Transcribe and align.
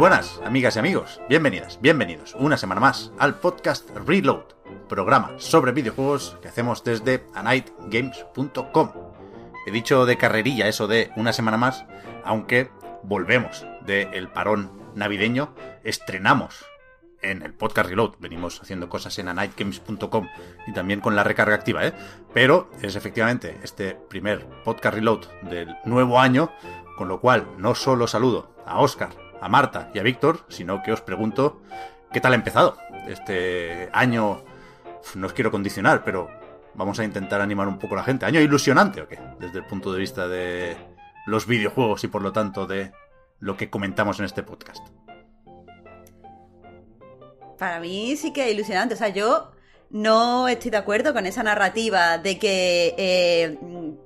Buenas, 0.00 0.40
amigas 0.46 0.76
y 0.76 0.78
amigos. 0.78 1.20
Bienvenidas, 1.28 1.78
bienvenidos 1.82 2.34
una 2.38 2.56
semana 2.56 2.80
más 2.80 3.12
al 3.18 3.34
podcast 3.34 3.86
Reload, 4.06 4.44
programa 4.88 5.34
sobre 5.36 5.72
videojuegos 5.72 6.38
que 6.40 6.48
hacemos 6.48 6.82
desde 6.82 7.26
anightgames.com. 7.34 8.92
He 9.66 9.70
dicho 9.70 10.06
de 10.06 10.16
carrerilla 10.16 10.68
eso 10.68 10.86
de 10.86 11.10
una 11.16 11.34
semana 11.34 11.58
más, 11.58 11.84
aunque 12.24 12.70
volvemos 13.02 13.66
del 13.84 14.28
parón 14.28 14.70
navideño, 14.94 15.54
estrenamos 15.84 16.64
en 17.20 17.42
el 17.42 17.52
podcast 17.52 17.90
Reload. 17.90 18.14
Venimos 18.20 18.58
haciendo 18.62 18.88
cosas 18.88 19.18
en 19.18 19.28
anightgames.com 19.28 20.28
y 20.66 20.72
también 20.72 21.02
con 21.02 21.14
la 21.14 21.24
recarga 21.24 21.56
activa, 21.56 21.86
¿eh? 21.86 21.92
Pero 22.32 22.70
es 22.80 22.96
efectivamente 22.96 23.60
este 23.62 23.96
primer 23.96 24.46
podcast 24.64 24.94
Reload 24.94 25.26
del 25.42 25.76
nuevo 25.84 26.18
año, 26.18 26.50
con 26.96 27.08
lo 27.08 27.20
cual 27.20 27.46
no 27.58 27.74
solo 27.74 28.06
saludo 28.06 28.54
a 28.64 28.80
Oscar, 28.80 29.10
a 29.40 29.48
Marta 29.48 29.90
y 29.94 29.98
a 29.98 30.02
Víctor, 30.02 30.44
sino 30.48 30.82
que 30.82 30.92
os 30.92 31.00
pregunto 31.00 31.60
qué 32.12 32.20
tal 32.20 32.32
ha 32.32 32.36
empezado 32.36 32.76
este 33.08 33.88
año. 33.92 34.44
No 35.14 35.26
os 35.26 35.32
quiero 35.32 35.50
condicionar, 35.50 36.04
pero 36.04 36.30
vamos 36.74 36.98
a 36.98 37.04
intentar 37.04 37.40
animar 37.40 37.68
un 37.68 37.78
poco 37.78 37.94
a 37.94 37.98
la 37.98 38.04
gente. 38.04 38.26
¿Año 38.26 38.40
ilusionante 38.40 39.02
o 39.02 39.08
qué? 39.08 39.18
Desde 39.38 39.58
el 39.58 39.66
punto 39.66 39.92
de 39.92 39.98
vista 39.98 40.28
de 40.28 40.76
los 41.26 41.46
videojuegos 41.46 42.04
y 42.04 42.08
por 42.08 42.22
lo 42.22 42.32
tanto 42.32 42.66
de 42.66 42.92
lo 43.38 43.56
que 43.56 43.70
comentamos 43.70 44.18
en 44.18 44.26
este 44.26 44.42
podcast. 44.42 44.86
Para 47.58 47.80
mí 47.80 48.16
sí 48.16 48.32
que 48.32 48.48
es 48.48 48.54
ilusionante. 48.54 48.94
O 48.94 48.96
sea, 48.96 49.08
yo 49.08 49.52
no 49.90 50.48
estoy 50.48 50.70
de 50.70 50.76
acuerdo 50.76 51.12
con 51.12 51.26
esa 51.26 51.42
narrativa 51.42 52.18
de 52.18 52.38
que 52.38 52.94
eh, 52.96 53.58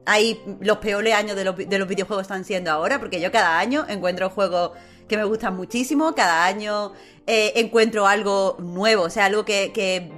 hay 0.06 0.40
los 0.60 0.78
peores 0.78 1.14
años 1.14 1.36
de 1.36 1.44
los, 1.44 1.56
de 1.56 1.78
los 1.78 1.86
videojuegos 1.86 2.22
están 2.22 2.44
siendo 2.44 2.70
ahora, 2.70 2.98
porque 2.98 3.20
yo 3.20 3.30
cada 3.30 3.58
año 3.58 3.84
encuentro 3.88 4.30
juegos 4.30 4.72
que 5.08 5.16
me 5.16 5.24
gustan 5.24 5.56
muchísimo, 5.56 6.14
cada 6.14 6.44
año 6.44 6.92
eh, 7.26 7.52
encuentro 7.56 8.06
algo 8.06 8.56
nuevo, 8.58 9.04
o 9.04 9.10
sea, 9.10 9.26
algo 9.26 9.44
que, 9.44 10.10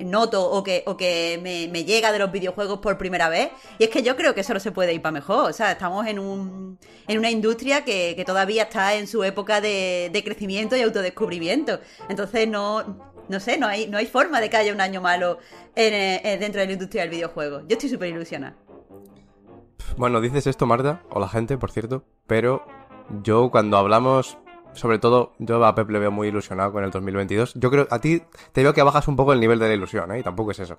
noto 0.00 0.50
o 0.50 0.62
que, 0.62 0.82
o 0.86 0.96
que 0.96 1.40
me, 1.42 1.84
llega 1.84 2.12
de 2.12 2.18
los 2.18 2.30
videojuegos 2.30 2.78
por 2.80 2.98
primera 2.98 3.28
vez. 3.28 3.50
Y 3.78 3.84
es 3.84 3.90
que 3.90 4.02
yo 4.02 4.16
creo 4.16 4.34
que 4.34 4.42
eso 4.42 4.54
no 4.54 4.60
se 4.60 4.72
puede 4.72 4.92
ir 4.92 5.02
para 5.02 5.12
mejor. 5.12 5.50
O 5.50 5.52
sea, 5.52 5.72
estamos 5.72 6.06
en, 6.06 6.18
un, 6.18 6.78
en 7.08 7.18
una 7.18 7.30
industria 7.30 7.84
que, 7.84 8.14
que 8.14 8.24
todavía 8.24 8.64
está 8.64 8.94
en 8.94 9.06
su 9.06 9.24
época 9.24 9.60
de, 9.60 10.10
de 10.12 10.24
crecimiento 10.24 10.76
y 10.76 10.82
autodescubrimiento. 10.82 11.80
Entonces 12.08 12.48
no, 12.48 13.14
no 13.28 13.40
sé, 13.40 13.58
no 13.58 13.66
hay, 13.66 13.86
no 13.88 13.98
hay 13.98 14.06
forma 14.06 14.40
de 14.40 14.50
que 14.50 14.56
haya 14.56 14.72
un 14.72 14.80
año 14.80 15.00
malo 15.00 15.38
en, 15.74 15.94
en, 15.94 16.40
dentro 16.40 16.60
de 16.60 16.66
la 16.66 16.72
industria 16.72 17.02
del 17.02 17.10
videojuego. 17.10 17.60
Yo 17.60 17.74
estoy 17.74 17.88
súper 17.88 18.10
ilusionada. 18.10 18.56
Bueno, 19.96 20.20
dices 20.20 20.46
esto, 20.46 20.66
Marta, 20.66 21.02
o 21.10 21.20
la 21.20 21.28
gente, 21.28 21.56
por 21.56 21.70
cierto, 21.70 22.04
pero 22.26 22.66
yo 23.22 23.50
cuando 23.50 23.76
hablamos, 23.76 24.38
sobre 24.72 24.98
todo, 24.98 25.32
yo 25.38 25.64
a 25.64 25.74
Pep 25.74 25.90
le 25.90 25.98
veo 25.98 26.10
muy 26.10 26.28
ilusionado 26.28 26.72
con 26.72 26.84
el 26.84 26.90
2022. 26.90 27.54
Yo 27.54 27.70
creo, 27.70 27.86
a 27.90 28.00
ti 28.00 28.22
te 28.52 28.62
veo 28.62 28.74
que 28.74 28.82
bajas 28.82 29.08
un 29.08 29.16
poco 29.16 29.32
el 29.32 29.40
nivel 29.40 29.58
de 29.58 29.68
la 29.68 29.74
ilusión, 29.74 30.12
¿eh? 30.12 30.20
Y 30.20 30.22
tampoco 30.22 30.50
es 30.50 30.58
eso. 30.60 30.78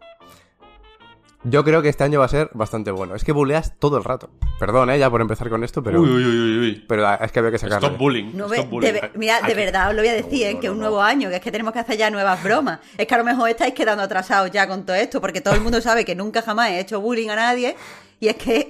Yo 1.43 1.63
creo 1.63 1.81
que 1.81 1.89
este 1.89 2.03
año 2.03 2.19
va 2.19 2.25
a 2.25 2.29
ser 2.29 2.49
bastante 2.53 2.91
bueno. 2.91 3.15
Es 3.15 3.23
que 3.23 3.31
buleas 3.31 3.77
todo 3.79 3.97
el 3.97 4.03
rato. 4.03 4.29
Perdón, 4.59 4.89
¿eh? 4.89 4.99
Ya 4.99 5.09
por 5.09 5.21
empezar 5.21 5.49
con 5.49 5.63
esto, 5.63 5.83
pero... 5.83 6.01
Uy, 6.01 6.09
uy, 6.09 6.25
uy, 6.25 6.59
uy. 6.59 6.85
Pero 6.89 7.13
es 7.13 7.31
que 7.31 7.39
había 7.39 7.51
que 7.51 7.59
sacarlo. 7.59 7.87
Stop 7.87 7.99
bullying. 7.99 8.31
No, 8.33 8.51
stop 8.51 8.69
bullying. 8.69 8.93
de, 8.93 9.11
mira, 9.15 9.39
de 9.41 9.53
verdad 9.53 9.89
os 9.89 9.95
lo 9.95 10.01
voy 10.01 10.09
a 10.09 10.13
decir, 10.13 10.47
¿eh? 10.47 10.59
que 10.59 10.67
es 10.67 10.73
un 10.73 10.79
nuevo 10.79 11.01
año, 11.01 11.29
que 11.29 11.35
es 11.35 11.41
que 11.41 11.51
tenemos 11.51 11.73
que 11.73 11.79
hacer 11.79 11.95
ya 11.95 12.09
nuevas 12.09 12.43
bromas. 12.43 12.79
Es 12.97 13.07
que 13.07 13.15
a 13.15 13.17
lo 13.19 13.23
mejor 13.23 13.49
estáis 13.49 13.73
quedando 13.73 14.03
atrasados 14.03 14.51
ya 14.51 14.67
con 14.67 14.85
todo 14.85 14.95
esto, 14.95 15.21
porque 15.21 15.39
todo 15.39 15.53
el 15.53 15.61
mundo 15.61 15.79
sabe 15.79 16.03
que 16.03 16.15
nunca 16.15 16.41
jamás 16.41 16.71
he 16.71 16.79
hecho 16.79 16.99
bullying 16.99 17.29
a 17.29 17.35
nadie. 17.35 17.75
Y 18.19 18.27
es 18.27 18.35
que... 18.35 18.67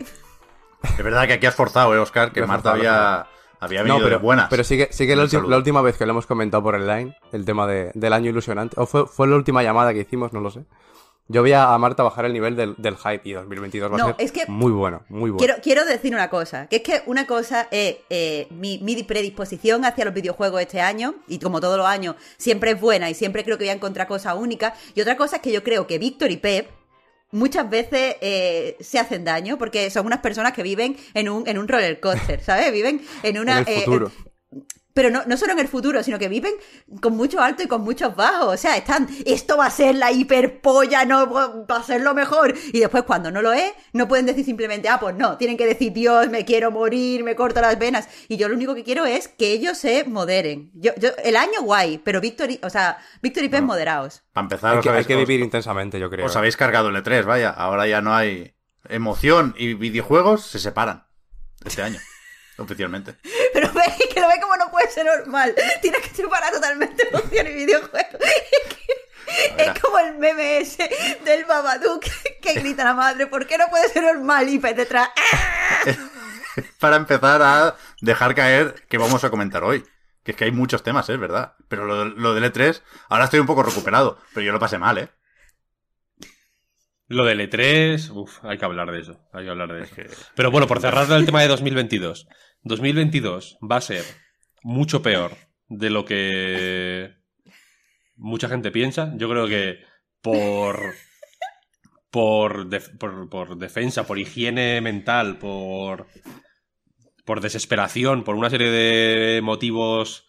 Es 0.84 1.03
verdad 1.03 1.25
que 1.25 1.34
aquí 1.34 1.46
has 1.46 1.56
forzado, 1.56 1.96
¿eh, 1.96 2.00
Oscar? 2.00 2.31
Que 2.31 2.41
Lo 2.41 2.46
he 2.46 2.47
Marta 2.47 2.72
había, 2.72 3.28
había 3.59 3.81
venido 3.81 3.97
No, 4.00 4.03
pero, 4.03 4.18
de 4.18 4.23
buenas. 4.23 4.47
pero 4.50 4.63
sí 4.63 4.78
que, 4.78 4.90
sí 4.91 5.07
que 5.07 5.16
la, 5.16 5.25
la 5.25 5.57
última 5.57 5.81
vez 5.81 5.97
que 5.97 6.06
lo 6.06 6.12
hemos 6.12 6.25
comentado 6.25 6.63
por 6.63 6.75
el 6.75 6.85
line, 6.88 7.16
el 7.31 7.45
tema 7.45 7.68
de- 7.68 7.91
del 7.94 8.13
año 8.13 8.29
ilusionante, 8.29 8.75
o 8.79 8.85
fue, 8.85 9.06
fue 9.07 9.28
la 9.28 9.35
última 9.35 9.63
llamada 9.63 9.94
que 9.94 10.00
hicimos, 10.01 10.34
no 10.34 10.41
lo 10.41 10.51
sé. 10.51 10.63
Yo 11.29 11.44
vi 11.44 11.51
a 11.51 11.73
a 11.73 11.78
Marta 11.78 12.03
bajar 12.03 12.23
el 12.23 12.31
nivel 12.31 12.56
del, 12.56 12.75
del 12.78 12.96
hype 12.96 13.19
y 13.25 13.34
2022 13.34 13.91
va 13.91 13.96
a 13.96 13.97
No, 13.97 14.06
ser 14.07 14.16
es 14.19 14.31
que- 14.31 14.46
muy 14.47 14.72
bueno, 14.72 15.01
muy 15.09 15.29
bueno. 15.29 15.38
Quiero, 15.38 15.56
quiero 15.62 15.84
decir 15.85 16.13
una 16.16 16.29
cosa, 16.29 16.67
que 16.67 16.78
es 16.78 16.81
que 16.84 17.01
una 17.06 17.28
cosa 17.28 17.67
es 17.69 17.97
eh, 18.09 18.47
mi, 18.50 18.78
mi 18.79 19.03
predisposición 19.03 19.84
hacia 19.84 20.06
los 20.06 20.13
videojuegos 20.13 20.62
este 20.62 20.79
año, 20.79 21.16
y 21.28 21.40
como 21.40 21.59
todos 21.59 21.78
los 21.78 21.85
años, 21.85 22.16
siempre 22.38 22.72
es 22.72 22.79
buena 22.79 23.09
y 23.09 23.13
siempre 23.13 23.44
creo 23.44 23.57
que 23.57 23.66
voy 23.66 23.72
a 23.72 23.73
encontrar 23.73 24.07
cosas 24.07 24.35
únicas, 24.38 24.73
y 24.96 25.01
otra 25.01 25.17
cosa 25.17 25.35
es 25.38 25.41
que 25.41 25.51
yo 25.51 25.63
creo 25.63 25.85
que 25.85 26.00
Víctor 26.00 26.31
y 26.31 26.38
Pep 26.38 26.69
muchas 27.31 27.69
veces 27.69 28.15
eh, 28.21 28.77
se 28.79 28.99
hacen 28.99 29.23
daño 29.25 29.57
porque 29.57 29.89
son 29.89 30.05
unas 30.05 30.19
personas 30.19 30.53
que 30.53 30.63
viven 30.63 30.97
en 31.13 31.29
un, 31.29 31.47
en 31.47 31.57
un 31.57 31.67
roller 31.67 31.99
coaster, 31.99 32.43
¿sabes? 32.43 32.71
Viven 32.71 33.01
en 33.23 33.38
una... 33.39 33.59
En 33.59 33.67
el 33.67 33.73
eh, 33.73 33.79
futuro. 33.81 34.11
Pero 34.97 35.12
no, 35.12 35.22
no 35.28 35.38
solo 35.38 35.53
en 35.53 35.59
el 35.59 35.68
futuro, 35.68 36.02
sino 36.02 36.18
que 36.18 36.28
viven 36.28 36.53
con 37.02 37.16
muchos 37.16 37.40
altos 37.40 37.66
y 37.66 37.68
con 37.68 37.81
muchos 37.84 38.16
bajos. 38.16 38.56
O 38.56 38.58
sea, 38.58 38.75
están, 38.78 39.08
esto 39.28 39.56
va 39.58 39.68
a 39.68 39.69
ser 39.69 39.94
la 39.94 40.12
hiperpolla, 40.12 41.06
no 41.06 41.30
va 41.31 41.75
a 41.78 41.84
ser 41.84 42.02
lo 42.02 42.16
mejor. 42.16 42.56
Y 42.74 42.80
después, 42.80 43.03
cuando 43.03 43.30
no 43.30 43.44
lo 43.44 43.53
es, 43.53 43.72
no 43.94 44.08
pueden 44.08 44.25
decir 44.25 44.44
simplemente, 44.44 44.90
ah, 44.90 45.00
pues 45.00 45.16
no, 45.16 45.38
tienen 45.38 45.56
que 45.56 45.68
decir, 45.68 45.94
Dios, 45.94 46.30
me 46.30 46.46
quiero 46.46 46.72
morir, 46.72 47.24
me 47.24 47.35
corto 47.35 47.62
las 47.62 47.78
venas. 47.78 48.09
Y 48.28 48.38
yo 48.38 48.50
lo 48.50 48.56
único 48.56 48.74
que 48.74 48.84
quiero 48.84 49.06
es 49.06 49.28
que 49.28 49.52
ellos 49.52 49.78
se 49.78 50.03
moderen. 50.06 50.72
Yo, 50.74 50.94
yo, 50.97 51.09
el 51.24 51.35
año 51.35 51.62
guay, 51.62 52.00
pero 52.00 52.19
Víctor 52.19 52.50
y, 52.50 52.59
o 52.64 52.69
sea, 52.72 52.97
Víctor 53.22 53.44
y 53.44 53.50
Pep 53.50 53.62
moderados. 53.62 54.24
Para 54.34 54.46
empezar, 54.46 54.75
hay 54.78 54.81
que, 54.81 54.90
hay 54.90 54.96
habéis- 54.96 55.06
que 55.08 55.14
os- 55.16 55.19
vivir 55.28 55.41
intensamente, 55.41 56.00
yo 56.00 56.09
creo. 56.09 56.25
Os 56.25 56.35
habéis 56.35 56.58
cargado 56.58 56.90
el 56.90 56.96
E3, 56.96 57.24
vaya. 57.24 57.52
Ahora 57.52 57.85
ya 57.85 58.02
no 58.02 58.16
hay 58.16 58.56
emoción 58.90 59.53
y 59.59 59.75
videojuegos 59.75 60.47
se 60.47 60.58
separan 60.58 61.06
este 61.64 61.84
año, 61.84 62.00
oficialmente. 62.57 63.16
Pero 63.53 63.72
ve 63.73 63.84
que 64.13 64.19
lo 64.19 64.28
ve 64.28 64.35
como 64.41 64.56
no 64.57 64.69
puede 64.72 64.90
ser 64.90 65.06
normal. 65.06 65.53
Tienes 65.81 66.01
que 66.01 66.16
separar 66.16 66.51
totalmente 66.51 67.07
emoción 67.09 67.47
y 67.47 67.53
videojuego. 67.53 68.18
Es 69.57 69.78
como 69.81 70.00
el 70.00 70.18
meme 70.18 70.59
ese 70.59 70.90
del 71.25 71.44
Babadook 71.44 72.06
que 72.41 72.53
grita 72.62 72.85
la 72.85 72.94
madre, 72.94 73.28
¿por 73.28 73.46
qué 73.46 73.57
no 73.57 73.67
puede 73.67 73.90
ser 73.90 74.03
normal? 74.03 74.47
Y 74.47 74.57
Pep 74.57 74.75
detrás, 74.78 75.09
¡ah! 75.16 75.91
Para 76.79 76.96
empezar 76.96 77.41
a 77.41 77.75
dejar 78.01 78.34
caer 78.35 78.85
que 78.88 78.97
vamos 78.97 79.23
a 79.25 79.29
comentar 79.29 79.63
hoy. 79.66 79.84
Que 80.23 80.31
es 80.31 80.38
que 80.38 80.46
hay 80.46 80.51
muchos 80.53 80.81
temas, 80.81 81.09
es 81.09 81.19
verdad. 81.19 81.56
Pero 81.67 81.84
lo, 81.85 82.06
lo 82.06 82.34
del 82.34 82.46
E3, 82.51 82.81
ahora 83.09 83.25
estoy 83.25 83.41
un 83.41 83.47
poco 83.47 83.63
recuperado. 83.63 84.17
Pero 84.34 84.46
yo 84.46 84.53
lo 84.53 84.59
pasé 84.59 84.78
mal, 84.78 84.97
¿eh? 84.97 85.09
Lo 87.09 87.25
del 87.25 87.40
E3, 87.41 88.09
uff, 88.12 88.44
hay 88.44 88.57
que 88.57 88.66
hablar 88.66 88.91
de 88.91 89.00
eso. 89.00 89.19
Hay 89.34 89.44
que 89.46 89.50
hablar 89.51 89.72
de 89.73 89.84
Es 89.84 89.91
eso. 89.91 89.96
que- 89.96 90.09
Pero 90.35 90.51
bueno, 90.51 90.67
por 90.67 90.81
cerrar 90.81 91.09
el 91.12 91.25
tema 91.25 91.41
de 91.41 91.47
2022. 91.50 92.28
2022 92.67 93.57
va 93.61 93.78
a 93.78 93.81
ser 93.81 94.03
mucho 94.63 95.01
peor 95.01 95.35
de 95.67 95.89
lo 95.89 96.05
que 96.05 97.16
mucha 98.16 98.49
gente 98.49 98.72
piensa. 98.72 99.14
Yo 99.16 99.29
creo 99.29 99.47
que 99.47 99.79
por 100.22 100.96
por, 102.09 102.67
por, 102.97 103.29
por 103.29 103.58
defensa, 103.58 104.08
por 104.08 104.17
higiene 104.17 104.81
mental, 104.81 105.37
por 105.37 106.08
por 107.25 107.41
desesperación, 107.41 108.23
por 108.23 108.35
una 108.35 108.49
serie 108.49 108.72
de 108.72 109.41
motivos 109.41 110.25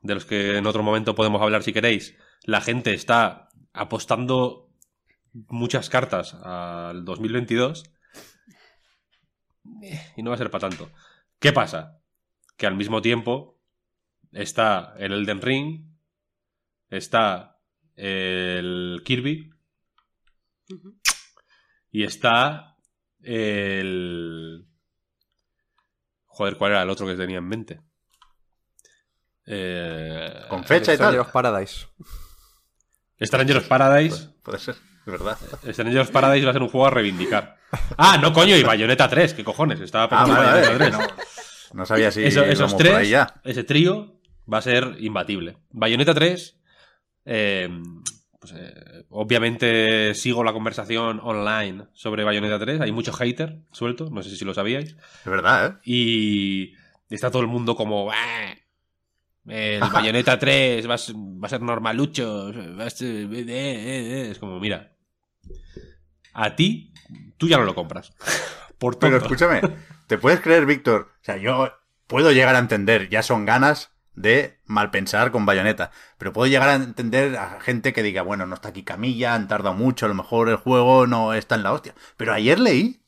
de 0.00 0.14
los 0.14 0.24
que 0.24 0.56
en 0.56 0.66
otro 0.66 0.82
momento 0.82 1.14
podemos 1.14 1.42
hablar 1.42 1.62
si 1.62 1.74
queréis, 1.74 2.16
la 2.44 2.62
gente 2.62 2.94
está 2.94 3.50
apostando 3.74 4.70
muchas 5.32 5.90
cartas 5.90 6.34
al 6.42 7.04
2022 7.04 7.84
eh, 9.82 10.12
y 10.16 10.22
no 10.22 10.30
va 10.30 10.36
a 10.36 10.38
ser 10.38 10.50
para 10.50 10.70
tanto. 10.70 10.90
¿Qué 11.40 11.52
pasa? 11.52 11.98
Que 12.56 12.66
al 12.66 12.76
mismo 12.76 13.02
tiempo 13.02 13.58
está 14.30 14.94
el 14.98 15.12
Elden 15.12 15.40
Ring, 15.40 15.84
está 16.90 17.58
el 17.96 19.02
Kirby 19.04 19.50
y 21.90 22.04
está 22.04 22.76
el... 23.22 24.66
Joder, 26.26 26.56
¿cuál 26.56 26.72
era 26.72 26.82
el 26.82 26.90
otro 26.90 27.06
que 27.06 27.16
tenía 27.16 27.38
en 27.38 27.48
mente? 27.48 27.80
Eh, 29.46 30.44
Con 30.48 30.64
fecha 30.64 30.92
y 30.92 30.96
Stranger 30.96 31.20
tal. 31.20 31.26
of 31.26 31.32
Paradise. 31.32 31.86
Stranger 33.20 33.56
of 33.56 33.66
Paradise. 33.68 34.28
Puede 34.42 34.58
ser, 34.58 34.74
es 34.74 35.06
verdad. 35.06 35.38
Stranger 35.70 36.00
of 36.00 36.10
Paradise 36.10 36.44
va 36.44 36.50
a 36.50 36.52
ser 36.54 36.62
un 36.62 36.68
juego 36.68 36.86
a 36.86 36.90
reivindicar. 36.90 37.59
Ah, 37.96 38.18
no, 38.20 38.32
coño, 38.32 38.56
y 38.56 38.62
Bayonetta 38.62 39.08
3, 39.08 39.34
¿qué 39.34 39.44
cojones? 39.44 39.80
Estaba 39.80 40.04
Ah, 40.04 40.08
pensando 40.08 40.34
en 40.40 40.46
vale, 40.46 40.60
Bayonetta 40.60 40.96
vale. 40.98 41.08
3. 41.16 41.20
No, 41.72 41.78
no 41.78 41.86
sabía 41.86 42.10
si 42.10 42.24
Eso- 42.24 42.42
esos 42.44 42.72
íbamos 42.72 42.74
por 42.74 42.86
ahí 42.86 42.92
tres, 42.96 43.08
ya. 43.10 43.40
ese 43.44 43.64
trío, 43.64 44.20
va 44.52 44.58
a 44.58 44.62
ser 44.62 44.96
imbatible. 45.00 45.56
Bayonetta 45.70 46.14
3, 46.14 46.58
eh, 47.26 47.68
pues, 48.40 48.54
eh, 48.56 49.04
obviamente 49.10 50.14
sigo 50.14 50.42
la 50.42 50.52
conversación 50.52 51.20
online 51.22 51.84
sobre 51.92 52.24
Bayonetta 52.24 52.58
3. 52.58 52.80
Hay 52.80 52.90
mucho 52.92 53.12
hater 53.12 53.58
suelto, 53.72 54.08
no 54.10 54.22
sé 54.22 54.34
si 54.34 54.44
lo 54.44 54.54
sabíais. 54.54 54.90
Es 55.24 55.24
verdad, 55.30 55.66
¿eh? 55.66 55.80
Y 55.84 56.74
está 57.14 57.30
todo 57.30 57.42
el 57.42 57.48
mundo 57.48 57.76
como... 57.76 58.10
"Ah, 58.10 58.54
El 59.46 59.80
Bayonetta 59.92 60.38
3 60.38 60.88
va 60.88 60.94
a 60.94 60.98
ser, 60.98 61.14
va 61.16 61.46
a 61.46 61.48
ser 61.48 61.60
normalucho. 61.62 62.52
va 62.78 62.86
a 62.86 62.90
ser- 62.90 63.32
eh, 63.32 63.44
eh, 63.48 64.26
eh". 64.26 64.28
Es 64.30 64.38
como, 64.38 64.58
mira. 64.60 64.92
A 66.32 66.54
ti, 66.56 66.89
tú 67.36 67.48
ya 67.48 67.58
no 67.58 67.64
lo 67.64 67.74
compras. 67.74 68.12
Por 68.78 68.98
Pero 68.98 69.18
escúchame, 69.18 69.60
¿te 70.06 70.16
puedes 70.16 70.40
creer, 70.40 70.64
Víctor? 70.64 71.10
O 71.20 71.24
sea, 71.24 71.36
yo 71.36 71.70
puedo 72.06 72.32
llegar 72.32 72.54
a 72.56 72.60
entender, 72.60 73.08
ya 73.10 73.22
son 73.22 73.44
ganas 73.44 73.90
de 74.14 74.58
malpensar 74.64 75.30
con 75.30 75.46
bayoneta, 75.46 75.90
pero 76.18 76.32
puedo 76.32 76.50
llegar 76.50 76.68
a 76.68 76.74
entender 76.74 77.36
a 77.36 77.60
gente 77.60 77.92
que 77.92 78.02
diga, 78.02 78.22
bueno, 78.22 78.46
no 78.46 78.54
está 78.54 78.70
aquí 78.70 78.82
Camilla, 78.82 79.34
han 79.34 79.48
tardado 79.48 79.74
mucho, 79.74 80.06
a 80.06 80.08
lo 80.08 80.14
mejor 80.14 80.48
el 80.48 80.56
juego 80.56 81.06
no 81.06 81.34
está 81.34 81.54
en 81.54 81.62
la 81.62 81.72
hostia. 81.72 81.94
Pero 82.16 82.32
ayer 82.32 82.58
leí 82.58 83.02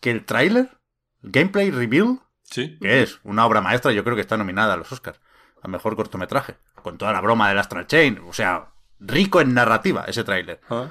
que 0.00 0.10
el 0.10 0.24
tráiler, 0.24 0.78
gameplay 1.22 1.70
reveal, 1.70 2.20
Sí. 2.42 2.78
que 2.80 3.02
es 3.02 3.18
una 3.24 3.44
obra 3.44 3.60
maestra, 3.60 3.90
yo 3.92 4.04
creo 4.04 4.14
que 4.14 4.22
está 4.22 4.36
nominada 4.36 4.74
a 4.74 4.76
los 4.76 4.90
Oscars, 4.92 5.20
a 5.62 5.68
mejor 5.68 5.96
cortometraje, 5.96 6.56
con 6.82 6.98
toda 6.98 7.12
la 7.12 7.20
broma 7.20 7.48
del 7.48 7.58
Astral 7.58 7.86
Chain, 7.88 8.20
o 8.26 8.32
sea, 8.32 8.68
rico 9.00 9.40
en 9.40 9.54
narrativa 9.54 10.04
ese 10.06 10.22
tráiler. 10.24 10.60
Ah. 10.70 10.86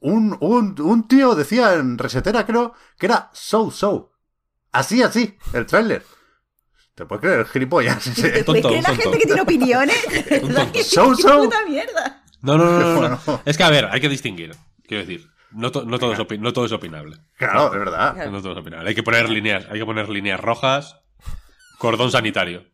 Un, 0.00 0.36
un, 0.40 0.80
un 0.80 1.08
tío 1.08 1.34
decía 1.34 1.74
en 1.74 1.98
Resetera, 1.98 2.46
creo, 2.46 2.72
que 2.98 3.06
era 3.06 3.30
so 3.32 3.70
so. 3.70 4.12
Así, 4.72 5.02
así, 5.02 5.36
el 5.54 5.66
tráiler. 5.66 6.04
¿Te 6.94 7.04
puedes 7.06 7.22
creer, 7.22 7.46
gilipollas? 7.46 8.02
¿Te 8.04 8.10
Ese- 8.10 8.44
Tonto, 8.44 8.68
creer 8.68 8.82
la 8.82 8.88
tonto. 8.90 9.02
gente 9.02 9.18
que 9.18 9.26
tiene 9.26 9.40
opiniones? 9.42 10.06
¿De 10.28 10.40
Un 10.40 10.48
verdad 10.48 10.62
tonto. 10.64 10.72
que 10.72 10.84
So, 10.84 11.14
so. 11.14 11.38
puta 11.38 11.64
mierda? 11.66 12.24
No, 12.42 12.56
no, 12.58 12.64
no, 12.64 12.78
no, 12.78 12.78
no, 12.78 13.08
no. 13.08 13.20
Bueno. 13.26 13.42
Es 13.44 13.56
que, 13.56 13.62
a 13.64 13.70
ver, 13.70 13.86
hay 13.90 14.00
que 14.00 14.08
distinguir. 14.08 14.54
Quiero 14.86 15.04
decir, 15.04 15.28
no, 15.50 15.70
to- 15.72 15.84
no 15.84 15.98
todo, 15.98 16.12
es 16.12 16.18
opi- 16.18 16.38
no 16.38 16.52
todo 16.52 16.66
es 16.66 16.72
opinable. 16.72 17.16
Claro, 17.36 17.72
es 17.72 17.78
verdad. 17.78 18.14
Claro. 18.14 18.30
No 18.30 18.40
todo 18.42 18.52
es 18.52 18.58
opinable. 18.58 18.88
Hay 18.88 18.94
que 18.94 19.02
poner 19.02 19.28
líneas, 19.28 19.66
hay 19.70 19.78
que 19.80 19.84
poner 19.86 20.08
líneas 20.08 20.38
rojas. 20.40 21.00
Cordón 21.78 22.10
sanitario. 22.10 22.64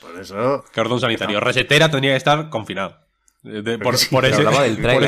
Por 0.00 0.18
eso. 0.20 0.64
Cordón 0.74 1.00
sanitario. 1.00 1.40
Resetera 1.40 1.90
tendría 1.90 2.12
que 2.12 2.16
estar 2.18 2.48
confinado. 2.50 2.98
Eh, 3.44 3.62
de- 3.62 3.78
por, 3.78 3.96
sí, 3.96 4.08
por 4.10 4.24
ese, 4.24 4.42
por 4.44 4.54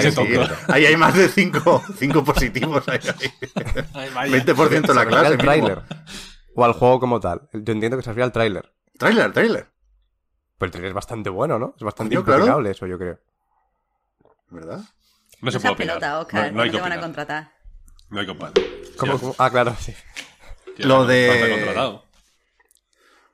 Sí, 0.01 0.39
ahí 0.69 0.87
hay 0.87 0.97
más 0.97 1.15
de 1.15 1.29
5 1.29 1.83
cinco 1.99 2.25
positivos. 2.25 2.87
Ahí, 2.89 2.99
ahí. 3.21 3.85
Ay, 3.95 4.11
vaya. 4.15 4.45
20% 4.45 4.87
de 4.87 4.95
la 4.95 5.07
clase. 5.07 5.27
al 5.27 5.39
tráiler. 5.39 5.83
O 6.55 6.65
al 6.65 6.73
juego 6.73 7.01
como 7.01 7.21
tal. 7.21 7.49
Yo 7.53 7.73
entiendo 7.73 7.97
que 7.97 8.03
se 8.03 8.11
refiere 8.11 8.25
al 8.25 8.33
tráiler. 8.33 8.73
Tráiler, 8.99 9.33
tráiler. 9.33 9.69
Pero 10.59 10.67
el 10.67 10.71
tráiler 10.73 10.89
es 10.91 10.95
bastante 10.95 11.31
bueno, 11.31 11.59
¿no? 11.59 11.75
Es 11.77 11.83
bastante 11.83 12.15
claro. 12.23 12.41
impecable 12.41 12.71
eso, 12.71 12.87
yo 12.87 12.99
creo. 12.99 13.19
¿Verdad? 14.51 14.81
No 15.41 15.51
se 15.51 15.57
Esa 15.59 15.69
puede 15.69 15.75
opinar. 15.75 15.99
pelota, 15.99 16.21
Oscar, 16.21 16.51
no, 16.51 16.57
no 16.59 16.63
hay 16.63 16.71
que 16.71 16.77
te 16.77 16.83
van 16.83 16.93
a 16.93 17.01
contratar. 17.01 17.53
No 18.11 18.21
hay 18.21 18.27
que 18.27 18.33
opinar. 18.33 18.53
¿Cómo, 18.99 19.13
Sí, 19.15 19.19
cómo? 19.21 19.35
Ah, 19.39 19.51
claro, 19.51 19.75
sí. 19.79 19.95
Lo 20.79 20.99
no, 20.99 21.07
de-. 21.07 22.01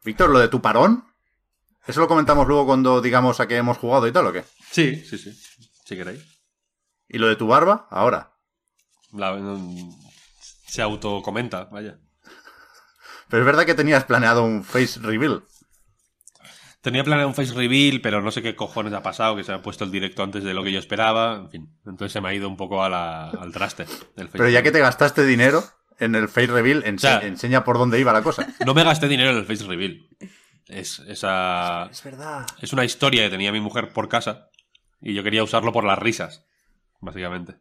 Víctor, 0.05 0.31
lo 0.31 0.39
de 0.39 0.49
tu 0.49 0.61
parón. 0.63 1.05
¿Eso 1.87 2.01
lo 2.01 2.09
comentamos 2.09 2.47
luego 2.49 2.67
cuando 2.67 3.01
digamos 3.01 3.39
a 3.41 3.47
qué 3.47 3.57
hemos 3.57 3.79
jugado 3.79 4.07
y 4.07 4.13
tal 4.13 4.27
o 4.27 4.33
qué? 4.33 4.45
Sí, 4.71 5.05
sí, 5.05 5.19
sí. 5.19 5.33
Si 5.85 5.97
queréis. 5.97 6.23
¿Y 7.09 7.19
lo 7.19 7.29
de 7.29 7.37
tu 7.37 7.47
barba? 7.47 7.87
Ahora. 7.91 8.33
La- 9.13 9.39
se 10.67 10.83
autocomenta, 10.83 11.65
vaya. 11.67 11.99
Pero 13.29 13.43
es 13.43 13.47
verdad 13.47 13.65
que 13.65 13.75
tenías 13.75 14.05
planeado 14.05 14.45
un 14.45 14.65
face 14.65 15.01
reveal. 15.01 15.45
Tenía 16.81 17.03
planeado 17.03 17.29
un 17.29 17.35
face 17.35 17.53
reveal, 17.55 18.01
pero 18.01 18.21
no 18.23 18.31
sé 18.31 18.43
qué 18.43 18.55
cojones 18.55 18.93
ha 18.93 19.03
pasado, 19.03 19.35
que 19.37 19.43
se 19.45 19.53
ha 19.53 19.63
puesto 19.63 19.85
el 19.85 19.91
directo 19.91 20.23
antes 20.23 20.45
de 20.45 20.55
lo 20.55 20.63
que 20.63 20.71
yo 20.73 20.79
esperaba. 20.79 21.37
En 21.37 21.51
fin, 21.51 21.69
entonces 21.85 22.13
se 22.13 22.21
me 22.21 22.29
ha 22.29 22.35
ido 22.35 22.49
un 22.49 22.57
poco 22.57 22.83
a 22.85 22.89
la- 22.89 23.31
al 23.31 23.53
traste. 23.53 23.85
El 24.17 24.27
face 24.29 24.39
Pero 24.39 24.49
ya 24.49 24.63
que 24.63 24.71
te 24.71 24.79
gastaste 24.81 25.25
dinero 25.25 25.65
en 25.99 26.15
el 26.15 26.29
face 26.29 26.47
reveal, 26.49 26.85
ense- 26.85 26.99
sea- 27.01 27.21
enseña 27.27 27.65
por 27.65 27.79
dónde 27.79 27.99
iba 27.99 28.13
la 28.13 28.23
cosa. 28.23 28.47
No 28.65 28.75
me 28.75 28.85
gasté 28.85 29.09
dinero 29.09 29.31
en 29.31 29.39
el 29.39 29.47
face 29.47 29.65
reveal. 29.65 30.07
Es, 30.69 30.99
esa, 31.01 31.89
Es 31.91 32.03
verdad. 32.03 32.47
es 32.61 32.73
una 32.73 32.85
historia 32.85 33.23
que 33.25 33.31
tenía 33.31 33.53
mi 33.53 33.61
mujer 33.61 33.93
por 33.93 34.09
casa 34.09 34.51
y 35.01 35.15
yo 35.15 35.23
quería 35.23 35.45
usarlo 35.45 35.73
por 35.73 35.85
las 35.85 35.99
risas, 35.99 36.45
básicamente. 37.01 37.57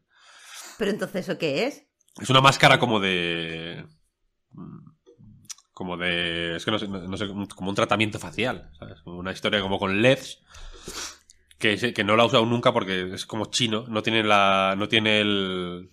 Pero 0.78 0.92
entonces, 0.92 1.28
¿eso 1.28 1.38
qué 1.38 1.66
es? 1.68 1.86
Es 2.20 2.30
una 2.30 2.42
máscara 2.42 2.80
como 2.80 3.00
de... 3.00 3.86
Como 5.74 5.98
de... 5.98 6.56
Es 6.56 6.66
que 6.66 6.72
no 6.72 6.80
sé, 6.80 6.88
no- 6.88 7.02
no 7.08 7.18
sé, 7.18 7.28
como 7.28 7.70
un 7.70 7.76
tratamiento 7.76 8.18
facial, 8.20 8.72
¿sabes? 8.80 9.00
Una 9.06 9.32
historia 9.34 9.62
como 9.62 9.78
con 9.78 10.02
LEDs. 10.02 10.40
Que, 11.60 11.94
que 11.94 12.04
no 12.04 12.16
la 12.16 12.24
he 12.24 12.28
usado 12.28 12.46
nunca 12.46 12.72
porque 12.74 13.14
es 13.14 13.26
como 13.26 13.46
chino. 13.46 13.86
No 13.88 14.02
tiene 14.02 14.24
la... 14.24 14.76
No 14.78 14.88
tiene 14.88 15.20
el... 15.22 15.92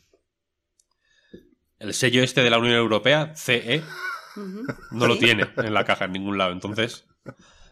El 1.79 1.94
sello 1.94 2.23
este 2.23 2.43
de 2.43 2.50
la 2.50 2.59
Unión 2.59 2.76
Europea, 2.76 3.32
CE, 3.35 3.82
No 4.90 5.06
lo 5.06 5.19
tiene 5.19 5.46
en 5.56 5.75
la 5.75 5.84
caja 5.84 6.05
en 6.06 6.12
ningún 6.12 6.38
lado. 6.38 6.52
Entonces, 6.52 7.06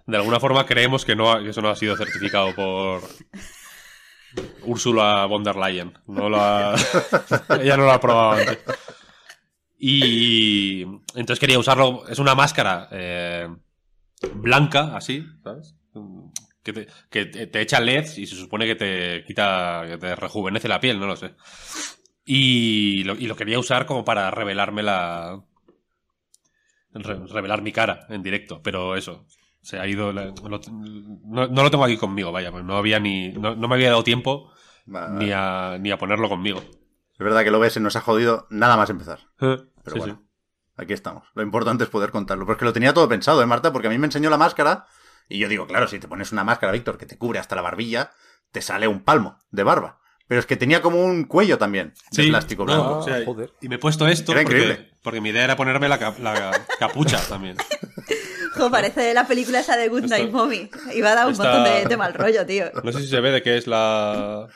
de 0.06 0.16
alguna 0.16 0.40
forma 0.40 0.66
creemos 0.66 1.04
que, 1.04 1.16
no 1.16 1.30
ha- 1.32 1.42
que 1.42 1.50
eso 1.50 1.62
no 1.62 1.68
ha 1.70 1.76
sido 1.76 1.96
certificado 1.96 2.54
por 2.54 3.02
Úrsula 4.64 5.26
von 5.26 5.42
der 5.42 5.56
Leyen. 5.56 5.92
No 6.06 6.28
lo 6.28 6.38
ha- 6.40 6.74
Ella 7.60 7.76
no 7.76 7.84
lo 7.84 7.92
ha 7.92 8.00
probado 8.00 8.32
antes. 8.40 8.58
Y 9.78 10.82
entonces 11.14 11.38
quería 11.40 11.58
usarlo. 11.58 12.06
Es 12.08 12.18
una 12.18 12.34
máscara 12.34 12.88
eh, 12.92 13.48
blanca, 14.34 14.96
así, 14.96 15.24
¿sabes? 15.42 15.74
Que, 16.62 16.72
te, 16.74 16.86
que 17.10 17.24
te- 17.26 17.46
te 17.46 17.60
echa 17.62 17.80
LEDs 17.80 18.18
y 18.18 18.26
se 18.26 18.36
supone 18.36 18.66
que 18.66 18.74
te 18.76 19.24
quita, 19.26 19.84
que 19.88 19.96
te 19.98 20.14
rejuvenece 20.14 20.68
la 20.68 20.80
piel, 20.80 21.00
no 21.00 21.06
lo 21.06 21.16
sé. 21.16 21.34
Y 22.26 23.02
lo, 23.04 23.14
y 23.14 23.26
lo 23.26 23.34
quería 23.34 23.58
usar 23.58 23.86
como 23.86 24.04
para 24.04 24.30
revelarme 24.30 24.82
la, 24.82 25.42
re- 26.92 27.26
revelar 27.26 27.62
mi 27.62 27.72
cara 27.72 28.06
en 28.08 28.22
directo, 28.22 28.62
pero 28.62 28.96
eso, 28.96 29.26
se 29.62 29.78
ha 29.78 29.86
ido, 29.86 30.12
la- 30.12 30.26
lo- 30.26 30.60
no, 31.24 31.46
no 31.48 31.62
lo 31.62 31.70
tengo 31.70 31.84
aquí 31.84 31.96
conmigo, 31.96 32.32
vaya, 32.32 32.50
pues 32.50 32.64
no 32.64 32.76
había 32.76 32.98
ni, 33.00 33.28
no, 33.32 33.54
no 33.56 33.68
me 33.68 33.74
había 33.74 33.90
dado 33.90 34.04
tiempo 34.04 34.52
Vale, 34.86 35.24
ni 35.26 35.32
a, 35.32 35.78
ni 35.80 35.90
a 35.90 35.98
ponerlo 35.98 36.28
conmigo. 36.28 36.60
Es 37.12 37.18
verdad 37.18 37.44
que 37.44 37.50
lo 37.50 37.60
ves, 37.60 37.74
se 37.74 37.80
nos 37.80 37.96
ha 37.96 38.00
jodido 38.00 38.46
nada 38.50 38.76
más 38.76 38.88
empezar. 38.90 39.18
Pero 39.38 39.66
Sí, 39.86 39.98
bueno, 39.98 40.22
sí. 40.22 40.28
aquí 40.78 40.94
estamos. 40.94 41.28
Lo 41.34 41.42
importante 41.42 41.84
es 41.84 41.90
poder 41.90 42.10
contarlo. 42.10 42.46
Porque 42.46 42.64
lo 42.64 42.72
tenía 42.72 42.94
todo 42.94 43.08
pensado, 43.10 43.42
¿eh, 43.42 43.46
Marta? 43.46 43.72
Porque 43.72 43.88
a 43.88 43.90
mí 43.90 43.98
me 43.98 44.06
enseñó 44.06 44.30
la 44.30 44.38
máscara 44.38 44.86
y 45.28 45.38
yo 45.38 45.48
digo, 45.48 45.66
claro, 45.66 45.86
si 45.86 45.98
te 45.98 46.08
pones 46.08 46.32
una 46.32 46.44
máscara, 46.44 46.72
Víctor, 46.72 46.96
que 46.96 47.04
te 47.06 47.18
cubre 47.18 47.38
hasta 47.38 47.54
la 47.56 47.62
barbilla, 47.62 48.10
te 48.52 48.62
sale 48.62 48.88
un 48.88 49.00
palmo 49.04 49.38
de 49.50 49.62
barba. 49.62 49.99
Pero 50.30 50.38
es 50.38 50.46
que 50.46 50.56
tenía 50.56 50.80
como 50.80 51.02
un 51.04 51.24
cuello 51.24 51.58
también 51.58 51.92
de 52.12 52.22
Sí, 52.22 52.28
plástico 52.28 52.64
no, 52.64 52.72
blanco. 52.72 52.98
o 52.98 53.02
sea, 53.02 53.24
joder. 53.24 53.52
y 53.60 53.68
me 53.68 53.74
he 53.74 53.78
puesto 53.78 54.06
esto 54.06 54.30
Era 54.30 54.42
porque, 54.42 54.58
increíble. 54.58 54.90
porque 55.02 55.20
mi 55.20 55.30
idea 55.30 55.42
era 55.42 55.56
ponerme 55.56 55.88
la, 55.88 55.98
cap- 55.98 56.20
la 56.20 56.52
capucha 56.78 57.20
también. 57.28 57.56
Jo, 58.56 58.70
parece 58.70 59.00
de 59.00 59.14
la 59.14 59.26
película 59.26 59.58
esa 59.60 59.76
de 59.76 59.88
Good 59.88 60.04
Esto- 60.04 60.16
Night 60.16 60.30
Mommy. 60.32 60.70
Iba 60.94 61.10
a 61.12 61.14
dar 61.16 61.26
un 61.26 61.32
Esta- 61.32 61.44
montón 61.44 61.64
de, 61.64 61.84
de 61.86 61.96
mal 61.96 62.14
rollo, 62.14 62.44
tío. 62.46 62.66
No 62.84 62.92
sé 62.92 63.00
si 63.00 63.08
se 63.08 63.20
ve 63.20 63.30
de 63.32 63.42
qué 63.42 63.56
es 63.56 63.66
la... 63.66 64.46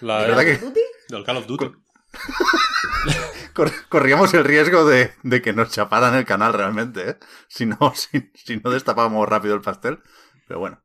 La 0.00 0.20
¿De 0.22 0.26
verdad 0.28 0.42
que- 0.44 0.56
¿Duty? 0.58 0.80
del 1.08 1.24
Call 1.24 1.36
of 1.38 1.46
Duty. 1.46 1.70
Cor- 3.54 3.72
corríamos 3.88 4.32
el 4.34 4.44
riesgo 4.44 4.84
de, 4.84 5.12
de 5.22 5.42
que 5.42 5.52
nos 5.52 5.70
chaparan 5.70 6.14
el 6.14 6.24
canal 6.24 6.52
realmente, 6.52 7.10
¿eh? 7.10 7.16
Si 7.48 7.66
no, 7.66 7.78
si, 7.94 8.30
si 8.34 8.56
no 8.58 8.70
destapábamos 8.70 9.28
rápido 9.28 9.54
el 9.54 9.60
pastel. 9.60 10.00
Pero 10.46 10.60
bueno. 10.60 10.82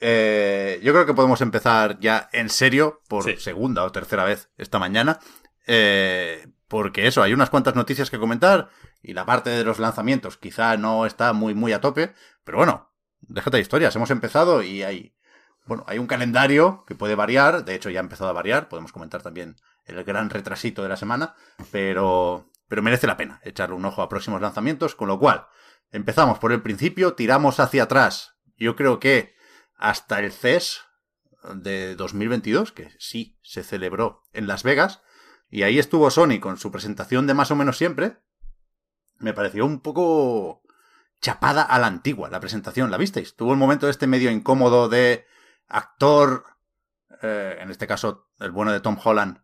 Eh, 0.00 0.80
yo 0.82 0.92
creo 0.92 1.06
que 1.06 1.14
podemos 1.14 1.40
empezar 1.40 1.98
ya 2.00 2.28
en 2.32 2.48
serio 2.50 3.02
por 3.08 3.24
Sí. 3.24 3.36
segunda 3.38 3.84
o 3.84 3.92
tercera 3.92 4.24
vez 4.24 4.50
esta 4.56 4.78
mañana. 4.78 5.18
Eh, 5.66 6.46
porque 6.68 7.06
eso, 7.06 7.22
hay 7.22 7.32
unas 7.32 7.50
cuantas 7.50 7.74
noticias 7.74 8.10
que 8.10 8.18
comentar 8.18 8.68
y 9.02 9.14
la 9.14 9.24
parte 9.24 9.50
de 9.50 9.64
los 9.64 9.78
lanzamientos 9.78 10.36
quizá 10.36 10.76
no 10.76 11.06
está 11.06 11.32
muy, 11.32 11.54
muy 11.54 11.72
a 11.72 11.80
tope. 11.80 12.12
Pero 12.44 12.58
bueno, 12.58 12.92
déjate 13.20 13.56
de 13.56 13.62
historias. 13.62 13.96
Hemos 13.96 14.10
empezado 14.10 14.62
y 14.62 14.82
hay, 14.82 15.14
bueno, 15.66 15.84
hay 15.88 15.98
un 15.98 16.06
calendario 16.06 16.84
que 16.86 16.94
puede 16.94 17.14
variar. 17.14 17.64
De 17.64 17.74
hecho, 17.74 17.90
ya 17.90 18.00
ha 18.00 18.02
empezado 18.02 18.30
a 18.30 18.34
variar. 18.34 18.68
Podemos 18.68 18.92
comentar 18.92 19.22
también 19.22 19.56
el 19.84 20.04
gran 20.04 20.30
retrasito 20.30 20.82
de 20.82 20.88
la 20.90 20.96
semana. 20.96 21.34
Pero, 21.72 22.50
pero 22.68 22.82
merece 22.82 23.06
la 23.06 23.16
pena 23.16 23.40
echarle 23.42 23.74
un 23.74 23.84
ojo 23.84 24.02
a 24.02 24.08
próximos 24.08 24.40
lanzamientos. 24.40 24.94
Con 24.94 25.08
lo 25.08 25.18
cual, 25.18 25.46
empezamos 25.90 26.38
por 26.38 26.52
el 26.52 26.62
principio, 26.62 27.14
tiramos 27.14 27.60
hacia 27.60 27.84
atrás. 27.84 28.34
Yo 28.56 28.76
creo 28.76 29.00
que 29.00 29.34
hasta 29.78 30.18
el 30.18 30.32
CES 30.32 30.82
de 31.54 31.94
2022, 31.94 32.72
que 32.72 32.90
sí 32.98 33.38
se 33.42 33.62
celebró 33.62 34.24
en 34.32 34.46
Las 34.46 34.64
Vegas. 34.64 35.00
Y 35.48 35.62
ahí 35.62 35.78
estuvo 35.78 36.10
Sony 36.10 36.40
con 36.40 36.58
su 36.58 36.70
presentación 36.70 37.26
de 37.26 37.34
más 37.34 37.50
o 37.50 37.56
menos 37.56 37.78
siempre. 37.78 38.18
Me 39.18 39.32
pareció 39.32 39.64
un 39.64 39.80
poco 39.80 40.62
chapada 41.20 41.62
a 41.62 41.78
la 41.78 41.86
antigua, 41.86 42.28
la 42.28 42.40
presentación, 42.40 42.90
¿la 42.90 42.98
visteis? 42.98 43.34
Tuvo 43.34 43.52
un 43.52 43.58
momento 43.58 43.88
este 43.88 44.06
medio 44.06 44.30
incómodo 44.30 44.88
de 44.88 45.26
actor, 45.68 46.44
eh, 47.22 47.56
en 47.60 47.70
este 47.70 47.86
caso 47.86 48.28
el 48.38 48.52
bueno 48.52 48.72
de 48.72 48.80
Tom 48.80 48.96
Holland, 49.02 49.40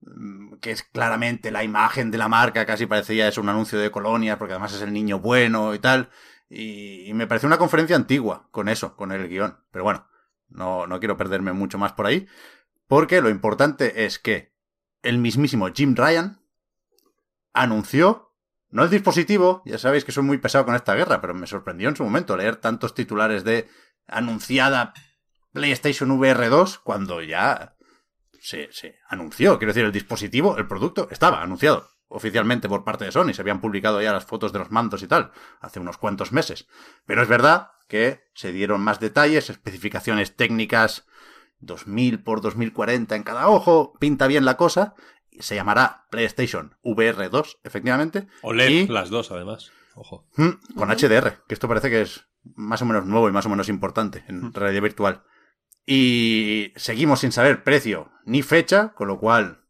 mm, 0.00 0.56
que 0.58 0.70
es 0.70 0.82
claramente 0.84 1.50
la 1.50 1.64
imagen 1.64 2.10
de 2.10 2.18
la 2.18 2.28
marca, 2.28 2.66
casi 2.66 2.86
parecía 2.86 3.26
es 3.26 3.38
un 3.38 3.48
anuncio 3.48 3.78
de 3.78 3.90
colonia, 3.90 4.38
porque 4.38 4.52
además 4.52 4.74
es 4.74 4.82
el 4.82 4.92
niño 4.92 5.18
bueno 5.18 5.74
y 5.74 5.78
tal. 5.78 6.10
Y, 6.48 7.10
me 7.14 7.26
pareció 7.26 7.46
una 7.46 7.58
conferencia 7.58 7.96
antigua 7.96 8.48
con 8.50 8.68
eso, 8.68 8.96
con 8.96 9.12
el 9.12 9.28
guion. 9.28 9.58
Pero 9.70 9.84
bueno, 9.84 10.06
no, 10.48 10.86
no 10.86 10.98
quiero 10.98 11.16
perderme 11.16 11.52
mucho 11.52 11.78
más 11.78 11.92
por 11.92 12.06
ahí, 12.06 12.26
porque 12.86 13.20
lo 13.20 13.30
importante 13.30 14.04
es 14.04 14.18
que 14.18 14.54
el 15.02 15.18
mismísimo 15.18 15.68
Jim 15.74 15.94
Ryan 15.96 16.40
anunció, 17.52 18.34
no 18.70 18.84
el 18.84 18.90
dispositivo, 18.90 19.62
ya 19.64 19.78
sabéis 19.78 20.04
que 20.04 20.12
soy 20.12 20.22
muy 20.22 20.38
pesado 20.38 20.64
con 20.66 20.74
esta 20.74 20.94
guerra, 20.94 21.20
pero 21.20 21.34
me 21.34 21.46
sorprendió 21.46 21.88
en 21.88 21.96
su 21.96 22.04
momento 22.04 22.36
leer 22.36 22.56
tantos 22.56 22.94
titulares 22.94 23.44
de 23.44 23.68
anunciada 24.06 24.92
PlayStation 25.52 26.10
VR 26.10 26.48
2 26.48 26.78
cuando 26.78 27.22
ya 27.22 27.76
se, 28.40 28.68
se 28.72 28.98
anunció, 29.08 29.58
quiero 29.58 29.72
decir, 29.72 29.84
el 29.84 29.92
dispositivo, 29.92 30.58
el 30.58 30.66
producto, 30.68 31.08
estaba 31.10 31.42
anunciado 31.42 31.95
oficialmente 32.08 32.68
por 32.68 32.84
parte 32.84 33.04
de 33.04 33.12
Sony, 33.12 33.32
se 33.34 33.42
habían 33.42 33.60
publicado 33.60 34.00
ya 34.00 34.12
las 34.12 34.24
fotos 34.24 34.52
de 34.52 34.58
los 34.60 34.70
mandos 34.70 35.02
y 35.02 35.08
tal, 35.08 35.32
hace 35.60 35.80
unos 35.80 35.98
cuantos 35.98 36.32
meses. 36.32 36.66
Pero 37.04 37.22
es 37.22 37.28
verdad 37.28 37.70
que 37.88 38.20
se 38.34 38.52
dieron 38.52 38.80
más 38.80 39.00
detalles, 39.00 39.50
especificaciones 39.50 40.36
técnicas, 40.36 41.06
2000 41.60 42.22
por 42.22 42.40
2040 42.40 43.16
en 43.16 43.22
cada 43.22 43.48
ojo, 43.48 43.94
pinta 43.98 44.26
bien 44.26 44.44
la 44.44 44.56
cosa, 44.56 44.94
se 45.38 45.54
llamará 45.54 46.06
PlayStation 46.10 46.76
VR 46.82 47.28
2, 47.28 47.58
efectivamente. 47.64 48.26
OLED, 48.42 48.70
y- 48.70 48.86
las 48.88 49.10
dos 49.10 49.30
además. 49.30 49.70
Ojo. 49.94 50.26
Mm, 50.36 50.74
con 50.76 50.90
HDR, 50.90 51.38
que 51.48 51.54
esto 51.54 51.68
parece 51.68 51.88
que 51.90 52.02
es 52.02 52.26
más 52.54 52.82
o 52.82 52.84
menos 52.84 53.06
nuevo 53.06 53.28
y 53.28 53.32
más 53.32 53.46
o 53.46 53.48
menos 53.48 53.68
importante 53.68 54.24
en 54.28 54.52
realidad 54.52 54.82
virtual. 54.82 55.22
Y 55.86 56.72
seguimos 56.76 57.20
sin 57.20 57.32
saber 57.32 57.62
precio 57.64 58.10
ni 58.24 58.42
fecha, 58.42 58.92
con 58.94 59.08
lo 59.08 59.18
cual 59.18 59.64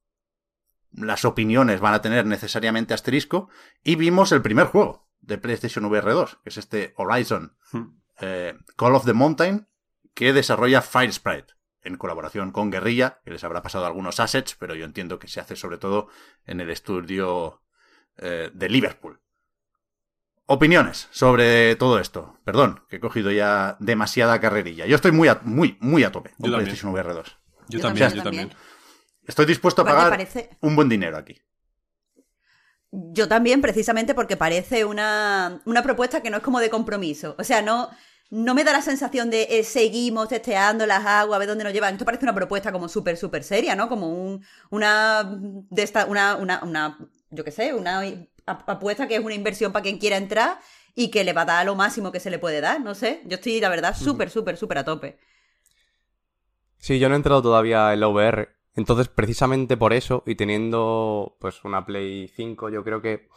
las 0.97 1.25
opiniones 1.25 1.81
van 1.81 1.95
a 1.95 2.03
tener 2.03 2.27
necesariamente 2.27 2.95
asterisco. 2.95 3.49
Y 3.83 3.97
vimos 3.97 4.33
el 4.33 4.43
primer 4.43 4.67
juego 4.67 5.09
de 5.21 5.39
PlayStation 5.39 5.85
VR 5.85 6.13
2, 6.13 6.39
que 6.43 6.49
es 6.51 6.57
este 6.57 6.95
Horizon 6.97 7.57
Hmm. 7.73 7.99
eh, 8.21 8.55
Call 8.77 8.95
of 8.95 9.05
the 9.05 9.13
Mountain, 9.13 9.69
que 10.15 10.33
desarrolla 10.33 10.83
Firesprite 10.83 11.55
en 11.83 11.97
colaboración 11.97 12.51
con 12.51 12.71
Guerrilla, 12.71 13.21
que 13.25 13.31
les 13.31 13.45
habrá 13.45 13.63
pasado 13.63 13.87
algunos 13.87 14.19
assets, 14.19 14.57
pero 14.59 14.75
yo 14.75 14.85
entiendo 14.85 15.19
que 15.19 15.29
se 15.29 15.41
hace 15.41 15.55
sobre 15.55 15.79
todo 15.79 16.09
en 16.45 16.61
el 16.61 16.71
estudio 16.71 17.63
eh, 18.17 18.51
de 18.53 18.69
Liverpool. 18.69 19.21
Opiniones 20.49 21.09
sobre 21.11 21.75
todo 21.77 21.99
esto. 21.99 22.39
Perdón, 22.45 22.85
que 22.89 22.97
he 22.97 23.01
cogido 23.01 23.31
ya 23.33 23.77
demasiada 23.81 24.41
carrerilla. 24.41 24.87
Yo 24.87 24.95
estoy 24.95 25.11
muy 25.13 25.29
a, 25.29 25.41
muy, 25.43 25.77
muy 25.81 26.05
a 26.05 26.13
tope 26.13 26.33
con 26.41 26.51
Yo. 26.51 26.57
PlayStation 26.57 26.93
VR 26.93 27.13
2. 27.15 27.27
Yo, 27.27 27.35
Yo 27.69 27.81
también, 27.81 28.09
también, 28.09 28.17
yo 28.17 28.23
también. 28.23 28.51
Estoy 29.27 29.47
dispuesto 29.47 29.83
a 29.83 29.85
pagar 29.85 30.11
parece- 30.11 30.51
un 30.61 30.77
buen 30.77 30.89
dinero 30.89 31.17
aquí. 31.17 31.41
Yo 32.93 33.29
también, 33.29 33.61
precisamente 33.61 34.15
porque 34.15 34.37
parece 34.37 34.85
una, 34.85 35.61
una 35.67 35.83
propuesta 35.83 36.23
que 36.23 36.31
no 36.31 36.39
es 36.39 36.43
como 36.43 36.61
de 36.61 36.71
compromiso. 36.71 37.35
O 37.39 37.45
sea, 37.45 37.61
no, 37.61 37.91
no 38.31 38.55
me 38.55 38.65
da 38.65 38.73
la 38.73 38.81
sensación 38.81 39.29
de 39.29 39.43
eh, 39.51 39.65
seguimos 39.65 40.29
testeando 40.29 40.87
las 40.87 41.05
aguas, 41.05 41.37
a 41.37 41.39
ver 41.41 41.49
dónde 41.49 41.65
nos 41.65 41.73
llevan. 41.73 41.95
Esto 41.95 42.05
parece 42.05 42.25
una 42.25 42.35
propuesta 42.35 42.73
como 42.73 42.89
súper, 42.89 43.17
súper 43.17 43.43
seria, 43.45 43.75
¿no? 43.77 43.89
Como 43.89 44.09
un, 44.09 44.45
una 44.71 45.25
de 45.29 45.83
esta, 45.83 46.07
una, 46.07 46.37
una, 46.37 46.63
una, 46.63 46.99
yo 47.31 47.45
qué 47.45 47.51
sé, 47.51 47.75
una 47.75 48.01
ap- 48.47 48.71
apuesta 48.71 49.09
que 49.09 49.17
es 49.17 49.21
una 49.25 49.35
inversión 49.35 49.73
para 49.73 49.83
quien 49.83 49.99
quiera 49.99 50.17
entrar 50.17 50.59
y 50.95 51.11
que 51.11 51.25
le 51.25 51.33
va 51.35 51.43
a 51.43 51.47
dar 51.47 51.67
lo 51.67 51.75
máximo 51.75 52.13
que 52.13 52.21
se 52.21 52.31
le 52.31 52.39
puede 52.39 52.61
dar. 52.63 52.81
No 52.81 52.95
sé. 52.95 53.21
Yo 53.27 53.35
estoy, 53.35 53.61
la 53.61 53.69
verdad, 53.69 53.95
súper, 53.97 54.31
súper, 54.31 54.57
súper 54.57 54.79
a 54.79 54.85
tope. 54.85 55.19
Sí, 56.79 56.99
yo 56.99 57.09
no 57.09 57.15
he 57.15 57.17
entrado 57.17 57.43
todavía 57.43 57.93
en 57.93 58.01
la 58.01 58.09
VR. 58.09 58.56
Entonces, 58.77 59.09
precisamente 59.09 59.77
por 59.77 59.93
eso, 59.95 60.23
y 60.27 60.35
teniendo 60.35 61.37
pues 61.41 61.65
una 61.65 61.87
Play 61.87 62.29
5, 62.29 62.69
yo 62.69 62.85
creo 62.85 63.01
que, 63.01 63.29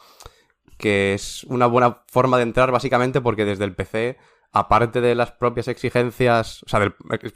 que 0.78 1.14
es 1.14 1.46
una 1.46 1.66
buena 1.66 2.04
forma 2.08 2.38
de 2.38 2.44
entrar, 2.44 2.72
básicamente 2.72 3.22
porque 3.22 3.46
desde 3.46 3.64
el 3.64 3.74
PC, 3.74 4.18
aparte 4.52 5.00
de 5.00 5.16
las 5.16 5.32
propias 5.32 5.70
exigencias, 5.70 6.64
o 6.64 6.70
sea, 6.70 6.82
de 6.82 6.94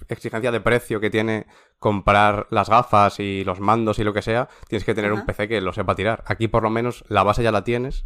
exigencia 0.10 0.51
de 0.51 0.60
precio 0.60 1.00
que 1.00 1.10
tiene 1.10 1.48
comprar 1.79 2.48
las 2.50 2.69
gafas 2.69 3.19
y 3.19 3.45
los 3.45 3.62
mandos 3.62 4.00
y 4.00 4.03
lo 4.03 4.13
que 4.13 4.22
sea, 4.22 4.50
tienes 4.67 4.83
que 4.83 4.93
tener 4.93 5.13
un 5.13 5.25
PC 5.25 5.48
que 5.48 5.62
lo 5.62 5.72
sepa 5.72 5.95
tirar. 5.95 6.24
Aquí 6.27 6.50
por 6.50 6.63
lo 6.63 6.69
menos 6.69 7.05
la 7.07 7.24
base 7.24 7.41
ya 7.41 7.51
la 7.51 7.63
tienes. 7.63 8.05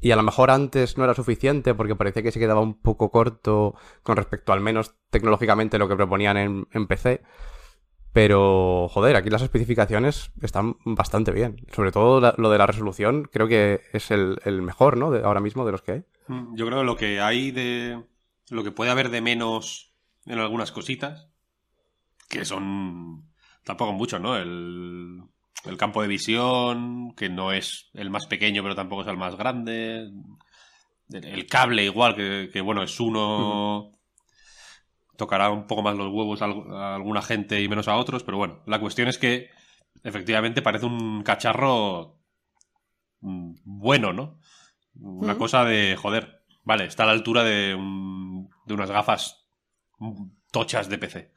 Y 0.00 0.10
a 0.10 0.16
lo 0.16 0.22
mejor 0.22 0.50
antes 0.50 0.98
no 0.98 1.04
era 1.04 1.14
suficiente 1.14 1.74
porque 1.74 1.96
parecía 1.96 2.22
que 2.22 2.30
se 2.30 2.38
quedaba 2.38 2.60
un 2.60 2.80
poco 2.80 3.10
corto 3.10 3.74
con 4.02 4.16
respecto 4.16 4.52
al 4.52 4.60
menos 4.60 4.94
tecnológicamente 5.10 5.78
lo 5.78 5.88
que 5.88 5.96
proponían 5.96 6.36
en, 6.36 6.68
en 6.72 6.86
PC. 6.86 7.22
Pero, 8.16 8.88
joder, 8.88 9.14
aquí 9.16 9.28
las 9.28 9.42
especificaciones 9.42 10.30
están 10.40 10.76
bastante 10.86 11.32
bien. 11.32 11.56
Sobre 11.74 11.92
todo 11.92 12.20
la- 12.20 12.34
lo 12.38 12.48
de 12.50 12.58
la 12.58 12.66
resolución, 12.66 13.28
creo 13.30 13.46
que 13.46 13.82
es 13.92 14.10
el, 14.10 14.38
el 14.44 14.62
mejor, 14.62 14.96
¿no? 14.96 15.10
De, 15.10 15.22
ahora 15.22 15.40
mismo 15.40 15.66
de 15.66 15.72
los 15.72 15.82
que 15.82 15.92
hay. 15.92 16.02
Mm, 16.28 16.56
Yo 16.56 16.66
creo 16.66 16.78
que 16.80 16.84
lo 16.84 16.96
que 16.96 17.20
hay 17.20 17.50
de. 17.50 18.02
Lo 18.50 18.62
que 18.64 18.70
puede 18.70 18.90
haber 18.90 19.10
de 19.10 19.20
menos 19.20 19.92
en 20.24 20.38
algunas 20.38 20.72
cositas, 20.72 21.28
que 22.28 22.44
son. 22.44 23.24
Tampoco 23.64 23.92
mucho, 23.92 24.18
¿no? 24.18 24.36
El, 24.36 25.22
el 25.64 25.76
campo 25.76 26.02
de 26.02 26.08
visión, 26.08 27.14
que 27.16 27.28
no 27.28 27.52
es 27.52 27.90
el 27.94 28.10
más 28.10 28.26
pequeño, 28.26 28.62
pero 28.62 28.76
tampoco 28.76 29.02
es 29.02 29.08
el 29.08 29.16
más 29.16 29.36
grande. 29.36 30.08
El, 31.10 31.24
el 31.24 31.46
cable, 31.46 31.84
igual, 31.84 32.14
que, 32.16 32.50
que, 32.52 32.60
bueno, 32.60 32.82
es 32.82 32.98
uno. 33.00 33.95
Tocará 35.16 35.50
un 35.50 35.66
poco 35.66 35.82
más 35.82 35.96
los 35.96 36.12
huevos 36.12 36.42
a, 36.42 36.46
al- 36.46 36.72
a 36.74 36.94
alguna 36.96 37.22
gente 37.22 37.60
y 37.62 37.68
menos 37.68 37.88
a 37.88 37.96
otros, 37.96 38.22
pero 38.22 38.36
bueno, 38.38 38.62
la 38.66 38.78
cuestión 38.80 39.08
es 39.08 39.18
que 39.18 39.50
efectivamente 40.04 40.62
parece 40.62 40.86
un 40.86 41.22
cacharro 41.22 42.20
mm, 43.20 43.54
bueno, 43.64 44.12
¿no? 44.12 44.38
Una 44.94 45.34
Mm. 45.34 45.38
cosa 45.38 45.64
de, 45.64 45.96
joder, 45.96 46.42
vale, 46.64 46.84
está 46.86 47.02
a 47.04 47.06
la 47.06 47.12
altura 47.12 47.44
de, 47.44 47.74
un- 47.74 48.48
de 48.66 48.74
unas 48.74 48.90
gafas 48.90 49.46
mm, 49.98 50.26
tochas 50.52 50.88
de 50.88 50.98
PC. 50.98 51.32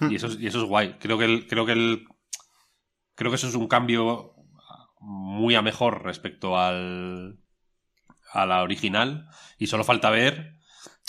Hmm. 0.00 0.10
Y 0.12 0.16
eso, 0.16 0.26
es- 0.28 0.38
y 0.40 0.46
eso 0.46 0.58
es 0.62 0.68
guay. 0.68 0.94
Creo 0.98 1.18
que 1.18 1.24
el, 1.24 1.46
creo 1.46 1.66
que 1.66 1.72
el, 1.72 2.04
creo 3.14 3.30
que 3.30 3.36
eso 3.36 3.48
es 3.48 3.54
un 3.54 3.68
cambio 3.68 4.34
muy 5.00 5.54
a 5.54 5.62
mejor 5.62 6.02
respecto 6.04 6.58
al, 6.58 7.38
a 8.32 8.46
la 8.46 8.62
original. 8.62 9.28
Y 9.58 9.66
solo 9.68 9.84
falta 9.84 10.10
ver, 10.10 10.55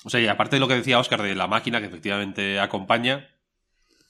o 0.07 0.09
sea, 0.09 0.19
y 0.21 0.27
aparte 0.27 0.55
de 0.55 0.59
lo 0.61 0.67
que 0.67 0.75
decía 0.75 0.99
Oscar 0.99 1.21
de 1.21 1.35
la 1.35 1.47
máquina 1.47 1.79
que 1.81 1.87
efectivamente 1.87 2.59
acompaña, 2.59 3.27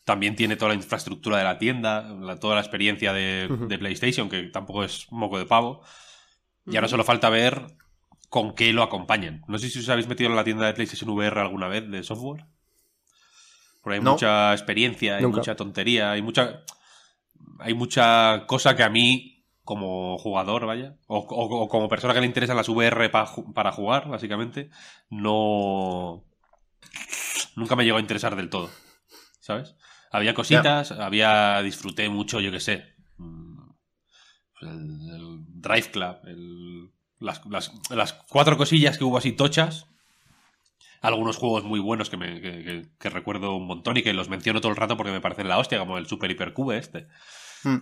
también 0.06 0.36
tiene 0.36 0.56
toda 0.56 0.70
la 0.70 0.75
infraestructura 0.75 1.38
de 1.39 1.44
la 1.44 1.58
tienda, 1.58 2.01
la- 2.04 2.38
toda 2.39 2.56
la 2.56 2.62
experiencia 2.62 3.12
de, 3.13 3.48
PlayStation, 3.80 4.30
que 4.30 4.44
tampoco 4.44 4.84
es 4.84 5.08
moco 5.12 5.38
de 5.39 5.46
pavo. 5.46 5.82
Y 6.66 6.75
ahora 6.75 6.88
solo 6.88 7.04
falta 7.04 7.30
ver 7.30 7.66
con 8.30 8.54
qué 8.56 8.72
lo 8.74 8.84
acompañan. 8.84 9.42
No 9.48 9.58
sé 9.58 9.70
si 9.70 9.80
os 9.80 9.89
habéis 9.89 10.08
metido 10.08 10.30
en 10.30 10.36
la 10.36 10.44
tienda 10.44 10.66
de 10.68 10.74
PlayStation 10.74 11.10
VR 11.10 11.39
alguna 11.42 11.68
vez 11.68 11.89
de 11.89 12.04
software. 12.04 12.46
Por 13.82 13.94
ahí 13.94 14.00
hay 14.00 14.04
No. 14.04 14.12
mucha 14.13 14.54
experiencia, 14.54 15.16
hay 15.18 15.24
Nunca. 15.24 15.38
mucha 15.38 15.56
tontería, 15.56 16.12
hay 16.12 16.22
mucha. 16.22 16.62
Hay 17.60 17.74
mucha 17.74 18.46
cosa 18.48 18.75
que 18.75 18.84
a 18.84 18.89
mí, 18.89 19.37
como 19.68 20.18
jugador, 20.18 20.66
vaya, 20.66 20.96
o, 21.06 21.20
o- 21.20 21.62
o 21.64 21.68
como 21.68 21.88
persona 21.90 22.16
que 22.16 22.22
le 22.22 22.26
interesan 22.26 22.58
las 22.58 22.70
VR 22.70 23.10
pa 23.10 23.30
para 23.54 23.72
jugar, 23.72 24.08
básicamente, 24.10 24.72
no. 25.12 26.24
Nunca 27.56 27.76
me 27.76 27.84
llegó 27.86 27.98
a 27.98 28.02
interesar 28.02 28.36
del 28.36 28.50
todo. 28.50 28.70
¿Sabes? 29.40 29.76
Había 30.12 30.34
cositas, 30.34 30.92
había. 30.92 31.62
Disfruté 31.62 32.10
mucho, 32.10 32.40
yo 32.40 32.52
qué 32.52 32.60
sé. 32.60 32.96
mm, 33.18 33.60
El, 34.62 34.70
el 34.70 35.38
Drive 35.62 35.92
Club, 35.92 36.18
el- 36.26 36.90
las, 37.20 37.46
las- 37.48 37.72
las 37.90 38.14
cuatro 38.14 38.58
cosillas 38.58 38.98
que 38.98 39.04
hubo 39.04 39.18
así 39.18 39.32
tochas. 39.34 39.86
Algunos 41.02 41.38
juegos 41.38 41.64
muy 41.64 41.80
buenos 41.80 42.10
que, 42.10 42.18
me, 42.18 42.42
que, 42.42 42.64
que- 42.64 42.88
que 43.00 43.10
recuerdo 43.10 43.56
un 43.56 43.68
montón 43.68 43.98
y 43.98 44.02
que 44.04 44.14
los 44.14 44.30
menciono 44.30 44.62
todo 44.62 44.72
el 44.72 44.78
rato 44.78 44.98
porque 44.98 45.12
me 45.12 45.22
parecen 45.22 45.48
la 45.48 45.58
hostia, 45.60 45.78
como 45.80 45.98
el 45.98 46.08
Super 46.08 46.32
Hypercube 46.32 46.78
este. 46.78 47.08
Hmm. 47.64 47.78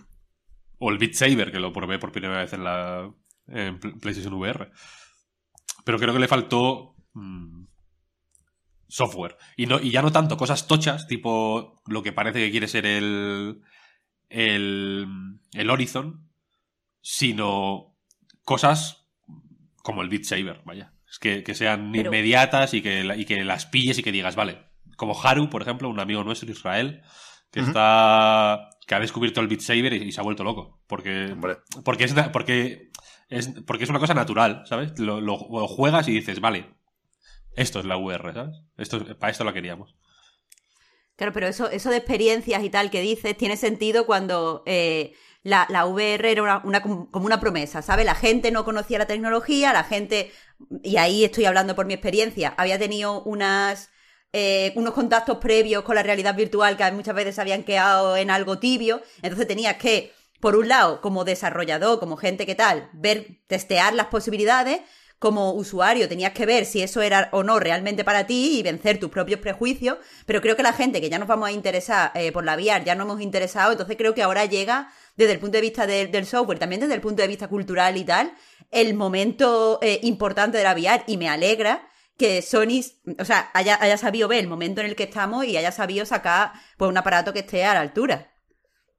O 0.78 0.90
el 0.90 0.98
Beat 0.98 1.14
Saber, 1.14 1.50
que 1.52 1.60
lo 1.60 1.72
probé 1.72 1.98
por 1.98 2.12
primera 2.12 2.38
vez 2.38 2.52
en 2.52 2.64
la 2.64 3.10
en 3.48 3.78
Pl- 3.78 3.94
PlayStation 4.00 4.34
VR. 4.34 4.70
Pero 5.84 5.98
creo 5.98 6.12
que 6.12 6.20
le 6.20 6.28
faltó 6.28 6.96
mm, 7.14 7.64
software. 8.88 9.36
Y, 9.56 9.66
no, 9.66 9.80
y 9.80 9.90
ya 9.90 10.02
no 10.02 10.12
tanto 10.12 10.36
cosas 10.36 10.66
tochas, 10.66 11.06
tipo 11.06 11.80
lo 11.86 12.02
que 12.02 12.12
parece 12.12 12.40
que 12.40 12.50
quiere 12.50 12.68
ser 12.68 12.86
el, 12.86 13.60
el, 14.28 15.06
el 15.52 15.70
Horizon, 15.70 16.28
sino 17.00 17.96
cosas 18.42 19.06
como 19.82 20.02
el 20.02 20.08
Beat 20.08 20.24
Saber, 20.24 20.62
vaya. 20.64 20.92
Es 21.08 21.18
que, 21.18 21.42
que 21.44 21.54
sean 21.54 21.92
Pero- 21.92 22.08
inmediatas 22.08 22.74
y 22.74 22.82
que, 22.82 23.04
y 23.16 23.24
que 23.24 23.44
las 23.44 23.66
pilles 23.66 23.98
y 23.98 24.02
que 24.02 24.12
digas, 24.12 24.36
vale. 24.36 24.66
Como 24.96 25.18
Haru, 25.20 25.50
por 25.50 25.62
ejemplo, 25.62 25.88
un 25.88 26.00
amigo 26.00 26.24
nuestro, 26.24 26.50
Israel, 26.50 27.02
que 27.52 27.60
está. 27.60 28.70
Que 28.86 28.94
ha 28.94 29.00
descubierto 29.00 29.40
el 29.40 29.48
Beat 29.48 29.60
Saber 29.60 29.92
y, 29.94 30.04
y 30.04 30.12
se 30.12 30.20
ha 30.20 30.24
vuelto 30.24 30.44
loco. 30.44 30.80
Porque 30.86 31.34
Hombre, 31.34 31.58
porque 31.84 32.04
es, 32.04 32.14
porque 32.32 32.90
es, 33.28 33.48
porque 33.66 33.84
es 33.84 33.90
una 33.90 33.98
cosa 34.00 34.14
natural, 34.14 34.62
¿sabes? 34.66 34.98
Lo, 34.98 35.20
lo- 35.20 35.48
lo 35.50 35.68
juegas 35.68 36.08
y 36.08 36.12
dices, 36.12 36.40
vale, 36.40 36.74
Esto 37.56 37.80
es 37.80 37.86
la 37.86 37.96
VR, 37.98 38.32
¿sabes? 38.34 38.56
Esto, 38.78 39.04
para 39.18 39.32
esto 39.32 39.44
la 39.44 39.54
queríamos. 39.54 39.96
Claro, 41.16 41.32
pero 41.32 41.46
eso, 41.46 41.70
eso 41.70 41.90
de 41.90 41.96
experiencias 41.96 42.62
y 42.62 42.68
tal 42.70 42.90
que 42.90 43.00
dices 43.00 43.36
tiene 43.36 43.56
sentido 43.56 44.04
cuando 44.04 44.62
eh, 44.66 45.14
la, 45.42 45.66
la, 45.70 45.86
VR 45.86 46.30
era 46.30 46.42
una, 46.42 46.58
una, 46.64 46.82
como 46.82 47.08
una 47.24 47.40
promesa, 47.40 47.80
¿sabes? 47.80 48.04
La 48.04 48.14
gente 48.14 48.50
no 48.50 48.64
conocía 48.66 48.98
la 48.98 49.06
tecnología, 49.06 49.72
la 49.72 49.84
gente, 49.84 50.30
y 50.82 50.98
ahí 50.98 51.24
estoy 51.24 51.46
hablando 51.46 51.74
por 51.74 51.86
mi 51.86 51.94
experiencia, 51.94 52.52
había 52.58 52.78
tenido 52.78 53.22
unas, 53.22 53.90
eh, 54.32 54.72
unos 54.74 54.94
contactos 54.94 55.38
previos 55.38 55.82
con 55.82 55.94
la 55.94 56.02
realidad 56.02 56.34
virtual 56.34 56.76
que 56.76 56.90
muchas 56.92 57.14
veces 57.14 57.38
habían 57.38 57.64
quedado 57.64 58.16
en 58.16 58.30
algo 58.30 58.58
tibio, 58.58 59.02
entonces 59.22 59.46
tenías 59.46 59.76
que, 59.76 60.12
por 60.40 60.56
un 60.56 60.68
lado, 60.68 61.00
como 61.00 61.24
desarrollador, 61.24 61.98
como 61.98 62.16
gente 62.16 62.46
que 62.46 62.54
tal, 62.54 62.90
ver, 62.92 63.38
testear 63.46 63.94
las 63.94 64.06
posibilidades, 64.06 64.80
como 65.18 65.52
usuario 65.52 66.08
tenías 66.08 66.32
que 66.32 66.44
ver 66.44 66.66
si 66.66 66.82
eso 66.82 67.00
era 67.00 67.30
o 67.32 67.42
no 67.42 67.58
realmente 67.58 68.04
para 68.04 68.26
ti 68.26 68.58
y 68.58 68.62
vencer 68.62 69.00
tus 69.00 69.10
propios 69.10 69.40
prejuicios, 69.40 69.96
pero 70.26 70.42
creo 70.42 70.56
que 70.56 70.62
la 70.62 70.72
gente 70.72 71.00
que 71.00 71.08
ya 71.08 71.18
nos 71.18 71.28
vamos 71.28 71.48
a 71.48 71.52
interesar 71.52 72.12
eh, 72.14 72.32
por 72.32 72.44
la 72.44 72.54
VR, 72.54 72.84
ya 72.84 72.94
no 72.94 73.04
hemos 73.04 73.20
interesado, 73.20 73.72
entonces 73.72 73.96
creo 73.96 74.14
que 74.14 74.22
ahora 74.22 74.44
llega 74.44 74.92
desde 75.16 75.32
el 75.32 75.38
punto 75.38 75.56
de 75.56 75.62
vista 75.62 75.86
de, 75.86 76.06
del 76.06 76.26
software, 76.26 76.58
también 76.58 76.80
desde 76.80 76.94
el 76.94 77.00
punto 77.00 77.22
de 77.22 77.28
vista 77.28 77.48
cultural 77.48 77.96
y 77.96 78.04
tal, 78.04 78.32
el 78.70 78.94
momento 78.94 79.78
eh, 79.80 80.00
importante 80.02 80.58
de 80.58 80.64
la 80.64 80.74
VR 80.74 81.04
y 81.06 81.16
me 81.16 81.28
alegra 81.28 81.88
que 82.16 82.42
Sony, 82.42 82.82
o 83.18 83.24
sea, 83.24 83.50
haya, 83.54 83.78
haya, 83.80 83.96
sabido 83.96 84.28
ver 84.28 84.40
el 84.40 84.48
momento 84.48 84.80
en 84.80 84.86
el 84.86 84.96
que 84.96 85.04
estamos 85.04 85.44
y 85.44 85.56
haya 85.56 85.72
sabido 85.72 86.06
sacar 86.06 86.52
pues 86.76 86.88
un 86.88 86.96
aparato 86.96 87.32
que 87.32 87.40
esté 87.40 87.64
a 87.64 87.74
la 87.74 87.80
altura. 87.80 88.32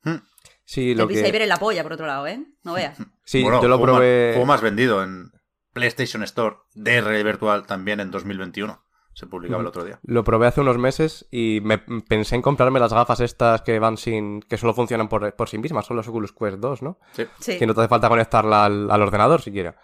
Hmm. 0.03 0.17
Sí, 0.65 0.93
lo 0.93 1.03
el 1.03 1.09
que... 1.09 1.25
Saber 1.25 1.41
en 1.41 1.50
la 1.50 1.57
polla, 1.57 1.83
por 1.83 1.93
otro 1.93 2.05
lado, 2.05 2.27
¿eh? 2.27 2.45
No 2.63 2.74
veas. 2.74 2.97
Sí, 3.24 3.41
bueno, 3.41 3.62
yo 3.62 3.67
lo 3.67 3.81
probé... 3.81 4.27
Más, 4.27 4.36
juego 4.36 4.45
más 4.45 4.62
vendido 4.62 5.03
en 5.03 5.31
PlayStation 5.74 6.24
Store 6.24 6.57
de 6.74 7.01
realidad 7.01 7.25
virtual 7.25 7.65
también 7.65 8.00
en 8.00 8.12
2021. 8.12 8.83
Se 9.13 9.25
publicaba 9.25 9.62
el 9.62 9.67
otro 9.67 9.83
día. 9.83 10.00
Lo 10.03 10.24
probé 10.24 10.45
hace 10.45 10.62
unos 10.62 10.77
meses 10.77 11.27
y 11.31 11.59
me 11.63 11.79
pensé 11.79 12.36
en 12.36 12.43
comprarme 12.43 12.79
las 12.79 12.93
gafas 12.93 13.19
estas 13.19 13.63
que 13.63 13.79
van 13.79 13.97
sin. 13.97 14.41
que 14.41 14.57
solo 14.57 14.75
funcionan 14.75 15.09
por, 15.09 15.33
por 15.36 15.50
sí 15.50 15.57
mismas, 15.57 15.88
son 15.88 15.97
los 15.97 16.07
Oculus 16.07 16.33
Quest 16.33 16.57
2, 16.57 16.83
¿no? 16.83 17.00
Sí. 17.13 17.25
Sí. 17.39 17.57
Que 17.57 17.65
no 17.65 17.74
te 17.74 17.81
hace 17.81 17.88
falta 17.88 18.09
conectarla 18.09 18.65
al, 18.65 18.91
al 18.91 19.01
ordenador 19.01 19.41
siquiera. 19.41 19.75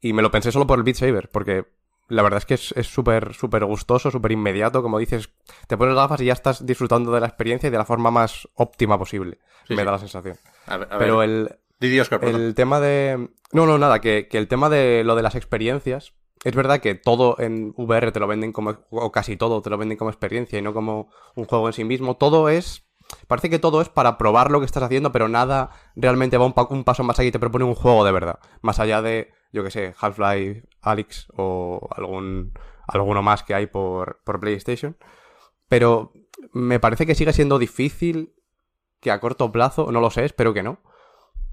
Y 0.00 0.14
me 0.14 0.22
lo 0.22 0.30
pensé 0.30 0.52
solo 0.52 0.66
por 0.66 0.78
el 0.78 0.84
Beat 0.84 0.96
Saber, 0.96 1.28
porque 1.28 1.66
la 2.08 2.22
verdad 2.22 2.38
es 2.38 2.46
que 2.46 2.54
es 2.54 2.86
súper, 2.86 3.34
súper 3.34 3.64
gustoso, 3.64 4.10
súper 4.10 4.32
inmediato. 4.32 4.82
Como 4.82 4.98
dices, 4.98 5.30
te 5.66 5.76
pones 5.76 5.94
las 5.94 6.04
gafas 6.04 6.20
y 6.22 6.26
ya 6.26 6.32
estás 6.32 6.64
disfrutando 6.66 7.12
de 7.12 7.20
la 7.20 7.26
experiencia 7.26 7.68
y 7.68 7.70
de 7.70 7.78
la 7.78 7.84
forma 7.84 8.10
más 8.10 8.48
óptima 8.54 8.98
posible. 8.98 9.38
Sí, 9.66 9.74
me 9.74 9.82
sí. 9.82 9.86
da 9.86 9.92
la 9.92 9.98
sensación. 9.98 10.36
A 10.66 10.76
ver, 10.78 10.88
a 10.92 10.98
Pero 10.98 11.18
ver. 11.18 11.28
el, 11.28 11.56
Didi 11.80 12.00
Oscar, 12.00 12.20
perdón. 12.20 12.40
el 12.40 12.54
tema 12.54 12.80
de. 12.80 13.28
No, 13.52 13.66
no, 13.66 13.78
nada, 13.78 14.00
que, 14.00 14.26
que 14.28 14.38
el 14.38 14.48
tema 14.48 14.68
de 14.68 15.04
lo 15.04 15.14
de 15.16 15.22
las 15.22 15.34
experiencias. 15.34 16.14
Es 16.44 16.54
verdad 16.54 16.80
que 16.80 16.94
todo 16.94 17.36
en 17.40 17.74
VR 17.76 18.12
te 18.12 18.20
lo 18.20 18.26
venden 18.26 18.52
como. 18.52 18.78
o 18.90 19.12
casi 19.12 19.36
todo 19.36 19.60
te 19.60 19.70
lo 19.70 19.76
venden 19.78 19.98
como 19.98 20.10
experiencia 20.10 20.58
y 20.58 20.62
no 20.62 20.72
como 20.72 21.10
un 21.34 21.44
juego 21.46 21.66
en 21.68 21.72
sí 21.72 21.84
mismo. 21.84 22.16
Todo 22.16 22.48
es. 22.48 22.84
Parece 23.26 23.48
que 23.48 23.58
todo 23.58 23.80
es 23.80 23.88
para 23.88 24.18
probar 24.18 24.50
lo 24.50 24.60
que 24.60 24.66
estás 24.66 24.82
haciendo, 24.82 25.12
pero 25.12 25.28
nada 25.28 25.70
realmente 25.96 26.36
va 26.36 26.44
un, 26.44 26.52
pa- 26.52 26.66
un 26.70 26.84
paso 26.84 27.02
más 27.04 27.18
allá 27.18 27.28
y 27.28 27.32
te 27.32 27.38
propone 27.38 27.64
un 27.64 27.74
juego 27.74 28.04
de 28.04 28.12
verdad. 28.12 28.38
Más 28.60 28.78
allá 28.80 29.00
de, 29.02 29.32
yo 29.52 29.64
que 29.64 29.70
sé, 29.70 29.94
Half-Life 29.98 30.64
Alyx 30.82 31.28
o 31.36 31.88
algún. 31.94 32.52
alguno 32.86 33.22
más 33.22 33.42
que 33.42 33.54
hay 33.54 33.66
por, 33.66 34.20
por 34.24 34.40
PlayStation. 34.40 34.96
Pero 35.68 36.12
me 36.52 36.80
parece 36.80 37.06
que 37.06 37.14
sigue 37.14 37.32
siendo 37.32 37.58
difícil 37.58 38.34
que 39.00 39.10
a 39.10 39.20
corto 39.20 39.52
plazo, 39.52 39.92
no 39.92 40.00
lo 40.00 40.10
sé, 40.10 40.24
espero 40.24 40.54
que 40.54 40.62
no, 40.62 40.80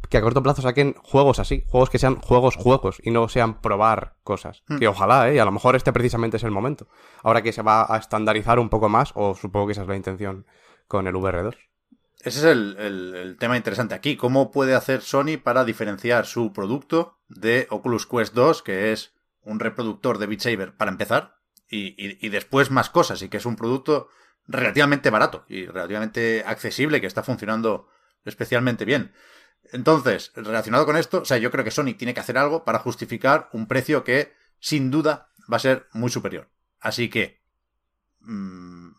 que 0.10 0.18
a 0.18 0.22
corto 0.22 0.44
plazo 0.44 0.62
saquen 0.62 0.96
juegos 1.04 1.40
así, 1.40 1.64
juegos 1.68 1.90
que 1.90 2.00
sean 2.00 2.16
juegos 2.18 2.56
juegos 2.56 3.02
y 3.04 3.12
no 3.12 3.28
sean 3.30 3.62
probar 3.62 4.16
cosas. 4.24 4.64
Hmm. 4.68 4.78
Que 4.78 4.88
ojalá, 4.88 5.30
¿eh? 5.30 5.36
Y 5.36 5.40
a 5.40 5.46
lo 5.46 5.52
mejor 5.52 5.76
este 5.76 5.94
precisamente 5.94 6.38
es 6.38 6.44
el 6.44 6.52
momento. 6.52 6.88
Ahora 7.24 7.42
que 7.42 7.52
se 7.52 7.62
va 7.62 7.86
a 7.94 7.98
estandarizar 7.98 8.60
un 8.60 8.70
poco 8.70 8.90
más, 8.90 9.12
o 9.16 9.36
supongo 9.36 9.68
que 9.68 9.72
esa 9.74 9.82
es 9.84 9.88
la 9.88 9.96
intención 9.96 10.46
con 10.88 11.08
el 11.08 11.16
VR2. 11.16 11.56
Ese 12.26 12.40
es 12.40 12.46
el, 12.46 13.38
tema 13.40 13.56
interesante 13.56 13.94
aquí. 13.94 14.18
¿Cómo 14.18 14.50
puede 14.50 14.74
hacer 14.74 15.02
Sony 15.02 15.38
para 15.42 15.64
diferenciar 15.64 16.26
su 16.26 16.54
producto 16.54 17.20
de 17.30 17.68
Oculus 17.70 18.08
Quest 18.08 18.34
2, 18.34 18.64
que 18.64 18.92
es 18.92 19.14
un 19.42 19.60
reproductor 19.60 20.18
de 20.18 20.26
Beat 20.26 20.72
para 20.76 20.90
empezar, 20.90 21.38
y 21.70 22.30
después 22.30 22.72
más 22.72 22.90
cosas, 22.90 23.22
y 23.22 23.30
que 23.30 23.38
es 23.38 23.46
un 23.46 23.56
producto 23.56 24.10
relativamente 24.48 25.12
barato 25.12 25.46
y 25.48 25.68
relativamente 25.68 26.44
accesible, 26.48 27.00
que 27.00 27.06
está 27.06 27.22
funcionando 27.22 27.90
especialmente 28.24 28.86
bien? 28.86 29.14
Entonces, 29.72 30.32
relacionado 30.36 30.88
con 30.88 30.98
esto, 30.98 31.22
o 31.22 31.26
sea, 31.26 31.38
yo 31.38 31.52
creo 31.52 31.64
que 31.64 31.70
Sony 31.70 31.94
tiene 31.96 32.16
que 32.16 32.22
hacer 32.22 32.40
algo 32.40 32.66
para 32.66 32.80
justificar 32.80 33.50
un 33.54 33.68
precio 33.68 34.04
que, 34.04 34.34
sin 34.60 34.90
duda, 34.90 35.30
va 35.52 35.58
a 35.58 35.60
ser 35.60 35.88
muy 35.94 36.10
superior. 36.10 36.50
Así 36.80 37.08
que, 37.08 37.44
mm, 38.22 38.90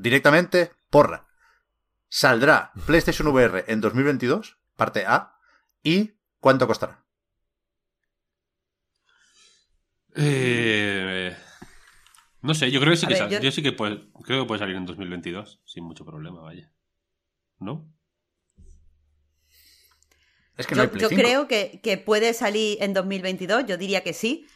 directamente, 0.00 0.70
porra. 0.88 1.29
Saldrá 2.10 2.72
PlayStation 2.86 3.28
VR 3.28 3.64
en 3.68 3.80
2022, 3.80 4.58
parte 4.76 5.06
A, 5.06 5.38
y 5.82 6.18
¿cuánto 6.40 6.66
costará? 6.66 7.04
Eh, 10.16 11.36
no 12.42 12.54
sé, 12.54 12.70
yo 12.70 12.80
creo 12.80 12.92
que 12.92 12.96
sí 12.96 13.06
que, 13.06 13.14
ver, 13.14 13.22
sal- 13.22 13.30
yo- 13.30 13.40
yo... 13.40 13.52
sí 13.52 13.62
que 13.62 13.72
puede, 13.72 14.10
creo 14.24 14.42
que 14.42 14.48
puede 14.48 14.58
salir 14.58 14.76
en 14.76 14.86
2022 14.86 15.60
sin 15.64 15.84
mucho 15.84 16.04
problema, 16.04 16.40
vaya. 16.40 16.72
¿No? 17.60 17.88
Es 20.56 20.66
que 20.66 20.74
no 20.74 20.82
hay 20.82 20.88
Yo, 20.88 20.92
Play 20.92 21.02
yo 21.02 21.08
5. 21.08 21.22
creo 21.22 21.48
que, 21.48 21.80
que 21.82 21.96
puede 21.96 22.34
salir 22.34 22.82
en 22.82 22.92
2022, 22.92 23.66
yo 23.66 23.76
diría 23.76 24.02
que 24.02 24.12
sí, 24.12 24.46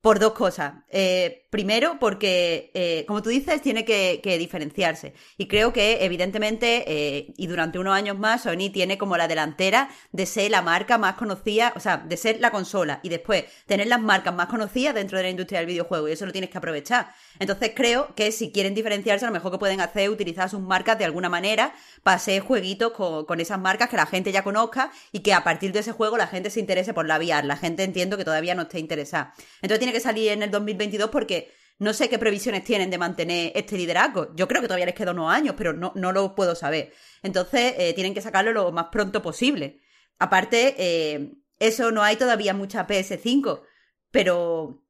por 0.00 0.18
dos 0.18 0.32
cosas. 0.32 0.74
Eh, 0.88 1.41
primero, 1.52 1.98
porque, 2.00 2.70
eh, 2.72 3.04
como 3.06 3.20
tú 3.20 3.28
dices, 3.28 3.60
tiene 3.60 3.84
que, 3.84 4.22
diferenciarse. 4.38 5.12
Y 5.36 5.48
creo 5.48 5.70
que, 5.70 6.02
evidentemente, 6.02 6.82
eh, 6.86 7.34
y 7.36 7.46
durante 7.46 7.78
unos 7.78 7.94
años 7.94 8.18
más, 8.18 8.44
Sony 8.44 8.70
tiene 8.72 8.96
como 8.96 9.18
la 9.18 9.28
delantera 9.28 9.90
de 10.12 10.24
ser 10.24 10.50
la 10.50 10.62
marca 10.62 10.96
más 10.96 11.16
conocida, 11.16 11.74
o 11.76 11.80
sea, 11.80 11.98
de 11.98 12.16
ser 12.16 12.40
la 12.40 12.50
consola 12.50 13.00
y 13.02 13.10
después 13.10 13.44
tener 13.66 13.86
las 13.86 14.00
marcas 14.00 14.34
más 14.34 14.46
conocidas 14.46 14.94
dentro 14.94 15.18
de 15.18 15.24
la 15.24 15.30
industria 15.30 15.58
del 15.58 15.66
videojuego. 15.66 16.08
Y 16.08 16.12
eso 16.12 16.24
lo 16.24 16.32
tienes 16.32 16.48
que 16.48 16.56
aprovechar. 16.56 17.12
Entonces, 17.38 17.72
creo 17.76 18.14
que 18.14 18.32
si 18.32 18.50
quieren 18.50 18.74
diferenciarse, 18.74 19.26
lo 19.26 19.32
mejor 19.32 19.52
que 19.52 19.58
pueden 19.58 19.82
hacer 19.82 20.04
es 20.04 20.08
utilizar 20.08 20.48
sus 20.48 20.60
marcas 20.60 20.98
de 20.98 21.04
alguna 21.04 21.28
manera 21.28 21.74
para 22.02 22.16
hacer 22.16 22.40
jueguitos 22.40 22.92
con, 22.92 23.26
con 23.26 23.40
esas 23.40 23.60
marcas 23.60 23.90
que 23.90 23.96
la 23.98 24.06
gente 24.06 24.32
ya 24.32 24.42
conozca 24.42 24.90
y 25.12 25.20
que 25.20 25.34
a 25.34 25.44
partir 25.44 25.72
de 25.72 25.80
ese 25.80 25.92
juego 25.92 26.16
la 26.16 26.28
gente 26.28 26.48
se 26.48 26.60
interese 26.60 26.94
por 26.94 27.06
la 27.06 27.18
VR. 27.18 27.46
La 27.46 27.58
gente 27.58 27.82
entiendo 27.82 28.16
que 28.16 28.24
todavía 28.24 28.54
no 28.54 28.62
esté 28.62 28.78
interesada. 28.78 29.34
Entonces 29.56 29.80
tiene 29.80 29.92
que 29.92 30.00
salir 30.00 30.30
en 30.30 30.42
el 30.42 30.50
2022 30.50 31.10
porque 31.10 31.41
no 31.78 31.92
sé 31.92 32.08
qué 32.08 32.18
previsiones 32.18 32.64
tienen 32.64 32.90
de 32.90 32.98
mantener 32.98 33.52
este 33.54 33.76
liderazgo. 33.76 34.34
Yo 34.34 34.46
creo 34.48 34.60
que 34.60 34.68
todavía 34.68 34.86
les 34.86 34.94
queda 34.94 35.10
unos 35.12 35.32
años, 35.32 35.54
pero 35.58 35.72
no, 35.72 35.92
no 35.96 36.12
lo 36.12 36.34
puedo 36.34 36.54
saber. 36.54 36.92
Entonces 37.22 37.74
eh, 37.78 37.92
tienen 37.94 38.14
que 38.14 38.20
sacarlo 38.20 38.52
lo 38.52 38.72
más 38.72 38.86
pronto 38.92 39.22
posible. 39.22 39.80
Aparte, 40.18 40.74
eh, 40.78 41.32
eso 41.58 41.90
no 41.90 42.02
hay 42.02 42.16
todavía 42.16 42.54
mucha 42.54 42.86
PS5, 42.86 43.62
pero 44.10 44.84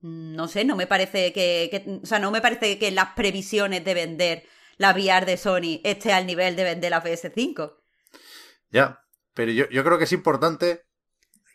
mm, 0.00 0.34
no 0.36 0.48
sé, 0.48 0.64
no 0.64 0.76
me 0.76 0.86
parece 0.86 1.32
que, 1.32 1.68
que- 1.70 2.00
o 2.02 2.06
sea, 2.06 2.18
no 2.18 2.30
me 2.30 2.40
parece 2.40 2.78
que 2.78 2.90
las 2.90 3.10
previsiones 3.16 3.84
de 3.84 3.94
vender 3.94 4.44
la 4.76 4.92
VR 4.92 5.26
de 5.26 5.36
Sony 5.36 5.80
esté 5.84 6.12
al 6.12 6.26
nivel 6.26 6.54
de 6.56 6.64
vender 6.64 6.90
la 6.90 7.02
PS5. 7.02 7.78
Ya, 8.70 9.00
pero 9.34 9.50
yo, 9.52 9.68
yo 9.70 9.82
creo 9.84 9.98
que 9.98 10.04
es 10.04 10.12
importante 10.12 10.84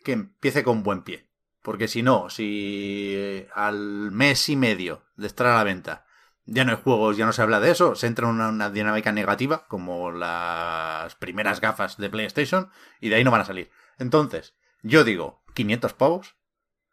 que 0.04 0.12
empiece 0.12 0.62
con 0.62 0.82
buen 0.82 1.04
pie. 1.04 1.28
Porque 1.64 1.88
si 1.88 2.02
no, 2.02 2.28
si 2.28 3.14
eh, 3.16 3.48
al 3.54 4.10
mes 4.12 4.50
y 4.50 4.54
medio 4.54 5.02
de 5.16 5.26
estar 5.26 5.46
a 5.46 5.56
la 5.56 5.64
venta 5.64 6.04
ya 6.46 6.66
no 6.66 6.72
hay 6.72 6.78
juegos, 6.84 7.16
ya 7.16 7.24
no 7.24 7.32
se 7.32 7.40
habla 7.40 7.58
de 7.58 7.70
eso, 7.70 7.94
se 7.94 8.06
entra 8.06 8.28
en 8.28 8.34
una, 8.34 8.50
una 8.50 8.68
dinámica 8.68 9.12
negativa, 9.12 9.66
como 9.66 10.10
las 10.12 11.14
primeras 11.14 11.62
gafas 11.62 11.96
de 11.96 12.10
PlayStation, 12.10 12.68
y 13.00 13.08
de 13.08 13.14
ahí 13.14 13.24
no 13.24 13.30
van 13.30 13.40
a 13.40 13.46
salir. 13.46 13.70
Entonces, 13.98 14.54
yo 14.82 15.04
digo 15.04 15.42
500 15.54 15.94
pavos, 15.94 16.36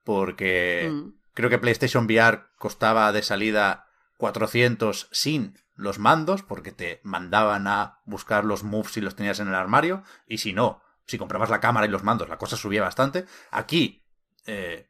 porque 0.05 0.89
Mm. 0.89 1.13
creo 1.33 1.49
que 1.49 1.57
PlayStation 1.59 2.05
VR 2.05 2.43
costaba 2.57 3.11
de 3.11 3.23
salida 3.23 3.89
400 4.15 5.09
sin 5.11 5.57
los 5.75 5.99
mandos, 5.99 6.43
porque 6.43 6.71
te 6.71 7.01
mandaban 7.03 7.67
a 7.67 7.99
buscar 8.05 8.45
los 8.45 8.63
moves 8.63 8.93
si 8.93 9.01
los 9.01 9.15
tenías 9.17 9.41
en 9.41 9.49
el 9.49 9.55
armario, 9.55 10.03
y 10.27 10.37
si 10.37 10.53
no, 10.53 10.81
si 11.05 11.17
comprabas 11.17 11.49
la 11.49 11.59
cámara 11.59 11.87
y 11.87 11.89
los 11.89 12.03
mandos, 12.03 12.29
la 12.29 12.37
cosa 12.37 12.55
subía 12.55 12.83
bastante. 12.83 13.25
Aquí, 13.49 14.00
eh, 14.45 14.87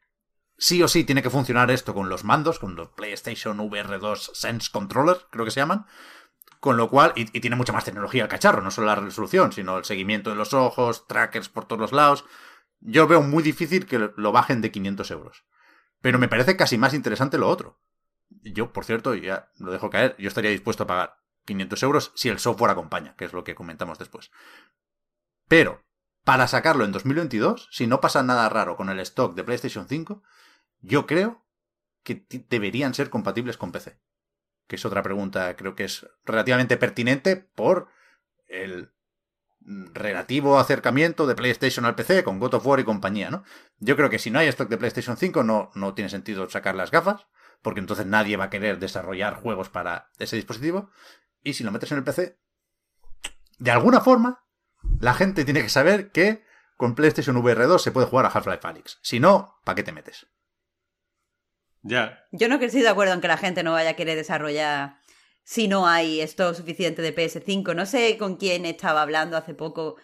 sí 0.56 0.82
o 0.82 0.88
sí 0.88 1.04
tiene 1.04 1.22
que 1.22 1.30
funcionar 1.30 1.70
esto 1.70 1.94
con 1.94 2.08
los 2.08 2.24
mandos, 2.24 2.58
con 2.58 2.74
los 2.76 2.88
PlayStation 2.88 3.58
VR2 3.58 4.34
Sense 4.34 4.70
Controller, 4.72 5.18
creo 5.30 5.44
que 5.44 5.50
se 5.50 5.60
llaman. 5.60 5.86
Con 6.60 6.76
lo 6.76 6.88
cual, 6.88 7.12
y, 7.16 7.22
y 7.36 7.40
tiene 7.40 7.56
mucha 7.56 7.72
más 7.72 7.84
tecnología 7.84 8.22
el 8.22 8.28
cacharro, 8.28 8.62
no 8.62 8.70
solo 8.70 8.86
la 8.86 8.94
resolución, 8.94 9.52
sino 9.52 9.78
el 9.78 9.84
seguimiento 9.84 10.30
de 10.30 10.36
los 10.36 10.54
ojos, 10.54 11.08
trackers 11.08 11.48
por 11.48 11.64
todos 11.64 11.80
los 11.80 11.92
lados. 11.92 12.24
Yo 12.80 13.08
veo 13.08 13.20
muy 13.20 13.42
difícil 13.42 13.86
que 13.86 14.10
lo 14.16 14.32
bajen 14.32 14.60
de 14.60 14.70
500 14.70 15.10
euros. 15.10 15.44
Pero 16.00 16.18
me 16.18 16.28
parece 16.28 16.56
casi 16.56 16.78
más 16.78 16.94
interesante 16.94 17.38
lo 17.38 17.48
otro. 17.48 17.80
Yo, 18.42 18.72
por 18.72 18.84
cierto, 18.84 19.14
ya 19.14 19.50
lo 19.58 19.72
dejo 19.72 19.90
caer, 19.90 20.16
yo 20.18 20.28
estaría 20.28 20.50
dispuesto 20.50 20.84
a 20.84 20.86
pagar 20.86 21.16
500 21.46 21.82
euros 21.82 22.12
si 22.14 22.28
el 22.28 22.38
software 22.38 22.72
acompaña, 22.72 23.14
que 23.16 23.24
es 23.24 23.32
lo 23.32 23.44
que 23.44 23.54
comentamos 23.54 23.98
después. 23.98 24.30
Pero, 25.48 25.84
para 26.24 26.46
sacarlo 26.46 26.84
en 26.84 26.92
2022, 26.92 27.68
si 27.70 27.86
no 27.86 28.00
pasa 28.00 28.22
nada 28.22 28.48
raro 28.48 28.76
con 28.76 28.88
el 28.88 29.00
stock 29.00 29.34
de 29.34 29.44
PlayStation 29.44 29.88
5, 29.88 30.22
yo 30.80 31.06
creo 31.06 31.44
que 32.02 32.24
deberían 32.48 32.94
ser 32.94 33.10
compatibles 33.10 33.56
con 33.56 33.72
PC? 33.72 33.98
Que 34.66 34.76
es 34.76 34.84
otra 34.84 35.02
pregunta, 35.02 35.54
creo 35.56 35.74
que 35.74 35.84
es 35.84 36.06
relativamente 36.24 36.76
pertinente 36.76 37.36
por 37.36 37.88
el 38.46 38.92
mm, 39.60 39.94
relativo 39.94 40.58
acercamiento 40.58 41.26
de 41.26 41.34
PlayStation 41.34 41.84
al 41.84 41.94
PC 41.94 42.22
con 42.24 42.38
God 42.38 42.54
of 42.54 42.66
War 42.66 42.80
y 42.80 42.84
compañía, 42.84 43.30
¿no? 43.30 43.44
Yo 43.78 43.96
creo 43.96 44.10
que 44.10 44.18
si 44.18 44.30
no 44.30 44.38
hay 44.38 44.48
stock 44.48 44.68
de 44.68 44.78
PlayStation 44.78 45.16
5 45.16 45.42
no, 45.42 45.70
no 45.74 45.94
tiene 45.94 46.08
sentido 46.08 46.48
sacar 46.48 46.74
las 46.74 46.90
gafas, 46.90 47.26
porque 47.62 47.80
entonces 47.80 48.06
nadie 48.06 48.36
va 48.36 48.44
a 48.44 48.50
querer 48.50 48.78
desarrollar 48.78 49.34
juegos 49.34 49.68
para 49.68 50.10
ese 50.18 50.36
dispositivo. 50.36 50.90
Y 51.42 51.54
si 51.54 51.64
lo 51.64 51.72
metes 51.72 51.90
en 51.92 51.98
el 51.98 52.04
PC, 52.04 52.38
de 53.58 53.70
alguna 53.70 54.00
forma, 54.00 54.44
la 55.00 55.14
gente 55.14 55.44
tiene 55.44 55.62
que 55.62 55.68
saber 55.68 56.10
que 56.10 56.44
con 56.76 56.94
PlayStation 56.94 57.36
VR 57.36 57.66
2 57.66 57.82
se 57.82 57.92
puede 57.92 58.06
jugar 58.06 58.26
a 58.26 58.28
Half-Life 58.28 58.66
Alyx. 58.66 58.98
Si 59.02 59.20
no, 59.20 59.56
¿para 59.64 59.76
qué 59.76 59.82
te 59.82 59.92
metes? 59.92 60.26
Ya. 61.82 62.24
Yo 62.32 62.48
no 62.48 62.56
estoy 62.56 62.82
de 62.82 62.88
acuerdo 62.88 63.14
en 63.14 63.20
que 63.20 63.28
la 63.28 63.36
gente 63.36 63.62
no 63.62 63.72
vaya 63.72 63.90
a 63.90 63.96
querer 63.96 64.16
desarrollar 64.16 64.98
si 65.44 65.68
no 65.68 65.86
hay 65.86 66.20
esto 66.20 66.54
suficiente 66.54 67.02
de 67.02 67.14
PS5. 67.14 67.74
No 67.74 67.86
sé 67.86 68.16
con 68.18 68.36
quién 68.36 68.64
estaba 68.64 69.02
hablando 69.02 69.36
hace 69.36 69.54
poco 69.54 69.96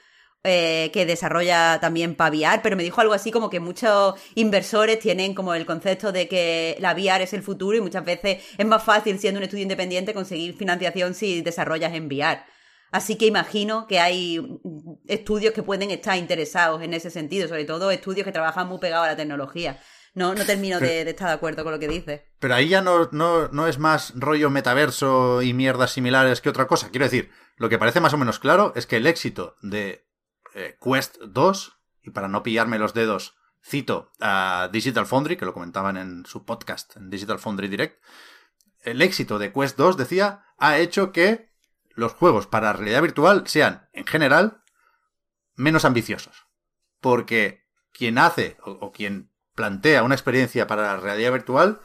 eh, 0.45 0.91
que 0.93 1.05
desarrolla 1.05 1.79
también 1.81 2.15
para 2.15 2.31
VR, 2.31 2.61
pero 2.63 2.77
me 2.77 2.85
dijo 2.85 3.01
algo 3.01 3.13
así 3.13 3.31
como 3.31 3.51
que 3.51 3.61
muchos 3.61 4.15
inversores 4.35 5.01
tienen 5.01 5.35
como 5.35 5.55
el 5.55 5.67
concepto 5.67 6.13
de 6.13 6.29
que 6.29 6.77
la 6.81 6.95
VR 6.95 7.25
es 7.25 7.33
el 7.33 7.43
futuro 7.43 7.77
y 7.77 7.81
muchas 7.81 8.05
veces 8.05 8.45
es 8.57 8.67
más 8.67 8.83
fácil 8.83 9.19
siendo 9.19 9.39
un 9.39 9.45
estudio 9.45 9.65
independiente 9.65 10.15
conseguir 10.15 10.57
financiación 10.57 11.15
si 11.15 11.43
desarrollas 11.43 11.93
en 11.93 12.07
VR. 12.07 12.41
Así 12.91 13.17
que 13.17 13.27
imagino 13.27 13.87
que 13.87 14.01
hay 14.01 14.61
estudios 15.07 15.53
que 15.53 15.63
pueden 15.63 15.91
estar 15.91 16.17
interesados 16.17 16.83
en 16.83 16.95
ese 16.95 17.11
sentido, 17.11 17.49
sobre 17.49 17.65
todo 17.65 17.91
estudios 17.91 18.25
que 18.25 18.33
trabajan 18.33 18.69
muy 18.69 18.79
pegados 18.79 19.07
a 19.07 19.11
la 19.11 19.17
tecnología. 19.17 19.81
No, 20.15 20.35
no 20.35 20.45
termino 20.45 20.81
de, 20.81 21.05
de 21.05 21.11
estar 21.11 21.29
de 21.29 21.35
acuerdo 21.35 21.63
con 21.63 21.73
lo 21.73 21.79
que 21.79 21.87
dice. 21.87 22.33
Pero 22.41 22.55
ahí 22.55 22.69
ya 22.69 22.81
no, 22.81 23.09
no, 23.13 23.49
no 23.49 23.67
es 23.67 23.79
más 23.79 24.13
rollo 24.17 24.51
metaverso 24.51 25.43
y 25.43 25.53
mierdas 25.53 25.93
similares 25.93 26.41
que 26.41 26.49
otra 26.49 26.67
cosa. 26.67 26.91
Quiero 26.91 27.05
decir, 27.05 27.31
lo 27.57 27.69
que 27.69 27.79
parece 27.79 28.01
más 28.01 28.15
o 28.15 28.19
menos 28.19 28.39
claro 28.39 28.73
es 28.75 28.87
que 28.87 28.97
el 28.97 29.07
éxito 29.07 29.57
de 29.63 30.09
eh, 30.55 30.77
Quest 30.83 31.19
2, 31.21 31.79
y 32.03 32.11
para 32.11 32.29
no 32.29 32.43
pillarme 32.43 32.79
los 32.79 32.95
dedos, 32.95 33.37
cito 33.63 34.13
a 34.21 34.71
Digital 34.73 35.07
Foundry, 35.07 35.37
que 35.37 35.45
lo 35.45 35.53
comentaban 35.53 35.97
en 35.97 36.25
su 36.25 36.45
podcast, 36.45 36.97
en 36.97 37.11
Digital 37.11 37.39
Foundry 37.39 37.69
Direct, 37.69 38.03
el 38.83 39.03
éxito 39.03 39.39
de 39.39 39.53
Quest 39.53 39.77
2, 39.77 39.97
decía, 39.97 40.45
ha 40.57 40.79
hecho 40.79 41.13
que 41.13 41.48
los 41.99 42.13
juegos 42.13 42.47
para 42.47 42.73
realidad 42.73 43.03
virtual 43.03 43.47
sean, 43.49 43.89
en 43.93 44.07
general, 44.07 44.63
menos 45.57 45.85
ambiciosos. 45.85 46.47
Porque 47.01 47.67
quien 47.93 48.19
hace 48.19 48.57
o, 48.63 48.71
o 48.71 48.93
quien 48.93 49.33
plantea 49.55 50.05
una 50.05 50.15
experiencia 50.15 50.69
para 50.69 50.83
la 50.83 50.97
realidad 50.99 51.33
virtual 51.33 51.81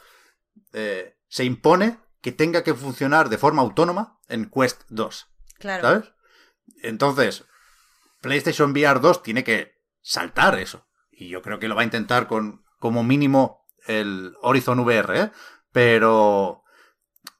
eh, 0.71 1.17
se 1.28 1.45
impone 1.45 1.97
que 2.21 2.32
tenga 2.32 2.63
que 2.63 2.76
funcionar 2.76 3.30
de 3.30 3.39
forma 3.39 3.63
autónoma 3.63 4.19
en 4.28 4.52
Quest 4.52 4.84
2. 4.89 5.28
Claro. 5.58 5.82
¿Sabes? 5.82 6.13
Entonces, 6.84 7.45
PlayStation 8.21 8.71
VR 8.71 8.99
2 8.99 9.23
tiene 9.23 9.43
que 9.43 9.82
saltar 10.02 10.60
eso. 10.60 10.88
Y 11.10 11.30
yo 11.30 11.41
creo 11.41 11.58
que 11.58 11.67
lo 11.67 11.76
va 11.76 11.82
a 11.82 11.86
intentar 11.86 12.28
con 12.28 12.63
como 12.78 13.04
mínimo 13.04 13.65
el 13.88 14.36
Horizon 14.41 14.80
VR, 14.80 15.19
¿eh? 15.19 15.32
Pero. 15.71 16.62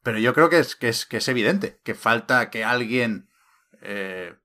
Pero 0.04 0.20
yo 0.20 0.34
creo 0.34 0.50
que 0.50 0.60
es, 0.60 0.76
que 0.76 0.90
es, 0.90 1.06
que 1.06 1.18
es 1.18 1.28
evidente 1.28 1.80
que 1.84 1.96
falta 1.96 2.50
que 2.50 2.64
alguien 2.64 3.30
eh, 3.82 4.36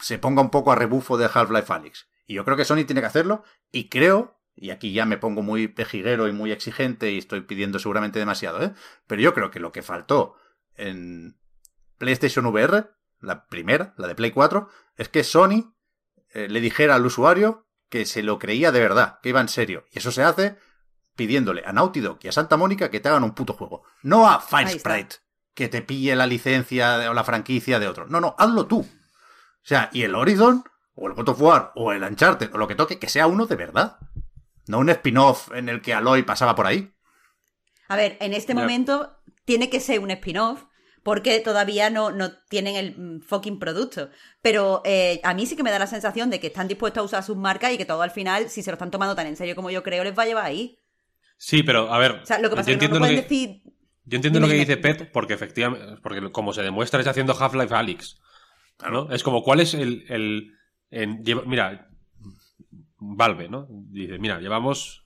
se 0.00 0.18
ponga 0.18 0.42
un 0.42 0.50
poco 0.50 0.72
a 0.72 0.74
rebufo 0.74 1.16
de 1.16 1.30
Half-Life 1.32 1.72
Alyx. 1.72 2.08
Y 2.26 2.34
yo 2.34 2.44
creo 2.44 2.56
que 2.56 2.64
Sony 2.64 2.84
tiene 2.84 3.00
que 3.00 3.06
hacerlo. 3.06 3.44
Y 3.70 3.88
creo, 3.88 4.40
y 4.56 4.70
aquí 4.70 4.92
ya 4.92 5.06
me 5.06 5.16
pongo 5.16 5.42
muy 5.42 5.68
pejiguero 5.68 6.26
y 6.28 6.32
muy 6.32 6.50
exigente 6.50 7.12
y 7.12 7.18
estoy 7.18 7.42
pidiendo 7.42 7.78
seguramente 7.78 8.18
demasiado, 8.18 8.62
¿eh? 8.62 8.74
Pero 9.06 9.22
yo 9.22 9.32
creo 9.32 9.50
que 9.50 9.60
lo 9.60 9.70
que 9.70 9.82
faltó 9.82 10.34
en 10.74 11.38
PlayStation 11.98 12.44
VR, 12.46 12.90
la 13.20 13.46
primera, 13.46 13.94
la 13.96 14.08
de 14.08 14.14
Play 14.16 14.32
4, 14.32 14.68
es 14.96 15.08
que 15.08 15.24
Sony 15.24 15.74
eh, 16.30 16.48
le 16.48 16.60
dijera 16.60 16.96
al 16.96 17.06
usuario 17.06 17.66
que 17.88 18.04
se 18.06 18.22
lo 18.22 18.38
creía 18.40 18.72
de 18.72 18.80
verdad, 18.80 19.20
que 19.22 19.28
iba 19.28 19.40
en 19.40 19.48
serio. 19.48 19.84
Y 19.92 19.98
eso 19.98 20.10
se 20.10 20.24
hace 20.24 20.58
pidiéndole 21.16 21.62
a 21.66 21.72
Naughty 21.72 22.00
Dog 22.00 22.18
y 22.22 22.28
a 22.28 22.32
Santa 22.32 22.56
Mónica 22.56 22.90
que 22.90 23.00
te 23.00 23.08
hagan 23.08 23.24
un 23.24 23.34
puto 23.34 23.54
juego. 23.54 23.82
No 24.02 24.28
a 24.28 24.36
está. 24.38 24.68
Sprite, 24.68 25.16
que 25.54 25.68
te 25.68 25.82
pille 25.82 26.14
la 26.14 26.26
licencia 26.26 26.98
de- 26.98 27.08
o 27.08 27.14
la 27.14 27.24
franquicia 27.24 27.80
de 27.80 27.88
otro. 27.88 28.06
No, 28.06 28.20
no, 28.20 28.34
hazlo 28.38 28.66
tú. 28.66 28.80
O 28.80 29.68
sea, 29.68 29.90
y 29.92 30.02
el 30.02 30.14
Horizon, 30.14 30.62
o 30.94 31.08
el 31.08 31.14
God 31.14 31.30
of 31.30 31.40
War, 31.40 31.72
o 31.74 31.92
el 31.92 32.02
Uncharted, 32.02 32.54
o 32.54 32.58
lo 32.58 32.68
que 32.68 32.74
toque, 32.76 32.98
que 32.98 33.08
sea 33.08 33.26
uno 33.26 33.46
de 33.46 33.56
verdad. 33.56 33.96
No 34.68 34.78
un 34.78 34.90
spin-off 34.90 35.50
en 35.52 35.68
el 35.68 35.80
que 35.80 35.94
Aloy 35.94 36.22
pasaba 36.22 36.54
por 36.54 36.66
ahí. 36.66 36.92
A 37.88 37.96
ver, 37.96 38.16
en 38.20 38.34
este 38.34 38.54
momento 38.54 39.16
tiene 39.44 39.70
que 39.70 39.80
ser 39.80 40.00
un 40.00 40.10
spin-off 40.10 40.64
porque 41.04 41.38
todavía 41.38 41.88
no, 41.88 42.10
no 42.10 42.32
tienen 42.48 42.74
el 42.74 42.98
mm, 42.98 43.20
fucking 43.22 43.60
producto. 43.60 44.10
Pero 44.42 44.82
eh, 44.84 45.20
a 45.22 45.34
mí 45.34 45.46
sí 45.46 45.54
que 45.54 45.62
me 45.62 45.70
da 45.70 45.78
la 45.78 45.86
sensación 45.86 46.30
de 46.30 46.40
que 46.40 46.48
están 46.48 46.66
dispuestos 46.66 47.00
a 47.00 47.04
usar 47.04 47.22
sus 47.22 47.36
marcas 47.36 47.72
y 47.72 47.78
que 47.78 47.84
todo 47.84 48.02
al 48.02 48.10
final, 48.10 48.50
si 48.50 48.62
se 48.64 48.70
lo 48.72 48.74
están 48.74 48.90
tomando 48.90 49.14
tan 49.14 49.28
en 49.28 49.36
serio 49.36 49.54
como 49.54 49.70
yo 49.70 49.84
creo, 49.84 50.02
les 50.02 50.18
va 50.18 50.24
a 50.24 50.26
llevar 50.26 50.44
ahí. 50.46 50.80
Sí, 51.36 51.62
pero 51.62 51.92
a 51.92 51.98
ver. 51.98 52.12
O 52.22 52.26
sea, 52.26 52.38
lo 52.38 52.48
que 52.50 52.56
pasa 52.56 52.70
yo 52.70 52.76
es 52.76 52.80
que 52.80 52.88
no 52.88 52.94
entiendo 52.94 52.98
lo 52.98 53.00
lo 53.00 53.06
pueden 53.06 53.16
que, 53.16 53.22
decir... 53.22 53.62
yo 54.04 54.16
entiendo 54.16 54.40
lo 54.40 54.46
que 54.46 54.52
Dime, 54.54 54.64
dice 54.64 54.76
dime. 54.76 54.94
Pet, 54.94 55.12
porque 55.12 55.34
efectivamente. 55.34 55.96
Porque 56.02 56.30
como 56.32 56.52
se 56.52 56.62
demuestra 56.62 57.00
es 57.00 57.06
haciendo 57.06 57.36
Half-Life 57.38 57.74
Alyx. 57.74 58.20
¿no? 58.90 59.10
Es 59.10 59.22
como, 59.22 59.42
¿cuál 59.42 59.60
es 59.60 59.74
el. 59.74 60.04
el- 60.08 60.52
en- 60.90 61.24
lleva- 61.24 61.42
mira, 61.46 61.88
Valve, 62.98 63.48
¿no? 63.48 63.66
Dice, 63.70 64.18
mira, 64.18 64.40
llevamos 64.40 65.04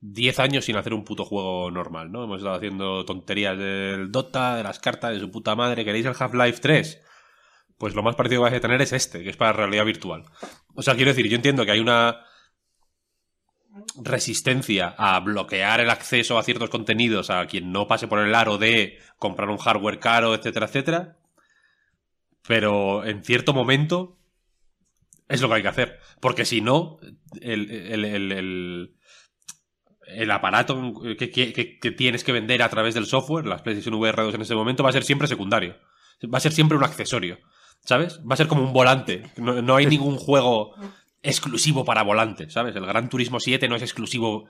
10 0.00 0.38
años 0.40 0.64
sin 0.64 0.76
hacer 0.76 0.94
un 0.94 1.04
puto 1.04 1.24
juego 1.24 1.70
normal, 1.70 2.10
¿no? 2.10 2.24
Hemos 2.24 2.38
estado 2.38 2.56
haciendo 2.56 3.04
tonterías 3.04 3.56
del 3.58 4.10
Dota, 4.10 4.56
de 4.56 4.62
las 4.62 4.78
cartas, 4.80 5.12
de 5.12 5.20
su 5.20 5.30
puta 5.30 5.54
madre. 5.54 5.84
¿Queréis 5.84 6.06
el 6.06 6.14
Half-Life 6.18 6.58
3? 6.60 7.02
Pues 7.78 7.94
lo 7.94 8.02
más 8.02 8.16
parecido 8.16 8.40
que 8.40 8.50
vais 8.50 8.56
a 8.56 8.60
tener 8.60 8.82
es 8.82 8.92
este, 8.92 9.22
que 9.22 9.30
es 9.30 9.36
para 9.36 9.52
realidad 9.52 9.84
virtual. 9.84 10.24
O 10.74 10.82
sea, 10.82 10.94
quiero 10.96 11.10
decir, 11.10 11.28
yo 11.28 11.36
entiendo 11.36 11.64
que 11.64 11.70
hay 11.70 11.80
una 11.80 12.20
resistencia 14.02 14.94
a 14.98 15.18
bloquear 15.20 15.80
el 15.80 15.90
acceso 15.90 16.38
a 16.38 16.42
ciertos 16.42 16.70
contenidos 16.70 17.30
a 17.30 17.46
quien 17.46 17.70
no 17.72 17.86
pase 17.86 18.08
por 18.08 18.18
el 18.18 18.34
aro 18.34 18.58
de 18.58 18.98
comprar 19.18 19.48
un 19.48 19.58
hardware 19.58 19.98
caro, 20.00 20.34
etcétera, 20.34 20.66
etcétera. 20.66 21.16
Pero 22.46 23.04
en 23.04 23.22
cierto 23.22 23.52
momento 23.52 24.18
es 25.28 25.40
lo 25.40 25.48
que 25.48 25.54
hay 25.54 25.62
que 25.62 25.68
hacer. 25.68 25.98
Porque 26.20 26.44
si 26.44 26.60
no, 26.60 26.98
el, 27.40 27.70
el, 27.70 28.04
el, 28.04 28.92
el- 30.06 30.30
aparato 30.30 30.92
que, 31.18 31.30
que- 31.30 31.52
que- 31.52 31.78
que 31.78 31.90
tienes 31.92 32.24
que 32.24 32.32
vender 32.32 32.62
a 32.62 32.68
través 32.68 32.94
del 32.94 33.06
software, 33.06 33.46
las 33.46 33.62
PlayStation 33.62 33.94
VR 33.94 34.22
2 34.24 34.34
en 34.34 34.42
ese 34.42 34.54
momento, 34.54 34.82
va 34.82 34.88
a 34.90 34.92
ser 34.92 35.04
siempre 35.04 35.28
secundario. 35.28 35.76
Va 36.32 36.38
a 36.38 36.40
ser 36.40 36.52
siempre 36.52 36.76
un 36.76 36.84
accesorio. 36.84 37.38
¿Sabes? 37.82 38.20
Va 38.28 38.34
a 38.34 38.36
ser 38.36 38.46
como 38.48 38.62
un 38.62 38.72
volante. 38.74 39.22
No, 39.36 39.62
no 39.62 39.76
hay 39.76 39.86
ningún 39.86 40.16
juego 40.18 40.74
exclusivo 41.22 41.84
para 41.84 42.02
volante, 42.02 42.48
¿sabes? 42.50 42.74
El 42.76 42.86
Gran 42.86 43.08
Turismo 43.08 43.40
7 43.40 43.68
no 43.68 43.76
es 43.76 43.82
exclusivo, 43.82 44.48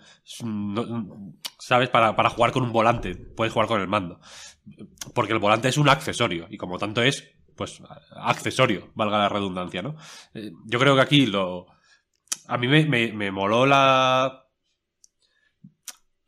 ¿sabes? 1.58 1.88
Para, 1.88 2.14
para 2.14 2.30
jugar 2.30 2.52
con 2.52 2.62
un 2.62 2.72
volante. 2.72 3.14
Puedes 3.14 3.52
jugar 3.52 3.68
con 3.68 3.80
el 3.80 3.88
mando. 3.88 4.20
Porque 5.14 5.32
el 5.32 5.38
volante 5.38 5.68
es 5.68 5.78
un 5.78 5.88
accesorio 5.88 6.46
y 6.48 6.56
como 6.56 6.78
tanto 6.78 7.02
es, 7.02 7.28
pues, 7.56 7.82
accesorio, 8.16 8.90
valga 8.94 9.18
la 9.18 9.28
redundancia, 9.28 9.82
¿no? 9.82 9.96
Eh, 10.34 10.52
Yo 10.66 10.78
creo 10.78 10.94
que 10.94 11.02
aquí 11.02 11.26
lo... 11.26 11.66
A 12.46 12.56
mí 12.58 12.68
me, 12.68 12.84
me, 12.86 13.12
me 13.12 13.30
moló 13.30 13.66
la... 13.66 14.46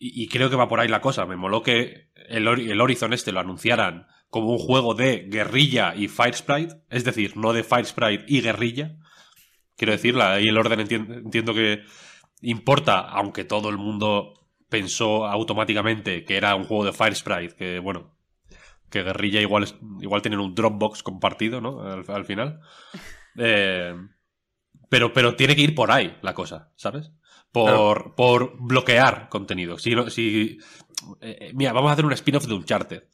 Y, 0.05 0.27
creo 0.27 0.51
que 0.51 0.57
va 0.57 0.69
por 0.69 0.81
ahí 0.81 0.89
la 0.89 1.01
cosa. 1.01 1.27
Me 1.27 1.37
moló 1.37 1.63
que 1.63 2.11
el, 2.29 2.49
el 2.49 2.81
Horizon 2.81 3.13
este 3.13 3.31
lo 3.31 3.39
anunciaran 3.39 4.09
como 4.31 4.51
un 4.51 4.59
juego 4.59 4.95
de 4.95 5.29
guerrilla 5.29 5.95
y 5.95 6.09
Fire 6.09 6.35
Sprite. 6.35 6.83
Es 6.91 7.05
decir, 7.05 7.37
no 7.37 7.53
de 7.53 7.63
Fire 7.63 7.87
Sprite 7.87 8.25
y 8.27 8.41
guerrilla. 8.41 8.97
Quiero 9.77 9.93
decir, 9.93 10.15
la- 10.15 10.35
ahí 10.35 10.49
el 10.49 10.59
orden 10.59 10.81
entien- 10.81 11.13
entiendo 11.25 11.55
que 11.55 11.83
importa, 12.43 13.01
aunque 13.01 13.45
todo 13.45 13.69
el 13.69 13.79
mundo 13.79 14.35
pensó 14.69 15.27
automáticamente 15.27 16.25
que 16.25 16.37
era 16.37 16.55
un 16.55 16.65
juego 16.65 16.85
de 16.85 16.93
Fire 16.93 17.15
Sprite, 17.15 17.55
que 17.57 17.79
bueno, 17.79 18.17
que 18.91 19.03
guerrilla 19.03 19.41
igual, 19.41 19.67
igual 20.01 20.23
tienen 20.23 20.41
un 20.41 20.55
Dropbox 20.55 21.03
compartido, 21.03 21.61
¿no? 21.61 21.81
Al, 21.83 22.05
al 22.09 22.25
final. 22.25 22.61
Eh, 23.39 23.95
pero, 24.91 25.15
pero 25.15 25.35
tiene 25.37 25.57
que 25.57 25.63
ir 25.63 25.75
por 25.75 25.91
ahí 25.91 26.19
la 26.21 26.35
cosa, 26.35 26.71
¿sabes? 26.77 27.11
Por, 27.51 28.15
por 28.15 28.57
bloquear 28.61 29.31
contenido. 29.31 29.79
Si, 29.79 29.95
si, 30.11 30.59
eh, 31.23 31.39
eh, 31.41 31.53
mira, 31.55 31.73
vamos 31.73 31.89
a 31.89 31.93
hacer 31.95 32.05
un 32.05 32.13
spin-off 32.13 32.45
de 32.47 32.53
Uncharted. 32.53 33.05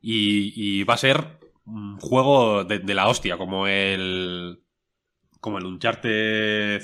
Y, 0.00 0.52
y 0.80 0.84
va 0.84 0.94
a 0.94 0.98
ser 0.98 1.40
un 1.64 1.98
juego 1.98 2.62
de, 2.62 2.78
de 2.78 2.94
la 2.94 3.08
hostia, 3.08 3.36
como 3.36 3.66
el. 3.66 4.60
Como 5.46 5.58
el 5.58 5.66
Uncharted. 5.66 6.82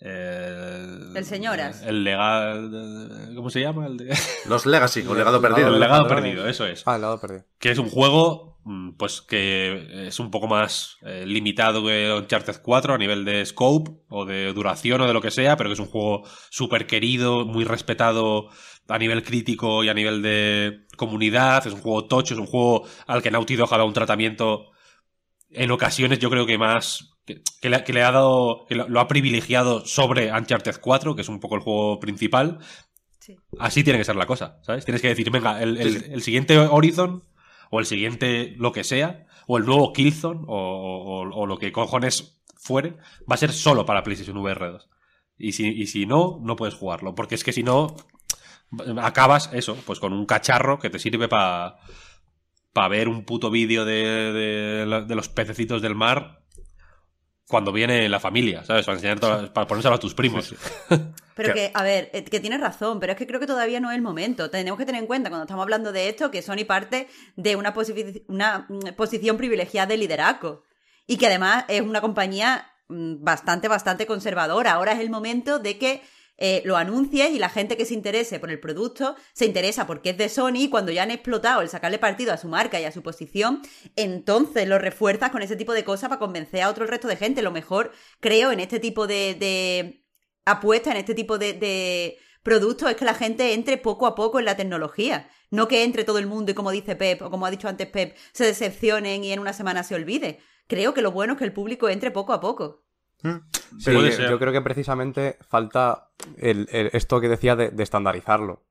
eh, 0.00 0.86
El 1.14 1.24
Señoras. 1.26 1.82
El 1.82 2.04
legal. 2.04 3.32
¿Cómo 3.36 3.50
se 3.50 3.60
llama? 3.60 3.86
El, 3.86 3.98
de- 3.98 4.16
Los 4.48 4.64
Legacy, 4.64 5.04
o 5.06 5.14
legado 5.14 5.36
El 5.36 5.42
perdido. 5.42 5.68
el 5.68 5.78
legado 5.78 6.04
ladrones. 6.04 6.24
perdido, 6.24 6.48
eso 6.48 6.66
es 6.66 6.82
Ah, 6.86 6.94
el 6.96 7.02
lado 7.02 7.20
perdido. 7.20 7.44
que 7.58 7.70
es 7.70 7.76
un 7.76 7.90
juego 7.90 8.58
mm, 8.64 8.92
pues 8.92 9.20
que 9.20 10.06
es 10.08 10.18
un 10.20 10.30
poco 10.30 10.46
más 10.48 10.96
eh, 11.02 11.24
limitado 11.26 11.84
que 11.84 12.10
Uncharted 12.16 12.62
4 12.62 12.94
a 12.94 12.98
nivel 12.98 13.26
de 13.26 13.44
scope 13.44 13.90
o 14.08 14.24
de 14.24 14.54
duración 14.54 15.02
o 15.02 15.06
de 15.06 15.12
lo 15.12 15.20
que 15.20 15.30
sea, 15.30 15.58
pero 15.58 15.68
que 15.68 15.74
es 15.74 15.80
un 15.80 15.86
juego 15.88 16.22
súper 16.48 16.86
querido, 16.86 17.44
muy 17.44 17.64
respetado 17.66 18.48
a 18.88 18.98
nivel 18.98 19.22
crítico 19.22 19.84
y 19.84 19.90
a 19.90 19.94
nivel 19.94 20.22
de 20.22 20.86
comunidad, 20.96 21.66
es 21.66 21.74
un 21.74 21.80
juego 21.82 22.06
tocho, 22.06 22.32
es 22.32 22.40
un 22.40 22.46
juego 22.46 22.86
al 23.06 23.20
que 23.22 23.30
Naughty 23.30 23.54
Dog 23.56 23.68
ha 23.74 23.76
dado 23.76 23.86
un 23.86 23.92
tratamiento 23.92 24.70
en 25.50 25.70
ocasiones 25.70 26.18
yo 26.18 26.30
creo 26.30 26.46
que 26.46 26.56
más 26.56 27.10
que, 27.24 27.42
que 27.60 27.70
le, 27.70 27.84
que 27.84 27.92
le 27.92 28.02
ha 28.02 28.10
dado 28.12 28.64
que 28.68 28.74
lo, 28.74 28.88
lo 28.88 29.00
ha 29.00 29.08
privilegiado 29.08 29.84
sobre 29.86 30.32
Uncharted 30.32 30.76
4, 30.80 31.14
que 31.14 31.22
es 31.22 31.28
un 31.28 31.40
poco 31.40 31.54
el 31.56 31.60
juego 31.62 32.00
principal. 32.00 32.58
Sí. 33.20 33.36
Así 33.58 33.84
tiene 33.84 33.98
que 33.98 34.04
ser 34.04 34.16
la 34.16 34.26
cosa, 34.26 34.58
¿sabes? 34.62 34.84
Tienes 34.84 35.00
que 35.00 35.08
decir, 35.08 35.30
venga, 35.30 35.62
el, 35.62 35.76
el- 35.78 36.22
siguiente 36.22 36.58
Horizon 36.58 37.22
o 37.70 37.78
el 37.80 37.86
siguiente 37.86 38.54
lo 38.58 38.72
que 38.72 38.82
sea, 38.84 39.26
o 39.46 39.58
el 39.58 39.64
nuevo 39.64 39.92
Killzone 39.92 40.40
o, 40.46 41.22
o- 41.24 41.30
o 41.42 41.46
lo 41.46 41.56
que 41.58 41.70
cojones 41.72 42.42
fuere, 42.56 42.96
va 43.30 43.34
a 43.34 43.36
ser 43.36 43.52
solo 43.52 43.86
para 43.86 44.02
PlayStation 44.02 44.36
VR 44.38 44.70
2. 44.72 44.88
Y 45.38 45.52
si, 45.52 45.68
y 45.68 45.86
si 45.86 46.04
no, 46.06 46.38
no 46.42 46.56
puedes 46.56 46.74
jugarlo, 46.74 47.14
porque 47.14 47.34
es 47.36 47.44
que 47.44 47.52
si 47.52 47.62
no, 47.62 47.96
acabas 49.00 49.50
eso, 49.52 49.76
pues 49.86 49.98
con 50.00 50.12
un 50.12 50.26
cacharro 50.26 50.78
que 50.78 50.90
te 50.90 50.98
sirve 50.98 51.28
para 51.28 51.76
ver 52.90 53.08
un 53.08 53.24
puto 53.24 53.50
vídeo 53.50 53.84
de, 53.84 54.84
de 54.84 55.14
los 55.14 55.28
pececitos 55.28 55.82
del 55.82 55.94
mar 55.94 56.41
cuando 57.52 57.70
viene 57.70 58.08
la 58.08 58.18
familia, 58.18 58.64
¿sabes? 58.64 58.84
Para, 58.84 58.96
enseñar 58.96 59.20
todas- 59.20 59.50
para 59.50 59.68
ponérselo 59.68 59.94
a 59.94 60.00
tus 60.00 60.14
primos. 60.14 60.52
Pero 61.36 61.54
Que- 61.54 61.70
a 61.72 61.82
ver, 61.82 62.10
eh, 62.12 62.24
que 62.24 62.40
tienes 62.40 62.60
razón, 62.60 62.98
pero 63.00 63.12
es 63.12 63.18
que 63.18 63.26
creo 63.26 63.40
que 63.40 63.46
todavía 63.46 63.80
no 63.80 63.90
es 63.90 63.96
el 63.96 64.02
momento. 64.02 64.50
Tenemos 64.50 64.78
que 64.78 64.84
tener 64.84 65.00
en 65.00 65.06
cuenta 65.06 65.30
cuando 65.30 65.44
estamos 65.44 65.62
hablando 65.62 65.90
de 65.92 66.08
esto 66.10 66.30
que 66.30 66.42
Sony 66.42 66.64
parte 66.66 67.08
de 67.36 67.56
una, 67.56 67.72
posi- 67.74 68.24
una 68.28 68.66
mm, 68.68 68.94
posición 68.96 69.36
privilegiada 69.38 69.86
de 69.86 69.96
liderazgo 69.96 70.64
y 71.06 71.16
que 71.16 71.26
además 71.28 71.64
es 71.68 71.80
una 71.80 72.00
compañía 72.02 72.66
mm, 72.88 73.22
bastante, 73.24 73.68
bastante 73.68 74.06
conservadora. 74.06 74.72
Ahora 74.72 74.92
es 74.92 75.00
el 75.00 75.08
momento 75.10 75.58
de 75.58 75.78
que 75.78 76.02
eh, 76.44 76.60
lo 76.64 76.76
anuncies 76.76 77.30
y 77.30 77.38
la 77.38 77.48
gente 77.48 77.76
que 77.76 77.84
se 77.84 77.94
interese 77.94 78.40
por 78.40 78.50
el 78.50 78.58
producto 78.58 79.14
se 79.32 79.44
interesa 79.44 79.86
porque 79.86 80.10
es 80.10 80.18
de 80.18 80.28
Sony 80.28 80.62
y 80.62 80.70
cuando 80.70 80.90
ya 80.90 81.04
han 81.04 81.12
explotado 81.12 81.60
el 81.60 81.68
sacarle 81.68 82.00
partido 82.00 82.32
a 82.32 82.36
su 82.36 82.48
marca 82.48 82.80
y 82.80 82.84
a 82.84 82.90
su 82.90 83.00
posición, 83.00 83.62
entonces 83.94 84.66
lo 84.66 84.80
refuerzas 84.80 85.30
con 85.30 85.42
ese 85.42 85.54
tipo 85.54 85.72
de 85.72 85.84
cosas 85.84 86.08
para 86.08 86.18
convencer 86.18 86.62
a 86.62 86.68
otro 86.68 86.84
resto 86.84 87.06
de 87.06 87.14
gente. 87.14 87.42
Lo 87.42 87.52
mejor, 87.52 87.92
creo, 88.18 88.50
en 88.50 88.58
este 88.58 88.80
tipo 88.80 89.06
de, 89.06 89.36
de 89.36 90.04
apuesta, 90.44 90.90
en 90.90 90.96
este 90.96 91.14
tipo 91.14 91.38
de, 91.38 91.52
de 91.52 92.18
productos, 92.42 92.90
es 92.90 92.96
que 92.96 93.04
la 93.04 93.14
gente 93.14 93.54
entre 93.54 93.78
poco 93.78 94.08
a 94.08 94.16
poco 94.16 94.40
en 94.40 94.44
la 94.46 94.56
tecnología. 94.56 95.30
No 95.50 95.68
que 95.68 95.84
entre 95.84 96.02
todo 96.02 96.18
el 96.18 96.26
mundo 96.26 96.50
y 96.50 96.54
como 96.54 96.72
dice 96.72 96.96
Pep, 96.96 97.22
o 97.22 97.30
como 97.30 97.46
ha 97.46 97.52
dicho 97.52 97.68
antes 97.68 97.86
Pep, 97.86 98.16
se 98.32 98.44
decepcionen 98.44 99.22
y 99.22 99.30
en 99.30 99.38
una 99.38 99.52
semana 99.52 99.84
se 99.84 99.94
olvide. 99.94 100.40
Creo 100.66 100.92
que 100.92 101.02
lo 101.02 101.12
bueno 101.12 101.34
es 101.34 101.38
que 101.38 101.44
el 101.44 101.52
público 101.52 101.88
entre 101.88 102.10
poco 102.10 102.32
a 102.32 102.40
poco. 102.40 102.81
Mm. 103.22 103.36
Sí, 103.78 103.90
yo- 104.30 104.38
creo 104.38 104.52
que 104.52 104.60
precisamente 104.60 105.38
falta 105.48 106.10
el- 106.36 106.68
el- 106.72 106.90
esto 106.92 107.20
que 107.20 107.28
decía 107.28 107.56
de, 107.56 107.70
de 107.70 107.82
estandarizarlo. 107.82 108.62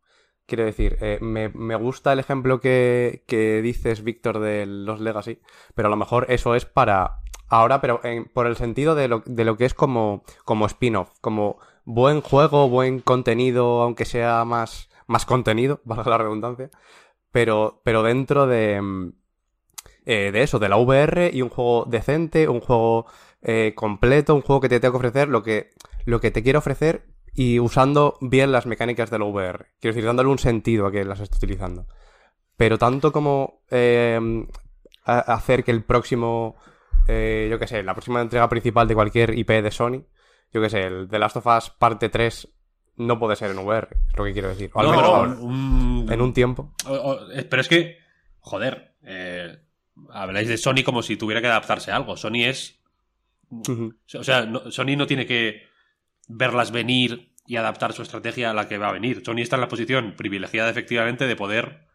Quiero 0.45 0.65
decir, 0.65 0.97
eh, 1.01 1.17
me, 1.21 1.49
me 1.49 1.75
gusta 1.75 2.11
el 2.13 2.19
ejemplo 2.19 2.59
que, 2.59 3.23
que 3.27 3.61
dices, 3.61 4.03
Víctor, 4.03 4.39
de 4.39 4.65
los 4.65 4.99
Legacy, 4.99 5.39
pero 5.75 5.87
a 5.87 5.89
lo 5.91 5.95
mejor 5.97 6.25
eso 6.29 6.55
es 6.55 6.65
para 6.65 7.19
ahora, 7.47 7.81
pero 7.81 8.01
en- 8.03 8.25
por 8.25 8.47
el 8.47 8.55
sentido 8.57 8.95
de 8.95 9.07
lo, 9.07 9.23
de 9.25 9.45
lo 9.45 9.57
que 9.57 9.65
es 9.65 9.73
como, 9.73 10.23
como 10.45 10.65
spin-off, 10.65 11.11
como 11.21 11.57
buen 11.85 12.21
juego, 12.21 12.69
buen 12.69 12.99
contenido, 12.99 13.81
aunque 13.81 14.05
sea 14.05 14.43
más, 14.45 14.89
más 15.07 15.25
contenido, 15.25 15.81
valga 15.85 16.09
la 16.11 16.17
redundancia, 16.17 16.69
pero, 17.31 17.81
pero 17.83 18.03
dentro 18.03 18.45
de, 18.47 18.81
mm, 18.81 19.13
eh, 20.05 20.31
de 20.33 20.41
eso, 20.43 20.59
de 20.59 20.69
la 20.69 20.77
VR 20.77 21.29
y 21.33 21.41
un 21.41 21.49
juego 21.49 21.85
decente, 21.85 22.47
un 22.47 22.59
juego 22.59 23.05
eh, 23.43 23.73
completo, 23.75 24.35
un 24.35 24.41
juego 24.41 24.61
que 24.61 24.69
te 24.69 24.79
tenga 24.79 24.91
que 24.93 24.97
ofrecer 24.97 25.27
lo 25.29 25.43
que, 25.43 25.71
lo 26.05 26.19
que 26.19 26.31
te 26.31 26.43
quiere 26.43 26.57
ofrecer 26.59 27.05
y 27.33 27.59
usando 27.59 28.17
bien 28.21 28.51
las 28.51 28.65
mecánicas 28.65 29.09
de 29.09 29.19
la 29.19 29.25
VR. 29.25 29.67
Quiero 29.79 29.95
decir, 29.95 30.05
dándole 30.05 30.29
un 30.29 30.39
sentido 30.39 30.85
a 30.87 30.91
que 30.91 31.05
las 31.05 31.19
esté 31.19 31.37
utilizando. 31.37 31.87
Pero 32.57 32.77
tanto 32.77 33.11
como 33.11 33.61
eh, 33.71 34.19
a- 35.05 35.19
hacer 35.33 35.63
que 35.63 35.71
el 35.71 35.83
próximo, 35.83 36.55
eh, 37.07 37.47
yo 37.49 37.57
qué 37.57 37.67
sé, 37.67 37.81
la 37.83 37.93
próxima 37.93 38.21
entrega 38.21 38.49
principal 38.49 38.87
de 38.87 38.95
cualquier 38.95 39.37
IP 39.37 39.49
de 39.61 39.71
Sony, 39.71 40.03
yo 40.53 40.61
qué 40.61 40.69
sé, 40.69 40.81
el 40.81 41.07
The 41.09 41.17
Last 41.19 41.37
of 41.37 41.47
Us 41.47 41.69
parte 41.69 42.09
3 42.09 42.47
no 42.97 43.17
puede 43.17 43.35
ser 43.37 43.51
en 43.51 43.59
VR, 43.59 43.87
es 44.09 44.17
lo 44.17 44.25
que 44.25 44.33
quiero 44.33 44.49
decir. 44.49 44.69
O 44.73 44.79
al 44.81 44.85
No, 44.87 44.91
menos 44.91 45.07
no, 45.07 45.15
ahora, 45.15 45.31
un- 45.39 46.07
en 46.11 46.21
un 46.21 46.33
tiempo. 46.33 46.73
Eh, 47.33 47.47
pero 47.49 47.61
es 47.61 47.67
que, 47.69 47.97
joder, 48.41 48.95
eh, 49.03 49.57
habláis 50.11 50.49
de 50.49 50.57
Sony 50.57 50.83
como 50.83 51.01
si 51.01 51.15
tuviera 51.15 51.41
que 51.41 51.47
adaptarse 51.47 51.91
a 51.91 51.95
algo. 51.95 52.17
Sony 52.17 52.43
es. 52.45 52.80
O 54.17 54.23
sea, 54.23 54.45
no- 54.45 54.71
Sony 54.71 54.95
no 54.97 55.07
tiene 55.07 55.25
que 55.25 55.63
verlas 56.27 56.71
venir 56.71 57.33
y 57.45 57.57
adaptar 57.57 57.91
su 57.93 58.01
estrategia 58.01 58.51
a 58.51 58.53
la 58.53 58.67
que 58.67 58.77
va 58.77 58.89
a 58.89 58.93
venir. 58.93 59.21
Sony 59.25 59.39
está 59.39 59.55
en 59.57 59.61
la 59.61 59.67
posición 59.67 60.15
privilegiada, 60.15 60.69
efectivamente, 60.69 61.27
de 61.27 61.35
poder 61.35 61.87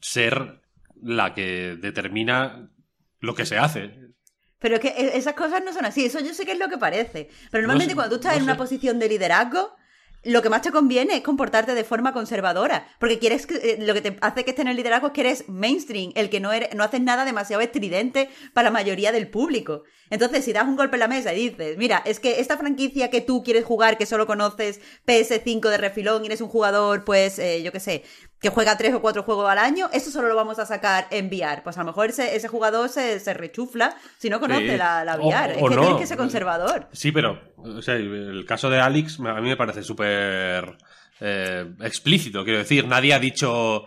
ser 0.00 0.60
la 1.02 1.34
que 1.34 1.76
determina 1.80 2.70
lo 3.20 3.34
que 3.34 3.46
se 3.46 3.58
hace. 3.58 3.98
Pero 4.58 4.74
es 4.76 4.80
que 4.80 4.88
e- 4.88 5.16
esas 5.16 5.34
cosas 5.34 5.62
no 5.64 5.72
son 5.72 5.86
así, 5.86 6.04
eso 6.04 6.20
yo 6.20 6.34
sé 6.34 6.44
que 6.44 6.52
es 6.52 6.58
lo 6.58 6.68
que 6.68 6.78
parece. 6.78 7.28
Pero 7.50 7.62
normalmente 7.62 7.92
sé, 7.92 7.96
cuando 7.96 8.10
tú 8.16 8.20
estás 8.20 8.32
no 8.34 8.38
en 8.38 8.44
una 8.44 8.56
posición 8.58 8.98
de 8.98 9.08
liderazgo, 9.08 9.74
lo 10.22 10.42
que 10.42 10.50
más 10.50 10.62
te 10.62 10.70
conviene 10.70 11.16
es 11.16 11.22
comportarte 11.22 11.74
de 11.74 11.84
forma 11.84 12.12
conservadora. 12.12 12.86
Porque 12.98 13.18
quieres 13.18 13.46
que, 13.46 13.54
eh, 13.54 13.78
lo 13.80 13.94
que 13.94 14.02
te 14.02 14.16
hace 14.20 14.44
que 14.44 14.50
estés 14.50 14.64
en 14.64 14.68
el 14.68 14.76
liderazgo 14.76 15.08
es 15.08 15.12
que 15.12 15.20
eres 15.22 15.48
mainstream, 15.48 16.12
el 16.14 16.30
que 16.30 16.40
no, 16.40 16.52
eres, 16.52 16.74
no 16.74 16.84
haces 16.84 17.00
nada 17.00 17.24
demasiado 17.24 17.62
estridente 17.62 18.28
para 18.52 18.66
la 18.66 18.70
mayoría 18.70 19.12
del 19.12 19.28
público. 19.28 19.84
Entonces, 20.10 20.44
si 20.44 20.52
das 20.52 20.66
un 20.66 20.76
golpe 20.76 20.96
en 20.96 21.00
la 21.00 21.08
mesa 21.08 21.32
y 21.32 21.50
dices, 21.50 21.78
mira, 21.78 22.02
es 22.04 22.20
que 22.20 22.40
esta 22.40 22.58
franquicia 22.58 23.10
que 23.10 23.20
tú 23.20 23.42
quieres 23.42 23.64
jugar, 23.64 23.96
que 23.96 24.06
solo 24.06 24.26
conoces 24.26 24.80
PS5 25.06 25.68
de 25.70 25.78
refilón 25.78 26.24
y 26.24 26.26
eres 26.26 26.40
un 26.40 26.48
jugador, 26.48 27.04
pues, 27.04 27.38
eh, 27.38 27.62
yo 27.62 27.70
qué 27.72 27.80
sé, 27.80 28.02
que 28.40 28.48
juega 28.48 28.76
tres 28.78 28.94
o 28.94 29.00
cuatro 29.02 29.22
juegos 29.22 29.48
al 29.50 29.58
año, 29.58 29.90
eso 29.92 30.10
solo 30.10 30.28
lo 30.28 30.34
vamos 30.34 30.58
a 30.58 30.64
sacar 30.66 31.06
en 31.10 31.26
VR. 31.26 31.62
Pues 31.62 31.76
a 31.76 31.80
lo 31.80 31.86
mejor 31.86 32.08
ese, 32.10 32.34
ese 32.36 32.48
jugador 32.48 32.88
se, 32.88 33.20
se 33.20 33.34
rechufla 33.34 33.94
si 34.18 34.30
no 34.30 34.40
conoce 34.40 34.70
Sí. 34.70 34.76
la, 34.76 35.04
la 35.04 35.16
VR. 35.18 35.54
o 35.60 35.66
es 35.66 35.68
que 35.70 35.76
no. 35.76 35.82
tienes 35.82 36.00
que 36.00 36.06
ser 36.06 36.16
conservador. 36.16 36.88
Sí, 36.92 37.12
pero 37.12 37.38
o 37.58 37.82
sea, 37.82 37.96
el 37.96 38.44
caso 38.48 38.70
de 38.70 38.80
Alex 38.80 39.20
a 39.20 39.40
mí 39.40 39.48
me 39.48 39.56
parece 39.56 39.82
súper 39.82 40.78
eh, 41.20 41.70
explícito. 41.80 42.42
Quiero 42.44 42.58
decir, 42.60 42.86
nadie 42.86 43.12
ha 43.14 43.18
dicho. 43.18 43.84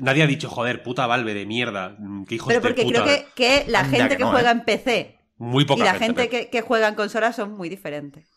Nadie 0.00 0.22
ha 0.22 0.26
dicho, 0.28 0.48
joder, 0.48 0.82
puta 0.82 1.06
Valve 1.08 1.34
de 1.34 1.44
mierda. 1.44 1.96
Qué 2.28 2.36
hijos 2.36 2.46
Pero 2.48 2.60
de 2.60 2.68
porque 2.68 2.82
puta. 2.84 3.02
creo 3.02 3.16
que, 3.16 3.26
que 3.34 3.64
la 3.70 3.80
Anda 3.80 3.90
gente 3.96 4.08
que 4.10 4.16
que, 4.18 4.22
no, 4.24 4.30
juega 4.30 4.50
¿eh? 4.50 4.52
en 4.52 4.64
PC 4.64 5.18
Muy 5.38 5.64
poca 5.64 5.80
y 5.80 5.84
la 5.84 5.90
gente. 5.94 6.04
gente 6.04 6.28
pero- 6.30 6.30
que, 6.44 6.50
que 6.50 6.60
juega 6.60 6.86
en 6.86 6.94
consolas 6.94 7.34
son 7.34 7.52
muy 7.56 7.68
diferentes. 7.68 8.28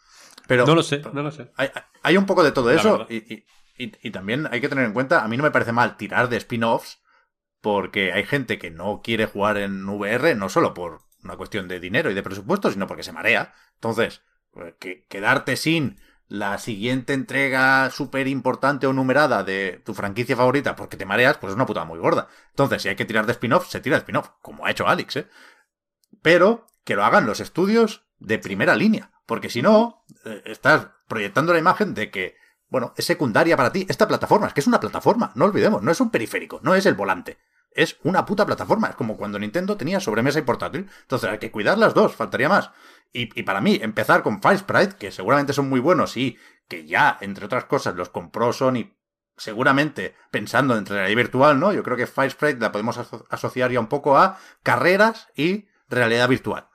Pero 0.47 0.65
No 0.65 0.73
lo 0.73 0.81
sé, 0.81 1.01
no 1.13 1.21
lo 1.21 1.29
sé. 1.29 1.51
hay, 1.57 1.69
hay 2.01 2.17
un 2.17 2.25
poco 2.25 2.43
de 2.43 2.51
todo 2.51 2.69
La 2.71 2.77
eso 2.79 2.91
verdad. 2.93 3.07
y, 3.11 3.17
y- 3.33 3.45
y- 3.83 4.11
también 4.11 4.47
hay 4.51 4.61
que 4.61 4.69
tener 4.69 4.85
en 4.85 4.93
cuenta, 4.93 5.23
a 5.23 5.27
mí 5.27 5.37
no 5.37 5.43
me 5.43 5.51
parece 5.51 5.71
mal 5.71 5.97
tirar 5.97 6.29
de 6.29 6.37
spin-offs 6.37 7.01
porque 7.61 8.13
hay 8.13 8.25
gente 8.25 8.59
que 8.59 8.71
no 8.71 9.01
quiere 9.03 9.25
jugar 9.25 9.57
en 9.57 9.87
VR, 9.87 10.35
no 10.35 10.49
solo 10.49 10.73
por 10.73 11.01
una 11.23 11.37
cuestión 11.37 11.67
de 11.67 11.79
dinero 11.79 12.11
y 12.11 12.13
de 12.13 12.23
presupuesto, 12.23 12.71
sino 12.71 12.87
porque 12.87 13.03
se 13.03 13.11
marea. 13.11 13.53
Entonces, 13.75 14.23
pues, 14.51 14.75
que, 14.79 15.05
quedarte 15.07 15.57
sin 15.57 15.99
la 16.27 16.57
siguiente 16.59 17.13
entrega 17.13 17.89
súper 17.89 18.27
importante 18.27 18.87
o 18.87 18.93
numerada 18.93 19.43
de 19.43 19.81
tu 19.83 19.93
franquicia 19.93 20.35
favorita 20.37 20.75
porque 20.75 20.97
te 20.97 21.05
mareas, 21.05 21.37
pues 21.37 21.51
es 21.51 21.55
una 21.55 21.65
puta 21.65 21.85
muy 21.85 21.99
gorda. 21.99 22.27
Entonces, 22.51 22.81
si 22.81 22.89
hay 22.89 22.95
que 22.95 23.05
tirar 23.05 23.25
de 23.25 23.33
spin-off, 23.33 23.67
se 23.69 23.81
tira 23.81 23.95
de 23.95 24.01
spin-off, 24.01 24.29
como 24.41 24.65
ha 24.65 24.71
hecho 24.71 24.87
Alex, 24.87 25.17
¿eh? 25.17 25.27
Pero 26.21 26.67
que 26.83 26.95
lo 26.95 27.03
hagan 27.03 27.25
los 27.25 27.39
estudios 27.39 28.05
de 28.19 28.39
primera 28.39 28.75
línea, 28.75 29.11
porque 29.25 29.49
si 29.49 29.61
no, 29.61 30.05
eh, 30.25 30.41
estás 30.45 30.87
proyectando 31.07 31.53
la 31.53 31.59
imagen 31.59 31.93
de 31.93 32.11
que, 32.11 32.35
bueno, 32.69 32.93
es 32.97 33.05
secundaria 33.05 33.57
para 33.57 33.71
ti. 33.71 33.85
Esta 33.89 34.07
plataforma, 34.07 34.47
es 34.47 34.53
que 34.53 34.59
es 34.61 34.67
una 34.67 34.79
plataforma, 34.79 35.31
no 35.35 35.45
olvidemos, 35.45 35.81
no 35.81 35.91
es 35.91 35.99
un 35.99 36.09
periférico, 36.09 36.59
no 36.63 36.75
es 36.75 36.85
el 36.85 36.93
volante. 36.93 37.37
Es 37.71 37.97
una 38.03 38.25
puta 38.25 38.45
plataforma, 38.45 38.87
es 38.89 38.95
como 38.95 39.15
cuando 39.15 39.37
Nintendo 39.37 39.77
tenía 39.77 39.99
sobremesa 39.99 40.39
y 40.39 40.43
portátil. 40.43 40.89
Entonces 41.01 41.29
hay 41.29 41.37
que 41.37 41.51
cuidar 41.51 41.77
las 41.77 41.93
dos, 41.93 42.15
faltaría 42.15 42.49
más. 42.49 42.71
Y, 43.13 43.39
y 43.39 43.43
para 43.43 43.61
mí, 43.61 43.79
empezar 43.81 44.23
con 44.23 44.41
Fire 44.41 44.57
Sprite, 44.57 44.95
que 44.97 45.11
seguramente 45.11 45.53
son 45.53 45.69
muy 45.69 45.79
buenos 45.79 46.17
y 46.17 46.37
que 46.67 46.85
ya, 46.85 47.17
entre 47.21 47.45
otras 47.45 47.65
cosas, 47.65 47.95
los 47.95 48.09
compró 48.09 48.53
Sony 48.53 48.95
seguramente 49.37 50.15
pensando 50.31 50.77
en 50.77 50.85
realidad 50.85 51.15
virtual, 51.15 51.59
¿no? 51.59 51.71
Yo 51.71 51.81
creo 51.81 51.95
que 51.95 52.07
Fire 52.07 52.31
Sprite 52.31 52.59
la 52.59 52.71
podemos 52.71 52.97
aso- 52.97 53.25
asociar 53.29 53.71
ya 53.71 53.79
un 53.79 53.87
poco 53.87 54.17
a 54.17 54.37
carreras 54.63 55.29
y 55.35 55.67
realidad 55.87 56.27
virtual. 56.27 56.67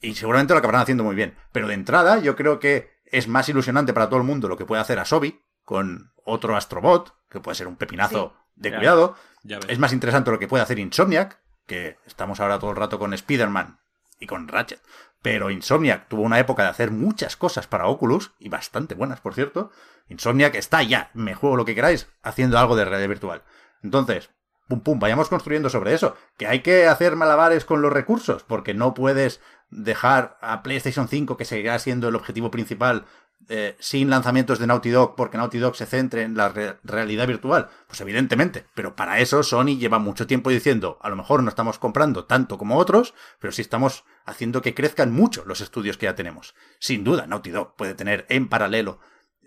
Y 0.00 0.14
seguramente 0.14 0.54
lo 0.54 0.58
acabarán 0.58 0.82
haciendo 0.82 1.04
muy 1.04 1.14
bien. 1.14 1.36
Pero 1.52 1.68
de 1.68 1.74
entrada, 1.74 2.20
yo 2.20 2.36
creo 2.36 2.58
que 2.58 2.93
es 3.18 3.28
más 3.28 3.48
ilusionante 3.48 3.92
para 3.92 4.08
todo 4.08 4.18
el 4.18 4.26
mundo 4.26 4.48
lo 4.48 4.56
que 4.56 4.66
puede 4.66 4.82
hacer 4.82 4.98
Asobi 4.98 5.40
con 5.64 6.12
otro 6.24 6.56
Astrobot, 6.56 7.14
que 7.30 7.40
puede 7.40 7.54
ser 7.54 7.66
un 7.68 7.76
pepinazo 7.76 8.34
de 8.54 8.70
Ya. 8.70 8.78
cuidado. 8.78 9.16
Ya. 9.42 9.58
Es 9.68 9.78
más 9.78 9.92
interesante 9.92 10.30
lo 10.30 10.38
que 10.38 10.48
puede 10.48 10.62
hacer 10.62 10.78
Insomniac, 10.78 11.40
que 11.66 11.96
estamos 12.06 12.40
ahora 12.40 12.58
todo 12.58 12.70
el 12.70 12.76
rato 12.76 12.98
con 12.98 13.14
Spider-Man 13.14 13.78
y 14.20 14.26
con 14.26 14.48
Ratchet. 14.48 14.80
Pero 15.22 15.50
Insomniac 15.50 16.08
tuvo 16.08 16.22
una 16.22 16.38
época 16.38 16.62
de 16.64 16.68
hacer 16.68 16.90
muchas 16.90 17.36
cosas 17.36 17.66
para 17.66 17.86
Oculus, 17.86 18.32
y 18.38 18.48
bastante 18.48 18.94
buenas, 18.94 19.20
por 19.20 19.34
cierto. 19.34 19.70
Insomniac 20.08 20.54
está 20.54 20.82
ya, 20.82 21.10
me 21.14 21.34
juego 21.34 21.56
lo 21.56 21.64
que 21.64 21.74
queráis, 21.74 22.08
haciendo 22.22 22.58
algo 22.58 22.76
de 22.76 22.84
realidad 22.84 23.08
virtual. 23.08 23.42
Entonces, 23.82 24.30
pum 24.68 24.80
pum, 24.80 24.98
vayamos 24.98 25.28
construyendo 25.28 25.70
sobre 25.70 25.94
eso. 25.94 26.16
Que 26.36 26.46
hay 26.46 26.60
que 26.60 26.86
hacer 26.86 27.16
malabares 27.16 27.64
con 27.64 27.80
los 27.80 27.92
recursos, 27.92 28.42
porque 28.44 28.74
no 28.74 28.92
puedes 28.92 29.40
dejar 29.74 30.38
a 30.40 30.62
PlayStation 30.62 31.08
5, 31.08 31.36
que 31.36 31.44
seguirá 31.44 31.78
siendo 31.78 32.08
el 32.08 32.14
objetivo 32.14 32.50
principal, 32.50 33.06
eh, 33.48 33.76
sin 33.78 34.08
lanzamientos 34.08 34.58
de 34.58 34.66
Naughty 34.66 34.88
Dog 34.88 35.16
porque 35.16 35.36
Naughty 35.36 35.58
Dog 35.58 35.76
se 35.76 35.84
centre 35.84 36.22
en 36.22 36.34
la 36.34 36.48
re- 36.48 36.78
realidad 36.82 37.26
virtual? 37.26 37.68
Pues 37.88 38.00
evidentemente, 38.00 38.64
pero 38.74 38.96
para 38.96 39.18
eso 39.18 39.42
Sony 39.42 39.76
lleva 39.76 39.98
mucho 39.98 40.26
tiempo 40.26 40.48
diciendo, 40.48 40.98
a 41.02 41.10
lo 41.10 41.16
mejor 41.16 41.42
no 41.42 41.50
estamos 41.50 41.78
comprando 41.78 42.24
tanto 42.24 42.56
como 42.56 42.78
otros, 42.78 43.12
pero 43.40 43.52
sí 43.52 43.60
estamos 43.60 44.04
haciendo 44.24 44.62
que 44.62 44.72
crezcan 44.74 45.12
mucho 45.12 45.44
los 45.44 45.60
estudios 45.60 45.98
que 45.98 46.06
ya 46.06 46.14
tenemos. 46.14 46.54
Sin 46.78 47.04
duda, 47.04 47.26
Naughty 47.26 47.50
Dog 47.50 47.76
puede 47.76 47.94
tener 47.94 48.24
en 48.30 48.48
paralelo 48.48 49.00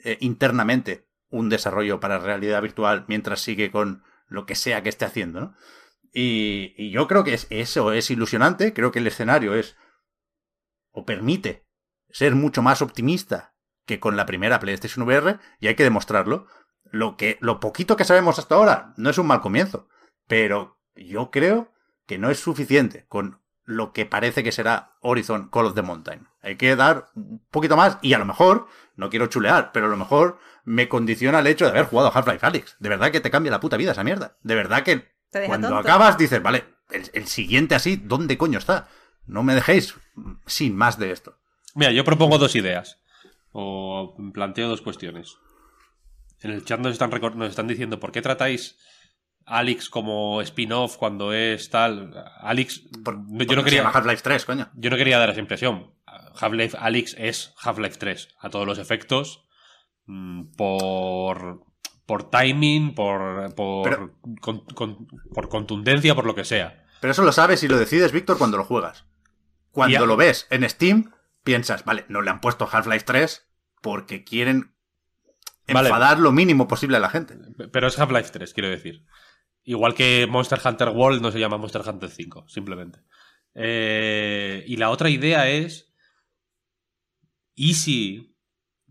eh, 0.04 0.18
internamente 0.22 1.08
un 1.30 1.50
desarrollo 1.50 2.00
para 2.00 2.20
realidad 2.20 2.62
virtual 2.62 3.06
mientras 3.08 3.42
sigue 3.42 3.72
con 3.72 4.04
lo 4.28 4.46
que 4.46 4.54
sea 4.56 4.84
que 4.84 4.90
esté 4.90 5.06
haciendo. 5.06 5.54
Y, 6.13 6.74
y 6.78 6.92
yo 6.92 7.08
creo 7.08 7.24
que 7.24 7.34
es, 7.34 7.48
eso 7.50 7.92
es 7.94 8.12
ilusionante, 8.12 8.74
creo 8.74 8.92
que 8.92 9.00
el 9.00 9.08
escenario 9.08 9.56
es 9.56 9.76
o 10.97 11.05
permite 11.05 11.63
ser 12.10 12.33
mucho 12.33 12.63
más 12.63 12.81
optimista 12.81 13.53
que 13.86 13.99
con 13.99 14.17
la 14.17 14.25
primera 14.25 14.60
PlayStation 14.60 15.05
VR 15.05 15.38
y 15.60 15.67
hay 15.67 15.75
que 15.75 15.83
demostrarlo. 15.83 16.47
Lo 16.86 17.17
que 17.17 17.38
lo 17.39 17.60
poquito 17.60 17.95
que 17.95 18.03
sabemos 18.03 18.39
hasta 18.39 18.55
ahora 18.55 18.93
no 18.97 19.12
es 19.12 19.19
un 19.19 19.27
mal 19.27 19.41
comienzo, 19.41 19.88
pero 20.27 20.79
yo 20.95 21.29
creo 21.29 21.71
que 22.07 22.17
no 22.17 22.31
es 22.31 22.39
suficiente 22.39 23.05
con 23.10 23.43
lo 23.63 23.93
que 23.93 24.07
parece 24.07 24.43
que 24.43 24.51
será 24.51 24.95
Horizon 25.01 25.49
Call 25.49 25.67
of 25.67 25.75
the 25.75 25.83
Mountain. 25.83 26.27
Hay 26.41 26.55
que 26.55 26.75
dar 26.75 27.10
un 27.13 27.45
poquito 27.51 27.77
más 27.77 27.99
y 28.01 28.13
a 28.13 28.17
lo 28.17 28.25
mejor, 28.25 28.67
no 28.95 29.12
quiero 29.12 29.27
chulear, 29.27 29.71
pero 29.71 29.86
a 29.86 29.89
lo 29.89 29.97
mejor 29.97 30.39
me 30.63 30.89
condiciona 30.89 31.39
el 31.39 31.47
hecho 31.47 31.65
de 31.65 31.71
haber 31.71 31.86
jugado 31.86 32.07
a 32.07 32.12
Half-Life 32.12 32.43
Alyx. 32.43 32.75
De 32.79 32.89
verdad 32.89 33.12
que 33.12 33.21
te 33.21 33.29
cambia 33.29 33.51
la 33.51 33.60
puta 33.60 33.77
vida 33.77 33.91
esa 33.91 34.03
mierda. 34.03 34.38
De 34.41 34.55
verdad 34.55 34.81
que 34.81 35.13
cuando 35.45 35.67
tonto. 35.67 35.81
acabas 35.81 36.17
dices, 36.17 36.41
vale, 36.41 36.65
el, 36.89 37.07
el 37.13 37.27
siguiente 37.27 37.75
así, 37.75 37.97
¿dónde 37.97 38.39
coño 38.39 38.57
está? 38.57 38.88
No 39.27 39.43
me 39.43 39.53
dejéis 39.53 39.95
sin 40.45 40.75
más 40.75 40.97
de 40.99 41.12
esto. 41.12 41.38
Mira, 41.75 41.91
yo 41.91 42.03
propongo 42.03 42.38
dos 42.38 42.56
ideas. 42.56 42.99
O 43.51 44.15
planteo 44.34 44.67
dos 44.69 44.82
cuestiones. 44.82 45.38
En 46.41 46.51
el 46.51 46.63
chat 46.65 46.80
nos 46.80 46.91
están, 46.93 47.12
recor- 47.12 47.34
nos 47.36 47.49
están 47.49 47.67
diciendo, 47.67 47.99
¿por 47.99 48.12
qué 48.12 48.21
tratáis 48.21 48.77
a 49.45 49.60
Alex 49.60 49.89
como 49.89 50.41
spin-off 50.41 50.97
cuando 50.97 51.34
es 51.34 51.69
tal? 51.69 52.13
Alex, 52.41 52.84
Por- 53.03 53.17
yo 53.45 53.56
no 53.56 53.63
quería... 53.63 53.82
llama 53.82 53.91
Half-Life 53.97 54.21
3, 54.23 54.45
coño. 54.45 54.69
Yo 54.75 54.89
no 54.89 54.97
quería 54.97 55.17
dar 55.17 55.30
esa 55.30 55.39
impresión. 55.39 55.93
Half-Life 56.39 56.77
Alyx 56.80 57.15
es 57.17 57.53
Half-Life 57.62 57.97
3 57.97 58.36
a 58.39 58.49
todos 58.49 58.67
los 58.67 58.77
efectos. 58.77 59.45
mm, 60.06 60.51
Por, 60.56 61.63
por 62.06 62.30
timing, 62.30 62.93
por, 62.93 63.53
por, 63.56 63.84
Pero- 63.89 64.13
con- 64.41 64.65
con- 64.65 65.08
por 65.34 65.49
contundencia, 65.49 66.13
por 66.15 66.25
lo 66.25 66.36
que 66.36 66.45
sea. 66.45 66.86
Pero 67.01 67.12
eso 67.12 67.23
lo 67.23 67.32
sabes 67.32 67.63
y 67.63 67.67
lo 67.67 67.77
decides, 67.77 68.12
Víctor, 68.12 68.38
cuando 68.38 68.58
lo 68.58 68.63
juegas. 68.65 69.06
Cuando 69.78 70.06
lo 70.08 70.18
ves 70.18 70.48
en 70.50 70.68
Steam, 70.70 71.13
piensas, 71.44 71.86
vale, 71.86 72.06
no 72.10 72.22
le 72.22 72.30
han 72.32 72.42
puesto 72.42 72.68
Half-Life 72.72 73.06
3 73.06 73.48
porque 73.82 74.24
quieren 74.24 74.74
Vale. 75.68 75.90
enfadar 75.90 76.20
lo 76.20 76.32
mínimo 76.32 76.68
posible 76.68 76.98
a 76.98 77.00
la 77.00 77.10
gente. 77.10 77.38
Pero 77.72 77.88
es 77.88 78.00
Half-Life 78.00 78.32
3, 78.32 78.54
quiero 78.54 78.70
decir. 78.70 79.06
Igual 79.63 79.94
que 79.94 80.26
Monster 80.28 80.60
Hunter 80.63 80.90
World 80.90 81.22
no 81.22 81.32
se 81.32 81.40
llama 81.40 81.58
Monster 81.58 81.82
Hunter 81.88 82.10
5, 82.10 82.46
simplemente. 82.48 83.00
Eh, 83.54 84.63
y 84.68 84.78
la 84.78 84.90
otra 84.90 85.10
idea 85.10 85.48
es. 85.50 85.94
¿Y 87.54 87.74
si 87.76 88.36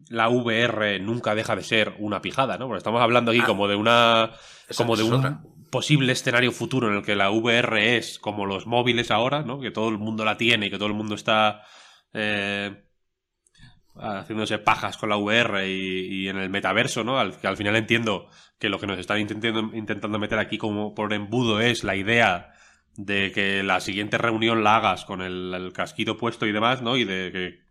la 0.08 0.28
VR 0.28 1.00
nunca 1.00 1.34
deja 1.34 1.56
de 1.56 1.62
ser 1.62 1.94
una 1.98 2.20
pijada, 2.20 2.58
¿no? 2.58 2.66
Porque 2.66 2.78
estamos 2.78 3.00
hablando 3.00 3.30
aquí 3.32 3.40
Ah. 3.42 3.46
como 3.46 3.68
de 3.68 3.74
una. 3.76 4.32
Como 4.76 4.96
de 4.96 5.02
un. 5.04 5.55
Posible 5.76 6.12
escenario 6.12 6.52
futuro 6.52 6.88
en 6.88 6.94
el 6.96 7.02
que 7.04 7.14
la 7.14 7.30
VR 7.30 7.96
es 7.98 8.18
como 8.18 8.46
los 8.46 8.66
móviles 8.66 9.10
ahora, 9.10 9.42
¿no? 9.42 9.60
Que 9.60 9.70
todo 9.70 9.90
el 9.90 9.98
mundo 9.98 10.24
la 10.24 10.38
tiene 10.38 10.66
y 10.66 10.70
que 10.70 10.78
todo 10.78 10.88
el 10.88 10.94
mundo 10.94 11.14
está. 11.14 11.62
eh, 12.14 12.82
haciéndose 13.98 14.58
pajas 14.58 14.96
con 14.96 15.08
la 15.10 15.16
VR 15.16 15.68
y, 15.68 16.28
en 16.28 16.36
el 16.38 16.50
metaverso, 16.50 17.04
¿no? 17.04 17.18
Al, 17.18 17.38
que 17.38 17.46
al 17.46 17.56
final 17.56 17.76
entiendo 17.76 18.28
que 18.58 18.68
lo 18.68 18.78
que 18.78 18.86
nos 18.86 18.98
están 18.98 19.20
intentando, 19.20 19.74
intentando 19.76 20.18
meter 20.18 20.38
aquí 20.38 20.58
como 20.58 20.94
por 20.94 21.12
embudo 21.12 21.60
es 21.60 21.84
la 21.84 21.96
idea 21.96 22.52
de 22.96 23.32
que 23.32 23.62
la 23.62 23.80
siguiente 23.80 24.18
reunión 24.18 24.64
la 24.64 24.76
hagas 24.76 25.04
con 25.04 25.20
el, 25.22 25.52
el 25.54 25.72
casquito 25.72 26.16
puesto 26.16 26.46
y 26.46 26.52
demás, 26.52 26.82
¿no? 26.82 26.96
Y 26.96 27.04
de 27.04 27.32
que 27.32 27.66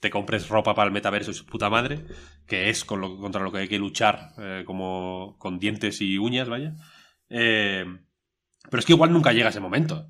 te 0.00 0.10
compres 0.10 0.48
ropa 0.48 0.74
para 0.74 0.86
el 0.88 0.92
metaverso 0.92 1.30
y 1.30 1.34
su 1.34 1.46
puta 1.46 1.70
madre, 1.70 2.04
que 2.46 2.70
es 2.70 2.84
con 2.84 3.00
lo, 3.00 3.16
contra 3.18 3.42
lo 3.42 3.50
que 3.52 3.58
hay 3.58 3.68
que 3.68 3.78
luchar 3.78 4.32
eh, 4.38 4.62
como 4.66 5.36
con 5.38 5.58
dientes 5.58 6.00
y 6.00 6.18
uñas, 6.18 6.48
vaya. 6.48 6.74
Eh, 7.30 7.84
pero 8.70 8.78
es 8.80 8.86
que 8.86 8.92
igual 8.92 9.12
nunca 9.12 9.32
llega 9.32 9.48
ese 9.50 9.60
momento. 9.60 10.06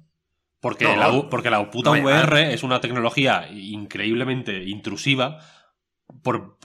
Porque, 0.61 0.85
No, 0.85 0.97
la, 0.97 1.29
porque 1.31 1.51
la 1.51 1.71
puta 1.71 1.91
no 1.97 2.03
VR 2.05 2.53
es 2.53 2.63
una 2.65 2.81
tecnología 2.81 3.49
increíblemente 3.53 4.65
intrusiva, 4.65 5.39
por, 6.23 6.59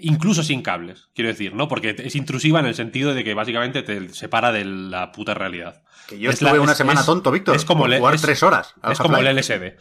incluso 0.00 0.42
sin 0.42 0.60
cables, 0.60 1.08
quiero 1.14 1.28
decir, 1.30 1.54
¿no? 1.54 1.66
Porque 1.66 1.96
es 1.98 2.14
intrusiva 2.14 2.60
en 2.60 2.66
el 2.66 2.74
sentido 2.74 3.14
de 3.14 3.24
que 3.24 3.32
básicamente 3.32 3.82
te 3.82 4.10
separa 4.10 4.52
de 4.52 4.66
la 4.66 5.12
puta 5.12 5.32
realidad. 5.32 5.82
Que 6.08 6.18
yo 6.18 6.28
Es 6.28 6.34
estuve 6.34 6.52
la- 6.58 6.60
una 6.60 6.72
es- 6.72 6.78
semana 6.78 7.00
es- 7.00 7.06
tonto, 7.06 7.30
Víctor. 7.30 7.56
es 7.56 7.64
como 7.64 7.84
por 7.84 7.96
jugar 7.96 8.14
es- 8.14 8.20
tres 8.22 8.42
horas. 8.42 8.74
es 8.90 8.98
como 8.98 9.16
el. 9.16 9.26
LSD. 9.28 9.76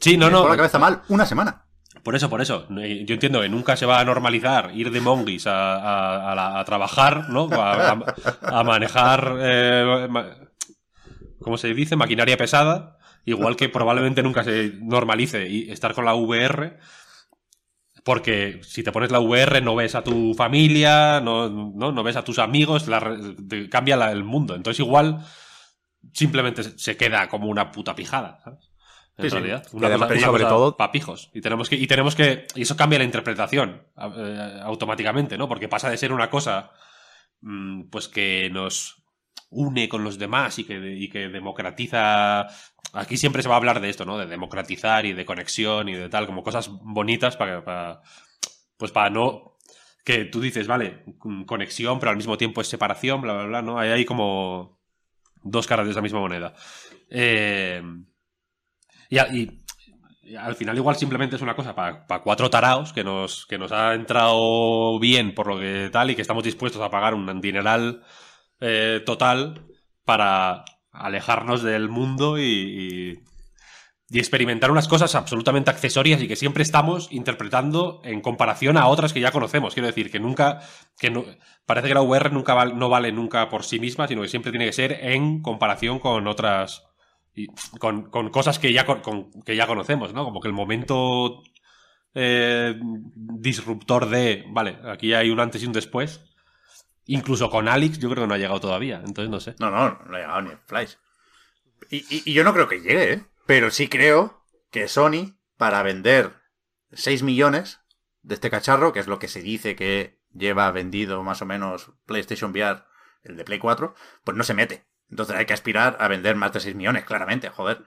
Sí, 0.00 0.16
no, 0.16 0.26
Me 0.26 0.32
no. 0.32 0.48
la 0.48 0.56
cabeza 0.56 0.78
mal 0.80 1.02
una 1.08 1.26
semana. 1.26 1.65
Por 2.06 2.14
eso, 2.14 2.30
por 2.30 2.40
eso. 2.40 2.68
Eh, 2.78 3.04
Yo 3.04 3.14
entiendo 3.14 3.40
que 3.40 3.48
nunca 3.48 3.76
se 3.76 3.84
va 3.84 3.98
a 3.98 4.04
normalizar 4.04 4.70
ir 4.76 4.92
de 4.92 5.00
monguis 5.00 5.44
a, 5.48 6.62
trabajar, 6.64 7.30
¿no? 7.30 7.48
A, 7.50 8.62
manejar, 8.62 9.36
eh, 9.40 10.06
¿cómo 11.40 11.58
se 11.58 11.74
dice? 11.74 11.96
Maquinaria 11.96 12.36
pesada. 12.36 12.96
Igual 13.24 13.56
que 13.56 13.68
probablemente 13.68 14.22
nunca 14.22 14.44
se 14.44 14.74
normalice 14.80 15.48
y 15.48 15.68
estar 15.68 15.94
con 15.94 16.04
la 16.04 16.14
VR. 16.14 16.78
Porque 18.04 18.60
si 18.62 18.84
te 18.84 18.92
pones 18.92 19.10
la 19.10 19.18
VR 19.18 19.60
no 19.60 19.74
ves 19.74 19.96
a 19.96 20.04
tu 20.04 20.32
familia, 20.34 21.20
no, 21.20 21.48
no, 21.48 22.02
ves 22.04 22.14
a 22.14 22.22
tus 22.22 22.38
amigos, 22.38 22.86
cambia 23.68 24.12
el 24.12 24.22
mundo. 24.22 24.54
Entonces 24.54 24.78
igual 24.78 25.26
simplemente 26.12 26.62
se 26.78 26.96
queda 26.96 27.28
como 27.28 27.48
una 27.48 27.72
puta 27.72 27.96
pijada, 27.96 28.38
¿sabes? 28.44 28.70
En 29.18 29.24
Sí, 29.24 29.30
sí. 29.30 29.36
realidad. 29.36 29.66
Y 29.72 29.84
además, 29.84 30.08
cosa- 30.12 30.20
sobre 30.26 30.42
cosa 30.44 30.54
todo- 30.54 30.76
pa' 30.76 30.92
pijos. 30.92 31.30
Y 31.32 31.40
tenemos 31.40 31.68
que, 31.70 31.76
y 31.76 31.86
tenemos 31.86 32.14
que. 32.14 32.46
Y 32.54 32.62
eso 32.62 32.76
cambia 32.76 32.98
la 32.98 33.04
interpretación 33.06 33.82
eh, 33.96 34.60
automáticamente, 34.62 35.38
¿no? 35.38 35.48
Porque 35.48 35.68
pasa 35.68 35.88
de 35.90 35.96
ser 35.96 36.12
una 36.12 36.28
cosa. 36.30 36.70
mm, 37.40 37.88
Pues 37.90 38.08
que 38.08 38.50
nos 38.50 39.02
une 39.50 39.88
con 39.88 40.02
los 40.04 40.18
demás 40.18 40.58
y 40.58 40.64
que, 40.64 40.74
y 40.96 41.08
que 41.08 41.28
democratiza. 41.28 42.46
Aquí 42.92 43.16
siempre 43.16 43.42
se 43.42 43.48
va 43.48 43.54
a 43.54 43.58
hablar 43.58 43.80
de 43.80 43.88
esto, 43.88 44.04
¿no? 44.04 44.18
De 44.18 44.26
democratizar 44.26 45.06
y 45.06 45.12
de 45.12 45.24
conexión 45.24 45.88
y 45.88 45.94
de 45.94 46.08
tal, 46.08 46.26
como 46.26 46.42
cosas 46.42 46.68
bonitas 46.70 47.36
para. 47.36 47.64
para- 47.64 48.00
pues 48.76 48.90
para 48.92 49.08
no. 49.10 49.56
Que 50.04 50.24
tú 50.26 50.40
dices, 50.40 50.66
vale, 50.66 51.02
mm, 51.24 51.44
conexión, 51.44 51.98
pero 51.98 52.10
al 52.10 52.16
mismo 52.16 52.36
tiempo 52.36 52.60
es 52.60 52.68
separación, 52.68 53.20
bla, 53.22 53.32
bla, 53.34 53.44
bla, 53.46 53.62
¿no? 53.62 53.78
Hay 53.78 53.90
ahí 53.90 54.04
como 54.04 54.78
dos 55.42 55.66
caras 55.66 55.86
de 55.86 55.92
esa 55.92 56.02
misma 56.02 56.20
moneda. 56.20 56.54
Eh, 57.10 57.82
y, 59.10 59.62
al 60.36 60.56
final 60.56 60.76
igual 60.76 60.96
simplemente 60.96 61.36
es 61.36 61.42
una 61.42 61.54
cosa 61.54 61.74
para 61.74 62.04
cuatro 62.22 62.50
taraos 62.50 62.92
que 62.92 63.04
nos, 63.04 63.46
que 63.46 63.58
nos 63.58 63.70
ha 63.70 63.94
entrado 63.94 64.98
bien 64.98 65.34
por 65.34 65.46
lo 65.46 65.60
que 65.60 65.88
tal 65.92 66.10
y 66.10 66.16
que 66.16 66.22
estamos 66.22 66.42
dispuestos 66.42 66.82
a 66.82 66.90
pagar 66.90 67.14
un 67.14 67.40
dineral 67.40 68.02
eh, 68.60 69.02
total 69.04 69.66
para 70.04 70.64
alejarnos 70.92 71.62
del 71.62 71.88
mundo 71.90 72.38
y, 72.38 73.22
experimentar 74.08 74.70
unas 74.70 74.88
cosas 74.88 75.14
absolutamente 75.16 75.68
accesorias 75.70 76.22
y 76.22 76.28
que 76.28 76.36
siempre 76.36 76.62
estamos 76.62 77.08
interpretando 77.10 78.00
en 78.04 78.20
comparación 78.20 78.78
a 78.78 78.86
otras 78.86 79.12
que 79.12 79.20
ya 79.20 79.32
conocemos. 79.32 79.74
Quiero 79.74 79.88
decir, 79.88 80.10
que 80.10 80.20
nunca, 80.20 80.60
que 80.96 81.10
no, 81.10 81.24
parece 81.66 81.88
que 81.88 81.94
la 81.94 82.02
VR 82.02 82.30
nunca 82.30 82.64
no 82.66 82.88
vale 82.88 83.10
nunca 83.12 83.48
por 83.48 83.64
sí 83.64 83.80
misma, 83.80 84.06
sino 84.06 84.22
que 84.22 84.28
siempre 84.28 84.52
tiene 84.52 84.64
que 84.64 84.72
ser 84.72 84.92
en 85.02 85.42
comparación 85.42 85.98
con 85.98 86.28
otras, 86.28 86.84
y 87.36 87.46
con, 87.78 88.10
cosas 88.30 88.58
que 88.58 88.72
ya, 88.72 88.84
con- 88.86 89.30
que 89.44 89.54
ya 89.54 89.66
conocemos, 89.66 90.12
¿no? 90.14 90.24
Como 90.24 90.40
que 90.40 90.48
el 90.48 90.54
momento 90.54 91.42
eh, 92.14 92.78
disruptor 92.80 94.08
de, 94.08 94.44
vale, 94.48 94.78
aquí 94.86 95.12
hay 95.12 95.30
un 95.30 95.38
antes 95.40 95.62
y 95.62 95.66
un 95.66 95.72
después. 95.72 96.22
Incluso 97.04 97.50
con 97.50 97.68
Alex 97.68 97.98
yo 98.00 98.08
creo 98.10 98.24
que 98.24 98.28
no 98.28 98.34
ha 98.34 98.38
llegado 98.38 98.58
todavía, 98.58 99.00
entonces 99.04 99.30
no 99.30 99.38
sé. 99.38 99.54
No, 99.60 99.70
no, 99.70 99.90
no 100.06 100.16
ha 100.16 100.18
llegado 100.18 100.42
ni 100.42 100.50
Flash. 100.66 100.94
Y, 101.90 101.98
y- 101.98 102.22
y 102.24 102.32
yo 102.32 102.42
no 102.42 102.52
creo 102.52 102.68
que 102.68 102.80
llegue, 102.80 103.12
¿eh? 103.12 103.24
Pero 103.46 103.70
sí 103.70 103.86
creo 103.88 104.42
que 104.72 104.88
Sony, 104.88 105.36
para 105.56 105.82
vender 105.84 106.32
6 106.92 107.22
millones 107.22 107.80
de 108.22 108.34
este 108.34 108.50
cacharro, 108.50 108.92
que 108.92 108.98
es 109.00 109.06
lo 109.06 109.18
que 109.20 109.28
se 109.28 109.40
dice 109.42 109.76
que 109.76 110.18
lleva 110.34 110.70
vendido 110.72 111.22
más 111.22 111.42
o 111.42 111.46
menos 111.46 111.92
PlayStation 112.06 112.50
VR, 112.50 112.82
el 113.22 113.36
de 113.36 113.44
Play 113.44 113.58
4, 113.60 113.94
pues 114.24 114.36
no 114.36 114.42
se 114.42 114.54
mete. 114.54 114.84
Entonces 115.10 115.36
hay 115.36 115.46
que 115.46 115.52
aspirar 115.54 115.96
a 116.00 116.08
vender 116.08 116.36
más 116.36 116.52
de 116.52 116.60
6 116.60 116.74
millones, 116.74 117.04
claramente, 117.04 117.48
joder. 117.48 117.82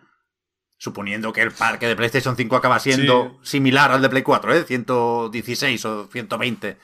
Suponiendo 0.77 1.33
que 1.33 1.41
el 1.41 1.51
parque 1.51 1.87
de 1.87 1.95
PlayStation 1.97 2.37
5 2.37 2.55
acaba 2.55 2.79
siendo 2.79 3.39
similar 3.43 3.91
al 3.91 4.01
de 4.01 4.09
Play 4.09 4.23
4, 4.23 4.53
¿eh? 4.55 4.63
116 4.63 5.83
o 5.85 6.07
120. 6.07 6.77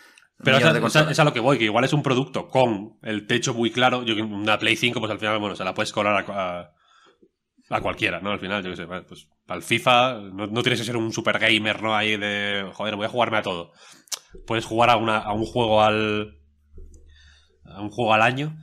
Pero 0.44 0.58
esa- 0.58 0.74
esa- 0.88 1.00
es 1.12 1.20
a 1.20 1.24
lo 1.24 1.32
que 1.32 1.40
voy, 1.40 1.58
que 1.58 1.64
igual 1.64 1.86
es 1.86 1.94
un 1.94 2.04
producto 2.04 2.50
con 2.50 2.98
el 3.04 3.26
techo 3.26 3.54
muy 3.54 3.72
claro. 3.72 4.04
Yo, 4.04 4.14
una 4.26 4.60
Play 4.60 4.76
5, 4.76 5.00
pues 5.00 5.10
al 5.12 5.20
final, 5.20 5.40
bueno, 5.40 5.56
se 5.56 5.64
la 5.64 5.74
puedes 5.74 5.94
colar 5.94 6.26
a, 6.30 6.60
a- 6.60 6.72
a 7.70 7.82
cualquiera, 7.82 8.20
¿no? 8.20 8.32
Al 8.32 8.40
final, 8.40 8.62
yo 8.64 8.72
qué 8.72 8.76
sé, 8.76 8.86
pues 8.86 9.30
para 9.48 9.58
el 9.58 9.64
FIFA 9.64 10.20
no, 10.34 10.48
no, 10.48 10.62
tienes 10.62 10.80
que 10.82 10.86
ser 10.86 10.98
un 10.98 11.14
super 11.14 11.40
gamer, 11.40 11.82
¿no? 11.82 11.96
Ahí 11.96 12.18
de, 12.18 12.70
joder, 12.74 12.98
voy 12.98 13.06
a 13.06 13.10
jugarme 13.10 13.38
a 13.38 13.42
todo. 13.44 13.72
Puedes 14.46 14.66
jugar 14.66 14.90
a, 14.90 14.98
una, 14.98 15.20
a 15.20 15.32
un 15.32 15.46
juego 15.46 15.82
al... 15.82 16.38
a 17.64 17.82
un 17.82 17.90
juego 17.90 18.14
al 18.14 18.22
año, 18.22 18.58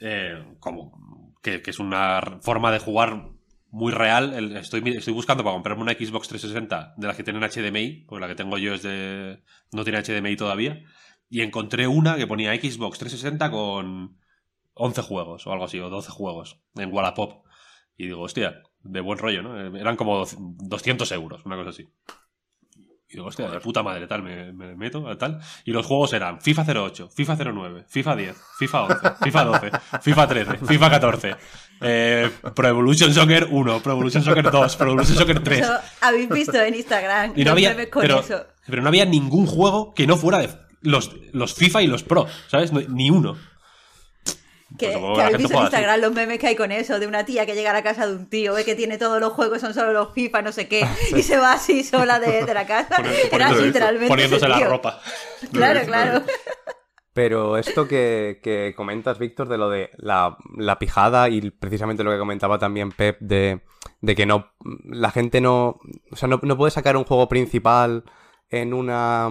eh, 0.00 0.56
como 0.58 1.36
que, 1.42 1.62
es 1.64 1.78
una 1.78 2.40
forma 2.42 2.72
de 2.72 2.78
jugar 2.78 3.30
muy 3.68 3.92
real. 3.92 4.56
Estoy, 4.56 4.82
estoy 4.96 5.14
buscando 5.14 5.44
para 5.44 5.54
comprarme 5.54 5.82
una 5.82 5.92
Xbox 5.92 6.28
360 6.28 6.94
de 6.96 7.06
las 7.06 7.16
que 7.16 7.24
tienen 7.24 7.42
HDMI, 7.42 8.04
porque 8.08 8.20
la 8.20 8.28
que 8.28 8.34
tengo 8.34 8.58
yo 8.58 8.74
es 8.74 8.82
de... 8.82 9.42
no 9.72 9.84
tiene 9.84 10.02
HDMI 10.02 10.36
todavía. 10.36 10.82
Y 11.28 11.42
encontré 11.42 11.86
una 11.86 12.16
que 12.16 12.26
ponía 12.26 12.54
Xbox 12.54 12.98
360 12.98 13.50
con 13.50 14.18
11 14.74 15.02
juegos 15.02 15.46
o 15.46 15.52
algo 15.52 15.64
así, 15.64 15.78
o 15.78 15.90
12 15.90 16.10
juegos 16.10 16.60
en 16.74 16.92
Wallapop. 16.92 17.44
Y 17.96 18.06
digo, 18.06 18.22
hostia, 18.22 18.62
de 18.82 19.00
buen 19.00 19.18
rollo, 19.18 19.42
¿no? 19.42 19.76
Eran 19.76 19.96
como 19.96 20.24
200 20.26 21.12
euros, 21.12 21.44
una 21.44 21.56
cosa 21.56 21.70
así. 21.70 21.92
Y 23.10 23.14
digo, 23.14 23.26
hostia, 23.26 23.50
de 23.50 23.58
puta 23.58 23.82
madre, 23.82 24.06
tal, 24.06 24.22
me, 24.22 24.52
me, 24.52 24.76
meto, 24.76 25.16
tal. 25.18 25.40
Y 25.64 25.72
los 25.72 25.84
juegos 25.84 26.12
eran 26.12 26.40
FIFA 26.40 26.64
08, 26.72 27.08
FIFA 27.12 27.36
09, 27.52 27.84
FIFA 27.88 28.16
10, 28.16 28.36
FIFA 28.56 28.82
11, 28.84 29.10
FIFA 29.24 29.44
12, 29.44 29.70
FIFA 30.00 30.28
13, 30.28 30.58
FIFA 30.58 30.90
14, 30.90 31.36
eh, 31.80 32.30
Pro 32.54 32.68
Evolution 32.68 33.12
Soccer 33.12 33.48
1, 33.50 33.80
Pro 33.80 33.92
Evolution 33.92 34.22
Soccer 34.22 34.48
2, 34.48 34.76
Pro 34.76 34.86
Evolution 34.86 35.16
Soccer 35.16 35.42
3. 35.42 35.60
Eso 35.60 35.78
habéis 36.02 36.28
visto 36.28 36.62
en 36.62 36.74
Instagram. 36.76 37.32
Y 37.34 37.44
no 37.44 37.50
había, 37.50 37.74
pero, 37.74 38.22
pero, 38.64 38.82
no 38.82 38.88
había 38.88 39.06
ningún 39.06 39.46
juego 39.46 39.92
que 39.92 40.06
no 40.06 40.16
fuera 40.16 40.38
de 40.38 40.50
los, 40.82 41.10
los 41.32 41.54
FIFA 41.54 41.82
y 41.82 41.86
los 41.88 42.04
Pro, 42.04 42.28
¿sabes? 42.46 42.72
ni 42.72 43.10
uno. 43.10 43.36
Que, 44.78 44.88
pues 44.88 45.16
que 45.16 45.22
habéis 45.22 45.38
visto 45.38 45.56
en 45.56 45.62
Instagram 45.64 46.00
los 46.00 46.12
memes 46.12 46.38
que 46.38 46.46
hay 46.46 46.56
con 46.56 46.72
eso, 46.72 46.98
de 46.98 47.06
una 47.06 47.24
tía 47.24 47.44
que 47.44 47.54
llega 47.54 47.70
a 47.70 47.74
la 47.74 47.82
casa 47.82 48.06
de 48.06 48.14
un 48.14 48.28
tío, 48.28 48.54
ve 48.54 48.64
que 48.64 48.74
tiene 48.74 48.98
todos 48.98 49.20
los 49.20 49.32
juegos, 49.32 49.60
son 49.60 49.74
solo 49.74 49.92
los 49.92 50.14
FIFA, 50.14 50.42
no 50.42 50.52
sé 50.52 50.68
qué, 50.68 50.86
y 51.16 51.22
se 51.22 51.36
va 51.36 51.52
así 51.52 51.82
sola 51.84 52.20
de, 52.20 52.44
de 52.44 52.54
la 52.54 52.66
casa. 52.66 53.02
Era 53.30 53.52
literalmente. 53.52 54.08
Poniéndose 54.08 54.48
la 54.48 54.60
ropa. 54.60 55.00
Claro, 55.52 55.80
claro. 55.86 56.22
Pero 57.12 57.56
esto 57.56 57.88
que, 57.88 58.40
que 58.42 58.72
comentas, 58.76 59.18
Víctor, 59.18 59.48
de 59.48 59.58
lo 59.58 59.68
de 59.68 59.90
la, 59.96 60.36
la, 60.56 60.78
pijada 60.78 61.28
y 61.28 61.50
precisamente 61.50 62.04
lo 62.04 62.12
que 62.12 62.18
comentaba 62.18 62.58
también 62.58 62.92
Pep 62.92 63.18
de, 63.20 63.62
de 64.00 64.14
que 64.14 64.26
no 64.26 64.52
la 64.84 65.10
gente 65.10 65.40
no, 65.40 65.80
o 66.12 66.16
sea, 66.16 66.28
no, 66.28 66.38
no, 66.42 66.56
puede 66.56 66.70
sacar 66.70 66.96
un 66.96 67.04
juego 67.04 67.28
principal 67.28 68.04
en 68.48 68.72
una 68.72 69.28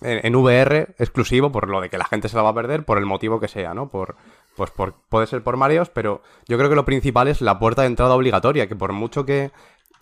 en, 0.00 0.26
en, 0.26 0.36
VR 0.36 0.94
exclusivo 0.98 1.50
por 1.50 1.68
lo 1.68 1.80
de 1.80 1.90
que 1.90 1.98
la 1.98 2.04
gente 2.04 2.28
se 2.28 2.36
la 2.36 2.42
va 2.42 2.50
a 2.50 2.54
perder 2.54 2.84
por 2.84 2.98
el 2.98 3.06
motivo 3.06 3.40
que 3.40 3.48
sea, 3.48 3.74
¿no? 3.74 3.90
Por 3.90 4.16
pues 4.58 4.70
por, 4.70 4.94
puede 5.08 5.26
ser 5.26 5.42
por 5.42 5.56
Marios, 5.56 5.88
pero 5.88 6.20
yo 6.46 6.58
creo 6.58 6.68
que 6.68 6.76
lo 6.76 6.84
principal 6.84 7.28
es 7.28 7.40
la 7.40 7.58
puerta 7.58 7.82
de 7.82 7.88
entrada 7.88 8.14
obligatoria, 8.14 8.68
que 8.68 8.76
por 8.76 8.92
mucho 8.92 9.24
que 9.24 9.52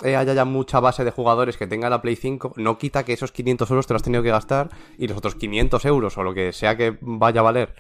eh, 0.02 0.16
haya 0.16 0.32
ya 0.32 0.44
mucha 0.44 0.80
base 0.80 1.04
de 1.04 1.12
jugadores 1.12 1.56
que 1.56 1.66
tenga 1.68 1.88
la 1.88 2.02
Play 2.02 2.16
5, 2.16 2.54
no 2.56 2.78
quita 2.78 3.04
que 3.04 3.12
esos 3.12 3.30
500 3.30 3.70
euros 3.70 3.86
te 3.86 3.92
los 3.92 4.00
has 4.00 4.04
tenido 4.04 4.22
que 4.24 4.30
gastar 4.30 4.70
y 4.98 5.06
los 5.06 5.18
otros 5.18 5.36
500 5.36 5.84
euros 5.84 6.18
o 6.18 6.24
lo 6.24 6.34
que 6.34 6.52
sea 6.52 6.76
que 6.76 6.98
vaya 7.00 7.40
a 7.40 7.44
valer 7.44 7.74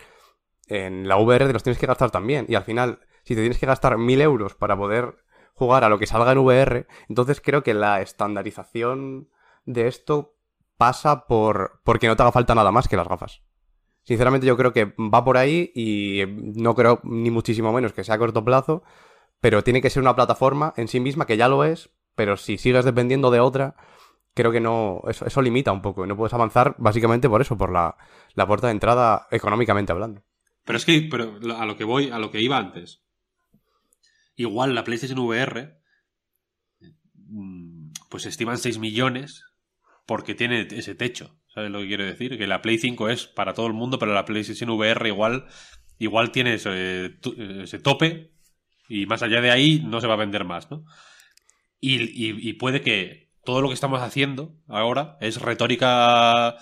en 0.68 1.08
la 1.08 1.16
VR 1.16 1.46
te 1.46 1.52
los 1.52 1.62
tienes 1.62 1.78
que 1.78 1.86
gastar 1.86 2.10
también. 2.10 2.46
Y 2.48 2.54
al 2.54 2.64
final, 2.64 3.00
si 3.24 3.34
te 3.34 3.40
tienes 3.40 3.58
que 3.58 3.66
gastar 3.66 3.98
1000 3.98 4.20
euros 4.20 4.54
para 4.54 4.76
poder 4.76 5.16
jugar 5.54 5.82
a 5.82 5.88
lo 5.88 5.98
que 5.98 6.06
salga 6.06 6.32
en 6.32 6.38
VR, 6.38 6.86
entonces 7.08 7.40
creo 7.40 7.62
que 7.62 7.74
la 7.74 8.02
estandarización 8.02 9.30
de 9.64 9.88
esto 9.88 10.34
pasa 10.76 11.26
por 11.26 11.80
porque 11.84 12.06
no 12.06 12.16
te 12.16 12.22
haga 12.22 12.32
falta 12.32 12.54
nada 12.54 12.70
más 12.70 12.86
que 12.86 12.96
las 12.96 13.08
gafas. 13.08 13.42
Sinceramente 14.06 14.46
yo 14.46 14.56
creo 14.56 14.72
que 14.72 14.94
va 14.98 15.24
por 15.24 15.36
ahí 15.36 15.72
y 15.74 16.22
no 16.28 16.76
creo 16.76 17.00
ni 17.02 17.30
muchísimo 17.30 17.72
menos 17.72 17.92
que 17.92 18.04
sea 18.04 18.14
a 18.14 18.18
corto 18.18 18.44
plazo, 18.44 18.84
pero 19.40 19.64
tiene 19.64 19.82
que 19.82 19.90
ser 19.90 20.00
una 20.00 20.14
plataforma 20.14 20.72
en 20.76 20.86
sí 20.86 21.00
misma 21.00 21.26
que 21.26 21.36
ya 21.36 21.48
lo 21.48 21.64
es, 21.64 21.90
pero 22.14 22.36
si 22.36 22.56
sigues 22.56 22.84
dependiendo 22.84 23.32
de 23.32 23.40
otra, 23.40 23.74
creo 24.32 24.52
que 24.52 24.60
no, 24.60 25.02
eso, 25.08 25.26
eso 25.26 25.42
limita 25.42 25.72
un 25.72 25.82
poco 25.82 26.06
no 26.06 26.16
puedes 26.16 26.32
avanzar 26.34 26.76
básicamente 26.78 27.28
por 27.28 27.40
eso, 27.40 27.58
por 27.58 27.72
la, 27.72 27.96
la 28.34 28.46
puerta 28.46 28.68
de 28.68 28.74
entrada 28.74 29.26
económicamente 29.32 29.90
hablando. 29.90 30.22
Pero 30.64 30.76
es 30.76 30.84
que, 30.84 31.08
pero 31.10 31.40
a 31.56 31.66
lo 31.66 31.76
que 31.76 31.84
voy, 31.84 32.10
a 32.10 32.20
lo 32.20 32.30
que 32.30 32.40
iba 32.40 32.58
antes. 32.58 33.02
Igual 34.36 34.76
la 34.76 34.84
PlayStation 34.84 35.18
VR, 35.18 35.80
mm, 37.14 37.90
pues 38.08 38.26
estiman 38.26 38.58
6 38.58 38.78
millones 38.78 39.42
porque 40.06 40.36
tiene 40.36 40.68
ese 40.70 40.94
techo. 40.94 41.36
¿Sabes 41.56 41.70
lo 41.70 41.80
que 41.80 41.86
quiero 41.86 42.04
decir? 42.04 42.36
Que 42.36 42.46
la 42.46 42.60
Play 42.60 42.76
5 42.76 43.08
es 43.08 43.26
para 43.26 43.54
todo 43.54 43.66
el 43.66 43.72
mundo, 43.72 43.98
pero 43.98 44.12
la 44.12 44.26
PlayStation 44.26 44.68
VR 44.68 45.08
igual, 45.08 45.46
igual 45.98 46.30
tiene 46.30 46.52
ese, 46.52 47.78
tope 47.82 48.30
y 48.90 49.06
más 49.06 49.22
allá 49.22 49.40
de 49.40 49.50
ahí 49.50 49.82
no 49.82 50.02
se 50.02 50.06
va 50.06 50.12
a 50.12 50.18
vender 50.18 50.44
más, 50.44 50.70
¿no? 50.70 50.84
Y, 51.80 51.96
y, 52.46 52.52
puede 52.52 52.82
que 52.82 53.32
todo 53.42 53.62
lo 53.62 53.68
que 53.68 53.74
estamos 53.74 54.02
haciendo 54.02 54.54
ahora 54.68 55.16
es 55.22 55.40
retórica 55.40 56.56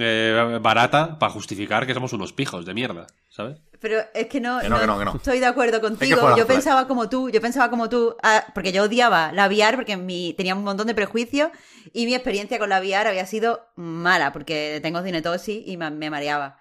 eh, 0.00 0.58
barata 0.62 1.18
para 1.18 1.30
justificar 1.30 1.86
que 1.86 1.92
somos 1.92 2.14
unos 2.14 2.32
pijos 2.32 2.64
de 2.64 2.72
mierda, 2.72 3.08
¿sabes? 3.28 3.60
Pero 3.80 4.00
es 4.12 4.26
que 4.26 4.40
no, 4.40 4.60
estoy 4.60 5.38
de 5.38 5.46
acuerdo 5.46 5.80
contigo. 5.80 6.36
Yo 6.36 6.46
pensaba 6.46 6.88
como 6.88 7.08
tú, 7.08 7.30
yo 7.30 7.40
pensaba 7.40 7.70
como 7.70 7.88
tú, 7.88 8.16
ah, 8.22 8.44
porque 8.52 8.72
yo 8.72 8.84
odiaba 8.84 9.30
la 9.32 9.46
VR 9.46 9.76
porque 9.76 9.96
mi, 9.96 10.34
tenía 10.34 10.54
un 10.54 10.64
montón 10.64 10.88
de 10.88 10.94
prejuicios 10.94 11.50
y 11.92 12.06
mi 12.06 12.14
experiencia 12.14 12.58
con 12.58 12.68
la 12.68 12.80
VR 12.80 13.08
había 13.08 13.26
sido 13.26 13.68
mala 13.76 14.32
porque 14.32 14.80
tengo 14.82 15.02
cinetosis 15.02 15.62
y 15.64 15.76
me, 15.76 16.10
mareaba. 16.10 16.58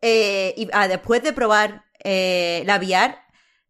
Eh, 0.00 0.54
y 0.56 0.68
ah, 0.72 0.88
después 0.88 1.22
de 1.22 1.34
probar 1.34 1.84
eh, 2.02 2.62
la 2.66 2.78
VR, 2.78 3.18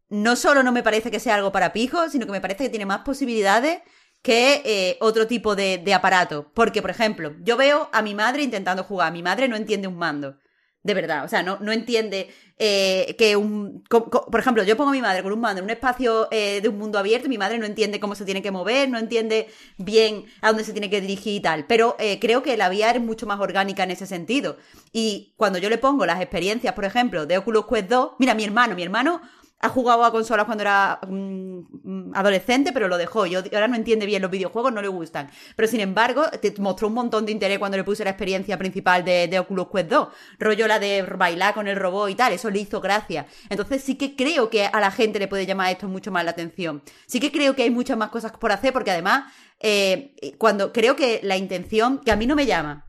no 0.09 0.37
solo 0.37 0.63
no 0.63 0.71
me 0.71 0.83
parece 0.83 1.11
que 1.11 1.19
sea 1.19 1.35
algo 1.35 1.51
para 1.51 1.73
pijos, 1.73 2.13
sino 2.13 2.25
que 2.25 2.31
me 2.31 2.41
parece 2.41 2.65
que 2.65 2.69
tiene 2.69 2.85
más 2.85 2.99
posibilidades 2.99 3.81
que 4.21 4.61
eh, 4.65 4.97
otro 5.01 5.27
tipo 5.27 5.55
de, 5.55 5.79
de 5.79 5.93
aparato. 5.93 6.49
Porque, 6.53 6.81
por 6.81 6.91
ejemplo, 6.91 7.35
yo 7.41 7.57
veo 7.57 7.89
a 7.91 8.01
mi 8.01 8.15
madre 8.15 8.41
intentando 8.41 8.83
jugar. 8.83 9.11
Mi 9.11 9.21
madre 9.21 9.47
no 9.47 9.55
entiende 9.55 9.87
un 9.87 9.97
mando. 9.97 10.37
De 10.85 10.93
verdad, 10.93 11.25
o 11.25 11.27
sea, 11.27 11.41
no, 11.41 11.57
no 11.61 11.71
entiende 11.71 12.29
eh, 12.59 13.15
que 13.17 13.35
un... 13.35 13.83
por 13.89 14.39
ejemplo, 14.39 14.63
yo 14.63 14.77
pongo 14.77 14.91
a 14.91 14.93
mi 14.93 15.01
madre 15.01 15.23
con 15.23 15.33
un 15.33 15.39
mando 15.39 15.57
en 15.57 15.63
un 15.63 15.71
espacio 15.71 16.27
eh, 16.29 16.61
de 16.61 16.69
un 16.69 16.77
mundo 16.77 16.99
abierto 16.99 17.25
y 17.25 17.29
mi 17.29 17.39
madre 17.39 17.57
no 17.57 17.65
entiende 17.65 17.99
cómo 17.99 18.13
se 18.13 18.23
tiene 18.23 18.43
que 18.43 18.51
mover, 18.51 18.87
no 18.87 18.99
entiende 18.99 19.47
bien 19.79 20.25
a 20.41 20.49
dónde 20.49 20.63
se 20.63 20.73
tiene 20.73 20.91
que 20.91 21.01
dirigir 21.01 21.33
y 21.33 21.39
tal. 21.39 21.65
Pero 21.65 21.95
eh, 21.97 22.19
creo 22.19 22.43
que 22.43 22.55
la 22.55 22.69
VR 22.69 22.99
es 22.99 23.03
mucho 23.03 23.25
más 23.25 23.39
orgánica 23.39 23.81
en 23.81 23.89
ese 23.89 24.05
sentido. 24.05 24.57
Y 24.93 25.33
cuando 25.37 25.57
yo 25.57 25.71
le 25.71 25.79
pongo 25.79 26.05
las 26.05 26.21
experiencias, 26.21 26.75
por 26.75 26.85
ejemplo, 26.85 27.25
de 27.25 27.39
Oculus 27.39 27.65
Quest 27.65 27.89
2, 27.89 28.11
mira, 28.19 28.35
mi 28.35 28.43
hermano, 28.43 28.75
mi 28.75 28.83
hermano 28.83 29.21
ha 29.59 29.69
jugado 29.69 30.03
a 30.03 30.11
consolas 30.11 30.45
cuando 30.45 30.61
era 30.61 30.99
mm, 31.07 32.13
adolescente, 32.13 32.71
pero 32.71 32.87
lo 32.87 32.97
dejó. 32.97 33.25
Yo 33.25 33.41
ahora 33.53 33.67
no 33.67 33.75
entiende 33.75 34.05
bien 34.05 34.21
los 34.21 34.29
videojuegos, 34.29 34.71
no 34.73 34.81
le 34.81 34.87
gustan. 34.87 35.29
Pero 35.55 35.67
sin 35.67 35.79
embargo, 35.79 36.25
te 36.41 36.53
mostró 36.59 36.87
un 36.87 36.93
montón 36.93 37.25
de 37.25 37.31
interés 37.31 37.57
cuando 37.57 37.77
le 37.77 37.83
puse 37.83 38.03
la 38.03 38.11
experiencia 38.11 38.57
principal 38.57 39.03
de, 39.03 39.27
de, 39.27 39.39
Oculus 39.39 39.67
Quest 39.73 39.89
2. 39.89 40.07
Rollo 40.39 40.67
la 40.67 40.79
de 40.79 41.01
bailar 41.03 41.53
con 41.53 41.67
el 41.67 41.77
robot 41.77 42.09
y 42.09 42.15
tal, 42.15 42.33
eso 42.33 42.49
le 42.49 42.59
hizo 42.59 42.81
gracia. 42.81 43.27
Entonces 43.49 43.81
sí 43.81 43.95
que 43.95 44.15
creo 44.15 44.49
que 44.49 44.65
a 44.65 44.79
la 44.79 44.91
gente 44.91 45.19
le 45.19 45.27
puede 45.27 45.45
llamar 45.45 45.71
esto 45.71 45.87
mucho 45.87 46.11
más 46.11 46.25
la 46.25 46.31
atención. 46.31 46.83
Sí 47.07 47.19
que 47.19 47.31
creo 47.31 47.55
que 47.55 47.63
hay 47.63 47.71
muchas 47.71 47.97
más 47.97 48.09
cosas 48.09 48.33
por 48.33 48.51
hacer, 48.51 48.73
porque 48.73 48.91
además, 48.91 49.31
eh, 49.59 50.15
cuando 50.37 50.73
creo 50.73 50.95
que 50.95 51.21
la 51.23 51.37
intención, 51.37 51.99
que 51.99 52.11
a 52.11 52.15
mí 52.15 52.27
no 52.27 52.35
me 52.35 52.45
llama, 52.45 52.85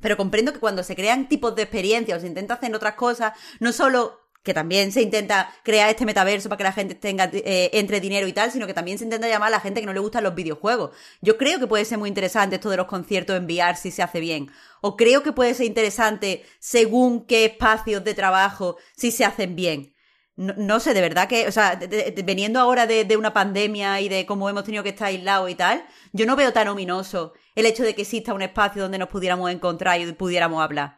pero 0.00 0.16
comprendo 0.16 0.52
que 0.52 0.60
cuando 0.60 0.82
se 0.82 0.94
crean 0.94 1.28
tipos 1.28 1.54
de 1.54 1.62
experiencias 1.62 2.18
o 2.18 2.20
se 2.20 2.26
intenta 2.26 2.54
hacer 2.54 2.74
otras 2.74 2.94
cosas, 2.94 3.32
no 3.60 3.72
solo 3.72 4.25
que 4.46 4.54
también 4.54 4.92
se 4.92 5.02
intenta 5.02 5.52
crear 5.64 5.90
este 5.90 6.06
metaverso 6.06 6.48
para 6.48 6.56
que 6.56 6.62
la 6.62 6.72
gente 6.72 6.94
tenga 6.94 7.28
eh, 7.32 7.68
entre 7.72 8.00
dinero 8.00 8.28
y 8.28 8.32
tal, 8.32 8.52
sino 8.52 8.66
que 8.68 8.74
también 8.74 8.96
se 8.96 9.04
intenta 9.04 9.28
llamar 9.28 9.48
a 9.48 9.50
la 9.50 9.60
gente 9.60 9.80
que 9.80 9.86
no 9.86 9.92
le 9.92 9.98
gustan 9.98 10.22
los 10.22 10.36
videojuegos. 10.36 10.92
Yo 11.20 11.36
creo 11.36 11.58
que 11.58 11.66
puede 11.66 11.84
ser 11.84 11.98
muy 11.98 12.08
interesante 12.08 12.54
esto 12.54 12.70
de 12.70 12.76
los 12.76 12.86
conciertos 12.86 13.36
en 13.36 13.44
VR 13.44 13.76
si 13.76 13.90
se 13.90 14.04
hace 14.04 14.20
bien. 14.20 14.50
O 14.80 14.96
creo 14.96 15.24
que 15.24 15.32
puede 15.32 15.52
ser 15.52 15.66
interesante 15.66 16.44
según 16.60 17.26
qué 17.26 17.44
espacios 17.44 18.04
de 18.04 18.14
trabajo 18.14 18.76
si 18.96 19.10
se 19.10 19.24
hacen 19.24 19.56
bien. 19.56 19.94
No, 20.36 20.78
sé, 20.78 20.94
de 20.94 21.00
verdad 21.00 21.28
que, 21.28 21.48
o 21.48 21.52
sea, 21.52 21.80
veniendo 22.24 22.60
ahora 22.60 22.86
de, 22.86 23.04
de, 23.04 23.16
una 23.16 23.32
pandemia 23.32 24.00
y 24.00 24.08
de 24.08 24.26
cómo 24.26 24.48
hemos 24.48 24.64
tenido 24.64 24.84
que 24.84 24.90
estar 24.90 25.08
aislados 25.08 25.50
y 25.50 25.56
tal, 25.56 25.84
yo 26.12 26.24
no 26.24 26.36
veo 26.36 26.52
tan 26.52 26.68
ominoso 26.68 27.32
el 27.54 27.66
hecho 27.66 27.82
de 27.82 27.94
que 27.94 28.02
exista 28.02 28.34
un 28.34 28.42
espacio 28.42 28.82
donde 28.82 28.98
nos 28.98 29.08
pudiéramos 29.08 29.50
encontrar 29.50 30.00
y 30.00 30.12
pudiéramos 30.12 30.62
hablar. 30.62 30.96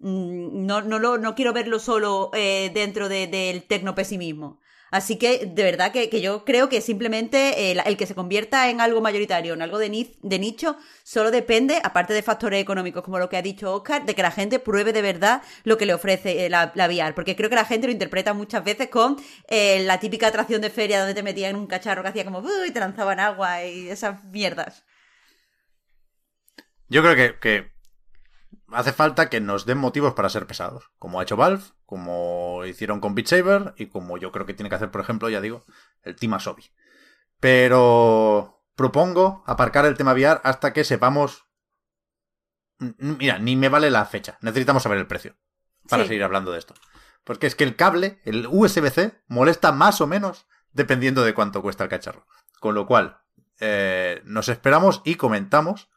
Mm, 0.00 0.66
no, 0.66 0.80
no, 0.82 0.98
lo, 0.98 1.18
no 1.18 1.34
quiero 1.34 1.52
verlo 1.52 1.78
solo 1.78 2.30
eh, 2.34 2.70
dentro 2.72 3.08
del 3.08 3.30
de, 3.30 3.64
tecnopesimismo. 3.66 4.60
Así 4.90 5.18
que, 5.18 5.44
de 5.44 5.62
verdad 5.64 5.92
que, 5.92 6.08
que 6.08 6.22
yo 6.22 6.44
creo 6.46 6.70
que 6.70 6.80
simplemente 6.80 7.72
el, 7.72 7.96
que 7.98 8.06
se 8.06 8.14
convierta 8.14 8.70
en 8.70 8.80
algo 8.80 9.02
mayoritario, 9.02 9.52
en 9.52 9.60
algo 9.60 9.78
de, 9.78 9.90
nicho, 9.90 10.76
solo 11.02 11.30
depende, 11.30 11.78
aparte 11.84 12.14
de 12.14 12.22
factores 12.22 12.62
económicos, 12.62 13.02
como 13.02 13.18
lo 13.18 13.28
que 13.28 13.36
ha 13.36 13.42
dicho 13.42 13.74
Oscar, 13.74 14.06
de 14.06 14.14
que 14.14 14.22
la 14.22 14.30
gente 14.30 14.58
pruebe 14.58 14.94
de 14.94 15.02
verdad 15.02 15.42
lo 15.64 15.76
que 15.76 15.84
le 15.84 15.92
ofrece 15.92 16.46
eh, 16.46 16.48
la, 16.48 16.72
la. 16.74 17.14
Porque 17.14 17.36
creo 17.36 17.50
que 17.50 17.56
la 17.56 17.66
gente 17.66 17.86
lo 17.86 17.92
interpreta 17.92 18.32
muchas 18.32 18.64
veces 18.64 18.88
con 18.88 19.16
eh, 19.48 19.80
la 19.84 20.00
típica 20.00 20.28
atracción 20.28 20.62
de 20.62 20.70
feria 20.70 21.00
donde 21.00 21.14
te 21.14 21.22
metían 21.22 21.50
en 21.50 21.56
un 21.56 21.66
cacharro 21.66 22.02
que 22.02 22.08
hacía 22.08 22.24
como 22.24 22.42
y 22.66 22.70
te 22.70 22.80
lanzaban 22.80 23.20
agua 23.20 23.64
y 23.64 23.90
esas 23.90 24.24
mierdas. 24.24 24.84
Yo 26.88 27.02
creo 27.02 27.38
que 27.40 27.77
hace 28.72 28.92
falta 28.92 29.28
que 29.30 29.40
nos 29.40 29.66
den 29.66 29.78
motivos 29.78 30.14
para 30.14 30.28
ser 30.28 30.46
pesados, 30.46 30.90
como 30.98 31.18
ha 31.18 31.22
hecho 31.22 31.36
Valve, 31.36 31.62
como 31.86 32.64
hicieron 32.66 33.00
con 33.00 33.14
Beat 33.14 33.28
Saber 33.28 33.74
y 33.76 33.86
como 33.86 34.18
yo 34.18 34.32
creo 34.32 34.46
que 34.46 34.54
tiene 34.54 34.68
que 34.68 34.76
hacer, 34.76 34.90
por 34.90 35.00
ejemplo, 35.00 35.28
ya 35.28 35.40
digo, 35.40 35.64
el 36.02 36.16
Team 36.16 36.34
Asobi. 36.34 36.64
Pero 37.40 38.62
propongo 38.74 39.42
aparcar 39.46 39.86
el 39.86 39.96
tema 39.96 40.12
VR 40.12 40.40
hasta 40.44 40.72
que 40.72 40.84
sepamos... 40.84 41.44
Mira, 42.78 43.38
ni 43.38 43.56
me 43.56 43.68
vale 43.68 43.90
la 43.90 44.04
fecha. 44.04 44.38
Necesitamos 44.40 44.82
saber 44.82 44.98
el 44.98 45.06
precio 45.06 45.36
para 45.88 46.02
Sí. 46.04 46.08
seguir 46.08 46.22
hablando 46.24 46.52
de 46.52 46.58
esto. 46.58 46.74
Porque 47.24 47.46
es 47.46 47.54
que 47.56 47.64
el 47.64 47.74
cable, 47.76 48.20
el 48.24 48.46
USB-C, 48.46 49.20
molesta 49.26 49.72
más 49.72 50.00
o 50.00 50.06
menos 50.06 50.46
dependiendo 50.72 51.24
de 51.24 51.34
cuánto 51.34 51.62
cuesta 51.62 51.84
el 51.84 51.90
cacharro. 51.90 52.26
Con 52.60 52.74
lo 52.74 52.86
cual, 52.86 53.20
eh, 53.60 54.22
nos 54.24 54.48
esperamos 54.48 55.02
y 55.04 55.16
comentamos. 55.16 55.88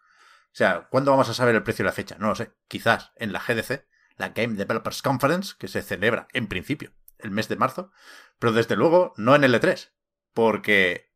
O 0.51 0.55
sea, 0.55 0.87
¿cuándo 0.89 1.11
vamos 1.11 1.29
a 1.29 1.33
saber 1.33 1.55
el 1.55 1.63
precio 1.63 1.83
y 1.83 1.85
la 1.85 1.93
fecha? 1.93 2.17
No 2.19 2.27
lo 2.27 2.35
sé. 2.35 2.53
Quizás 2.67 3.11
en 3.15 3.31
la 3.31 3.39
GDC, 3.39 3.87
la 4.17 4.29
Game 4.29 4.55
Developers 4.55 5.01
Conference, 5.01 5.55
que 5.57 5.69
se 5.69 5.81
celebra 5.81 6.27
en 6.33 6.47
principio 6.47 6.91
el 7.19 7.31
mes 7.31 7.47
de 7.47 7.55
marzo. 7.55 7.91
Pero 8.37 8.51
desde 8.51 8.75
luego 8.75 9.13
no 9.15 9.35
en 9.35 9.43
el 9.43 9.53
E3. 9.53 9.91
Porque 10.33 11.13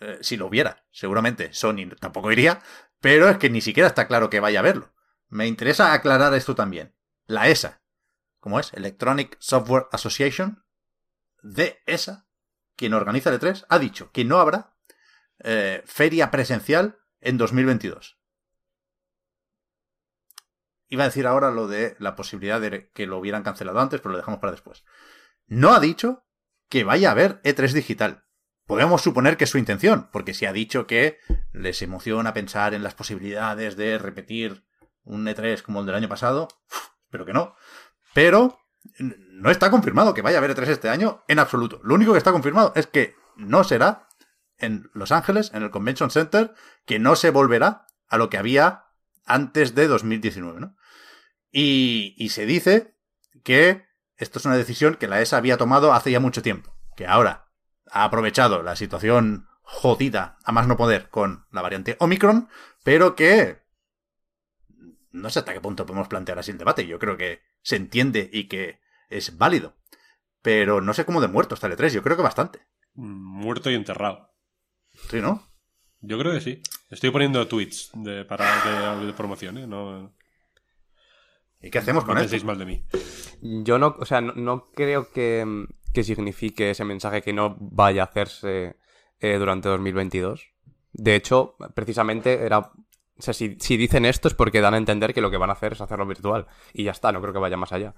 eh, 0.00 0.18
si 0.20 0.36
lo 0.36 0.46
hubiera, 0.46 0.84
seguramente 0.90 1.52
Sony 1.52 1.88
tampoco 1.98 2.30
iría. 2.30 2.62
Pero 3.00 3.28
es 3.28 3.38
que 3.38 3.50
ni 3.50 3.60
siquiera 3.60 3.88
está 3.88 4.06
claro 4.06 4.30
que 4.30 4.40
vaya 4.40 4.60
a 4.60 4.62
verlo. 4.62 4.94
Me 5.28 5.46
interesa 5.46 5.92
aclarar 5.92 6.32
esto 6.34 6.54
también. 6.54 6.94
La 7.26 7.48
ESA, 7.48 7.82
¿cómo 8.40 8.58
es? 8.60 8.72
Electronic 8.72 9.36
Software 9.40 9.86
Association, 9.92 10.64
de 11.42 11.80
ESA, 11.86 12.26
quien 12.76 12.94
organiza 12.94 13.30
el 13.30 13.38
E3, 13.38 13.66
ha 13.68 13.78
dicho 13.78 14.10
que 14.12 14.24
no 14.24 14.38
habrá 14.38 14.76
eh, 15.40 15.82
feria 15.84 16.30
presencial 16.30 16.98
en 17.20 17.36
2022. 17.38 18.17
Iba 20.88 21.04
a 21.04 21.08
decir 21.08 21.26
ahora 21.26 21.50
lo 21.50 21.68
de 21.68 21.96
la 21.98 22.16
posibilidad 22.16 22.60
de 22.60 22.90
que 22.90 23.06
lo 23.06 23.18
hubieran 23.18 23.42
cancelado 23.42 23.80
antes, 23.80 24.00
pero 24.00 24.12
lo 24.12 24.18
dejamos 24.18 24.40
para 24.40 24.52
después. 24.52 24.84
No 25.46 25.72
ha 25.74 25.80
dicho 25.80 26.24
que 26.68 26.84
vaya 26.84 27.08
a 27.08 27.12
haber 27.12 27.40
E3 27.42 27.72
digital. 27.72 28.24
Podemos 28.66 29.02
suponer 29.02 29.36
que 29.36 29.44
es 29.44 29.50
su 29.50 29.58
intención, 29.58 30.08
porque 30.12 30.34
si 30.34 30.46
ha 30.46 30.52
dicho 30.52 30.86
que 30.86 31.18
les 31.52 31.80
emociona 31.82 32.34
pensar 32.34 32.74
en 32.74 32.82
las 32.82 32.94
posibilidades 32.94 33.76
de 33.76 33.98
repetir 33.98 34.66
un 35.04 35.26
E3 35.26 35.62
como 35.62 35.80
el 35.80 35.86
del 35.86 35.94
año 35.94 36.08
pasado, 36.08 36.48
espero 37.04 37.24
que 37.24 37.32
no. 37.32 37.54
Pero 38.12 38.58
no 38.98 39.50
está 39.50 39.70
confirmado 39.70 40.14
que 40.14 40.22
vaya 40.22 40.36
a 40.36 40.40
haber 40.40 40.54
E3 40.54 40.68
este 40.68 40.88
año 40.88 41.24
en 41.28 41.38
absoluto. 41.38 41.80
Lo 41.82 41.94
único 41.94 42.12
que 42.12 42.18
está 42.18 42.32
confirmado 42.32 42.72
es 42.74 42.86
que 42.86 43.14
no 43.36 43.64
será 43.64 44.08
en 44.58 44.90
Los 44.92 45.12
Ángeles, 45.12 45.50
en 45.54 45.62
el 45.62 45.70
Convention 45.70 46.10
Center, 46.10 46.52
que 46.84 46.98
no 46.98 47.16
se 47.16 47.30
volverá 47.30 47.86
a 48.08 48.18
lo 48.18 48.28
que 48.28 48.38
había 48.38 48.87
antes 49.28 49.74
de 49.74 49.86
2019, 49.86 50.60
¿no? 50.60 50.76
Y, 51.50 52.14
y 52.18 52.30
se 52.30 52.46
dice 52.46 52.96
que 53.44 53.86
esto 54.16 54.38
es 54.38 54.44
una 54.44 54.56
decisión 54.56 54.96
que 54.96 55.08
la 55.08 55.20
ESA 55.20 55.36
había 55.36 55.56
tomado 55.56 55.92
hace 55.92 56.10
ya 56.10 56.20
mucho 56.20 56.42
tiempo, 56.42 56.76
que 56.96 57.06
ahora 57.06 57.50
ha 57.90 58.04
aprovechado 58.04 58.62
la 58.62 58.76
situación 58.76 59.46
jodida 59.62 60.38
a 60.44 60.52
más 60.52 60.66
no 60.66 60.76
poder 60.76 61.08
con 61.10 61.46
la 61.50 61.62
variante 61.62 61.96
Omicron, 62.00 62.48
pero 62.82 63.14
que 63.14 63.62
no 65.10 65.30
sé 65.30 65.40
hasta 65.40 65.52
qué 65.52 65.60
punto 65.60 65.86
podemos 65.86 66.08
plantear 66.08 66.38
así 66.38 66.50
el 66.50 66.58
debate. 66.58 66.86
Yo 66.86 66.98
creo 66.98 67.16
que 67.16 67.42
se 67.62 67.76
entiende 67.76 68.28
y 68.32 68.48
que 68.48 68.80
es 69.08 69.36
válido. 69.36 69.76
Pero 70.42 70.80
no 70.80 70.94
sé 70.94 71.04
cómo 71.04 71.20
de 71.20 71.28
muerto 71.28 71.54
está 71.54 71.66
el 71.66 71.76
E3, 71.76 71.90
yo 71.90 72.02
creo 72.02 72.16
que 72.16 72.22
bastante. 72.22 72.66
Muerto 72.94 73.70
y 73.70 73.74
enterrado. 73.74 74.34
Sí, 75.10 75.20
¿no? 75.20 75.46
Yo 76.00 76.18
creo 76.18 76.32
que 76.32 76.40
sí. 76.40 76.62
Estoy 76.90 77.10
poniendo 77.10 77.46
tweets 77.48 77.90
de, 77.94 78.24
para, 78.24 78.96
de, 78.98 79.06
de 79.06 79.12
promoción, 79.12 79.58
¿eh? 79.58 79.66
No, 79.66 80.12
¿Y 81.60 81.70
qué 81.70 81.78
hacemos 81.78 82.04
no 82.04 82.08
con 82.08 82.18
esto? 82.18 82.30
penséis 82.30 82.44
mal 82.44 82.58
de 82.58 82.66
mí. 82.66 82.84
Yo 83.40 83.78
no, 83.78 83.96
o 83.98 84.04
sea, 84.04 84.20
no, 84.20 84.32
no 84.34 84.70
creo 84.72 85.10
que, 85.10 85.66
que 85.92 86.04
signifique 86.04 86.70
ese 86.70 86.84
mensaje 86.84 87.22
que 87.22 87.32
no 87.32 87.56
vaya 87.58 88.02
a 88.02 88.06
hacerse 88.06 88.76
eh, 89.20 89.36
durante 89.38 89.68
2022. 89.68 90.52
De 90.92 91.14
hecho, 91.16 91.56
precisamente 91.74 92.44
era... 92.44 92.58
O 92.58 93.22
sea, 93.22 93.34
si, 93.34 93.56
si 93.58 93.76
dicen 93.76 94.04
esto 94.04 94.28
es 94.28 94.34
porque 94.34 94.60
dan 94.60 94.74
a 94.74 94.78
entender 94.78 95.12
que 95.12 95.20
lo 95.20 95.30
que 95.30 95.36
van 95.36 95.50
a 95.50 95.54
hacer 95.54 95.72
es 95.72 95.80
hacerlo 95.80 96.06
virtual. 96.06 96.46
Y 96.72 96.84
ya 96.84 96.92
está, 96.92 97.10
no 97.10 97.20
creo 97.20 97.32
que 97.32 97.40
vaya 97.40 97.56
más 97.56 97.72
allá. 97.72 97.94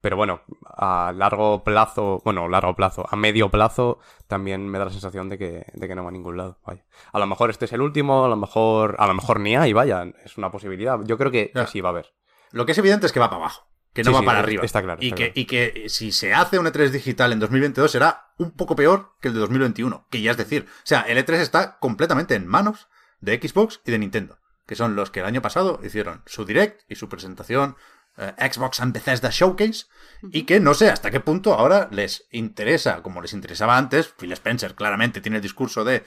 Pero 0.00 0.16
bueno, 0.16 0.40
a 0.64 1.12
largo 1.14 1.62
plazo, 1.62 2.22
bueno, 2.24 2.48
largo 2.48 2.74
plazo, 2.74 3.06
a 3.10 3.16
medio 3.16 3.50
plazo, 3.50 3.98
también 4.28 4.66
me 4.66 4.78
da 4.78 4.86
la 4.86 4.90
sensación 4.90 5.28
de 5.28 5.36
que, 5.36 5.66
de 5.74 5.88
que 5.88 5.94
no 5.94 6.02
va 6.02 6.08
a 6.08 6.12
ningún 6.12 6.38
lado. 6.38 6.58
Vaya. 6.64 6.84
A 7.12 7.18
lo 7.18 7.26
mejor 7.26 7.50
este 7.50 7.66
es 7.66 7.72
el 7.72 7.82
último, 7.82 8.24
a 8.24 8.28
lo 8.28 8.36
mejor, 8.36 8.96
a 8.98 9.06
lo 9.06 9.14
mejor 9.14 9.40
ni 9.40 9.56
hay, 9.56 9.74
vaya, 9.74 10.04
es 10.24 10.38
una 10.38 10.50
posibilidad. 10.50 10.98
Yo 11.04 11.18
creo 11.18 11.30
que, 11.30 11.52
sí 11.70 11.80
va 11.82 11.90
a 11.90 11.92
haber. 11.92 12.14
Lo 12.50 12.64
que 12.64 12.72
es 12.72 12.78
evidente 12.78 13.06
es 13.06 13.12
que 13.12 13.20
va 13.20 13.28
para 13.28 13.42
abajo, 13.42 13.68
que 13.92 14.02
no 14.02 14.10
Sí, 14.10 14.14
va 14.14 14.20
sí, 14.20 14.26
para 14.26 14.38
arriba. 14.38 14.64
está 14.64 14.82
claro, 14.82 15.02
y, 15.02 15.10
que, 15.10 15.16
claro. 15.16 15.32
y 15.34 15.44
que 15.44 15.84
si 15.88 16.12
se 16.12 16.32
hace 16.32 16.58
un 16.58 16.66
E3 16.66 16.88
digital 16.88 17.32
en 17.32 17.38
2022 17.40 17.90
será 17.90 18.32
un 18.38 18.52
poco 18.52 18.74
peor 18.74 19.12
que 19.20 19.28
el 19.28 19.34
de 19.34 19.40
2021, 19.40 20.06
que 20.10 20.22
ya 20.22 20.30
es 20.30 20.38
decir. 20.38 20.66
O 20.66 20.86
sea, 20.86 21.02
el 21.02 21.18
E3 21.18 21.34
está 21.34 21.78
completamente 21.78 22.34
en 22.34 22.46
manos 22.46 22.88
de 23.20 23.36
Xbox 23.36 23.82
y 23.84 23.90
de 23.90 23.98
Nintendo, 23.98 24.38
que 24.66 24.76
son 24.76 24.96
los 24.96 25.10
que 25.10 25.20
el 25.20 25.26
año 25.26 25.42
pasado 25.42 25.78
hicieron 25.84 26.22
su 26.24 26.46
direct 26.46 26.90
y 26.90 26.94
su 26.94 27.10
presentación 27.10 27.76
eh, 28.20 28.50
Xbox 28.52 28.80
and 28.80 28.92
Bethesda 28.92 29.30
Showcase, 29.30 29.86
y 30.30 30.42
que 30.42 30.60
no 30.60 30.74
sé 30.74 30.90
hasta 30.90 31.10
qué 31.10 31.20
punto 31.20 31.54
ahora 31.54 31.88
les 31.90 32.28
interesa, 32.30 33.02
como 33.02 33.22
les 33.22 33.32
interesaba 33.32 33.78
antes, 33.78 34.08
Phil 34.08 34.32
Spencer 34.32 34.74
claramente 34.74 35.22
tiene 35.22 35.38
el 35.38 35.42
discurso 35.42 35.84
de 35.84 36.04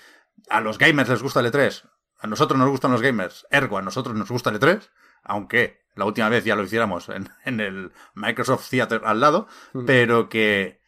a 0.50 0.62
los 0.62 0.78
gamers 0.78 1.10
les 1.10 1.24
gusta 1.24 1.40
el 1.40 1.52
E3, 1.52 1.90
a 2.20 2.28
nosotros 2.28 2.60
nos 2.60 2.70
gustan 2.70 2.92
los 2.92 3.02
gamers, 3.02 3.48
ergo 3.50 3.80
a 3.80 3.82
nosotros 3.82 4.16
nos 4.16 4.30
gusta 4.30 4.52
el 4.52 4.60
E3, 4.60 4.90
aunque 5.24 5.82
la 5.96 6.06
última 6.06 6.30
vez 6.30 6.44
ya 6.44 6.56
lo 6.56 6.64
hiciéramos 6.64 7.10
en, 7.10 7.30
en 7.46 7.60
el 7.60 7.92
Microsoft 8.14 8.70
Theater 8.70 9.02
al 9.06 9.20
lado, 9.20 9.48
pero 9.86 10.30
que, 10.30 10.82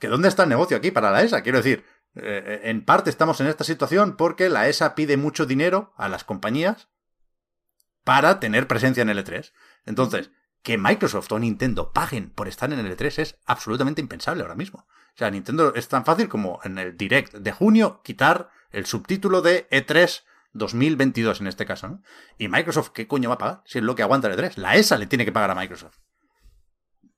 que 0.00 0.08
¿dónde 0.08 0.28
está 0.28 0.42
el 0.42 0.48
negocio 0.48 0.76
aquí 0.76 0.90
para 0.90 1.12
la 1.12 1.22
ESA? 1.22 1.42
Quiero 1.42 1.58
decir, 1.58 1.84
eh, 2.14 2.62
en 2.64 2.84
parte 2.84 3.08
estamos 3.08 3.40
en 3.40 3.46
esta 3.46 3.64
situación 3.64 4.16
porque 4.16 4.48
la 4.48 4.68
ESA 4.68 4.94
pide 4.94 5.16
mucho 5.16 5.46
dinero 5.46 5.92
a 5.96 6.08
las 6.08 6.24
compañías 6.24 6.88
para 8.04 8.40
tener 8.40 8.66
presencia 8.66 9.02
en 9.02 9.10
el 9.10 9.24
E3. 9.24 9.52
Entonces, 9.86 10.30
que 10.62 10.78
Microsoft 10.78 11.30
o 11.32 11.38
Nintendo 11.38 11.92
paguen 11.92 12.30
por 12.30 12.48
estar 12.48 12.72
en 12.72 12.78
el 12.78 12.96
E3 12.96 13.18
es 13.18 13.38
absolutamente 13.46 14.00
impensable 14.00 14.42
ahora 14.42 14.54
mismo. 14.54 14.86
O 15.14 15.18
sea, 15.18 15.30
Nintendo 15.30 15.74
es 15.74 15.88
tan 15.88 16.04
fácil 16.04 16.28
como 16.28 16.60
en 16.64 16.78
el 16.78 16.96
Direct 16.96 17.34
de 17.34 17.52
junio 17.52 18.00
quitar 18.04 18.50
el 18.70 18.86
subtítulo 18.86 19.42
de 19.42 19.66
E 19.70 19.84
E3 19.86 20.22
2022 20.52 21.40
en 21.40 21.46
este 21.46 21.66
caso, 21.66 21.88
¿no? 21.88 22.02
Y 22.38 22.48
Microsoft, 22.48 22.90
¿qué 22.90 23.06
coño 23.06 23.28
va 23.28 23.34
a 23.36 23.38
pagar? 23.38 23.62
Si 23.64 23.78
es 23.78 23.84
lo 23.84 23.94
que 23.94 24.02
aguanta 24.02 24.28
el 24.28 24.38
E3. 24.38 24.56
La 24.56 24.76
ESA 24.76 24.98
le 24.98 25.06
tiene 25.06 25.24
que 25.24 25.32
pagar 25.32 25.50
a 25.50 25.54
Microsoft. 25.54 25.98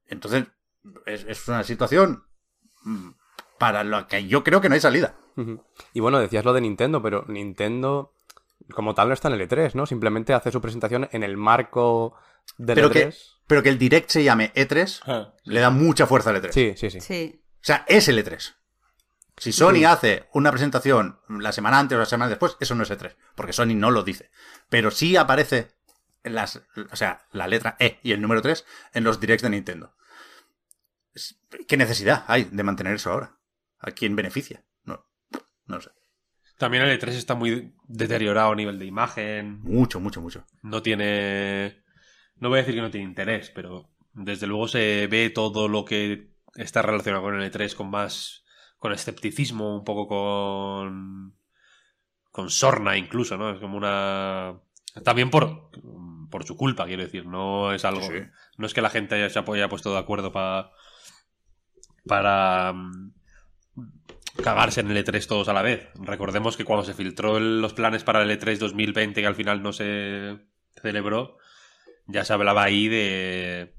Entonces, 0.06 0.46
es, 1.06 1.24
es 1.28 1.48
una 1.48 1.64
situación 1.64 2.24
mm, 2.82 3.10
para 3.58 3.84
la 3.84 4.06
que 4.06 4.26
yo 4.26 4.42
creo 4.44 4.60
que 4.60 4.68
no 4.68 4.74
hay 4.74 4.80
salida. 4.80 5.16
Y 5.92 6.00
bueno, 6.00 6.20
decías 6.20 6.44
lo 6.44 6.52
de 6.52 6.60
Nintendo, 6.60 7.02
pero 7.02 7.24
Nintendo 7.28 8.14
como 8.72 8.94
tal 8.94 9.08
no 9.08 9.14
está 9.14 9.28
en 9.28 9.34
el 9.34 9.48
E3, 9.48 9.74
¿no? 9.74 9.86
Simplemente 9.86 10.32
hace 10.32 10.50
su 10.50 10.60
presentación 10.60 11.08
en 11.12 11.22
el 11.22 11.36
marco 11.36 12.14
del 12.56 12.76
Pero 12.76 12.90
E3. 12.90 12.92
que, 12.92 13.14
pero 13.46 13.62
que 13.62 13.68
el 13.68 13.78
Direct 13.78 14.10
se 14.10 14.24
llame 14.24 14.52
E3 14.54 15.00
Ah, 15.06 15.34
le 15.44 15.60
da 15.60 15.70
mucha 15.70 16.06
fuerza 16.06 16.30
al 16.30 16.42
E3. 16.42 16.52
Sí, 16.52 16.74
sí, 16.76 16.90
sí. 16.90 17.00
Sí. 17.00 17.42
O 17.56 17.64
sea, 17.64 17.84
es 17.88 18.08
el 18.08 18.18
E3. 18.24 18.54
Si 19.36 19.52
Sony 19.52 19.84
hace 19.86 20.28
una 20.32 20.50
presentación 20.52 21.18
la 21.28 21.50
semana 21.52 21.80
antes 21.80 21.96
o 21.96 21.98
la 21.98 22.06
semana 22.06 22.28
después, 22.28 22.56
eso 22.60 22.74
no 22.74 22.84
es 22.84 22.90
E3, 22.90 23.16
porque 23.34 23.52
Sony 23.52 23.74
no 23.74 23.90
lo 23.90 24.04
dice. 24.04 24.30
Pero 24.68 24.90
sí 24.90 25.16
aparece 25.16 25.72
las, 26.22 26.62
o 26.90 26.96
sea, 26.96 27.26
la 27.32 27.48
letra 27.48 27.76
E 27.80 27.98
y 28.02 28.12
el 28.12 28.20
número 28.20 28.42
3 28.42 28.64
en 28.92 29.04
los 29.04 29.18
directs 29.20 29.42
de 29.42 29.50
Nintendo. 29.50 29.94
¿Qué 31.66 31.76
necesidad 31.76 32.24
hay 32.28 32.44
de 32.44 32.62
mantener 32.62 32.94
eso 32.94 33.10
ahora? 33.10 33.36
¿A 33.80 33.90
quién 33.90 34.16
beneficia? 34.16 34.64
No, 34.84 35.04
no 35.66 35.76
lo 35.76 35.82
sé. 35.82 35.90
También 36.58 36.84
el 36.84 36.98
E3 36.98 37.08
está 37.08 37.34
muy 37.34 37.74
deteriorado 37.88 38.52
a 38.52 38.56
nivel 38.56 38.78
de 38.78 38.86
imagen. 38.86 39.60
Mucho, 39.62 40.00
mucho, 40.00 40.20
mucho. 40.20 40.46
No 40.62 40.82
tiene. 40.82 41.83
No 42.36 42.48
voy 42.48 42.58
a 42.58 42.62
decir 42.62 42.74
que 42.74 42.80
no 42.82 42.90
tiene 42.90 43.06
interés, 43.08 43.50
pero 43.54 43.88
desde 44.12 44.46
luego 44.46 44.68
se 44.68 45.06
ve 45.06 45.30
todo 45.30 45.68
lo 45.68 45.84
que 45.84 46.30
está 46.54 46.82
relacionado 46.82 47.22
con 47.24 47.40
el 47.40 47.50
E3 47.52 47.74
con 47.74 47.90
más. 47.90 48.44
con 48.78 48.92
escepticismo, 48.92 49.76
un 49.78 49.84
poco 49.84 50.06
con. 50.08 51.34
con 52.30 52.50
sorna 52.50 52.96
incluso, 52.98 53.36
¿no? 53.38 53.50
Es 53.50 53.60
como 53.60 53.76
una. 53.76 54.60
También 55.04 55.30
por. 55.30 55.70
por 56.30 56.44
su 56.44 56.56
culpa, 56.56 56.84
quiero 56.86 57.02
decir. 57.02 57.24
No 57.26 57.72
es 57.72 57.84
algo. 57.84 58.02
Sí. 58.02 58.14
No 58.58 58.66
es 58.66 58.74
que 58.74 58.82
la 58.82 58.90
gente 58.90 59.14
haya- 59.14 59.30
se 59.30 59.38
haya 59.38 59.68
puesto 59.68 59.92
de 59.92 59.98
acuerdo 59.98 60.32
para. 60.32 60.70
para. 62.06 62.72
mm, 62.74 63.12
cagarse 64.42 64.80
en 64.80 64.90
el 64.90 64.96
E3 65.04 65.26
todos 65.26 65.48
a 65.48 65.52
la 65.52 65.62
vez. 65.62 65.88
Recordemos 65.94 66.56
que 66.56 66.64
cuando 66.64 66.84
se 66.84 66.92
filtró 66.94 67.36
el- 67.38 67.60
los 67.62 67.72
planes 67.72 68.02
para 68.04 68.22
el 68.22 68.30
E3 68.30 68.58
2020, 68.58 69.20
que 69.20 69.26
al 69.26 69.34
final 69.36 69.62
no 69.62 69.72
se 69.72 70.38
celebró, 70.82 71.38
ya 72.06 72.24
se 72.24 72.32
hablaba 72.32 72.64
ahí 72.64 72.88
de 72.88 73.74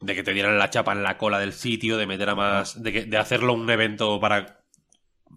de 0.00 0.14
que 0.14 0.22
te 0.22 0.32
dieran 0.32 0.58
la 0.58 0.70
chapa 0.70 0.92
en 0.92 1.02
la 1.02 1.18
cola 1.18 1.38
del 1.38 1.52
sitio, 1.52 1.96
de 1.98 2.06
meter 2.06 2.30
a 2.30 2.34
más, 2.34 2.82
de, 2.82 2.92
que- 2.92 3.04
de 3.04 3.16
hacerlo 3.18 3.52
un 3.52 3.68
evento 3.70 4.18
para 4.20 4.62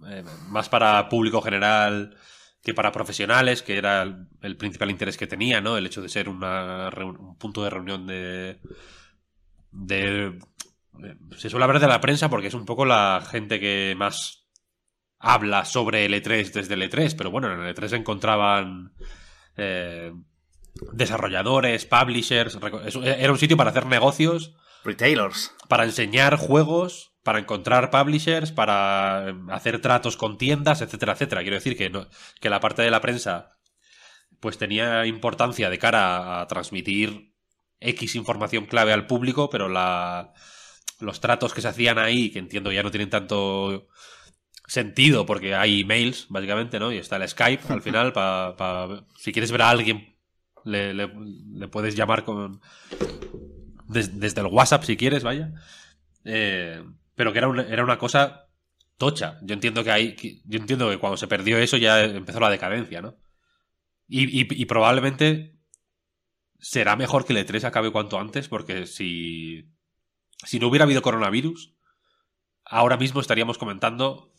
eh, 0.09 0.23
más 0.49 0.69
para 0.69 1.09
público 1.09 1.41
general 1.41 2.17
que 2.63 2.73
para 2.73 2.91
profesionales, 2.91 3.63
que 3.63 3.77
era 3.77 4.03
el, 4.03 4.27
el 4.41 4.57
principal 4.57 4.91
interés 4.91 5.17
que 5.17 5.27
tenía, 5.27 5.61
¿no? 5.61 5.77
El 5.77 5.85
hecho 5.87 6.01
de 6.01 6.09
ser 6.09 6.29
una 6.29 6.89
un 6.97 7.37
punto 7.37 7.63
de 7.63 7.69
reunión 7.69 8.07
de 8.07 8.59
de 9.71 10.27
eh, 10.27 11.15
se 11.37 11.49
suele 11.49 11.65
hablar 11.65 11.81
de 11.81 11.87
la 11.87 12.01
prensa 12.01 12.29
porque 12.29 12.47
es 12.47 12.53
un 12.53 12.65
poco 12.65 12.85
la 12.85 13.23
gente 13.29 13.59
que 13.59 13.95
más 13.97 14.47
habla 15.19 15.65
sobre 15.65 16.05
el 16.05 16.13
E3 16.15 16.53
desde 16.53 16.75
el 16.75 16.83
E3, 16.83 17.15
pero 17.15 17.31
bueno, 17.31 17.51
en 17.53 17.61
el 17.61 17.67
E3 17.69 17.91
se 17.91 17.97
encontraban 17.97 18.93
eh, 19.57 20.13
desarrolladores, 20.93 21.85
publishers, 21.85 22.57
eso- 22.85 23.03
era 23.03 23.31
un 23.31 23.37
sitio 23.39 23.57
para 23.57 23.69
hacer 23.69 23.85
negocios, 23.85 24.53
Retailers. 24.83 25.53
para 25.69 25.85
enseñar 25.85 26.37
juegos, 26.37 27.13
para 27.23 27.39
encontrar 27.39 27.89
publishers, 27.89 28.51
para 28.51 29.29
eh, 29.29 29.35
hacer 29.51 29.79
tratos 29.81 30.17
con 30.17 30.37
tiendas, 30.37 30.81
etcétera, 30.81 31.13
etcétera. 31.13 31.41
Quiero 31.41 31.55
decir 31.55 31.77
que, 31.77 31.89
no- 31.89 32.07
que 32.41 32.49
la 32.49 32.59
parte 32.59 32.81
de 32.81 32.91
la 32.91 33.01
prensa 33.01 33.51
pues 34.39 34.57
tenía 34.57 35.05
importancia 35.05 35.69
de 35.69 35.79
cara 35.79 36.41
a 36.41 36.47
transmitir 36.47 37.33
X 37.79 38.15
información 38.15 38.65
clave 38.65 38.91
al 38.91 39.07
público, 39.07 39.49
pero 39.49 39.69
la, 39.69 40.33
los 40.99 41.21
tratos 41.21 41.53
que 41.53 41.61
se 41.61 41.69
hacían 41.69 41.97
ahí, 41.97 42.29
que 42.29 42.39
entiendo 42.39 42.71
ya 42.71 42.83
no 42.83 42.91
tienen 42.91 43.09
tanto 43.09 43.87
sentido 44.67 45.25
porque 45.25 45.55
hay 45.55 45.81
emails, 45.81 46.25
básicamente, 46.29 46.79
¿no? 46.79 46.91
Y 46.91 46.97
está 46.97 47.15
el 47.17 47.27
Skype 47.29 47.71
al 47.71 47.81
final, 47.81 48.11
para 48.11 49.05
si 49.17 49.31
quieres 49.31 49.51
ver 49.51 49.61
a 49.61 49.69
alguien, 49.69 50.12
le, 50.65 51.07
puedes 51.67 51.95
llamar 51.95 52.23
con 52.23 52.61
des- 53.87 54.19
desde 54.19 54.41
el 54.41 54.47
WhatsApp 54.47 54.83
si 54.83 54.97
quieres, 54.97 55.23
vaya. 55.23 55.53
Eh, 56.25 56.83
pero 57.15 57.31
que 57.31 57.37
era 57.39 57.47
una, 57.47 57.63
era 57.63 57.83
una 57.83 57.97
cosa 57.97 58.47
tocha. 58.97 59.39
Yo 59.41 59.53
entiendo 59.53 59.83
que 59.83 60.15
que- 60.15 60.41
yo 60.45 60.59
entiendo 60.59 60.89
que 60.89 60.97
cuando 60.99 61.17
se 61.17 61.27
perdió 61.27 61.57
eso 61.57 61.77
ya 61.77 62.03
empezó 62.03 62.39
la 62.39 62.49
decadencia, 62.49 63.01
¿no? 63.01 63.15
Y 64.07 64.65
probablemente 64.65 65.57
será 66.59 66.95
mejor 66.95 67.25
que 67.25 67.33
el 67.33 67.45
E3 67.45 67.65
acabe 67.65 67.91
cuanto 67.91 68.17
antes, 68.19 68.47
porque 68.47 68.85
si, 68.85 69.69
si 70.45 70.59
no 70.59 70.67
hubiera 70.69 70.85
habido 70.85 71.01
coronavirus, 71.01 71.75
ahora 72.63 72.95
mismo 72.95 73.19
estaríamos 73.19 73.57
comentando 73.57 74.31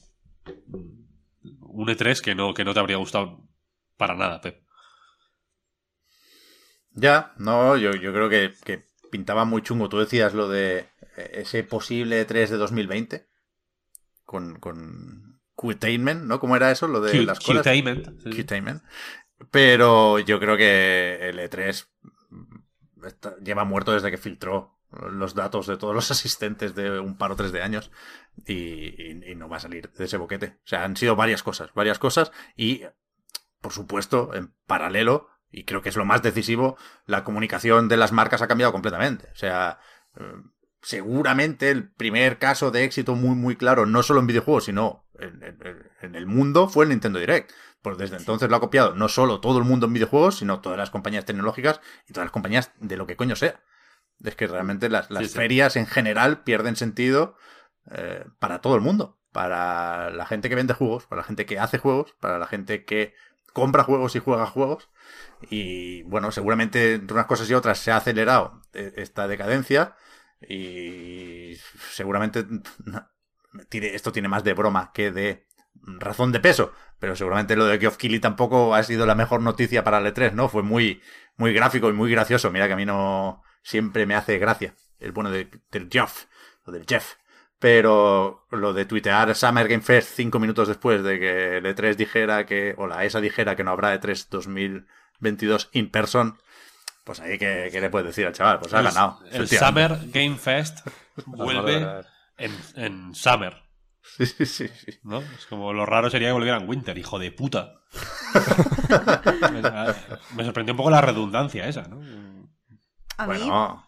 un 1.61 1.89
E3 1.89 2.21
que 2.23 2.35
no, 2.35 2.55
que 2.55 2.65
no 2.65 2.73
te 2.73 2.81
habría 2.81 2.97
gustado 2.97 3.47
para 3.99 4.15
nada, 4.15 4.41
Pep. 4.41 4.64
Ya, 6.95 7.33
no, 7.39 7.77
yo, 7.77 7.93
yo 7.95 8.13
creo 8.13 8.29
que, 8.29 8.53
que 8.65 8.85
pintaba 9.11 9.45
muy 9.45 9.63
chungo. 9.63 9.89
Tú 9.89 9.99
decías 9.99 10.33
lo 10.35 10.49
de 10.49 10.89
eh, 11.17 11.31
ese 11.35 11.65
posible 11.65 12.25
3 12.25 12.51
de 12.51 12.57
2020 12.57 13.27
con, 14.25 14.59
con 14.61 15.41
Qtainment, 15.57 16.23
¿no? 16.25 16.41
¿Cómo 16.41 16.57
era 16.57 16.71
eso? 16.71 16.89
Lo 16.89 17.01
de 17.01 17.13
Q- 17.13 17.23
las 17.25 17.41
colas. 17.41 17.63
Qtainment, 17.65 18.21
sí. 18.23 18.31
Qtainment. 18.45 18.83
Pero 19.51 20.19
yo 20.21 20.39
creo 20.41 20.57
que 20.57 21.29
el 21.29 21.39
E3 21.39 21.87
está- 23.05 23.37
lleva 23.39 23.65
muerto 23.65 23.93
desde 23.93 24.11
que 24.11 24.19
filtró 24.19 24.79
los 25.11 25.35
datos 25.35 25.67
de 25.67 25.77
todos 25.77 25.95
los 25.95 26.11
asistentes 26.13 26.75
de 26.75 27.01
un 27.01 27.17
par 27.19 27.33
o 27.33 27.37
tres 27.37 27.53
de 27.53 27.63
años 27.63 27.91
y, 28.47 28.55
y- 28.55 29.31
y 29.33 29.35
no 29.35 29.49
va 29.49 29.57
a 29.57 29.61
salir 29.61 29.91
de 29.93 30.05
ese 30.05 30.17
boquete. 30.17 30.59
O 30.65 30.67
sea, 30.67 30.85
han 30.85 30.97
sido 30.97 31.17
varias 31.17 31.43
cosas, 31.43 31.73
varias 31.75 31.99
cosas 31.99 32.31
y, 32.57 32.83
por 33.61 33.73
supuesto, 33.73 34.33
en 34.35 34.55
paralelo, 34.67 35.29
y 35.61 35.65
creo 35.65 35.83
que 35.83 35.89
es 35.89 35.97
lo 35.97 36.05
más 36.05 36.23
decisivo, 36.23 36.77
la 37.07 37.25
comunicación 37.25 37.89
de 37.89 37.97
las 37.97 38.13
marcas 38.13 38.43
ha 38.43 38.49
cambiado 38.49 38.73
completamente. 38.73 39.29
O 39.33 39.37
sea, 39.37 39.79
eh, 40.17 40.23
seguramente 40.83 41.71
el 41.71 41.91
primer 41.91 42.39
caso 42.39 42.71
de 42.71 42.85
éxito 42.85 43.15
muy, 43.15 43.35
muy 43.35 43.57
claro, 43.57 43.87
no 43.87 44.03
solo 44.03 44.21
en 44.21 44.27
videojuegos, 44.27 44.65
sino 44.65 45.07
en, 45.19 45.43
en- 45.43 45.91
en 46.03 46.15
el 46.15 46.27
mundo, 46.27 46.69
fue 46.69 46.85
el 46.85 46.91
Nintendo 46.91 47.19
Direct. 47.19 47.51
Pues 47.83 47.99
desde 47.99 48.17
entonces 48.17 48.49
lo 48.49 48.57
ha 48.57 48.61
copiado 48.61 48.95
no 48.95 49.09
solo 49.09 49.41
todo 49.41 49.59
el 49.59 49.65
mundo 49.65 49.87
en 49.87 49.93
videojuegos, 49.93 50.39
sino 50.39 50.61
todas 50.61 50.79
las 50.79 50.91
compañías 50.91 51.27
tecnológicas 51.27 51.81
y 52.09 52.13
todas 52.15 52.27
las 52.27 52.33
compañías 52.33 52.73
de 52.81 52.97
lo 52.97 53.07
que 53.07 53.17
coño 53.17 53.37
sea. 53.37 53.61
Es 54.23 54.37
que 54.37 54.47
realmente 54.47 54.89
las, 54.89 55.11
las 55.11 55.25
Sí, 55.25 55.29
sí. 55.29 55.37
ferias 55.37 55.77
en 55.77 55.87
general 55.87 56.43
pierden 56.45 56.77
sentido 56.77 57.37
eh, 57.91 58.25
para 58.39 58.61
todo 58.61 58.75
el 58.75 58.81
mundo. 58.81 59.19
Para 59.33 60.11
la 60.11 60.25
gente 60.27 60.49
que 60.49 60.55
vende 60.55 60.73
juegos, 60.75 61.07
para 61.07 61.21
la 61.23 61.27
gente 61.27 61.45
que 61.45 61.59
hace 61.59 61.77
juegos, 61.79 62.15
para 62.21 62.39
la 62.39 62.47
gente 62.47 62.85
que 62.85 63.15
compra 63.53 63.83
juegos 63.85 64.17
y 64.17 64.21
juega 64.21 64.47
juegos. 64.47 64.89
Y 65.51 66.03
bueno, 66.05 66.31
seguramente 66.31 66.95
entre 66.95 67.15
unas 67.15 67.27
cosas 67.27 67.49
y 67.51 67.55
otras 67.55 67.79
se 67.79 67.91
ha 67.91 67.97
acelerado 67.97 68.63
eh, 68.73 68.93
esta 68.97 69.29
decadencia. 69.29 69.97
Y 70.47 71.57
seguramente 71.91 72.47
esto 73.71 74.13
tiene 74.13 74.29
más 74.29 74.45
de 74.45 74.55
broma 74.55 74.93
que 74.93 75.11
de 75.11 75.47
razón 75.75 76.33
de 76.33 76.41
peso. 76.41 76.73
Pero 76.99 77.17
seguramente 77.17 77.57
lo 77.57 77.67
de 77.67 77.79
Geoff 77.79 77.97
Keighley 77.97 78.21
tampoco 78.21 78.75
ha 78.75 78.83
sido 78.83 79.07
la 79.07 79.15
mejor 79.15 79.41
noticia 79.41 79.85
para 79.85 79.99
el 79.99 80.07
E3, 80.07 80.33
¿no? 80.33 80.49
Fue 80.49 80.63
muy, 80.63 81.03
muy 81.37 81.53
gráfico 81.53 81.89
y 81.91 81.93
muy 81.93 82.11
gracioso. 82.11 82.51
Mira 82.51 82.67
que 82.67 82.75
a 82.75 82.77
mí 82.77 82.87
no 82.87 83.43
siempre 83.63 84.07
me 84.07 84.15
hace 84.15 84.39
gracia 84.39 84.75
el 85.05 85.13
bueno 85.13 85.31
de, 85.31 85.51
del 85.71 85.89
Geoff, 85.91 86.25
o 86.65 86.73
del 86.73 86.87
Jeff. 86.87 87.15
Pero 87.59 88.47
lo 88.51 88.73
de 88.73 88.85
tuitear 88.85 89.35
Summer 89.35 89.69
Game 89.69 89.83
Fest 89.83 90.15
cinco 90.15 90.39
minutos 90.39 90.69
después 90.69 91.03
de 91.03 91.19
que 91.19 91.57
el 91.59 91.65
E3 91.65 91.95
dijera 91.95 92.47
que, 92.47 92.75
o 92.77 92.87
la 92.87 93.05
ESA 93.05 93.21
dijera 93.21 93.57
que 93.57 93.65
no 93.65 93.71
habrá 93.71 93.99
E3 93.99 94.29
2022 95.21 95.69
in 95.73 95.91
person, 95.91 96.39
pues 97.05 97.21
ahí 97.21 97.39
que, 97.39 97.69
¿qué 97.73 97.81
le 97.81 97.91
puedes 97.91 98.07
decir 98.09 98.27
al 98.27 98.33
chaval, 98.33 98.59
pues 98.61 98.73
ha 98.75 98.79
El- 98.81 98.85
ganado. 98.87 99.21
El. 99.31 99.49
Summer 99.49 99.99
Game 100.07 100.37
Fest 100.37 100.87
vuelve 101.27 102.05
en, 102.39 102.53
en 102.77 103.15
Summer. 103.15 103.63
Sí, 104.17 104.27
sí, 104.27 104.45
sí, 104.47 104.69
sí. 104.69 104.99
¿no? 105.03 105.21
Es 105.21 105.47
como 105.49 105.73
lo 105.73 105.87
raro 105.87 106.11
sería 106.11 106.29
que 106.29 106.33
volvieran 106.33 106.69
Winter, 106.69 106.97
hijo 106.99 107.19
de 107.19 107.33
puta. 107.33 107.73
me, 109.53 109.63
me 110.37 110.45
sorprendió 110.45 110.75
un 110.75 110.77
poco 110.77 110.91
la 110.91 111.01
redundancia 111.01 111.67
esa, 111.67 111.83
¿no? 111.85 111.97
A 113.17 113.27
mí, 113.27 113.39
Bueno, 113.39 113.87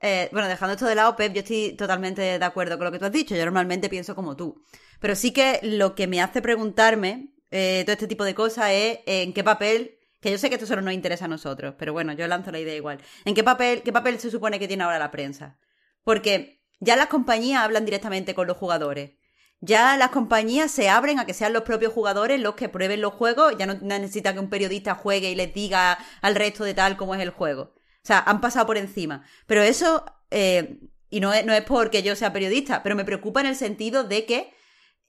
Eh, 0.00 0.28
bueno, 0.32 0.46
dejando 0.46 0.74
esto 0.74 0.86
de 0.86 0.94
lado, 0.94 1.16
Pep, 1.16 1.32
yo 1.32 1.40
estoy 1.40 1.74
totalmente 1.76 2.38
de 2.38 2.44
acuerdo 2.44 2.76
con 2.78 2.84
lo 2.84 2.92
que 2.92 2.98
tú 3.00 3.06
has 3.06 3.12
dicho. 3.12 3.34
Yo 3.34 3.44
normalmente 3.44 3.88
pienso 3.88 4.14
como 4.14 4.36
tú. 4.36 4.62
Pero 5.00 5.16
sí 5.16 5.32
que 5.32 5.58
lo 5.62 5.94
que 5.96 6.06
me 6.06 6.22
hace 6.22 6.40
preguntarme 6.40 7.30
eh, 7.50 7.82
todo 7.84 7.92
este 7.92 8.06
tipo 8.06 8.24
de 8.24 8.34
cosas 8.34 8.70
es 8.72 8.98
en 9.06 9.32
qué 9.32 9.44
papel, 9.44 9.98
que 10.20 10.30
yo 10.30 10.38
sé 10.38 10.48
que 10.48 10.56
esto 10.56 10.66
solo 10.66 10.82
nos 10.82 10.94
interesa 10.94 11.26
a 11.26 11.28
nosotros, 11.28 11.74
pero 11.78 11.92
bueno, 11.92 12.12
yo 12.12 12.26
lanzo 12.26 12.50
la 12.50 12.58
idea 12.58 12.74
igual. 12.74 12.98
¿En 13.24 13.34
qué 13.34 13.44
papel, 13.44 13.82
qué 13.82 13.92
papel 13.92 14.18
se 14.18 14.30
supone 14.30 14.58
que 14.58 14.68
tiene 14.68 14.84
ahora 14.84 14.98
la 14.98 15.10
prensa? 15.10 15.58
Porque 16.02 16.62
ya 16.80 16.96
las 16.96 17.08
compañías 17.08 17.62
hablan 17.62 17.84
directamente 17.84 18.34
con 18.34 18.46
los 18.46 18.56
jugadores. 18.56 19.12
Ya 19.60 19.96
las 19.96 20.10
compañías 20.10 20.70
se 20.70 20.88
abren 20.88 21.18
a 21.18 21.26
que 21.26 21.34
sean 21.34 21.52
los 21.52 21.64
propios 21.64 21.92
jugadores 21.92 22.40
los 22.40 22.54
que 22.54 22.68
prueben 22.68 23.00
los 23.00 23.14
juegos. 23.14 23.54
Ya 23.58 23.66
no 23.66 23.74
necesita 23.74 24.32
que 24.32 24.38
un 24.38 24.50
periodista 24.50 24.94
juegue 24.94 25.30
y 25.30 25.34
les 25.34 25.52
diga 25.52 25.98
al 26.20 26.36
resto 26.36 26.64
de 26.64 26.74
tal 26.74 26.96
cómo 26.96 27.14
es 27.14 27.20
el 27.20 27.30
juego. 27.30 27.74
O 28.04 28.06
sea, 28.08 28.20
han 28.20 28.40
pasado 28.40 28.66
por 28.66 28.76
encima. 28.76 29.24
Pero 29.46 29.62
eso, 29.62 30.04
eh, 30.30 30.78
y 31.10 31.20
no 31.20 31.32
es, 31.32 31.44
no 31.44 31.52
es 31.52 31.62
porque 31.64 32.02
yo 32.02 32.14
sea 32.14 32.32
periodista, 32.32 32.82
pero 32.82 32.94
me 32.94 33.04
preocupa 33.04 33.40
en 33.40 33.46
el 33.46 33.56
sentido 33.56 34.04
de 34.04 34.24
que, 34.26 34.54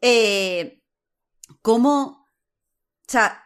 eh, 0.02 0.82
cómo, 1.62 2.19
sea, 3.10 3.44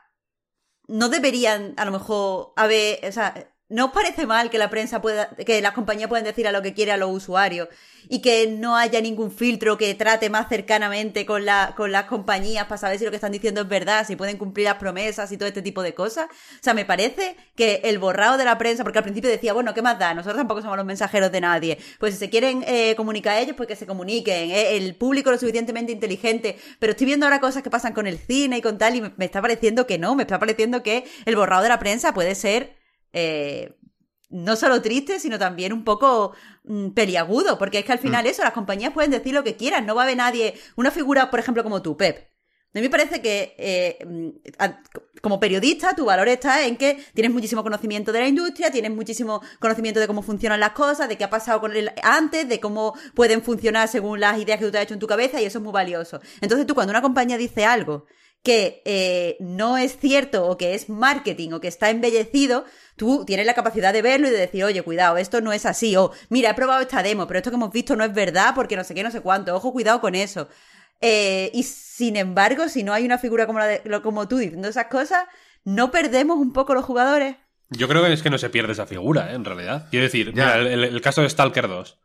no 0.87 1.09
deberían 1.09 1.73
a 1.77 1.85
lo 1.85 1.91
mejor 1.91 2.53
haber, 2.55 3.05
o 3.07 3.11
sea, 3.11 3.52
¿no 3.73 3.85
os 3.85 3.91
parece 3.91 4.25
mal 4.25 4.49
que 4.49 4.57
la 4.57 4.69
prensa 4.69 5.01
pueda, 5.01 5.29
que 5.35 5.61
las 5.61 5.73
compañías 5.73 6.07
puedan 6.07 6.25
decir 6.25 6.47
a 6.47 6.51
lo 6.51 6.61
que 6.61 6.73
quiere 6.73 6.91
a 6.91 6.97
los 6.97 7.09
usuarios 7.11 7.67
y 8.09 8.21
que 8.21 8.47
no 8.47 8.75
haya 8.75 8.99
ningún 9.01 9.31
filtro 9.31 9.77
que 9.77 9.93
trate 9.95 10.29
más 10.29 10.49
cercanamente 10.49 11.25
con, 11.25 11.45
la, 11.45 11.73
con 11.75 11.91
las 11.91 12.03
compañías 12.05 12.65
para 12.65 12.77
saber 12.77 12.99
si 12.99 13.05
lo 13.05 13.11
que 13.11 13.15
están 13.15 13.31
diciendo 13.31 13.61
es 13.61 13.67
verdad, 13.67 14.05
si 14.05 14.15
pueden 14.15 14.37
cumplir 14.37 14.65
las 14.65 14.75
promesas 14.75 15.31
y 15.31 15.37
todo 15.37 15.47
este 15.47 15.61
tipo 15.61 15.81
de 15.81 15.93
cosas? 15.93 16.27
O 16.29 16.59
sea, 16.63 16.73
me 16.73 16.85
parece 16.85 17.35
que 17.55 17.81
el 17.85 17.99
borrado 17.99 18.37
de 18.37 18.45
la 18.45 18.57
prensa, 18.57 18.83
porque 18.83 18.99
al 18.99 19.03
principio 19.03 19.29
decía, 19.29 19.53
bueno, 19.53 19.73
¿qué 19.73 19.81
más 19.81 19.97
da? 19.97 20.13
Nosotros 20.13 20.37
tampoco 20.37 20.61
somos 20.61 20.77
los 20.77 20.85
mensajeros 20.85 21.31
de 21.31 21.41
nadie. 21.41 21.77
Pues 21.99 22.13
si 22.13 22.19
se 22.19 22.29
quieren 22.29 22.63
eh, 22.67 22.93
comunicar 22.95 23.37
a 23.37 23.39
ellos, 23.39 23.55
pues 23.55 23.67
que 23.67 23.75
se 23.75 23.87
comuniquen. 23.87 24.51
eh, 24.51 24.75
El 24.75 24.95
público 24.95 25.31
lo 25.31 25.37
suficientemente 25.37 25.91
inteligente. 25.91 26.57
Pero 26.79 26.91
estoy 26.91 27.07
viendo 27.07 27.25
ahora 27.25 27.39
cosas 27.39 27.63
que 27.63 27.69
pasan 27.69 27.93
con 27.93 28.05
el 28.05 28.19
cine 28.19 28.57
y 28.57 28.61
con 28.61 28.77
tal, 28.77 28.95
y 28.95 29.01
me, 29.01 29.13
me 29.17 29.25
está 29.25 29.41
pareciendo 29.41 29.87
que 29.87 29.97
no, 29.97 30.13
me 30.15 30.23
está 30.23 30.39
pareciendo 30.39 30.83
que 30.83 31.05
el 31.25 31.35
borrado 31.35 31.63
de 31.63 31.69
la 31.69 31.79
prensa 31.79 32.13
puede 32.13 32.35
ser 32.35 32.82
eh, 33.13 33.77
no 34.29 34.55
solo 34.55 34.81
triste, 34.81 35.19
sino 35.19 35.37
también 35.39 35.71
un 35.71 35.83
poco 35.83 36.33
mm, 36.63 36.89
peliagudo, 36.89 37.57
porque 37.57 37.79
es 37.79 37.85
que 37.85 37.91
al 37.91 37.99
final 37.99 38.25
eso, 38.25 38.43
las 38.43 38.53
compañías 38.53 38.93
pueden 38.93 39.11
decir 39.11 39.33
lo 39.33 39.43
que 39.43 39.55
quieran, 39.55 39.85
no 39.85 39.95
va 39.95 40.01
a 40.01 40.05
haber 40.05 40.17
nadie, 40.17 40.55
una 40.75 40.91
figura, 40.91 41.29
por 41.29 41.39
ejemplo, 41.39 41.63
como 41.63 41.81
tú, 41.81 41.95
Pep. 41.95 42.33
A 42.75 42.79
mí 42.79 42.81
me 42.81 42.89
parece 42.89 43.21
que 43.21 43.55
eh, 43.59 44.03
mm, 44.03 44.29
como 45.21 45.39
periodista 45.39 45.95
tu 45.95 46.05
valor 46.05 46.27
está 46.27 46.65
en 46.65 46.75
que 46.75 46.97
tienes 47.13 47.31
muchísimo 47.31 47.61
conocimiento 47.61 48.11
de 48.11 48.21
la 48.21 48.27
industria, 48.27 48.71
tienes 48.71 48.91
muchísimo 48.91 49.41
conocimiento 49.59 49.99
de 49.99 50.07
cómo 50.07 50.23
funcionan 50.23 50.59
las 50.59 50.71
cosas, 50.71 51.07
de 51.07 51.15
qué 51.15 51.23
ha 51.23 51.29
pasado 51.29 51.61
con 51.61 51.75
él 51.75 51.91
antes, 52.01 52.49
de 52.49 52.59
cómo 52.59 52.95
pueden 53.13 53.43
funcionar 53.43 53.87
según 53.89 54.19
las 54.19 54.39
ideas 54.39 54.57
que 54.57 54.65
tú 54.65 54.71
te 54.71 54.79
has 54.79 54.85
hecho 54.85 54.95
en 54.95 54.99
tu 54.99 55.05
cabeza 55.05 55.39
y 55.39 55.45
eso 55.45 55.59
es 55.59 55.63
muy 55.63 55.71
valioso. 55.71 56.19
Entonces 56.41 56.65
tú 56.65 56.73
cuando 56.73 56.89
una 56.89 57.03
compañía 57.03 57.37
dice 57.37 57.63
algo 57.63 58.07
que 58.43 58.81
eh, 58.85 59.37
no 59.39 59.77
es 59.77 59.97
cierto 59.97 60.45
o 60.47 60.57
que 60.57 60.73
es 60.75 60.89
marketing 60.89 61.53
o 61.53 61.61
que 61.61 61.69
está 61.69 61.89
embellecido, 61.89 62.65
tú 62.97 63.23
tienes 63.25 63.45
la 63.45 63.53
capacidad 63.53 63.93
de 63.93 64.01
verlo 64.01 64.27
y 64.27 64.31
de 64.31 64.37
decir, 64.37 64.63
oye, 64.65 64.81
cuidado, 64.81 65.17
esto 65.17 65.39
no 65.41 65.53
es 65.53 65.65
así, 65.65 65.95
o 65.95 66.11
mira, 66.29 66.49
he 66.49 66.53
probado 66.53 66.81
esta 66.81 67.01
demo, 67.01 67.25
pero 67.25 67.37
esto 67.39 67.49
que 67.51 67.55
hemos 67.55 67.71
visto 67.71 67.95
no 67.95 68.03
es 68.03 68.13
verdad 68.13 68.51
porque 68.53 68.75
no 68.75 68.83
sé 68.83 68.93
qué, 68.93 69.01
no 69.03 69.11
sé 69.11 69.21
cuánto, 69.21 69.55
ojo, 69.55 69.71
cuidado 69.71 70.01
con 70.01 70.13
eso. 70.13 70.49
Eh, 70.99 71.51
y 71.53 71.63
sin 71.63 72.15
embargo, 72.17 72.67
si 72.69 72.83
no 72.83 72.93
hay 72.93 73.05
una 73.05 73.17
figura 73.17 73.45
como, 73.47 73.59
la 73.59 73.65
de- 73.67 73.81
lo- 73.85 74.01
como 74.01 74.27
tú 74.27 74.37
diciendo 74.37 74.67
esas 74.67 74.87
cosas, 74.87 75.25
¿no 75.63 75.91
perdemos 75.91 76.37
un 76.37 76.51
poco 76.53 76.73
los 76.73 76.83
jugadores? 76.85 77.37
Yo 77.69 77.87
creo 77.87 78.03
que 78.03 78.11
es 78.13 78.21
que 78.21 78.29
no 78.29 78.37
se 78.37 78.49
pierde 78.49 78.73
esa 78.73 78.85
figura, 78.85 79.31
¿eh? 79.31 79.35
en 79.35 79.45
realidad. 79.45 79.87
Quiero 79.89 80.03
decir, 80.05 80.33
Ya. 80.33 80.57
mira, 80.57 80.57
el, 80.73 80.83
el 80.83 81.01
caso 81.01 81.21
de 81.21 81.29
Stalker 81.29 81.67
2. 81.67 81.97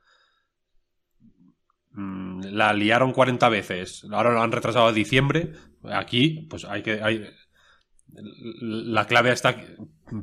La 2.43 2.73
liaron 2.73 3.13
40 3.13 3.49
veces, 3.49 4.07
ahora 4.11 4.33
lo 4.33 4.43
han 4.43 4.53
retrasado 4.53 4.87
a 4.87 4.93
diciembre. 4.93 5.53
Aquí, 5.85 6.47
pues 6.49 6.65
hay 6.65 6.83
que. 6.83 7.01
La 8.61 9.07
clave 9.07 9.33
está. 9.33 9.57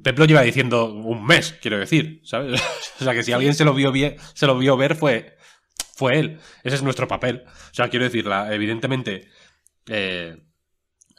Pep 0.03 0.17
lo 0.17 0.25
lleva 0.25 0.41
diciendo 0.41 0.93
un 0.93 1.25
mes, 1.25 1.57
quiero 1.61 1.77
decir, 1.77 2.21
¿sabes? 2.23 2.61
o 2.99 3.03
sea 3.03 3.13
que 3.13 3.23
si 3.23 3.31
alguien 3.33 3.53
se 3.53 3.65
lo 3.65 3.73
vio 3.73 3.91
bien, 3.91 4.15
se 4.33 4.47
lo 4.47 4.57
vio 4.57 4.75
ver 4.77 4.95
fue, 4.95 5.37
fue 5.95 6.19
él. 6.19 6.39
Ese 6.63 6.75
es 6.75 6.83
nuestro 6.83 7.07
papel. 7.07 7.43
O 7.45 7.73
sea, 7.73 7.89
quiero 7.89 8.05
decir, 8.05 8.25
evidentemente, 8.49 9.29
eh, 9.87 10.43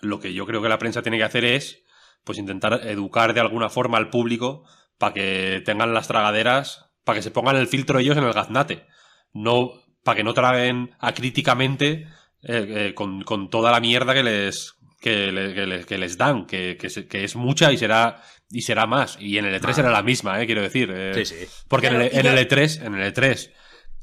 lo 0.01 0.20
que 0.20 0.34
yo 0.34 0.47
creo 0.47 0.62
que 0.62 0.68
la 0.68 0.78
prensa 0.78 1.03
tiene 1.03 1.18
que 1.18 1.24
hacer 1.24 1.44
es, 1.44 1.84
pues 2.24 2.38
intentar 2.38 2.80
educar 2.86 3.34
de 3.34 3.40
alguna 3.40 3.68
forma 3.68 3.99
al 3.99 4.11
público 4.11 4.64
para 4.99 5.14
que 5.14 5.62
tengan 5.64 5.94
las 5.94 6.09
tragaderas, 6.09 6.90
para 7.05 7.18
que 7.18 7.22
se 7.22 7.30
pongan 7.30 7.57
el 7.57 7.68
filtro 7.68 7.99
ellos 7.99 8.16
en 8.16 8.24
el 8.24 8.32
gaznate. 8.32 8.86
No, 9.32 9.72
para 10.07 10.16
que 10.16 10.24
no 10.24 10.32
traguen 10.32 10.92
acríticamente 11.00 12.07
eh, 12.42 12.88
eh, 12.88 12.94
con, 12.94 13.22
con 13.24 13.50
toda 13.50 13.70
la 13.72 13.80
mierda 13.80 14.14
que 14.14 14.22
les, 14.22 14.74
que, 15.00 15.32
le- 15.32 15.52
que 15.52 15.66
le- 15.66 15.84
que 15.84 15.98
les 15.98 16.16
dan, 16.16 16.46
que, 16.46 16.76
que, 16.80 16.88
se- 16.88 17.07
que 17.09 17.24
es 17.24 17.34
mucha 17.36 17.72
y 17.72 17.76
será 17.76 18.22
y 18.48 18.62
será 18.62 18.86
más. 18.86 19.18
Y 19.20 19.38
en 19.38 19.44
el 19.46 19.61
E3 19.61 19.78
era 19.80 19.90
la 19.90 20.02
misma, 20.04 20.40
eh, 20.40 20.46
quiero 20.46 20.62
decir. 20.62 20.90
eh, 20.94 21.12
Sí, 21.16 21.24
sí. 21.34 21.46
Porque 21.68 21.88
en, 21.88 21.96
el, 21.96 22.02
y 22.12 22.16
en 22.18 22.24
yo- 22.24 22.30
el 22.32 22.38
E3, 22.48 22.86
en 22.86 22.94
el 22.94 23.12
E3, 23.12 23.50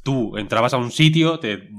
tú 0.04 0.38
entrabas 0.38 0.74
a 0.74 0.78
un 0.78 0.92
sitio, 0.92 1.40
te, 1.40 1.70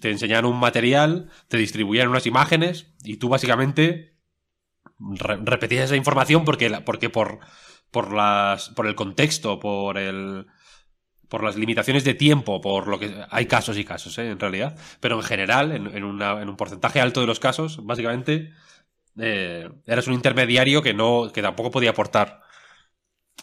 te 0.00 0.10
enseñaban 0.10 0.46
un 0.46 0.58
material, 0.58 1.28
te 1.48 1.58
distribuían 1.58 2.08
unas 2.08 2.26
imágenes 2.26 2.94
y 3.04 3.18
tú 3.18 3.28
básicamente 3.28 4.16
re- 4.98 5.36
repetías 5.44 5.84
esa 5.84 5.96
información 5.96 6.46
porque, 6.46 6.70
la- 6.70 6.84
porque 6.86 7.10
por, 7.10 7.40
por, 7.90 8.14
las, 8.14 8.70
por 8.70 8.86
el 8.86 8.94
contexto, 8.94 9.60
por 9.60 9.98
el 9.98 10.46
por 11.28 11.42
las 11.44 11.56
limitaciones 11.56 12.04
de 12.04 12.14
tiempo, 12.14 12.60
por 12.60 12.86
lo 12.88 12.98
que 12.98 13.14
hay 13.30 13.46
casos 13.46 13.76
y 13.78 13.84
casos, 13.84 14.16
¿eh? 14.18 14.30
en 14.30 14.38
realidad, 14.38 14.76
pero 15.00 15.16
en 15.16 15.22
general, 15.22 15.72
en, 15.72 15.86
en 15.96 16.04
una- 16.04 16.40
en 16.42 16.48
un 16.48 16.56
porcentaje 16.56 17.00
alto 17.00 17.20
de 17.20 17.26
los 17.26 17.40
casos, 17.40 17.84
básicamente 17.84 18.52
eh, 19.18 19.68
eras 19.86 20.06
un 20.08 20.14
intermediario 20.14 20.82
que 20.82 20.94
no, 20.94 21.30
que 21.32 21.42
tampoco 21.42 21.70
podía 21.70 21.90
aportar 21.90 22.42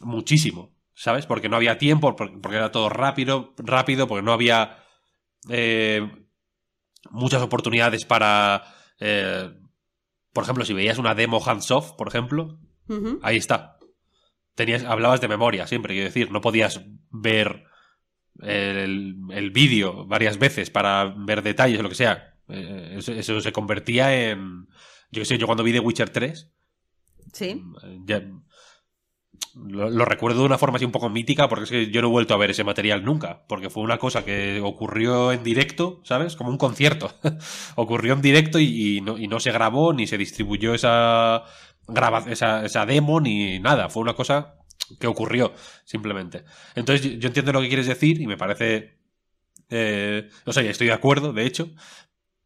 muchísimo, 0.02 0.74
¿sabes? 0.94 1.26
Porque 1.26 1.50
no 1.50 1.56
había 1.56 1.78
tiempo, 1.78 2.16
por- 2.16 2.40
porque 2.42 2.58
era 2.58 2.72
todo 2.72 2.90
rápido, 2.90 3.54
rápido, 3.58 4.08
porque 4.08 4.24
no 4.24 4.34
había 4.34 4.78
eh, 5.50 6.10
muchas 7.10 7.42
oportunidades 7.42 8.06
para, 8.06 8.64
por 10.32 10.44
ejemplo, 10.44 10.66
si 10.66 10.74
veías 10.74 10.98
una 10.98 11.16
demo 11.16 11.42
hands-off, 11.46 11.92
por 11.94 12.08
ejemplo. 12.08 12.60
Ahí 13.22 13.38
está. 13.38 13.78
Tenías, 14.56 14.84
hablabas 14.84 15.22
de 15.22 15.28
memoria 15.28 15.66
siempre, 15.68 15.94
quiero 15.94 16.08
decir, 16.10 16.32
no 16.32 16.42
podías 16.42 16.82
ver 17.10 17.64
el, 18.42 19.16
el 19.32 19.52
vídeo 19.52 20.06
varias 20.06 20.38
veces 20.40 20.70
para 20.70 21.14
ver 21.18 21.42
detalles 21.44 21.80
o 21.80 21.84
lo 21.84 21.90
que 21.90 21.96
sea. 21.96 22.36
Eh, 22.50 22.96
Eso, 22.98 23.14
eso 23.14 23.40
se 23.42 23.52
convertía 23.52 24.30
en. 24.32 24.68
Yo 25.12 25.22
qué 25.22 25.26
sé, 25.26 25.38
yo 25.38 25.46
cuando 25.46 25.64
vi 25.64 25.72
The 25.72 25.80
Witcher 25.80 26.10
3, 26.10 26.52
Sí. 27.32 27.62
eh, 27.84 28.00
ya- 28.06 28.24
lo, 29.56 29.90
lo 29.90 30.06
recuerdo 30.06 30.40
de 30.40 30.46
una 30.48 30.58
forma 30.58 30.78
así 30.78 30.86
un 30.86 30.92
poco 30.92 31.10
mítica 31.10 31.48
porque 31.48 31.66
es 31.66 31.70
que 31.70 31.92
yo 31.92 32.02
no 32.02 32.08
he 32.08 32.12
vuelto 32.12 32.34
a 32.34 32.38
ver 32.38 32.50
ese 32.52 32.64
material 32.64 33.04
nunca, 33.06 33.46
porque 33.48 33.70
fue 33.70 33.84
una 33.84 33.98
cosa 34.00 34.26
que 34.26 34.60
ocurrió 34.64 35.32
en 35.32 35.44
directo, 35.44 36.02
¿sabes? 36.04 36.36
Como 36.36 36.50
un 36.50 36.58
concierto. 36.58 37.12
ocurrió 37.76 38.14
en 38.14 38.22
directo 38.22 38.60
y, 38.60 38.98
y 38.98 39.02
no, 39.02 39.18
y 39.18 39.28
no 39.28 39.40
se 39.40 39.52
grabó 39.52 39.94
ni 39.94 40.08
se 40.08 40.18
distribuyó 40.18 40.74
esa, 40.74 41.44
graba, 41.88 42.24
esa, 42.28 42.66
esa 42.66 42.86
demo 42.88 43.22
ni 43.22 43.60
nada, 43.60 43.90
fue 43.90 44.02
una 44.02 44.16
cosa 44.16 44.56
que 45.00 45.08
ocurrió 45.08 45.54
simplemente. 45.86 46.44
Entonces 46.76 47.06
yo, 47.06 47.12
yo 47.20 47.28
entiendo 47.28 47.54
lo 47.54 47.62
que 47.62 47.68
quieres 47.68 47.88
decir 47.88 48.20
y 48.22 48.28
me 48.28 48.38
parece... 48.38 48.98
Eh, 49.70 50.30
o 50.46 50.54
sea, 50.54 50.64
estoy 50.64 50.88
de 50.88 50.94
acuerdo, 50.94 51.34
de 51.34 51.46
hecho, 51.46 51.70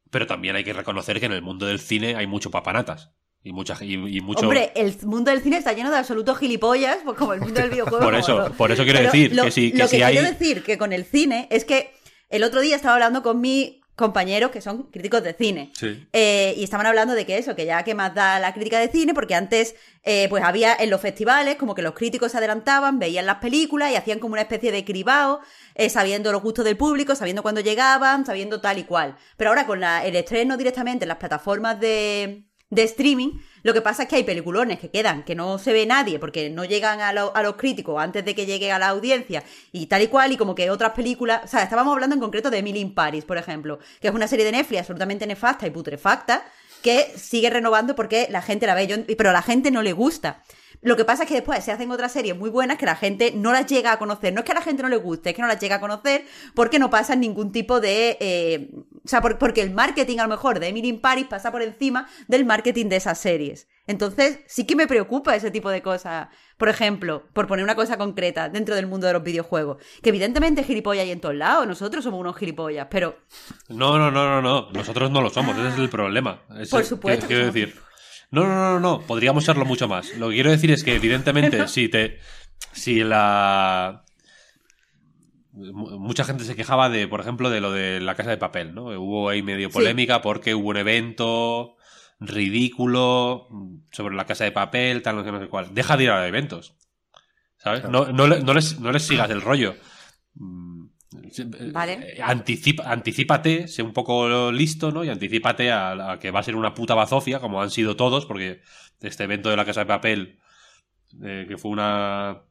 pero 0.09 0.27
también 0.27 0.55
hay 0.55 0.63
que 0.63 0.73
reconocer 0.73 1.19
que 1.19 1.25
en 1.25 1.33
el 1.33 1.41
mundo 1.41 1.65
del 1.65 1.79
cine 1.79 2.15
hay 2.15 2.27
mucho 2.27 2.51
papanatas. 2.51 3.11
Y, 3.43 3.53
mucha, 3.53 3.77
y, 3.83 3.93
y 4.17 4.21
mucho... 4.21 4.41
Hombre, 4.41 4.71
el 4.75 4.93
mundo 5.03 5.31
del 5.31 5.41
cine 5.41 5.57
está 5.57 5.71
lleno 5.73 5.89
de 5.91 5.97
absolutos 5.97 6.37
gilipollas, 6.37 6.97
pues 7.05 7.17
como 7.17 7.33
el 7.33 7.39
mundo 7.41 7.61
del 7.61 7.69
videojuego. 7.71 8.03
Por 8.03 8.15
eso- 8.15 8.49
no. 8.49 8.53
por 8.55 8.71
eso 8.71 8.83
quiero 8.83 8.99
Pero 8.99 9.11
decir 9.11 9.35
lo, 9.35 9.43
que 9.45 9.51
si- 9.51 9.71
que 9.71 9.77
lo 9.77 9.87
si 9.87 9.97
que 9.97 10.03
hay- 10.03 10.13
quiero 10.17 10.27
decir 10.29 10.63
que 10.63 10.77
con 10.77 10.91
el 10.93 11.05
cine 11.05 11.47
es 11.51 11.63
que 11.65 11.91
el 12.29 12.43
otro 12.43 12.59
día 12.61 12.75
estaba 12.75 12.95
hablando 12.95 13.23
con 13.23 13.39
mis 13.39 13.75
compañeros 13.97 14.51
que 14.51 14.61
son 14.61 14.83
críticos 14.83 15.23
de 15.23 15.33
cine. 15.33 15.71
Sí. 15.73 16.07
Eh, 16.13 16.53
y 16.55 16.63
estaban 16.63 16.85
hablando 16.85 17.15
de 17.15 17.25
que 17.25 17.37
eso, 17.37 17.55
que 17.55 17.65
ya 17.65 17.83
que 17.83 17.95
más 17.95 18.13
da 18.15 18.39
la 18.39 18.53
crítica 18.53 18.79
de 18.79 18.87
cine, 18.89 19.13
porque 19.13 19.35
antes 19.35 19.75
eh, 20.03 20.27
pues 20.29 20.43
había 20.43 20.73
en 20.79 20.89
los 20.89 21.01
festivales 21.01 21.55
como 21.57 21.75
que 21.75 21.81
los 21.81 21.93
críticos 21.93 22.31
se 22.31 22.37
adelantaban, 22.37 22.99
veían 22.99 23.25
las 23.25 23.37
películas 23.39 23.91
y 23.91 23.95
hacían 23.95 24.19
como 24.19 24.33
una 24.33 24.43
especie 24.43 24.71
de 24.71 24.85
cribado, 24.85 25.41
eh, 25.75 25.89
sabiendo 25.89 26.31
los 26.31 26.41
gustos 26.43 26.63
del 26.63 26.77
público, 26.77 27.15
sabiendo 27.15 27.41
cuándo 27.41 27.59
llegaban, 27.59 28.25
sabiendo 28.25 28.61
tal 28.61 28.77
y 28.77 28.83
cual. 28.83 29.17
Pero 29.35 29.49
ahora 29.49 29.65
con 29.65 29.79
la- 29.81 30.05
el 30.05 30.15
estreno 30.15 30.55
directamente 30.57 31.03
en 31.03 31.09
las 31.09 31.17
plataformas 31.17 31.79
de, 31.79 32.46
de 32.69 32.83
streaming, 32.83 33.39
lo 33.63 33.73
que 33.73 33.81
pasa 33.81 34.03
es 34.03 34.09
que 34.09 34.17
hay 34.17 34.23
peliculones 34.23 34.79
que 34.79 34.89
quedan, 34.89 35.23
que 35.23 35.35
no 35.35 35.57
se 35.57 35.71
ve 35.71 35.85
nadie 35.85 36.19
porque 36.19 36.49
no 36.49 36.65
llegan 36.65 36.99
a, 36.99 37.13
lo- 37.13 37.33
a 37.35 37.41
los 37.41 37.55
críticos 37.55 38.01
antes 38.01 38.25
de 38.25 38.35
que 38.35 38.45
llegue 38.45 38.71
a 38.71 38.79
la 38.79 38.89
audiencia 38.89 39.43
y 39.71 39.85
tal 39.85 40.01
y 40.01 40.07
cual, 40.07 40.31
y 40.33 40.37
como 40.37 40.53
que 40.53 40.69
otras 40.69 40.91
películas, 40.91 41.41
o 41.45 41.47
sea, 41.47 41.63
estábamos 41.63 41.93
hablando 41.93 42.15
en 42.15 42.19
concreto 42.21 42.49
de 42.49 42.57
Emily 42.57 42.79
in 42.79 42.93
Paris, 42.93 43.23
por 43.23 43.37
ejemplo, 43.37 43.79
que 44.01 44.09
es 44.09 44.13
una 44.13 44.27
serie 44.27 44.43
de 44.45 44.51
Netflix 44.51 44.81
absolutamente 44.81 45.25
nefasta 45.25 45.65
y 45.65 45.69
putrefacta, 45.69 46.43
que 46.81 47.13
sigue 47.15 47.49
renovando 47.49 47.95
porque 47.95 48.27
la 48.29 48.41
gente 48.41 48.67
la 48.67 48.75
ve, 48.75 49.05
pero 49.17 49.29
a 49.29 49.33
la 49.33 49.41
gente 49.41 49.71
no 49.71 49.81
le 49.81 49.93
gusta. 49.93 50.43
Lo 50.81 50.95
que 50.95 51.05
pasa 51.05 51.23
es 51.23 51.29
que 51.29 51.33
después 51.33 51.63
se 51.63 51.71
hacen 51.71 51.89
otras 51.89 52.11
series 52.11 52.37
muy 52.37 52.51
buenas 52.51 52.77
que 52.77 52.85
la 52.85 52.95
gente 52.95 53.31
no 53.35 53.51
las 53.51 53.65
llega 53.65 53.91
a 53.91 53.97
conocer. 53.97 54.31
No 54.31 54.41
es 54.41 54.45
que 54.45 54.51
a 54.51 54.55
la 54.55 54.61
gente 54.61 54.83
no 54.83 54.89
le 54.89 54.97
guste, 54.97 55.31
es 55.31 55.35
que 55.35 55.41
no 55.41 55.47
las 55.47 55.59
llega 55.59 55.77
a 55.77 55.79
conocer 55.79 56.23
porque 56.53 56.77
no 56.77 56.91
pasan 56.91 57.19
ningún 57.19 57.51
tipo 57.51 57.79
de... 57.79 58.15
eh, 58.19 58.69
o 59.07 59.09
sea, 59.09 59.21
por- 59.21 59.37
porque 59.37 59.61
el 59.61 59.71
marketing 59.73 60.17
a 60.17 60.23
lo 60.23 60.27
mejor 60.29 60.59
de 60.59 60.67
Emily 60.67 60.89
in 60.89 60.99
Paris 60.99 61.27
pasa 61.29 61.49
por 61.49 61.61
encima 61.61 62.09
del 62.27 62.43
marketing 62.43 62.87
de 62.89 62.97
esas 62.97 63.17
series. 63.17 63.69
Entonces, 63.87 64.41
sí 64.47 64.67
que 64.67 64.75
me 64.75 64.85
preocupa 64.85 65.33
ese 65.33 65.49
tipo 65.49 65.69
de 65.69 65.81
cosas. 65.81 66.27
Por 66.57 66.67
ejemplo, 66.67 67.25
por 67.31 67.47
poner 67.47 67.63
una 67.63 67.75
cosa 67.75 67.97
concreta 67.97 68.49
dentro 68.49 68.75
del 68.75 68.85
mundo 68.85 69.07
de 69.07 69.13
los 69.13 69.23
videojuegos. 69.23 69.77
Que 70.03 70.09
evidentemente 70.09 70.61
gilipollas 70.65 71.03
hay 71.05 71.11
en 71.11 71.21
todos 71.21 71.35
lados. 71.35 71.65
Nosotros 71.65 72.03
somos 72.03 72.19
unos 72.19 72.35
gilipollas, 72.35 72.87
pero... 72.91 73.17
No, 73.69 73.97
no, 73.97 74.11
no, 74.11 74.27
no, 74.29 74.41
no. 74.41 74.69
Nosotros 74.73 75.09
no 75.09 75.21
lo 75.21 75.29
somos, 75.29 75.57
ese 75.57 75.69
es 75.69 75.77
el 75.79 75.87
problema. 75.89 76.41
Ese- 76.59 76.69
Por 76.71 76.83
supuesto 76.83 77.27
Quiero, 77.27 77.45
decir. 77.45 77.75
No, 78.29 78.43
no, 78.43 78.49
no, 78.55 78.73
no, 78.73 78.79
no. 78.81 79.01
Podríamos 79.07 79.45
serlo 79.45 79.63
mucho 79.63 79.87
más. 79.87 80.13
Lo 80.17 80.27
que 80.27 80.33
quiero 80.35 80.51
decir 80.51 80.69
es 80.71 80.83
que, 80.83 80.93
evidentemente, 80.95 81.65
si 81.69 81.87
te. 81.87 82.19
Si 82.73 83.03
la. 83.05 84.03
Mu- 85.73 85.99
Mucha 85.99 86.23
gente 86.23 86.43
se 86.43 86.55
quejaba 86.55 86.89
de, 86.89 87.07
por 87.07 87.19
ejemplo, 87.21 87.49
de 87.49 87.61
lo 87.61 87.71
de 87.71 87.99
la 87.99 88.15
casa 88.15 88.29
de 88.29 88.37
papel, 88.37 88.73
¿no? 88.75 88.85
Hubo 88.99 89.29
ahí 89.29 89.41
medio 89.41 89.69
Sí. 89.69 89.73
polémica 89.73 90.21
porque 90.21 90.53
hubo 90.55 90.69
un 90.69 90.77
evento 90.77 91.75
ridículo 92.19 93.47
sobre 93.91 94.15
la 94.15 94.25
casa 94.25 94.43
de 94.43 94.51
papel, 94.51 95.01
tal, 95.01 95.15
no 95.15 95.23
sé, 95.23 95.31
no 95.31 95.39
sé 95.39 95.47
cuál. 95.47 95.73
Deja 95.73 95.97
de 95.97 96.03
ir 96.05 96.11
a 96.11 96.27
eventos. 96.27 96.75
¿Sabes? 97.57 97.83
No, 97.89 98.11
no, 98.11 98.27
le- 98.27 98.41
no 98.41 98.53
les, 98.53 98.79
no 98.79 98.91
les 98.91 99.03
sigas 99.03 99.29
el 99.29 99.41
rollo. 99.41 99.75
Mm, 100.35 100.85
Vale. 101.73 101.93
eh, 102.17 102.21
Anticipa, 102.21 102.83
anticípate, 102.91 103.67
sé 103.67 103.81
un 103.81 103.93
poco 103.93 104.51
listo, 104.51 104.91
¿no? 104.91 105.03
Y 105.03 105.09
anticípate 105.09 105.71
a, 105.71 106.11
a 106.13 106.19
que 106.19 106.31
va 106.31 106.39
a 106.39 106.43
ser 106.43 106.55
una 106.55 106.73
puta 106.73 106.93
bazofia, 106.95 107.39
como 107.39 107.61
han 107.61 107.71
sido 107.71 107.95
todos, 107.95 108.25
porque 108.25 108.61
este 109.01 109.23
evento 109.23 109.49
de 109.49 109.57
la 109.57 109.65
Casa 109.65 109.81
de 109.81 109.85
Papel, 109.87 110.39
eh, 111.23 111.45
que 111.47 111.57
fue 111.57 111.71
una 111.71 112.41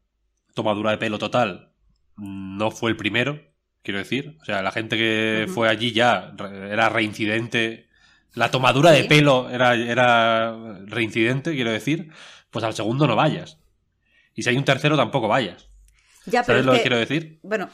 tomadura 0.54 0.90
de 0.90 0.98
pelo 0.98 1.18
total, 1.18 1.72
no 2.16 2.70
fue 2.70 2.90
el 2.90 2.96
primero, 2.96 3.40
quiero 3.82 3.98
decir. 3.98 4.36
O 4.40 4.44
sea, 4.44 4.62
la 4.62 4.72
gente 4.72 4.96
que 4.96 5.46
fue 5.52 5.68
allí 5.68 5.92
ya 5.92 6.32
era 6.70 6.88
reincidente. 6.88 7.86
La 8.34 8.50
tomadura 8.50 8.90
de 8.90 9.04
pelo 9.04 9.48
era, 9.50 9.74
era 9.74 10.78
reincidente, 10.86 11.54
quiero 11.54 11.70
decir. 11.72 12.10
Pues 12.50 12.64
al 12.64 12.74
segundo 12.74 13.06
no 13.06 13.16
vayas. 13.16 13.58
Y 14.34 14.42
si 14.42 14.50
hay 14.50 14.56
un 14.56 14.64
tercero, 14.64 14.96
tampoco 14.96 15.28
vayas. 15.28 15.68
Ya, 16.26 16.42
¿Sabes 16.44 16.60
es 16.60 16.66
lo 16.66 16.72
que 16.72 16.78
que- 16.78 16.82
quiero 16.82 16.98
decir? 16.98 17.38
Bueno... 17.42 17.68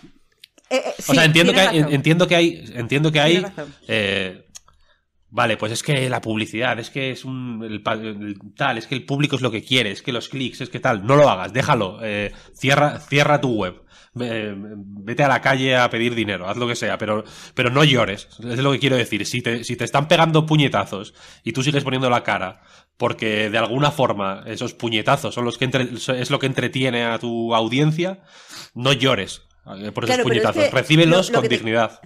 eh, 0.71 0.77
eh, 0.87 0.95
O 0.99 1.03
sí, 1.03 1.15
sea, 1.15 1.25
entiendo 1.25 1.53
que, 1.53 1.61
hay, 1.61 1.79
entiendo 1.79 2.29
que 2.29 2.37
hay. 2.37 2.65
Entiendo 2.75 3.11
que 3.13 3.21
hay. 3.21 3.45
Eh, 3.89 4.47
vale, 5.31 5.57
pues 5.57 5.73
es 5.73 5.83
que 5.83 6.09
la 6.09 6.21
publicidad, 6.21 6.79
es 6.79 6.91
que 6.91 7.11
es 7.11 7.25
un. 7.25 7.63
el 7.65 7.83
tal, 8.55 8.79
es 8.79 8.87
que 8.87 8.95
el 8.95 9.05
público 9.05 9.37
es 9.37 9.43
lo 9.43 9.51
que 9.51 9.65
quiere, 9.65 9.91
es 9.91 10.03
que 10.03 10.13
los 10.13 10.29
clics, 10.29 10.61
es 10.61 10.69
que 10.69 10.81
tal. 10.81 11.07
No 11.07 11.17
lo 11.17 11.29
hagas, 11.29 11.53
déjalo. 11.53 11.99
eh, 12.03 12.33
cierra, 12.55 13.01
cierra 13.01 13.41
tu 13.41 13.55
web. 13.55 13.83
Eh, 14.21 14.55
vete 14.57 15.23
a 15.25 15.29
la 15.29 15.41
calle 15.41 15.77
a 15.77 15.89
pedir 15.91 16.15
dinero, 16.15 16.49
haz 16.49 16.57
lo 16.57 16.67
que 16.69 16.77
sea, 16.77 16.99
pero, 16.99 17.25
pero 17.55 17.71
no 17.71 17.83
llores. 17.85 18.29
Es 18.45 18.59
lo 18.59 18.73
que 18.73 18.79
quiero 18.79 18.97
decir. 18.97 19.25
Si 19.27 19.41
te, 19.43 19.65
si 19.65 19.77
te 19.77 19.85
están 19.85 20.09
pegando 20.09 20.45
puñetazos 20.47 21.15
y 21.45 21.53
tú 21.53 21.63
sigues 21.63 21.85
poniendo 21.85 22.11
la 22.11 22.23
cara 22.23 22.61
porque 22.99 23.49
de 23.51 23.59
alguna 23.59 23.91
forma 23.91 24.45
esos 24.47 24.75
puñetazos 24.75 25.35
son 25.35 25.45
los 25.45 25.59
que 25.59 25.65
entre- 25.65 25.89
es 25.95 26.31
lo 26.31 26.39
que 26.39 26.47
entretiene 26.47 27.05
a 27.05 27.19
tu 27.19 27.55
audiencia, 27.55 28.21
no 28.75 28.93
llores 28.93 29.43
eh, 29.79 29.91
por 29.93 30.05
esos 30.05 30.17
Claro, 30.17 30.25
pero 30.29 30.35
es 30.37 30.43
puñetazos. 30.43 30.65
que 30.65 30.71
Recíbelos 30.71 31.29
lo- 31.29 31.33
lo 31.35 31.41
con 31.41 31.49
te- 31.49 31.57
dignidad. 31.57 32.01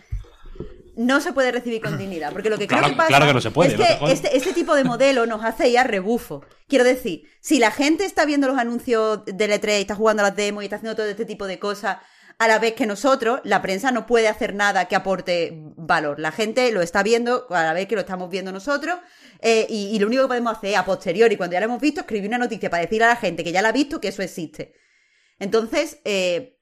No 0.96 1.20
se 1.20 1.32
puede 1.32 1.52
recibir 1.52 1.80
con 1.82 1.96
dignidad. 1.98 2.32
Porque 2.32 2.50
lo 2.50 2.58
que 2.58 2.66
Claro- 2.66 2.84
creo 2.84 2.94
que 2.94 2.96
pasa 2.96 3.08
claro 3.08 3.26
que 3.26 3.34
no 3.34 3.40
se 3.40 3.50
puede, 3.50 3.74
es 3.74 3.76
que 3.76 4.12
este, 4.12 4.36
este 4.36 4.52
tipo 4.52 4.74
de 4.74 4.84
modelo 4.84 5.26
nos 5.26 5.44
hace 5.44 5.68
ir 5.68 5.78
a 5.78 5.84
rebufo. 5.84 6.44
Quiero 6.68 6.84
decir, 6.84 7.22
si 7.40 7.58
la 7.58 7.70
gente 7.70 8.04
está 8.04 8.24
viendo 8.24 8.48
los 8.48 8.58
anuncios 8.58 9.24
del 9.26 9.50
E3 9.52 9.78
y 9.78 9.80
está 9.82 9.94
jugando 9.94 10.22
a 10.22 10.28
las 10.28 10.36
demos 10.36 10.62
y 10.62 10.66
está 10.66 10.76
haciendo 10.76 10.96
todo 10.96 11.06
este 11.06 11.24
tipo 11.24 11.46
de 11.46 11.58
cosas 11.58 11.98
a 12.38 12.48
la 12.48 12.58
vez 12.58 12.74
que 12.74 12.84
nosotros, 12.84 13.40
la 13.44 13.62
prensa 13.62 13.90
no 13.92 14.06
puede 14.06 14.28
hacer 14.28 14.54
nada 14.54 14.84
que 14.86 14.94
aporte 14.96 15.52
valor. 15.76 16.18
La 16.20 16.32
gente 16.32 16.70
lo 16.70 16.82
está 16.82 17.02
viendo 17.02 17.46
a 17.48 17.62
la 17.62 17.72
vez 17.72 17.86
que 17.88 17.94
lo 17.94 18.02
estamos 18.02 18.28
viendo 18.28 18.52
nosotros. 18.52 18.96
eh, 19.40 19.66
y, 19.70 19.88
y 19.94 19.98
lo 19.98 20.06
único 20.06 20.22
que 20.24 20.28
podemos 20.28 20.56
hacer 20.56 20.76
a 20.76 20.84
posteriori, 20.84 21.36
cuando 21.36 21.54
ya 21.54 21.60
lo 21.60 21.66
hemos 21.66 21.80
visto, 21.80 22.00
escribir 22.00 22.28
una 22.28 22.38
noticia 22.38 22.68
para 22.68 22.82
decir 22.82 23.02
a 23.04 23.08
la 23.08 23.16
gente 23.16 23.42
que 23.44 23.52
ya 23.52 23.62
la 23.62 23.68
ha 23.68 23.72
visto 23.72 24.00
que 24.00 24.08
eso 24.08 24.22
existe. 24.22 24.72
Entonces, 25.38 25.98
eh, 26.04 26.55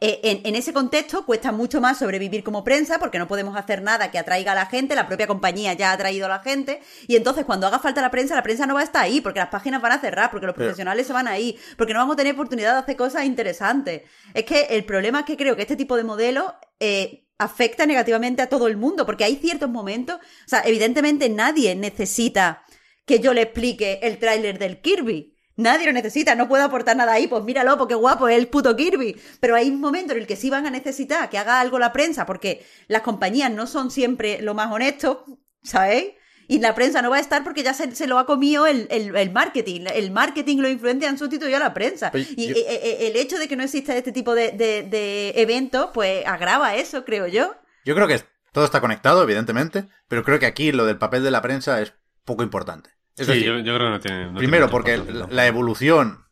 eh, 0.00 0.20
en, 0.24 0.40
en 0.44 0.56
ese 0.56 0.72
contexto 0.72 1.26
cuesta 1.26 1.52
mucho 1.52 1.80
más 1.80 1.98
sobrevivir 1.98 2.42
como 2.42 2.64
prensa 2.64 2.98
porque 2.98 3.18
no 3.18 3.28
podemos 3.28 3.56
hacer 3.56 3.82
nada 3.82 4.10
que 4.10 4.18
atraiga 4.18 4.52
a 4.52 4.54
la 4.54 4.66
gente, 4.66 4.94
la 4.94 5.06
propia 5.06 5.26
compañía 5.26 5.74
ya 5.74 5.90
ha 5.90 5.92
atraído 5.92 6.26
a 6.26 6.28
la 6.28 6.38
gente 6.40 6.80
y 7.06 7.16
entonces 7.16 7.44
cuando 7.44 7.66
haga 7.66 7.78
falta 7.78 8.00
la 8.00 8.10
prensa, 8.10 8.34
la 8.34 8.42
prensa 8.42 8.66
no 8.66 8.74
va 8.74 8.80
a 8.80 8.84
estar 8.84 9.02
ahí 9.02 9.20
porque 9.20 9.40
las 9.40 9.50
páginas 9.50 9.82
van 9.82 9.92
a 9.92 10.00
cerrar, 10.00 10.30
porque 10.30 10.46
los 10.46 10.54
profesionales 10.54 11.06
se 11.06 11.12
van 11.12 11.28
a 11.28 11.38
ir, 11.38 11.56
porque 11.76 11.92
no 11.92 12.00
vamos 12.00 12.14
a 12.14 12.16
tener 12.16 12.34
oportunidad 12.34 12.72
de 12.72 12.78
hacer 12.80 12.96
cosas 12.96 13.24
interesantes. 13.24 14.02
Es 14.34 14.44
que 14.44 14.62
el 14.70 14.84
problema 14.84 15.20
es 15.20 15.26
que 15.26 15.36
creo 15.36 15.56
que 15.56 15.62
este 15.62 15.76
tipo 15.76 15.96
de 15.96 16.04
modelo 16.04 16.54
eh, 16.80 17.28
afecta 17.38 17.86
negativamente 17.86 18.42
a 18.42 18.48
todo 18.48 18.66
el 18.66 18.76
mundo 18.76 19.04
porque 19.04 19.24
hay 19.24 19.36
ciertos 19.36 19.68
momentos, 19.68 20.16
o 20.16 20.48
sea, 20.48 20.62
evidentemente 20.64 21.28
nadie 21.28 21.74
necesita 21.74 22.64
que 23.04 23.20
yo 23.20 23.34
le 23.34 23.42
explique 23.42 24.00
el 24.02 24.18
tráiler 24.18 24.58
del 24.58 24.80
Kirby. 24.80 25.31
Nadie 25.56 25.86
lo 25.86 25.92
necesita, 25.92 26.34
no 26.34 26.48
puedo 26.48 26.64
aportar 26.64 26.96
nada 26.96 27.12
ahí, 27.12 27.26
pues 27.26 27.44
míralo, 27.44 27.76
porque 27.78 27.94
guapo 27.94 28.28
es 28.28 28.38
el 28.38 28.48
puto 28.48 28.74
Kirby. 28.76 29.20
Pero 29.40 29.54
hay 29.54 29.68
un 29.68 29.80
momento 29.80 30.12
en 30.12 30.18
el 30.20 30.26
que 30.26 30.36
sí 30.36 30.48
van 30.50 30.66
a 30.66 30.70
necesitar 30.70 31.28
que 31.28 31.38
haga 31.38 31.60
algo 31.60 31.78
la 31.78 31.92
prensa, 31.92 32.24
porque 32.26 32.64
las 32.88 33.02
compañías 33.02 33.50
no 33.50 33.66
son 33.66 33.90
siempre 33.90 34.40
lo 34.42 34.54
más 34.54 34.72
honestos, 34.72 35.18
¿sabéis? 35.62 36.12
Y 36.48 36.58
la 36.58 36.74
prensa 36.74 37.00
no 37.02 37.10
va 37.10 37.16
a 37.16 37.20
estar 37.20 37.44
porque 37.44 37.62
ya 37.62 37.72
se, 37.72 37.94
se 37.94 38.06
lo 38.06 38.18
ha 38.18 38.26
comido 38.26 38.66
el, 38.66 38.86
el- 38.90 39.14
el 39.16 39.30
marketing. 39.30 39.82
El 39.94 40.10
marketing, 40.10 40.58
los 40.58 40.70
influencers 40.70 41.12
han 41.12 41.18
sustituido 41.18 41.56
a 41.56 41.60
la 41.60 41.72
prensa. 41.72 42.10
Pero 42.10 42.24
y 42.36 42.48
yo- 42.48 42.54
eh, 42.56 42.64
eh, 42.82 43.06
el 43.08 43.16
hecho 43.16 43.38
de 43.38 43.46
que 43.48 43.56
no 43.56 43.62
exista 43.62 43.96
este 43.96 44.12
tipo 44.12 44.34
de, 44.34 44.50
de- 44.52 44.82
de 44.82 45.30
eventos, 45.36 45.90
pues 45.94 46.26
agrava 46.26 46.74
eso, 46.76 47.04
creo 47.04 47.26
yo. 47.26 47.54
Yo 47.84 47.94
creo 47.94 48.08
que 48.08 48.20
todo 48.52 48.64
está 48.64 48.80
conectado, 48.80 49.22
evidentemente, 49.22 49.86
pero 50.08 50.24
creo 50.24 50.38
que 50.38 50.46
aquí 50.46 50.72
lo 50.72 50.84
del 50.84 50.98
papel 50.98 51.22
de 51.22 51.30
la 51.30 51.40
prensa 51.42 51.80
es 51.80 51.94
poco 52.24 52.42
importante. 52.42 52.90
Es 53.16 53.26
Sí, 53.26 53.32
decir, 53.32 53.46
yo, 53.46 53.58
yo 53.58 53.74
creo 53.74 53.86
que 53.88 53.90
no 53.90 54.00
tiene. 54.00 54.26
no 54.32 54.38
primero 54.38 54.66
tiene 54.68 54.70
porque 54.70 54.96
la, 55.30 55.46
evolución, 55.46 56.24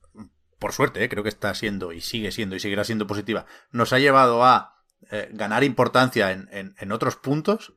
por 0.58 0.72
suerte, 0.72 1.04
eh, 1.04 1.08
creo 1.08 1.22
que 1.22 1.28
está 1.28 1.54
siendo 1.54 1.92
y 1.92 2.00
sigue 2.00 2.32
siendo 2.32 2.56
y 2.56 2.60
seguirá 2.60 2.84
siendo 2.84 3.06
positiva, 3.06 3.46
nos 3.70 3.92
ha 3.92 3.98
llevado 3.98 4.44
a 4.44 4.76
eh, 5.10 5.28
ganar 5.32 5.62
importancia 5.64 6.32
en, 6.32 6.48
en- 6.52 6.74
en 6.78 6.92
otros 6.92 7.16
puntos. 7.16 7.74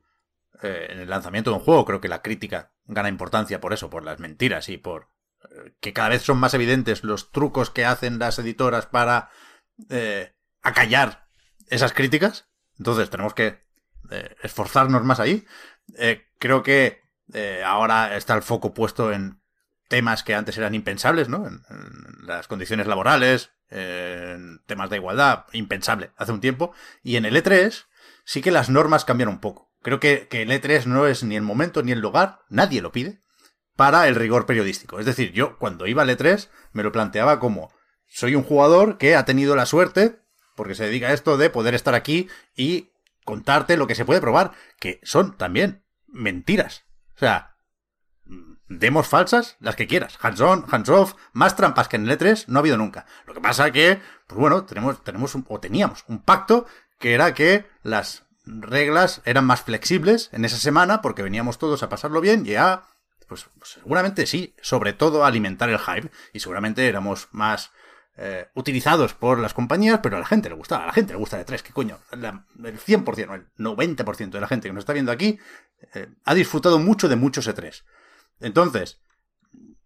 Eh, 0.62 0.86
en 0.90 1.00
el 1.00 1.10
lanzamiento 1.10 1.50
de 1.50 1.56
un 1.56 1.62
juego 1.62 1.84
creo 1.84 2.00
que 2.00 2.08
la 2.08 2.22
crítica 2.22 2.72
gana 2.86 3.08
importancia 3.08 3.60
por 3.60 3.72
eso, 3.72 3.90
por 3.90 4.04
las 4.04 4.18
mentiras 4.20 4.68
y 4.68 4.76
por 4.78 5.08
que 5.80 5.92
cada 5.92 6.08
vez 6.08 6.22
son 6.22 6.38
más 6.38 6.54
evidentes 6.54 7.04
los 7.04 7.30
trucos 7.30 7.68
que 7.70 7.84
hacen 7.84 8.18
las 8.18 8.38
editoras 8.38 8.86
para 8.86 9.28
acallar 10.62 11.26
esas 11.68 11.92
críticas. 11.92 12.48
Entonces 12.78 13.10
tenemos 13.10 13.34
que 13.34 13.62
esforzarnos 14.42 15.04
más 15.04 15.20
ahí. 15.20 15.44
Creo 16.38 16.62
que 16.62 17.02
eh, 17.34 17.62
ahora 17.64 18.16
está 18.16 18.34
el 18.34 18.42
foco 18.42 18.72
puesto 18.72 19.12
en 19.12 19.40
temas 19.88 20.22
que 20.22 20.34
antes 20.34 20.56
eran 20.56 20.74
impensables, 20.74 21.28
¿no? 21.28 21.46
En, 21.46 21.62
las 22.26 22.48
condiciones 22.48 22.86
laborales, 22.86 23.50
en 23.68 24.62
temas 24.66 24.88
de 24.88 24.96
igualdad, 24.96 25.44
impensable 25.52 26.12
hace 26.16 26.32
un 26.32 26.40
tiempo. 26.40 26.72
Y 27.02 27.16
en 27.16 27.26
el 27.26 27.36
E3 27.36 27.84
sí 28.24 28.40
que 28.40 28.50
las 28.50 28.70
normas 28.70 29.04
cambian 29.04 29.28
un 29.28 29.40
poco. 29.40 29.70
Creo 29.82 30.00
que, 30.00 30.28
que 30.28 30.42
el 30.42 30.50
E3 30.50 30.86
no 30.86 31.06
es 31.06 31.22
ni 31.22 31.36
el 31.36 31.42
momento 31.42 31.82
ni 31.82 31.92
el 31.92 32.00
lugar, 32.00 32.40
nadie 32.48 32.80
lo 32.80 32.92
pide, 32.92 33.20
para 33.76 34.08
el 34.08 34.14
rigor 34.14 34.46
periodístico. 34.46 34.98
Es 34.98 35.06
decir, 35.06 35.32
yo 35.32 35.58
cuando 35.58 35.86
iba 35.86 36.02
al 36.02 36.10
E3 36.10 36.48
me 36.72 36.82
lo 36.82 36.92
planteaba 36.92 37.40
como 37.40 37.70
soy 38.06 38.36
un 38.36 38.44
jugador 38.44 38.96
que 38.96 39.16
ha 39.16 39.24
tenido 39.24 39.56
la 39.56 39.66
suerte, 39.66 40.20
porque 40.54 40.76
se 40.76 40.84
dedica 40.84 41.08
a 41.08 41.12
esto, 41.12 41.36
de 41.36 41.50
poder 41.50 41.74
estar 41.74 41.94
aquí 41.94 42.28
y 42.56 42.92
contarte 43.24 43.76
lo 43.76 43.86
que 43.86 43.96
se 43.96 44.04
puede 44.04 44.20
probar, 44.20 44.52
que 44.78 45.00
son 45.02 45.36
también 45.36 45.84
mentiras. 46.06 46.84
O 47.14 47.18
sea, 47.18 47.56
demos 48.68 49.06
falsas, 49.06 49.56
las 49.60 49.76
que 49.76 49.86
quieras. 49.86 50.18
Hands 50.20 50.40
on, 50.40 50.64
hands 50.70 50.88
off, 50.88 51.14
más 51.32 51.56
trampas 51.56 51.88
que 51.88 51.96
en 51.96 52.08
el 52.08 52.18
E3 52.18 52.46
no 52.48 52.58
ha 52.58 52.60
habido 52.60 52.76
nunca. 52.76 53.06
Lo 53.26 53.34
que 53.34 53.40
pasa 53.40 53.70
que, 53.70 54.00
pues 54.26 54.38
bueno, 54.38 54.64
tenemos, 54.64 55.02
tenemos 55.04 55.34
un- 55.34 55.44
o 55.48 55.60
teníamos 55.60 56.04
un 56.08 56.20
pacto 56.22 56.66
que 56.98 57.14
era 57.14 57.34
que 57.34 57.66
las 57.82 58.24
reglas 58.46 59.22
eran 59.24 59.44
más 59.46 59.62
flexibles 59.62 60.28
en 60.32 60.44
esa 60.44 60.56
semana 60.58 61.02
porque 61.02 61.22
veníamos 61.22 61.58
todos 61.58 61.82
a 61.82 61.88
pasarlo 61.88 62.20
bien 62.20 62.44
y 62.46 62.54
a, 62.56 62.82
pues 63.28 63.46
seguramente 63.62 64.26
sí, 64.26 64.54
sobre 64.60 64.92
todo 64.92 65.24
a 65.24 65.28
alimentar 65.28 65.68
el 65.70 65.78
hype 65.78 66.10
y 66.32 66.40
seguramente 66.40 66.86
éramos 66.88 67.28
más 67.32 67.70
eh, 68.16 68.48
utilizados 68.54 69.14
por 69.14 69.38
las 69.38 69.54
compañías, 69.54 70.00
pero 70.02 70.16
a 70.16 70.20
la 70.20 70.26
gente 70.26 70.48
le 70.48 70.54
gustaba, 70.54 70.84
a 70.84 70.86
la 70.86 70.92
gente 70.92 71.12
le 71.12 71.18
gusta 71.18 71.38
el 71.38 71.46
E3, 71.46 71.62
¿qué 71.62 71.72
coño? 71.72 71.98
El 72.12 72.22
100% 72.22 73.28
o 73.28 73.34
el 73.34 73.46
90% 73.56 74.30
de 74.30 74.40
la 74.40 74.46
gente 74.46 74.68
que 74.68 74.72
nos 74.72 74.82
está 74.82 74.92
viendo 74.92 75.12
aquí 75.12 75.38
eh, 75.94 76.08
ha 76.24 76.34
disfrutado 76.34 76.78
mucho 76.78 77.08
de 77.08 77.16
muchos 77.16 77.48
E3. 77.48 77.82
Entonces, 78.40 79.00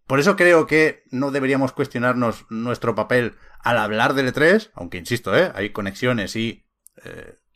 por 0.06 0.20
eso 0.20 0.36
creo 0.36 0.66
que 0.66 1.04
no 1.10 1.30
deberíamos 1.30 1.72
cuestionarnos 1.72 2.46
nuestro 2.50 2.94
papel 2.94 3.36
al 3.60 3.78
hablar 3.78 4.14
del 4.14 4.32
E3, 4.32 4.70
aunque 4.74 4.98
insisto, 4.98 5.36
¿eh? 5.36 5.50
hay 5.54 5.70
conexiones 5.70 6.36
y 6.36 6.64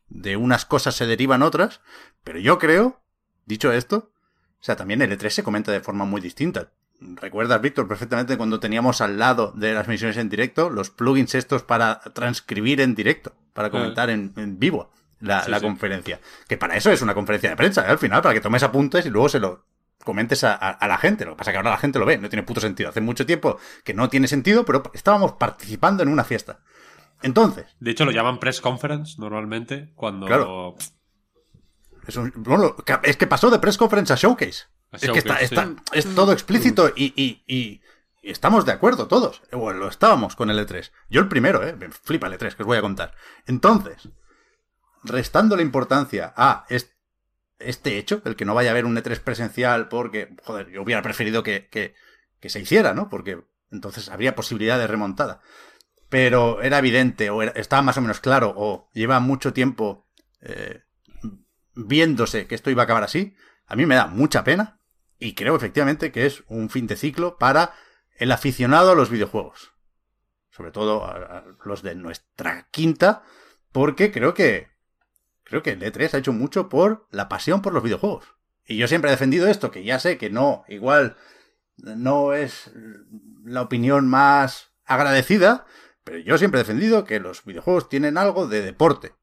de 0.09 0.37
unas 0.37 0.64
cosas 0.64 0.95
se 0.95 1.07
derivan 1.07 1.43
otras, 1.43 1.81
pero 2.23 2.39
yo 2.39 2.59
creo, 2.59 3.03
dicho 3.45 3.73
esto, 3.73 4.12
o 4.61 4.64
sea, 4.64 4.77
también 4.77 5.03
el 5.03 5.18
E3 5.18 5.31
se 5.31 5.43
comenta 5.43 5.73
de 5.73 5.81
forma 5.81 6.05
muy 6.05 6.20
distinta. 6.20 6.73
Recuerdas, 7.20 7.61
Víctor, 7.61 7.88
perfectamente 7.88 8.36
cuando 8.36 8.61
teníamos 8.61 9.00
al 9.00 9.18
lado 9.18 9.53
de 9.57 9.72
las 9.74 9.88
misiones 9.88 10.16
en 10.16 10.28
directo 10.28 10.70
los 10.70 10.90
plugins 10.90 11.34
estos 11.34 11.62
para 11.62 12.00
transcribir 12.14 12.80
en 12.80 12.94
directo, 12.94 13.32
para 13.53 13.70
comentar 13.70 14.09
en, 14.11 14.32
en 14.36 14.59
vivo 14.59 14.90
la, 15.20 15.42
Sí, 15.44 15.50
la 15.50 15.59
sí. 15.59 15.64
conferencia. 15.64 16.20
Que 16.48 16.57
para 16.57 16.76
eso 16.76 16.90
es 16.90 17.03
una 17.03 17.14
conferencia 17.14 17.50
de 17.50 17.57
prensa, 17.57 17.82
¿eh? 17.86 17.90
al 17.90 17.98
final, 17.98 18.22
para 18.22 18.34
que 18.34 18.40
tomes 18.40 18.62
apuntes 18.62 19.05
y 19.07 19.11
luego 19.11 19.28
se 19.28 19.40
lo 19.40 19.64
comentes 20.05 20.42
a, 20.44 20.55
a- 20.55 20.70
a 20.70 20.88
la 20.88 20.98
gente. 20.98 21.24
Lo 21.24 21.32
que 21.32 21.36
pasa 21.38 21.50
es 21.50 21.55
que 21.55 21.59
ahora 21.59 21.70
la 21.70 21.76
gente 21.78 21.98
lo 21.98 22.07
ve, 22.07 22.18
no 22.18 22.28
tiene 22.28 22.42
puto 22.42 22.61
sentido. 22.61 22.88
Hace 22.90 23.00
mucho 23.00 23.24
tiempo 23.26 23.59
que 23.84 23.94
no 23.94 24.09
tiene 24.09 24.26
sentido, 24.28 24.64
pero 24.64 24.82
estábamos 24.94 25.32
participando 25.32 26.03
en 26.03 26.09
una 26.09 26.24
fiesta. 26.24 26.61
Entonces, 27.22 27.66
De 27.78 27.92
hecho, 27.92 28.05
lo 28.05 28.11
llaman 28.11 28.40
press 28.40 28.61
conference 28.61 29.14
normalmente 29.18 29.92
cuando. 29.94 30.26
Claro. 30.26 30.76
es, 32.07 32.16
un- 32.16 32.32
bueno, 32.36 32.74
es 33.05 33.16
que 33.16 33.26
pasó 33.28 33.48
de 33.50 33.59
press 33.61 33.78
conference 33.78 34.12
a 34.12 34.16
showcase. 34.16 34.64
Es 34.93 35.03
que 35.14 35.18
está, 35.20 35.38
sí. 35.40 35.55
es 35.93 36.14
todo 36.14 36.32
explícito 36.32 36.93
y, 36.95 37.12
y- 37.16 37.43
y- 37.47 37.80
y 38.22 38.30
estamos 38.30 38.64
de 38.66 38.72
acuerdo 38.72 39.09
todos. 39.09 39.43
Bueno, 39.51 39.80
lo 39.80 39.88
estábamos 39.88 40.36
con 40.36 40.51
el 40.51 40.59
E3. 40.59 40.90
Yo 41.09 41.20
el 41.20 41.28
primero, 41.28 41.66
¿eh? 41.66 41.74
Me 41.74 41.90
flipa 41.90 42.26
el 42.28 42.34
E3, 42.34 42.55
que 42.55 42.62
os 42.62 42.66
voy 42.66 42.78
a 42.78 42.82
contar. 42.82 43.14
Entonces, 43.47 44.09
restando 45.03 45.57
la 45.57 45.62
importancia 45.62 46.32
a 46.36 46.64
est- 46.68 46.93
este 47.59 47.99
hecho, 47.99 48.22
el 48.24 48.36
que 48.36 48.45
no 48.45 48.55
vaya 48.55 48.70
a 48.70 48.72
haber 48.72 48.84
un 48.86 48.97
E3 48.97 49.18
presencial 49.20 49.88
porque, 49.88 50.34
joder, 50.45 50.68
yo 50.70 50.82
hubiera 50.82 51.03
preferido 51.03 51.43
que, 51.43 51.68
que- 51.68 51.95
que 52.40 52.49
se 52.51 52.61
hiciera, 52.61 52.93
¿no? 52.95 53.09
Porque 53.09 53.43
entonces 53.70 54.09
habría 54.09 54.34
posibilidad 54.34 54.78
de 54.78 54.86
remontada. 54.86 55.40
Pero 56.09 56.61
era 56.61 56.78
evidente, 56.78 57.30
o 57.30 57.40
era- 57.43 57.53
estaba 57.53 57.82
más 57.82 57.97
o 57.97 58.03
menos 58.03 58.20
claro, 58.20 58.53
o 58.57 58.90
lleva 58.93 59.18
mucho 59.20 59.53
tiempo 59.53 60.07
eh, 60.43 60.82
viéndose 61.74 62.47
que 62.47 62.55
esto 62.55 62.70
iba 62.70 62.82
a 62.82 62.84
acabar 62.84 63.05
así. 63.05 63.34
A 63.66 63.76
mí 63.76 63.86
me 63.86 63.95
da 63.95 64.07
mucha 64.07 64.45
pena 64.45 64.80
y 65.23 65.35
creo 65.35 65.55
efectivamente 65.55 66.11
que 66.11 66.27
es 66.27 66.43
un 66.49 66.68
fin 66.68 66.89
de 66.89 66.97
ciclo 66.97 67.39
para 67.39 67.75
el 68.16 68.33
aficionado 68.33 68.91
a 68.91 68.95
los 68.97 69.09
videojuegos. 69.09 69.73
Sobre 70.51 70.73
todo 70.73 71.05
a, 71.05 71.45
los 71.64 71.83
de 71.83 71.95
nuestra 71.95 72.66
quinta, 72.73 73.23
porque 73.70 74.11
creo 74.11 74.35
que 74.35 74.68
creo 75.45 75.62
que 75.62 75.70
el 75.70 75.81
E3 75.81 76.14
ha 76.14 76.18
hecho 76.18 76.33
mucho 76.33 76.68
por 76.68 77.07
la 77.12 77.29
pasión 77.29 77.62
por 77.62 77.73
los 77.73 77.85
videojuegos. 77.85 78.35
Y 78.66 78.77
yo 78.77 78.89
siempre 78.89 79.11
he 79.11 79.12
defendido 79.12 79.47
esto, 79.47 79.70
que 79.70 79.85
ya 79.85 80.01
sé 80.01 80.18
que 80.18 80.29
no, 80.29 80.64
igual 80.66 81.16
no 81.77 82.33
es 82.33 82.73
la 83.45 83.62
opinión 83.62 84.09
más 84.09 84.73
agradecida, 84.85 85.66
pero 86.03 86.18
yo 86.18 86.37
siempre 86.37 86.61
he 86.61 86.64
defendido 86.64 87.05
que 87.05 87.20
los 87.20 87.45
videojuegos 87.45 87.89
tienen 87.89 88.18
algo 88.18 88.49
de 88.49 88.62
deporte. 88.62 89.14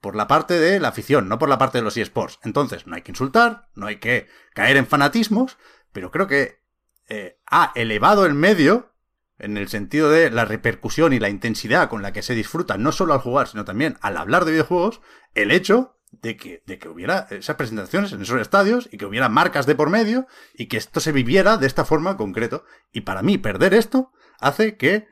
Por 0.00 0.16
la 0.16 0.26
parte 0.26 0.58
de 0.58 0.80
la 0.80 0.88
afición, 0.88 1.28
no 1.28 1.38
por 1.38 1.48
la 1.48 1.58
parte 1.58 1.78
de 1.78 1.84
los 1.84 1.96
eSports. 1.96 2.38
Entonces, 2.42 2.86
no 2.86 2.96
hay 2.96 3.02
que 3.02 3.12
insultar, 3.12 3.68
no 3.74 3.86
hay 3.86 3.96
que 3.96 4.28
caer 4.54 4.76
en 4.76 4.86
fanatismos, 4.86 5.58
pero 5.92 6.10
creo 6.10 6.26
que 6.26 6.60
eh, 7.08 7.38
ha 7.46 7.72
elevado 7.74 8.24
el 8.24 8.34
medio 8.34 8.94
en 9.38 9.56
el 9.56 9.68
sentido 9.68 10.10
de 10.10 10.30
la 10.30 10.44
repercusión 10.44 11.12
y 11.12 11.18
la 11.18 11.28
intensidad 11.28 11.88
con 11.88 12.02
la 12.02 12.12
que 12.12 12.22
se 12.22 12.34
disfruta, 12.34 12.76
no 12.76 12.92
solo 12.92 13.14
al 13.14 13.20
jugar, 13.20 13.48
sino 13.48 13.64
también 13.64 13.96
al 14.00 14.16
hablar 14.16 14.44
de 14.44 14.52
videojuegos, 14.52 15.00
el 15.34 15.50
hecho 15.50 15.96
de 16.12 16.36
que, 16.36 16.62
de 16.66 16.78
que 16.78 16.88
hubiera 16.88 17.26
esas 17.30 17.56
presentaciones 17.56 18.12
en 18.12 18.22
esos 18.22 18.40
estadios 18.40 18.88
y 18.92 18.98
que 18.98 19.06
hubiera 19.06 19.28
marcas 19.28 19.66
de 19.66 19.74
por 19.74 19.90
medio 19.90 20.26
y 20.54 20.66
que 20.66 20.76
esto 20.76 21.00
se 21.00 21.12
viviera 21.12 21.56
de 21.56 21.66
esta 21.66 21.84
forma 21.84 22.12
en 22.12 22.16
concreto. 22.16 22.64
Y 22.92 23.02
para 23.02 23.22
mí, 23.22 23.38
perder 23.38 23.74
esto 23.74 24.12
hace 24.38 24.76
que 24.76 25.08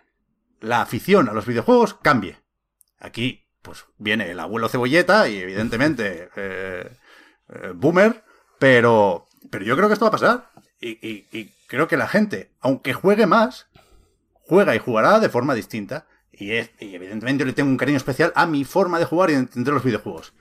la 0.61 0.83
afición 0.83 1.29
a 1.29 1.33
los 1.33 1.47
videojuegos 1.47 1.95
cambie. 1.95 2.43
Aquí, 2.99 3.48
pues, 3.69 3.85
viene 3.99 4.31
el 4.31 4.41
abuelo 4.41 4.69
cebolleta 4.71 5.29
y 5.29 5.37
evidentemente 5.37 6.31
eh, 6.37 6.91
eh, 7.51 7.73
boomer, 7.75 8.25
pero, 8.59 9.27
pero 9.51 9.63
yo 9.67 9.77
creo 9.77 9.89
que 9.89 9.93
esto 9.93 10.07
va 10.07 10.09
a 10.09 10.13
pasar. 10.13 10.51
Y, 10.81 10.91
y- 11.07 11.27
y 11.33 11.53
creo 11.67 11.87
que 11.87 11.99
la 11.99 12.09
gente, 12.09 12.51
aunque 12.61 12.95
juegue 12.95 13.27
más, 13.27 13.67
juega 14.33 14.75
y 14.75 14.79
jugará 14.79 15.21
de 15.21 15.29
forma 15.29 15.55
distinta. 15.55 16.07
Y, 16.33 16.53
es- 16.53 16.71
y 16.81 16.95
evidentemente 16.95 17.43
yo 17.43 17.47
le 17.47 17.53
tengo 17.53 17.69
un 17.69 17.77
cariño 17.77 17.99
especial 17.99 18.33
a 18.35 18.47
mi 18.47 18.65
forma 18.65 18.99
de 18.99 19.05
jugar 19.05 19.29
y 19.31 19.35
de 19.35 19.41
entender 19.41 19.75
los 19.75 19.85
videojuegos. 19.85 20.33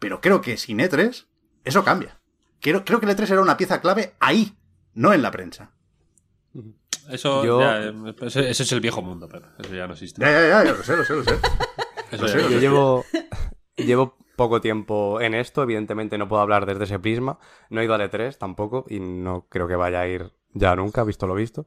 Pero 0.00 0.20
creo 0.20 0.40
que 0.40 0.56
sin 0.56 0.78
E3, 0.80 1.26
eso 1.64 1.84
cambia. 1.84 2.18
Creo, 2.60 2.84
creo 2.84 2.98
que 3.00 3.06
el 3.06 3.16
E3 3.16 3.30
era 3.30 3.42
una 3.42 3.56
pieza 3.56 3.80
clave 3.80 4.14
ahí, 4.18 4.56
no 4.94 5.12
en 5.12 5.22
la 5.22 5.30
prensa. 5.30 5.72
Eso, 7.10 7.44
Yo- 7.44 7.60
ya, 7.60 7.82
eh, 7.82 7.92
ese 8.22 8.50
es 8.50 8.72
el 8.72 8.80
viejo 8.80 9.02
mundo, 9.02 9.28
Pep. 9.28 9.44
Eso 9.58 9.74
ya 9.74 9.86
no 9.86 9.92
existe. 9.94 10.20
Ya, 10.22 10.30
ya, 10.30 10.48
ya, 10.48 10.64
ya 10.64 10.72
lo 10.72 10.82
sé, 10.82 10.96
lo 10.96 11.04
sé, 11.04 11.14
lo 11.14 11.24
sé. 11.24 11.32
Eso 12.12 12.26
Yo 12.26 12.60
llevo, 12.60 13.04
llevo 13.76 14.16
poco 14.36 14.60
tiempo 14.60 15.20
en 15.20 15.34
esto, 15.34 15.62
evidentemente 15.62 16.18
no 16.18 16.28
puedo 16.28 16.42
hablar 16.42 16.66
desde 16.66 16.84
ese 16.84 16.98
prisma. 16.98 17.38
No 17.70 17.80
he 17.80 17.84
ido 17.84 17.94
al 17.94 18.02
E3 18.02 18.36
tampoco 18.36 18.84
y 18.88 19.00
no 19.00 19.46
creo 19.48 19.66
que 19.66 19.76
vaya 19.76 20.00
a 20.00 20.06
ir 20.06 20.32
ya 20.52 20.76
nunca, 20.76 21.04
visto 21.04 21.26
lo 21.26 21.34
visto. 21.34 21.66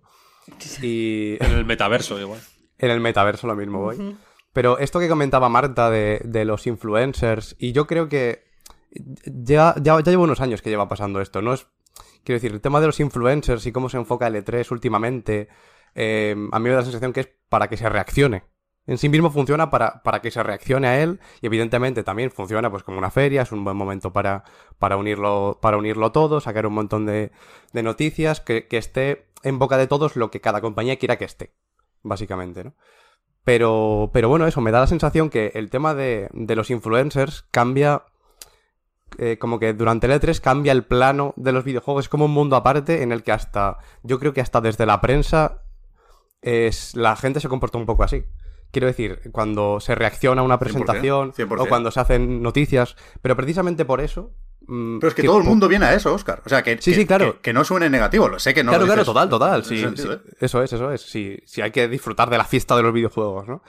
Y 0.81 1.37
En 1.43 1.51
el 1.51 1.65
metaverso, 1.65 2.19
igual. 2.19 2.39
en 2.77 2.91
el 2.91 2.99
metaverso 2.99 3.47
lo 3.47 3.55
mismo 3.55 3.79
voy. 3.79 4.17
Pero 4.53 4.77
esto 4.79 4.99
que 4.99 5.09
comentaba 5.09 5.49
Marta 5.49 5.89
de, 5.89 6.21
de 6.23 6.45
los 6.45 6.65
influencers, 6.67 7.55
y 7.59 7.73
yo 7.73 7.87
creo 7.87 8.07
que 8.07 8.45
ya, 9.25 9.75
ya, 9.81 9.99
ya 9.99 10.11
llevo 10.11 10.23
unos 10.23 10.39
años 10.39 10.61
que 10.61 10.69
lleva 10.69 10.87
pasando 10.87 11.19
esto, 11.19 11.41
¿no? 11.41 11.53
Es, 11.53 11.67
quiero 12.23 12.37
decir, 12.37 12.53
el 12.53 12.61
tema 12.61 12.79
de 12.79 12.87
los 12.87 12.99
influencers 12.99 13.65
y 13.65 13.71
cómo 13.71 13.89
se 13.89 13.97
enfoca 13.97 14.27
el 14.27 14.35
E3 14.35 14.71
últimamente, 14.71 15.49
eh, 15.93 16.35
a 16.51 16.59
mí 16.59 16.63
me 16.63 16.69
da 16.69 16.77
la 16.77 16.83
sensación 16.83 17.11
que 17.11 17.19
es 17.21 17.29
para 17.49 17.67
que 17.67 17.77
se 17.77 17.89
reaccione. 17.89 18.43
En 18.87 18.97
sí 18.97 19.09
mismo 19.09 19.31
funciona 19.31 19.69
para, 19.71 20.03
para 20.03 20.21
que 20.21 20.29
se 20.31 20.43
reaccione 20.43 20.87
a 20.87 21.01
él 21.01 21.19
y 21.41 21.47
evidentemente 21.47 22.03
también 22.03 22.31
funciona 22.31 22.69
pues 22.69 22.83
como 22.83 22.97
una 22.99 23.09
feria, 23.11 23.41
es 23.41 23.51
un 23.51 23.63
buen 23.63 23.75
momento 23.75 24.13
para, 24.13 24.43
para, 24.77 24.97
unirlo, 24.97 25.57
para 25.61 25.77
unirlo 25.77 26.11
todo, 26.11 26.39
sacar 26.39 26.67
un 26.67 26.73
montón 26.73 27.05
de, 27.05 27.31
de 27.73 27.83
noticias, 27.83 28.41
que, 28.41 28.67
que 28.67 28.77
esté 28.77 29.25
en 29.43 29.57
boca 29.59 29.77
de 29.77 29.87
todos 29.87 30.15
lo 30.15 30.29
que 30.31 30.41
cada 30.41 30.61
compañía 30.61 30.97
quiera 30.97 31.17
que 31.17 31.25
esté, 31.25 31.51
básicamente, 32.03 32.63
¿no? 32.63 32.73
Pero, 33.43 34.09
pero 34.13 34.27
bueno, 34.29 34.47
eso, 34.47 34.59
me 34.61 34.71
da 34.71 34.79
la 34.81 34.87
sensación 34.87 35.29
que 35.29 35.51
el 35.55 35.69
tema 35.69 35.93
de, 35.93 36.29
de 36.33 36.55
los 36.55 36.71
influencers 36.71 37.45
cambia. 37.51 38.03
eh, 39.17 39.37
como 39.37 39.59
que 39.59 39.73
durante 39.73 40.07
el 40.07 40.13
E3 40.13 40.39
cambia 40.41 40.71
el 40.71 40.83
plano 40.85 41.33
de 41.37 41.51
los 41.51 41.63
videojuegos. 41.63 42.05
Es 42.05 42.09
como 42.09 42.25
un 42.25 42.31
mundo 42.31 42.55
aparte 42.55 43.03
en 43.03 43.11
el 43.11 43.23
que 43.23 43.31
hasta. 43.31 43.77
Yo 44.03 44.19
creo 44.19 44.33
que 44.33 44.41
hasta 44.41 44.61
desde 44.61 44.85
la 44.85 45.01
prensa. 45.01 45.61
Es, 46.41 46.95
la 46.95 47.15
gente 47.15 47.39
se 47.39 47.49
comporta 47.49 47.77
un 47.77 47.85
poco 47.85 48.03
así. 48.03 48.25
Quiero 48.71 48.87
decir, 48.87 49.21
cuando 49.31 49.79
se 49.79 49.95
reacciona 49.95 50.41
a 50.41 50.43
una 50.43 50.55
100%, 50.55 50.59
presentación 50.59 51.31
100%. 51.33 51.61
o 51.63 51.67
cuando 51.67 51.91
se 51.91 51.99
hacen 51.99 52.41
noticias. 52.41 52.95
Pero 53.21 53.35
precisamente 53.35 53.85
por 53.85 54.01
eso. 54.01 54.31
mm, 54.67 54.99
Pero 54.99 55.07
es 55.09 55.15
que 55.15 55.23
todo 55.23 55.37
el 55.37 55.43
mundo 55.45 55.67
viene 55.69 55.85
a 55.85 55.93
eso, 55.93 56.13
Oscar. 56.13 56.41
O 56.45 56.49
sea, 56.49 56.61
que, 56.63 56.77
Sí, 56.81 56.91
que- 56.91 56.97
sí, 56.97 57.05
claro. 57.05 57.35
que, 57.35 57.39
que 57.39 57.53
no 57.53 57.63
suene 57.63 57.89
negativo. 57.89 58.27
Lo 58.27 58.37
sé 58.39 58.53
que 58.53 58.63
no 58.63 58.71
claro, 58.71 58.83
lo 58.83 58.87
claro, 58.87 59.01
dices 59.01 59.13
total, 59.13 59.29
total. 59.29 59.59
en 59.59 59.65
Sí, 59.65 59.79
sentido, 59.79 60.13
¿eh? 60.13 60.19
Eso 60.39 60.61
es, 60.61 60.73
eso 60.73 60.91
es. 60.91 61.01
Sí, 61.01 61.37
sí, 61.45 61.61
hay 61.61 61.71
que 61.71 61.87
disfrutar 61.87 62.29
de 62.29 62.37
la 62.37 62.43
fiesta 62.45 62.75
de 62.75 62.83
los 62.83 62.93
videojuegos, 62.93 63.47
¿no? 63.47 63.61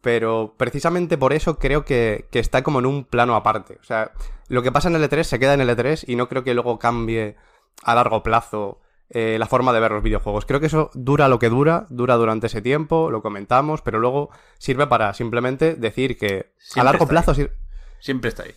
Pero 0.00 0.54
precisamente 0.58 1.16
por 1.16 1.32
eso 1.32 1.58
creo 1.58 1.84
que, 1.86 2.28
que 2.30 2.38
está 2.38 2.62
como 2.62 2.78
en 2.80 2.86
un 2.86 3.04
plano 3.04 3.36
aparte. 3.36 3.78
O 3.80 3.84
sea, 3.84 4.12
lo 4.48 4.62
que 4.62 4.70
pasa 4.70 4.88
en 4.88 4.96
el 4.96 5.02
E3 5.08 5.22
se 5.22 5.38
queda 5.38 5.54
en 5.54 5.62
el 5.62 5.70
E3 5.70 6.04
y 6.06 6.16
no 6.16 6.28
creo 6.28 6.44
que 6.44 6.52
luego 6.52 6.78
cambie 6.78 7.36
a 7.82 7.94
largo 7.94 8.22
plazo 8.22 8.80
eh, 9.10 9.36
la 9.38 9.46
forma 9.46 9.72
de 9.72 9.80
ver 9.80 9.92
los 9.92 10.02
videojuegos. 10.02 10.46
Creo 10.46 10.60
que 10.60 10.66
eso 10.66 10.90
dura 10.94 11.28
lo 11.28 11.38
que 11.38 11.48
dura, 11.48 11.86
dura 11.90 12.16
durante 12.16 12.46
ese 12.48 12.62
tiempo, 12.62 13.10
lo 13.10 13.22
comentamos, 13.22 13.82
pero 13.82 13.98
luego 14.00 14.30
sirve 14.58 14.86
para 14.86 15.12
simplemente 15.14 15.74
decir 15.74 16.16
que 16.18 16.52
Siempre 16.58 16.80
a 16.80 16.84
largo 16.84 17.06
plazo... 17.06 17.34
sir- 17.34 17.52
Siempre 18.00 18.28
está 18.28 18.42
ahí. 18.44 18.54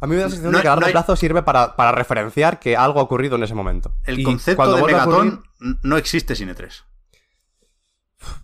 A 0.00 0.06
mí 0.06 0.12
me 0.14 0.18
da 0.18 0.24
la 0.26 0.30
sensación 0.30 0.52
No 0.52 0.58
de 0.58 0.62
que 0.62 0.68
a 0.68 0.70
largo 0.72 0.80
no 0.82 0.86
hay- 0.86 0.92
plazo 0.92 1.16
sirve 1.16 1.42
para, 1.42 1.74
para 1.74 1.92
referenciar 1.92 2.60
que 2.60 2.76
algo 2.76 3.00
ha 3.00 3.02
ocurrido 3.02 3.36
en 3.36 3.42
ese 3.42 3.54
momento. 3.54 3.92
El 4.04 4.20
Y 4.20 4.22
concepto 4.22 4.56
cuando 4.56 4.76
de 4.76 4.82
Megatón 4.84 5.42
ocurrir- 5.60 5.78
no 5.82 5.96
existe 5.96 6.36
sin 6.36 6.48
E 6.50 6.54
E3. 6.54 6.84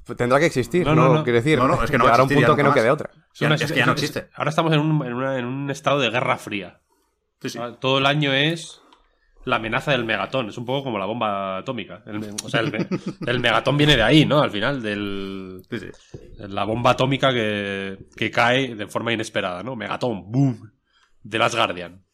Pues 0.04 0.16
Tendrá 0.16 0.38
que 0.38 0.46
existir, 0.46 0.86
No, 0.86 0.94
no, 0.94 1.24
quiero 1.24 1.38
decir. 1.38 1.58
No, 1.58 1.66
no, 1.66 1.82
es 1.82 1.90
que 1.90 1.98
no 1.98 2.04
llegará 2.04 2.22
un 2.22 2.28
punto 2.28 2.56
que 2.56 2.62
no 2.62 2.72
quede 2.72 2.90
otra. 2.90 3.10
Es 3.34 3.40
una- 3.42 3.54
es 3.56 3.72
que 3.72 3.78
ya 3.78 3.86
no 3.86 3.92
existe. 3.92 4.28
Ahora 4.34 4.50
estamos 4.50 4.72
en 4.72 4.80
un, 4.80 5.04
en 5.06 5.12
una- 5.14 5.38
en 5.38 5.44
un 5.46 5.70
estado 5.70 5.98
de 5.98 6.10
guerra 6.10 6.36
fría. 6.38 6.80
Sí, 7.40 7.50
sí. 7.50 7.58
Ah, 7.60 7.76
Todo 7.80 7.98
el 7.98 8.06
año 8.06 8.32
es 8.32 8.80
la 9.44 9.56
amenaza 9.56 9.92
del 9.92 10.04
megatón. 10.04 10.48
Es 10.48 10.58
un 10.58 10.64
poco 10.64 10.84
como 10.84 10.98
la 10.98 11.06
bomba 11.06 11.58
atómica. 11.58 12.02
El 12.06 12.34
o 12.44 12.48
sea, 12.48 12.60
el, 12.60 12.72
me- 12.72 12.86
el 13.26 13.40
megatón 13.40 13.76
viene 13.76 13.96
de 13.96 14.02
ahí, 14.02 14.24
¿no? 14.26 14.40
Al 14.40 14.50
final, 14.50 14.82
del, 14.82 15.62
Sí, 15.70 15.78
sí. 15.80 15.86
la 16.38 16.64
bomba 16.64 16.90
atómica 16.90 17.32
que, 17.32 17.98
que 18.16 18.30
cae 18.30 18.74
de 18.74 18.86
forma 18.86 19.12
inesperada, 19.12 19.62
¿no? 19.62 19.76
Megatón, 19.76 20.30
boom. 20.30 20.72
De 21.22 21.38
las 21.38 21.54
Guardian. 21.54 22.04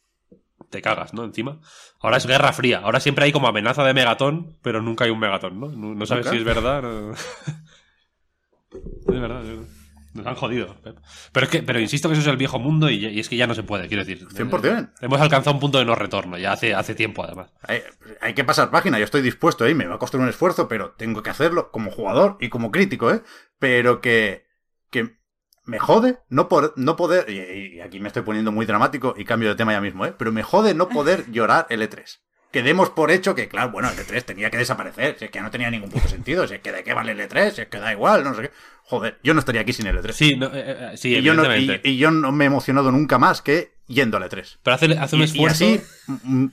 Te 0.70 0.80
cagas, 0.82 1.14
¿no? 1.14 1.24
Encima. 1.24 1.58
Ahora 2.00 2.18
es 2.18 2.26
guerra 2.26 2.52
fría. 2.52 2.78
Ahora 2.84 3.00
siempre 3.00 3.24
hay 3.24 3.32
como 3.32 3.48
amenaza 3.48 3.82
de 3.82 3.92
megatón, 3.94 4.56
pero 4.62 4.80
nunca 4.80 5.04
hay 5.04 5.10
un 5.10 5.18
megatón, 5.18 5.58
¿no? 5.58 5.68
No, 5.68 5.94
no 5.94 6.06
sabes 6.06 6.26
Nunca. 6.26 6.36
si 6.36 6.38
es 6.38 6.44
verdad. 6.44 6.82
no- 6.82 7.12
Es 8.72 9.20
verdad, 9.20 9.42
es 9.42 9.48
verdad. 9.48 9.66
Nos 10.12 10.26
han 10.26 10.34
jodido. 10.34 10.76
Pero 11.32 11.44
es 11.46 11.50
que, 11.50 11.62
pero 11.62 11.78
insisto 11.78 12.08
que 12.08 12.14
eso 12.14 12.22
es 12.22 12.26
el 12.26 12.36
viejo 12.36 12.58
mundo 12.58 12.90
y, 12.90 13.06
y 13.06 13.20
es 13.20 13.28
que 13.28 13.36
ya 13.36 13.46
no 13.46 13.54
se 13.54 13.62
puede, 13.62 13.86
quiero 13.86 14.04
decir. 14.04 14.26
100%. 14.26 14.92
Hemos 15.00 15.20
alcanzado 15.20 15.54
un 15.54 15.60
punto 15.60 15.78
de 15.78 15.84
no 15.84 15.94
retorno, 15.94 16.36
ya 16.36 16.52
hace, 16.52 16.74
hace 16.74 16.94
tiempo 16.94 17.22
además. 17.22 17.52
Hay, 17.62 17.82
hay 18.20 18.34
que 18.34 18.44
pasar 18.44 18.70
página, 18.70 18.98
yo 18.98 19.04
estoy 19.04 19.22
dispuesto, 19.22 19.66
¿eh? 19.66 19.74
me 19.74 19.86
va 19.86 19.94
a 19.94 19.98
costar 19.98 20.20
un 20.20 20.28
esfuerzo, 20.28 20.66
pero 20.68 20.92
tengo 20.92 21.22
que 21.22 21.30
hacerlo 21.30 21.70
como 21.70 21.90
jugador 21.90 22.36
y 22.40 22.48
como 22.48 22.72
crítico, 22.72 23.12
¿eh? 23.12 23.22
Pero 23.58 24.00
que, 24.00 24.46
que 24.90 25.16
me 25.64 25.78
jode 25.78 26.18
no, 26.28 26.48
por, 26.48 26.74
no 26.76 26.96
poder, 26.96 27.30
y, 27.30 27.76
y 27.76 27.80
aquí 27.80 28.00
me 28.00 28.08
estoy 28.08 28.22
poniendo 28.22 28.50
muy 28.50 28.66
dramático 28.66 29.14
y 29.16 29.24
cambio 29.24 29.50
de 29.50 29.54
tema 29.54 29.72
ya 29.72 29.80
mismo, 29.80 30.06
¿eh? 30.06 30.14
Pero 30.18 30.32
me 30.32 30.42
jode 30.42 30.74
no 30.74 30.88
poder 30.88 31.26
llorar 31.30 31.66
el 31.70 31.82
E3. 31.82 32.18
Que 32.52 32.62
demos 32.64 32.90
por 32.90 33.10
hecho 33.12 33.34
que, 33.34 33.48
claro, 33.48 33.70
bueno, 33.70 33.88
el 33.90 33.96
E3 33.96 34.24
tenía 34.24 34.50
que 34.50 34.56
desaparecer, 34.58 35.16
si 35.18 35.26
es 35.26 35.30
que 35.30 35.40
no 35.40 35.50
tenía 35.52 35.70
ningún 35.70 35.88
puto 35.90 36.08
sentido, 36.08 36.48
si 36.48 36.54
es 36.54 36.60
que 36.60 36.72
de 36.72 36.82
qué 36.82 36.94
vale 36.94 37.12
el 37.12 37.20
E3, 37.20 37.52
si 37.52 37.60
es 37.62 37.68
que 37.68 37.78
da 37.78 37.92
igual, 37.92 38.24
no 38.24 38.34
sé 38.34 38.42
qué. 38.42 38.50
Joder, 38.84 39.20
yo 39.22 39.34
no 39.34 39.38
estaría 39.40 39.60
aquí 39.60 39.72
sin 39.72 39.86
el 39.86 39.96
E3. 39.98 40.12
Sí, 40.12 40.34
no, 40.36 40.46
eh, 40.46 40.50
eh, 40.54 40.96
sí, 40.96 41.14
y, 41.14 41.22
yo 41.22 41.34
no, 41.34 41.44
y, 41.44 41.46
evidentemente. 41.46 41.88
y 41.88 41.96
yo 41.96 42.10
no 42.10 42.32
me 42.32 42.44
he 42.44 42.46
emocionado 42.48 42.90
nunca 42.90 43.18
más 43.18 43.40
que 43.40 43.74
yendo 43.86 44.16
al 44.16 44.24
E3. 44.24 44.58
Pero 44.64 44.74
hace, 44.74 44.98
hace 44.98 45.14
un 45.16 45.22
Y- 45.22 45.24
y 45.24 45.26
esfuerzo. 45.28 45.64
así, 45.64 45.80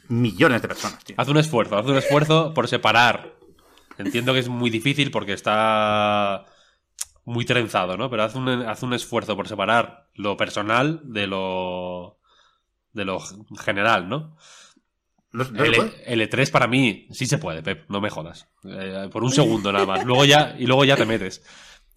millones 0.07 0.61
de 0.61 0.67
personas, 0.67 1.03
tío. 1.03 1.15
Haz 1.17 1.27
un 1.29 1.37
esfuerzo, 1.37 1.77
haz 1.77 1.85
un 1.87 1.97
esfuerzo 1.97 2.53
por 2.53 2.67
separar. 2.67 3.33
Entiendo 3.97 4.33
que 4.33 4.39
es 4.39 4.49
muy 4.49 4.69
difícil 4.69 5.09
porque 5.09 5.33
está 5.33 6.45
muy 7.25 7.43
trenzado, 7.45 7.97
¿no? 7.97 8.11
Pero 8.11 8.23
haz 8.23 8.35
un, 8.35 8.47
haz 8.47 8.83
un 8.83 8.93
esfuerzo 8.93 9.35
por 9.35 9.47
separar 9.47 10.07
lo 10.13 10.37
personal 10.37 11.01
de 11.03 11.25
lo 11.25 12.19
de 12.93 13.05
lo 13.05 13.19
general, 13.63 14.07
¿no? 14.09 14.37
No- 15.31 15.43
El, 15.43 15.73
puede. 15.75 16.03
el 16.13 16.21
E3 16.21 16.49
para 16.51 16.67
mí 16.67 17.07
sí 17.11 17.25
se 17.25 17.37
puede, 17.37 17.61
Pep, 17.61 17.89
no 17.89 18.01
me 18.01 18.09
jodas. 18.09 18.47
Eh, 18.63 19.09
por 19.11 19.23
un 19.23 19.31
segundo 19.31 19.71
nada 19.71 19.85
más. 19.85 20.05
Luego 20.05 20.25
ya, 20.25 20.55
y 20.57 20.65
luego 20.65 20.85
ya 20.85 20.95
te 20.95 21.05
metes. 21.05 21.43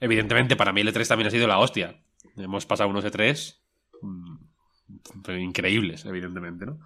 Evidentemente, 0.01 0.57
para 0.57 0.72
mí 0.72 0.81
el 0.81 0.93
E3 0.93 1.07
también 1.07 1.28
ha 1.28 1.31
sido 1.31 1.47
la 1.47 1.59
hostia. 1.59 2.03
Hemos 2.37 2.66
pasado 2.66 2.89
unos 2.91 3.05
E3 3.05 3.57
mm, 4.03 5.31
increíbles, 5.39 6.05
evidentemente, 6.05 6.66
¿no? 6.66 6.78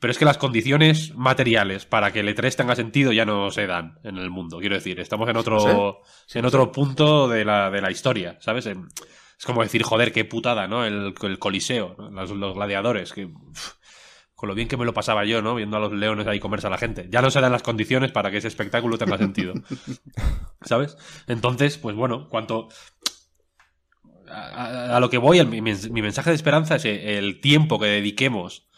Pero 0.00 0.10
es 0.10 0.18
que 0.18 0.24
las 0.24 0.38
condiciones 0.38 1.14
materiales 1.14 1.86
para 1.86 2.12
que 2.12 2.20
el 2.20 2.28
E3 2.28 2.56
tenga 2.56 2.74
sentido 2.74 3.12
ya 3.12 3.24
no 3.24 3.50
se 3.52 3.68
dan 3.68 3.98
en 4.02 4.18
el 4.18 4.30
mundo. 4.30 4.58
Quiero 4.58 4.74
decir, 4.74 4.98
estamos 4.98 5.28
en 5.28 5.36
otro, 5.36 6.00
en 6.34 6.44
otro 6.44 6.72
punto 6.72 7.28
de 7.28 7.44
la, 7.44 7.70
de 7.70 7.80
la 7.80 7.90
historia, 7.90 8.36
¿sabes? 8.40 8.66
En- 8.66 8.88
Es 9.38 9.46
como 9.46 9.62
decir, 9.62 9.82
joder, 9.84 10.12
qué 10.12 10.24
putada, 10.24 10.66
¿no? 10.66 10.84
El, 10.84 11.14
el 11.22 11.38
coliseo, 11.38 11.94
¿no? 11.98 12.10
los, 12.10 12.30
los 12.32 12.54
gladiadores, 12.54 13.12
que 13.12 13.28
con 14.42 14.48
lo 14.48 14.56
bien 14.56 14.66
que 14.66 14.76
me 14.76 14.84
lo 14.84 14.92
pasaba 14.92 15.24
yo, 15.24 15.40
¿no? 15.40 15.54
Viendo 15.54 15.76
a 15.76 15.80
los 15.80 15.92
leones 15.92 16.26
ahí 16.26 16.40
comerse 16.40 16.66
a 16.66 16.70
la 16.70 16.76
gente. 16.76 17.06
Ya 17.08 17.22
no 17.22 17.30
se 17.30 17.40
dan 17.40 17.52
las 17.52 17.62
condiciones 17.62 18.10
para 18.10 18.28
que 18.32 18.38
ese 18.38 18.48
espectáculo 18.48 18.98
tenga 18.98 19.16
sentido. 19.16 19.54
¿Sabes? 20.62 20.96
Entonces, 21.28 21.78
pues 21.78 21.94
bueno, 21.94 22.28
cuanto... 22.28 22.68
A, 24.28 24.40
a- 24.64 24.96
a 24.96 24.98
lo 25.00 25.10
que 25.10 25.18
voy, 25.18 25.38
el- 25.38 25.46
mi, 25.46 25.60
mens- 25.60 25.90
mi 25.90 26.02
mensaje 26.02 26.30
de 26.30 26.34
esperanza 26.34 26.74
es 26.74 26.84
eh, 26.86 27.18
el 27.18 27.40
tiempo 27.40 27.78
que 27.78 27.86
dediquemos 27.86 28.68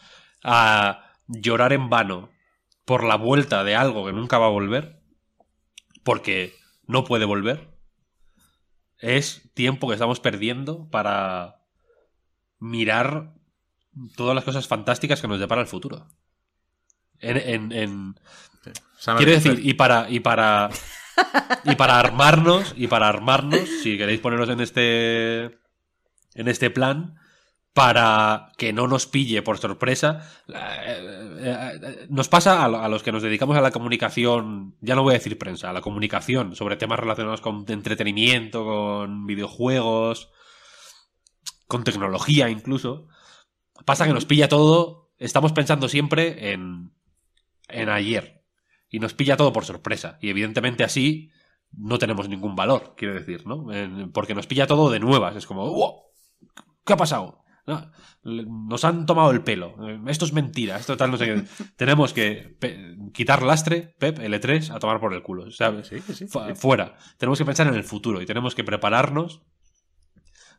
a 0.43 1.11
llorar 1.25 1.73
en 1.73 1.89
vano 1.89 2.29
por 2.85 3.03
la 3.03 3.15
vuelta 3.15 3.63
de 3.63 3.75
algo 3.75 4.05
que 4.05 4.13
nunca 4.13 4.37
va 4.37 4.45
a 4.45 4.49
volver, 4.49 5.01
porque 6.03 6.53
no 6.85 7.05
puede 7.05 7.25
volver, 7.25 7.75
es 8.99 9.49
tiempo 9.55 9.87
que 9.87 9.95
estamos 9.95 10.19
perdiendo 10.19 10.87
para 10.91 11.55
mirar 12.59 13.33
todas 14.15 14.35
las 14.35 14.43
cosas 14.43 14.67
fantásticas 14.67 15.21
que 15.21 15.27
nos 15.27 15.39
depara 15.39 15.61
el 15.61 15.67
futuro. 15.67 16.07
En, 17.19 17.37
en- 17.37 17.71
en- 17.71 18.15
quiero 19.17 19.31
decir, 19.31 19.65
y 19.69 19.73
para, 19.75 20.09
y 20.09 20.19
para, 20.19 20.69
y 21.63 21.75
para 21.75 21.99
armarnos, 21.99 22.73
y 22.75 22.87
para 22.87 23.07
armarnos, 23.07 23.67
si 23.83 23.97
queréis 23.97 24.19
poneros 24.19 24.49
en 24.49 24.59
este, 24.59 25.43
en 25.45 26.47
este 26.47 26.69
plan, 26.69 27.15
para 27.73 28.51
que 28.57 28.71
no 28.73 28.87
nos 28.87 29.05
pille 29.05 29.41
por 29.41 29.57
sorpresa. 29.57 30.29
eh, 30.47 30.53
eh, 30.55 31.79
eh, 31.83 32.07
Nos 32.09 32.29
pasa 32.29 32.63
a 32.63 32.87
los 32.89 33.03
que 33.03 33.11
nos 33.11 33.21
dedicamos 33.21 33.57
a 33.57 33.61
la 33.61 33.71
comunicación, 33.71 34.75
ya 34.81 34.95
no 34.95 35.03
voy 35.03 35.13
a 35.13 35.17
decir 35.17 35.37
prensa, 35.37 35.69
a 35.69 35.73
la 35.73 35.81
comunicación 35.81 36.55
sobre 36.55 36.77
temas 36.77 36.99
relacionados 36.99 37.41
con 37.41 37.65
entretenimiento, 37.67 38.63
con 38.63 39.25
videojuegos, 39.25 40.29
con 41.67 41.83
tecnología 41.83 42.49
incluso. 42.49 43.07
Pasa 43.83 44.05
que 44.07 44.13
nos 44.13 44.25
pilla 44.25 44.47
todo, 44.47 45.11
estamos 45.17 45.51
pensando 45.53 45.89
siempre 45.89 46.51
en, 46.53 46.91
en 47.67 47.89
ayer. 47.89 48.43
Y 48.89 48.99
nos 48.99 49.13
pilla 49.13 49.35
todo 49.37 49.51
por 49.51 49.65
sorpresa. 49.65 50.17
Y 50.21 50.29
evidentemente 50.29 50.83
así 50.83 51.31
no 51.71 51.97
tenemos 51.99 52.29
ningún 52.29 52.55
valor, 52.55 52.93
quiero 52.95 53.13
decir, 53.15 53.45
¿no? 53.45 53.71
En- 53.73 54.11
porque 54.11 54.33
nos 54.35 54.47
pilla 54.47 54.67
todo 54.67 54.89
de 54.89 54.99
nuevas. 54.99 55.35
Es 55.35 55.45
como, 55.45 55.69
"Wow, 55.69 55.95
¿qué 56.85 56.93
ha 56.93 56.97
pasado? 56.97 57.39
No, 57.67 57.91
Nos 58.23 58.83
han 58.85 59.05
tomado 59.07 59.31
el 59.31 59.41
pelo. 59.43 59.75
Eh, 59.89 59.99
Esto 60.07 60.25
es 60.25 60.33
mentira. 60.33 60.77
Esto 60.77 60.95
tal, 60.97 61.09
no 61.11 61.17
sé 61.17 61.25
qué. 61.25 61.43
Tenemos 61.75 62.13
que 62.13 62.57
quitar 63.13 63.41
lastre, 63.43 63.95
Pep, 63.99 64.19
L3, 64.19 64.69
a 64.71 64.79
tomar 64.79 64.99
por 64.99 65.13
el 65.15 65.21
culo. 65.23 65.49
¿sabes? 65.51 65.87
Sí, 65.87 65.99
sí, 66.13 66.27
Fu- 66.27 66.39
sí. 66.47 66.53
Fuera. 66.55 66.95
Tenemos 67.17 67.37
que 67.39 67.45
pensar 67.45 67.67
en 67.67 67.73
el 67.75 67.83
futuro 67.83 68.21
y 68.21 68.25
tenemos 68.27 68.53
que 68.55 68.63
prepararnos 68.63 69.41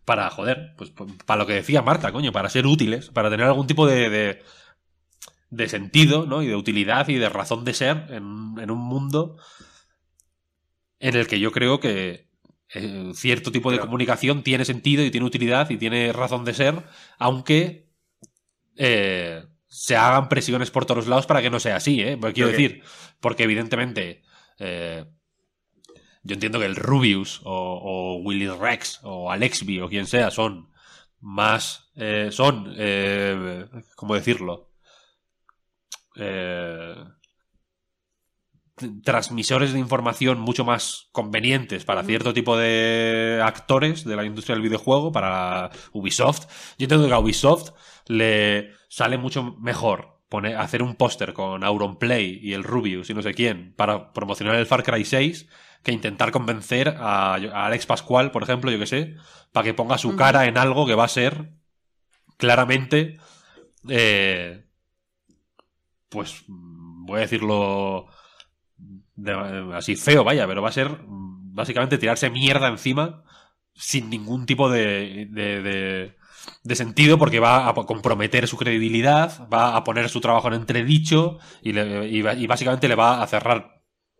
para, 0.06 0.30
joder, 0.30 0.72
pues 0.78 0.92
para 1.26 1.38
lo 1.40 1.46
que 1.46 1.52
decía 1.52 1.82
Marta, 1.82 2.12
coño, 2.12 2.32
para 2.32 2.48
ser 2.48 2.66
útiles, 2.66 3.10
para 3.10 3.28
tener 3.28 3.44
algún 3.44 3.66
tipo 3.66 3.86
de, 3.86 4.08
de, 4.08 4.42
de 5.50 5.68
sentido, 5.68 6.24
¿no? 6.26 6.42
Y 6.42 6.46
de 6.46 6.56
utilidad 6.56 7.08
y 7.08 7.16
de 7.16 7.28
razón 7.28 7.64
de 7.64 7.74
ser 7.74 8.06
en, 8.08 8.54
en 8.58 8.70
un 8.70 8.78
mundo 8.78 9.36
en 11.00 11.16
el 11.16 11.26
que 11.26 11.40
yo 11.40 11.50
creo 11.50 11.80
que 11.80 12.28
eh, 12.72 13.10
cierto 13.14 13.50
tipo 13.50 13.70
de 13.70 13.80
comunicación 13.80 14.42
tiene 14.44 14.64
sentido 14.64 15.04
y 15.04 15.10
tiene 15.10 15.26
utilidad 15.26 15.68
y 15.70 15.76
tiene 15.76 16.12
razón 16.12 16.44
de 16.44 16.54
ser, 16.54 16.84
aunque 17.18 17.88
eh, 18.76 19.44
se 19.66 19.96
hagan 19.96 20.28
presiones 20.28 20.70
por 20.70 20.86
todos 20.86 21.08
lados 21.08 21.26
para 21.26 21.42
que 21.42 21.50
no 21.50 21.58
sea 21.58 21.76
así, 21.76 22.00
¿eh? 22.00 22.16
Porque 22.16 22.34
quiero 22.34 22.50
decir, 22.50 22.82
porque 23.20 23.42
evidentemente 23.42 24.22
eh, 24.60 25.04
yo 26.26 26.34
entiendo 26.34 26.58
que 26.58 26.66
el 26.66 26.76
Rubius 26.76 27.40
o, 27.44 27.80
o 27.82 28.16
Willy 28.22 28.48
Rex 28.48 29.00
o 29.02 29.30
Alexby 29.30 29.80
o 29.80 29.88
quien 29.88 30.06
sea 30.06 30.30
son 30.30 30.68
más 31.20 31.90
eh, 31.96 32.28
son 32.30 32.74
eh, 32.76 33.66
cómo 33.94 34.14
decirlo 34.14 34.70
eh, 36.16 36.94
transmisores 39.02 39.72
de 39.72 39.78
información 39.78 40.38
mucho 40.38 40.64
más 40.64 41.08
convenientes 41.12 41.84
para 41.84 42.02
cierto 42.04 42.34
tipo 42.34 42.56
de 42.58 43.40
actores 43.42 44.04
de 44.04 44.16
la 44.16 44.24
industria 44.24 44.54
del 44.54 44.62
videojuego, 44.62 45.12
para 45.12 45.70
Ubisoft. 45.92 46.46
Yo 46.78 46.84
entiendo 46.84 47.06
que 47.08 47.14
a 47.14 47.18
Ubisoft 47.18 47.70
le 48.06 48.72
sale 48.90 49.16
mucho 49.16 49.56
mejor 49.58 50.20
poner, 50.28 50.56
hacer 50.56 50.82
un 50.82 50.94
póster 50.96 51.32
con 51.32 51.64
Auronplay 51.64 52.38
y 52.42 52.52
el 52.52 52.64
Rubius 52.64 53.08
y 53.08 53.14
no 53.14 53.22
sé 53.22 53.32
quién 53.32 53.74
para 53.76 54.12
promocionar 54.12 54.56
el 54.56 54.66
Far 54.66 54.82
Cry 54.82 55.04
6 55.04 55.48
que 55.86 55.92
intentar 55.92 56.32
convencer 56.32 56.88
a, 56.98 57.34
a 57.36 57.66
Alex 57.66 57.86
Pascual, 57.86 58.30
por 58.32 58.42
ejemplo, 58.42 58.70
yo 58.70 58.78
que 58.78 58.86
sé, 58.86 59.14
para 59.52 59.64
que 59.64 59.72
ponga 59.74 59.96
su 59.98 60.10
cara 60.16 60.46
en 60.46 60.58
algo 60.58 60.84
que 60.86 60.94
va 60.94 61.04
a 61.04 61.08
ser 61.08 61.52
claramente 62.36 63.18
eh, 63.88 64.66
pues 66.08 66.44
voy 66.48 67.18
a 67.18 67.20
decirlo 67.22 68.06
de- 69.14 69.74
así 69.74 69.96
feo, 69.96 70.24
vaya, 70.24 70.46
pero 70.46 70.62
va 70.62 70.68
a 70.68 70.72
ser 70.72 70.98
básicamente 71.08 71.98
tirarse 71.98 72.30
mierda 72.30 72.68
encima 72.68 73.22
sin 73.74 74.10
ningún 74.10 74.46
tipo 74.46 74.70
de, 74.70 75.26
de, 75.30 75.62
de- 75.62 76.16
de 76.62 76.74
sentido 76.76 77.18
porque 77.18 77.40
va 77.40 77.68
a 77.68 77.74
comprometer 77.74 78.46
su 78.46 78.56
credibilidad, 78.56 79.48
va 79.52 79.76
a 79.76 79.84
poner 79.84 80.08
su 80.08 80.20
trabajo 80.20 80.48
en 80.48 80.54
entredicho 80.54 81.38
y, 81.62 81.72
le- 81.72 82.08
y 82.08 82.22
va- 82.22 82.34
y 82.34 82.46
básicamente 82.46 82.88
le 82.88 82.94
va 82.94 83.22
a 83.22 83.26
cerrar 83.26 83.75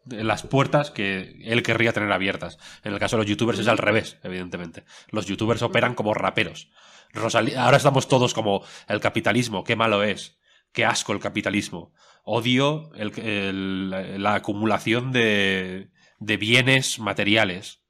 las 0.09 0.43
puertas 0.43 0.91
que 0.91 1.41
él 1.45 1.63
querría 1.63 1.93
tener 1.93 2.13
abiertas. 2.13 2.59
En 2.85 2.93
el 2.93 2.99
caso 2.99 3.17
de 3.17 3.23
los 3.23 3.31
youtubers 3.31 3.59
es 3.59 3.69
al 3.69 3.79
revés, 3.79 4.19
evidentemente. 4.23 4.85
Los 5.11 5.27
youtubers 5.27 5.63
operan 5.63 5.95
como 5.95 6.15
raperos. 6.15 6.71
Rosalí- 7.13 7.57
ahora 7.57 7.77
estamos 7.77 8.09
todos 8.09 8.35
como 8.35 8.63
el 8.89 9.01
capitalismo, 9.01 9.65
qué 9.65 9.77
malo 9.77 10.03
es, 10.03 10.39
qué 10.73 10.85
asco 10.85 11.13
el 11.13 11.21
capitalismo. 11.21 11.93
Odio 12.25 12.91
el- 12.95 14.23
la 14.23 14.35
acumulación 14.35 15.13
de, 15.13 15.91
de 16.19 16.37
bienes 16.37 16.99
materiales. 16.99 17.83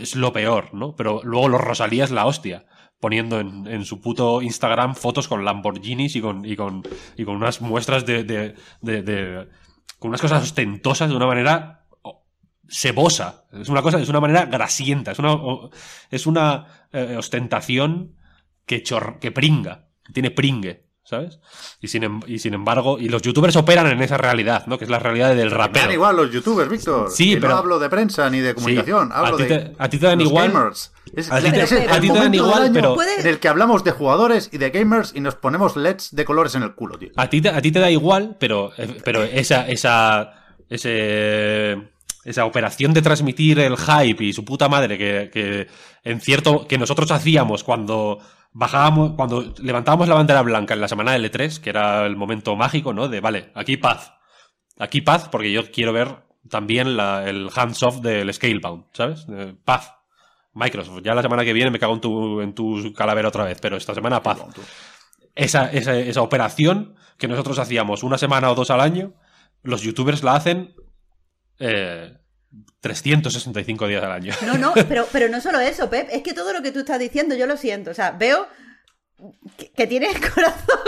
Es 0.00 0.16
lo 0.16 0.32
peor, 0.32 0.74
¿no? 0.74 0.96
Pero 0.96 1.20
luego 1.22 1.48
los 1.48 1.60
Rosalías 1.60 2.10
la 2.10 2.26
hostia. 2.26 2.66
Poniendo 3.00 3.38
en, 3.38 3.66
en 3.66 3.84
su 3.84 4.00
puto 4.00 4.40
Instagram 4.40 4.94
fotos 4.94 5.28
con 5.28 5.44
Lamborghinis 5.44 6.16
y 6.16 6.20
con, 6.22 6.46
y 6.46 6.56
con, 6.56 6.82
y 7.18 7.24
con 7.24 7.36
unas 7.36 7.60
muestras 7.60 8.06
de- 8.06 8.24
de- 8.24 8.54
con 10.04 10.10
unas 10.10 10.20
cosas 10.20 10.42
ostentosas 10.42 11.08
de 11.08 11.16
una 11.16 11.24
manera 11.26 11.86
sebosa. 12.68 13.44
Es 13.52 13.70
una 13.70 13.80
cosa, 13.80 13.98
es 13.98 14.08
una 14.10 14.20
manera 14.20 14.44
grasienta. 14.44 15.12
Es 15.12 15.18
una, 15.18 15.34
es 16.10 16.26
una 16.26 16.66
eh, 16.92 17.16
ostentación 17.18 18.14
que, 18.66 18.82
chor- 18.84 19.18
que 19.18 19.32
pringa, 19.32 19.86
que 20.04 20.12
tiene 20.12 20.30
pringue, 20.30 20.84
¿sabes? 21.04 21.40
Y 21.80 21.88
sin, 21.88 22.04
em- 22.04 22.20
y 22.26 22.38
sin 22.38 22.52
embargo, 22.52 22.98
y 22.98 23.08
los 23.08 23.22
youtubers 23.22 23.56
operan 23.56 23.86
en 23.86 24.02
esa 24.02 24.18
realidad, 24.18 24.66
¿no? 24.66 24.76
Que 24.76 24.84
es 24.84 24.90
la 24.90 24.98
realidad 24.98 25.28
del 25.30 25.46
Me 25.46 25.50
dan 25.50 25.58
rapero. 25.58 25.92
igual 25.92 26.16
los 26.16 26.30
youtubers, 26.30 26.68
Víctor. 26.70 27.10
Sí, 27.10 27.34
Que 27.34 27.40
pero- 27.40 27.54
No 27.54 27.58
hablo 27.60 27.78
de 27.78 27.88
prensa 27.88 28.28
ni 28.28 28.40
de 28.40 28.54
comunicación. 28.54 29.10
a 29.10 29.16
hablo 29.20 29.38
ti 29.38 29.44
de. 29.44 29.58
te- 29.58 29.72
a 29.78 29.88
ti 29.88 29.98
te 29.98 30.06
dan 30.06 30.18
los 30.18 30.28
igual- 30.28 30.52
Gamers. 30.52 30.92
Es, 31.16 31.30
a 31.30 31.40
ti 31.40 31.50
te- 31.50 31.62
es 31.62 31.72
el- 31.72 31.88
a 31.88 31.94
el 31.96 32.00
ti 32.00 32.08
te 32.08 32.18
dan 32.18 32.34
igual, 32.34 32.62
año 32.64 32.72
pero- 32.72 32.94
Puede- 32.94 33.20
En 33.20 33.26
el 33.26 33.38
que 33.38 33.48
hablamos 33.48 33.84
de 33.84 33.90
jugadores 33.92 34.50
y 34.52 34.58
de 34.58 34.70
gamers 34.70 35.12
y 35.14 35.20
nos 35.20 35.34
ponemos 35.36 35.76
LEDs 35.76 36.14
de 36.14 36.24
colores 36.24 36.54
en 36.54 36.62
el 36.62 36.74
culo, 36.74 36.98
tío. 36.98 37.10
A 37.16 37.28
ti, 37.28 37.40
te, 37.40 37.48
a 37.50 37.60
ti 37.60 37.70
te 37.72 37.78
da 37.80 37.90
igual, 37.90 38.36
pero, 38.40 38.72
eh, 38.78 38.96
pero 39.04 39.22
esa, 39.22 39.68
esa, 39.68 40.32
ese, 40.68 41.76
esa 42.24 42.44
operación 42.44 42.92
de 42.94 43.02
transmitir 43.02 43.58
el 43.60 43.76
hype 43.76 44.24
y 44.24 44.32
su 44.32 44.44
puta 44.44 44.68
madre 44.68 44.96
que, 44.98 45.30
que 45.32 45.66
en 46.04 46.20
cierto, 46.20 46.66
que 46.66 46.78
nosotros 46.78 47.10
hacíamos 47.10 47.64
cuando 47.64 48.18
bajábamos, 48.52 49.12
cuando 49.16 49.52
levantábamos 49.58 50.08
la 50.08 50.14
bandera 50.14 50.42
blanca 50.42 50.74
en 50.74 50.80
la 50.80 50.88
semana 50.88 51.12
del 51.12 51.30
E3, 51.30 51.58
que 51.60 51.70
era 51.70 52.06
el 52.06 52.16
momento 52.16 52.54
mágico, 52.56 52.92
¿no? 52.92 53.08
De, 53.08 53.20
vale, 53.20 53.50
aquí 53.54 53.76
paz. 53.76 54.12
Aquí 54.78 55.00
paz, 55.00 55.28
porque 55.28 55.52
yo 55.52 55.70
quiero 55.70 55.92
ver 55.92 56.24
también 56.48 56.96
la- 56.96 57.28
el 57.28 57.48
hands-off 57.54 58.00
del 58.00 58.32
Scalebound, 58.32 58.84
¿sabes? 58.92 59.26
De 59.26 59.54
paz. 59.64 59.92
Microsoft, 60.54 61.02
ya 61.02 61.14
la 61.14 61.22
semana 61.22 61.44
que 61.44 61.52
viene 61.52 61.70
me 61.70 61.78
cago 61.78 61.94
en 61.94 62.00
tu, 62.00 62.40
en 62.40 62.54
tu 62.54 62.92
calavera 62.94 63.28
otra 63.28 63.44
vez, 63.44 63.58
pero 63.60 63.76
esta 63.76 63.94
semana 63.94 64.22
paz 64.22 64.38
esa, 65.34 65.70
esa, 65.72 65.96
esa 65.98 66.22
operación 66.22 66.94
que 67.18 67.28
nosotros 67.28 67.58
hacíamos 67.58 68.02
una 68.02 68.18
semana 68.18 68.50
o 68.50 68.54
dos 68.54 68.70
al 68.70 68.80
año, 68.80 69.14
los 69.62 69.82
youtubers 69.82 70.22
la 70.22 70.34
hacen 70.34 70.74
eh, 71.58 72.16
365 72.80 73.88
días 73.88 74.02
al 74.02 74.12
año. 74.12 74.32
No, 74.46 74.58
no, 74.58 74.72
pero, 74.88 75.06
pero 75.12 75.28
no 75.28 75.40
solo 75.40 75.60
eso, 75.60 75.90
Pep, 75.90 76.08
es 76.10 76.22
que 76.22 76.34
todo 76.34 76.52
lo 76.52 76.62
que 76.62 76.72
tú 76.72 76.80
estás 76.80 76.98
diciendo 76.98 77.34
yo 77.34 77.46
lo 77.46 77.56
siento. 77.56 77.90
O 77.90 77.94
sea, 77.94 78.12
veo 78.12 78.46
que, 79.56 79.70
que 79.70 79.86
tienes 79.86 80.18
corazón 80.34 80.80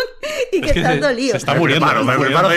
y 0.53 0.61
que 0.61 0.67
Es 0.69 0.73
que 0.73 0.81
estás 0.81 1.01
dolido. 1.01 1.33
se 1.33 1.39
está 1.39 1.55
muriendo. 1.55 1.87
me 2.05 2.19
preparo 2.19 2.49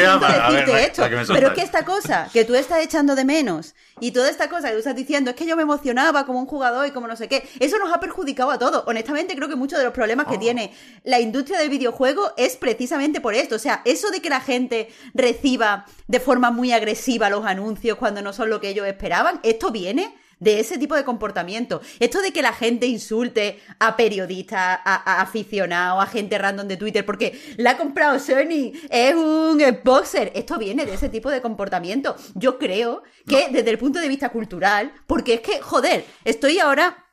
pero 1.28 1.48
es 1.48 1.54
que 1.54 1.62
esta 1.62 1.86
cosa 1.86 2.30
que 2.32 2.44
tú 2.46 2.56
estás 2.56 2.80
echando 2.84 3.16
de 3.16 3.24
menos 3.26 3.76
y 4.00 4.12
toda 4.12 4.30
esta 4.30 4.50
cosa 4.50 4.68
que 4.68 4.74
tú 4.74 4.80
estás 4.80 4.96
diciendo 4.96 5.30
es 5.32 5.36
que 5.36 5.46
yo 5.46 5.56
me 5.56 5.64
emocionaba 5.64 6.26
como 6.26 6.40
un 6.40 6.46
jugador 6.46 6.88
y 6.88 6.92
como 6.92 7.08
no 7.08 7.16
sé 7.16 7.28
qué, 7.28 7.48
eso 7.60 7.78
nos 7.80 7.94
ha 7.94 8.00
perjudicado 8.00 8.52
a 8.52 8.58
todos. 8.58 8.84
Honestamente, 8.88 9.36
creo 9.36 9.50
que 9.50 9.56
muchos 9.56 9.78
de 9.80 9.86
los 9.86 9.94
problemas 9.94 10.26
Oh. 10.28 10.32
que 10.32 10.38
tiene 10.38 10.74
la 11.04 11.20
industria 11.20 11.60
del 11.60 11.70
videojuego 11.70 12.34
es 12.38 12.56
precisamente 12.58 13.22
por 13.22 13.34
esto. 13.36 13.56
O 13.56 13.60
sea, 13.60 13.82
eso 13.86 14.10
de 14.12 14.22
que 14.22 14.30
la 14.30 14.42
gente 14.42 14.90
reciba 15.14 15.86
de 16.08 16.20
forma 16.20 16.52
muy 16.52 16.72
agresiva 16.72 17.30
los 17.30 17.46
anuncios 17.46 17.98
cuando 17.98 18.22
no 18.22 18.34
son 18.34 18.50
lo 18.50 18.60
que 18.60 18.70
ellos 18.70 18.88
esperaban, 18.88 19.40
esto 19.44 19.72
viene 19.72 20.16
de 20.40 20.60
ese 20.60 20.78
tipo 20.78 20.96
de 20.96 21.04
comportamiento. 21.04 21.82
Esto 22.00 22.22
de 22.22 22.32
que 22.32 22.42
la 22.42 22.54
gente 22.54 22.86
insulte 22.86 23.60
a 23.80 23.96
periodistas, 23.96 24.80
a, 24.84 25.04
a 25.06 25.22
aficionados, 25.22 26.04
a 26.04 26.08
gente 26.08 26.38
random 26.38 26.68
de 26.68 26.78
Twitter 26.78 27.06
porque 27.06 27.40
la 27.58 27.72
ha 27.72 27.78
comprado 27.78 28.20
Sony, 28.20 28.72
es 28.90 29.16
un 29.16 29.60
Xboxer. 29.60 30.32
Esto 30.36 30.58
viene 30.58 30.86
de 30.86 30.94
ese 30.94 31.10
tipo 31.10 31.30
de 31.30 31.42
comportamiento. 31.42 32.16
Yo 32.36 32.58
creo 32.58 33.04
que 33.28 33.50
desde 33.52 33.70
el 33.70 33.78
punto 33.78 34.00
de 34.00 34.08
vista 34.08 34.30
cultural, 34.30 34.92
porque 35.08 35.36
es 35.36 35.42
que, 35.42 35.62
joder, 35.62 36.06
estoy 36.24 36.60
ahora 36.60 37.09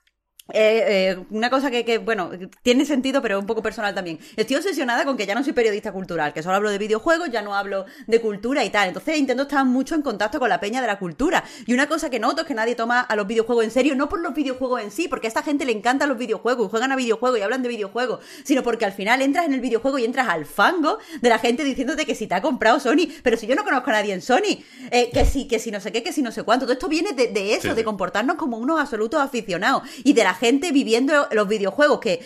eh, 0.52 0.84
eh, 0.86 1.24
una 1.30 1.50
cosa 1.50 1.70
que, 1.70 1.84
que, 1.84 1.98
bueno, 1.98 2.30
tiene 2.62 2.84
sentido, 2.84 3.20
pero 3.20 3.36
es 3.36 3.40
un 3.40 3.46
poco 3.46 3.62
personal 3.62 3.94
también. 3.94 4.18
Estoy 4.36 4.56
obsesionada 4.56 5.04
con 5.04 5.16
que 5.16 5.26
ya 5.26 5.34
no 5.34 5.42
soy 5.42 5.52
periodista 5.52 5.92
cultural, 5.92 6.32
que 6.32 6.42
solo 6.42 6.56
hablo 6.56 6.70
de 6.70 6.78
videojuegos, 6.78 7.30
ya 7.30 7.42
no 7.42 7.54
hablo 7.54 7.84
de 8.06 8.20
cultura 8.20 8.64
y 8.64 8.70
tal. 8.70 8.88
Entonces 8.88 9.18
intento 9.18 9.42
estar 9.44 9.64
mucho 9.64 9.94
en 9.94 10.02
contacto 10.02 10.38
con 10.38 10.48
la 10.48 10.60
peña 10.60 10.80
de 10.80 10.86
la 10.86 10.98
cultura. 10.98 11.42
Y 11.66 11.74
una 11.74 11.88
cosa 11.88 12.10
que 12.10 12.20
noto 12.20 12.42
es 12.42 12.46
que 12.46 12.54
nadie 12.54 12.74
toma 12.74 13.00
a 13.00 13.16
los 13.16 13.26
videojuegos 13.26 13.64
en 13.64 13.70
serio, 13.70 13.94
no 13.96 14.08
por 14.08 14.20
los 14.20 14.34
videojuegos 14.34 14.82
en 14.82 14.90
sí, 14.90 15.08
porque 15.08 15.26
a 15.26 15.28
esta 15.28 15.42
gente 15.42 15.64
le 15.64 15.72
encantan 15.72 16.08
los 16.08 16.18
videojuegos 16.18 16.66
y 16.66 16.70
juegan 16.70 16.92
a 16.92 16.96
videojuegos 16.96 17.38
y 17.38 17.42
hablan 17.42 17.62
de 17.62 17.68
videojuegos, 17.68 18.20
sino 18.44 18.62
porque 18.62 18.84
al 18.84 18.92
final 18.92 19.22
entras 19.22 19.46
en 19.46 19.54
el 19.54 19.60
videojuego 19.60 19.98
y 19.98 20.04
entras 20.04 20.28
al 20.28 20.46
fango 20.46 20.98
de 21.20 21.28
la 21.28 21.38
gente 21.38 21.64
diciéndote 21.64 22.06
que 22.06 22.14
si 22.14 22.26
te 22.26 22.34
ha 22.34 22.42
comprado 22.42 22.78
Sony, 22.78 23.08
pero 23.22 23.36
si 23.36 23.46
yo 23.46 23.56
no 23.56 23.64
conozco 23.64 23.90
a 23.90 23.94
nadie 23.94 24.14
en 24.14 24.22
Sony, 24.22 24.62
eh, 24.90 25.10
que 25.12 25.24
si, 25.24 25.48
que 25.48 25.58
si 25.58 25.70
no 25.70 25.80
sé 25.80 25.90
qué, 25.90 26.02
que 26.02 26.12
si 26.12 26.22
no 26.22 26.30
sé 26.30 26.44
cuánto. 26.44 26.66
Todo 26.66 26.72
esto 26.72 26.88
viene 26.88 27.12
de, 27.12 27.28
de 27.28 27.54
eso, 27.54 27.70
Sí, 27.70 27.74
de 27.74 27.84
comportarnos 27.84 28.36
como 28.36 28.58
unos 28.58 28.78
absolutos 28.78 29.20
aficionados 29.20 29.82
y 30.04 30.12
de 30.12 30.22
la 30.22 30.35
gente 30.36 30.70
viviendo 30.72 31.28
los 31.32 31.48
videojuegos 31.48 31.98
que 32.00 32.24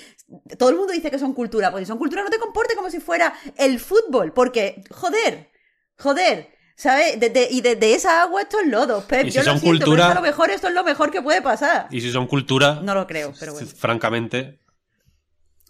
todo 0.58 0.68
el 0.70 0.76
mundo 0.76 0.92
dice 0.92 1.10
que 1.10 1.18
son 1.18 1.32
cultura, 1.32 1.70
pues 1.70 1.82
si 1.82 1.86
son 1.86 1.98
cultura 1.98 2.22
no 2.22 2.30
te 2.30 2.38
comportes 2.38 2.76
como 2.76 2.90
si 2.90 3.00
fuera 3.00 3.32
el 3.56 3.80
fútbol, 3.80 4.32
porque 4.32 4.82
joder, 4.90 5.50
joder, 5.98 6.50
¿sabes? 6.76 7.18
De- 7.18 7.30
de- 7.30 7.48
y 7.50 7.60
desde 7.62 7.94
esa 7.94 8.22
agua 8.22 8.42
esto 8.42 8.60
es 8.60 8.68
lodo, 8.68 9.02
Pep, 9.06 9.24
si 9.26 9.30
yo 9.32 9.40
lo 9.40 9.44
son 9.52 9.58
siento, 9.60 9.84
cultura- 9.84 10.04
pero 10.08 10.12
a 10.18 10.22
lo 10.22 10.26
mejor 10.26 10.50
esto 10.50 10.68
es 10.68 10.74
lo 10.74 10.84
mejor 10.84 11.10
que 11.10 11.20
puede 11.22 11.42
pasar. 11.42 11.88
Y 11.90 12.00
si 12.00 12.12
son 12.12 12.26
cultura, 12.26 12.80
No 12.82 12.94
lo 12.94 13.06
creo, 13.06 13.32
pero 13.40 13.52
bueno. 13.54 13.66
francamente, 13.68 14.60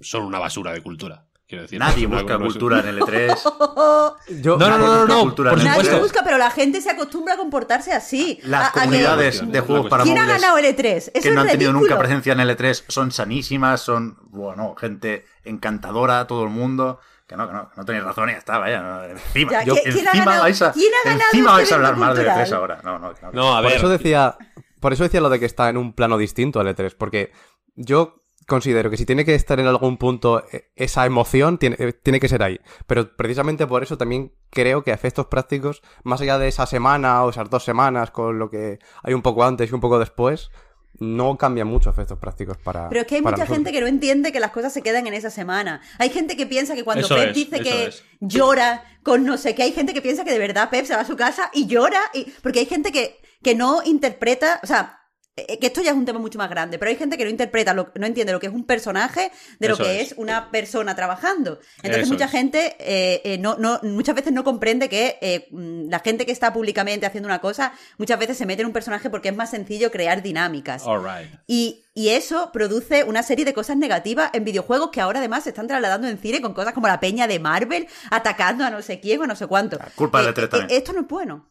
son 0.00 0.24
una 0.24 0.38
basura 0.38 0.72
de 0.72 0.82
cultura. 0.82 1.26
Quiero 1.50 1.62
decir, 1.62 1.80
Nadie 1.80 2.06
no 2.06 2.16
busca 2.16 2.38
cultura 2.38 2.78
en 2.78 2.86
el 2.86 3.00
E3. 3.00 3.36
Yo, 4.40 4.56
No, 4.56 4.68
no, 4.70 4.78
no, 4.78 5.06
no, 5.06 5.20
cultura 5.22 5.50
por 5.50 5.62
Nadie 5.64 5.98
busca, 5.98 6.20
pero 6.22 6.38
la 6.38 6.50
gente 6.52 6.80
se 6.80 6.90
acostumbra 6.90 7.34
a 7.34 7.36
comportarse 7.36 7.92
así. 7.92 8.38
Las 8.44 8.62
A- 8.62 8.68
a 8.68 8.72
que- 8.72 8.78
comunidades 8.80 9.50
de 9.52 9.60
juegos 9.60 9.90
para 9.90 10.04
¿Quién 10.04 10.16
ha 10.18 10.26
ganado 10.26 10.58
el 10.58 10.64
E3? 10.64 10.96
Eso 10.96 11.10
que 11.12 11.18
es 11.28 11.34
no 11.34 11.40
han 11.40 11.48
tenido 11.48 11.72
ridículo. 11.72 11.90
nunca 11.90 11.98
presencia 11.98 12.32
en 12.34 12.40
el 12.40 12.56
E3 12.56 12.84
son 12.86 13.10
sanísimas, 13.10 13.80
son, 13.80 14.16
bueno, 14.30 14.74
gente 14.76 15.26
encantadora, 15.44 16.26
todo 16.28 16.44
el 16.44 16.50
mundo. 16.50 17.00
Que 17.26 17.36
no, 17.36 17.46
que 17.48 17.52
no, 17.52 17.70
no 17.76 17.84
tenéis 17.84 18.04
razón 18.04 18.28
y 18.28 18.32
ya 18.32 18.38
está, 18.38 18.58
vaya. 18.58 18.80
no, 18.80 19.04
encima, 19.04 19.50
Ya, 19.52 19.62
yo- 19.64 19.74
¿quién- 19.74 19.92
quién 19.92 20.06
ha 20.06 20.10
encima 20.10 20.24
ganado- 20.24 20.42
vais 20.42 20.62
a, 20.62 20.72
quién 20.72 20.92
ha 20.94 21.08
ganado 21.08 21.28
encima 21.32 21.48
este 21.50 21.56
vais 21.58 21.72
a 21.72 21.74
hablar 21.74 21.90
evento 21.90 22.06
más 22.06 22.16
del 22.16 22.26
cultural? 22.26 22.46
E3 22.48 22.52
ahora. 22.56 22.80
No, 22.84 22.98
no, 23.00 23.12
no. 23.22 23.32
No, 23.32 23.56
a 23.56 23.60
por 23.62 23.70
ver. 23.70 23.76
eso 23.78 23.88
decía, 23.88 24.36
por 24.78 24.92
eso 24.92 25.02
decía 25.02 25.20
lo 25.20 25.30
de 25.30 25.40
que 25.40 25.46
está 25.46 25.68
en 25.68 25.76
un 25.76 25.92
plano 25.94 26.16
distinto 26.16 26.60
al 26.60 26.68
E3, 26.68 26.94
porque 26.96 27.32
yo 27.76 28.19
considero 28.50 28.90
que 28.90 28.96
si 28.96 29.06
tiene 29.06 29.24
que 29.24 29.34
estar 29.34 29.60
en 29.60 29.66
algún 29.66 29.96
punto 29.96 30.44
eh, 30.52 30.70
esa 30.74 31.06
emoción, 31.06 31.56
tiene, 31.56 31.76
eh, 31.78 31.92
tiene 31.92 32.18
que 32.18 32.28
ser 32.28 32.42
ahí. 32.42 32.60
Pero 32.86 33.16
precisamente 33.16 33.66
por 33.66 33.82
eso 33.82 33.96
también 33.96 34.32
creo 34.50 34.82
que 34.82 34.90
a 34.90 34.94
efectos 34.94 35.26
prácticos, 35.26 35.82
más 36.02 36.20
allá 36.20 36.36
de 36.38 36.48
esa 36.48 36.66
semana 36.66 37.24
o 37.24 37.30
esas 37.30 37.48
dos 37.48 37.64
semanas 37.64 38.10
con 38.10 38.40
lo 38.40 38.50
que 38.50 38.80
hay 39.04 39.14
un 39.14 39.22
poco 39.22 39.44
antes 39.44 39.70
y 39.70 39.74
un 39.74 39.80
poco 39.80 40.00
después, 40.00 40.50
no 40.98 41.38
cambian 41.38 41.68
mucho 41.68 41.90
efectos 41.90 42.18
prácticos 42.18 42.58
para. 42.58 42.88
Pero 42.88 43.02
es 43.02 43.06
que 43.06 43.14
hay 43.14 43.22
mucha 43.22 43.36
nosotros. 43.36 43.56
gente 43.56 43.72
que 43.72 43.80
no 43.80 43.86
entiende 43.86 44.32
que 44.32 44.40
las 44.40 44.50
cosas 44.50 44.72
se 44.72 44.82
quedan 44.82 45.06
en 45.06 45.14
esa 45.14 45.30
semana. 45.30 45.80
Hay 45.98 46.10
gente 46.10 46.36
que 46.36 46.46
piensa 46.46 46.74
que 46.74 46.82
cuando 46.82 47.06
Eso 47.06 47.14
Pep 47.14 47.28
es, 47.28 47.34
dice 47.34 47.60
que 47.60 47.84
es. 47.86 48.04
llora 48.20 48.82
con 49.04 49.24
no 49.24 49.38
sé 49.38 49.54
qué, 49.54 49.62
hay 49.62 49.72
gente 49.72 49.94
que 49.94 50.02
piensa 50.02 50.24
que 50.24 50.32
de 50.32 50.38
verdad 50.38 50.68
Pep 50.70 50.84
se 50.84 50.94
va 50.94 51.02
a 51.02 51.06
su 51.06 51.16
casa 51.16 51.50
y 51.54 51.68
llora. 51.68 52.00
Y... 52.12 52.24
Porque 52.42 52.58
hay 52.58 52.66
gente 52.66 52.90
que, 52.90 53.20
que 53.42 53.54
no 53.54 53.82
interpreta, 53.84 54.60
o 54.62 54.66
sea, 54.66 54.99
que 55.46 55.66
esto 55.66 55.80
ya 55.82 55.90
es 55.90 55.96
un 55.96 56.04
tema 56.04 56.18
mucho 56.18 56.38
más 56.38 56.50
grande, 56.50 56.78
pero 56.78 56.90
hay 56.90 56.96
gente 56.96 57.16
que 57.16 57.24
no 57.24 57.30
interpreta, 57.30 57.74
lo- 57.74 57.92
no 57.94 58.06
entiende 58.06 58.32
lo 58.32 58.40
que 58.40 58.46
es 58.48 58.52
un 58.52 58.64
personaje 58.64 59.30
de 59.58 59.68
lo 59.68 59.74
Eso 59.74 59.84
que 59.84 60.00
es. 60.00 60.12
es. 60.12 60.18
una 60.18 60.50
persona 60.50 60.94
trabajando. 60.96 61.60
Entonces 61.78 62.02
Eso 62.04 62.12
mucha 62.12 62.24
es. 62.26 62.30
gente 62.30 62.76
eh, 62.78 63.20
eh, 63.24 63.38
no, 63.38 63.56
no, 63.58 63.80
muchas 63.82 64.14
veces 64.14 64.32
no 64.32 64.44
comprende 64.44 64.88
que 64.88 65.18
eh, 65.20 65.48
mm, 65.50 65.88
la 65.90 66.00
gente 66.00 66.26
que 66.26 66.32
está 66.32 66.52
públicamente 66.52 67.06
haciendo 67.06 67.26
una 67.28 67.40
cosa, 67.40 67.72
muchas 67.98 68.18
veces 68.18 68.36
se 68.38 68.46
mete 68.46 68.62
en 68.62 68.66
un 68.66 68.72
personaje 68.72 69.10
porque 69.10 69.28
es 69.28 69.36
más 69.36 69.50
sencillo 69.50 69.90
crear 69.90 70.22
dinámicas. 70.22 70.84
Right. 70.86 71.30
Y, 71.46 71.84
y 71.94 72.10
eso 72.10 72.50
produce 72.52 73.04
una 73.04 73.22
serie 73.22 73.44
de 73.44 73.52
cosas 73.54 73.76
negativas 73.76 74.30
en 74.32 74.44
videojuegos 74.44 74.90
que 74.90 75.00
ahora 75.00 75.18
además 75.18 75.44
se 75.44 75.50
están 75.50 75.66
trasladando 75.66 76.08
en 76.08 76.18
cine 76.18 76.40
con 76.40 76.54
cosas 76.54 76.72
como 76.72 76.86
la 76.88 77.00
peña 77.00 77.26
de 77.26 77.38
Marvel 77.38 77.86
atacando 78.10 78.64
a 78.64 78.70
no 78.70 78.82
sé 78.82 79.00
quién 79.00 79.20
o 79.20 79.26
no 79.26 79.36
sé 79.36 79.46
cuánto. 79.46 79.78
culpa 79.96 80.22
del 80.22 80.28
Eh, 80.30 80.34
E3 80.34 80.44
eh, 80.44 80.48
también. 80.48 80.70
esto 80.78 80.92
no 80.92 81.00
es 81.00 81.08
bueno. 81.08 81.50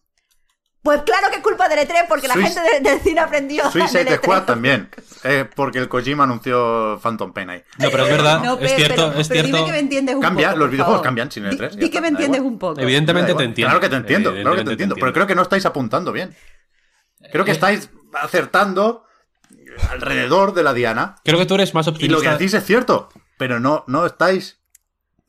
Pues 0.82 1.02
claro 1.02 1.28
que 1.30 1.38
es 1.38 1.44
culpa 1.44 1.68
del 1.68 1.80
E3 1.80 2.06
porque 2.08 2.28
la 2.30 2.36
gente 2.36 2.60
de- 2.62 2.80
del 2.80 3.00
cine 3.02 3.20
aprendió. 3.20 3.66
en 3.66 3.72
Suicide 3.72 4.02
el 4.02 4.08
E3. 4.08 4.16
Squad 4.18 4.44
también. 4.44 4.90
eh, 5.24 5.46
porque 5.56 5.80
el 5.80 5.90
Kojima 5.90 6.24
anunció 6.24 6.98
Phantom 7.04 7.34
Pain 7.34 7.50
ahí. 7.50 7.64
No, 7.78 7.90
pero 7.92 8.04
es 8.06 8.10
verdad, 8.10 8.42
No, 8.44 8.58
es 8.60 8.76
cierto, 8.76 8.96
pero, 9.10 9.20
es 9.20 9.28
pero 9.28 9.42
cierto. 9.42 9.48
dime 9.58 9.66
que 9.66 9.72
me 9.74 9.80
entiendes 9.80 10.16
un 10.16 10.22
Cambia, 10.22 10.48
poco. 10.52 10.60
los 10.60 10.72
videojuegos 10.72 11.02
cambian 11.02 11.30
sin 11.32 11.46
el 11.46 11.52
Di- 11.52 11.58
E3, 11.58 11.70
ya 11.72 11.76
Di, 11.78 11.86
está, 11.86 11.92
que 11.98 12.02
me 12.02 12.08
entiendes 12.08 12.42
un 12.42 12.58
poco. 12.58 12.80
Evidentemente 12.80 13.34
te 13.34 13.44
entiendo. 13.44 13.70
Claro 13.72 13.82
que 13.82 13.90
te 13.90 13.96
entiendo, 13.98 14.32
claro 14.34 14.56
que 14.56 14.64
te 14.64 14.72
entiendo. 14.72 14.96
Pero 14.96 15.12
creo 15.14 15.28
que 15.28 15.36
no 15.36 15.42
estáis 15.42 15.66
apuntando 15.66 16.12
bien. 16.14 16.34
Creo 17.32 17.44
que 17.44 17.52
Eh, 17.52 17.56
estáis 17.56 17.90
acertando 18.14 19.04
alrededor 19.90 20.54
de 20.54 20.64
la 20.64 20.74
diana. 20.74 21.16
Creo 21.24 21.38
que 21.38 21.46
tú 21.46 21.56
eres 21.56 21.74
más 21.74 21.88
Y 21.88 21.92
lo 21.92 21.98
que 21.98 22.06
optimista. 22.06 22.32
decís 22.34 22.54
es 22.54 22.64
cierto. 22.66 23.10
Pero 23.38 23.60
no, 23.60 23.84
no 23.88 24.06
estáis. 24.06 24.59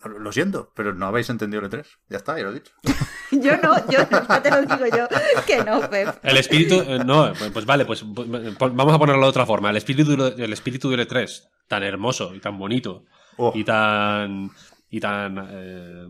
Lo 0.05 0.33
siento, 0.33 0.73
pero 0.75 0.95
no 0.95 1.07
habéis 1.07 1.29
entendido 1.29 1.63
el 1.63 1.71
E3. 1.71 1.85
Ya 2.09 2.17
está, 2.17 2.37
ya 2.39 2.45
lo 2.45 2.51
he 2.51 2.55
dicho. 2.55 2.73
Yo 3.33 3.57
no, 3.59 3.77
yo 3.89 3.99
ya 4.11 4.43
te 4.43 4.51
lo 4.51 4.63
digo 4.63 4.87
yo 4.97 5.07
que 5.47 5.63
no, 5.63 5.89
Pep. 5.89 6.09
El 6.25 6.37
espíritu. 6.37 6.81
eh, 6.81 6.99
No, 7.05 7.33
pues 7.53 7.65
vale, 7.65 7.85
pues 7.85 8.03
pues, 8.13 8.27
vamos 8.29 8.93
a 8.93 8.99
ponerlo 8.99 9.23
de 9.23 9.29
otra 9.29 9.47
forma. 9.47 9.71
El 9.71 9.77
espíritu, 9.77 10.13
el 10.37 10.53
espíritu 10.53 10.91
del 10.91 11.07
E3, 11.07 11.49
tan 11.69 11.85
hermoso 11.85 12.35
y 12.35 12.41
tan 12.41 12.59
bonito 12.59 13.05
Oh, 13.37 13.53
y 13.55 13.63
tan. 13.63 14.51
y 14.89 14.99
tan. 14.99 15.49
eh, 15.49 16.07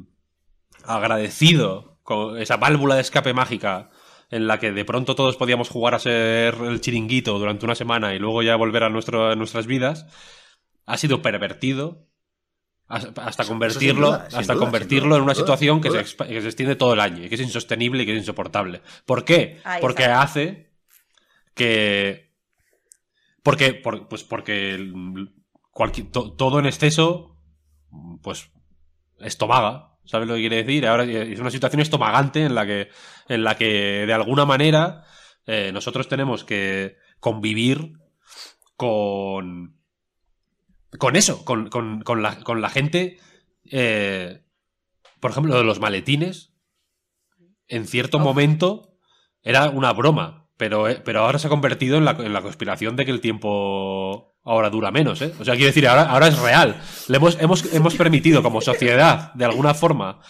agradecido 0.85 1.99
con 2.03 2.39
esa 2.39 2.57
válvula 2.57 2.95
de 2.95 3.03
escape 3.03 3.35
mágica 3.35 3.91
en 4.31 4.47
la 4.47 4.59
que 4.59 4.73
de 4.73 4.85
pronto 4.85 5.15
todos 5.15 5.37
podíamos 5.37 5.69
jugar 5.69 5.95
a 5.95 5.99
ser 5.99 6.55
el 6.55 6.81
chiringuito 6.81 7.39
durante 7.39 7.65
una 7.65 7.75
semana 7.75 8.15
y 8.15 8.19
luego 8.19 8.43
ya 8.43 8.57
volver 8.57 8.85
a, 8.85 8.89
nuestro, 8.89 9.29
a 9.31 9.35
nuestras 9.37 9.67
vidas, 9.67 10.07
ha 10.87 10.97
sido 10.97 11.21
pervertido 11.21 12.07
hasta 12.91 13.23
hasta 13.25 13.43
Eso- 13.45 13.53
convertirlo, 13.53 14.07
duda, 14.09 14.29
hasta 14.33 14.53
duda, 14.55 14.65
convertirlo 14.65 15.09
duda, 15.09 15.17
en 15.19 15.23
una 15.23 15.35
situación 15.35 15.81
que 15.81 15.91
se, 15.91 16.17
que 16.27 16.39
extiende 16.39 16.77
todo 16.77 16.93
el 16.95 17.01
año 17.01 17.25
y 17.25 17.29
que 17.29 17.37
es 17.37 17.41
insostenible 17.41 18.03
y 18.03 18.07
que 18.07 18.13
es 18.13 18.19
insoportable. 18.19 18.83
¿Por 19.07 19.25
qué? 19.25 19.61
Ahí 19.65 19.81
Porque 19.81 20.03
está. 20.03 20.21
hace 20.23 20.71
que 21.55 22.31
porque 23.43 23.75
por- 23.75 24.09
pues 24.09 24.25
porque 24.25 24.75
el- 24.75 25.33
cualquier- 25.73 26.11
to- 26.11 26.33
todo 26.33 26.59
en 26.59 26.67
exceso 26.67 27.37
pues 28.23 28.51
estomaga 29.19 29.97
¿sabes 30.05 30.27
lo 30.29 30.35
que 30.35 30.41
quiere 30.41 30.57
decir? 30.65 30.87
ahora 30.87 31.05
es 31.05 31.39
una 31.41 31.51
situación 31.51 31.81
estomagante 31.81 32.45
en 32.45 32.55
la 32.55 32.67
que 32.67 32.89
en 33.29 33.45
la 33.45 33.57
que 33.57 34.05
de 34.07 34.13
alguna 34.13 34.45
manera 34.45 35.05
eh, 35.47 35.71
nosotros 35.73 36.09
tenemos 36.09 36.45
que 36.45 36.97
convivir 37.21 37.93
con 38.77 39.80
con 40.99 41.17
eso 41.17 41.45
con, 41.45 41.69
con- 41.69 42.03
con 42.03 42.23
la, 42.23 42.41
con 42.41 42.61
la 42.61 42.69
gente 42.71 43.19
eh, 43.71 44.43
por 45.21 45.31
ejemplo 45.31 45.53
lo 45.55 45.59
de 45.61 45.65
los 45.65 45.81
maletines 45.81 46.53
en 47.69 47.87
cierto 47.87 48.19
momento 48.19 48.99
era 49.43 49.71
una 49.71 49.93
broma, 49.93 50.49
pero, 50.57 50.89
eh, 50.89 51.01
pero 51.05 51.21
ahora 51.21 51.39
se 51.39 51.47
ha 51.47 51.51
convertido 51.51 51.97
en 51.97 52.05
la, 52.05 52.11
en 52.13 52.33
la 52.33 52.43
conspiración 52.43 52.97
de 52.97 53.05
que 53.07 53.11
el 53.13 53.21
tiempo 53.21 54.35
ahora 54.45 54.71
dura 54.71 54.91
menos, 54.91 55.23
¿eh? 55.23 55.33
O 55.39 55.45
sea, 55.45 55.55
quiero 55.55 55.69
decir, 55.69 55.87
ahora, 55.87 56.03
ahora 56.11 56.27
es 56.29 56.39
real. 56.39 56.81
Le 57.09 57.17
hemos, 57.17 57.41
hemos, 57.41 57.73
hemos 57.73 57.95
permitido 57.95 58.43
como 58.43 58.61
sociedad, 58.61 59.33
de 59.35 59.45
alguna 59.45 59.73
forma, 59.75 60.21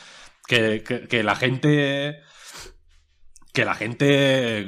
que, 0.46 0.82
que- 0.86 1.08
que 1.08 1.22
la 1.22 1.34
gente... 1.34 2.20
Que 3.52 3.64
la 3.64 3.74
gente, 3.74 4.64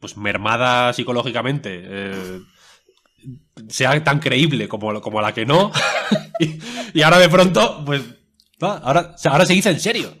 pues 0.00 0.16
mermada 0.16 0.92
psicológicamente, 0.94 1.82
eh, 1.84 2.40
sea 3.68 4.02
tan 4.04 4.18
creíble 4.20 4.68
como, 4.68 5.00
como 5.00 5.20
la 5.20 5.32
que 5.32 5.46
no. 5.46 5.70
y, 6.38 6.58
y 6.94 7.02
ahora 7.02 7.18
de 7.18 7.28
pronto, 7.28 7.82
pues, 7.84 8.02
va, 8.62 8.78
ahora, 8.78 9.14
ahora 9.24 9.46
se 9.46 9.52
dice 9.54 9.70
en 9.70 9.80
serio. 9.80 10.14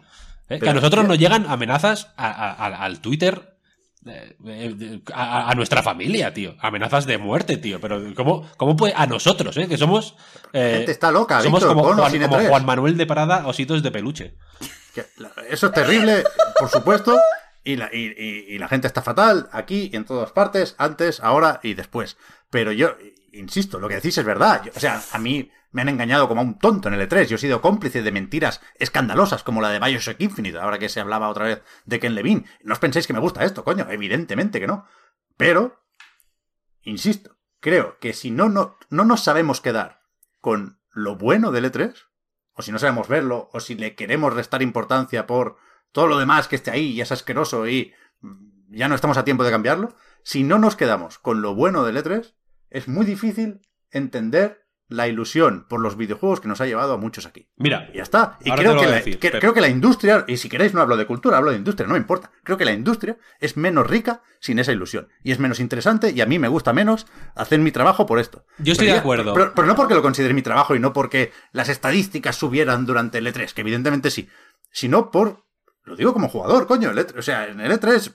¿eh? 0.48 0.58
que 0.58 0.68
a 0.68 0.74
nosotros 0.74 1.06
nos 1.06 1.18
llegan 1.18 1.46
amenazas 1.48 2.08
a- 2.16 2.30
a- 2.30 2.52
a- 2.52 2.84
al 2.84 3.00
Twitter 3.00 3.56
eh, 4.04 5.00
a, 5.14 5.54
nuestra 5.54 5.82
familia, 5.82 6.34
tío. 6.34 6.56
Amenazas 6.60 7.06
de 7.06 7.18
muerte, 7.18 7.56
tío. 7.56 7.80
Pero 7.80 8.14
¿cómo, 8.14 8.48
cómo 8.56 8.76
puede 8.76 8.92
a 8.96 9.06
nosotros, 9.06 9.56
eh? 9.56 9.68
Que 9.68 9.78
somos... 9.78 10.16
eh, 10.52 10.84
está 10.88 11.10
loca, 11.12 11.40
somos 11.40 11.60
Víctor, 11.60 11.76
como, 11.76 11.94
Juan, 11.94 12.10
Cine 12.10 12.24
como 12.26 12.36
3. 12.36 12.48
Juan 12.50 12.66
Manuel 12.66 12.96
de 12.96 13.06
Parada, 13.06 13.46
ositos 13.46 13.82
de 13.82 13.90
peluche. 13.90 14.34
Eso 15.48 15.66
es 15.68 15.72
terrible, 15.72 16.24
por 16.58 16.68
supuesto. 16.68 17.18
Y 17.64 17.76
la, 17.76 17.88
y, 17.92 18.06
y- 18.18 18.54
y 18.54 18.58
la 18.58 18.66
gente 18.68 18.88
está 18.88 19.02
fatal 19.02 19.48
aquí 19.52 19.88
y 19.92 19.96
en 19.96 20.04
todas 20.04 20.32
partes, 20.32 20.74
antes, 20.78 21.20
ahora 21.20 21.60
y 21.62 21.74
después. 21.74 22.16
Pero 22.52 22.70
yo, 22.70 22.98
insisto, 23.32 23.80
lo 23.80 23.88
que 23.88 23.94
decís 23.94 24.18
es 24.18 24.26
verdad. 24.26 24.62
O 24.76 24.78
sea, 24.78 25.02
a 25.12 25.18
mí 25.18 25.50
me 25.70 25.80
han 25.80 25.88
engañado 25.88 26.28
como 26.28 26.42
a 26.42 26.44
un 26.44 26.58
tonto 26.58 26.88
en 26.88 26.94
el 26.94 27.08
E3. 27.08 27.24
Yo 27.24 27.36
he 27.36 27.38
sido 27.38 27.62
cómplice 27.62 28.02
de 28.02 28.12
mentiras 28.12 28.60
escandalosas 28.78 29.42
como 29.42 29.62
la 29.62 29.70
de 29.70 29.78
Bioshock 29.80 30.20
Infinite, 30.20 30.58
ahora 30.58 30.78
que 30.78 30.90
se 30.90 31.00
hablaba 31.00 31.30
otra 31.30 31.46
vez 31.46 31.62
de 31.86 31.98
Ken 31.98 32.14
Levine. 32.14 32.44
No 32.62 32.74
os 32.74 32.78
penséis 32.78 33.06
que 33.06 33.14
me 33.14 33.20
gusta 33.20 33.42
esto, 33.42 33.64
coño. 33.64 33.86
Evidentemente 33.88 34.60
que 34.60 34.66
no. 34.66 34.84
Pero, 35.38 35.82
insisto, 36.82 37.38
creo 37.58 37.96
que 37.98 38.12
si 38.12 38.30
no, 38.30 38.50
no, 38.50 38.76
no 38.90 39.06
nos 39.06 39.24
sabemos 39.24 39.62
quedar 39.62 40.02
con 40.42 40.78
lo 40.90 41.16
bueno 41.16 41.52
del 41.52 41.72
E3, 41.72 41.94
o 42.52 42.60
si 42.60 42.70
no 42.70 42.78
sabemos 42.78 43.08
verlo, 43.08 43.48
o 43.54 43.60
si 43.60 43.76
le 43.76 43.94
queremos 43.94 44.34
restar 44.34 44.60
importancia 44.60 45.26
por 45.26 45.56
todo 45.90 46.06
lo 46.06 46.18
demás 46.18 46.48
que 46.48 46.56
esté 46.56 46.70
ahí 46.70 46.90
y 46.90 47.00
es 47.00 47.12
asqueroso 47.12 47.66
y 47.66 47.94
ya 48.68 48.88
no 48.88 48.94
estamos 48.94 49.16
a 49.16 49.24
tiempo 49.24 49.42
de 49.42 49.50
cambiarlo, 49.50 49.96
si 50.22 50.44
no 50.44 50.58
nos 50.58 50.76
quedamos 50.76 51.18
con 51.18 51.40
lo 51.40 51.54
bueno 51.54 51.82
del 51.84 51.96
E3, 51.96 52.34
es 52.72 52.88
muy 52.88 53.04
difícil 53.06 53.60
entender 53.90 54.60
la 54.88 55.08
ilusión 55.08 55.64
por 55.70 55.80
los 55.80 55.96
videojuegos 55.96 56.40
que 56.42 56.48
nos 56.48 56.60
ha 56.60 56.66
llevado 56.66 56.92
a 56.92 56.98
muchos 56.98 57.24
aquí. 57.24 57.48
Mira, 57.56 57.88
Y 57.94 57.96
ya 57.96 58.02
está. 58.02 58.36
Y 58.44 58.50
creo 58.50 58.78
que, 58.78 58.86
la, 58.86 58.96
decir, 58.96 59.18
que- 59.18 59.30
Pep. 59.30 59.40
creo 59.40 59.54
que 59.54 59.62
la 59.62 59.68
industria, 59.68 60.24
y 60.28 60.36
si 60.36 60.50
queréis 60.50 60.74
no 60.74 60.82
hablo 60.82 60.98
de 60.98 61.06
cultura, 61.06 61.38
hablo 61.38 61.50
de 61.50 61.56
industria, 61.56 61.86
no 61.86 61.94
me 61.94 61.98
importa. 61.98 62.30
Creo 62.44 62.58
que 62.58 62.66
la 62.66 62.72
industria 62.72 63.16
es 63.40 63.56
menos 63.56 63.86
rica 63.86 64.22
sin 64.38 64.58
esa 64.58 64.70
ilusión. 64.72 65.08
Y 65.22 65.32
es 65.32 65.38
menos 65.38 65.60
interesante 65.60 66.10
y 66.10 66.20
a 66.20 66.26
mí 66.26 66.38
me 66.38 66.48
gusta 66.48 66.74
menos 66.74 67.06
hacer 67.34 67.58
mi 67.60 67.72
trabajo 67.72 68.04
por 68.04 68.18
esto. 68.18 68.44
Yo 68.58 68.72
estoy 68.72 68.86
Pero 68.88 68.92
de 68.94 68.96
ya- 68.96 69.00
acuerdo. 69.00 69.32
Pero, 69.32 69.52
pero 69.54 69.66
no 69.66 69.76
porque 69.76 69.94
lo 69.94 70.02
considere 70.02 70.34
mi 70.34 70.42
trabajo 70.42 70.74
y 70.76 70.78
no 70.78 70.92
porque 70.92 71.32
las 71.52 71.70
estadísticas 71.70 72.36
subieran 72.36 72.84
durante 72.84 73.16
el 73.16 73.26
E3, 73.26 73.54
que 73.54 73.62
evidentemente 73.62 74.10
sí, 74.10 74.28
sino 74.72 75.10
por... 75.10 75.44
Lo 75.84 75.96
digo 75.96 76.12
como 76.12 76.28
jugador, 76.28 76.66
coño. 76.66 76.90
el 76.90 76.98
E3 76.98 77.18
o 77.18 77.22
sea, 77.22 77.46
en 77.46 77.60
el 77.60 77.72
E3 77.72 78.14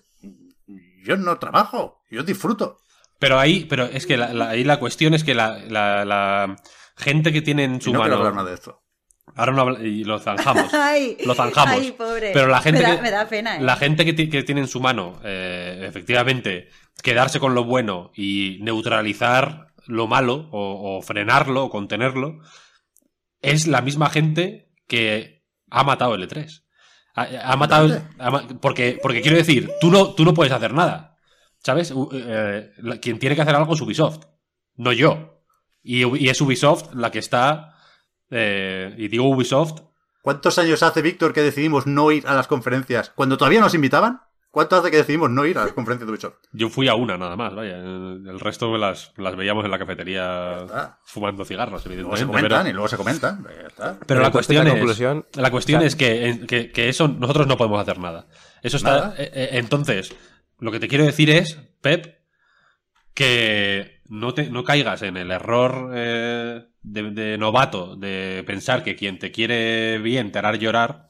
yo 1.03 1.17
no 1.17 1.37
trabajo, 1.39 2.03
yo 2.11 2.21
disfruto. 2.23 2.79
Pero 3.19 3.39
ahí, 3.39 3.65
pero 3.69 3.85
es 3.85 4.05
que 4.05 4.17
la- 4.17 4.33
la- 4.33 4.49
ahí 4.49 4.63
la 4.63 4.79
cuestión 4.79 5.13
es 5.13 5.23
que 5.23 5.33
la, 5.35 5.57
la- 5.69 6.05
la 6.05 6.55
gente 6.95 7.31
que 7.33 7.41
tiene 7.41 7.63
en 7.65 7.75
Y 7.75 7.81
su 7.81 7.91
no 7.93 7.99
quiero 7.99 8.15
mano... 8.17 8.27
hablar 8.27 8.33
nada 8.35 8.49
de 8.49 8.55
esto. 8.55 8.83
Ahora 9.35 9.51
no 9.51 9.61
habla- 9.61 9.79
y 9.85 10.03
lo 10.03 10.19
zanjamos. 10.19 10.73
Ay, 10.73 11.17
Lo 11.25 11.35
zanjamos. 11.35 11.75
Ay, 11.79 11.91
pobre. 11.91 12.31
Pero 12.33 12.47
la 12.47 12.61
gente 12.61 12.81
me 12.81 12.87
da, 12.89 12.95
que, 12.95 13.01
me 13.01 13.11
da 13.11 13.27
pena, 13.27 13.57
¿eh? 13.57 13.61
la 13.61 13.75
gente 13.75 14.05
que, 14.05 14.29
que 14.29 14.43
tiene 14.43 14.61
en 14.61 14.67
su 14.67 14.79
mano, 14.79 15.19
eh, 15.23 15.83
efectivamente, 15.87 16.69
quedarse 17.03 17.39
con 17.39 17.53
lo 17.53 17.63
bueno 17.65 18.11
y 18.15 18.57
neutralizar 18.61 19.67
lo 19.85 20.07
malo 20.07 20.49
o, 20.51 20.97
o 20.97 21.01
frenarlo 21.01 21.65
o 21.65 21.69
contenerlo, 21.69 22.39
es 23.41 23.67
la 23.67 23.81
misma 23.81 24.09
gente 24.09 24.71
que 24.87 25.43
ha 25.69 25.83
matado 25.83 26.15
el 26.15 26.27
E3. 26.27 26.63
Ha, 27.15 27.27
ha 27.51 27.55
matado 27.57 27.85
el- 27.87 28.01
ha 28.19 28.31
ma- 28.31 28.47
porque, 28.61 28.97
porque 29.01 29.21
quiero 29.21 29.37
decir, 29.37 29.69
tú 29.81 29.91
no, 29.91 30.13
tú 30.13 30.23
no 30.25 30.33
puedes 30.33 30.53
hacer 30.53 30.73
nada. 30.73 31.16
¿Sabes? 31.63 31.91
U- 31.91 32.09
eh, 32.13 32.71
la- 32.77 32.97
quien 32.99 33.19
tiene 33.19 33.35
que 33.35 33.41
hacer 33.41 33.55
algo 33.55 33.73
es 33.73 33.81
Ubisoft, 33.81 34.25
no 34.75 34.91
yo. 34.93 35.41
Y, 35.83 36.27
es 36.29 36.41
Ubisoft 36.41 36.93
la 36.93 37.11
que 37.11 37.19
está. 37.19 37.73
eh, 38.29 38.93
y 38.97 39.07
digo 39.07 39.29
Ubisoft 39.29 39.81
¿Cuántos 40.21 40.57
años 40.59 40.83
hace, 40.83 41.01
Víctor, 41.01 41.31
que 41.31 41.41
decidimos 41.41 41.87
no 41.87 42.11
ir 42.11 42.27
a 42.27 42.35
las 42.35 42.47
conferencias? 42.47 43.11
Cuando 43.11 43.37
todavía 43.37 43.61
nos 43.61 43.73
invitaban, 43.73 44.19
¿cuánto 44.51 44.75
hace 44.75 44.91
que 44.91 44.97
decidimos 44.97 45.29
no 45.29 45.45
ir 45.45 45.57
a 45.57 45.63
las 45.63 45.71
conferencias 45.71 46.05
de 46.05 46.11
Ubisoft? 46.11 46.33
Yo 46.51 46.67
fui 46.67 46.89
a 46.89 46.95
una 46.95 47.17
nada 47.17 47.37
más, 47.37 47.55
vaya. 47.55 47.77
El 47.77 48.37
resto 48.41 48.69
me 48.69 48.77
las, 48.77 49.13
las 49.15 49.37
veíamos 49.37 49.63
en 49.63 49.71
la 49.71 49.79
cafetería 49.79 50.67
fumando 51.05 51.45
cigarros, 51.45 51.85
Luego 51.85 52.17
se 52.17 52.23
evidentemente. 52.23 52.25
comentan 52.27 52.59
Pero, 52.63 52.69
y 52.69 52.73
luego 52.73 52.87
se 52.89 52.97
comentan. 52.97 53.45
Ya 53.61 53.67
está. 53.67 53.99
pero 54.05 54.19
la 54.19 54.31
cuestión 54.31 54.67
es. 54.67 54.73
conclusión, 54.73 55.25
la 55.35 55.49
cuestión 55.49 55.77
o 55.77 55.81
sea, 55.81 55.87
es 55.87 55.95
que, 55.95 56.45
que, 56.45 56.71
que 56.73 56.89
eso 56.89 57.07
nosotros 57.07 57.47
no 57.47 57.55
podemos 57.55 57.79
hacer 57.79 57.97
nada. 57.97 58.27
Eso 58.61 58.75
está. 58.75 58.91
Nada. 58.91 59.15
eh, 59.17 59.49
entonces, 59.53 60.13
lo 60.59 60.71
que 60.71 60.79
te 60.79 60.87
quiero 60.87 61.05
decir 61.05 61.29
es, 61.29 61.57
Pep, 61.81 62.17
que 63.13 64.01
no, 64.09 64.33
te, 64.33 64.49
no 64.49 64.63
caigas 64.63 65.01
en 65.01 65.17
el 65.17 65.31
error 65.31 65.91
eh, 65.95 66.63
de, 66.81 67.03
de 67.11 67.37
novato 67.37 67.95
de 67.95 68.43
pensar 68.45 68.83
que 68.83 68.95
quien 68.95 69.19
te 69.19 69.31
quiere 69.31 69.97
bien 69.99 70.31
te 70.31 70.39
hará 70.39 70.55
llorar. 70.55 71.07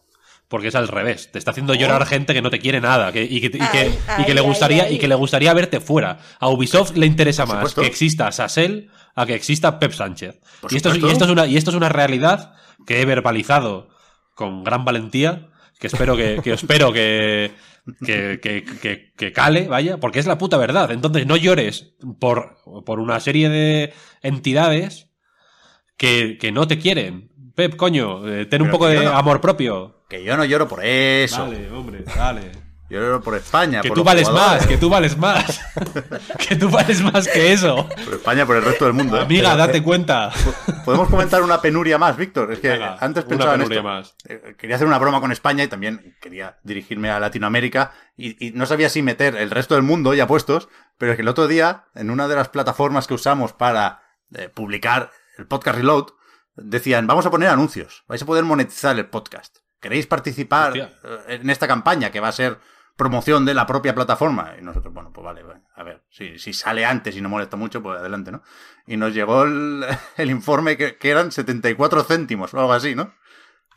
Porque 0.49 0.69
es 0.69 0.75
al 0.75 0.87
revés. 0.87 1.29
Te 1.29 1.39
está 1.39 1.51
haciendo 1.51 1.73
llorar 1.73 2.05
gente 2.05 2.33
que 2.33 2.41
no 2.41 2.49
te 2.49 2.59
quiere 2.59 2.79
nada. 2.79 3.11
Que, 3.11 3.21
y, 3.21 3.41
que, 3.41 3.47
y 3.47 3.49
que- 3.51 3.59
Ay, 3.67 3.99
y 4.19 4.23
que 4.23 4.31
ay, 4.31 4.33
le 4.33 4.39
gustaría, 4.39 4.83
ay. 4.83 4.95
y 4.95 4.97
que 4.97 5.09
le 5.09 5.15
gustaría 5.15 5.53
verte 5.53 5.81
fuera. 5.81 6.19
A 6.39 6.47
Ubisoft 6.47 6.95
le 6.95 7.05
interesa 7.05 7.43
Por 7.45 7.55
más 7.55 7.59
supuesto. 7.63 7.81
que 7.81 7.87
exista 7.87 8.31
Sassel 8.31 8.89
a 9.13 9.25
que 9.25 9.35
exista 9.35 9.77
Pep 9.77 9.91
Sánchez. 9.91 10.39
Y 10.69 10.77
esto, 10.77 10.89
es, 10.93 10.99
y, 11.03 11.05
esto 11.09 11.25
es 11.25 11.31
una, 11.31 11.47
y 11.47 11.57
esto 11.57 11.71
es 11.71 11.75
una 11.75 11.89
realidad 11.89 12.53
que 12.85 13.01
he 13.01 13.05
verbalizado 13.05 13.89
con 14.35 14.63
gran 14.63 14.85
valentía. 14.85 15.49
Que 15.81 15.87
espero 15.87 16.15
que, 16.15 16.39
que 16.41 16.53
espero 16.53 16.93
que, 16.93 17.51
que, 18.05 18.39
que, 18.41 18.63
que- 18.63 19.13
que 19.15 19.31
cale, 19.31 19.67
vaya, 19.67 19.97
porque 19.97 20.19
es 20.19 20.27
la 20.27 20.37
puta 20.37 20.57
verdad. 20.57 20.91
Entonces 20.91 21.25
no 21.25 21.35
llores 21.37 21.93
por, 22.19 22.57
por 22.85 22.99
una 22.99 23.19
serie 23.19 23.49
de 23.49 23.93
entidades 24.21 25.09
que, 25.97 26.37
que 26.39 26.51
no 26.51 26.67
te 26.67 26.77
quieren. 26.79 27.31
Pep, 27.55 27.75
coño, 27.75 28.27
eh, 28.27 28.45
ten 28.45 28.61
un 28.61 28.69
poco 28.69 28.87
de 28.87 29.03
no. 29.03 29.17
amor 29.17 29.41
propio. 29.41 30.05
Que 30.09 30.23
yo 30.23 30.37
no 30.37 30.45
lloro 30.45 30.67
por 30.67 30.85
eso. 30.85 31.43
Dale, 31.45 31.69
hombre, 31.71 32.03
dale. 32.15 32.51
Yo 32.89 33.01
lloro 33.01 33.21
por 33.21 33.35
España. 33.35 33.81
Que 33.81 33.89
por 33.89 33.97
tú 33.97 34.03
vales 34.05 34.27
jugadores, 34.29 34.61
más, 34.61 34.67
que 34.67 34.77
tú 34.77 34.89
vales 34.89 35.17
más. 35.17 35.59
que 36.47 36.55
tú 36.55 36.69
vales 36.69 37.01
más 37.01 37.27
que 37.27 37.51
eso. 37.51 37.87
Por 38.05 38.13
España, 38.13 38.45
por 38.45 38.55
el 38.55 38.63
resto 38.63 38.85
del 38.85 38.93
mundo. 38.93 39.17
¿eh? 39.17 39.21
Amiga, 39.23 39.55
date 39.57 39.83
cuenta. 39.83 40.31
Podemos 40.85 41.09
comentar 41.09 41.41
una 41.43 41.61
penuria 41.61 41.97
más, 41.97 42.15
Víctor. 42.15 42.53
Es 42.53 42.59
que 42.59 42.69
Venga, 42.69 42.97
antes 43.01 43.25
una 43.25 43.29
pensaba 43.29 43.53
en 43.55 43.59
penuria 43.59 43.77
esto. 43.79 43.89
más. 43.89 44.15
Eh, 44.25 44.55
Quería 44.57 44.77
hacer 44.77 44.87
una 44.87 44.99
broma 44.99 45.19
con 45.19 45.33
España 45.33 45.65
y 45.65 45.67
también 45.67 46.15
quería 46.21 46.57
dirigirme 46.63 47.09
a 47.09 47.19
Latinoamérica 47.19 47.91
y, 48.15 48.47
y 48.47 48.51
no 48.53 48.65
sabía 48.65 48.87
si 48.89 49.01
meter 49.01 49.35
el 49.35 49.51
resto 49.51 49.75
del 49.75 49.83
mundo 49.83 50.13
ya 50.13 50.25
puestos, 50.25 50.69
pero 50.97 51.11
es 51.11 51.17
que 51.17 51.23
el 51.23 51.27
otro 51.27 51.47
día, 51.47 51.85
en 51.93 52.09
una 52.09 52.29
de 52.29 52.35
las 52.35 52.47
plataformas 52.47 53.05
que 53.05 53.13
usamos 53.15 53.51
para 53.51 54.01
eh, 54.33 54.47
publicar 54.47 55.11
el 55.37 55.45
podcast 55.45 55.77
Reload, 55.77 56.05
decían, 56.55 57.05
vamos 57.05 57.25
a 57.25 57.31
poner 57.31 57.49
anuncios, 57.49 58.05
vais 58.07 58.21
a 58.21 58.25
poder 58.25 58.45
monetizar 58.45 58.97
el 58.97 59.07
podcast. 59.07 59.57
¿Queréis 59.81 60.07
participar 60.07 60.69
Hostia. 60.71 60.93
eh, 61.03 61.39
en 61.41 61.49
esta 61.49 61.67
campaña 61.67 62.11
que 62.11 62.19
va 62.21 62.29
a 62.29 62.31
ser 62.31 62.57
promoción 62.97 63.45
de 63.45 63.53
la 63.53 63.65
propia 63.65 63.95
plataforma? 63.95 64.55
Y 64.59 64.63
nosotros, 64.63 64.93
bueno, 64.93 65.11
pues 65.13 65.23
vale, 65.23 65.43
vale, 65.43 65.61
a 65.75 65.83
ver, 65.83 66.03
si, 66.09 66.37
si 66.39 66.51
sale 66.51 66.85
antes 66.85 67.15
y 67.15 67.21
no 67.21 67.29
molesta 67.29 67.55
mucho, 67.55 67.81
pues 67.81 67.99
adelante, 67.99 68.31
¿no? 68.31 68.43
Y 68.87 68.97
nos 68.97 69.13
llegó 69.13 69.43
el, 69.43 69.85
el 70.17 70.29
informe 70.29 70.75
que, 70.75 70.97
que 70.97 71.09
eran 71.11 71.31
74 71.31 72.03
céntimos 72.03 72.53
o 72.53 72.59
algo 72.59 72.73
así, 72.73 72.95
¿no? 72.95 73.13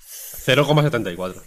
0,74. 0.00 1.42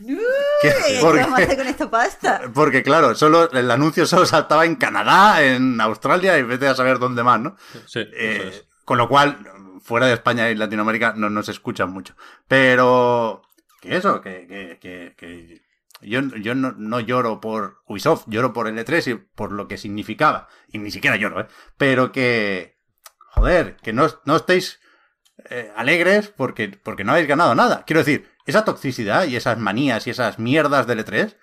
Uy, 0.00 0.18
¿Qué? 0.60 0.74
¿Qué 0.86 0.98
¿Por 1.00 1.16
vamos 1.20 1.34
a 1.34 1.36
qué? 1.36 1.42
hacer 1.44 1.56
con 1.56 1.66
esta 1.68 1.90
pasta? 1.90 2.50
Porque 2.52 2.82
claro, 2.82 3.14
solo 3.14 3.50
el 3.52 3.70
anuncio 3.70 4.06
solo 4.06 4.26
saltaba 4.26 4.64
en 4.64 4.74
Canadá, 4.76 5.42
en 5.42 5.80
Australia 5.80 6.36
y 6.38 6.42
vete 6.42 6.66
a 6.66 6.74
saber 6.74 6.98
dónde 6.98 7.22
más, 7.22 7.40
¿no? 7.40 7.56
Sí, 7.86 8.00
Eh, 8.12 8.36
eso 8.40 8.48
es. 8.48 8.66
con 8.84 8.98
lo 8.98 9.08
cual, 9.08 9.38
fuera 9.82 10.06
de 10.06 10.14
España 10.14 10.50
y 10.50 10.56
Latinoamérica 10.56 11.14
no 11.16 11.30
nos 11.30 11.48
escuchan 11.48 11.90
mucho. 11.92 12.16
Pero 12.48 13.42
que 13.80 13.96
eso, 13.96 14.20
que, 14.20 14.46
que, 14.48 14.78
que, 14.80 15.14
que 15.16 15.62
yo, 16.04 16.20
yo 16.20 16.54
no, 16.54 16.72
no 16.72 17.00
lloro 17.00 17.40
por 17.40 17.82
Ubisoft, 17.86 18.24
lloro 18.28 18.52
por 18.52 18.68
el 18.68 18.78
E3 18.78 19.12
y 19.12 19.14
por 19.14 19.52
lo 19.52 19.68
que 19.68 19.78
significaba. 19.78 20.48
Y 20.68 20.78
ni 20.78 20.90
siquiera 20.90 21.16
lloro, 21.16 21.40
¿eh? 21.40 21.46
Pero 21.76 22.12
que, 22.12 22.78
joder, 23.30 23.76
que 23.76 23.92
no, 23.92 24.06
no 24.24 24.36
estéis 24.36 24.80
eh, 25.50 25.72
alegres 25.76 26.28
porque, 26.28 26.68
porque 26.68 27.04
no 27.04 27.12
habéis 27.12 27.28
ganado 27.28 27.54
nada. 27.54 27.84
Quiero 27.86 28.00
decir, 28.00 28.28
esa 28.46 28.64
toxicidad 28.64 29.26
y 29.26 29.36
esas 29.36 29.58
manías 29.58 30.06
y 30.06 30.10
esas 30.10 30.38
mierdas 30.38 30.86
del 30.86 31.04
E3 31.04 31.36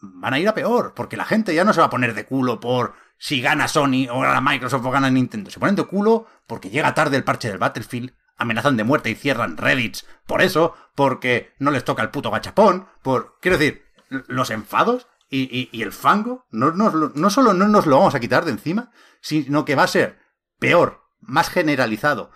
van 0.00 0.34
a 0.34 0.38
ir 0.38 0.48
a 0.48 0.54
peor, 0.54 0.94
porque 0.94 1.16
la 1.16 1.24
gente 1.24 1.54
ya 1.54 1.64
no 1.64 1.72
se 1.72 1.80
va 1.80 1.86
a 1.86 1.90
poner 1.90 2.14
de 2.14 2.26
culo 2.26 2.60
por 2.60 2.94
si 3.18 3.40
gana 3.40 3.68
Sony 3.68 4.08
o 4.10 4.20
gana 4.20 4.40
Microsoft 4.40 4.84
o 4.84 4.90
gana 4.90 5.10
Nintendo. 5.10 5.50
Se 5.50 5.60
ponen 5.60 5.76
de 5.76 5.84
culo 5.84 6.26
porque 6.46 6.70
llega 6.70 6.94
tarde 6.94 7.16
el 7.16 7.24
parche 7.24 7.48
del 7.48 7.58
Battlefield, 7.58 8.14
amenazan 8.42 8.76
de 8.76 8.84
muerte 8.84 9.10
y 9.10 9.14
cierran 9.14 9.56
Reddits. 9.56 10.06
Por 10.26 10.42
eso, 10.42 10.74
porque 10.94 11.52
no 11.58 11.70
les 11.70 11.84
toca 11.84 12.02
el 12.02 12.10
puto 12.10 12.30
gachapón, 12.30 12.86
por... 13.02 13.38
Quiero 13.40 13.56
decir, 13.58 13.82
los 14.28 14.50
enfados 14.50 15.06
y, 15.30 15.42
y- 15.56 15.68
y 15.72 15.82
el 15.82 15.92
fango 15.92 16.46
no, 16.50 16.70
lo- 16.70 17.12
no 17.14 17.30
solo 17.30 17.54
no 17.54 17.66
nos 17.68 17.86
lo 17.86 17.96
vamos 17.98 18.14
a 18.14 18.20
quitar 18.20 18.44
de 18.44 18.50
encima, 18.52 18.90
sino 19.20 19.64
que 19.64 19.74
va 19.74 19.84
a 19.84 19.88
ser 19.88 20.18
peor, 20.58 21.02
más 21.20 21.48
generalizado 21.48 22.30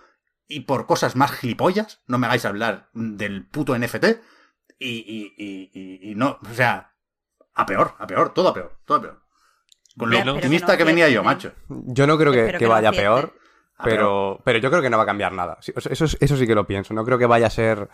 y 0.48 0.60
por 0.60 0.86
cosas 0.86 1.16
más 1.16 1.32
gilipollas. 1.32 2.02
No 2.06 2.18
me 2.18 2.26
hagáis 2.26 2.44
hablar 2.44 2.88
del 2.94 3.46
puto 3.46 3.76
NFT. 3.78 4.04
Y, 4.78 4.88
y, 4.88 5.34
y, 5.36 5.70
y- 5.74 6.10
y 6.10 6.14
no, 6.14 6.38
o 6.48 6.54
sea, 6.54 6.92
a 7.54 7.66
peor, 7.66 7.94
a 7.98 8.06
peor, 8.06 8.32
todo 8.34 8.48
a 8.48 8.54
peor, 8.54 8.78
todo 8.86 8.98
a 8.98 9.02
peor. 9.02 9.22
Con 9.98 10.10
lo 10.10 10.16
optimista 10.34 10.72
que 10.72 10.78
que 10.78 10.84
no 10.84 10.86
venía 10.88 11.08
yo, 11.08 11.22
macho. 11.24 11.52
Yo 11.68 12.06
no 12.06 12.18
creo 12.18 12.30
que, 12.32 12.40
Espero 12.40 12.58
que 12.58 12.64
que 12.64 12.68
no 12.68 12.70
vaya 12.72 12.90
peor, 12.92 13.34
pero, 13.84 14.40
pero 14.44 14.58
yo 14.58 14.70
creo 14.70 14.82
que 14.82 14.90
no 14.90 14.96
va 14.96 15.02
a 15.02 15.06
cambiar 15.06 15.32
nada. 15.32 15.58
Eso, 15.60 16.04
es- 16.04 16.16
eso 16.20 16.36
sí 16.36 16.46
que 16.46 16.54
lo 16.54 16.66
pienso. 16.66 16.94
No 16.94 17.04
creo 17.04 17.18
que 17.18 17.26
vaya 17.26 17.46
a 17.46 17.50
ser. 17.50 17.88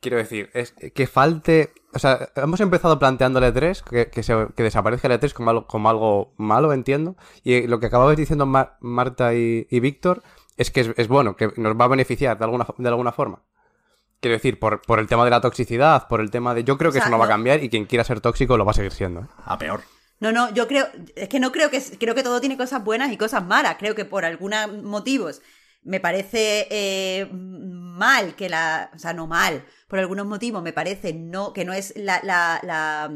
Quiero 0.00 0.16
decir, 0.16 0.50
es 0.52 0.72
que 0.72 1.06
falte. 1.06 1.72
O 1.94 1.98
sea, 2.00 2.30
hemos 2.36 2.60
empezado 2.60 2.98
planteando 2.98 3.38
el 3.38 3.54
E3, 3.54 3.82
que, 3.84 4.10
que, 4.10 4.22
se- 4.24 4.48
que 4.56 4.62
desaparezca 4.64 5.06
el 5.06 5.14
E3 5.20 5.32
como 5.32 5.50
algo, 5.50 5.66
como 5.68 5.88
algo 5.88 6.34
malo, 6.38 6.72
entiendo. 6.72 7.16
Y 7.44 7.66
lo 7.68 7.78
que 7.78 7.86
acababais 7.86 8.16
diciendo 8.18 8.44
Mar- 8.46 8.76
Marta 8.80 9.34
y, 9.34 9.66
y 9.70 9.78
Víctor 9.80 10.22
es 10.56 10.70
que 10.72 10.80
es, 10.80 10.90
es 10.96 11.06
bueno, 11.08 11.36
que 11.36 11.52
nos 11.56 11.78
va 11.80 11.84
a 11.84 11.88
beneficiar 11.88 12.36
de 12.36 12.44
alguna, 12.44 12.66
de 12.76 12.88
alguna 12.88 13.12
forma. 13.12 13.42
Quiero 14.20 14.34
decir, 14.36 14.58
por, 14.58 14.82
por 14.82 14.98
el 14.98 15.06
tema 15.06 15.24
de 15.24 15.30
la 15.30 15.40
toxicidad, 15.40 16.08
por 16.08 16.20
el 16.20 16.30
tema 16.30 16.54
de. 16.54 16.64
Yo 16.64 16.78
creo 16.78 16.90
que 16.90 16.98
O 16.98 17.00
sea, 17.00 17.06
eso 17.08 17.10
no 17.12 17.18
va 17.18 17.26
a 17.26 17.28
cambiar 17.28 17.62
y 17.62 17.68
quien 17.68 17.86
quiera 17.86 18.02
ser 18.04 18.20
tóxico 18.20 18.56
lo 18.56 18.64
va 18.64 18.72
a 18.72 18.74
seguir 18.74 18.92
siendo. 18.92 19.20
¿eh? 19.20 19.26
A 19.44 19.56
peor. 19.58 19.82
No, 20.22 20.30
no, 20.30 20.54
yo 20.54 20.68
creo, 20.68 20.86
es 21.16 21.28
que 21.28 21.40
no 21.40 21.50
creo 21.50 21.68
que, 21.68 21.82
creo 21.98 22.14
que 22.14 22.22
todo 22.22 22.40
tiene 22.40 22.56
cosas 22.56 22.84
buenas 22.84 23.10
y 23.10 23.16
cosas 23.16 23.44
malas. 23.44 23.74
Creo 23.76 23.96
que 23.96 24.04
por 24.04 24.24
algunos 24.24 24.72
motivos 24.84 25.42
me 25.82 25.98
parece 25.98 26.68
eh, 26.70 27.28
mal 27.32 28.36
que 28.36 28.48
la, 28.48 28.92
o 28.94 28.98
sea, 29.00 29.14
no 29.14 29.26
mal, 29.26 29.64
por 29.88 29.98
algunos 29.98 30.24
motivos 30.24 30.62
me 30.62 30.72
parece 30.72 31.12
no, 31.12 31.52
que 31.52 31.64
no 31.64 31.72
es 31.72 31.92
la, 31.96 32.20
la, 32.22 32.60
la 32.62 33.12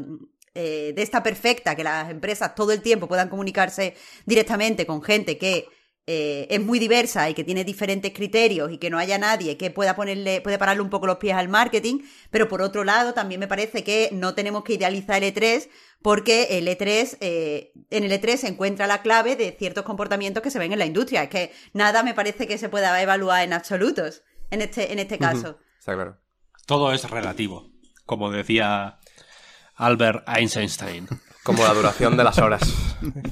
eh, 0.53 0.91
de 0.93 1.01
esta 1.01 1.23
perfecta 1.23 1.75
que 1.77 1.85
las 1.85 2.09
empresas 2.11 2.55
todo 2.55 2.73
el 2.73 2.81
tiempo 2.81 3.07
puedan 3.07 3.29
comunicarse 3.29 3.95
directamente 4.25 4.85
con 4.85 5.01
gente 5.01 5.37
que 5.37 5.69
eh, 6.09 6.47
es 6.49 6.61
muy 6.63 6.79
diversa 6.79 7.29
y 7.29 7.33
que 7.33 7.43
tiene 7.43 7.65
diferentes 7.65 8.13
criterios 8.13 8.71
y 8.71 8.77
que 8.77 8.89
no 8.89 8.97
haya 8.97 9.17
nadie 9.17 9.57
que 9.57 9.71
pueda 9.71 9.93
ponerle, 9.93 10.39
puede 10.39 10.57
pararle 10.57 10.81
un 10.81 10.89
poco 10.89 11.05
los 11.05 11.17
pies 11.17 11.35
al 11.35 11.49
marketing, 11.49 11.99
pero 12.31 12.47
por 12.47 12.61
otro 12.61 12.85
lado 12.85 13.13
también 13.13 13.41
me 13.41 13.47
parece 13.49 13.83
que 13.83 14.07
no 14.13 14.33
tenemos 14.33 14.63
que 14.63 14.75
idealizar 14.75 15.21
el 15.21 15.35
E3 15.35 15.67
porque 16.01 16.57
el 16.57 16.67
E3, 16.69 17.17
eh, 17.19 17.73
en 17.89 18.05
el 18.05 18.11
E3 18.13 18.37
se 18.37 18.47
encuentra 18.47 18.87
la 18.87 19.01
clave 19.01 19.35
de 19.35 19.51
ciertos 19.51 19.83
comportamientos 19.83 20.41
que 20.41 20.49
se 20.49 20.59
ven 20.59 20.71
en 20.71 20.79
la 20.79 20.85
industria. 20.85 21.23
Es 21.23 21.29
que 21.29 21.51
nada 21.73 22.03
me 22.03 22.13
parece 22.13 22.47
que 22.47 22.57
se 22.57 22.69
pueda 22.69 23.01
evaluar 23.01 23.43
en 23.43 23.51
absolutos 23.51 24.23
en 24.49 24.61
este, 24.61 24.93
en 24.93 24.99
este 24.99 25.17
caso. 25.17 25.59
Está 25.77 25.93
claro. 25.93 26.21
Todo 26.65 26.93
es 26.93 27.09
relativo, 27.09 27.69
como 28.05 28.31
decía 28.31 28.99
Albert 29.75 30.23
Einstein. 30.29 31.09
Como 31.47 31.63
la 31.63 31.73
duración 31.73 32.15
de 32.17 32.23
las 32.23 32.37
horas 32.37 32.61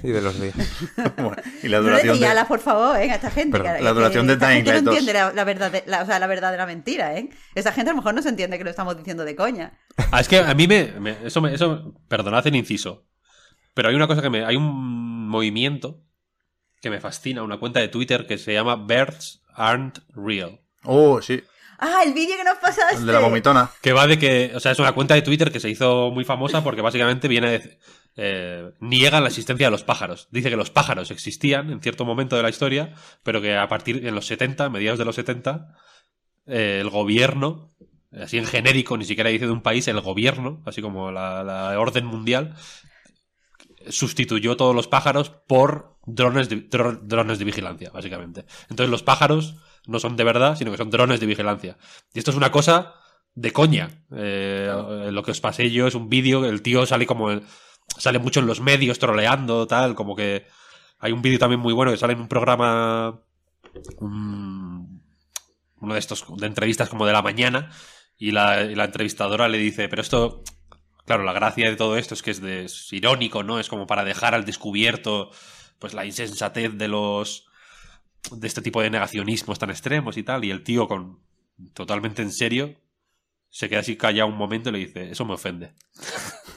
y 0.03 0.09
de 0.09 0.21
los 0.21 0.39
días. 0.39 0.55
Bueno, 1.17 1.35
y 1.63 1.67
la 1.67 1.77
No 1.77 1.83
le 1.83 1.89
duración 2.03 2.19
de... 2.19 2.45
por 2.47 2.59
favor, 2.59 2.97
¿eh? 2.97 3.11
a 3.11 3.15
esta 3.15 3.29
gente. 3.29 3.57
Perdón, 3.57 3.75
que- 3.77 3.83
la 3.83 3.89
que 3.91 3.95
duración 3.95 4.27
de 4.27 4.37
Dying 4.37 4.65
Light 4.65 4.83
no 4.83 4.91
2. 4.91 4.97
entiende 4.99 5.13
la, 5.13 5.33
la 5.33 5.43
verdad, 5.43 5.71
de- 5.71 5.83
la- 5.85 6.01
o 6.01 6.05
sea, 6.05 6.17
la 6.19 6.27
verdad 6.27 6.51
de 6.51 6.57
la 6.57 6.65
mentira, 6.65 7.15
¿eh? 7.17 7.29
Esa 7.55 7.71
gente 7.71 7.89
a 7.91 7.93
lo 7.93 7.97
mejor 7.97 8.13
no 8.15 8.21
se 8.21 8.29
entiende 8.29 8.57
que 8.57 8.63
lo 8.63 8.69
estamos 8.69 8.97
diciendo 8.97 9.23
de 9.25 9.35
coña. 9.35 9.77
Ah, 10.11 10.19
es 10.21 10.27
que 10.27 10.39
a 10.39 10.53
mí 10.53 10.67
me. 10.67 10.93
me- 10.99 11.17
eso, 11.25 11.41
me, 11.41 11.53
eso. 11.53 11.93
Perdonad 12.07 12.45
el 12.47 12.55
inciso. 12.55 13.05
Pero 13.73 13.89
hay 13.89 13.95
una 13.95 14.07
cosa 14.07 14.21
que 14.21 14.29
me. 14.29 14.45
Hay 14.45 14.55
un 14.55 15.27
movimiento 15.27 16.01
que 16.81 16.89
me 16.89 16.99
fascina, 17.01 17.43
una 17.43 17.57
cuenta 17.59 17.79
de 17.79 17.87
Twitter 17.87 18.25
que 18.27 18.37
se 18.37 18.53
llama 18.53 18.75
Birds 18.75 19.41
Aren't 19.55 19.99
Real. 20.15 20.61
Oh, 20.83 21.21
sí, 21.21 21.43
Ah, 21.79 22.03
el 22.05 22.13
vídeo 22.13 22.37
que 22.37 22.43
nos 22.45 22.57
pasaste. 22.57 22.95
el 22.95 23.05
de 23.05 23.11
la 23.11 23.19
vomitona. 23.19 23.69
Que 23.81 23.91
va 23.91 24.07
de 24.07 24.17
que. 24.17 24.51
O 24.55 24.59
sea, 24.61 24.71
es 24.71 24.79
una 24.79 24.93
cuenta 24.93 25.13
de 25.15 25.21
Twitter 25.23 25.51
que 25.51 25.59
se 25.59 25.69
hizo 25.69 26.09
muy 26.11 26.23
famosa 26.23 26.63
porque 26.63 26.81
básicamente 26.81 27.27
viene 27.27 27.49
de. 27.51 27.79
Eh, 28.15 28.71
niega 28.79 29.19
la 29.21 29.27
existencia 29.27 29.67
de 29.67 29.71
los 29.71 29.83
pájaros. 29.83 30.27
Dice 30.31 30.49
que 30.49 30.55
los 30.55 30.71
pájaros 30.71 31.11
existían 31.11 31.71
en 31.71 31.81
cierto 31.81 32.05
momento 32.05 32.35
de 32.35 32.43
la 32.43 32.49
historia, 32.49 32.93
pero 33.23 33.41
que 33.41 33.55
a 33.57 33.67
partir 33.67 34.01
de 34.01 34.11
los 34.11 34.25
70, 34.27 34.69
mediados 34.69 34.99
de 34.99 35.05
los 35.05 35.15
70, 35.15 35.75
eh, 36.47 36.79
el 36.81 36.89
gobierno, 36.89 37.73
así 38.11 38.37
en 38.37 38.45
genérico, 38.45 38.97
ni 38.97 39.05
siquiera 39.05 39.29
dice 39.29 39.45
de 39.45 39.51
un 39.51 39.61
país, 39.61 39.87
el 39.87 39.99
gobierno, 40.01 40.61
así 40.65 40.81
como 40.81 41.11
la, 41.11 41.43
la 41.43 41.79
orden 41.79 42.05
mundial, 42.05 42.55
sustituyó 43.89 44.57
todos 44.57 44.75
los 44.75 44.87
pájaros 44.87 45.29
por 45.29 45.97
drones 46.05 46.49
de, 46.49 46.69
dro- 46.69 46.99
drones 47.01 47.39
de 47.39 47.45
vigilancia, 47.45 47.91
básicamente. 47.91 48.45
Entonces 48.69 48.89
los 48.89 49.03
pájaros 49.03 49.55
no 49.87 49.99
son 49.99 50.15
de 50.15 50.23
verdad, 50.23 50.55
sino 50.55 50.71
que 50.71 50.77
son 50.77 50.89
drones 50.89 51.19
de 51.19 51.25
vigilancia. 51.25 51.77
Y 52.13 52.19
esto 52.19 52.31
es 52.31 52.37
una 52.37 52.51
cosa 52.51 52.93
de 53.35 53.51
coña. 53.51 54.05
Eh, 54.15 54.71
Lo 55.11 55.23
que 55.23 55.31
os 55.31 55.41
pasé 55.41 55.69
yo 55.71 55.87
es 55.87 55.95
un 55.95 56.09
vídeo, 56.09 56.45
el 56.45 56.61
tío 56.61 56.85
sale 56.85 57.05
como... 57.05 57.29
Sale 57.97 58.19
mucho 58.19 58.39
en 58.39 58.47
los 58.47 58.59
medios 58.61 58.99
troleando, 58.99 59.67
tal, 59.67 59.95
como 59.95 60.15
que... 60.15 60.45
Hay 60.99 61.11
un 61.11 61.21
vídeo 61.21 61.37
también 61.39 61.59
muy 61.59 61.73
bueno 61.73 61.91
que 61.91 61.97
sale 61.97 62.13
en 62.13 62.21
un 62.21 62.27
programa... 62.27 63.21
un- 63.99 65.03
uno 65.81 65.93
de 65.93 65.99
estos 65.99 66.25
de 66.37 66.47
entrevistas 66.47 66.89
como 66.89 67.05
de 67.05 67.13
la 67.13 67.21
mañana 67.21 67.69
y 68.17 68.31
la, 68.31 68.63
y 68.63 68.75
la 68.75 68.85
entrevistadora 68.85 69.47
le 69.49 69.57
dice, 69.57 69.89
pero 69.89 70.01
esto, 70.01 70.41
claro, 71.05 71.23
la 71.23 71.33
gracia 71.33 71.69
de 71.69 71.75
todo 71.75 71.97
esto 71.97 72.13
es 72.13 72.23
que 72.23 72.31
es, 72.31 72.41
de- 72.41 72.67
irónico, 72.91 73.43
¿no? 73.43 73.59
Es 73.59 73.67
como 73.69 73.85
para 73.85 74.03
dejar 74.05 74.33
al 74.33 74.45
descubierto 74.45 75.31
pues 75.79 75.93
la 75.93 76.05
insensatez 76.05 76.77
de 76.77 76.87
los 76.87 77.47
de 78.31 78.47
este 78.47 78.61
tipo 78.61 78.81
de 78.81 78.89
negacionismos 78.89 79.59
tan 79.59 79.69
extremos 79.69 80.17
y 80.17 80.23
tal 80.23 80.45
y 80.45 80.49
el 80.51 80.63
tío 80.63 80.87
con 80.87 81.19
totalmente 81.73 82.21
en 82.23 82.31
serio 82.31 82.73
se 83.49 83.69
queda 83.69 83.81
así 83.81 83.97
callado 83.97 84.29
un 84.29 84.37
momento 84.37 84.69
y 84.69 84.73
le 84.73 84.79
dice, 84.79 85.11
eso 85.11 85.25
me 85.25 85.33
ofende. 85.33 85.73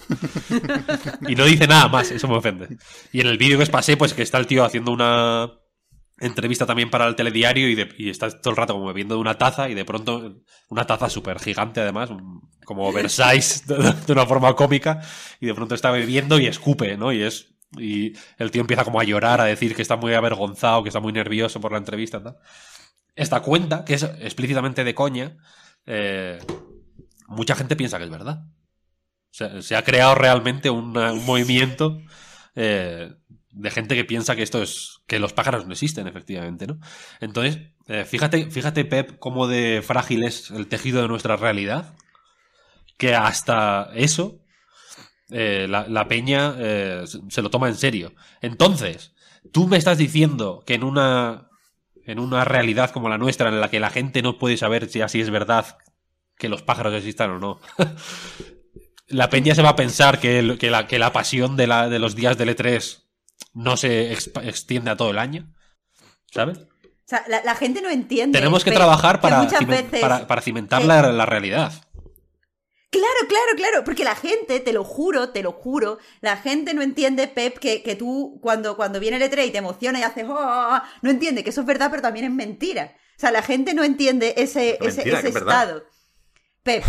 y 1.29 1.35
no 1.35 1.45
dice 1.45 1.67
nada 1.67 1.89
más, 1.89 2.11
eso 2.11 2.29
me 2.29 2.37
ofende. 2.37 2.79
Y 3.13 3.21
en 3.21 3.27
el 3.27 3.39
vídeo 3.39 3.57
que 3.57 3.65
os 3.65 3.71
pasé, 3.71 3.97
pues 3.97 4.15
que 4.15 4.23
está 4.23 4.39
el 4.39 4.47
tío 4.47 4.65
haciendo 4.65 4.93
una 4.93 5.51
entrevista 6.21 6.67
también 6.67 6.91
para 6.91 7.07
el 7.07 7.15
telediario 7.15 7.69
y, 7.69 8.11
está 8.11 8.31
todo 8.31 8.51
el 8.51 8.57
rato 8.57 8.75
como 8.75 8.87
bebiendo 8.87 9.15
de 9.15 9.21
una 9.21 9.39
taza 9.39 9.69
y 9.69 9.75
de 9.75 9.85
pronto 9.85 10.43
una 10.69 10.87
taza 10.87 11.09
súper 11.09 11.39
gigante 11.39 11.81
además, 11.81 12.11
como 12.65 12.89
oversize 12.89 13.63
de, 14.07 14.13
una 14.13 14.27
forma 14.27 14.55
cómica 14.55 15.01
y 15.41 15.47
de 15.47 15.55
pronto 15.55 15.75
está 15.75 15.91
bebiendo 15.91 16.39
y 16.39 16.47
escupe, 16.47 16.97
¿no? 16.97 17.13
Y 17.13 17.23
es 17.23 17.55
y 17.77 18.15
el 18.39 18.51
tío 18.51 18.63
empieza 18.63 18.85
como 18.85 18.99
a 18.99 19.05
llorar, 19.05 19.43
a 19.43 19.45
decir 19.45 19.75
que 19.75 19.83
está 19.83 19.97
muy 19.97 20.15
avergonzado, 20.15 20.83
que 20.83 20.89
está 20.89 21.01
muy 21.01 21.13
nervioso 21.13 21.61
por 21.61 21.73
la 21.73 21.79
entrevista. 21.79 22.23
Esta 23.15 23.41
cuenta, 23.41 23.85
que 23.85 23.95
es 23.95 24.05
explícitamente 24.05 24.85
de 24.85 24.95
coña, 24.95 25.37
eh, 25.85 26.39
mucha 27.27 27.55
gente 27.55 27.77
piensa 27.77 27.99
que 27.99 28.05
es 28.05 28.11
verdad. 28.11 28.45
Se, 29.31 29.77
ha 29.77 29.85
creado 29.85 30.15
realmente 30.15 30.71
un 30.71 30.93
movimiento 31.25 31.99
eh, 32.57 33.13
de 33.51 33.71
gente 33.71 33.95
que 33.95 34.05
piensa 34.05 34.35
que 34.37 34.43
esto 34.43 34.63
es. 34.63 34.99
que 35.07 35.19
los 35.19 35.33
pájaros 35.33 35.67
no 35.67 35.73
existen, 35.73 36.07
efectivamente, 36.09 36.67
¿no? 36.67 36.79
Entonces, 37.21 37.59
eh, 37.87 38.05
fíjate, 38.05 38.51
fíjate, 38.51 38.85
Pep, 38.85 39.19
cómo 39.19 39.47
de 39.47 39.83
frágil 39.87 40.25
es 40.25 40.51
el 40.51 40.67
tejido 40.67 41.03
de 41.03 41.09
nuestra 41.09 41.37
realidad. 41.37 41.95
Que 42.97 43.15
hasta 43.15 43.91
eso. 43.95 44.41
eh, 45.31 45.67
la, 45.69 45.87
la 45.89 46.09
peña 46.09 46.55
se- 47.07 47.21
se 47.29 47.43
lo 47.43 47.51
toma 47.51 47.69
en 47.69 47.75
serio. 47.77 48.15
Entonces, 48.41 49.15
tú 49.53 49.69
me 49.69 49.77
estás 49.77 49.99
diciendo 49.99 50.63
que 50.67 50.75
en 50.75 50.85
una. 50.85 51.49
en 52.05 52.19
una 52.19 52.45
realidad 52.45 52.91
como 52.91 53.09
la 53.09 53.19
nuestra, 53.19 53.51
en 53.51 53.61
la 53.61 53.71
que 53.71 53.81
la 53.81 53.91
gente 53.91 54.23
no 54.23 54.39
puede 54.39 54.57
saber 54.57 54.89
si 54.89 55.01
así 55.03 55.21
es 55.21 55.31
verdad 55.31 55.77
que 56.39 56.49
los 56.49 56.63
pájaros 56.63 56.95
existan 56.95 57.31
o 57.33 57.39
no. 57.39 57.61
la 59.09 59.31
peña 59.31 59.55
se 59.55 59.63
va 59.63 59.71
a 59.71 59.77
pensar 59.77 60.21
que, 60.21 60.39
el- 60.39 60.59
que 60.59 60.71
la, 60.71 60.87
que 60.87 60.99
la 60.99 61.13
pasión 61.13 61.57
de, 61.57 61.67
la, 61.67 61.89
de 61.89 61.99
los 61.99 62.15
días 62.15 62.37
del 62.39 62.55
E3 62.57 63.03
no 63.55 63.77
se 63.77 64.13
extiende 64.13 64.91
a 64.91 64.97
todo 64.97 65.11
el 65.11 65.19
año. 65.19 65.53
¿Sabes? 66.33 66.59
O 66.59 66.67
sea, 67.09 67.25
la, 67.27 67.43
la 67.43 67.55
gente 67.55 67.81
no 67.81 67.89
entiende. 67.89 68.39
Tenemos 68.39 68.65
que 68.65 68.71
trabajar 68.71 69.21
para, 69.21 69.41
muchas 69.41 69.61
cimen- 69.61 69.85
veces- 69.91 70.01
para, 70.01 70.27
para 70.27 70.43
cimentar 70.43 70.83
que- 70.83 70.89
la, 70.89 71.11
la 71.13 71.27
realidad. 71.27 71.73
Claro, 72.91 73.29
claro, 73.29 73.53
claro, 73.57 73.85
porque 73.85 74.03
la 74.03 74.15
gente, 74.15 74.61
te 74.61 74.73
lo 74.73 74.83
juro, 74.83 75.29
te 75.29 75.43
lo 75.43 75.53
juro, 75.53 75.99
la 76.23 76.39
gente 76.39 76.73
no 76.73 76.81
entiende, 76.81 77.29
Pep, 77.29 77.59
que, 77.59 77.83
que 77.83 77.97
tú 77.97 78.39
cuando, 78.43 78.77
cuando 78.77 78.99
viene 78.99 79.19
el 79.19 79.23
E3 79.31 79.47
y 79.49 79.51
te 79.51 79.59
emociona 79.59 79.99
y 79.99 80.05
haces, 80.05 80.25
"Oh, 80.27 80.33
oh, 80.33 80.69
oh", 80.77 80.83
no 81.03 81.11
entiende 81.11 81.45
que 81.45 81.51
eso 81.51 81.61
es 81.61 81.67
verdad, 81.67 81.89
pero 81.91 82.01
también 82.01 82.25
es 82.25 82.33
mentira. 82.33 82.95
O 83.17 83.21
sea, 83.21 83.31
la 83.31 83.43
gente 83.43 83.75
no 83.75 83.85
entiende 83.85 84.33
ese, 84.39 84.79
que 84.81 84.87
es 84.89 85.25
estado. 85.37 85.85
Pep, 86.63 86.83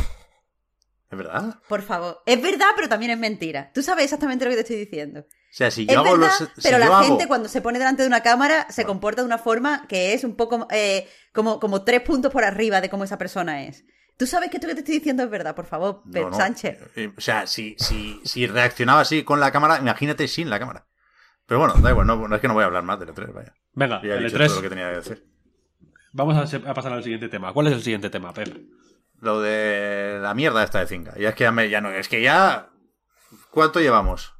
¿Es 1.11 1.17
verdad? 1.17 1.55
por 1.67 1.81
favor, 1.81 2.21
es 2.25 2.39
verdad, 2.41 2.67
pero 2.75 2.87
también 2.87 3.11
es 3.11 3.17
mentira. 3.17 3.71
Tú 3.73 3.81
sabes 3.81 4.03
exactamente 4.05 4.45
lo 4.45 4.51
que 4.51 4.55
te 4.57 4.61
estoy 4.61 4.75
diciendo. 4.77 5.21
O 5.21 5.25
sea, 5.51 5.71
si 5.71 5.81
Es 5.81 5.87
yo 5.93 6.01
hago 6.01 6.11
verdad, 6.17 6.27
los. 6.39 6.49
si 6.49 6.61
pero 6.61 6.77
yo 6.77 6.85
la 6.85 6.85
hago- 6.97 7.03
gente 7.07 7.27
cuando 7.27 7.49
se 7.49 7.61
pone 7.61 7.79
delante 7.79 8.03
de 8.03 8.07
una 8.07 8.21
cámara 8.21 8.67
se 8.69 8.85
comporta 8.85 9.21
de 9.23 9.25
una 9.25 9.39
forma 9.39 9.87
que 9.87 10.13
es 10.13 10.23
un 10.23 10.35
poco 10.35 10.67
eh, 10.69 11.07
como, 11.33 11.59
como 11.59 11.83
tres 11.83 12.01
puntos 12.01 12.31
por 12.31 12.43
arriba 12.43 12.79
de 12.81 12.89
cómo 12.91 13.03
esa 13.05 13.17
persona 13.17 13.63
es. 13.63 13.83
Tú 14.17 14.27
sabes 14.27 14.51
que 14.51 14.57
esto 14.57 14.67
que 14.67 14.75
te 14.75 14.81
estoy 14.81 14.95
diciendo 14.95 15.23
es 15.23 15.29
verdad, 15.31 15.55
por 15.55 15.65
favor, 15.65 16.03
Pep 16.11 16.23
No, 16.25 16.29
no. 16.31 16.37
Sánchez. 16.37 16.77
Eh, 16.95 17.11
O 17.17 17.21
sea, 17.21 17.47
si, 17.47 17.75
si, 17.79 18.19
si 18.25 18.45
reaccionaba 18.45 18.99
así 19.01 19.23
con 19.23 19.39
la 19.39 19.51
cámara, 19.51 19.79
imagínate 19.79 20.27
sin 20.27 20.49
la 20.49 20.59
cámara. 20.59 20.85
Pero 21.47 21.59
bueno, 21.61 21.73
da 21.81 21.89
igual, 21.89 22.05
no, 22.05 22.27
no 22.27 22.35
es 22.35 22.41
que 22.41 22.47
no 22.47 22.53
voy 22.53 22.61
a 22.63 22.67
hablar 22.67 22.83
más 22.83 22.99
del 22.99 23.09
E3, 23.09 23.33
vaya. 23.33 23.55
Venga, 23.73 24.01
Ya 24.03 24.13
he 24.15 24.19
dicho 24.23 24.37
E3. 24.37 24.45
todo 24.47 24.55
lo 24.57 24.61
que 24.61 24.69
tenía 24.69 24.89
que 24.89 24.95
decir. 24.97 25.25
Vamos 26.11 26.53
a, 26.53 26.69
a 26.69 26.73
pasar 26.75 26.91
al 26.93 27.01
siguiente 27.01 27.29
tema. 27.29 27.53
¿Cuál 27.53 27.67
es 27.67 27.73
el 27.73 27.81
siguiente 27.81 28.09
tema, 28.11 28.33
Pep? 28.33 28.55
Lo 29.21 29.41
de 29.41 30.19
la 30.21 30.33
mierda 30.33 30.63
esta 30.63 30.79
de 30.79 30.87
Zinga. 30.87 31.13
Y 31.17 31.25
es 31.25 31.35
que 31.35 31.43
ya, 31.43 31.51
me, 31.51 31.69
ya 31.69 31.81
no, 31.81 31.89
es 31.89 32.07
que 32.07 32.21
ya. 32.21 32.69
¿Cuánto 33.51 33.79
llevamos? 33.79 34.33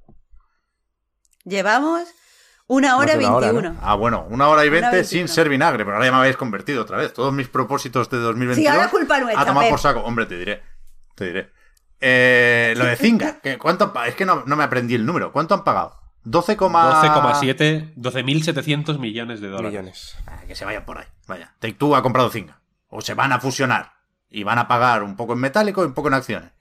Llevamos 1.44 2.08
una 2.68 2.98
hora 2.98 3.16
veintiuno. 3.16 3.78
Ah, 3.82 3.96
bueno, 3.96 4.28
una 4.30 4.48
hora 4.48 4.64
y 4.64 4.70
veinte 4.70 4.92
21. 4.92 5.08
sin 5.08 5.28
ser 5.28 5.50
vinagre, 5.50 5.84
pero 5.84 5.96
ahora 5.96 6.06
ya 6.06 6.12
me 6.12 6.20
habéis 6.20 6.38
convertido 6.38 6.84
otra 6.84 6.98
vez. 6.98 7.14
Todos 7.14 7.34
mis 7.34 7.48
propósitos 7.48 8.10
de 8.10 8.18
2022. 8.18 8.56
Sí, 8.56 8.68
ahora 8.68 8.90
culpa 8.92 9.20
nuestra, 9.20 9.42
A 9.42 9.46
tomar 9.46 9.70
por 9.70 9.80
saco. 9.80 10.02
Hombre, 10.02 10.28
te 10.28 10.38
diré. 10.38 10.62
Te 11.16 11.26
diré. 11.26 11.52
Eh, 12.00 12.74
lo 12.78 12.86
de 12.86 12.96
Zinga. 12.96 13.40
que 13.44 13.58
¿cuánto, 13.58 13.92
es 14.06 14.16
que 14.16 14.26
no, 14.26 14.44
no 14.46 14.56
me 14.56 14.64
aprendí 14.64 14.96
el 14.96 15.06
número. 15.06 15.32
¿Cuánto 15.32 15.56
han 15.56 15.64
pagado? 15.64 16.00
12, 16.24 16.58
12,7, 16.58 17.96
12.700 17.96 19.00
millones 19.00 19.42
de 19.42 19.48
dólares. 19.48 19.72
Millones. 19.72 20.18
Ah, 20.28 20.42
que 20.48 20.56
se 20.56 20.64
vayan 20.64 20.86
por 20.86 21.00
ahí. 21.00 21.08
Vaya. 21.28 21.56
Take 21.60 21.74
Two 21.74 21.96
ha 21.96 22.04
comprado 22.04 22.30
Zinga. 22.30 22.62
O 22.90 23.02
se 23.02 23.16
van 23.16 23.32
a 23.32 23.40
fusionar. 23.40 23.99
Y 24.30 24.44
van 24.44 24.60
a 24.60 24.68
pagar 24.68 25.04
un 25.04 25.16
poco 25.16 25.34
en 25.34 25.40
metálico 25.40 25.84
y 25.84 25.88
un 25.88 25.94
poco 25.94 26.08
en 26.10 26.14
acciones. 26.16 26.52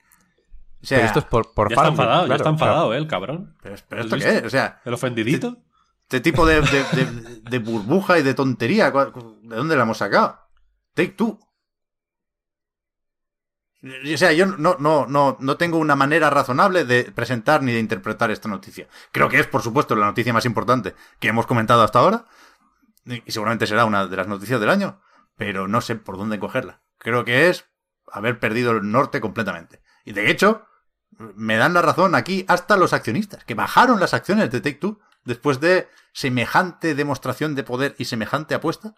O 0.81 0.85
sea, 0.85 0.97
Pero 0.99 1.07
esto 1.07 1.19
es 1.19 1.25
por, 1.25 1.53
por 1.53 1.69
Ya 1.69 1.75
está 1.75 1.87
enfadado, 1.89 2.21
ya 2.21 2.25
claro, 2.27 2.35
está 2.37 2.49
o 2.49 2.57
sea, 2.57 2.65
enfadado, 2.67 2.93
¿eh? 2.93 2.97
El 2.97 3.07
cabrón. 3.07 3.55
pero, 3.61 3.75
pero 3.87 4.01
¿Has 4.01 4.05
esto 4.05 4.17
qué 4.17 4.37
es? 4.37 4.43
O 4.45 4.49
sea, 4.49 4.81
¿El 4.85 4.93
ofendidito? 4.93 5.57
este 6.03 6.21
tipo 6.21 6.45
de, 6.45 6.61
de- 6.61 6.83
de- 7.05 7.41
de 7.41 7.59
burbuja 7.59 8.17
y 8.17 8.23
de 8.23 8.33
tontería, 8.33 8.91
¿cuál- 8.91 9.11
¿de 9.43 9.55
dónde 9.55 9.75
la 9.75 9.83
hemos 9.83 9.97
sacado? 9.97 10.39
Take 10.95 11.09
Two. 11.09 11.39
O 13.81 14.17
sea, 14.17 14.33
yo 14.33 14.45
no, 14.45 14.75
no, 14.79 15.05
no, 15.07 15.37
no 15.39 15.57
tengo 15.57 15.77
una 15.77 15.95
manera 15.95 16.29
razonable 16.29 16.83
de 16.83 17.05
presentar 17.13 17.63
ni 17.63 17.71
de 17.71 17.79
interpretar 17.79 18.29
esta 18.29 18.49
noticia. 18.49 18.87
Creo 19.13 19.29
que 19.29 19.39
es, 19.39 19.47
por 19.47 19.61
supuesto, 19.61 19.95
la 19.95 20.05
noticia 20.07 20.33
más 20.33 20.45
importante 20.45 20.95
que 21.19 21.29
hemos 21.29 21.45
comentado 21.45 21.81
hasta 21.83 21.99
ahora. 21.99 22.25
Y 23.05 23.23
y 23.25 23.31
seguramente 23.31 23.67
será 23.67 23.85
una 23.85 24.05
de 24.05 24.17
las 24.17 24.27
noticias 24.27 24.59
del 24.59 24.69
año. 24.69 24.99
Pero 25.37 25.69
no 25.69 25.79
sé 25.79 25.95
por 25.95 26.17
dónde 26.17 26.39
cogerla. 26.39 26.81
Creo 26.99 27.25
que 27.25 27.49
es 27.49 27.65
haber 28.11 28.39
perdido 28.39 28.71
el 28.71 28.91
norte 28.91 29.21
completamente. 29.21 29.81
Y 30.05 30.13
de 30.13 30.29
hecho, 30.29 30.65
me 31.17 31.57
dan 31.57 31.73
la 31.73 31.81
razón 31.81 32.15
aquí 32.15 32.45
hasta 32.47 32.77
los 32.77 32.93
accionistas, 32.93 33.43
que 33.43 33.55
bajaron 33.55 33.99
las 33.99 34.13
acciones 34.13 34.51
de 34.51 34.61
Take 34.61 34.77
Two 34.77 34.99
después 35.25 35.59
de 35.59 35.89
semejante 36.13 36.95
demostración 36.95 37.55
de 37.55 37.63
poder 37.63 37.95
y 37.97 38.05
semejante 38.05 38.55
apuesta. 38.55 38.95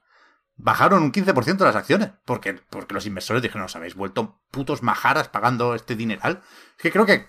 Bajaron 0.56 1.04
un 1.04 1.12
15% 1.12 1.58
de 1.58 1.66
las 1.66 1.76
acciones, 1.76 2.12
porque, 2.26 2.54
porque 2.54 2.94
los 2.94 3.06
inversores 3.06 3.42
dijeron, 3.42 3.64
os 3.64 3.76
habéis 3.76 3.96
vuelto 3.96 4.42
putos 4.52 4.84
majaras 4.84 5.30
pagando 5.30 5.74
este 5.76 5.96
dineral. 5.96 6.42
Es 6.78 6.84
que 6.84 6.92
creo 6.92 7.06
que 7.06 7.28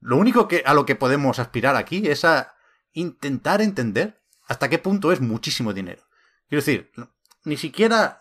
lo 0.00 0.16
único 0.16 0.48
que 0.48 0.62
a 0.64 0.72
lo 0.72 0.86
que 0.86 0.96
podemos 0.96 1.38
aspirar 1.38 1.76
aquí 1.76 2.08
es 2.08 2.24
a 2.24 2.54
intentar 2.92 3.60
entender 3.60 4.22
hasta 4.46 4.68
qué 4.68 4.78
punto 4.78 5.12
es 5.12 5.20
muchísimo 5.20 5.72
dinero. 5.72 6.02
Quiero 6.48 6.64
decir, 6.64 6.90
ni 7.44 7.56
siquiera 7.56 8.19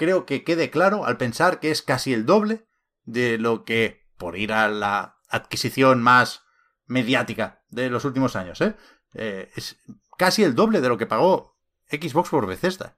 creo 0.00 0.24
que 0.24 0.44
quede 0.44 0.70
claro 0.70 1.04
al 1.04 1.18
pensar 1.18 1.60
que 1.60 1.70
es 1.70 1.82
casi 1.82 2.14
el 2.14 2.24
doble 2.24 2.66
de 3.04 3.36
lo 3.36 3.66
que, 3.66 4.08
por 4.16 4.38
ir 4.38 4.50
a 4.50 4.66
la 4.70 5.18
adquisición 5.28 6.02
más 6.02 6.42
mediática 6.86 7.62
de 7.68 7.90
los 7.90 8.06
últimos 8.06 8.34
años, 8.34 8.62
¿eh? 8.62 8.76
Eh, 9.12 9.50
es 9.56 9.76
casi 10.16 10.42
el 10.42 10.54
doble 10.54 10.80
de 10.80 10.88
lo 10.88 10.96
que 10.96 11.04
pagó 11.04 11.58
Xbox 11.90 12.30
por 12.30 12.46
Bethesda. 12.46 12.96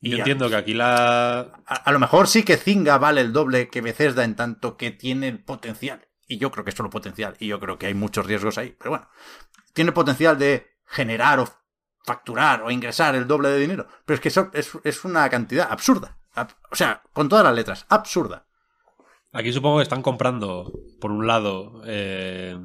Y 0.00 0.10
yo 0.10 0.18
entiendo 0.18 0.48
que 0.48 0.54
aquí 0.54 0.74
la. 0.74 1.40
A, 1.66 1.74
a 1.74 1.90
lo 1.90 1.98
mejor 1.98 2.28
sí 2.28 2.44
que 2.44 2.56
Zynga 2.56 2.98
vale 2.98 3.20
el 3.20 3.32
doble 3.32 3.68
que 3.68 3.80
Bethesda 3.80 4.22
en 4.22 4.36
tanto 4.36 4.76
que 4.76 4.92
tiene 4.92 5.26
el 5.26 5.42
potencial. 5.42 6.06
Y 6.28 6.38
yo 6.38 6.52
creo 6.52 6.62
que 6.62 6.70
es 6.70 6.76
solo 6.76 6.90
potencial. 6.90 7.34
Y 7.40 7.48
yo 7.48 7.58
creo 7.58 7.78
que 7.78 7.86
hay 7.86 7.94
muchos 7.94 8.26
riesgos 8.26 8.58
ahí. 8.58 8.76
Pero 8.78 8.90
bueno, 8.90 9.08
tiene 9.72 9.90
potencial 9.90 10.38
de 10.38 10.76
generar 10.86 11.40
facturar 12.04 12.62
o 12.62 12.70
ingresar 12.70 13.14
el 13.14 13.26
doble 13.26 13.48
de 13.48 13.58
dinero. 13.58 13.88
Pero 14.04 14.14
es 14.14 14.20
que 14.20 14.28
es, 14.28 15.04
una 15.04 15.28
cantidad 15.30 15.68
absurda. 15.70 16.18
Ab- 16.34 16.54
O 16.70 16.76
sea, 16.76 17.02
con 17.12 17.28
todas 17.28 17.44
las 17.44 17.54
letras, 17.54 17.86
absurda. 17.88 18.46
Aquí 19.32 19.52
supongo 19.52 19.78
que 19.78 19.82
están 19.84 20.02
comprando, 20.02 20.72
por 21.00 21.10
un 21.10 21.26
lado, 21.26 21.82
eh, 21.86 22.56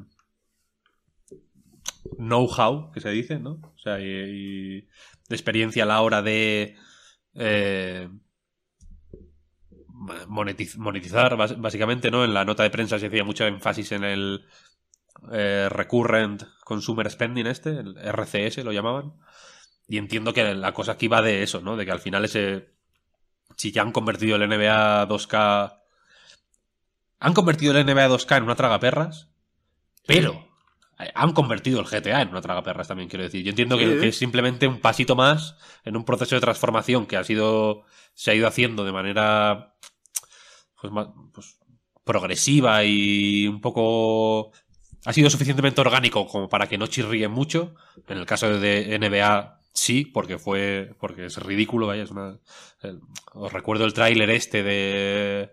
know-how, 2.18 2.92
que 2.92 3.00
se 3.02 3.10
dice, 3.10 3.40
¿no? 3.40 3.52
O 3.76 3.78
sea, 3.78 4.00
y, 4.00 4.06
y 4.06 4.88
experiencia 5.30 5.84
a 5.84 5.88
la 5.88 6.02
hora 6.02 6.22
de 6.22 6.76
eh, 7.36 8.10
monetiz- 10.28 10.78
monetizar, 10.78 11.36
básicamente, 11.58 12.12
¿no? 12.12 12.24
En 12.24 12.34
la 12.34 12.46
nota 12.46 12.64
de 12.64 12.70
prensa 12.70 13.00
se 13.00 13.08
hacía 13.08 13.24
mucho 13.24 13.46
énfasis 13.46 13.92
en 13.92 14.04
el 14.04 14.46
eh, 15.32 15.68
Recurrent 15.70 16.44
Consumer 16.64 17.10
Spending 17.10 17.48
este, 17.48 17.72
el 17.72 17.98
RCS 17.98 18.64
lo 18.64 18.72
llamaban. 18.72 19.14
Y 19.88 19.98
entiendo 19.98 20.34
que 20.34 20.54
la 20.54 20.74
cosa 20.74 20.94
aquí 20.94 21.08
va 21.08 21.22
de 21.22 21.42
eso, 21.44 21.62
¿no? 21.62 21.76
De 21.76 21.86
que 21.86 21.92
al 21.92 22.00
final 22.00 22.26
ese... 22.26 22.76
Si 23.58 23.72
ya 23.72 23.82
han 23.82 23.92
convertido 23.92 24.36
el 24.36 24.48
NBA 24.48 25.08
2K... 25.08 25.80
Han 27.20 27.34
convertido 27.34 27.76
el 27.78 27.86
NBA 27.86 28.08
2K 28.08 28.38
en 28.38 28.44
una 28.44 28.56
traga 28.56 28.80
perras, 28.80 29.30
pero 30.06 30.48
han 31.16 31.34
convertido 31.34 31.80
el 31.80 31.86
GTA 31.86 32.22
en 32.22 32.30
una 32.30 32.42
traga 32.42 32.64
perras 32.64 32.88
también, 32.88 33.10
quiero 33.10 33.24
decir. 33.24 33.44
Yo 33.44 33.50
entiendo 33.50 33.78
que, 33.78 34.00
que 34.00 34.08
es 34.10 34.18
simplemente 34.18 34.68
un 34.68 34.80
pasito 34.80 35.16
más 35.16 35.58
en 35.84 35.98
un 35.98 36.06
proceso 36.06 36.36
de 36.36 36.42
transformación 36.42 37.06
que 37.08 37.18
ha 37.18 37.24
sido 37.24 37.84
se 38.14 38.32
ha 38.32 38.36
ido 38.36 38.48
haciendo 38.48 38.84
de 38.86 38.92
manera 38.92 39.76
pues, 40.82 40.92
ma- 40.92 41.14
pues, 41.34 41.58
progresiva 42.04 42.84
y 42.84 43.48
un 43.48 43.62
poco 43.62 44.52
ha 45.06 45.14
sido 45.14 45.30
suficientemente 45.30 45.82
orgánico 45.82 46.28
como 46.28 46.50
para 46.50 46.68
que 46.68 46.78
no 46.78 46.88
chirríe 46.88 47.28
mucho. 47.28 47.76
En 48.08 48.18
el 48.18 48.26
caso 48.26 48.60
de 48.60 48.96
NBA 48.96 49.60
sí, 49.74 50.06
porque 50.06 50.38
fue 50.38 50.94
porque 51.00 51.26
es 51.26 51.38
ridículo, 51.38 51.88
vaya, 51.88 52.04
es 52.04 52.12
una 52.12 52.38
os 53.34 53.54
recuerdo 53.54 53.86
el 53.86 53.94
tráiler 53.94 54.30
este 54.30 54.64
de 54.64 55.52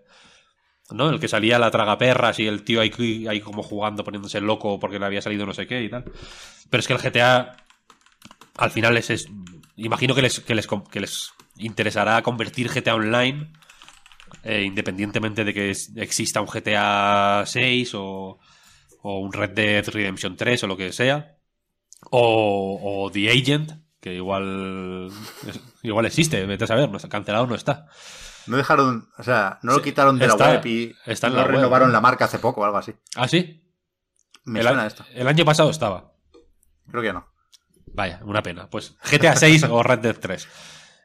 ¿no? 0.91 1.09
El 1.09 1.19
que 1.19 1.27
salía 1.27 1.59
la 1.59 1.71
tragaperras 1.71 2.39
y 2.39 2.47
el 2.47 2.63
tío 2.63 2.81
ahí, 2.81 2.91
ahí 3.27 3.41
como 3.41 3.63
jugando, 3.63 4.03
poniéndose 4.03 4.41
loco 4.41 4.79
porque 4.79 4.99
le 4.99 5.05
había 5.05 5.21
salido 5.21 5.45
no 5.45 5.53
sé 5.53 5.67
qué 5.67 5.83
y 5.83 5.89
tal. 5.89 6.05
Pero 6.69 6.79
es 6.79 6.87
que 6.87 6.93
el 6.93 6.99
GTA 6.99 7.57
al 8.57 8.71
final 8.71 8.93
les 8.95 9.09
es. 9.09 9.27
Imagino 9.75 10.15
que 10.15 10.21
les, 10.23 10.39
que 10.39 10.55
les, 10.55 10.67
que 10.67 10.99
les 10.99 11.33
interesará 11.57 12.21
convertir 12.23 12.69
GTA 12.69 12.95
Online, 12.95 13.51
eh, 14.43 14.63
independientemente 14.63 15.43
de 15.43 15.53
que 15.53 15.69
es- 15.71 15.91
exista 15.95 16.41
un 16.41 16.47
GTA 16.47 17.43
6 17.45 17.91
o, 17.95 18.39
o 19.09 19.19
un 19.19 19.31
Red 19.31 19.51
Dead 19.51 19.87
Redemption 19.87 20.35
3 20.35 20.63
o 20.63 20.67
lo 20.67 20.75
que 20.75 20.91
sea. 20.91 21.37
O, 22.11 22.79
o 23.05 23.11
The 23.11 23.29
Agent, 23.31 23.71
que 24.01 24.15
igual 24.15 25.09
igual 25.81 26.05
existe, 26.05 26.45
vete 26.45 26.65
a 26.65 26.67
saber, 26.67 26.89
no 26.89 26.97
está, 26.97 27.07
cancelado 27.09 27.47
no 27.47 27.55
está. 27.55 27.87
No 28.47 28.57
dejaron, 28.57 29.09
o 29.17 29.23
sea, 29.23 29.59
no 29.63 29.73
lo 29.73 29.81
quitaron 29.81 30.19
de 30.19 30.25
está- 30.25 30.47
la 30.47 30.51
web 30.55 30.65
y 30.65 30.95
está 31.05 31.27
en 31.27 31.33
no 31.33 31.39
la 31.39 31.47
renovaron 31.47 31.87
¿no? 31.89 31.93
la 31.93 32.01
marca 32.01 32.25
hace 32.25 32.39
poco 32.39 32.61
o 32.61 32.65
algo 32.65 32.77
así. 32.77 32.93
¿Ah, 33.15 33.27
sí? 33.27 33.63
Me 34.43 34.59
el, 34.59 34.67
suena 34.67 34.85
esto. 34.85 35.05
el 35.13 35.27
año 35.27 35.43
pasado 35.45 35.69
estaba. 35.69 36.11
Creo 36.89 37.01
que 37.03 37.13
no. 37.13 37.27
Vaya, 37.93 38.19
una 38.23 38.43
pena. 38.43 38.69
Pues 38.69 38.95
GTA 39.09 39.35
6 39.35 39.63
o 39.69 39.83
Red 39.83 39.99
Dead 39.99 40.17
3. 40.19 40.47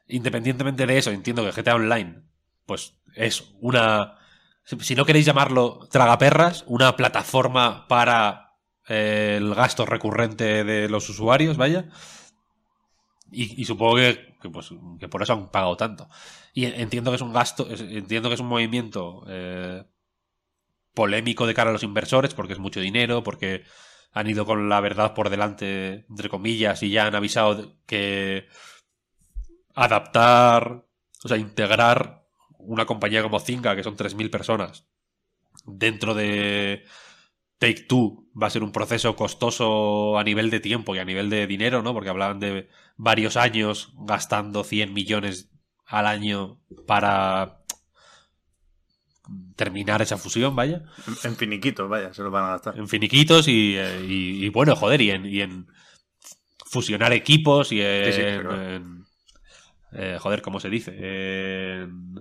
Independientemente 0.09 0.85
de 0.85 0.97
eso, 0.97 1.11
entiendo 1.11 1.43
que 1.43 1.51
GTA 1.61 1.75
Online, 1.75 2.21
pues 2.65 2.95
es 3.15 3.53
una. 3.61 4.17
Si 4.65 4.95
no 4.95 5.05
queréis 5.05 5.25
llamarlo 5.25 5.87
tragaperras, 5.91 6.63
una 6.67 6.95
plataforma 6.95 7.87
para 7.87 8.43
eh, 8.87 9.35
el 9.37 9.53
gasto 9.53 9.85
recurrente 9.85 10.63
de 10.63 10.89
los 10.89 11.09
usuarios, 11.09 11.57
vaya. 11.57 11.89
Y, 13.35 13.65
supongo 13.65 13.95
que, 13.95 14.37
pues, 14.51 14.69
que 14.99 15.07
por 15.07 15.23
eso 15.23 15.33
han 15.33 15.49
pagado 15.49 15.75
tanto. 15.75 16.07
Y 16.53 16.65
entiendo 16.65 17.09
que 17.09 17.15
es 17.15 17.21
un 17.21 17.33
gasto, 17.33 17.67
entiendo 17.69 18.29
que 18.29 18.35
es 18.35 18.41
un 18.41 18.47
movimiento 18.47 19.25
eh, 19.27 19.83
polémico 20.93 21.47
de 21.47 21.55
cara 21.55 21.71
a 21.71 21.73
los 21.73 21.83
inversores, 21.83 22.35
porque 22.35 22.53
es 22.53 22.59
mucho 22.59 22.79
dinero, 22.79 23.23
porque 23.23 23.63
han 24.11 24.29
ido 24.29 24.45
con 24.45 24.69
la 24.69 24.79
verdad 24.81 25.15
por 25.15 25.31
delante, 25.31 26.05
entre 26.09 26.29
comillas, 26.29 26.83
y 26.83 26.91
ya 26.91 27.07
han 27.07 27.15
avisado 27.15 27.75
que 27.87 28.47
adaptar, 29.73 30.85
o 31.23 31.27
sea, 31.27 31.37
integrar 31.37 32.22
una 32.65 32.85
compañía 32.85 33.21
como 33.23 33.39
Zynga, 33.39 33.75
que 33.75 33.83
son 33.83 33.95
3.000 33.95 34.29
personas, 34.29 34.85
dentro 35.65 36.13
de 36.13 36.83
Take 37.59 37.83
Two 37.87 38.25
va 38.41 38.47
a 38.47 38.49
ser 38.49 38.63
un 38.63 38.71
proceso 38.71 39.15
costoso 39.15 40.17
a 40.17 40.23
nivel 40.23 40.49
de 40.49 40.59
tiempo 40.59 40.95
y 40.95 40.99
a 40.99 41.05
nivel 41.05 41.29
de 41.29 41.47
dinero, 41.47 41.81
¿no? 41.81 41.93
Porque 41.93 42.09
hablaban 42.09 42.39
de 42.39 42.67
varios 42.97 43.37
años 43.37 43.93
gastando 43.99 44.63
100 44.63 44.93
millones 44.93 45.49
al 45.85 46.07
año 46.07 46.59
para 46.87 47.59
terminar 49.55 50.01
esa 50.01 50.17
fusión, 50.17 50.55
vaya 50.55 50.83
En, 51.23 51.35
finiquitos, 51.37 51.87
vaya, 51.89 52.13
se 52.13 52.23
lo 52.23 52.31
van 52.31 52.45
a 52.45 52.49
gastar. 52.51 52.77
en 52.77 52.87
finiquitos 52.89 53.47
y, 53.47 53.75
y- 53.77 54.45
y, 54.45 54.49
bueno, 54.49 54.75
joder, 54.75 55.01
y 55.01 55.11
en, 55.11 55.25
y 55.25 55.39
en 55.41 55.67
fusionar 56.65 57.13
equipos 57.13 57.71
y 57.71 57.79
en, 57.81 58.05
Sí, 58.05 58.11
sí, 58.13 58.21
pero- 58.21 58.61
en, 58.75 59.05
eh, 59.93 60.17
joder, 60.19 60.41
¿cómo 60.41 60.59
se 60.59 60.69
dice? 60.69 60.91
En 60.97 62.15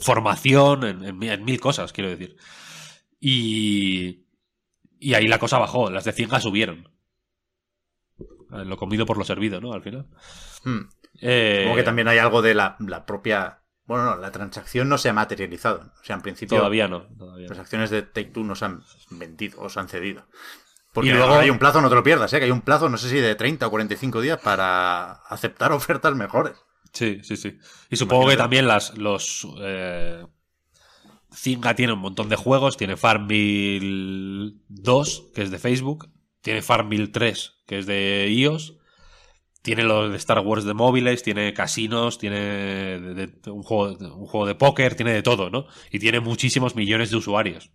formación, 0.00 0.84
en, 0.84 1.04
en 1.04 1.18
mi- 1.18 1.28
en 1.28 1.44
mil 1.44 1.60
cosas, 1.60 1.92
quiero 1.92 2.10
decir. 2.10 2.36
Y, 3.20 4.26
y 4.98 5.14
ahí 5.14 5.26
la 5.28 5.38
cosa 5.38 5.58
bajó, 5.58 5.90
las 5.90 6.04
de 6.04 6.12
Cienga 6.12 6.40
subieron. 6.40 6.90
Eh, 8.18 8.64
Lo 8.64 8.76
comido 8.76 9.06
por 9.06 9.18
lo 9.18 9.24
servido, 9.24 9.60
¿no? 9.60 9.72
Al 9.72 9.82
final. 9.82 10.06
Hmm. 10.64 10.80
Eh, 11.20 11.60
Supongo 11.62 11.76
que 11.76 11.82
también 11.82 12.08
hay 12.08 12.18
algo 12.18 12.42
de 12.42 12.54
la, 12.54 12.76
la 12.80 13.06
propia. 13.06 13.62
Bueno, 13.84 14.04
no, 14.04 14.16
la 14.16 14.30
transacción 14.32 14.88
no 14.88 14.98
se 14.98 15.08
ha 15.08 15.12
materializado. 15.12 15.92
O 16.00 16.04
sea, 16.04 16.16
en 16.16 16.22
principio, 16.22 16.58
Todavía 16.58 16.88
no. 16.88 17.06
Todavía 17.16 17.48
las 17.48 17.58
acciones 17.58 17.90
de 17.90 18.02
Take 18.02 18.30
Two 18.30 18.44
no 18.44 18.54
se 18.54 18.64
han 18.64 18.82
vendido 19.10 19.60
o 19.60 19.68
se 19.68 19.78
han 19.80 19.88
cedido. 19.88 20.26
Porque 20.92 21.10
Y 21.10 21.12
luego- 21.12 21.34
hay 21.34 21.50
un 21.50 21.58
plazo, 21.58 21.80
no 21.80 21.88
te 21.88 21.94
lo 21.94 22.02
pierdas, 22.02 22.32
¿eh? 22.32 22.38
que 22.38 22.46
hay 22.46 22.50
un 22.50 22.62
plazo, 22.62 22.88
no 22.88 22.96
sé 22.96 23.08
si 23.10 23.16
de 23.20 23.34
30 23.34 23.66
o 23.66 23.70
45 23.70 24.20
días 24.20 24.40
para 24.40 25.12
aceptar 25.28 25.72
ofertas 25.72 26.14
mejores. 26.14 26.56
Sí, 26.96 27.20
sí, 27.22 27.36
sí. 27.36 27.58
Y 27.90 27.96
supongo 27.96 28.28
que 28.28 28.36
también 28.36 28.66
las, 28.66 28.96
los. 28.96 29.46
Eh, 29.60 30.24
Zynga 31.34 31.74
tiene 31.74 31.92
un 31.92 31.98
montón 31.98 32.28
de 32.28 32.36
juegos. 32.36 32.76
Tiene 32.76 32.96
Farmville 32.96 34.54
2, 34.68 35.30
que 35.34 35.42
es 35.42 35.50
de 35.50 35.58
Facebook. 35.58 36.08
Tiene 36.40 36.62
Farmville 36.62 37.08
3, 37.08 37.62
que 37.66 37.78
es 37.78 37.86
de 37.86 38.28
iOS. 38.30 38.74
Tiene 39.62 39.82
los 39.82 40.10
de 40.10 40.16
Star 40.16 40.38
Wars 40.40 40.64
de 40.64 40.74
móviles. 40.74 41.22
Tiene 41.22 41.52
casinos. 41.52 42.18
Tiene 42.18 42.38
de- 42.40 43.26
de- 43.26 43.50
un, 43.50 43.62
juego, 43.62 43.96
un 43.98 44.26
juego 44.26 44.46
de 44.46 44.54
póker. 44.54 44.94
Tiene 44.94 45.12
de 45.12 45.22
todo, 45.22 45.50
¿no? 45.50 45.66
Y 45.90 45.98
tiene 45.98 46.20
muchísimos 46.20 46.74
millones 46.76 47.10
de 47.10 47.16
usuarios. 47.16 47.70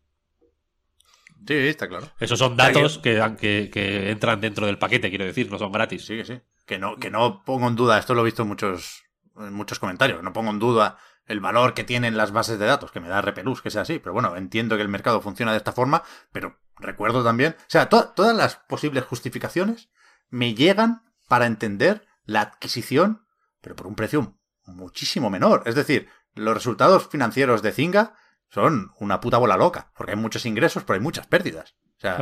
Sí, 1.48 1.54
está 1.56 1.88
claro. 1.88 2.08
Esos 2.20 2.40
son 2.40 2.56
datos 2.56 3.00
que, 3.00 3.20
que, 3.40 3.70
que 3.74 4.12
entran 4.12 4.40
dentro 4.42 4.68
del 4.68 4.78
paquete, 4.78 5.10
quiero 5.10 5.26
decir, 5.26 5.52
no 5.52 5.58
son 5.58 5.72
gratis. 5.72 6.06
Sí, 6.06 6.16
que 6.18 6.26
sí. 6.26 6.34
Que 6.68 6.78
no, 6.78 6.98
que 6.98 7.10
no 7.10 7.44
pongo 7.44 7.68
en 7.68 7.76
duda, 7.76 7.98
esto 7.98 8.14
lo 8.14 8.22
he 8.22 8.26
visto 8.26 8.44
en 8.44 8.48
muchos, 8.50 9.02
en 9.46 9.54
muchos 9.54 9.80
comentarios, 9.80 10.22
no 10.24 10.34
pongo 10.34 10.52
en 10.52 10.60
duda 10.60 10.98
el 11.26 11.40
valor 11.40 11.74
que 11.74 11.84
tienen 11.84 12.18
las 12.18 12.32
bases 12.32 12.60
de 12.60 12.66
datos, 12.66 12.92
que 12.92 13.00
me 13.00 13.08
da 13.08 13.22
repelús 13.22 13.62
que 13.62 13.70
sea 13.70 13.84
así, 13.84 14.00
pero 14.00 14.14
bueno, 14.14 14.36
entiendo 14.36 14.76
que 14.76 14.82
el 14.82 14.90
mercado 14.90 15.22
funciona 15.22 15.52
de 15.52 15.58
esta 15.58 15.72
forma, 15.72 16.04
pero 16.32 16.58
recuerdo 16.78 17.24
también, 17.24 17.56
o 17.60 17.64
sea, 17.68 17.90
to- 17.90 18.10
todas 18.10 18.36
las 18.36 18.56
posibles 18.56 19.04
justificaciones 19.06 19.90
me 20.30 20.54
llegan 20.56 21.04
para 21.28 21.46
entender 21.46 22.06
la 22.26 22.42
adquisición, 22.42 23.26
pero 23.62 23.76
por 23.76 23.88
un 23.88 23.96
precio 23.96 24.36
muchísimo 24.66 25.30
menor. 25.30 25.64
Es 25.66 25.76
decir, 25.76 26.10
los 26.34 26.54
resultados 26.54 27.08
financieros 27.08 27.62
de 27.62 27.72
Zynga 27.72 28.16
son 28.50 28.92
una 29.00 29.20
puta 29.22 29.38
bola 29.38 29.58
loca, 29.58 29.92
porque 29.96 30.14
hay 30.14 30.18
muchos 30.18 30.46
ingresos, 30.46 30.84
pero 30.84 30.96
hay 30.96 31.02
muchas 31.02 31.28
pérdidas. 31.28 31.76
O 31.98 32.00
sea, 32.02 32.18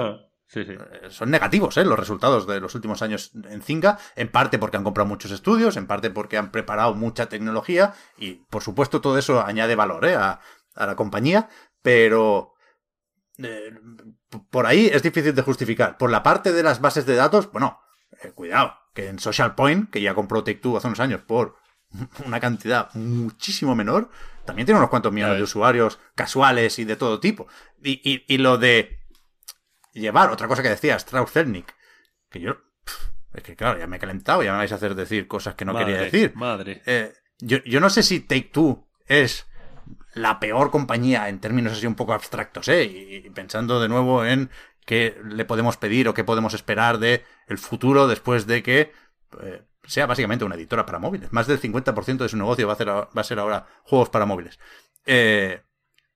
Sí, 0.52 0.66
sí. 0.66 0.72
eh, 0.72 1.08
son 1.10 1.30
negativos 1.30 1.78
¿eh? 1.78 1.86
los 1.86 2.00
resultados 2.00 2.48
de 2.48 2.60
los 2.60 2.74
últimos 2.74 3.04
años 3.04 3.32
en 3.50 3.62
Zynga, 3.62 4.00
en 4.16 4.30
parte 4.32 4.58
porque 4.58 4.78
han 4.78 4.84
comprado 4.84 5.08
muchos 5.08 5.30
estudios, 5.32 5.78
en 5.78 5.86
parte 5.86 6.10
porque 6.10 6.38
han 6.40 6.50
preparado 6.52 6.96
mucha 6.96 7.30
tecnología 7.30 7.94
y 8.18 8.34
por 8.50 8.64
supuesto 8.64 9.00
todo 9.00 9.18
eso 9.20 9.46
añade 9.46 9.76
valor 9.76 10.06
¿eh? 10.06 10.16
a, 10.16 10.40
a 10.76 10.86
la 10.88 10.96
compañía, 10.96 11.50
pero 11.84 12.54
eh, 13.38 13.72
por 14.50 14.66
ahí 14.66 14.88
es 14.92 15.04
difícil 15.04 15.36
de 15.36 15.42
justificar. 15.44 15.98
Por 15.98 16.10
la 16.10 16.24
parte 16.24 16.52
de 16.52 16.64
las 16.64 16.82
bases 16.82 17.06
de 17.06 17.16
datos, 17.16 17.52
bueno, 17.52 17.80
eh, 18.24 18.32
cuidado, 18.32 18.74
que 18.96 19.08
en 19.08 19.20
Social 19.20 19.54
Point, 19.56 19.92
que 19.92 20.02
ya 20.02 20.16
compró 20.16 20.44
Take-Two 20.44 20.78
hace 20.78 20.88
unos 20.88 21.00
años 21.00 21.22
por 21.22 21.58
una 22.26 22.40
cantidad 22.40 22.90
muchísimo 22.96 23.76
menor, 23.76 24.10
también 24.46 24.66
tiene 24.66 24.80
unos 24.80 24.90
cuantos 24.90 25.14
millones 25.14 25.38
de 25.38 25.44
usuarios 25.44 26.00
casuales 26.16 26.80
y 26.80 26.86
de 26.86 26.96
todo 26.96 27.20
tipo. 27.20 27.48
Y, 27.84 28.02
y- 28.04 28.26
y 28.28 28.38
lo 28.40 28.58
de 28.58 28.99
llevar, 29.94 30.30
otra 30.32 30.48
cosa 30.48 30.64
que 30.64 30.70
decía 30.70 30.96
Strauss 30.96 31.32
que 32.30 32.40
yo, 32.40 32.58
es 33.34 33.44
que 33.44 33.56
claro, 33.56 33.80
ya 33.80 33.88
me 33.88 33.98
he 33.98 34.00
calentado, 34.00 34.44
ya 34.44 34.52
me 34.52 34.60
vais 34.60 34.72
a 34.72 34.76
hacer 34.76 34.96
decir 34.96 35.28
cosas 35.28 35.56
que 35.56 35.66
no 35.66 35.76
quería 35.76 36.02
decir. 36.02 36.34
Madre. 36.36 36.82
Eh, 36.86 37.14
yo, 37.40 37.58
yo 37.66 37.80
no 37.80 37.90
sé 37.90 38.04
si 38.04 38.20
Take 38.20 38.50
Two 38.52 38.88
es 39.08 39.48
la 40.14 40.40
peor 40.40 40.72
compañía 40.72 41.30
en 41.30 41.40
términos 41.40 41.74
así 41.74 41.88
un 41.88 41.96
poco 41.96 42.14
abstractos, 42.14 42.68
¿eh? 42.68 42.84
Y, 42.84 43.28
y 43.28 43.30
pensando 43.30 43.80
de 43.80 43.90
nuevo 43.90 44.26
en 44.26 44.50
qué 44.86 45.20
le 45.24 45.46
podemos 45.46 45.78
pedir 45.78 46.08
o 46.08 46.14
qué 46.14 46.24
podemos 46.24 46.54
esperar 46.54 46.98
de 46.98 47.24
el 47.48 47.60
futuro 47.60 48.08
después 48.08 48.48
de 48.48 48.64
que 48.64 48.92
eh, 49.42 49.62
sea 49.84 50.08
básicamente 50.08 50.46
una 50.46 50.56
editora 50.56 50.86
para 50.86 51.00
móviles. 51.00 51.32
Más 51.32 51.48
del 51.48 51.62
50% 51.62 52.18
de 52.18 52.30
su 52.30 52.38
negocio 52.38 52.68
va 52.68 52.74
a, 52.74 52.76
hacer, 52.76 52.90
va 52.90 53.10
a 53.14 53.24
ser 53.24 53.40
ahora 53.40 53.68
juegos 53.84 54.10
para 54.10 54.26
móviles. 54.26 54.60
Eh, 55.06 55.62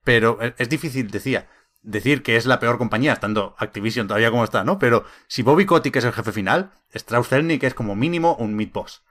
pero 0.02 0.38
es 0.40 0.68
difícil, 0.68 1.10
decía, 1.10 1.48
decir 1.84 2.22
que 2.22 2.36
es 2.36 2.46
la 2.46 2.58
peor 2.58 2.78
compañía, 2.78 3.12
estando 3.12 3.54
Activision 3.58 4.08
todavía 4.08 4.30
como 4.30 4.42
está, 4.42 4.64
¿no? 4.64 4.78
Pero 4.78 5.04
si 5.28 5.42
Bobby 5.42 5.66
Kotick 5.66 5.94
es 5.96 6.04
el 6.04 6.12
jefe 6.12 6.32
final, 6.32 6.72
Strauss 6.92 7.28
Zelnick 7.28 7.62
es 7.62 7.74
como 7.74 7.94
mínimo 7.94 8.34
un 8.36 8.56
mid-boss. 8.56 9.04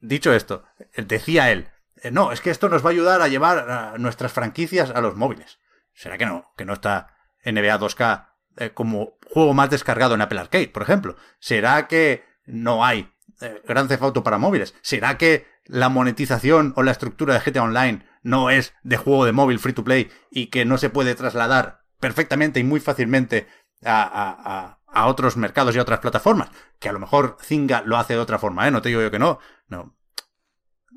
Dicho 0.00 0.32
esto, 0.32 0.64
decía 0.96 1.50
él, 1.50 1.68
eh, 2.02 2.10
no, 2.10 2.30
es 2.30 2.40
que 2.40 2.50
esto 2.50 2.68
nos 2.68 2.84
va 2.84 2.90
a 2.90 2.92
ayudar 2.92 3.22
a 3.22 3.28
llevar 3.28 3.70
a 3.70 3.98
nuestras 3.98 4.32
franquicias 4.32 4.90
a 4.90 5.00
los 5.00 5.16
móviles. 5.16 5.58
¿Será 5.94 6.18
que 6.18 6.26
no? 6.26 6.52
Que 6.56 6.66
no 6.66 6.74
está 6.74 7.16
NBA 7.44 7.78
2K 7.78 8.28
eh, 8.56 8.70
como 8.70 9.18
juego 9.32 9.54
más 9.54 9.70
descargado 9.70 10.14
en 10.14 10.20
Apple 10.20 10.40
Arcade, 10.40 10.68
por 10.68 10.82
ejemplo. 10.82 11.16
¿Será 11.38 11.88
que 11.88 12.24
no 12.44 12.84
hay 12.84 13.10
eh, 13.40 13.62
Grand 13.66 13.88
Theft 13.88 14.18
para 14.22 14.38
móviles? 14.38 14.74
¿Será 14.82 15.16
que 15.16 15.46
la 15.64 15.88
monetización 15.88 16.74
o 16.76 16.82
la 16.82 16.90
estructura 16.90 17.32
de 17.34 17.40
GTA 17.40 17.62
Online 17.62 18.06
no 18.22 18.50
es 18.50 18.74
de 18.82 18.98
juego 18.98 19.24
de 19.24 19.32
móvil 19.32 19.58
free 19.58 19.72
to 19.72 19.84
play 19.84 20.10
y 20.30 20.48
que 20.48 20.66
no 20.66 20.76
se 20.76 20.90
puede 20.90 21.14
trasladar 21.14 21.83
perfectamente 22.00 22.60
y 22.60 22.64
muy 22.64 22.80
fácilmente 22.80 23.46
a, 23.84 24.02
a, 24.02 24.36
a, 24.44 24.78
a 24.86 25.06
otros 25.06 25.36
mercados 25.36 25.74
y 25.74 25.78
a 25.78 25.82
otras 25.82 26.00
plataformas? 26.00 26.50
Que 26.78 26.88
a 26.88 26.92
lo 26.92 26.98
mejor 27.00 27.36
Zynga 27.42 27.82
lo 27.82 27.96
hace 27.96 28.14
de 28.14 28.20
otra 28.20 28.38
forma, 28.38 28.66
¿eh? 28.66 28.70
No 28.70 28.82
te 28.82 28.88
digo 28.88 29.02
yo 29.02 29.10
que 29.10 29.18
no. 29.18 29.38
No. 29.68 29.96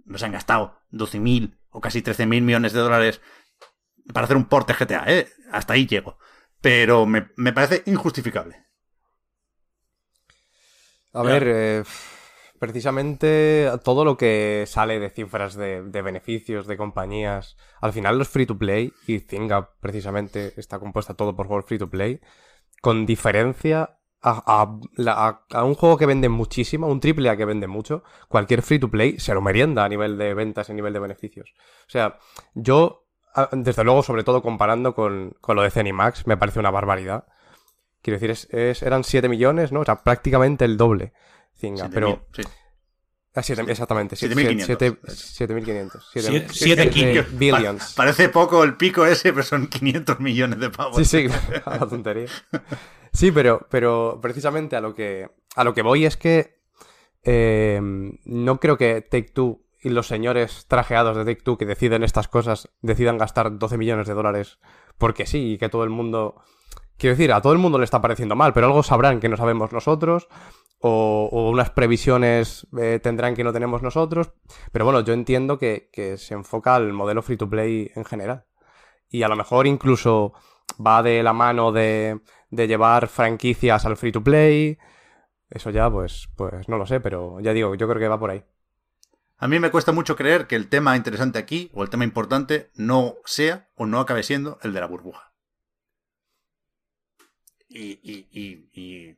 Nos 0.06 0.24
han 0.24 0.32
gastado 0.32 0.82
12.000 0.92 1.58
o 1.70 1.82
casi 1.82 2.02
13.000 2.02 2.42
millones 2.42 2.74
de 2.74 2.80
dólares 2.80 3.22
para 4.14 4.26
hacer 4.26 4.38
un 4.38 4.46
porte 4.46 4.74
GTA, 4.74 5.04
¿eh? 5.08 5.30
Hasta 5.52 5.74
ahí 5.74 5.86
llego. 5.86 6.18
Pero 6.62 7.06
me, 7.06 7.30
me 7.36 7.54
parece 7.54 7.84
injustificable. 7.86 8.66
A 11.14 11.24
ver, 11.24 11.44
eh, 11.48 11.84
precisamente 12.60 13.72
todo 13.84 14.06
lo 14.06 14.18
que 14.18 14.66
sale 14.68 15.00
de 15.00 15.10
cifras 15.10 15.56
de, 15.56 15.84
de, 15.84 16.02
beneficios 16.02 16.68
de 16.68 16.78
compañías, 16.78 17.58
al 17.82 17.94
final 17.94 18.18
los 18.18 18.30
free 18.30 18.46
to 18.46 18.58
play, 18.58 18.94
y 19.08 19.20
Zynga 19.20 19.72
precisamente 19.80 20.54
está 20.58 20.80
compuesta 20.80 21.14
todo 21.14 21.36
por 21.36 21.48
juegos 21.48 21.66
free 21.66 21.78
to 21.78 21.90
play, 21.90 22.20
con 22.82 23.06
diferencia 23.06 23.98
a, 24.22 24.44
a, 25.06 25.42
a, 25.52 25.64
un 25.64 25.76
juego 25.76 25.98
que 25.98 26.06
vende 26.06 26.30
muchísimo, 26.30 26.88
un 26.88 27.00
triple 27.00 27.30
A 27.30 27.38
que 27.38 27.46
vende 27.46 27.68
mucho, 27.68 28.04
cualquier 28.28 28.62
free 28.62 28.80
to 28.80 28.90
play 28.90 29.20
se 29.20 29.34
lo 29.34 29.42
merienda 29.42 29.86
a 29.86 29.90
nivel 29.90 30.18
de 30.18 30.34
ventas 30.34 30.70
y 30.70 30.72
a 30.72 30.76
nivel 30.76 30.94
de 30.94 31.00
beneficios. 31.00 31.54
O 31.88 31.90
sea, 31.90 32.18
yo, 32.54 33.08
desde 33.52 33.84
luego, 33.84 34.04
sobre 34.04 34.24
todo 34.24 34.42
comparando 34.42 34.96
con, 34.96 35.36
con 35.42 35.56
lo 35.56 35.62
de 35.62 35.72
Zenimax, 35.72 36.28
me 36.28 36.38
parece 36.38 36.60
una 36.60 36.72
barbaridad. 36.72 37.26
Quiero 38.02 38.20
decir, 38.20 38.32
es, 38.32 38.48
es, 38.54 38.84
eran 38.84 39.04
7 39.04 39.30
millones, 39.30 39.72
¿no? 39.72 39.82
O 39.82 39.86
sea, 39.86 40.04
prácticamente 40.04 40.66
el 40.66 40.78
doble. 40.78 41.14
Zinga, 41.60 41.90
pero... 41.90 42.28
Sí. 42.34 42.44
Ah, 43.38 43.44
siete, 43.44 43.62
exactamente. 43.68 44.16
7.500. 44.16 46.02
7.500. 46.12 47.38
billions. 47.38 47.94
Parece 47.94 48.30
poco 48.30 48.64
el 48.64 48.78
pico 48.78 49.06
ese, 49.06 49.32
pero 49.32 49.44
son 49.44 49.68
500 49.68 50.20
millones 50.20 50.60
de 50.60 50.72
pavos. 50.72 50.98
Sí, 50.98 51.06
sí, 51.06 51.28
a 51.66 51.78
la 51.78 51.88
tontería. 51.88 52.26
Sí, 53.14 53.32
pero, 53.32 53.68
pero 53.70 54.18
precisamente 54.24 54.76
a 54.76 54.82
lo 54.82 54.96
que, 54.96 55.30
a 55.56 55.64
lo 55.64 55.76
que 55.76 55.84
voy 55.84 56.06
es 56.06 56.18
que 56.18 56.64
eh, 57.24 57.80
no 57.82 58.60
creo 58.60 58.76
que 58.76 59.02
Take 59.02 59.32
Two 59.34 59.62
y 59.82 59.90
los 59.90 60.08
señores 60.08 60.66
trajeados 60.68 61.16
de 61.16 61.24
Take 61.24 61.44
Two 61.44 61.60
que 61.60 61.68
deciden 61.68 62.04
estas 62.04 62.28
cosas 62.28 62.70
decidan 62.82 63.20
gastar 63.20 63.60
12 63.60 63.78
millones 63.78 64.08
de 64.08 64.16
dólares 64.16 64.58
porque 64.98 65.28
sí 65.28 65.54
y 65.54 65.58
que 65.58 65.70
todo 65.70 65.84
el 65.84 65.92
mundo... 65.92 66.42
Quiero 66.98 67.16
decir, 67.16 67.32
a 67.32 67.42
todo 67.42 67.54
el 67.54 67.60
mundo 67.60 67.78
le 67.78 67.84
está 67.84 68.02
pareciendo 68.02 68.36
mal, 68.36 68.54
pero 68.54 68.66
algo 68.66 68.82
sabrán 68.82 69.20
que 69.20 69.30
no 69.30 69.38
sabemos 69.38 69.72
nosotros, 69.72 70.28
o, 70.80 71.50
unas 71.52 71.70
previsiones 71.72 72.68
eh, 72.80 73.00
tendrán 73.02 73.36
que 73.36 73.44
no 73.44 73.54
tenemos 73.54 73.82
nosotros. 73.82 74.34
Pero 74.72 74.86
bueno, 74.86 75.02
yo 75.02 75.14
entiendo 75.14 75.58
que, 75.58 75.90
que, 75.92 76.18
se 76.18 76.34
enfoca 76.34 76.76
al 76.76 76.94
modelo 76.94 77.22
free 77.22 77.38
to 77.38 77.50
play 77.50 77.92
en 77.96 78.06
general. 78.06 78.46
Y 79.10 79.24
a 79.24 79.28
lo 79.28 79.36
mejor 79.36 79.68
incluso 79.68 80.34
va 80.86 81.02
de 81.02 81.24
la 81.24 81.34
mano 81.34 81.72
de, 81.72 82.22
de 82.50 82.68
llevar 82.68 83.08
franquicias 83.08 83.86
al 83.86 83.98
free 83.98 84.12
to 84.12 84.24
play. 84.24 84.78
Eso 85.50 85.70
ya, 85.70 85.90
pues, 85.90 86.30
pues 86.36 86.68
no 86.68 86.78
lo 86.78 86.86
sé, 86.86 87.00
pero 87.00 87.40
ya 87.40 87.54
digo, 87.54 87.76
yo 87.76 87.88
creo 87.88 88.00
que 88.00 88.08
va 88.08 88.20
por 88.20 88.32
ahí. 88.32 88.44
A 89.40 89.48
mí 89.48 89.60
me 89.60 89.72
cuesta 89.72 89.92
mucho 89.92 90.16
creer 90.16 90.48
que 90.48 90.56
el 90.56 90.68
tema 90.68 90.98
interesante 90.98 91.38
aquí, 91.38 91.70
o 91.74 91.84
el 91.84 91.90
tema 91.90 92.04
importante, 92.04 92.72
no 92.76 93.16
sea 93.24 93.70
o 93.76 93.86
no 93.86 94.00
acabe 94.00 94.24
siendo 94.24 94.58
el 94.64 94.74
de 94.74 94.80
la 94.80 94.88
burbuja. 94.88 95.32
Y, 97.70 98.00
y 98.02 99.18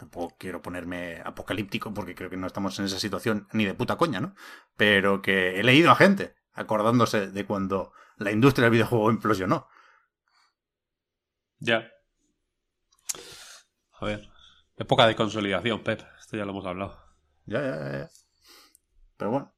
tampoco 0.00 0.34
quiero 0.38 0.62
ponerme 0.62 1.20
apocalíptico 1.22 1.92
porque 1.92 2.14
creo 2.14 2.30
que 2.30 2.38
no 2.38 2.46
estamos 2.46 2.78
en 2.78 2.86
esa 2.86 2.98
situación 2.98 3.46
ni 3.52 3.66
de 3.66 3.74
puta 3.74 3.96
coña, 3.96 4.18
¿no? 4.18 4.34
Pero 4.74 5.20
que 5.20 5.60
he 5.60 5.62
leído 5.62 5.90
a 5.90 5.94
gente 5.94 6.34
acordándose 6.54 7.30
de 7.30 7.44
cuando 7.44 7.92
la 8.16 8.32
industria 8.32 8.64
del 8.64 8.72
videojuego 8.72 9.10
implosionó. 9.10 9.68
Ya. 11.58 11.86
A 13.92 14.06
ver. 14.06 14.30
Época 14.78 15.06
de 15.06 15.14
consolidación, 15.14 15.84
Pep. 15.84 16.00
Esto 16.18 16.38
ya 16.38 16.46
lo 16.46 16.52
hemos 16.52 16.64
hablado. 16.64 16.98
Ya, 17.44 17.60
ya, 17.60 17.92
ya. 17.92 18.10
Pero 19.18 19.30
bueno. 19.30 19.54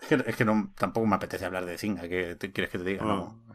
Es 0.00 0.08
que, 0.08 0.24
es 0.26 0.36
que 0.36 0.44
no, 0.44 0.72
tampoco 0.76 1.06
me 1.06 1.14
apetece 1.14 1.44
hablar 1.44 1.66
de 1.66 1.78
Zinga. 1.78 2.08
¿Qué 2.08 2.34
te, 2.34 2.50
quieres 2.50 2.72
que 2.72 2.78
te 2.78 2.84
diga? 2.84 3.04
No. 3.04 3.16
no. 3.46 3.54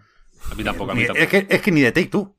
A 0.49 0.55
mí 0.55 0.63
tampoco, 0.63 0.91
a 0.91 0.95
mí 0.95 1.05
tampoco. 1.05 1.21
Es 1.21 1.29
que, 1.29 1.47
es 1.49 1.61
que 1.61 1.71
ni 1.71 1.81
de 1.81 1.91
Take 1.91 2.07
Two. 2.07 2.37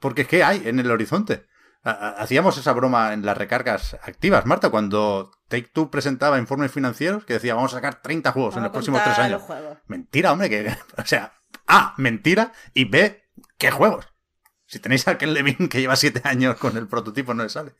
Porque 0.00 0.22
es 0.22 0.28
que 0.28 0.42
hay 0.42 0.66
en 0.66 0.80
el 0.80 0.90
horizonte. 0.90 1.46
Hacíamos 1.82 2.58
esa 2.58 2.72
broma 2.72 3.12
en 3.12 3.24
las 3.24 3.36
recargas 3.36 3.94
activas, 4.02 4.44
Marta, 4.46 4.68
cuando 4.68 5.30
Take 5.48 5.70
Two 5.72 5.90
presentaba 5.90 6.38
informes 6.38 6.72
financieros 6.72 7.24
que 7.24 7.34
decía 7.34 7.54
vamos 7.54 7.72
a 7.72 7.76
sacar 7.76 8.02
30 8.02 8.32
juegos 8.32 8.54
vamos 8.54 8.58
en 8.58 8.62
los 8.64 8.72
próximos 8.72 9.04
tres 9.04 9.18
años. 9.18 9.42
Mentira, 9.86 10.32
hombre, 10.32 10.50
que. 10.50 10.76
O 10.96 11.06
sea, 11.06 11.32
A, 11.66 11.94
mentira, 11.96 12.52
y 12.74 12.84
B, 12.84 13.30
¿qué 13.56 13.70
juegos? 13.70 14.06
Si 14.66 14.80
tenéis 14.80 15.06
a 15.08 15.12
aquel 15.12 15.32
Levin 15.32 15.68
que 15.68 15.80
lleva 15.80 15.96
7 15.96 16.22
años 16.24 16.56
con 16.56 16.76
el 16.76 16.88
prototipo, 16.88 17.32
no 17.32 17.42
le 17.42 17.48
sale. 17.48 17.74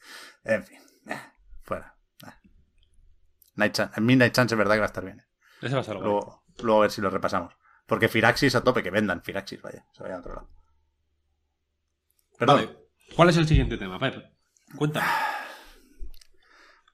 En 0.44 0.64
fin, 0.64 0.80
eh, 1.06 1.20
fuera. 1.62 1.96
Eh. 2.26 2.48
Night 3.56 3.74
Chance, 3.74 3.94
en 3.98 4.06
mi 4.06 4.16
Night 4.16 4.32
Chance 4.32 4.54
es 4.54 4.58
verdad 4.58 4.76
que 4.76 4.80
va 4.80 4.86
a 4.86 4.88
estar 4.88 5.04
bien. 5.04 5.22
Ese 5.60 5.74
va 5.74 5.80
a 5.80 5.84
ser 5.84 5.96
luego, 5.96 6.44
luego 6.60 6.78
a 6.78 6.82
ver 6.82 6.90
si 6.90 7.00
lo 7.02 7.10
repasamos. 7.10 7.54
Porque 7.84 8.08
Firaxis 8.08 8.54
a 8.54 8.62
tope, 8.62 8.82
que 8.82 8.90
vendan 8.90 9.22
Firaxis, 9.22 9.60
vaya, 9.60 9.84
se 9.92 10.02
vayan 10.02 10.18
a 10.18 10.20
otro 10.20 10.34
lado. 10.34 10.50
Perdón. 12.38 12.56
Vale. 12.56 12.87
¿Cuál 13.16 13.30
es 13.30 13.36
el 13.36 13.48
siguiente 13.48 13.76
tema? 13.76 13.98
Pep? 13.98 14.16
Cuéntame. 14.76 15.06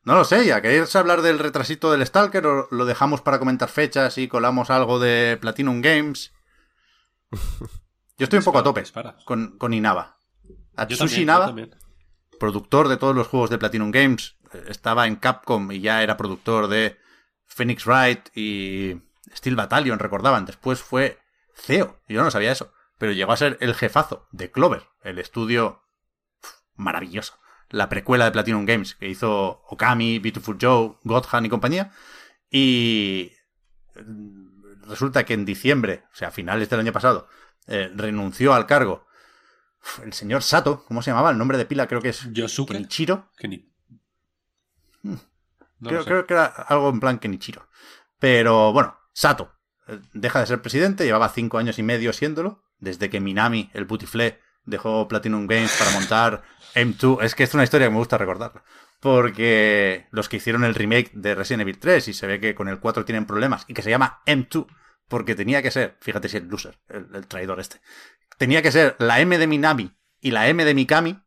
No 0.05 0.15
lo 0.15 0.25
sé, 0.25 0.45
ya. 0.45 0.61
¿Queréis 0.61 0.95
hablar 0.97 1.23
del 1.23 1.39
retrasito 1.39 1.91
del 1.91 2.07
Stalker 2.07 2.47
o 2.47 2.69
lo 2.71 2.85
dejamos 2.85 3.23
para 3.23 3.39
comentar 3.39 3.69
fechas 3.69 4.19
y 4.19 4.29
colamos 4.29 4.71
algo 4.71 4.99
de 4.99 5.39
Platinum 5.41 5.81
Games? 5.81 6.33
Yo 8.19 8.25
estoy 8.25 8.39
un 8.39 8.45
poco 8.45 8.59
a 8.59 8.63
tope 8.63 8.85
con, 9.25 9.59
con 9.59 9.73
Inaba. 9.73 10.19
Atsushi 10.77 11.23
Inaba, 11.23 11.55
productor 12.39 12.89
de 12.89 12.97
todos 12.97 13.15
los 13.15 13.29
juegos 13.29 13.51
de 13.51 13.59
Platinum 13.59 13.91
Games, 13.91 14.37
estaba 14.69 15.07
en 15.07 15.17
Capcom 15.17 15.71
y 15.73 15.81
ya 15.81 16.03
era 16.03 16.17
productor 16.17 16.69
de 16.69 16.99
Phoenix 17.47 17.87
Wright 17.87 18.29
y 18.37 19.01
Steel 19.35 19.57
Battalion, 19.57 19.99
recordaban. 19.99 20.45
Después 20.45 20.83
fue 20.83 21.19
CEO, 21.55 22.01
yo 22.09 22.23
no 22.23 22.31
sabía 22.31 22.53
eso, 22.53 22.73
pero 22.99 23.13
llegó 23.13 23.33
a 23.33 23.37
ser 23.37 23.57
el 23.61 23.75
jefazo 23.75 24.29
de 24.33 24.51
Clover, 24.51 24.85
el 25.03 25.19
estudio 25.19 25.84
maravilloso. 26.77 27.39
La 27.71 27.89
precuela 27.89 28.27
de 28.27 28.33
Platinum 28.33 28.67
Games 28.67 28.95
que 28.95 29.09
hizo 29.09 29.63
Okami, 29.69 30.19
Beautiful 30.19 30.59
Joe, 30.61 30.97
Godhan 31.03 31.47
y 31.47 31.49
compañía. 31.49 31.93
Y 32.51 33.33
resulta 34.87 35.25
que 35.25 35.35
en 35.35 35.45
diciembre, 35.45 36.05
o 36.13 36.17
sea, 36.17 36.29
a 36.29 36.31
finales 36.31 36.69
del 36.71 36.81
año 36.81 36.93
pasado, 36.93 37.29
eh, 37.67 37.91
renunció 37.95 38.55
al 38.55 38.67
cargo 38.67 39.07
el 40.03 40.13
señor 40.13 40.43
Sato, 40.43 40.85
¿cómo 40.87 41.03
se 41.03 41.11
llamaba? 41.11 41.31
El 41.31 41.39
nombre 41.39 41.59
de 41.59 41.67
pila 41.67 41.87
creo 41.87 42.01
que 42.01 42.11
es 42.11 42.33
Yosuke. 42.33 42.73
Kenichiro. 42.73 43.31
Keni... 43.37 43.71
No 45.03 45.91
creo, 45.91 46.05
creo, 46.05 46.27
que 46.27 46.35
era 46.35 46.47
algo 46.47 46.89
en 46.89 47.01
plan 47.01 47.19
Kenichiro. 47.19 47.69
Pero 48.19 48.73
bueno, 48.73 48.97
Sato 49.13 49.53
eh, 49.87 50.01
deja 50.15 50.41
de 50.41 50.47
ser 50.47 50.63
presidente, 50.63 51.05
llevaba 51.05 51.29
cinco 51.29 51.59
años 51.59 51.79
y 51.79 51.83
medio 51.83 52.13
siéndolo, 52.13 52.65
desde 52.79 53.11
que 53.11 53.21
Minami, 53.21 53.71
el 53.75 53.87
putiflé, 53.87 54.41
dejó 54.65 55.07
Platinum 55.09 55.47
Games 55.47 55.77
para 55.79 55.91
montar 55.91 56.43
M2. 56.75 57.23
Es 57.23 57.35
que 57.35 57.45
es 57.45 57.55
una 57.55 57.65
historia 57.65 57.87
que 57.87 57.93
me 57.93 57.99
gusta 57.99 58.19
recordar. 58.19 58.65
Porque 59.01 60.07
los 60.11 60.29
que 60.29 60.37
hicieron 60.37 60.65
el 60.65 60.75
remake 60.75 61.11
de 61.13 61.35
Resident 61.35 61.63
Evil 61.63 61.79
3 61.79 62.09
y 62.09 62.15
se 62.15 62.27
ve 62.27 62.41
que 62.41 62.55
con 62.55 62.69
el 62.69 62.81
4 62.81 63.05
tienen 63.05 63.27
problemas 63.27 63.65
y 63.69 63.75
que 63.75 63.83
se 63.83 63.91
llama 63.91 64.23
M2 64.27 64.67
porque 65.09 65.35
tenía 65.35 65.63
que 65.63 65.71
ser, 65.71 65.97
fíjate 66.01 66.29
si 66.29 66.39
el 66.39 66.49
loser, 66.49 66.79
el, 66.89 67.27
traidor 67.27 67.61
este, 67.61 67.81
tenía 68.39 68.63
que 68.63 68.73
ser 68.73 68.97
la 68.99 69.21
M 69.21 69.37
de 69.39 69.47
Minami 69.47 69.95
y 70.21 70.31
la 70.31 70.49
M 70.49 70.65
de 70.65 70.75
Mikami. 70.75 71.23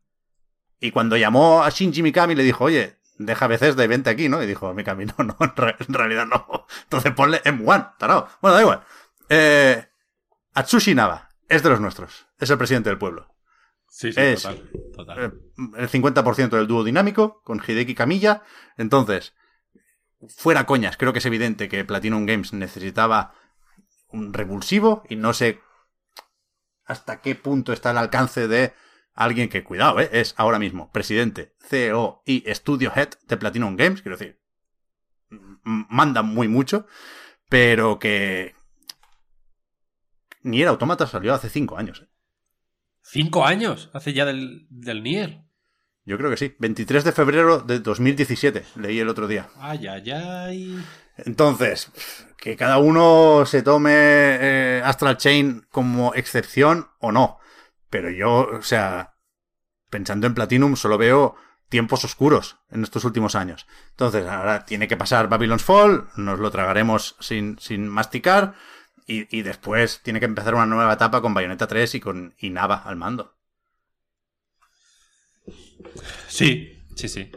Y 0.80 0.90
cuando 0.90 1.16
llamó 1.16 1.62
a 1.62 1.70
Shinji 1.70 2.02
Mikami 2.02 2.34
le 2.34 2.42
dijo, 2.42 2.64
oye, 2.64 2.98
deja 3.18 3.46
veces 3.46 3.76
de 3.76 3.86
vente 3.86 4.10
aquí, 4.10 4.28
¿no? 4.28 4.42
Y 4.42 4.46
dijo, 4.46 4.72
Mikami, 4.74 5.06
no, 5.06 5.24
no, 5.24 5.36
en, 5.40 5.52
en 5.56 5.94
realidad 5.94 6.26
no. 6.26 6.66
Entonces 6.84 7.12
ponle 7.12 7.42
M1, 7.42 7.96
tarado. 7.98 8.28
Bueno, 8.40 8.56
da 8.56 8.62
igual. 8.62 8.82
Eh, 9.28 9.84
Atsushi 10.54 10.94
Naba 10.94 11.28
es 11.48 11.62
de 11.62 11.70
los 11.70 11.80
nuestros. 11.80 12.26
Es 12.38 12.50
el 12.50 12.58
presidente 12.58 12.90
del 12.90 12.98
pueblo. 12.98 13.34
Sí, 13.98 14.12
sí, 14.12 14.20
es 14.20 14.42
total, 14.42 14.70
total. 14.94 15.24
eh, 15.24 15.32
el 15.76 15.88
50% 15.88 16.50
del 16.50 16.68
dúo 16.68 16.84
dinámico 16.84 17.42
con 17.42 17.60
Hideki 17.60 17.96
Kamiya. 17.96 18.44
Entonces, 18.76 19.34
fuera 20.28 20.66
coñas, 20.66 20.96
creo 20.96 21.12
que 21.12 21.18
es 21.18 21.26
evidente 21.26 21.68
que 21.68 21.84
Platinum 21.84 22.24
Games 22.24 22.52
necesitaba 22.52 23.34
un 24.06 24.32
revulsivo 24.32 25.02
y 25.08 25.16
no 25.16 25.32
sé 25.32 25.60
hasta 26.84 27.20
qué 27.20 27.34
punto 27.34 27.72
está 27.72 27.90
al 27.90 27.98
alcance 27.98 28.46
de 28.46 28.72
alguien 29.14 29.48
que, 29.48 29.64
cuidado, 29.64 29.98
¿eh? 29.98 30.08
es 30.12 30.32
ahora 30.36 30.60
mismo 30.60 30.92
presidente, 30.92 31.56
CEO 31.58 32.22
y 32.24 32.44
Studio 32.54 32.92
Head 32.94 33.14
de 33.26 33.36
Platinum 33.36 33.74
Games. 33.74 34.02
Quiero 34.02 34.16
decir, 34.16 34.40
mandan 35.64 36.26
muy 36.26 36.46
mucho, 36.46 36.86
pero 37.48 37.98
que... 37.98 38.54
Nier 40.44 40.68
Automata 40.68 41.08
salió 41.08 41.34
hace 41.34 41.50
cinco 41.50 41.76
años. 41.76 42.02
¿eh? 42.02 42.07
¿Cinco 43.10 43.46
años? 43.46 43.88
Hace 43.94 44.12
ya 44.12 44.26
del, 44.26 44.66
del 44.68 45.02
Nier. 45.02 45.40
Yo 46.04 46.18
creo 46.18 46.30
que 46.30 46.36
sí. 46.36 46.54
23 46.58 47.04
de 47.04 47.12
febrero 47.12 47.60
de 47.60 47.80
2017, 47.80 48.64
leí 48.76 49.00
el 49.00 49.08
otro 49.08 49.26
día. 49.26 49.48
Ay, 49.56 49.86
ay, 49.86 50.10
ay. 50.10 50.84
Entonces, 51.16 51.90
que 52.36 52.54
cada 52.56 52.78
uno 52.78 53.44
se 53.46 53.62
tome 53.62 53.92
eh, 53.94 54.82
Astral 54.84 55.16
Chain 55.16 55.66
como 55.70 56.12
excepción 56.14 56.88
o 56.98 57.10
no. 57.10 57.38
Pero 57.88 58.10
yo, 58.10 58.46
o 58.58 58.62
sea, 58.62 59.14
pensando 59.88 60.26
en 60.26 60.34
Platinum, 60.34 60.76
solo 60.76 60.98
veo 60.98 61.34
tiempos 61.70 62.04
oscuros 62.04 62.58
en 62.70 62.82
estos 62.82 63.04
últimos 63.04 63.34
años. 63.34 63.66
Entonces, 63.90 64.26
ahora 64.26 64.66
tiene 64.66 64.86
que 64.86 64.98
pasar 64.98 65.28
Babylon's 65.28 65.64
Fall, 65.64 66.08
nos 66.16 66.38
lo 66.38 66.50
tragaremos 66.50 67.16
sin, 67.20 67.58
sin 67.58 67.88
masticar, 67.88 68.54
y, 69.08 69.36
y 69.36 69.42
después 69.42 70.00
tiene 70.04 70.20
que 70.20 70.26
empezar 70.26 70.54
una 70.54 70.66
nueva 70.66 70.92
etapa 70.92 71.20
con 71.20 71.34
Bayonetta 71.34 71.66
3 71.66 71.96
y 71.96 72.00
con 72.00 72.34
Inaba 72.38 72.76
al 72.84 72.94
mando. 72.96 73.34
Sí, 76.28 76.78
sí, 76.94 77.08
sí. 77.08 77.30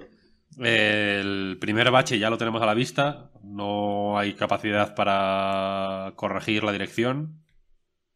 El 0.57 1.57
primer 1.59 1.89
bache 1.91 2.19
ya 2.19 2.29
lo 2.29 2.37
tenemos 2.37 2.61
a 2.61 2.65
la 2.65 2.73
vista. 2.73 3.31
No 3.43 4.17
hay 4.19 4.33
capacidad 4.33 4.93
para 4.95 6.13
corregir 6.15 6.63
la 6.63 6.71
dirección. 6.71 7.41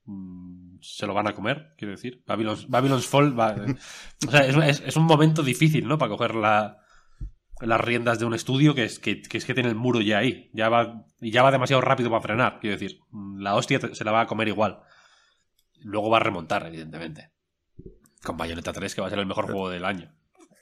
Mm, 0.05 0.77
Se 0.81 1.07
lo 1.07 1.13
van 1.13 1.27
a 1.27 1.33
comer, 1.33 1.73
quiero 1.77 1.91
decir. 1.93 2.23
Babylon's, 2.27 2.67
Babylon's 2.69 3.07
Fall 3.07 3.37
va- 3.39 3.55
o 4.27 4.31
sea, 4.31 4.41
es 4.67 4.95
un 4.97 5.05
momento 5.05 5.41
difícil, 5.41 5.87
¿no? 5.87 5.97
Para 5.97 6.09
coger 6.09 6.35
la- 6.35 6.77
las 7.61 7.81
riendas 7.81 8.19
de 8.19 8.25
un 8.25 8.33
estudio 8.33 8.75
que 8.75 8.83
es 8.83 8.99
que, 8.99 9.21
que 9.21 9.37
es 9.37 9.45
que 9.45 9.53
tiene 9.53 9.69
el 9.69 9.75
muro 9.75 10.01
ya 10.01 10.19
ahí. 10.19 10.49
Ya 10.53 10.69
va, 10.69 11.05
ya 11.19 11.43
va 11.43 11.51
demasiado 11.51 11.81
rápido 11.81 12.09
para 12.09 12.21
frenar, 12.21 12.59
quiero 12.59 12.77
decir. 12.77 12.99
Mm, 13.11 13.41
La 13.41 13.55
hostia 13.55 13.79
se 13.79 14.03
la 14.03 14.11
va 14.11 14.21
a 14.21 14.27
comer 14.27 14.47
igual. 14.47 14.81
Luego 15.81 16.09
va 16.09 16.17
a 16.17 16.21
remontar, 16.21 16.65
evidentemente. 16.67 17.31
Con 18.23 18.37
Bayonetta 18.37 18.73
3, 18.73 18.95
que 18.95 19.01
va 19.01 19.07
a 19.07 19.09
ser 19.09 19.19
el 19.19 19.25
mejor 19.25 19.45
juego 19.45 19.69
del 19.69 19.85
año. 19.85 20.11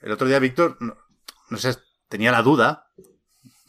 El 0.02 0.12
otro 0.12 0.28
día, 0.28 0.40
Víctor, 0.40 0.78
no, 0.82 1.58
sé, 1.58 1.78
tenía 2.10 2.32
la 2.32 2.42
duda 2.42 2.90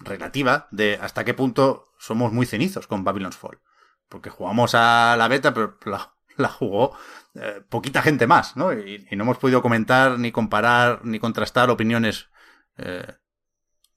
relativa 0.01 0.69
de 0.73 0.99
hasta 1.01 1.25
qué 1.25 1.33
punto 1.33 1.87
somos 1.99 2.33
muy 2.33 2.45
cenizos 2.45 2.87
con 2.87 3.05
Babylon's 3.05 3.37
Fall. 3.37 3.61
Porque 4.09 4.31
jugamos 4.31 4.75
a 4.75 5.15
la 5.17 5.29
beta, 5.29 5.55
pero 5.55 5.79
la, 5.87 6.13
la 6.37 6.49
jugó 6.49 6.97
eh, 7.37 7.63
poquita 7.69 8.03
gente 8.03 8.27
más, 8.27 8.57
¿no? 8.57 8.73
Y, 8.73 9.07
y 9.11 9.17
no 9.17 9.23
hemos 9.23 9.39
podido 9.39 9.63
comentar, 9.63 10.19
ni 10.19 10.33
comparar, 10.33 11.05
ni 11.05 11.21
contrastar 11.21 11.71
opiniones 11.71 12.29
eh, 12.79 13.15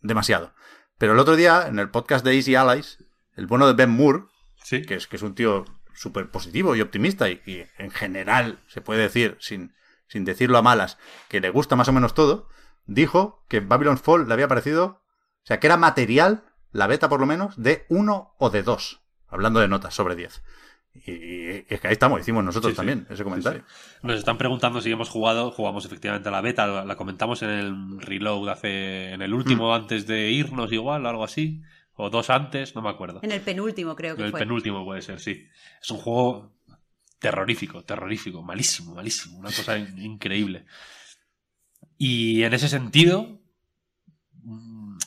demasiado. 0.01 0.53
Pero 0.97 1.13
el 1.13 1.19
otro 1.19 1.35
día, 1.35 1.67
en 1.67 1.79
el 1.79 1.89
podcast 1.89 2.25
de 2.25 2.35
Easy 2.35 2.55
Allies, 2.55 3.03
el 3.35 3.47
bueno 3.47 3.67
de 3.67 3.73
Ben 3.73 3.89
Moore, 3.89 4.23
Sí. 4.63 4.81
que 4.83 4.95
es, 4.95 5.07
que 5.07 5.15
es 5.15 5.21
un 5.21 5.35
tío 5.35 5.65
súper 5.93 6.29
positivo 6.29 6.75
y 6.75 6.81
optimista 6.81 7.29
y, 7.29 7.41
y 7.45 7.65
en 7.77 7.91
general 7.91 8.59
se 8.67 8.81
puede 8.81 9.01
decir, 9.01 9.37
sin, 9.39 9.73
sin 10.07 10.25
decirlo 10.25 10.57
a 10.57 10.61
malas, 10.61 10.97
que 11.29 11.39
le 11.39 11.49
gusta 11.49 11.75
más 11.75 11.87
o 11.87 11.93
menos 11.93 12.13
todo, 12.13 12.49
dijo 12.85 13.45
que 13.47 13.59
Babylon 13.59 13.97
Fall 13.97 14.27
le 14.27 14.33
había 14.33 14.47
parecido, 14.47 14.85
o 14.85 15.45
sea, 15.45 15.59
que 15.59 15.67
era 15.67 15.77
material, 15.77 16.43
la 16.71 16.87
beta 16.87 17.09
por 17.09 17.19
lo 17.19 17.25
menos, 17.25 17.61
de 17.61 17.85
uno 17.89 18.35
o 18.39 18.49
de 18.49 18.63
dos, 18.63 19.01
hablando 19.27 19.59
de 19.59 19.67
notas 19.67 19.93
sobre 19.95 20.15
10. 20.15 20.43
Y, 21.05 21.11
y 21.11 21.65
es 21.69 21.79
que 21.81 21.87
ahí 21.87 21.93
estamos, 21.93 22.19
hicimos 22.21 22.43
nosotros 22.43 22.71
Sí, 22.71 22.73
sí. 22.73 22.77
también 22.77 23.07
ese 23.09 23.23
comentario. 23.23 23.61
Sí, 23.67 23.73
sí. 24.01 24.07
Nos 24.07 24.17
están 24.19 24.37
preguntando 24.37 24.81
si 24.81 24.91
hemos 24.91 25.09
jugado, 25.09 25.51
jugamos 25.51 25.85
efectivamente 25.85 26.29
a 26.29 26.31
la 26.31 26.41
beta, 26.41 26.83
la, 26.85 26.95
comentamos 26.95 27.41
en 27.43 27.49
el 27.49 28.01
reload 28.01 28.49
hace, 28.49 29.11
en 29.13 29.21
el 29.21 29.33
último 29.33 29.73
antes 29.75 30.07
de 30.07 30.31
irnos 30.31 30.71
igual, 30.71 31.05
o 31.05 31.09
algo 31.09 31.23
así, 31.23 31.61
o 31.95 32.09
dos 32.09 32.29
antes, 32.29 32.75
no 32.75 32.81
me 32.81 32.89
acuerdo. 32.89 33.19
En 33.23 33.31
el 33.31 33.41
penúltimo 33.41 33.95
creo 33.95 34.11
En 34.13 34.17
que 34.17 34.23
el 34.25 34.31
fue. 34.31 34.39
penúltimo 34.39 34.83
puede 34.85 35.01
ser, 35.01 35.19
sí. 35.19 35.45
Es 35.81 35.91
un 35.91 35.97
juego 35.97 36.53
terrorífico, 37.19 37.83
terrorífico, 37.83 38.41
malísimo, 38.43 38.93
malísimo, 38.93 39.37
una 39.39 39.49
cosa 39.51 39.77
in- 39.77 39.97
increíble. 39.99 40.65
Y 41.97 42.43
en 42.43 42.53
ese 42.53 42.69
sentido, 42.69 43.39
mm, 44.43 44.97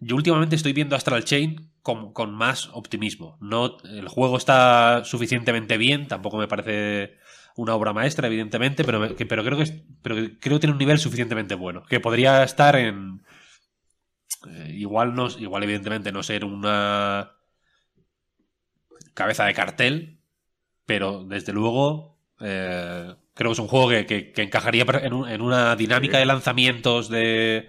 yo 0.00 0.16
últimamente 0.16 0.56
estoy 0.56 0.72
viendo 0.72 0.94
Astral 0.96 1.24
Chain 1.24 1.69
con, 1.82 2.12
con 2.12 2.32
más 2.34 2.68
optimismo. 2.72 3.38
No, 3.40 3.78
el 3.84 4.08
juego 4.08 4.36
está 4.36 5.02
suficientemente 5.04 5.78
bien, 5.78 6.08
tampoco 6.08 6.36
me 6.38 6.48
parece 6.48 7.16
una 7.56 7.74
obra 7.74 7.92
maestra, 7.92 8.26
evidentemente, 8.28 8.84
pero, 8.84 9.00
me- 9.00 9.14
que- 9.16 9.26
pero 9.26 9.44
creo 9.44 9.56
que 9.56 9.64
es- 9.64 9.82
pero 10.02 10.16
que 10.16 10.38
creo 10.38 10.56
que 10.56 10.60
tiene 10.60 10.72
un 10.72 10.78
nivel 10.78 10.98
suficientemente 10.98 11.54
bueno. 11.54 11.82
Que 11.88 12.00
podría 12.00 12.42
estar 12.44 12.76
en. 12.76 13.22
eh, 14.48 14.72
igual 14.76 15.14
no, 15.14 15.28
igual 15.38 15.62
evidentemente 15.64 16.12
no 16.12 16.22
ser 16.22 16.44
una 16.44 17.32
cabeza 19.14 19.44
de 19.44 19.54
cartel, 19.54 20.20
pero 20.86 21.24
desde 21.24 21.52
luego 21.52 22.18
eh, 22.40 23.14
creo 23.34 23.50
que 23.50 23.52
es 23.54 23.58
un 23.58 23.68
juego 23.68 23.88
que, 23.90 24.06
que- 24.06 24.42
encajaría 24.42 24.84
en, 25.02 25.12
un- 25.12 25.28
en 25.28 25.40
una 25.42 25.76
dinámica 25.76 26.18
de 26.18 26.26
lanzamientos 26.26 27.08
de 27.08 27.68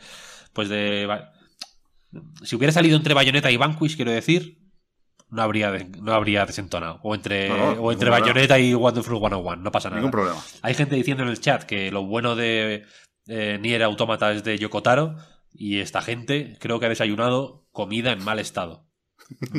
pues 0.54 0.70
de 0.70 1.08
si 2.44 2.56
hubiera 2.56 2.72
salido 2.74 2.98
entre 2.98 3.14
Bayonetta 3.14 3.52
y 3.52 3.58
Vanquish 3.58 3.96
quiero 3.96 4.12
decir 4.12 4.60
no 5.30 5.42
habría 5.44 5.72
de- 5.72 5.86
no 6.02 6.14
habría 6.14 6.46
desentonado 6.46 7.00
o 7.04 7.16
entre 7.16 7.48
No, 7.50 7.56
no, 7.76 7.82
o 7.82 7.92
entre 7.92 8.08
problema. 8.10 8.20
Bayonetta 8.28 8.60
y 8.60 8.74
Wonderful 8.74 9.18
101 9.20 9.56
no 9.64 9.72
pasa 9.72 9.90
nada 9.90 10.00
Ningún 10.02 10.12
problema. 10.12 10.40
hay 10.62 10.74
gente 10.74 10.96
diciendo 10.96 11.24
en 11.24 11.30
el 11.30 11.40
chat 11.40 11.64
que 11.64 11.90
lo 11.92 12.04
bueno 12.06 12.36
de 12.36 12.86
eh, 13.28 13.58
Nier 13.62 13.84
Automata 13.84 14.32
es 14.34 14.44
de 14.44 14.58
Yokotaro 14.58 15.16
y 15.54 15.80
esta 15.80 16.02
gente 16.02 16.58
creo 16.60 16.80
que 16.80 16.88
ha 16.88 16.90
desayunado 16.90 17.66
comida 17.72 18.12
en 18.12 18.24
mal 18.24 18.40
estado. 18.40 18.88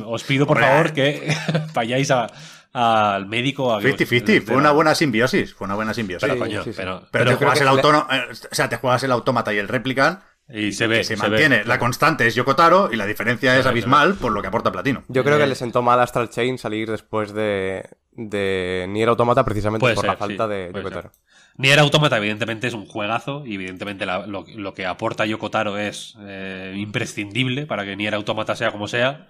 Os 0.05 0.24
pido 0.24 0.47
por 0.47 0.59
favor 0.61 0.93
que 0.93 1.35
vayáis 1.74 2.11
a- 2.11 2.27
al 2.74 3.27
médico 3.27 3.74
a 3.74 3.81
que 3.81 3.91
os- 3.93 3.97
50-50, 4.01 4.24
de 4.24 4.41
fue 4.43 4.55
la- 4.55 4.61
una 4.61 4.70
buena 4.73 4.95
simbiosis, 4.95 5.55
fue 5.55 5.65
una 5.66 5.74
buena 5.74 5.95
simbiosis. 5.95 6.23
Pero 6.29 6.35
Sí, 6.35 6.39
coño, 6.41 6.65
sí, 6.65 6.70
sí. 6.73 6.77
pero, 6.77 7.01
Pero, 7.01 7.09
pero- 7.12 7.31
te 7.31 7.37
juegas 7.37 7.59
el 7.61 7.65
le- 7.66 7.70
autónomo, 7.70 8.07
o 8.51 8.55
sea, 8.55 8.69
te 8.69 8.77
juegas 8.77 9.03
el 9.05 9.12
autómata 9.12 9.55
y 9.55 9.59
el 9.59 9.69
replicant 9.69 10.20
y 10.53 10.73
se 10.73 10.87
ve, 10.87 10.99
que 10.99 11.05
se, 11.05 11.16
se 11.16 11.23
ve. 11.23 11.29
mantiene. 11.31 11.65
La 11.65 11.79
constante 11.79 12.27
es 12.27 12.35
Yokotaro 12.35 12.91
y 12.93 12.97
la 12.97 13.07
diferencia 13.07 13.59
es 13.59 13.66
abismal 13.66 14.15
por 14.15 14.33
lo 14.33 14.43
que 14.43 14.49
aporta 14.49 14.70
Platino. 14.73 15.03
Yo 15.09 15.24
creo 15.24 15.39
que 15.39 15.45
Eh, 15.45 15.49
le 15.49 15.55
sentó 15.55 15.83
mal 15.83 15.99
a 15.99 16.03
Astral 16.03 16.29
Chain 16.31 16.59
salir 16.59 16.91
después 16.91 17.33
de, 17.33 17.89
de 18.12 18.87
Nier 18.89 19.09
Automata 19.09 19.45
precisamente 19.45 19.81
Puede 19.81 19.95
por 19.95 20.03
ser, 20.03 20.11
la 20.11 20.16
falta 20.16 20.45
sí, 20.47 20.51
de 20.51 20.73
Yokotaro. 20.74 21.12
Nier 21.57 21.79
Automata 21.81 22.16
evidentemente 22.16 22.66
es 22.66 22.74
un 22.74 22.87
juegazo 22.87 23.45
y 23.47 23.55
evidentemente 23.55 24.07
la- 24.07 24.27
lo, 24.27 24.45
lo 24.55 24.74
que 24.74 24.87
aporta 24.87 25.27
Yokotaro 25.27 25.77
es 25.79 26.16
eh, 26.20 26.74
imprescindible 26.77 27.66
para 27.66 27.85
que 27.85 27.95
Nier 27.97 28.15
Automata 28.15 28.55
sea 28.57 28.73
como 28.73 28.89
sea, 28.89 29.29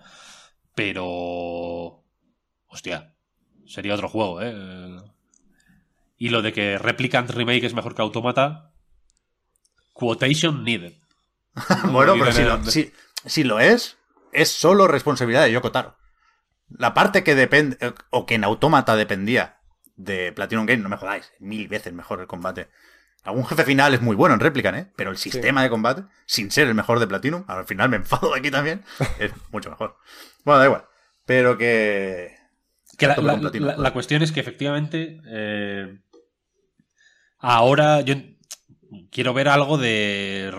pero... 0.75 2.03
Hostia, 2.69 3.13
sería 3.67 3.95
otro 3.95 4.09
juego, 4.09 4.41
¿eh? 4.41 4.55
Y 6.17 6.29
lo 6.31 6.41
de 6.43 6.53
que 6.53 6.79
Replicant 6.79 7.29
Remake 7.31 7.67
es 7.67 7.75
mejor 7.75 7.95
que 7.95 8.03
Automata, 8.03 8.71
quotation 9.93 10.65
needed. 10.65 10.95
bueno, 11.91 12.15
pero 12.19 12.33
si 12.33 12.43
lo, 12.43 12.65
si, 12.65 12.93
si 13.27 13.45
lo 13.45 13.61
es, 13.61 13.99
es 14.33 14.49
solo 14.49 14.89
responsabilidad 14.89 15.45
de 15.45 15.53
Yokotaro. 15.53 15.97
La 16.69 16.95
parte 16.95 17.23
que 17.23 17.35
depende, 17.35 17.77
eh, 17.81 17.93
o 18.11 18.27
que 18.27 18.35
en 18.35 18.45
autómata 18.45 18.97
dependía 18.97 19.59
de 19.97 20.33
Platinum 20.33 20.67
Game, 20.67 20.83
no 20.83 20.89
me 20.89 20.97
jodáis, 20.97 21.33
mil 21.39 21.69
veces 21.69 21.93
mejor 21.93 22.21
el 22.21 22.27
combate. 22.27 22.69
Algún 23.25 23.47
jefe 23.47 23.65
final 23.65 23.95
es 23.95 24.01
muy 24.01 24.17
bueno 24.17 24.35
en 24.35 24.41
Replicant, 24.41 24.77
¿eh? 24.77 24.93
Pero 24.97 25.11
el 25.11 25.17
sistema 25.17 25.63
de 25.63 25.71
combate, 25.71 26.03
sin 26.27 26.51
ser 26.51 26.67
el 26.67 26.75
mejor 26.75 26.99
de 26.99 27.07
Platinum, 27.07 27.45
al 27.47 27.67
final 27.67 27.89
me 27.89 27.97
enfado 27.97 28.33
de 28.33 28.39
aquí 28.39 28.51
también, 28.51 28.83
es 29.19 29.31
mucho 29.53 29.71
mejor. 29.71 29.97
Bueno, 30.45 30.59
da 30.59 30.67
igual. 30.67 30.85
Pero 31.25 31.57
que... 31.57 32.37
La 32.99 33.93
cuestión 33.93 34.23
es 34.23 34.33
que 34.33 34.41
efectivamente 34.41 35.21
eh, 35.27 35.99
ahora 37.39 38.01
yo 38.01 38.15
quiero 39.11 39.35
ver 39.35 39.49
algo 39.49 39.79
de 39.79 40.53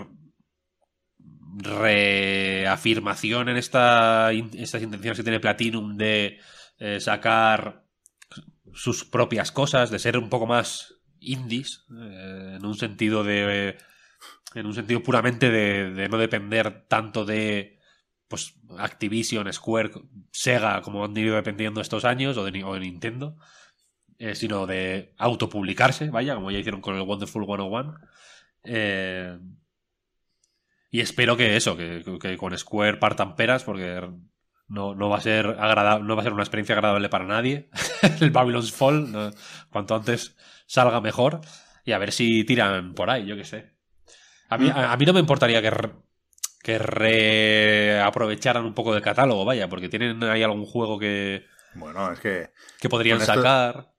reafirmación 1.56 3.48
en 3.48 3.56
esta, 3.56 4.32
estas 4.32 4.82
intenciones 4.82 5.16
que 5.18 5.22
tiene 5.24 5.40
Platinum 5.40 5.96
de 5.96 6.38
eh, 6.78 7.00
sacar 7.00 7.84
sus 8.72 9.04
propias 9.04 9.52
cosas, 9.52 9.90
de 9.90 9.98
ser 9.98 10.18
un 10.18 10.28
poco 10.28 10.46
más 10.46 10.94
indies, 11.20 11.84
eh, 11.90 12.54
en 12.56 12.66
un 12.66 12.74
sentido 12.76 13.24
de 13.24 13.76
en 14.54 14.66
un 14.66 14.74
sentido 14.74 15.02
puramente 15.02 15.50
de, 15.50 16.08
no 16.08 16.16
depender 16.16 16.84
tanto 16.88 17.24
de 17.24 17.78
pues 18.28 18.54
Activision, 18.78 19.52
Square, 19.52 19.90
Sega, 20.30 20.80
como 20.82 21.04
han 21.04 21.16
ido 21.16 21.34
dependiendo 21.34 21.80
estos 21.80 22.04
años, 22.04 22.36
o 22.36 22.44
de, 22.44 22.52
Ni- 22.52 22.62
o 22.62 22.72
de 22.74 22.80
Nintendo, 22.80 23.36
eh, 24.18 24.34
sino 24.34 24.66
de 24.66 25.12
autopublicarse, 25.18 26.08
vaya, 26.10 26.34
como 26.36 26.50
ya 26.50 26.58
hicieron 26.58 26.80
con 26.80 26.94
el 26.96 27.02
Wonderful 27.02 27.44
101. 27.44 27.96
Eh, 28.64 29.38
y 30.94 31.00
espero 31.00 31.36
que 31.36 31.56
eso, 31.56 31.76
que, 31.76 32.04
que 32.20 32.36
con 32.36 32.56
Square 32.56 32.98
partan 32.98 33.34
peras, 33.34 33.64
porque 33.64 34.00
no, 34.68 34.94
no 34.94 35.08
va 35.08 35.16
a 35.18 35.20
ser 35.20 35.46
agradable, 35.58 36.06
no 36.06 36.14
va 36.14 36.20
a 36.20 36.24
ser 36.24 36.32
una 36.32 36.42
experiencia 36.44 36.74
agradable 36.76 37.08
para 37.08 37.24
nadie. 37.24 37.68
el 38.20 38.30
Babylon's 38.30 38.72
Fall, 38.72 39.10
no, 39.10 39.30
cuanto 39.70 39.96
antes 39.96 40.36
salga 40.66 41.00
mejor. 41.00 41.40
Y 41.84 41.92
a 41.92 41.98
ver 41.98 42.12
si 42.12 42.44
tiran 42.44 42.94
por 42.94 43.10
ahí, 43.10 43.26
yo 43.26 43.36
qué 43.36 43.44
sé. 43.44 43.74
A 44.48 44.56
mí, 44.56 44.70
a, 44.70 44.92
a 44.92 44.96
mí 44.96 45.04
no 45.04 45.12
me 45.12 45.20
importaría 45.20 45.60
que, 45.60 45.70
re- 45.70 45.92
que 46.62 46.78
reaprovecharan 46.78 48.64
un 48.64 48.74
poco 48.74 48.92
del 48.94 49.02
catálogo, 49.02 49.44
vaya, 49.44 49.68
porque 49.68 49.88
tienen 49.88 50.22
ahí 50.24 50.42
algún 50.42 50.64
juego 50.66 50.98
que, 50.98 51.44
Bueno, 51.74 52.12
es 52.12 52.20
que 52.20 52.50
que 52.80 52.88
podrían 52.88 53.18
Con 53.18 53.22
esto- 53.22 53.34
sacar. 53.42 53.92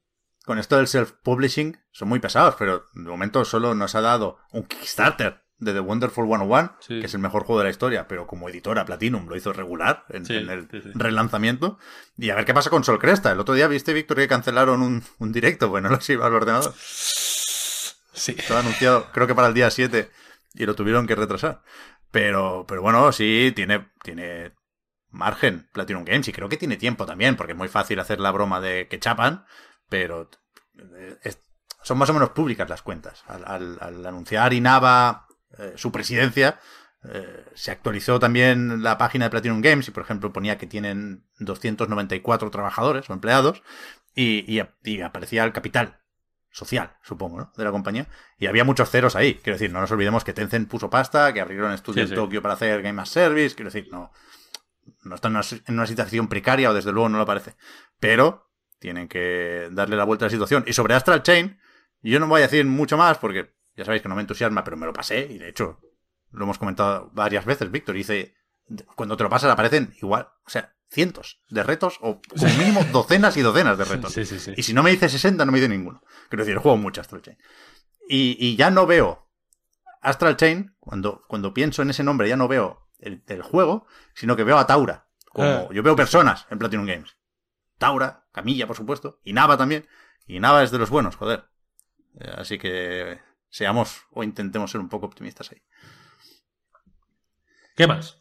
con 0.46 0.60
esto 0.60 0.78
del 0.78 0.88
self-publishing 0.88 1.78
son 1.92 2.08
muy 2.08 2.20
pesados, 2.20 2.56
pero 2.58 2.86
de 2.94 3.10
momento 3.10 3.44
solo 3.46 3.76
nos 3.76 3.96
ha 3.96 4.02
dado 4.02 4.38
un 4.52 4.64
Kickstarter 4.64 5.45
de 5.58 5.74
The 5.74 5.80
Wonderful 5.80 6.26
101, 6.28 6.76
Sí. 6.82 7.00
que 7.00 7.06
es 7.06 7.14
el 7.14 7.22
mejor 7.22 7.44
juego 7.46 7.60
de 7.60 7.66
la 7.66 7.70
historia, 7.72 8.08
pero 8.08 8.28
como 8.28 8.50
editora 8.50 8.84
Platinum 8.86 9.28
lo 9.28 9.36
hizo 9.38 9.54
regular 9.54 10.06
en, 10.10 10.26
Sí, 10.26 10.36
en 10.36 10.50
el 10.50 10.68
sí, 10.70 10.82
relanzamiento. 10.94 11.78
Y 12.18 12.30
a 12.30 12.36
ver 12.36 12.46
qué 12.46 12.54
pasa 12.54 12.70
con 12.70 12.84
Sol 12.84 13.00
Cresta. 13.00 13.32
El 13.32 13.40
otro 13.40 13.54
día 13.56 13.68
viste, 13.68 13.94
Víctor, 13.94 14.18
que 14.18 14.28
cancelaron 14.28 14.82
un, 14.82 15.04
un 15.20 15.32
directo, 15.32 15.70
bueno, 15.70 15.90
no 15.90 15.96
lo 15.96 16.02
iba 16.14 16.26
al 16.26 16.34
ordenador. 16.34 16.74
Sí. 16.78 18.36
Estaba 18.38 18.62
anunciado, 18.62 19.08
creo 19.12 19.28
que 19.28 19.36
para 19.36 19.48
el 19.48 19.54
día 19.54 19.70
7, 19.70 20.10
y 20.54 20.66
lo 20.66 20.76
tuvieron 20.76 21.08
que 21.08 21.16
retrasar. 21.16 21.62
Pero, 22.12 22.66
pero 22.68 22.82
bueno, 22.82 23.12
sí, 23.12 23.52
tiene, 23.56 23.90
tiene 24.04 24.54
margen 25.10 25.70
Platinum 25.74 26.04
Games, 26.06 26.28
y 26.28 26.34
creo 26.34 26.50
que 26.50 26.58
tiene 26.58 26.78
tiempo 26.78 27.06
también, 27.06 27.36
porque 27.36 27.54
es 27.54 27.58
muy 27.58 27.68
fácil 27.68 28.00
hacer 28.00 28.20
la 28.20 28.32
broma 28.32 28.62
de 28.62 28.88
que 28.88 29.00
chapan, 29.00 29.46
pero 29.90 30.30
eh, 30.98 31.18
es- 31.24 31.40
son 31.84 31.98
más 32.00 32.10
o 32.10 32.14
menos 32.14 32.30
públicas 32.32 32.68
las 32.70 32.82
cuentas. 32.82 33.24
Al, 33.28 33.44
al- 33.46 33.78
al 33.82 34.06
anunciar 34.06 34.54
Inaba 34.54 35.25
eh, 35.60 35.74
su 35.76 35.92
presidencia, 35.92 36.60
eh, 37.04 37.46
se 37.54 37.72
actualizó 37.72 38.20
también 38.20 38.82
la 38.84 38.98
página 38.98 39.26
de 39.26 39.30
Platinum 39.32 39.62
Games 39.62 39.88
y, 39.88 39.92
por 39.92 40.04
ejemplo, 40.04 40.34
ponía 40.34 40.58
que 40.58 40.68
tienen 40.68 41.26
294 41.40 42.50
trabajadores 42.52 43.10
o 43.10 43.14
empleados 43.14 43.62
y, 44.16 44.44
y- 44.60 44.64
y 44.84 45.02
aparecía 45.02 45.44
el 45.44 45.54
capital 45.54 46.00
social, 46.50 46.96
supongo, 47.04 47.38
¿no? 47.38 47.52
de 47.58 47.64
la 47.66 47.72
compañía. 47.72 48.08
Y 48.40 48.48
había 48.48 48.64
muchos 48.64 48.90
ceros 48.90 49.16
ahí. 49.16 49.36
Quiero 49.36 49.56
decir, 49.58 49.72
no 49.74 49.82
nos 49.82 49.92
olvidemos 49.92 50.24
que 50.24 50.34
Tencent 50.34 50.70
puso 50.70 50.90
pasta, 50.90 51.34
que 51.34 51.42
abrieron 51.42 51.74
estudios 51.74 52.08
Sí, 52.10 52.16
en. 52.16 52.22
Tokio 52.22 52.42
para 52.42 52.54
hacer 52.54 52.82
Game 52.82 53.02
as 53.02 53.10
Service. 53.10 53.56
Quiero 53.56 53.70
decir, 53.72 53.90
no, 53.92 54.12
no 55.04 55.16
están 55.16 55.34
en 55.34 55.38
una, 55.38 55.46
en 55.68 55.74
una 55.76 55.86
situación 55.86 56.28
precaria 56.30 56.70
o 56.70 56.74
desde 56.74 56.94
luego 56.94 57.10
no 57.10 57.18
lo 57.18 57.26
parece. 57.26 57.56
Pero 58.00 58.50
tienen 58.80 59.08
que 59.10 59.68
darle 59.74 59.98
la 59.98 60.06
vuelta 60.06 60.26
a 60.26 60.28
la 60.28 60.32
situación. 60.32 60.64
Y 60.66 60.72
sobre 60.74 60.94
Astral 60.96 61.24
Chain, 61.24 61.60
yo 62.02 62.20
no 62.22 62.28
voy 62.28 62.40
a 62.40 62.44
decir 62.44 62.66
mucho 62.66 62.98
más 62.98 63.18
porque 63.18 63.54
ya 63.76 63.86
sabéis 63.86 64.02
que 64.02 64.10
no 64.10 64.16
me 64.16 64.22
entusiasma, 64.22 64.64
pero 64.64 64.78
me 64.78 64.86
lo 64.86 64.94
pasé 64.94 65.28
y 65.30 65.38
de 65.38 65.50
hecho 65.50 65.80
lo 66.32 66.44
hemos 66.44 66.58
comentado 66.58 67.10
varias 67.14 67.46
veces, 67.46 67.72
Víctor. 67.72 67.96
Dice, 67.96 68.36
cuando 68.96 69.16
te 69.18 69.24
lo 69.24 69.30
pasas 69.30 69.52
aparecen 69.52 69.94
igual, 70.02 70.30
o 70.46 70.50
sea, 70.50 70.74
cientos 70.90 71.42
de 71.50 71.64
retos 71.64 71.98
o 72.02 72.22
como 72.30 72.54
mínimo 72.58 72.84
docenas 72.92 73.38
y 73.38 73.42
docenas 73.42 73.78
de 73.78 73.86
retos. 73.86 74.14
Sí, 74.14 74.26
sí, 74.26 74.40
sí. 74.40 74.54
Y 74.56 74.64
si 74.64 74.74
no 74.74 74.84
me 74.84 74.92
dice 74.92 75.10
60, 75.10 75.46
no 75.46 75.52
me 75.52 75.60
dice 75.60 75.70
ninguno. 75.70 76.02
Quiero 76.30 76.44
decir, 76.46 76.58
juego 76.58 76.78
mucho 76.78 77.02
Astral 77.02 77.22
Chain. 77.22 77.38
Y, 78.08 78.38
y 78.40 78.56
ya 78.56 78.70
no 78.70 78.86
veo 78.86 79.30
Astral 80.02 80.38
Chain, 80.38 80.76
cuando, 80.80 81.24
cuando 81.28 81.54
pienso 81.54 81.82
en 81.82 81.90
ese 81.90 82.04
nombre, 82.04 82.30
ya 82.30 82.38
no 82.38 82.48
veo 82.48 82.88
el, 83.00 83.24
el 83.28 83.42
juego, 83.42 83.88
sino 84.14 84.36
que 84.36 84.44
veo 84.44 84.58
a 84.58 84.68
Taura. 84.68 85.08
Como, 85.32 85.48
Ah. 85.48 85.68
Yo 85.72 85.84
veo 85.84 85.96
personas 85.96 86.46
en 86.50 86.60
Platinum 86.60 86.86
Games. 86.86 87.18
Taura, 87.78 88.26
Camilla, 88.32 88.68
por 88.68 88.76
supuesto, 88.78 89.20
y 89.24 89.34
Nava 89.34 89.58
también. 89.58 89.88
Y 90.28 90.40
Nava 90.40 90.64
es 90.64 90.72
de 90.72 90.78
los 90.78 90.90
buenos, 90.90 91.16
joder. 91.18 91.46
Eh, 92.20 92.32
Así 92.38 92.58
que 92.58 93.20
seamos 93.56 94.02
o 94.12 94.22
intentemos 94.22 94.70
ser 94.70 94.82
un 94.82 94.90
poco 94.90 95.06
optimistas 95.06 95.50
ahí. 95.50 95.62
¿Qué 97.78 97.88
más? 97.88 98.18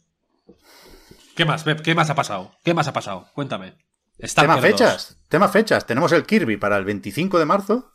¿Qué 1.35 1.45
más, 1.45 1.65
Pep? 1.65 1.81
¿Qué 1.81 1.93
más 1.97 2.09
ha 2.09 2.15
pasado? 2.15 2.53
¿Qué 2.63 2.73
más 2.73 2.87
ha 2.87 2.93
pasado? 2.93 3.29
Cuéntame. 3.35 3.73
Tema 4.17 4.29
Stalker 4.29 4.55
2, 4.55 4.63
fechas, 4.63 5.19
tema 5.29 5.49
fechas. 5.49 5.87
Tenemos 5.87 6.13
el 6.13 6.25
Kirby 6.25 6.57
para 6.57 6.77
el 6.77 6.85
25 6.85 7.41
de 7.41 7.47
marzo. 7.47 7.93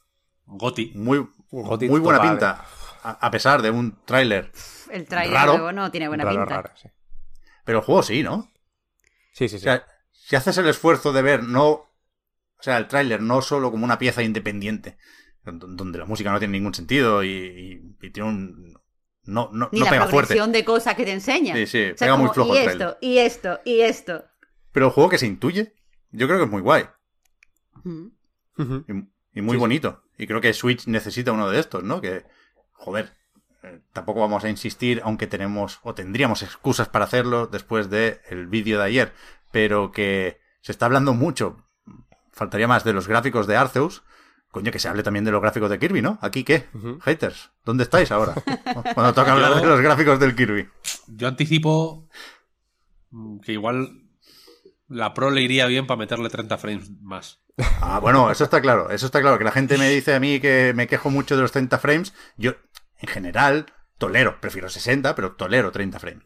Goti. 0.48 0.91
Muy, 0.95 1.26
Goti 1.49 1.88
muy 1.88 2.02
buena 2.02 2.22
pinta. 2.22 2.66
A, 3.03 3.11
a 3.11 3.32
pesar 3.32 3.61
de 3.61 3.72
un 3.72 4.03
tráiler. 4.03 4.52
El 4.91 5.07
nuevo 5.10 5.72
no 5.72 5.90
tiene 5.91 6.10
buena 6.10 6.26
Raro, 6.26 6.40
pinta. 6.41 6.61
raro, 6.61 6.72
sí. 6.76 6.90
Pero 7.64 7.80
el 7.80 7.86
juego 7.86 8.03
sí, 8.03 8.22
¿no? 8.22 8.52
Sí, 9.32 9.48
sí, 9.48 9.56
O 9.56 9.60
sí. 9.60 9.64
sea, 9.64 9.86
si 10.11 10.36
haces 10.36 10.57
el 10.57 10.68
esfuerzo 10.68 11.14
de 11.14 11.22
ver 11.22 11.44
no. 11.44 11.68
O 11.70 12.61
sea, 12.61 12.78
el 12.78 12.90
tráiler 12.90 13.22
no 13.22 13.41
solo 13.41 13.72
como 13.72 13.86
una 13.86 13.98
pieza 13.98 14.24
independiente, 14.24 14.98
donde 15.44 15.98
la 15.99 16.06
música 16.06 16.32
no 16.32 16.40
tiene 16.40 16.57
ningún 16.57 16.74
sentido 16.74 17.24
y, 17.24 17.30
y- 17.30 18.06
y 18.06 18.10
tiene 18.11 18.30
un. 18.30 18.80
No, 19.24 19.49
no, 19.53 19.70
Ni 19.72 19.80
no 19.80 19.86
la 19.86 19.91
pega 19.91 20.07
fuerte. 20.07 20.28
progresión 20.28 20.52
de 20.52 20.66
cosas 20.66 20.95
que 20.95 21.06
te 21.06 21.11
enseña. 21.11 21.53
Sí, 21.56 21.68
sí, 21.68 21.84
O 21.91 21.98
sea, 21.98 22.07
pega 22.07 22.18
muy 22.18 22.30
flojo 22.30 22.56
y 22.56 22.57
el 22.57 22.70
esto, 22.70 22.98
y 23.02 23.18
esto, 23.20 23.60
y 23.66 23.82
esto. 23.82 24.24
Pero 24.72 24.88
el 24.88 24.91
juego 24.91 25.10
que 25.10 25.18
se 25.18 25.28
intuye, 25.28 25.74
yo 26.11 26.28
creo 26.28 26.40
que 26.40 26.45
es 26.45 26.49
muy 26.52 26.61
guay 26.61 26.86
Mm. 27.84 28.07
Y, 28.57 29.40
y 29.40 29.41
muy 29.41 29.52
Sí, 29.53 29.57
sí. 29.57 29.57
bonito. 29.57 30.03
Y 30.18 30.28
creo 30.28 30.41
que 30.41 30.53
Switch 30.53 30.88
necesita 30.88 31.32
uno 31.32 31.49
de 31.49 31.60
estos, 31.60 31.84
¿no? 31.84 32.02
Que, 32.02 32.26
joder, 32.74 33.14
eh, 33.64 33.82
tampoco 33.94 34.20
vamos 34.20 34.44
a 34.44 34.49
insistir, 34.49 35.02
aunque 35.06 35.28
tenemos 35.28 35.80
o 35.84 35.94
tendríamos 35.94 36.41
excusas 36.44 36.90
para 36.90 37.06
hacerlo 37.06 37.48
después 37.48 37.90
del 37.90 38.20
el 38.30 38.48
vídeo 38.48 38.80
de 38.80 38.86
ayer, 38.86 39.14
pero 39.52 39.91
que 39.91 40.40
se 40.61 40.72
está 40.72 40.86
hablando 40.88 41.14
mucho, 41.14 41.66
faltaría 42.32 42.68
más, 42.68 42.84
de 42.84 42.94
los 42.94 43.07
gráficos 43.07 43.48
de 43.48 43.56
Arceus. 43.57 44.03
Coño, 44.52 44.72
que 44.72 44.80
se 44.80 44.88
hable 44.88 45.04
también 45.04 45.26
de 45.26 45.32
los 45.32 45.42
gráficos 45.42 45.70
de 45.70 45.78
Kirby, 45.78 46.02
¿no? 46.02 46.18
¿Aquí 46.22 46.44
qué? 46.44 46.66
Haters, 47.02 47.52
¿dónde 47.66 47.84
estáis 47.84 48.12
ahora? 48.12 48.34
Cuando 48.96 49.14
toca 49.14 49.34
hablar 49.34 49.54
de 49.56 49.66
los 49.68 49.80
gráficos 49.82 50.20
del 50.20 50.36
Kirby. 50.36 50.68
Yo 51.08 51.28
anticipo 51.28 52.08
que 53.44 53.54
igual 53.54 54.04
la 54.88 55.14
Pro 55.14 55.30
le 55.30 55.42
iría 55.42 55.68
bien 55.68 55.86
para 55.88 56.00
meterle 56.00 56.30
30 56.30 56.58
frames 56.58 56.90
más. 57.02 57.40
Ah, 57.82 58.00
bueno, 58.00 58.32
eso 58.32 58.44
está 58.44 58.60
claro, 58.62 58.90
eso 58.90 59.06
está 59.06 59.22
claro. 59.22 59.38
Que 59.38 59.44
la 59.44 59.52
gente 59.52 59.78
me 59.78 59.90
dice 59.90 60.16
a 60.16 60.20
mí 60.20 60.40
que 60.40 60.74
me 60.76 60.88
quejo 60.88 61.10
mucho 61.10 61.36
de 61.36 61.42
los 61.44 61.52
30 61.52 61.78
frames. 61.78 62.14
Yo, 62.38 62.54
en 62.98 63.08
general, 63.10 63.68
tolero, 63.98 64.40
prefiero 64.42 64.70
60, 64.70 65.14
pero 65.14 65.34
tolero 65.34 65.72
30 65.72 66.00
frames. 66.00 66.24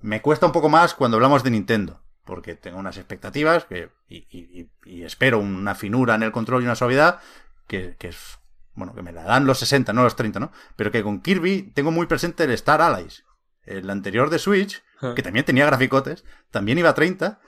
Me 0.00 0.22
cuesta 0.22 0.46
un 0.46 0.52
poco 0.52 0.68
más 0.68 0.94
cuando 0.94 1.18
hablamos 1.18 1.44
de 1.44 1.50
Nintendo, 1.50 2.02
porque 2.24 2.54
tengo 2.56 2.78
unas 2.78 2.96
expectativas 2.96 3.64
que, 3.66 3.90
y, 4.08 4.26
y- 4.30 4.60
y- 4.60 4.70
y 4.98 5.02
espero 5.04 5.38
una 5.38 5.74
finura 5.74 6.14
en 6.14 6.22
el 6.24 6.32
control 6.32 6.62
y 6.62 6.66
una 6.66 6.74
suavidad 6.76 7.20
que, 7.66 7.96
que 7.98 8.08
es, 8.08 8.38
bueno, 8.74 8.94
que 8.94 9.02
me 9.02 9.12
la 9.12 9.22
dan 9.24 9.46
los 9.46 9.58
60, 9.58 9.92
no 9.92 10.02
los 10.02 10.16
30, 10.16 10.40
¿no? 10.40 10.52
Pero 10.76 10.90
que 10.90 11.02
con 11.02 11.20
Kirby 11.20 11.72
tengo 11.74 11.90
muy 11.90 12.06
presente 12.06 12.44
el 12.44 12.50
Star 12.52 12.80
Allies. 12.82 13.24
El 13.62 13.88
anterior 13.90 14.28
de 14.30 14.38
Switch, 14.38 14.82
que 15.14 15.22
también 15.22 15.44
tenía 15.46 15.64
graficotes, 15.66 16.24
también 16.50 16.78
iba 16.78 16.90
a 16.90 16.94
30 16.94 17.40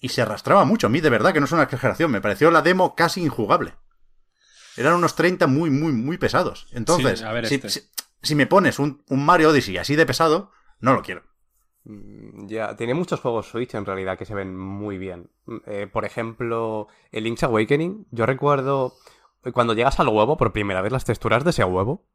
y 0.00 0.08
se 0.10 0.22
arrastraba 0.22 0.64
mucho. 0.64 0.86
A 0.86 0.90
mí, 0.90 1.00
de 1.00 1.10
verdad, 1.10 1.32
que 1.32 1.40
no 1.40 1.46
es 1.46 1.52
una 1.52 1.64
exageración. 1.64 2.10
Me 2.10 2.20
pareció 2.20 2.50
la 2.50 2.62
demo 2.62 2.94
casi 2.94 3.22
injugable. 3.22 3.74
Eran 4.76 4.94
unos 4.94 5.14
30 5.16 5.46
muy, 5.46 5.70
muy, 5.70 5.92
muy 5.92 6.18
pesados. 6.18 6.68
Entonces, 6.72 7.18
Sí, 7.20 7.24
a 7.24 7.32
ver, 7.32 7.46
si, 7.46 7.56
este. 7.56 7.68
si- 7.70 7.82
si 8.22 8.34
me 8.34 8.46
pones 8.46 8.78
un, 8.78 9.02
un 9.08 9.24
Mario 9.24 9.50
Odyssey 9.50 9.76
así 9.78 9.94
de 9.96 10.06
pesado, 10.06 10.52
no 10.80 10.92
lo 10.94 11.02
quiero. 11.02 11.22
Mm, 11.84 12.46
Ya, 12.46 12.76
tiene 12.76 12.94
muchos 12.94 13.20
juegos 13.20 13.48
Switch 13.48 13.74
en 13.74 13.84
realidad 13.84 14.16
que 14.16 14.24
se 14.24 14.34
ven 14.34 14.56
muy 14.56 14.98
bien. 14.98 15.30
Mm, 15.46 15.56
eh, 15.66 15.86
por 15.92 16.04
ejemplo, 16.04 16.88
el 17.12 17.24
Link's 17.24 17.42
Awakening. 17.42 18.06
Yo 18.10 18.24
recuerdo 18.26 18.94
cuando 19.52 19.74
llegas 19.74 19.98
al 20.00 20.08
huevo, 20.08 20.36
por 20.36 20.52
primera 20.52 20.82
vez 20.82 20.92
las 20.92 21.04
texturas 21.04 21.44
de 21.44 21.50
ese 21.50 21.64
huevo 21.64 22.06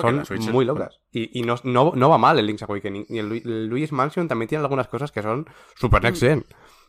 son 0.00 0.24
muy 0.52 0.64
locas. 0.64 1.00
Y, 1.12 1.38
y 1.38 1.42
no, 1.42 1.56
no, 1.62 1.92
no 1.94 2.10
va 2.10 2.18
mal 2.18 2.38
el 2.38 2.46
Link's 2.46 2.62
Awakening. 2.62 3.06
Y 3.08 3.18
el, 3.18 3.28
Lu- 3.28 3.34
el 3.44 3.66
Luigi's 3.68 3.92
Mansion 3.92 4.26
también 4.26 4.48
tiene 4.48 4.62
algunas 4.64 4.88
cosas 4.88 5.12
que 5.12 5.22
son 5.22 5.46
super 5.76 6.02
next 6.02 6.22
gen. 6.22 6.44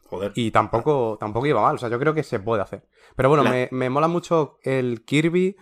Joder. 0.09 0.31
Y 0.35 0.51
tampoco, 0.51 1.17
tampoco 1.19 1.45
iba 1.45 1.61
mal. 1.61 1.75
O 1.75 1.77
sea, 1.77 1.89
yo 1.89 1.99
creo 1.99 2.13
que 2.13 2.23
se 2.23 2.39
puede 2.39 2.63
hacer. 2.63 2.87
Pero 3.15 3.29
bueno, 3.29 3.43
me, 3.43 3.67
me 3.71 3.89
mola 3.89 4.07
mucho 4.07 4.57
el 4.63 5.03
Kirby 5.05 5.57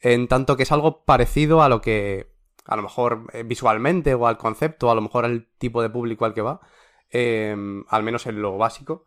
en 0.00 0.28
tanto 0.28 0.56
que 0.56 0.62
es 0.62 0.72
algo 0.72 1.04
parecido 1.04 1.62
a 1.62 1.68
lo 1.68 1.82
que, 1.82 2.32
a 2.64 2.76
lo 2.76 2.82
mejor 2.82 3.26
eh, 3.32 3.42
visualmente 3.42 4.14
o 4.14 4.26
al 4.26 4.38
concepto, 4.38 4.90
a 4.90 4.94
lo 4.94 5.02
mejor 5.02 5.24
al 5.24 5.48
tipo 5.58 5.82
de 5.82 5.90
público 5.90 6.24
al 6.24 6.32
que 6.32 6.40
va, 6.40 6.60
eh, 7.10 7.54
al 7.88 8.02
menos 8.02 8.26
en 8.26 8.40
lo 8.40 8.56
básico, 8.56 9.04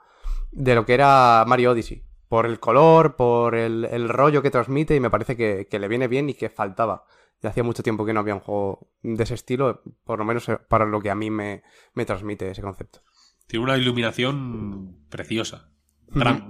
de 0.52 0.76
lo 0.76 0.86
que 0.86 0.94
era 0.94 1.44
Mario 1.48 1.72
Odyssey. 1.72 2.04
Por 2.34 2.48
el 2.48 2.60
color, 2.60 3.16
por 3.16 3.54
el, 3.54 3.86
el 3.86 4.10
rollo 4.10 4.42
que 4.42 4.50
transmite 4.50 4.96
y 4.96 5.00
me 5.00 5.12
parece 5.12 5.38
que, 5.38 5.68
que 5.70 5.78
le 5.78 5.88
viene 5.88 6.08
bien 6.08 6.32
y 6.32 6.34
que 6.34 6.50
faltaba. 6.50 7.06
Ya 7.44 7.52
hacía 7.52 7.62
mucho 7.62 7.84
tiempo 7.84 8.08
que 8.08 8.12
no 8.12 8.22
había 8.22 8.34
un 8.34 8.40
juego 8.40 8.90
de 9.04 9.22
ese 9.22 9.36
estilo, 9.36 9.84
por 10.04 10.18
lo 10.18 10.26
menos 10.26 10.50
eh, 10.50 10.58
para 10.68 10.88
lo 10.88 11.00
que 11.00 11.12
a 11.12 11.16
mí 11.16 11.30
me, 11.30 11.62
me 11.94 12.06
transmite 12.06 12.50
ese 12.50 12.64
concepto. 12.64 13.02
Tiene 13.46 13.66
una 13.66 13.78
iluminación 13.78 15.06
preciosa. 15.10 15.70
Gran. 16.08 16.50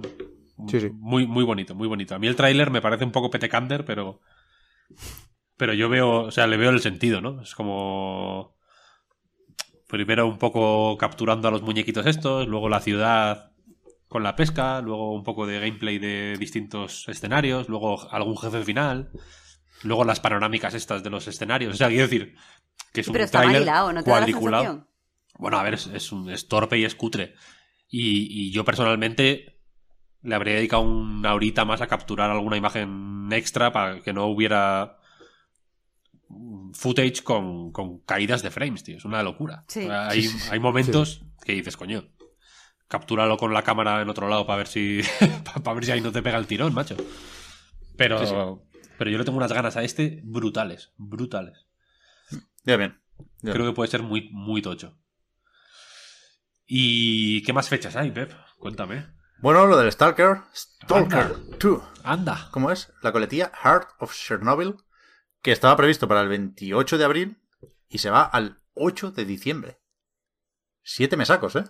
Sí, 0.68 0.80
sí. 0.80 0.90
Muy, 0.90 1.26
muy 1.26 1.44
bonito, 1.44 1.74
muy 1.74 1.86
bonito. 1.86 2.14
A 2.14 2.18
mí 2.18 2.28
el 2.28 2.36
tráiler 2.36 2.70
me 2.70 2.80
parece 2.80 3.04
un 3.04 3.12
poco 3.12 3.28
petecander, 3.28 3.84
pero. 3.84 4.22
Pero 5.58 5.74
yo 5.74 5.90
veo, 5.90 6.22
o 6.22 6.30
sea, 6.30 6.46
le 6.46 6.56
veo 6.56 6.70
el 6.70 6.80
sentido, 6.80 7.20
¿no? 7.20 7.42
Es 7.42 7.54
como. 7.54 8.56
Primero 9.86 10.26
un 10.26 10.38
poco 10.38 10.96
capturando 10.96 11.48
a 11.48 11.50
los 11.50 11.60
muñequitos 11.60 12.06
estos, 12.06 12.48
luego 12.48 12.70
la 12.70 12.80
ciudad 12.80 13.53
con 14.14 14.22
la 14.22 14.36
pesca, 14.36 14.80
luego 14.80 15.12
un 15.12 15.24
poco 15.24 15.44
de 15.44 15.58
gameplay 15.58 15.98
de 15.98 16.36
distintos 16.38 17.08
escenarios, 17.08 17.68
luego 17.68 18.08
algún 18.12 18.38
jefe 18.38 18.62
final, 18.62 19.10
luego 19.82 20.04
las 20.04 20.20
panorámicas 20.20 20.72
estas 20.74 21.02
de 21.02 21.10
los 21.10 21.26
escenarios. 21.26 21.74
O 21.74 21.76
sea, 21.76 21.88
quiero 21.88 22.04
decir 22.04 22.36
que 22.92 23.00
es 23.00 23.06
Sí, 23.06 23.10
un 23.10 23.14
pero 23.14 23.24
está 23.24 23.44
hilado, 23.44 23.92
¿no 23.92 24.04
te 24.04 24.10
da 24.10 24.20
la 24.20 24.26
cuadriculado. 24.26 24.86
Bueno, 25.36 25.58
a 25.58 25.64
ver, 25.64 25.74
es, 25.74 25.88
es 25.88 26.12
un, 26.12 26.30
es 26.30 26.46
torpe 26.46 26.78
y 26.78 26.84
es 26.84 26.94
cutre. 26.94 27.34
Y, 27.88 28.28
y 28.30 28.52
yo 28.52 28.64
personalmente 28.64 29.60
le 30.22 30.34
habría 30.36 30.54
dedicado 30.54 30.82
una 30.82 31.34
horita 31.34 31.64
más 31.64 31.80
a 31.80 31.88
capturar 31.88 32.30
alguna 32.30 32.56
imagen 32.56 33.30
extra 33.32 33.72
para 33.72 34.00
que 34.00 34.12
no 34.12 34.26
hubiera 34.26 34.98
footage 36.72 37.24
con, 37.24 37.72
con 37.72 37.98
caídas 37.98 38.44
de 38.44 38.52
frames, 38.52 38.84
tío. 38.84 38.96
Es 38.96 39.04
una 39.04 39.24
locura. 39.24 39.64
Sí. 39.66 39.88
Hay, 39.90 40.30
hay 40.52 40.60
momentos 40.60 41.24
que 41.44 41.54
dices, 41.54 41.76
coño, 41.76 42.04
captúralo 42.94 43.36
con 43.36 43.52
la 43.52 43.62
cámara 43.64 44.00
en 44.00 44.08
otro 44.08 44.28
lado 44.28 44.46
para 44.46 44.58
ver 44.58 44.68
si 44.68 45.00
para 45.64 45.74
ver 45.74 45.84
si 45.84 45.90
ahí 45.90 46.00
no 46.00 46.12
te 46.12 46.22
pega 46.22 46.38
el 46.38 46.46
tirón, 46.46 46.72
macho. 46.72 46.96
Pero, 47.96 48.20
Sí, 48.20 48.26
sí. 48.26 48.34
pero 48.96 49.10
yo 49.10 49.18
le 49.18 49.24
tengo 49.24 49.36
unas 49.36 49.52
ganas 49.52 49.76
a 49.76 49.82
este 49.82 50.20
brutales, 50.22 50.92
brutales. 50.96 51.66
Ya 52.62 52.76
bien. 52.76 53.00
Ya 53.42 53.52
Creo 53.52 53.66
que 53.66 53.72
puede 53.72 53.90
ser 53.90 54.02
muy, 54.04 54.30
muy 54.32 54.62
tocho. 54.62 54.96
¿Y 56.66 57.42
qué 57.42 57.52
más 57.52 57.68
fechas 57.68 57.96
hay, 57.96 58.12
Pep? 58.12 58.32
Cuéntame. 58.58 59.08
Bueno, 59.40 59.66
lo 59.66 59.76
del 59.76 59.90
Stalker. 59.90 60.38
Stalker 60.54 61.18
Anda. 61.18 61.40
2. 61.60 61.82
Anda. 62.04 62.48
¿Cómo 62.52 62.70
es? 62.70 62.92
La 63.02 63.10
coletilla 63.10 63.50
Heart 63.62 63.88
of 63.98 64.14
Chernobyl, 64.14 64.76
que 65.42 65.50
estaba 65.50 65.76
previsto 65.76 66.06
para 66.06 66.20
el 66.20 66.28
28 66.28 66.96
de 66.96 67.04
abril 67.04 67.42
y 67.88 67.98
se 67.98 68.10
va 68.10 68.22
al 68.22 68.62
8 68.74 69.10
de 69.10 69.24
diciembre. 69.24 69.80
Siete 70.82 71.16
mesacos, 71.16 71.56
¿eh? 71.56 71.64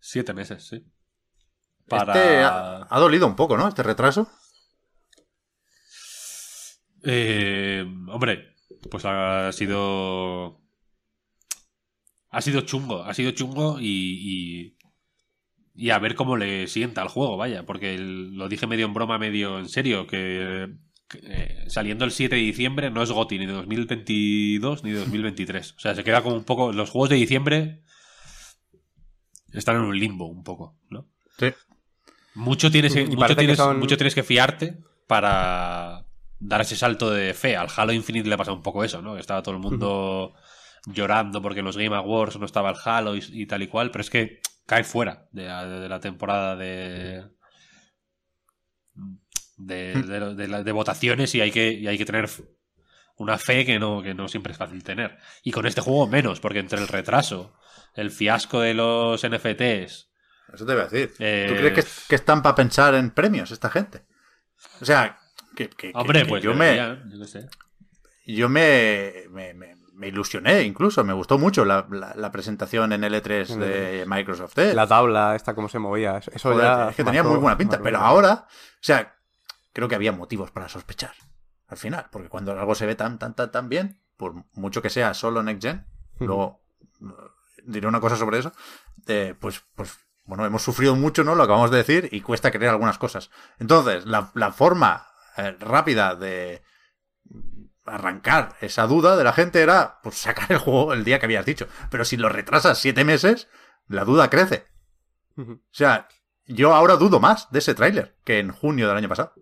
Siete 0.00 0.32
meses, 0.34 0.66
sí. 0.66 0.76
Este 0.76 1.88
Para... 1.88 2.48
ha, 2.48 2.86
ha 2.90 2.98
dolido 3.00 3.26
un 3.26 3.36
poco, 3.36 3.56
¿no? 3.56 3.68
Este 3.68 3.82
retraso. 3.82 4.28
Eh, 7.04 7.84
hombre, 8.08 8.54
pues 8.90 9.04
ha 9.04 9.52
sido. 9.52 10.60
Ha 12.30 12.40
sido 12.42 12.62
chungo, 12.62 13.02
ha 13.04 13.14
sido 13.14 13.30
chungo 13.30 13.78
y, 13.80 13.86
y. 13.86 14.76
y 15.74 15.90
a 15.90 15.98
ver 15.98 16.14
cómo 16.14 16.36
le 16.36 16.66
sienta 16.66 17.02
al 17.02 17.08
juego, 17.08 17.36
vaya, 17.36 17.64
porque 17.64 17.94
el- 17.94 18.34
lo 18.34 18.48
dije 18.48 18.66
medio 18.66 18.86
en 18.86 18.94
broma, 18.94 19.18
medio 19.18 19.58
en 19.58 19.68
serio, 19.68 20.06
que, 20.06 20.68
que, 21.08 21.20
eh, 21.22 21.64
saliendo 21.68 22.04
el 22.04 22.10
7 22.10 22.34
de 22.36 22.42
diciembre 22.42 22.90
no 22.90 23.02
es 23.02 23.10
GOTI 23.12 23.38
ni 23.38 23.46
de 23.46 23.52
2022 23.52 24.84
ni 24.84 24.90
de 24.90 24.98
2023. 25.00 25.72
O 25.76 25.78
sea, 25.80 25.94
se 25.94 26.04
queda 26.04 26.22
como 26.22 26.36
un 26.36 26.44
poco. 26.44 26.72
Los 26.72 26.90
juegos 26.90 27.10
de 27.10 27.16
diciembre 27.16 27.82
están 29.58 29.76
en 29.76 29.82
un 29.82 29.98
limbo, 29.98 30.26
un 30.26 30.42
poco, 30.44 30.76
¿no? 30.90 31.06
Sí. 31.38 31.52
Mucho 32.34 32.70
tienes, 32.70 32.92
que- 32.94 33.06
mucho, 33.06 33.26
que 33.28 33.34
tienes, 33.36 33.56
son- 33.56 33.78
mucho 33.78 33.96
tienes 33.96 34.14
que 34.14 34.22
fiarte 34.22 34.78
para 35.06 36.04
dar 36.38 36.60
ese 36.60 36.76
salto 36.76 37.10
de 37.10 37.32
fe. 37.34 37.56
Al 37.56 37.68
Halo 37.74 37.92
Infinite 37.92 38.28
le 38.28 38.36
pasa 38.36 38.52
un 38.52 38.62
poco 38.62 38.84
eso, 38.84 39.00
¿no? 39.02 39.14
Que 39.14 39.20
Estaba 39.20 39.42
todo 39.42 39.54
el 39.54 39.60
mundo 39.60 40.34
llorando 40.86 41.40
porque 41.42 41.60
en 41.60 41.64
los 41.66 41.76
Game 41.76 41.96
Awards 41.96 42.38
no 42.38 42.44
estaba 42.46 42.70
el 42.70 42.76
Halo 42.84 43.16
y, 43.16 43.24
y 43.32 43.46
tal 43.46 43.62
y 43.62 43.68
cual, 43.68 43.90
pero 43.90 44.02
es 44.02 44.10
que 44.10 44.40
cae 44.66 44.84
fuera 44.84 45.28
de, 45.32 45.46
la- 45.46 45.66
de 45.66 45.88
la 45.88 46.00
temporada 46.00 46.56
de 46.56 47.24
de, 49.56 50.48
la- 50.48 50.62
de 50.62 50.72
votaciones 50.72 51.34
y 51.34 51.40
hay 51.40 51.50
que, 51.50 51.72
y 51.72 51.86
hay 51.86 51.96
que 51.96 52.04
tener 52.04 52.28
una 53.16 53.38
fe 53.38 53.64
que 53.64 53.78
no, 53.78 54.02
que 54.02 54.12
no 54.14 54.28
siempre 54.28 54.52
es 54.52 54.58
fácil 54.58 54.82
tener. 54.84 55.16
Y 55.42 55.50
con 55.50 55.66
este 55.66 55.80
juego 55.80 56.06
menos, 56.06 56.40
porque 56.40 56.58
entre 56.58 56.78
el 56.80 56.88
retraso, 56.88 57.54
el 57.96 58.10
fiasco 58.10 58.60
de 58.60 58.74
los 58.74 59.22
NFTs, 59.26 60.08
Eso 60.52 60.64
te 60.66 60.72
iba 60.72 60.82
a 60.82 60.88
decir. 60.88 61.12
Eh, 61.18 61.46
¿Tú 61.48 61.54
crees 61.56 61.72
que, 61.74 62.08
que 62.08 62.14
están 62.14 62.42
para 62.42 62.54
pensar 62.54 62.94
en 62.94 63.10
premios 63.10 63.50
esta 63.50 63.70
gente? 63.70 64.04
O 64.80 64.84
sea, 64.84 65.18
que, 65.54 65.68
que- 65.70 65.90
Hombre, 65.94 66.22
que 66.22 66.28
pues 66.28 66.42
yo 66.42 66.54
me, 66.54 66.76
yo 66.76 67.18
qué 67.20 67.26
sé. 67.26 67.48
yo 68.26 68.48
me, 68.48 69.24
me, 69.30 70.06
ilusioné 70.08 70.62
incluso, 70.62 71.02
me 71.04 71.12
gustó 71.14 71.38
mucho 71.38 71.64
la, 71.64 71.86
la- 71.90 72.14
la 72.14 72.30
presentación 72.30 72.92
en 72.92 73.02
L3 73.02 73.56
de 73.56 74.04
Microsoft. 74.06 74.58
¿eh? 74.58 74.74
La 74.74 74.86
tabla, 74.86 75.34
esta, 75.34 75.54
cómo 75.54 75.68
se 75.68 75.78
movía. 75.78 76.18
Eso 76.18 76.52
Joder, 76.52 76.64
ya. 76.66 76.88
es 76.90 76.96
que 76.96 77.04
tenía 77.04 77.22
muy 77.22 77.38
buena 77.38 77.56
pinta, 77.56 77.80
pero 77.82 77.98
ahora, 77.98 78.46
o 78.46 78.82
sea, 78.82 79.16
creo 79.72 79.88
que 79.88 79.94
había 79.94 80.12
motivos 80.12 80.50
para 80.50 80.68
sospechar 80.68 81.12
al 81.68 81.76
final, 81.78 82.06
porque 82.12 82.28
cuando 82.28 82.52
algo 82.52 82.74
se 82.76 82.86
ve 82.86 82.94
tan, 82.94 83.18
tan, 83.18 83.34
tan, 83.34 83.50
tan 83.50 83.68
bien, 83.68 84.00
por 84.16 84.34
mucho 84.52 84.80
que 84.82 84.90
sea 84.90 85.14
solo 85.14 85.42
Next 85.42 85.62
Gen, 85.64 85.84
luego 86.20 86.62
eh, 87.00 87.06
diré 87.66 87.86
una 87.86 88.00
cosa 88.00 88.16
sobre 88.16 88.38
eso, 88.38 88.52
eh, 89.06 89.34
pues, 89.38 89.62
pues, 89.74 89.98
bueno, 90.24 90.44
hemos 90.44 90.62
sufrido 90.62 90.96
mucho, 90.96 91.24
¿no? 91.24 91.34
Lo 91.34 91.44
acabamos 91.44 91.70
de 91.70 91.78
decir 91.78 92.08
y 92.12 92.20
cuesta 92.20 92.50
creer 92.50 92.70
algunas 92.70 92.98
cosas. 92.98 93.30
Entonces, 93.58 94.06
la, 94.06 94.30
la 94.34 94.52
forma 94.52 95.06
eh, 95.36 95.56
rápida 95.60 96.14
de 96.16 96.62
arrancar 97.84 98.56
esa 98.60 98.86
duda 98.86 99.16
de 99.16 99.24
la 99.24 99.32
gente 99.32 99.60
era, 99.62 100.00
pues, 100.02 100.16
sacar 100.16 100.50
el 100.50 100.58
juego 100.58 100.92
el 100.92 101.04
día 101.04 101.18
que 101.18 101.26
habías 101.26 101.46
dicho. 101.46 101.68
Pero 101.90 102.04
si 102.04 102.16
lo 102.16 102.28
retrasas 102.28 102.78
siete 102.78 103.04
meses, 103.04 103.48
la 103.86 104.04
duda 104.04 104.30
crece. 104.30 104.66
O 105.38 105.58
sea, 105.70 106.08
yo 106.46 106.74
ahora 106.74 106.96
dudo 106.96 107.20
más 107.20 107.50
de 107.50 107.58
ese 107.58 107.74
tráiler 107.74 108.16
que 108.24 108.38
en 108.38 108.50
junio 108.50 108.88
del 108.88 108.96
año 108.96 109.08
pasado. 109.08 109.34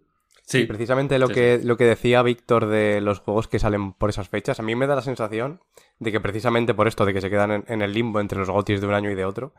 Sí, 0.46 0.60
Y 0.60 0.66
precisamente 0.66 1.18
lo, 1.18 1.28
Sí, 1.28 1.34
que, 1.34 1.60
lo 1.62 1.76
que 1.76 1.84
decía 1.84 2.22
Víctor 2.22 2.66
de 2.66 3.00
los 3.00 3.20
juegos 3.20 3.48
que 3.48 3.58
salen 3.58 3.92
por 3.94 4.10
esas 4.10 4.28
fechas, 4.28 4.60
a 4.60 4.62
mí 4.62 4.74
me 4.74 4.86
da 4.86 4.94
la 4.94 5.02
sensación 5.02 5.60
de 5.98 6.12
que 6.12 6.20
precisamente 6.20 6.74
por 6.74 6.86
esto 6.86 7.06
de 7.06 7.14
que 7.14 7.20
se 7.20 7.30
quedan 7.30 7.50
en, 7.50 7.64
en 7.66 7.82
el 7.82 7.92
limbo 7.92 8.20
entre 8.20 8.38
los 8.38 8.50
gotis 8.50 8.80
de 8.80 8.86
un 8.86 8.94
año 8.94 9.10
y 9.10 9.14
de 9.14 9.24
otro, 9.24 9.54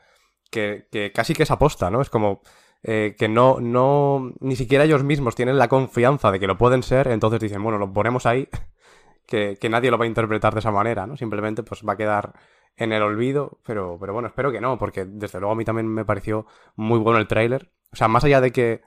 que, 0.51 0.87
que 0.91 1.11
casi 1.11 1.33
que 1.33 1.43
es 1.43 1.51
aposta, 1.51 1.89
¿no? 1.89 2.01
Es 2.01 2.09
como 2.09 2.41
eh, 2.83 3.15
que 3.17 3.27
no, 3.27 3.59
no, 3.59 4.33
ni 4.39 4.55
siquiera 4.55 4.83
ellos 4.83 5.03
mismos 5.03 5.35
tienen 5.35 5.57
la 5.57 5.67
confianza 5.67 6.31
de 6.31 6.39
que 6.39 6.47
lo 6.47 6.57
pueden 6.57 6.83
ser, 6.83 7.07
entonces 7.07 7.39
dicen, 7.39 7.63
bueno, 7.63 7.79
lo 7.79 7.91
ponemos 7.91 8.27
ahí, 8.27 8.47
que, 9.25 9.57
que 9.59 9.69
nadie 9.69 9.89
lo 9.89 9.97
va 9.97 10.05
a 10.05 10.07
interpretar 10.07 10.53
de 10.53 10.59
esa 10.59 10.71
manera, 10.71 11.07
¿no? 11.07 11.17
Simplemente 11.17 11.63
pues 11.63 11.81
va 11.83 11.93
a 11.93 11.97
quedar 11.97 12.33
en 12.77 12.91
el 12.91 13.01
olvido, 13.01 13.59
pero, 13.65 13.97
pero 13.99 14.13
bueno, 14.13 14.27
espero 14.27 14.51
que 14.51 14.61
no, 14.61 14.77
porque 14.77 15.05
desde 15.05 15.39
luego 15.39 15.53
a 15.53 15.55
mí 15.55 15.65
también 15.65 15.87
me 15.87 16.05
pareció 16.05 16.45
muy 16.75 16.99
bueno 16.99 17.19
el 17.19 17.27
tráiler. 17.27 17.71
O 17.91 17.95
sea, 17.95 18.07
más 18.07 18.23
allá 18.23 18.41
de 18.41 18.51
que, 18.51 18.81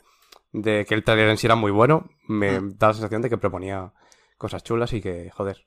de 0.53 0.85
que 0.87 0.95
el 0.95 1.05
tráiler 1.05 1.29
en 1.29 1.37
sí 1.37 1.47
era 1.47 1.55
muy 1.57 1.71
bueno, 1.71 2.09
me 2.27 2.61
Mm. 2.61 2.77
da 2.79 2.89
la 2.89 2.95
sensación 2.95 3.23
de 3.23 3.31
que 3.31 3.39
proponía 3.39 3.93
cosas 4.37 4.63
chulas 4.63 4.93
y 4.93 5.01
que, 5.01 5.31
joder, 5.31 5.65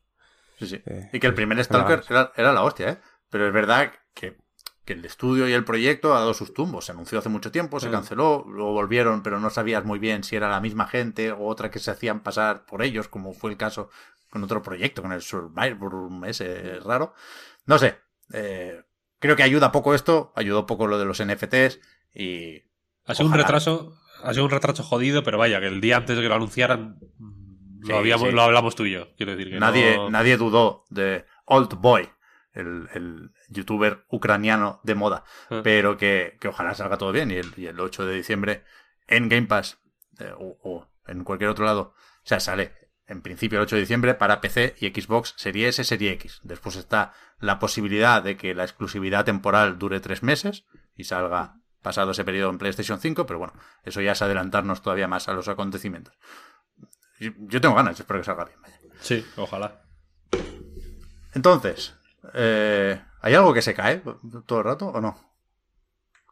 Sí, 0.59 0.67
sí. 0.67 0.81
Eh, 0.85 1.09
y 1.13 1.19
que 1.19 1.25
el 1.27 1.33
primer 1.33 1.57
me 1.57 1.63
Stalker 1.63 2.03
era, 2.09 2.31
era 2.35 2.53
la 2.53 2.61
hostia, 2.63 2.89
¿eh? 2.89 2.97
Pero 3.31 3.47
es 3.47 3.53
verdad 3.53 3.91
que, 4.13 4.37
que 4.85 4.93
el 4.93 5.03
estudio 5.05 5.47
y 5.49 5.53
el 5.53 5.63
proyecto 5.63 6.13
ha 6.15 6.19
dado 6.19 6.35
sus 6.35 6.53
tumbos. 6.53 6.85
Se 6.85 6.91
anunció 6.91 7.17
hace 7.17 7.29
mucho 7.29 7.51
tiempo, 7.51 7.79
se 7.79 7.89
Mm. 7.89 7.91
canceló, 7.93 8.45
luego 8.47 8.71
volvieron, 8.73 9.23
pero 9.23 9.39
no 9.39 9.49
sabías 9.49 9.83
muy 9.85 9.97
bien 9.97 10.23
si 10.23 10.35
era 10.35 10.49
la 10.49 10.59
misma 10.61 10.85
gente 10.87 11.31
o 11.31 11.45
otra 11.47 11.71
que 11.71 11.79
se 11.79 11.89
hacían 11.89 12.19
pasar 12.21 12.65
por 12.65 12.83
ellos, 12.83 13.07
como 13.07 13.33
fue 13.33 13.49
el 13.49 13.57
caso 13.57 13.89
con 14.29 14.43
otro 14.43 14.61
proyecto, 14.61 15.01
con 15.01 15.11
el 15.13 15.21
Survivor 15.23 16.09
ese 16.27 16.79
raro. 16.85 17.13
No 17.65 17.77
sé. 17.79 17.97
eh, 18.33 18.83
creo 19.19 19.35
que 19.35 19.43
ayuda 19.43 19.71
poco 19.71 19.93
esto, 19.95 20.31
ayudó 20.35 20.65
poco 20.67 20.85
lo 20.87 20.97
de 20.99 21.05
los 21.05 21.19
NFTs 21.19 21.79
y 22.13 22.61
ha 23.05 23.13
sido 23.15 23.27
un 23.29 23.33
retraso, 23.35 23.97
ha 24.23 24.34
sido 24.34 24.45
un 24.45 24.52
retraso 24.52 24.84
jodido, 24.84 25.23
pero 25.23 25.38
vaya, 25.38 25.60
que 25.60 25.68
el 25.68 25.81
día 25.81 25.98
antes 25.98 26.15
de 26.15 26.22
que 26.23 26.30
lo 26.30 26.35
anunciaran 26.35 26.98
Sí, 27.84 27.89
lo, 27.89 27.98
habíamos, 27.98 28.30
sí. 28.30 28.35
lo 28.35 28.41
hablamos 28.43 28.76
tú 28.76 28.85
y 28.85 28.91
yo. 28.91 29.07
Quiero 29.15 29.31
decir 29.35 29.52
que 29.52 29.60
nadie, 29.60 29.95
no- 29.98 30.10
nadie 30.11 30.38
dudó 30.38 30.85
de 30.91 31.26
Old 31.45 31.73
Boy, 31.80 32.07
el, 32.53 32.88
el 32.93 33.31
youtuber 33.49 34.06
ucraniano 34.10 34.80
de 34.84 34.93
moda. 34.95 35.23
Ah. 35.49 35.61
pero 35.64 35.98
que, 35.98 36.38
que 36.39 36.48
ojalá 36.49 36.76
salga 36.76 36.98
todo 36.98 37.11
bien 37.11 37.31
y 37.31 37.35
el, 37.35 37.48
y 37.57 37.65
el 37.65 37.80
8 37.80 38.06
de 38.06 38.14
diciembre 38.15 38.64
en 39.07 39.30
Game 39.30 39.48
Pass 39.48 39.80
eh, 40.19 40.31
o, 40.38 40.60
o 40.64 40.88
en 41.07 41.23
cualquier 41.23 41.49
otro 41.49 41.65
lado, 41.65 41.95
o 41.95 42.26
sea, 42.27 42.39
sale 42.39 42.72
en 43.07 43.22
principio 43.23 43.57
el 43.57 43.64
8 43.64 43.76
de 43.77 43.81
diciembre 43.81 44.14
para 44.14 44.41
PC 44.41 44.76
y 44.80 44.89
Xbox 44.89 45.34
Serie 45.38 45.68
S, 45.68 45.84
Serie 45.84 46.11
X. 46.11 46.39
Después 46.43 46.76
está 46.76 47.14
la 47.39 47.57
posibilidad 47.57 48.22
de 48.22 48.38
que 48.38 48.53
la 48.53 48.64
exclusividad 48.64 49.26
temporal 49.26 49.80
dure 49.80 49.99
tres 49.99 50.22
meses 50.22 50.65
y 50.95 51.06
salga 51.06 51.56
pasado 51.81 52.11
ese 52.11 52.23
periodo 52.23 52.49
en 52.49 52.57
PlayStation 52.57 52.99
5, 52.99 53.25
pero 53.25 53.39
bueno, 53.39 53.53
eso 53.83 54.01
ya 54.01 54.11
es 54.13 54.21
adelantarnos 54.21 54.81
todavía 54.81 55.07
más 55.07 55.27
a 55.27 55.33
los 55.33 55.47
acontecimientos. 55.47 56.13
Yo, 57.19 57.31
yo 57.37 57.61
tengo 57.61 57.75
ganas, 57.75 57.99
espero 57.99 58.19
que 58.19 58.25
salga 58.25 58.45
bien. 58.45 58.59
vaya. 58.61 58.77
Sí, 59.01 59.25
ojalá. 59.37 59.81
Entonces, 61.33 61.95
eh, 62.33 63.01
¿hay 63.21 63.33
algo 63.33 63.53
que 63.53 63.61
se 63.61 63.73
cae 63.73 64.01
todo 64.45 64.59
el 64.59 64.65
rato 64.65 64.87
o 64.87 65.01
no? 65.01 65.17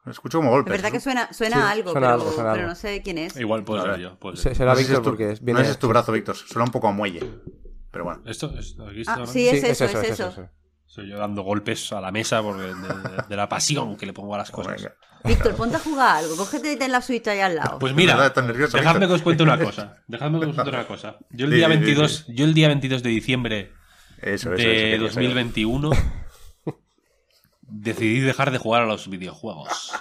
Escucho 0.06 0.40
como 0.40 0.50
Es 0.50 0.54
golpes. 0.56 0.72
verdad 0.72 0.92
que 0.92 1.00
suena, 1.00 1.32
suena 1.34 1.58
Sí, 1.58 1.62
algo, 1.80 1.92
suena 1.92 2.08
pero, 2.08 2.14
algo, 2.22 2.32
suena 2.32 2.52
pero 2.52 2.62
algo. 2.64 2.68
no 2.70 2.76
sé 2.76 3.02
quién 3.04 3.18
es. 3.20 3.36
Igual 3.38 3.64
puede 3.64 3.84
ser 3.84 4.00
yo. 4.00 4.18
puede 4.18 4.38
Se- 4.38 4.44
ser. 4.44 4.56
será 4.56 4.72
No 4.74 4.78
Víctor 4.80 4.96
es 4.96 5.02
tu- 5.04 5.10
porque 5.10 5.32
es- 5.32 5.42
no 5.42 5.46
viene... 5.46 5.62
es 5.70 5.78
tu 5.78 5.88
brazo, 5.88 6.12
Víctor. 6.12 6.36
Suena 6.36 6.64
un 6.66 6.72
poco 6.72 6.88
a 6.88 6.92
muelle. 6.92 7.22
Pero 7.92 8.06
bueno. 8.06 8.22
Esto, 8.26 8.58
esto- 8.58 8.88
aquí 8.88 9.02
está 9.02 9.14
Ah, 9.22 9.28
sí, 9.28 9.48
es 9.48 9.62
Sí, 9.62 9.68
eso, 9.68 9.86
es 9.86 9.94
eso. 9.94 10.28
eso. 10.30 10.50
Soy 10.86 11.10
yo 11.10 11.18
dando 11.20 11.44
golpes 11.44 11.92
a 11.92 12.02
la 12.02 12.12
mesa 12.12 12.42
porque 12.42 12.62
de, 12.64 12.74
de- 12.76 13.24
de 13.30 13.36
la 13.36 13.48
pasión 13.48 13.96
que 13.98 14.06
le 14.08 14.14
pongo 14.14 14.34
a 14.34 14.40
las 14.40 14.50
cosas. 14.52 14.78
Venga. 14.82 14.96
Víctor, 15.26 15.56
ponte 15.56 15.76
a 15.76 15.80
jugar 15.80 16.18
algo. 16.18 16.36
Cógete 16.38 16.72
y 16.74 16.78
ten 16.78 16.92
la 16.92 17.02
Switch 17.02 17.28
ahí 17.28 17.40
al 17.40 17.56
lado. 17.56 17.78
Pues 17.80 17.94
De 17.94 17.98
mira, 17.98 18.14
verdad, 18.14 18.28
estás 18.28 18.46
nervioso, 18.46 18.78
dejadme 18.78 19.00
Víctor. 19.00 19.10
que 19.10 19.16
os 19.16 19.22
cuente 19.22 19.44
una 19.44 19.60
cosa. 19.64 19.98
Dejadme 20.08 20.40
que 20.40 20.46
os 20.48 20.56
cuente 20.56 20.70
una 20.72 20.88
cosa. 20.88 21.18
Yo 21.32 21.46
el 21.46 21.52
Sí, 21.52 21.58
día 21.58 21.68
sí, 21.68 21.74
sí, 21.74 21.80
22, 21.80 22.26
yo 22.30 22.46
el 22.46 22.54
día 22.54 22.68
22 22.70 23.04
de 23.04 23.10
diciembre 23.10 23.74
Eso, 24.22 24.54
eso, 24.54 24.56
eso, 24.56 24.64
de 24.64 24.90
saber. 24.92 25.00
2021 25.02 25.90
decidí 27.62 28.20
dejar 28.22 28.52
de 28.52 28.58
jugar 28.58 28.84
a 28.84 28.86
los 28.86 29.10
videojuegos. 29.10 29.92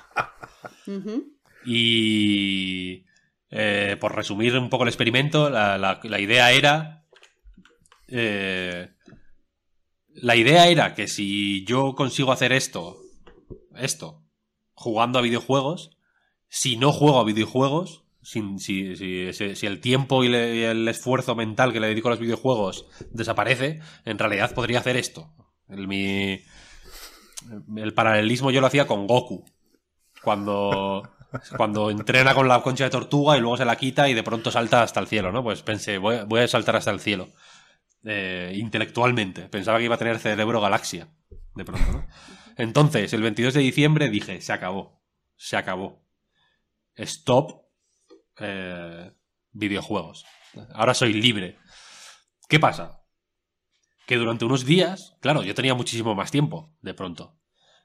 Y 1.64 3.04
eh, 3.50 3.96
por 4.00 4.14
resumir 4.14 4.56
un 4.56 4.70
poco 4.70 4.84
el 4.84 4.88
experimento, 4.88 5.50
la, 5.50 5.76
la- 5.78 6.00
la 6.02 6.20
idea 6.20 6.52
era. 6.52 7.04
eh, 8.08 8.90
la 10.20 10.34
idea 10.34 10.66
era 10.68 10.94
que 10.94 11.06
si 11.06 11.64
yo 11.64 11.94
consigo 11.94 12.32
hacer 12.32 12.52
esto, 12.52 12.96
esto, 13.76 14.24
jugando 14.78 15.18
a 15.18 15.22
videojuegos, 15.22 15.90
si 16.48 16.76
no 16.76 16.92
juego 16.92 17.20
a 17.20 17.24
videojuegos, 17.24 18.04
si, 18.22 18.40
el 19.66 19.80
tiempo 19.80 20.24
y, 20.24 20.34
el 20.34 20.86
esfuerzo 20.88 21.34
mental 21.34 21.72
que 21.72 21.80
le 21.80 21.88
dedico 21.88 22.08
a 22.08 22.12
los 22.12 22.20
videojuegos 22.20 22.86
desaparece, 23.10 23.80
en 24.04 24.18
realidad 24.18 24.54
podría 24.54 24.78
hacer 24.78 24.96
esto. 24.96 25.32
El, 25.68 25.88
mi, 25.88 26.40
el 27.76 27.94
paralelismo 27.94 28.50
yo 28.50 28.60
lo 28.60 28.66
hacía 28.68 28.86
con 28.86 29.06
Goku. 29.06 29.44
Cuando, 30.22 31.02
cuando 31.56 31.90
entrena 31.90 32.34
con 32.34 32.48
la 32.48 32.62
concha 32.62 32.84
de 32.84 32.90
tortuga 32.90 33.36
y 33.36 33.40
luego 33.40 33.56
se 33.56 33.64
la 33.64 33.76
quita 33.76 34.08
y 34.08 34.14
de 34.14 34.22
pronto 34.22 34.50
salta 34.50 34.82
hasta 34.82 35.00
el 35.00 35.06
cielo, 35.06 35.32
¿no? 35.32 35.42
Pues 35.42 35.62
pensé, 35.62 35.98
voy, 35.98 36.16
a- 36.16 36.24
voy 36.24 36.40
a 36.40 36.48
saltar 36.48 36.76
hasta 36.76 36.90
el 36.90 37.00
cielo. 37.00 37.28
Eh, 38.04 38.52
intelectualmente. 38.56 39.48
Pensaba 39.48 39.78
que 39.78 39.84
iba 39.84 39.94
a 39.94 39.98
tener 39.98 40.18
cerebro 40.18 40.60
galaxia. 40.60 41.08
De 41.54 41.64
pronto, 41.64 41.92
¿no? 41.92 42.06
Entonces, 42.58 43.12
el 43.14 43.22
22 43.22 43.54
de 43.54 43.60
diciembre 43.60 44.10
dije, 44.10 44.40
se 44.42 44.52
acabó. 44.52 45.00
Se 45.36 45.56
acabó. 45.56 46.04
Stop 46.96 47.62
eh, 48.38 49.12
videojuegos. 49.52 50.26
Ahora 50.74 50.92
soy 50.94 51.14
libre. 51.14 51.56
¿Qué 52.48 52.58
pasa? 52.58 53.00
Que 54.06 54.16
durante 54.16 54.44
unos 54.44 54.64
días, 54.64 55.16
claro, 55.20 55.42
yo 55.42 55.54
tenía 55.54 55.74
muchísimo 55.74 56.14
más 56.14 56.30
tiempo, 56.30 56.74
de 56.82 56.94
pronto. 56.94 57.38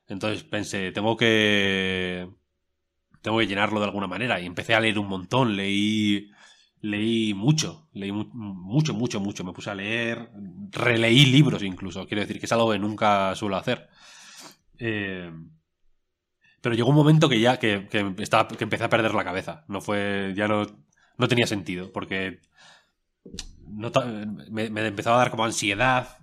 Entonces 0.07 0.43
pensé, 0.43 0.91
tengo 0.91 1.15
que. 1.15 2.29
Tengo 3.21 3.39
que 3.39 3.47
llenarlo 3.47 3.79
de 3.79 3.85
alguna 3.85 4.07
manera. 4.07 4.39
Y 4.41 4.45
empecé 4.45 4.73
a 4.73 4.79
leer 4.81 4.99
un 4.99 5.07
montón. 5.07 5.55
Leí. 5.55 6.29
Leí 6.81 7.33
mucho. 7.33 7.87
Leí 7.93 8.11
mu- 8.11 8.29
mucho, 8.33 8.93
mucho, 8.93 9.19
mucho. 9.21 9.43
Me 9.43 9.53
puse 9.53 9.69
a 9.69 9.75
leer. 9.75 10.29
Releí 10.71 11.25
libros 11.27 11.63
incluso. 11.63 12.05
Quiero 12.07 12.21
decir 12.21 12.39
que 12.39 12.47
es 12.47 12.51
algo 12.51 12.71
que 12.71 12.79
nunca 12.79 13.33
suelo 13.35 13.55
hacer. 13.55 13.87
Eh, 14.85 15.31
pero 16.61 16.75
llegó 16.75 16.89
un 16.89 16.95
momento 16.95 17.29
que 17.29 17.39
ya 17.39 17.57
que, 17.57 17.87
estaba, 18.19 18.47
que 18.47 18.63
empecé 18.63 18.83
a 18.85 18.89
perder 18.89 19.13
la 19.13 19.23
cabeza. 19.23 19.65
No 19.67 19.81
fue. 19.81 20.33
Ya 20.35 20.47
no, 20.47 20.65
no 21.17 21.27
tenía 21.27 21.47
sentido. 21.47 21.91
Porque. 21.91 22.39
me, 24.49 24.87
empezaba 24.87 25.15
a 25.17 25.19
dar 25.19 25.31
como 25.31 25.45
ansiedad. 25.45 26.17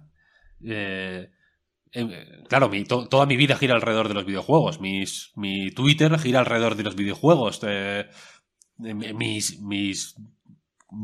Eh, 0.64 1.30
eh, 1.92 2.26
claro, 2.48 2.68
mi- 2.68 2.84
to- 2.84 3.08
toda 3.08 3.26
mi 3.26 3.36
vida 3.36 3.56
gira 3.56 3.74
alrededor 3.74 4.08
de 4.08 4.14
los 4.14 4.24
videojuegos. 4.26 4.80
Mi 4.80 5.70
Twitter 5.70 6.18
gira 6.18 6.40
alrededor 6.40 6.74
de 6.76 6.82
los 6.84 6.96
videojuegos. 6.96 7.60
eh, 7.64 8.08
eh, 8.84 8.94
mis, 9.14 9.60
mis 9.60 10.14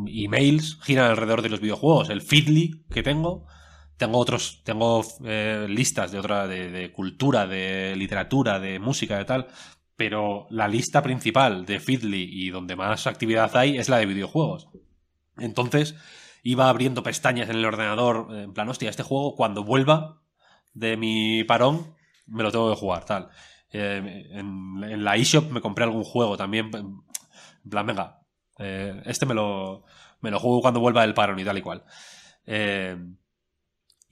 emails 0.06 0.78
giran 0.82 1.10
alrededor 1.10 1.42
de 1.42 1.48
los 1.50 1.60
videojuegos. 1.60 2.10
El 2.10 2.22
Feedly 2.22 2.84
que 2.90 3.02
tengo. 3.02 3.46
Tengo 3.96 4.18
otros, 4.18 4.62
tengo 4.64 5.02
eh, 5.24 5.66
listas 5.68 6.12
de 6.12 6.18
otra, 6.18 6.46
de, 6.46 6.92
cultura, 6.92 7.46
de 7.46 7.94
literatura, 7.96 8.58
de 8.60 8.78
música, 8.78 9.16
de 9.16 9.24
tal. 9.24 9.48
Pero 9.96 10.46
la 10.50 10.68
lista 10.68 11.02
principal 11.02 11.64
de 11.64 11.80
Feedly 11.80 12.28
y 12.30 12.50
donde 12.50 12.76
más 12.76 13.06
actividad 13.06 13.56
hay 13.56 13.78
es 13.78 13.88
la 13.88 13.96
de 13.98 14.06
videojuegos. 14.06 14.68
Entonces, 15.38 15.94
iba 16.42 16.68
abriendo 16.68 17.02
pestañas 17.02 17.48
en 17.48 17.56
el 17.56 17.64
ordenador, 17.64 18.28
en 18.34 18.52
plan, 18.52 18.68
hostia, 18.68 18.90
este 18.90 19.02
juego 19.02 19.34
cuando 19.34 19.64
vuelva 19.64 20.20
de 20.74 20.96
mi 20.98 21.44
parón, 21.44 21.94
me 22.26 22.42
lo 22.42 22.52
tengo 22.52 22.70
que 22.70 22.78
jugar, 22.78 23.04
tal. 23.06 23.30
Eh, 23.72 24.28
en, 24.32 24.84
en 24.84 25.04
la 25.04 25.16
eShop 25.16 25.50
me 25.50 25.62
compré 25.62 25.84
algún 25.84 26.04
juego 26.04 26.36
también, 26.36 26.70
en 26.74 27.70
plan, 27.70 27.86
venga, 27.86 28.20
eh, 28.58 29.02
este 29.04 29.26
me 29.26 29.34
lo, 29.34 29.84
me 30.20 30.30
lo 30.30 30.38
juego 30.38 30.60
cuando 30.60 30.80
vuelva 30.80 31.02
del 31.02 31.14
parón 31.14 31.38
y 31.38 31.44
tal 31.44 31.58
y 31.58 31.62
cual. 31.62 31.84
Eh, 32.46 32.96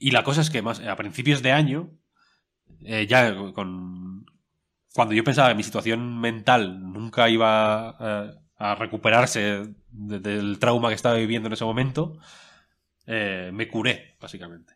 y 0.07 0.11
la 0.11 0.23
cosa 0.23 0.41
es 0.41 0.49
que 0.49 0.61
más 0.61 0.79
a 0.79 0.95
principios 0.95 1.41
de 1.41 1.51
año, 1.51 1.89
eh, 2.83 3.07
ya 3.07 3.35
con... 3.53 4.25
Cuando 4.93 5.13
yo 5.15 5.23
pensaba 5.23 5.49
que 5.49 5.55
mi 5.55 5.63
situación 5.63 6.19
mental 6.19 6.79
nunca 6.93 7.27
iba 7.29 7.97
eh, 7.99 8.31
a 8.57 8.75
recuperarse 8.75 9.73
de- 9.89 10.19
del 10.19 10.59
trauma 10.59 10.89
que 10.89 10.95
estaba 10.95 11.15
viviendo 11.15 11.47
en 11.47 11.53
ese 11.53 11.65
momento, 11.65 12.19
eh, 13.07 13.49
me 13.53 13.67
curé, 13.67 14.15
básicamente. 14.21 14.73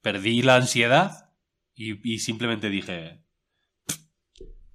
Perdí 0.00 0.42
la 0.42 0.56
ansiedad 0.56 1.32
y, 1.74 2.18
simplemente 2.20 2.70
dije... 2.70 3.24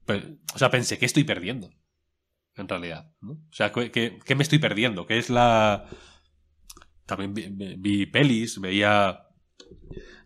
pe- 0.06 0.39
o 0.53 0.57
sea, 0.57 0.69
pensé, 0.69 0.97
¿qué 0.97 1.06
estoy 1.06 1.23
perdiendo? 1.23 1.69
En 2.56 2.68
realidad. 2.68 3.14
O 3.22 3.38
sea, 3.53 3.72
¿qué, 3.72 3.91
qué- 3.91 4.35
me 4.35 4.43
estoy 4.43 4.60
perdiendo? 4.60 5.06
¿Qué 5.07 5.18
es 5.18 5.30
la... 5.30 5.85
También 7.06 7.34
vi 7.34 8.06
pelis, 8.07 8.60
veía... 8.60 9.23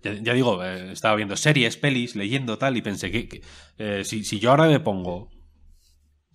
Ya, 0.03 0.33
digo, 0.33 0.63
eh, 0.63 0.91
estaba 0.91 1.15
viendo 1.15 1.37
series, 1.37 1.77
pelis, 1.77 2.15
leyendo 2.15 2.57
tal, 2.57 2.75
y 2.75 2.81
pensé 2.81 3.09
que, 3.09 3.41
eh, 3.77 4.03
si, 4.03 4.25
si 4.25 4.39
yo 4.39 4.51
ahora 4.51 4.67
me 4.67 4.81
pongo 4.81 5.29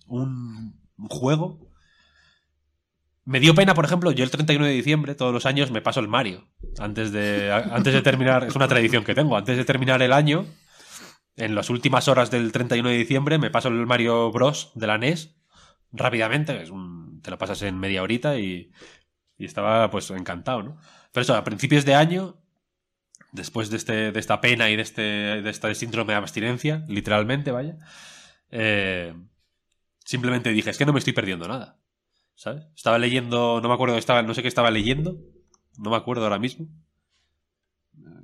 un, 0.07 0.79
juego, 1.09 1.69
me 3.25 3.39
dio 3.39 3.53
pena, 3.53 3.75
por 3.75 3.85
ejemplo, 3.85 4.11
yo 4.11 4.23
el 4.23 4.31
31 4.31 4.65
de 4.65 4.71
diciembre, 4.71 5.13
todos 5.13 5.31
los 5.31 5.45
años, 5.45 5.69
me 5.69 5.81
paso 5.81 5.99
el 5.99 6.07
Mario. 6.07 6.47
Antes 6.79 7.11
de, 7.11 7.51
antes 7.51 7.93
de 7.93 8.01
terminar, 8.01 8.45
es 8.45 8.55
una 8.55 8.67
tradición 8.67 9.03
que 9.03 9.13
tengo, 9.13 9.37
antes 9.37 9.55
de 9.55 9.65
terminar 9.65 10.01
el 10.01 10.13
año, 10.13 10.45
en 11.35 11.53
las 11.53 11.69
últimas 11.69 12.07
horas 12.07 12.31
del 12.31 12.51
31 12.51 12.89
de 12.89 12.97
diciembre, 12.97 13.37
me 13.37 13.51
paso 13.51 13.67
el 13.67 13.85
Mario 13.85 14.31
Bros. 14.31 14.71
de 14.73 14.87
la 14.87 14.95
NES 14.95 15.35
rápidamente, 15.91 16.61
es 16.61 16.69
un- 16.71 17.21
te 17.21 17.31
lo 17.31 17.37
pasas 17.37 17.61
en 17.61 17.79
media 17.79 18.01
horita 18.03 18.37
y, 18.39 18.71
y 19.37 19.45
estaba 19.45 19.89
pues 19.91 20.09
encantado, 20.11 20.63
¿no? 20.63 20.77
Pero 21.11 21.21
eso, 21.21 21.35
a 21.35 21.43
principios 21.43 21.85
de 21.85 21.95
año, 21.95 22.38
después 23.31 23.69
de, 23.69 23.77
este, 23.77 24.11
de 24.11 24.19
esta 24.19 24.41
pena 24.41 24.69
y 24.69 24.75
de 24.75 24.81
este, 24.81 25.01
de 25.01 25.49
este 25.49 25.75
síndrome 25.75 26.13
de 26.13 26.19
abstinencia, 26.19 26.83
literalmente, 26.87 27.51
vaya, 27.51 27.77
eh, 28.51 29.13
simplemente 30.05 30.51
dije, 30.51 30.69
es 30.71 30.77
que 30.77 30.85
no 30.85 30.93
me 30.93 30.99
estoy 30.99 31.13
perdiendo 31.13 31.47
nada. 31.47 31.79
¿Sabes? 32.35 32.65
Estaba 32.75 32.99
leyendo, 32.99 33.61
no 33.61 33.67
me 33.69 33.75
acuerdo, 33.75 33.97
estaba, 33.97 34.23
no 34.23 34.33
sé 34.33 34.41
qué 34.41 34.47
estaba 34.49 34.71
leyendo, 34.71 35.17
no 35.77 35.91
me 35.91 35.97
acuerdo 35.97 36.23
ahora 36.23 36.39
mismo. 36.39 36.67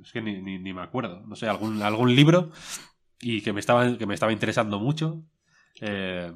Es 0.02 0.12
que 0.12 0.22
ni, 0.22 0.40
ni- 0.40 0.72
me 0.72 0.82
acuerdo. 0.82 1.22
No 1.26 1.36
sé, 1.36 1.48
algún, 1.48 1.82
algún 1.82 2.14
libro 2.14 2.50
y 3.20 3.42
que 3.42 3.52
me 3.52 3.60
estaba, 3.60 3.98
que 3.98 4.06
me 4.06 4.14
estaba 4.14 4.32
interesando 4.32 4.78
mucho. 4.80 5.22
Eh, 5.80 6.32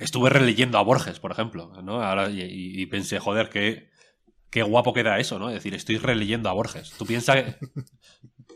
estuve 0.00 0.30
releyendo 0.30 0.78
a 0.78 0.82
Borges, 0.82 1.20
por 1.20 1.32
ejemplo, 1.32 1.72
¿no? 1.82 2.02
Ahora, 2.02 2.30
y, 2.30 2.42
y- 2.42 2.82
y 2.82 2.86
pensé, 2.86 3.20
joder, 3.20 3.50
qué, 3.50 3.90
qué 4.54 4.62
guapo 4.62 4.94
queda 4.94 5.18
eso, 5.18 5.40
¿no? 5.40 5.48
Es 5.48 5.56
decir, 5.56 5.74
estoy 5.74 5.98
releyendo 5.98 6.48
a 6.48 6.52
Borges. 6.52 6.92
Tú 6.96 7.04
piensas 7.04 7.42
que 7.42 7.56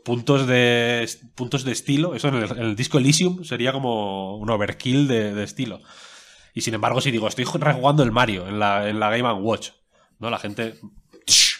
puntos 0.04 0.46
de, 0.46 1.10
puntos 1.34 1.64
de 1.64 1.72
estilo, 1.72 2.14
eso 2.14 2.28
en 2.28 2.36
el, 2.36 2.76
disco 2.76 2.98
Elysium 2.98 3.42
sería 3.42 3.72
como 3.72 4.36
un 4.36 4.48
overkill 4.48 5.08
de, 5.08 5.42
estilo. 5.42 5.80
Y 6.54 6.60
sin 6.60 6.74
embargo, 6.74 7.00
si 7.00 7.10
digo, 7.10 7.26
estoy 7.26 7.46
rejugando 7.46 8.04
el 8.04 8.12
Mario 8.12 8.46
en 8.46 8.60
la, 8.60 8.88
en 8.88 9.00
la 9.00 9.10
Game 9.10 9.28
Watch, 9.42 9.70
¿no? 10.20 10.30
La 10.30 10.38
gente 10.38 10.78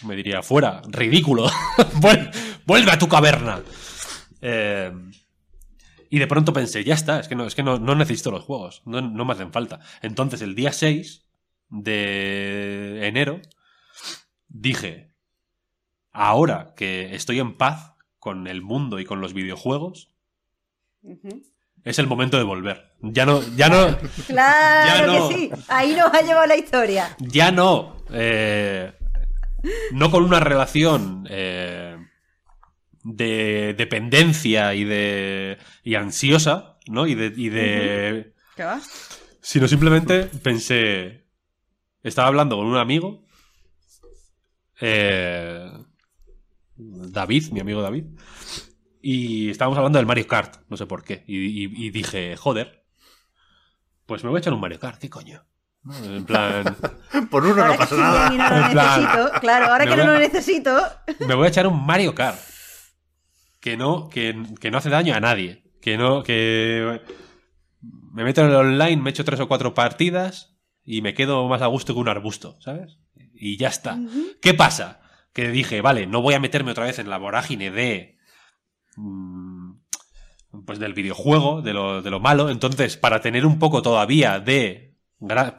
me 0.05 0.15
diría, 0.15 0.41
fuera, 0.41 0.83
ridículo, 0.87 1.49
Vuel- 1.95 2.31
vuelve 2.65 2.91
a 2.93 2.97
tu 2.97 3.09
caverna. 3.09 3.61
Eh, 4.41 4.89
y 6.09 6.17
de 6.17 6.27
pronto 6.27 6.53
pensé, 6.53 6.85
ya 6.85 6.93
está, 6.93 7.19
es 7.19 7.27
que 7.27 7.35
no, 7.35 7.45
es 7.45 7.55
que 7.55 7.63
no, 7.63 7.77
no 7.77 7.93
necesito 7.93 8.31
los 8.31 8.45
juegos, 8.45 8.83
no, 8.85 9.01
no 9.01 9.25
me 9.25 9.33
hacen 9.33 9.51
falta. 9.51 9.81
Entonces, 10.01 10.41
el 10.41 10.55
día 10.55 10.71
6 10.71 11.25
de 11.71 13.05
enero, 13.05 13.41
dije, 14.49 15.11
ahora 16.11 16.73
que 16.75 17.15
estoy 17.15 17.39
en 17.39 17.55
paz 17.57 17.93
con 18.19 18.47
el 18.47 18.61
mundo 18.61 18.99
y 18.99 19.05
con 19.05 19.21
los 19.21 19.33
videojuegos, 19.33 20.11
es 21.83 21.99
el 21.99 22.07
momento 22.07 22.37
de 22.37 22.43
volver. 22.43 22.91
Ya 23.01 23.25
no, 23.25 23.41
ya 23.55 23.69
no, 23.69 23.97
Claro 24.27 24.87
Ya 24.87 25.07
no. 25.07 25.29
que 25.29 25.35
sí. 25.35 25.51
Ahí 25.69 25.95
nos 25.95 26.13
ha 26.13 26.21
llevado 26.21 26.45
la 26.47 26.57
historia. 26.57 27.15
ya 27.19 27.51
no, 27.51 28.03
eh, 28.11 28.91
no 29.93 30.11
con 30.11 30.23
una 30.23 30.39
relación 30.41 31.25
eh, 31.29 31.95
de 33.03 33.73
dependencia 33.77 34.73
y 34.75 34.83
de 34.83 35.57
y 35.83 35.95
ansiosa, 35.95 36.77
¿no? 36.87 37.07
Y 37.07 37.15
de, 37.15 37.33
y 37.35 37.47
de 37.49 38.33
¿Qué 38.57 38.63
va? 38.65 38.81
sino 39.41 39.67
simplemente 39.69 40.23
pensé, 40.43 41.25
estaba 42.03 42.27
hablando 42.27 42.57
con 42.57 42.65
un 42.65 42.77
amigo, 42.77 43.23
eh, 44.81 45.71
David, 46.75 47.51
mi 47.51 47.59
amigo 47.59 47.81
David, 47.81 48.05
y 49.01 49.49
estábamos 49.49 49.77
hablando 49.77 49.97
del 49.99 50.05
Mario 50.05 50.27
Kart, 50.27 50.57
no 50.69 50.77
sé 50.77 50.85
por 50.85 51.03
qué, 51.03 51.23
y, 51.27 51.37
y- 51.65 51.85
y 51.87 51.89
dije, 51.91 52.35
joder, 52.37 52.85
pues 54.05 54.23
me 54.23 54.29
voy 54.29 54.37
a 54.37 54.39
echar 54.39 54.53
un 54.53 54.59
Mario 54.61 54.79
Kart, 54.79 54.99
¿qué 54.99 55.09
coño? 55.09 55.45
¿No? 55.83 55.95
En 56.03 56.25
plan, 56.25 56.75
Por 57.31 57.45
uno 57.45 57.61
ahora 57.61 57.73
no 57.73 57.77
pasa 57.77 57.95
nada. 57.95 58.29
bien 58.29 58.41
y 58.41 58.43
no 58.43 58.49
lo 58.49 58.65
En 58.65 58.71
plan, 58.71 59.01
necesito. 59.01 59.39
Claro, 59.39 59.65
ahora 59.67 59.85
que 59.85 59.95
no 59.95 60.03
a- 60.03 60.05
lo 60.07 60.19
necesito. 60.19 60.77
me 61.27 61.35
voy 61.35 61.45
a 61.45 61.49
echar 61.49 61.67
un 61.67 61.85
Mario 61.85 62.13
Kart. 62.15 62.37
Que 63.61 63.75
no, 63.77 64.07
que, 64.09 64.41
que 64.59 64.71
no 64.71 64.77
hace 64.77 64.89
daño 64.89 65.13
a 65.15 65.19
nadie. 65.19 65.63
Que 65.81 65.97
no, 65.97 66.23
que 66.23 67.01
me 68.13 68.23
meto 68.23 68.41
en 68.41 68.47
el 68.49 68.55
online, 68.55 68.97
me 69.01 69.09
echo 69.09 69.23
tres 69.25 69.39
o 69.39 69.47
cuatro 69.47 69.73
partidas 69.73 70.57
y 70.83 71.01
me 71.01 71.13
quedo 71.13 71.47
más 71.47 71.61
a 71.61 71.67
gusto 71.67 71.93
que 71.93 71.99
un 71.99 72.09
arbusto, 72.09 72.57
¿sabes? 72.61 72.97
Y 73.39 73.57
ya 73.57 73.69
está. 73.69 73.97
¿Qué 74.41 74.53
pasa? 74.53 75.01
Que 75.33 75.49
dije, 75.49 75.81
vale, 75.81 76.07
no 76.07 76.21
voy 76.21 76.33
a 76.33 76.39
meterme 76.39 76.71
otra 76.71 76.85
vez 76.85 76.99
en 76.99 77.09
la 77.09 77.17
vorágine 77.17 77.71
de. 77.71 78.17
mm, 78.97 79.71
Pues 80.65 80.79
del 80.79 80.93
videojuego, 80.93 81.61
de 81.61 81.73
lo, 81.73 82.01
de 82.01 82.09
lo 82.09 82.19
malo. 82.19 82.49
Entonces, 82.49 82.97
para 82.97 83.21
tener 83.21 83.45
un 83.45 83.59
poco 83.59 83.81
todavía 83.81 84.39
de 84.39 84.95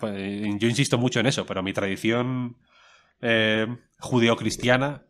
pues, 0.00 0.14
yo 0.58 0.68
insisto 0.68 0.98
mucho 0.98 1.20
en 1.20 1.26
eso, 1.26 1.46
pero 1.46 1.62
mi 1.62 1.72
tradición 1.72 2.56
eh, 3.20 3.66
judeocristiana 3.98 5.04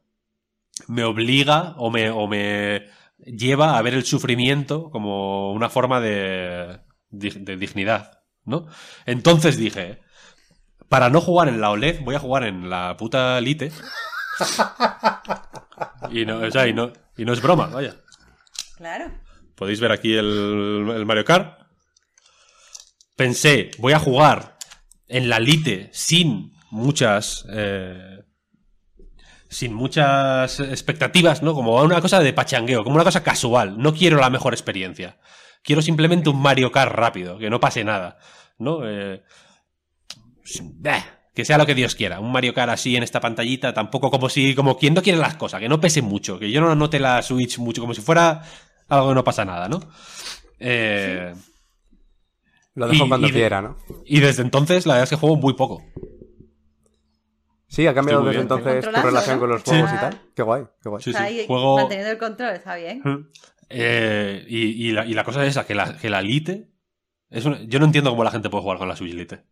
me 0.88 1.04
obliga 1.04 1.74
o 1.78 1.90
me, 1.90 2.10
o 2.10 2.26
me 2.26 2.86
lleva 3.18 3.78
a 3.78 3.82
ver 3.82 3.94
el 3.94 4.04
sufrimiento 4.04 4.90
como 4.90 5.52
una 5.52 5.68
forma 5.68 6.00
de, 6.00 6.80
de 7.10 7.56
dignidad, 7.56 8.22
¿no? 8.44 8.66
Entonces 9.06 9.56
dije, 9.56 10.00
para 10.90 11.08
no 11.08 11.20
jugar 11.20 11.48
en 11.48 11.60
la 11.60 11.70
OLED, 11.70 12.00
voy 12.02 12.16
a 12.16 12.18
jugar 12.18 12.44
en 12.44 12.68
la 12.68 12.96
puta 12.98 13.40
Lite. 13.40 13.70
y, 16.10 16.26
no, 16.26 16.38
o 16.38 16.50
sea, 16.50 16.66
y, 16.66 16.74
no, 16.74 16.92
y 17.16 17.24
no 17.24 17.32
es 17.32 17.40
broma, 17.40 17.66
vaya. 17.68 17.94
Claro. 18.76 19.10
Podéis 19.54 19.80
ver 19.80 19.92
aquí 19.92 20.14
el, 20.14 20.90
el 20.94 21.06
Mario 21.06 21.24
Kart. 21.24 21.60
Pensé, 23.16 23.70
voy 23.78 23.92
a 23.92 24.00
jugar 24.00 24.58
en 25.06 25.28
la 25.28 25.38
Lite 25.38 25.90
sin 25.92 26.52
muchas. 26.70 27.46
eh, 27.50 28.24
sin 29.48 29.74
muchas 29.74 30.60
expectativas, 30.60 31.42
¿no? 31.42 31.54
Como 31.54 31.82
una 31.82 32.00
cosa 32.00 32.20
de 32.20 32.32
pachangueo, 32.32 32.84
como 32.84 32.94
una 32.94 33.04
cosa 33.04 33.22
casual. 33.22 33.78
No 33.78 33.92
quiero 33.92 34.18
la 34.18 34.30
mejor 34.30 34.54
experiencia. 34.54 35.18
Quiero 35.62 35.82
simplemente 35.82 36.30
un 36.30 36.40
Mario 36.40 36.70
Kart 36.72 36.92
rápido, 36.92 37.36
que 37.38 37.50
no 37.50 37.60
pase 37.60 37.84
nada, 37.84 38.18
¿no? 38.58 38.88
Eh, 38.88 39.22
que 41.34 41.44
sea 41.44 41.58
lo 41.58 41.66
que 41.66 41.74
Dios 41.74 41.94
quiera. 41.94 42.20
Un 42.20 42.32
Mario 42.32 42.52
Kart 42.54 42.70
así 42.72 42.96
en 42.96 43.02
esta 43.02 43.20
pantallita, 43.20 43.72
tampoco 43.72 44.10
como 44.10 44.28
si, 44.28 44.54
como 44.54 44.76
quien 44.76 44.94
no 44.94 45.02
quiere 45.02 45.18
las 45.18 45.36
cosas, 45.36 45.60
que 45.60 45.68
no 45.68 45.80
pese 45.80 46.02
mucho, 46.02 46.38
que 46.38 46.50
yo 46.50 46.60
no 46.60 46.74
note 46.74 46.98
la 46.98 47.22
Switch 47.22 47.58
mucho, 47.58 47.80
como 47.80 47.94
si 47.94 48.00
fuera 48.02 48.42
algo 48.88 49.08
que 49.10 49.14
no 49.14 49.24
pasa 49.24 49.44
nada, 49.44 49.68
¿no? 49.68 49.80
Eh, 50.58 51.32
Lo 52.74 52.86
dejo 52.88 53.04
Y- 53.04 53.08
cuando 53.08 53.26
y 53.26 53.30
de- 53.32 53.38
quiera, 53.38 53.62
¿no? 53.62 53.76
y 54.06 54.20
desde 54.20 54.42
entonces, 54.42 54.86
la 54.86 54.94
verdad 54.94 55.04
es 55.04 55.10
que 55.10 55.16
juego 55.16 55.36
muy 55.36 55.54
poco. 55.54 55.82
Sí, 57.66 57.86
ha 57.86 57.94
cambiado 57.94 58.22
desde 58.22 58.30
bien. 58.32 58.42
entonces 58.42 58.84
tu 58.84 58.90
relación 58.90 59.36
¿no? 59.36 59.40
con 59.40 59.50
los 59.50 59.62
Sí. 59.62 59.70
juegos 59.70 59.90
y 59.92 59.96
tal. 59.96 60.20
Qué 60.34 60.42
guay, 60.42 60.64
qué 60.82 60.88
guay. 60.88 61.02
Sí, 61.02 61.12
sí. 61.12 61.44
Juego. 61.46 61.76
manteniendo 61.76 62.10
el 62.12 62.18
control, 62.18 62.50
está 62.56 62.74
bien. 62.74 63.02
Eh, 63.68 64.44
y, 64.48 64.88
y 64.88 64.92
la, 64.92 65.06
y 65.06 65.14
la 65.14 65.22
cosa 65.24 65.42
es 65.44 65.50
esa, 65.50 65.64
que 65.66 65.74
la, 65.76 65.96
que 65.96 66.10
la 66.10 66.20
Lite. 66.22 66.68
Es 67.30 67.44
una- 67.44 67.62
yo 67.62 67.78
no 67.78 67.84
entiendo 67.86 68.10
cómo 68.10 68.24
la 68.24 68.32
gente 68.32 68.50
puede 68.50 68.62
jugar 68.62 68.78
con 68.78 68.88
la 68.88 68.96
Switch 68.96 69.14
Lite. 69.14 69.44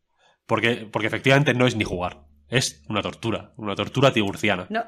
Porque, 0.49 0.89
porque 0.91 1.07
efectivamente 1.07 1.55
no 1.55 1.69
es 1.69 1.77
ni 1.77 1.85
jugar. 1.85 2.25
Es 2.49 2.83
una 2.89 3.03
tortura. 3.03 3.53
Una 3.57 3.77
tortura 3.77 4.13
tiburciana. 4.13 4.67
No, 4.71 4.83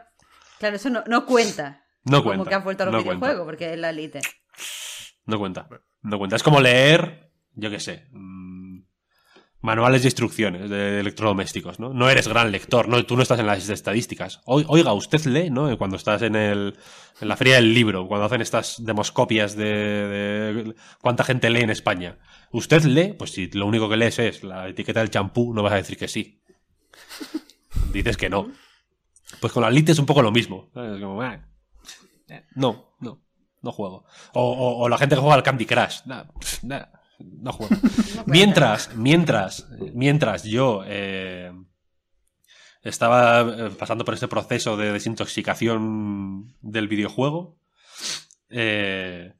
claro, 0.59 0.74
eso 0.77 0.91
no, 0.91 1.05
no 1.07 1.24
cuenta. 1.27 1.85
No 2.05 2.23
Como 2.24 2.31
cuenta. 2.37 2.49
que 2.49 2.55
han 2.57 2.65
vuelto 2.65 2.82
a 2.82 2.87
los 2.87 2.93
no 2.95 2.99
videojuegos, 3.03 3.28
cuenta. 3.28 3.45
porque 3.45 3.73
es 3.74 3.78
la 3.78 3.91
elite. 3.91 4.20
No 5.27 5.39
cuenta. 5.39 5.69
No 6.03 6.19
cuenta. 6.19 6.35
Es 6.37 6.43
como 6.43 6.61
leer, 6.61 7.31
yo 7.53 7.69
qué 7.70 7.78
sé, 7.78 8.09
mm, 8.11 8.81
manuales 9.61 10.01
de 10.01 10.09
instrucciones 10.09 10.70
de 10.70 11.01
electrodomésticos, 11.01 11.78
¿no? 11.78 11.93
No 11.93 12.09
eres 12.09 12.27
gran 12.27 12.51
lector, 12.51 12.89
¿no? 12.89 13.05
Tú 13.05 13.16
no 13.16 13.23
estás 13.23 13.39
en 13.39 13.47
las 13.47 13.69
estadísticas. 13.69 14.41
O- 14.47 14.62
Oiga, 14.69 14.95
usted 14.95 15.20
lee, 15.27 15.51
¿no? 15.51 15.77
Cuando 15.77 15.97
estás 15.99 16.23
en, 16.23 16.35
el, 16.37 16.78
en 17.20 17.28
la 17.28 17.37
feria 17.37 17.57
del 17.57 17.74
libro, 17.74 18.09
cuando 18.09 18.24
hacen 18.24 18.41
estas 18.41 18.82
demoscopias 18.82 19.55
de, 19.57 19.66
de 19.66 20.74
cuánta 21.03 21.23
gente 21.24 21.51
lee 21.51 21.61
en 21.61 21.70
España. 21.70 22.16
¿Usted 22.52 22.82
lee? 22.85 23.14
Pues 23.18 23.31
si 23.32 23.47
lo 23.48 23.66
único 23.66 23.89
que 23.89 23.97
lees 23.97 24.18
es 24.18 24.43
la 24.43 24.68
etiqueta 24.68 25.01
del 25.01 25.10
champú, 25.10 25.55
no 25.55 25.62
vas 25.62 25.72
a 25.72 25.77
decir 25.77 25.97
que 25.97 26.09
sí. 26.09 26.43
Dices 27.93 28.16
que 28.16 28.28
no. 28.28 28.51
Pues 29.40 29.52
con 29.52 29.62
la 29.62 29.70
Lite 29.70 29.93
es 29.93 29.98
un 29.98 30.06
poco 30.06 30.22
lo 30.22 30.32
mismo. 30.32 30.68
¿sabes? 30.74 30.94
Es 30.97 31.01
como, 31.01 31.22
"Ah, 31.22 31.40
no, 32.55 32.94
no, 33.01 33.22
no 33.62 33.72
juego. 33.72 34.05
O, 34.35 34.43
o- 34.43 34.78
o 34.82 34.89
la 34.89 34.98
gente 34.98 35.14
que 35.14 35.20
juega 35.20 35.36
al 35.36 35.43
Candy 35.43 35.66
Crush. 35.66 36.01
No 37.18 37.52
juego. 37.52 37.77
mientras, 38.27 38.94
mientras, 38.97 39.68
mientras 39.94 40.43
yo 40.44 40.82
eh, 40.86 41.52
estaba 42.82 43.40
eh, 43.43 43.70
pasando 43.78 44.05
por 44.05 44.14
este 44.14 44.27
proceso 44.28 44.77
de 44.77 44.93
desintoxicación 44.93 46.55
del 46.62 46.89
videojuego, 46.89 47.59
eh, 48.48 49.35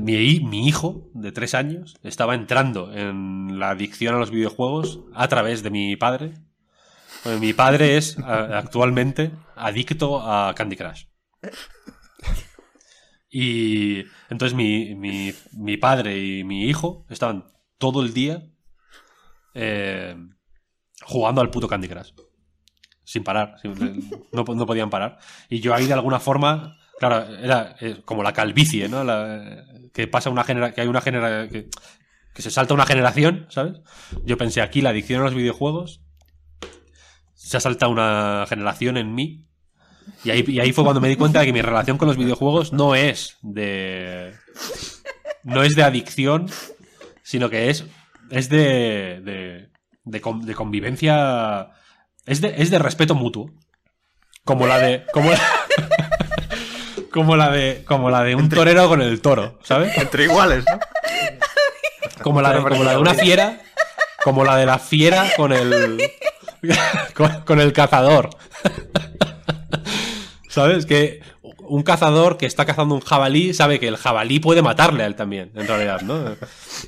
mi, 0.00 0.14
hi- 0.16 0.40
mi 0.44 0.66
hijo 0.66 1.10
de 1.14 1.32
tres 1.32 1.54
años 1.54 1.96
estaba 2.02 2.34
entrando 2.34 2.92
en 2.92 3.58
la 3.58 3.70
adicción 3.70 4.14
a 4.14 4.18
los 4.18 4.30
videojuegos 4.30 5.00
a 5.14 5.28
través 5.28 5.62
de 5.62 5.70
mi 5.70 5.96
padre. 5.96 6.32
Mi 7.40 7.52
padre 7.52 7.96
es 7.96 8.16
actualmente 8.18 9.32
adicto 9.56 10.20
a 10.20 10.54
Candy 10.54 10.76
Crush. 10.76 11.04
Y 13.30 14.04
entonces 14.30 14.54
mi, 14.54 14.94
mi, 14.94 15.32
mi 15.52 15.76
padre 15.76 16.18
y 16.24 16.44
mi 16.44 16.64
hijo 16.64 17.04
estaban 17.10 17.44
todo 17.76 18.02
el 18.02 18.14
día 18.14 18.42
eh, 19.54 20.16
jugando 21.02 21.40
al 21.40 21.50
puto 21.50 21.68
Candy 21.68 21.88
Crush. 21.88 22.12
Sin 23.04 23.24
parar. 23.24 23.56
sin- 23.60 24.10
no 24.32 24.44
podían 24.44 24.90
parar. 24.90 25.18
Y 25.50 25.60
yo 25.60 25.74
ahí 25.74 25.86
de 25.86 25.92
alguna 25.94 26.20
forma, 26.20 26.78
claro, 26.98 27.36
era 27.36 27.76
eh, 27.80 28.02
como 28.04 28.22
la 28.22 28.32
calvicie, 28.32 28.88
¿no? 28.88 29.04
La- 29.04 29.64
que 29.92 30.06
pasa 30.06 30.30
una 30.30 30.44
genera 30.44 30.72
que 30.72 30.80
hay 30.80 30.88
una 30.88 31.00
genera 31.00 31.48
que, 31.48 31.68
se 32.36 32.50
salta 32.52 32.72
una 32.74 32.86
generación, 32.86 33.46
¿sabes? 33.50 33.80
Yo 34.24 34.38
pensé 34.38 34.62
aquí 34.62 34.80
la 34.80 34.90
adicción 34.90 35.20
a 35.20 35.24
los 35.24 35.34
videojuegos 35.34 36.02
se 37.34 37.56
ha 37.56 37.60
saltado 37.60 37.90
una 37.90 38.44
generación 38.48 38.96
en 38.96 39.14
mí 39.14 39.48
y 40.24 40.30
ahí, 40.30 40.72
fue 40.72 40.84
cuando 40.84 41.00
me 41.00 41.08
di 41.08 41.16
cuenta 41.16 41.40
de 41.40 41.46
que 41.46 41.52
mi 41.52 41.62
relación 41.62 41.98
con 41.98 42.08
los 42.08 42.16
videojuegos 42.16 42.72
no 42.72 42.94
es 42.94 43.36
de. 43.42 44.34
No 45.44 45.62
es 45.62 45.76
de 45.76 45.82
adicción, 45.82 46.50
sino 47.22 47.50
que 47.50 47.70
es. 47.70 47.84
Es 48.30 48.48
de. 48.48 49.20
de, 49.24 49.70
de 50.04 50.54
convivencia. 50.54 51.70
Es 52.26 52.40
de, 52.40 52.54
es 52.58 52.70
de 52.70 52.78
respeto 52.78 53.14
mutuo. 53.14 53.50
Como 54.44 54.66
la 54.66 54.78
de. 54.78 55.04
Como 55.12 55.30
la, 55.30 55.40
como 57.10 57.36
la 57.36 57.50
de. 57.50 57.84
Como 57.86 58.10
la 58.10 58.22
de 58.22 58.34
un 58.34 58.48
torero 58.48 58.88
con 58.88 59.02
el 59.02 59.20
toro, 59.20 59.58
¿sabes? 59.62 59.96
Entre 59.96 60.24
iguales, 60.24 60.64
¿no? 60.70 60.78
Como 62.22 62.42
la 62.42 62.52
de, 62.52 62.62
como 62.62 62.84
la 62.84 62.92
de 62.92 62.96
una 62.98 63.14
fiera. 63.14 63.60
Como 64.22 64.44
la 64.44 64.56
de 64.56 64.66
la 64.66 64.78
fiera 64.78 65.30
con 65.36 65.52
el. 65.52 66.00
con, 67.14 67.40
con 67.42 67.60
el 67.60 67.72
cazador. 67.72 68.30
¿Sabes? 70.48 70.86
Que 70.86 71.20
un 71.68 71.82
cazador 71.82 72.36
que 72.38 72.46
está 72.46 72.64
cazando 72.64 72.94
un 72.94 73.00
jabalí 73.00 73.52
sabe 73.54 73.78
que 73.78 73.88
el 73.88 73.96
jabalí 73.96 74.40
puede 74.40 74.62
matarle 74.62 75.02
a 75.04 75.06
él 75.06 75.14
también, 75.14 75.52
en 75.54 75.66
realidad, 75.66 76.00
¿no? 76.00 76.36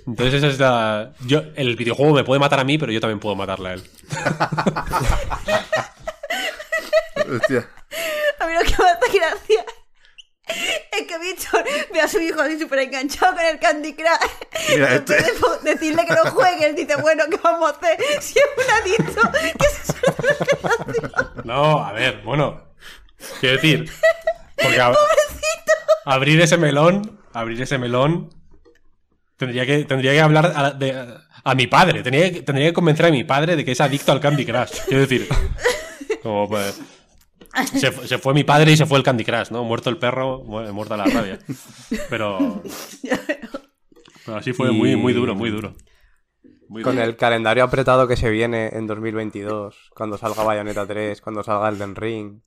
Entonces 0.07 0.35
esa 0.35 0.47
es 0.49 0.59
la... 0.59 1.13
Yo, 1.27 1.43
el 1.55 1.77
videojuego 1.77 2.15
me 2.15 2.25
puede 2.25 2.41
matar 2.41 2.61
a 2.61 2.65
mí, 2.65 2.79
pero 2.79 2.91
yo 2.91 3.01
también 3.01 3.21
puedo 3.21 3.37
matarle 3.37 3.69
a 3.69 3.73
él. 3.75 3.83
Hostia. 7.41 7.69
A 8.41 8.47
mí 8.47 8.55
lo 8.55 8.61
que 8.63 8.83
me 8.83 8.89
hace 8.89 9.19
gracia 9.19 9.65
es 10.93 11.07
que 11.07 11.19
Víctor 11.19 11.65
ve 11.93 12.01
a 12.01 12.09
su 12.09 12.21
hijo 12.21 12.41
así 12.41 12.59
súper 12.59 12.81
enganchado 12.81 13.35
con 13.37 13.45
el 13.45 13.59
Candy 13.59 13.95
Crush. 13.95 14.09
Mira, 14.71 14.95
este- 14.95 15.15
de 15.23 15.33
po- 15.41 15.57
decirle 15.63 16.05
que 16.07 16.15
no 16.15 16.31
juegue, 16.31 16.67
él 16.67 16.75
dice, 16.77 16.97
bueno, 16.97 17.25
¿qué 17.31 17.39
vamos 17.43 17.73
a 17.73 17.77
hacer? 17.77 17.99
Si 18.21 18.39
es 18.39 18.45
un 18.57 18.71
adicto, 19.03 19.33
que 19.59 19.65
se 19.69 19.93
suelte 19.93 21.09
No, 21.45 21.85
a 21.85 21.93
ver, 21.93 22.23
bueno. 22.23 22.69
Quiero 23.41 23.57
decir... 23.57 23.91
Porque 24.57 24.81
a- 24.81 24.95
abrir 26.05 26.41
ese 26.41 26.57
melón, 26.57 27.21
abrir 27.33 27.61
ese 27.63 27.79
melón... 27.79 28.31
Tendría 29.37 29.65
que, 29.65 29.85
tendría 29.85 30.13
que 30.13 30.21
hablar 30.21 30.53
a, 30.55 30.71
de- 30.73 31.15
a 31.45 31.55
mi 31.55 31.67
padre. 31.67 32.03
Tendría, 32.03 32.31
que- 32.33 32.43
tendría 32.43 32.69
que 32.69 32.75
convencer 32.75 33.07
a 33.07 33.11
mi 33.11 33.25
padre 33.25 33.57
de 33.57 33.65
que 33.65 33.73
es 33.73 33.81
adicto 33.81 34.13
al 34.13 34.21
Candy 34.21 34.45
Crush. 34.45 34.81
Quiero 34.87 35.01
decir... 35.03 35.29
Como 36.23 36.47
pues... 36.49 36.79
Se, 37.67 37.91
se 38.07 38.19
fue 38.19 38.33
mi 38.35 38.45
padre 38.45 38.73
y 38.73 38.77
se 38.77 38.87
fue 38.87 38.99
el 38.99 39.05
Candy 39.05 39.25
Crush, 39.25 39.51
¿no? 39.51 39.65
Muerto 39.65 39.91
el 39.91 39.97
perro, 39.99 40.43
mu- 40.45 40.73
muerta 40.73 40.97
la 40.97 41.05
rabia. 41.07 41.39
Pero... 42.09 42.63
pero 44.25 44.39
así 44.39 44.53
fue 44.53 44.71
Y- 44.71 44.75
muy, 44.77 44.97
muy 44.97 45.13
duro, 45.13 45.35
muy 45.35 45.51
duro. 45.51 45.75
Muy 46.69 46.83
Con 46.83 46.95
duro. 46.95 47.05
el 47.07 47.17
calendario 47.17 47.65
apretado 47.65 48.07
que 48.07 48.17
se 48.17 48.31
viene 48.31 48.69
en 48.73 48.87
2022, 48.87 49.91
cuando 49.95 50.17
salga 50.19 50.45
Bayonetta 50.45 50.87
3, 50.87 51.21
cuando 51.21 51.43
salga 51.43 51.69
Elden 51.69 51.97
Ring, 51.97 52.43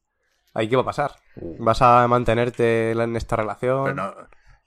¿ahí 0.53 0.69
qué 0.69 0.77
va 0.77 0.83
a 0.83 0.85
pasar? 0.85 1.15
¿Vas 1.59 1.81
a 1.81 2.07
mantenerte 2.07 2.91
en 2.91 3.15
esta 3.17 3.35
relación? 3.35 3.83
Pero 3.83 3.95
no, 3.95 4.15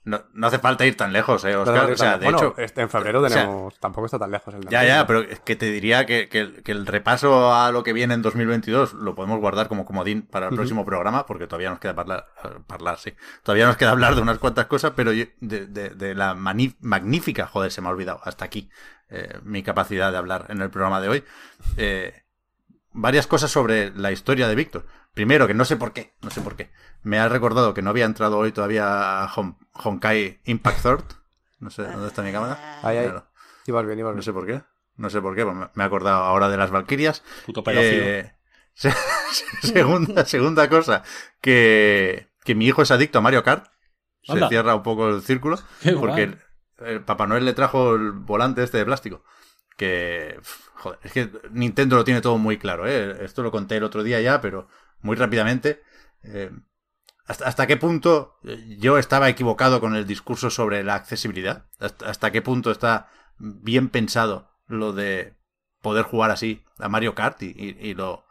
no, 0.07 0.21
no 0.33 0.47
hace 0.47 0.59
falta 0.59 0.85
ir 0.85 0.95
tan 0.97 1.13
lejos, 1.13 1.43
¿eh, 1.45 1.53
No 1.53 1.61
Oscar? 1.61 1.91
O 1.91 1.97
sea, 1.97 2.17
de 2.17 2.23
bueno, 2.25 2.37
hecho... 2.39 2.53
este- 2.57 2.81
en 2.81 2.89
febrero 2.89 3.21
o 3.21 3.29
sea, 3.29 3.41
tenemos... 3.43 3.79
tampoco 3.79 4.05
está 4.05 4.17
tan 4.17 4.31
lejos 4.31 4.53
el 4.55 4.67
Ya, 4.69 4.83
ya, 4.83 5.05
pero 5.05 5.21
es 5.21 5.39
que 5.41 5.55
te 5.55 5.65
diría 5.69 6.05
que, 6.05 6.29
que 6.29 6.39
el- 6.39 6.63
que 6.63 6.71
el 6.71 6.85
repaso 6.87 7.53
a 7.53 7.71
lo 7.71 7.83
que 7.83 7.93
viene 7.93 8.13
en 8.13 8.21
2022 8.21 8.93
lo 8.93 9.15
podemos 9.15 9.39
guardar 9.39 9.67
como 9.67 9.85
comodín 9.85 10.21
para 10.23 10.47
el 10.47 10.55
próximo 10.55 10.85
programa, 10.85 11.25
porque 11.25 11.45
todavía 11.47 11.69
nos 11.69 11.79
queda 11.79 11.91
hablar, 11.97 12.27
hablar, 12.69 12.97
sí. 12.99 13.13
Todavía 13.43 13.67
nos 13.67 13.77
queda 13.77 13.91
hablar 13.91 14.15
de 14.15 14.21
unas 14.21 14.39
cuantas 14.39 14.65
cosas, 14.67 14.93
pero 14.95 15.11
yo- 15.11 15.25
de, 15.41 15.67
de- 15.67 15.89
de 15.89 16.15
la 16.15 16.33
mani- 16.35 16.75
magnífica, 16.79 17.45
joder, 17.47 17.71
se 17.71 17.81
me 17.81 17.87
ha 17.87 17.91
olvidado, 17.91 18.19
hasta 18.23 18.45
aquí 18.45 18.69
eh, 19.09 19.39
mi 19.43 19.63
capacidad 19.63 20.11
de 20.11 20.17
hablar 20.17 20.45
en 20.49 20.61
el 20.61 20.69
programa 20.69 20.99
de 21.01 21.09
hoy. 21.09 21.23
Eh, 21.77 22.23
varias 22.93 23.27
cosas 23.27 23.51
sobre 23.51 23.91
la 23.95 24.11
historia 24.11 24.47
de 24.47 24.55
Víctor. 24.55 24.85
Primero, 25.17 25.47
que 25.47 25.53
no 25.55 25.65
sé 25.65 25.75
por 25.77 25.93
qué, 25.93 26.13
no 26.21 26.29
sé 26.29 26.41
por 26.41 26.55
qué. 26.55 26.69
Me 27.01 27.17
ha 27.19 27.27
recordado 27.27 27.73
que 27.73 27.81
no 27.81 27.89
había 27.89 28.05
entrado 28.05 28.37
hoy 28.37 28.51
todavía 28.51 29.23
a 29.23 29.27
Hon- 29.29 29.57
Honkai 29.73 30.39
Impact 30.45 30.81
Third. 30.83 31.03
No 31.59 31.69
sé 31.71 31.81
dónde 31.83 32.07
está 32.07 32.21
mi 32.21 32.31
cámara. 32.31 32.79
Ahí, 32.83 32.97
ahí. 32.97 33.05
Míralo. 33.07 33.27
Ibas 33.65 33.85
bien, 33.87 33.97
ibas 33.99 34.11
No 34.11 34.15
bien. 34.17 34.23
sé 34.23 34.31
por 34.33 34.45
qué. 34.45 34.61
No 34.95 35.09
sé 35.09 35.19
por 35.19 35.35
qué, 35.35 35.43
pues 35.43 35.55
me 35.73 35.83
he 35.83 35.87
acordado 35.87 36.23
ahora 36.23 36.49
de 36.49 36.57
las 36.57 36.69
Valquirias. 36.69 37.23
Puto. 37.47 37.63
Eh, 37.67 38.31
se- 38.75 38.93
segunda, 39.61 40.23
segunda 40.25 40.69
cosa, 40.69 41.03
que, 41.41 42.29
que 42.43 42.55
mi 42.55 42.67
hijo 42.67 42.81
es 42.83 42.91
adicto 42.91 43.17
a 43.17 43.21
Mario 43.21 43.43
Kart. 43.43 43.65
Se 44.23 44.33
Anda. 44.33 44.49
cierra 44.49 44.75
un 44.75 44.83
poco 44.83 45.09
el 45.09 45.21
círculo. 45.21 45.57
Qué 45.81 45.93
Porque 45.93 46.23
el, 46.23 46.37
el 46.79 47.01
Papá 47.03 47.25
Noel 47.27 47.45
le 47.45 47.53
trajo 47.53 47.95
el 47.95 48.11
volante 48.11 48.61
este 48.63 48.77
de 48.77 48.85
plástico. 48.85 49.23
Que, 49.77 50.39
joder, 50.75 50.99
es 51.03 51.11
que 51.11 51.31
Nintendo 51.51 51.95
lo 51.95 52.03
tiene 52.03 52.21
todo 52.21 52.37
muy 52.37 52.57
claro, 52.57 52.87
¿eh? 52.87 53.17
Esto 53.23 53.43
lo 53.43 53.51
conté 53.51 53.77
el 53.77 53.83
otro 53.83 54.03
día 54.03 54.19
ya, 54.21 54.41
pero 54.41 54.67
muy 55.01 55.15
rápidamente. 55.15 55.81
eh, 56.23 56.51
¿hasta, 57.25 57.47
¿Hasta 57.47 57.67
qué 57.67 57.77
punto 57.77 58.37
eh, 58.43 58.77
yo 58.79 58.97
estaba 58.97 59.29
equivocado 59.29 59.79
con 59.81 59.95
el 59.95 60.07
discurso 60.07 60.49
sobre 60.49 60.83
la 60.83 60.95
accesibilidad? 60.95 61.67
¿Hasta, 61.79 62.09
hasta 62.09 62.31
qué 62.31 62.41
punto 62.41 62.71
está 62.71 63.09
bien 63.39 63.89
pensado 63.89 64.51
lo 64.67 64.93
de 64.93 65.35
poder 65.81 66.03
jugar 66.05 66.31
así 66.31 66.63
a 66.79 66.89
Mario 66.89 67.15
Kart 67.15 67.41
y, 67.43 67.53
y- 67.57 67.93
lo 67.93 68.25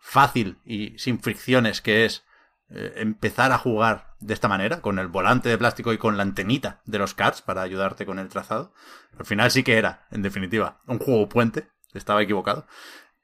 fácil 0.00 0.58
y 0.64 0.98
sin 0.98 1.20
fricciones 1.20 1.80
que 1.80 2.04
es 2.04 2.24
eh, 2.70 2.94
empezar 2.96 3.52
a 3.52 3.58
jugar 3.58 4.14
de 4.18 4.34
esta 4.34 4.48
manera, 4.48 4.80
con 4.80 4.98
el 4.98 5.08
volante 5.08 5.48
de 5.48 5.58
plástico 5.58 5.92
y 5.92 5.98
con 5.98 6.16
la 6.16 6.22
antenita 6.22 6.80
de 6.84 6.98
los 6.98 7.14
karts 7.14 7.42
para 7.42 7.62
ayudarte 7.62 8.06
con 8.06 8.18
el 8.18 8.28
trazado. 8.28 8.72
Al 9.18 9.26
final 9.26 9.50
sí 9.50 9.62
que 9.62 9.78
era, 9.78 10.06
en 10.10 10.22
definitiva, 10.22 10.80
un 10.86 10.98
juego 10.98 11.28
puente, 11.28 11.68
estaba 11.94 12.22
equivocado. 12.22 12.66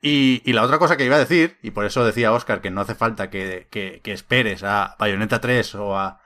Y, 0.05 0.43
y 0.45 0.53
la 0.53 0.63
otra 0.63 0.79
cosa 0.79 0.97
que 0.97 1.05
iba 1.05 1.15
a 1.17 1.21
decir, 1.21 1.59
y 1.63 1.71
por 1.71 1.85
eso 1.85 2.05
decía 2.05 2.33
Oscar 2.33 2.61
que 2.61 2.71
no 2.73 2.81
hace 2.81 2.95
falta 2.97 3.31
que, 3.31 3.69
que- 3.71 4.01
que 4.03 4.13
esperes 4.13 4.65
a 4.65 4.97
Bayonetta 4.99 5.41
3 5.41 5.77
o 5.77 5.97
a 5.97 6.21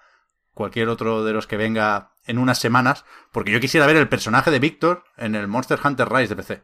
cualquier 0.54 0.88
otro 0.88 1.22
de 1.24 1.34
los 1.34 1.46
que 1.46 1.58
venga 1.58 2.12
en 2.26 2.38
unas 2.38 2.58
semanas, 2.58 3.04
porque 3.32 3.52
yo 3.52 3.60
quisiera 3.60 3.86
ver 3.86 3.96
el 3.96 4.08
personaje 4.08 4.50
de 4.50 4.58
Víctor 4.60 5.04
en 5.18 5.34
el 5.34 5.46
Monster 5.46 5.78
Hunter 5.84 6.08
Rise 6.10 6.34
de 6.34 6.36
PC. 6.36 6.62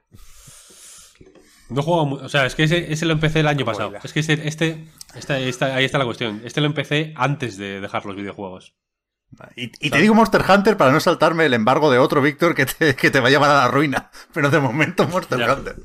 No 1.69 1.81
he 1.81 1.85
jugado 1.85 2.07
mu- 2.07 2.17
O 2.17 2.29
sea, 2.29 2.47
es 2.47 2.55
que 2.55 2.65
ese, 2.65 2.93
ese 2.93 3.07
lo 3.07 3.13
empecé 3.13 3.41
el 3.41 3.49
año 3.49 3.65
pasado. 3.65 3.93
Es 4.03 4.13
que 4.13 4.21
este, 4.21 4.49
este, 4.49 4.89
esta- 5.15 5.39
esta- 5.39 5.75
ahí 5.77 5.85
está 5.85 5.99
la 5.99 6.05
cuestión. 6.07 6.41
Este 6.45 6.61
lo 6.61 6.67
empecé 6.67 7.13
antes 7.17 7.57
de 7.59 7.81
dejar 7.81 8.05
los 8.07 8.17
videojuegos. 8.17 8.75
Y, 9.57 9.73
y 9.81 9.89
te 9.91 9.99
digo 9.99 10.15
Monster 10.15 10.43
Hunter 10.47 10.77
para 10.77 10.93
no 10.93 11.01
saltarme 11.01 11.47
el 11.47 11.55
embargo 11.55 11.91
de 11.91 11.99
otro 11.99 12.21
Víctor 12.21 12.55
que 12.55 12.67
te, 12.67 12.95
que 12.95 13.11
te 13.11 13.21
va 13.21 13.29
a 13.29 13.31
llevar 13.31 13.51
a 13.51 13.55
la 13.55 13.69
ruina. 13.69 14.11
Pero 14.35 14.51
de 14.51 14.61
momento 14.61 15.07
Monster 15.09 15.39
Ya. 15.39 15.55
Hunter. 15.55 15.77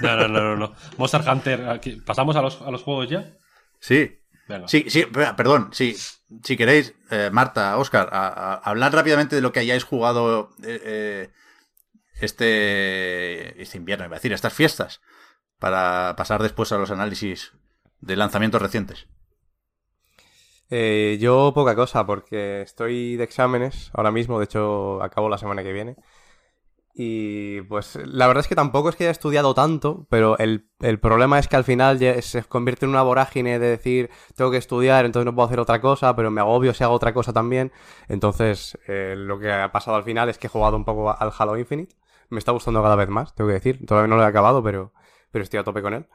No, 0.00 0.16
no, 0.16 0.28
no, 0.28 0.40
no. 0.40 0.56
no. 0.56 0.74
Monster 0.98 1.22
Hunter. 1.28 1.68
aquí- 1.68 1.96
¿Pasamos 2.04 2.36
a 2.36 2.42
los, 2.42 2.60
a 2.62 2.70
los 2.70 2.82
juegos 2.82 3.08
ya? 3.08 3.36
Sí. 3.80 4.18
Venga. 4.48 4.68
Sí, 4.68 4.86
sí, 4.88 5.04
pe- 5.06 5.32
perdón, 5.34 5.70
sí. 5.72 5.96
Si 6.42 6.56
queréis, 6.56 6.94
eh, 7.10 7.30
Marta, 7.32 7.76
Oscar, 7.78 8.08
a, 8.12 8.26
a- 8.28 8.54
hablar 8.56 8.92
rápidamente 8.92 9.36
de 9.36 9.42
lo 9.42 9.52
que 9.52 9.60
hayáis 9.60 9.84
jugado 9.84 10.50
eh, 10.62 10.80
eh, 10.84 11.30
este, 12.20 13.60
este 13.62 13.78
invierno, 13.78 14.04
iba 14.04 14.16
a 14.16 14.18
decir, 14.18 14.32
estas 14.32 14.52
fiestas, 14.52 15.00
para 15.58 16.14
pasar 16.16 16.42
después 16.42 16.72
a 16.72 16.78
los 16.78 16.90
análisis 16.90 17.52
de 18.00 18.16
lanzamientos 18.16 18.60
recientes. 18.60 19.06
Eh, 20.70 21.18
yo 21.20 21.52
poca 21.54 21.74
cosa, 21.76 22.06
porque 22.06 22.62
estoy 22.62 23.16
de 23.16 23.24
exámenes 23.24 23.90
ahora 23.94 24.10
mismo, 24.10 24.38
de 24.38 24.46
hecho 24.46 25.02
acabo 25.02 25.28
la 25.28 25.38
semana 25.38 25.62
que 25.62 25.72
viene. 25.72 25.96
Y 26.96 27.62
pues 27.62 27.96
la 27.96 28.28
verdad 28.28 28.42
es 28.42 28.48
que 28.48 28.54
tampoco 28.54 28.88
es 28.88 28.94
que 28.94 29.02
haya 29.02 29.10
estudiado 29.10 29.52
tanto, 29.52 30.06
pero 30.08 30.38
el, 30.38 30.70
el 30.78 31.00
problema 31.00 31.40
es 31.40 31.48
que 31.48 31.56
al 31.56 31.64
final 31.64 31.98
se 32.22 32.44
convierte 32.44 32.86
en 32.86 32.90
una 32.90 33.02
vorágine 33.02 33.58
de 33.58 33.66
decir, 33.66 34.10
tengo 34.36 34.52
que 34.52 34.58
estudiar, 34.58 35.04
entonces 35.04 35.26
no 35.26 35.34
puedo 35.34 35.46
hacer 35.46 35.58
otra 35.58 35.80
cosa, 35.80 36.14
pero 36.14 36.30
me 36.30 36.40
agobio 36.40 36.72
si 36.72 36.84
hago 36.84 36.94
otra 36.94 37.12
cosa 37.12 37.32
también. 37.32 37.72
Entonces 38.06 38.78
eh, 38.86 39.14
lo 39.18 39.40
que 39.40 39.50
ha 39.50 39.72
pasado 39.72 39.96
al 39.96 40.04
final 40.04 40.28
es 40.28 40.38
que 40.38 40.46
he 40.46 40.50
jugado 40.50 40.76
un 40.76 40.84
poco 40.84 41.10
al 41.10 41.32
Halo 41.36 41.58
Infinite. 41.58 41.96
Me 42.30 42.38
está 42.38 42.52
gustando 42.52 42.80
cada 42.80 42.94
vez 42.94 43.08
más, 43.08 43.34
tengo 43.34 43.48
que 43.48 43.54
decir. 43.54 43.84
Todavía 43.84 44.06
no 44.06 44.16
lo 44.16 44.22
he 44.22 44.26
acabado, 44.26 44.62
pero, 44.62 44.92
pero 45.32 45.42
estoy 45.42 45.58
a 45.58 45.64
tope 45.64 45.82
con 45.82 45.94
él. 45.94 46.06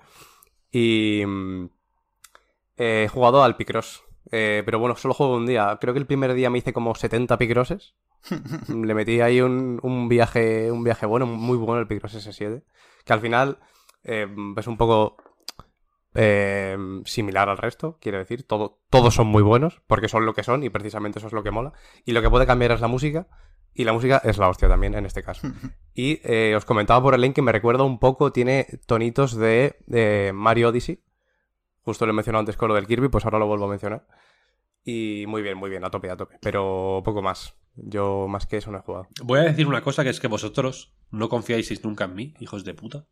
Y 0.72 1.24
mm, 1.26 1.66
he 2.78 3.10
jugado 3.12 3.44
al 3.44 3.58
Picross. 3.58 4.06
Eh, 4.32 4.64
pero 4.66 4.80
bueno, 4.80 4.96
solo 4.96 5.14
juego 5.14 5.36
un 5.36 5.46
día. 5.46 5.78
Creo 5.82 5.94
que 5.94 6.00
el 6.00 6.06
primer 6.06 6.34
día 6.34 6.50
me 6.50 6.60
hice 6.60 6.72
como 6.72 6.96
70 6.96 7.38
Picrosses. 7.38 7.96
Le 8.68 8.94
metí 8.94 9.22
ahí 9.22 9.42
un, 9.42 9.80
un 9.82 10.10
viaje 10.10 10.72
un 10.72 10.84
viaje 10.84 11.06
bueno, 11.06 11.26
muy 11.26 11.58
bueno 11.58 11.80
el 11.80 11.88
Picross 11.88 12.16
S7. 12.16 12.64
Que 13.06 13.14
al 13.14 13.22
final 13.22 13.60
eh, 14.04 14.28
es 14.58 14.68
un 14.68 14.78
poco 14.78 15.18
eh, 16.16 16.78
similar 17.06 17.50
al 17.50 17.58
resto, 17.58 17.98
quiero 18.02 18.18
decir. 18.18 18.44
Todo, 18.44 18.80
todos 18.90 19.14
son 19.14 19.28
muy 19.28 19.44
buenos, 19.44 19.82
porque 19.88 20.08
son 20.08 20.26
lo 20.26 20.34
que 20.34 20.44
son 20.44 20.64
y 20.64 20.70
precisamente 20.70 21.20
eso 21.20 21.28
es 21.28 21.34
lo 21.34 21.44
que 21.44 21.52
mola. 21.52 21.74
Y 22.06 22.12
lo 22.12 22.22
que 22.22 22.30
puede 22.30 22.46
cambiar 22.46 22.72
es 22.72 22.82
la 22.82 22.88
música. 22.88 23.28
Y 23.74 23.84
la 23.84 23.94
música 23.94 24.20
es 24.24 24.38
la 24.38 24.50
hostia 24.50 24.68
también 24.68 24.96
en 24.96 25.06
este 25.06 25.24
caso. 25.24 25.48
Y 25.94 26.22
eh, 26.24 26.56
os 26.56 26.64
comentaba 26.64 27.04
por 27.04 27.14
el 27.14 27.20
link 27.20 27.36
que 27.36 27.42
me 27.42 27.52
recuerda 27.52 27.84
un 27.84 28.00
poco, 28.00 28.32
tiene 28.32 28.68
tonitos 28.86 29.36
de, 29.36 29.76
de 29.86 30.32
Mario 30.34 30.70
Odyssey. 30.70 31.04
Justo 31.82 32.06
lo 32.06 32.12
he 32.12 32.16
mencionado 32.16 32.40
antes 32.40 32.56
con 32.56 32.70
lo 32.70 32.76
del 32.76 32.88
Kirby, 32.88 33.10
pues 33.10 33.26
ahora 33.26 33.38
lo 33.38 33.48
vuelvo 33.48 33.66
a 33.66 33.70
mencionar. 33.70 34.08
Y 34.86 35.26
muy 35.28 35.42
bien, 35.42 35.58
muy 35.58 35.70
bien, 35.70 35.84
a 35.84 35.90
tope, 35.90 36.10
a 36.10 36.16
tope. 36.16 36.38
Pero 36.42 37.02
poco 37.04 37.22
más. 37.22 37.59
Yo 37.76 38.28
más 38.28 38.46
que 38.46 38.58
eso 38.58 38.72
no 38.72 38.78
he 38.80 38.82
jugado. 38.82 39.08
Voy 39.24 39.40
a 39.40 39.44
decir 39.44 39.68
una 39.68 39.82
cosa 39.82 40.04
que 40.04 40.10
es 40.10 40.20
que 40.20 40.28
vosotros 40.28 40.94
no 41.12 41.30
confiáis 41.30 41.84
nunca 41.84 42.06
en 42.06 42.16
mí, 42.16 42.34
hijos 42.40 42.64
de 42.66 42.74
puta. 42.74 43.06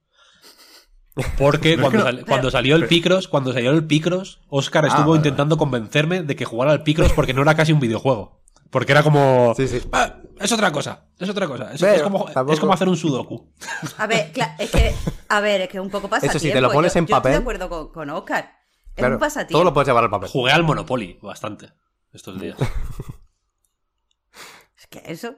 Porque 1.37 1.77
cuando, 1.81 2.01
sal- 2.03 2.25
cuando 2.27 2.51
salió 2.51 2.75
el 2.75 2.87
Picross, 2.87 3.27
cuando 3.27 3.53
salió 3.53 3.71
el 3.71 3.85
Picross, 3.87 4.41
Oscar 4.49 4.85
Ah, 4.85 4.89
estuvo 4.89 5.09
vale, 5.11 5.17
intentando 5.17 5.57
convencerme 5.57 6.21
de 6.23 6.35
que 6.35 6.45
jugara 6.45 6.71
al 6.71 6.83
Picross 6.83 7.13
porque 7.13 7.33
no 7.33 7.41
era 7.41 7.55
casi 7.55 7.71
un 7.73 7.79
videojuego. 7.79 8.43
Porque 8.69 8.91
era 8.91 9.01
como. 9.01 9.53
Sí, 9.55 9.67
sí. 9.67 9.81
"Ah, 9.93 10.17
es 10.39 10.51
otra 10.51 10.71
cosa, 10.73 11.07
es 11.17 11.29
otra 11.29 11.47
cosa. 11.47 11.73
Es, 11.73 11.79
Pero, 11.79 11.93
es 11.95 12.01
como, 12.01 12.25
tampoco- 12.25 12.53
es 12.53 12.59
como 12.59 12.73
hacer 12.73 12.89
un 12.89 12.97
sudoku. 12.97 13.53
A 13.97 14.05
ver, 14.07 14.31
es 14.59 14.69
que, 14.69 14.93
a 15.29 15.39
ver, 15.39 15.61
es 15.61 15.69
que 15.69 15.79
un 15.79 15.89
poco 15.89 16.09
pasa 16.09 16.25
Eso 16.27 16.37
sí, 16.37 16.51
te 16.51 16.59
lo 16.59 16.69
pones 16.71 16.93
en 16.97 17.05
Yo 17.07 17.15
estoy 17.15 17.31
de 17.31 17.37
papel. 17.37 17.41
acuerdo 17.41 17.69
con, 17.69 17.91
con 17.93 18.09
Oscar. 18.09 18.51
Es 18.89 18.95
Claro, 19.01 19.15
un 19.15 19.19
pasatiempo. 19.21 19.53
todo 19.53 19.63
lo 19.63 19.73
puedes 19.73 19.87
llevar 19.87 20.03
al 20.03 20.09
papel. 20.09 20.29
Jugué 20.29 20.51
al 20.51 20.63
Monopoly 20.63 21.17
bastante 21.21 21.69
estos 22.13 22.39
días. 22.41 22.57
Es 24.89 25.01
que 25.01 25.11
eso. 25.11 25.35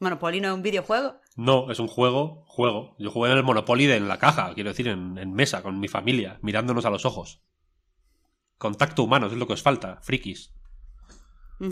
Monopoly 0.00 0.40
no 0.40 0.48
es 0.48 0.54
un 0.54 0.62
videojuego. 0.62 1.20
No, 1.36 1.70
es 1.70 1.78
un 1.78 1.88
juego, 1.88 2.44
juego. 2.46 2.96
Yo 2.98 3.10
jugué 3.10 3.30
en 3.30 3.38
el 3.38 3.44
Monopoly 3.44 3.86
de 3.86 3.96
en 3.96 4.08
la 4.08 4.18
caja, 4.18 4.52
quiero 4.54 4.70
decir, 4.70 4.88
en, 4.88 5.16
en 5.18 5.32
mesa, 5.32 5.62
con 5.62 5.78
mi 5.78 5.88
familia, 5.88 6.38
mirándonos 6.42 6.84
a 6.84 6.90
los 6.90 7.04
ojos. 7.04 7.42
Contacto 8.58 9.02
humano, 9.04 9.26
es 9.26 9.32
lo 9.34 9.46
que 9.46 9.52
os 9.54 9.62
falta, 9.62 10.00
frikis. 10.02 10.52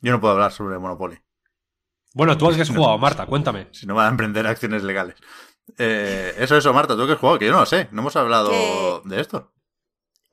Yo 0.00 0.12
no 0.12 0.20
puedo 0.20 0.34
hablar 0.34 0.52
sobre 0.52 0.78
Monopoly. 0.78 1.18
Bueno, 2.14 2.38
tú 2.38 2.48
que 2.50 2.62
has 2.62 2.70
jugado, 2.74 2.98
Marta, 2.98 3.26
cuéntame. 3.26 3.68
Si 3.72 3.86
no 3.86 3.94
van 3.94 4.06
a 4.06 4.10
emprender 4.10 4.46
acciones 4.46 4.82
legales. 4.82 5.16
Eh, 5.78 6.34
eso, 6.38 6.56
eso, 6.56 6.72
Marta, 6.72 6.96
tú 6.96 7.06
que 7.06 7.12
has 7.12 7.18
jugado, 7.18 7.38
que 7.38 7.46
yo 7.46 7.52
no 7.52 7.60
lo 7.60 7.66
sé. 7.66 7.88
No 7.90 8.02
hemos 8.02 8.16
hablado 8.16 9.00
de 9.04 9.20
esto. 9.20 9.52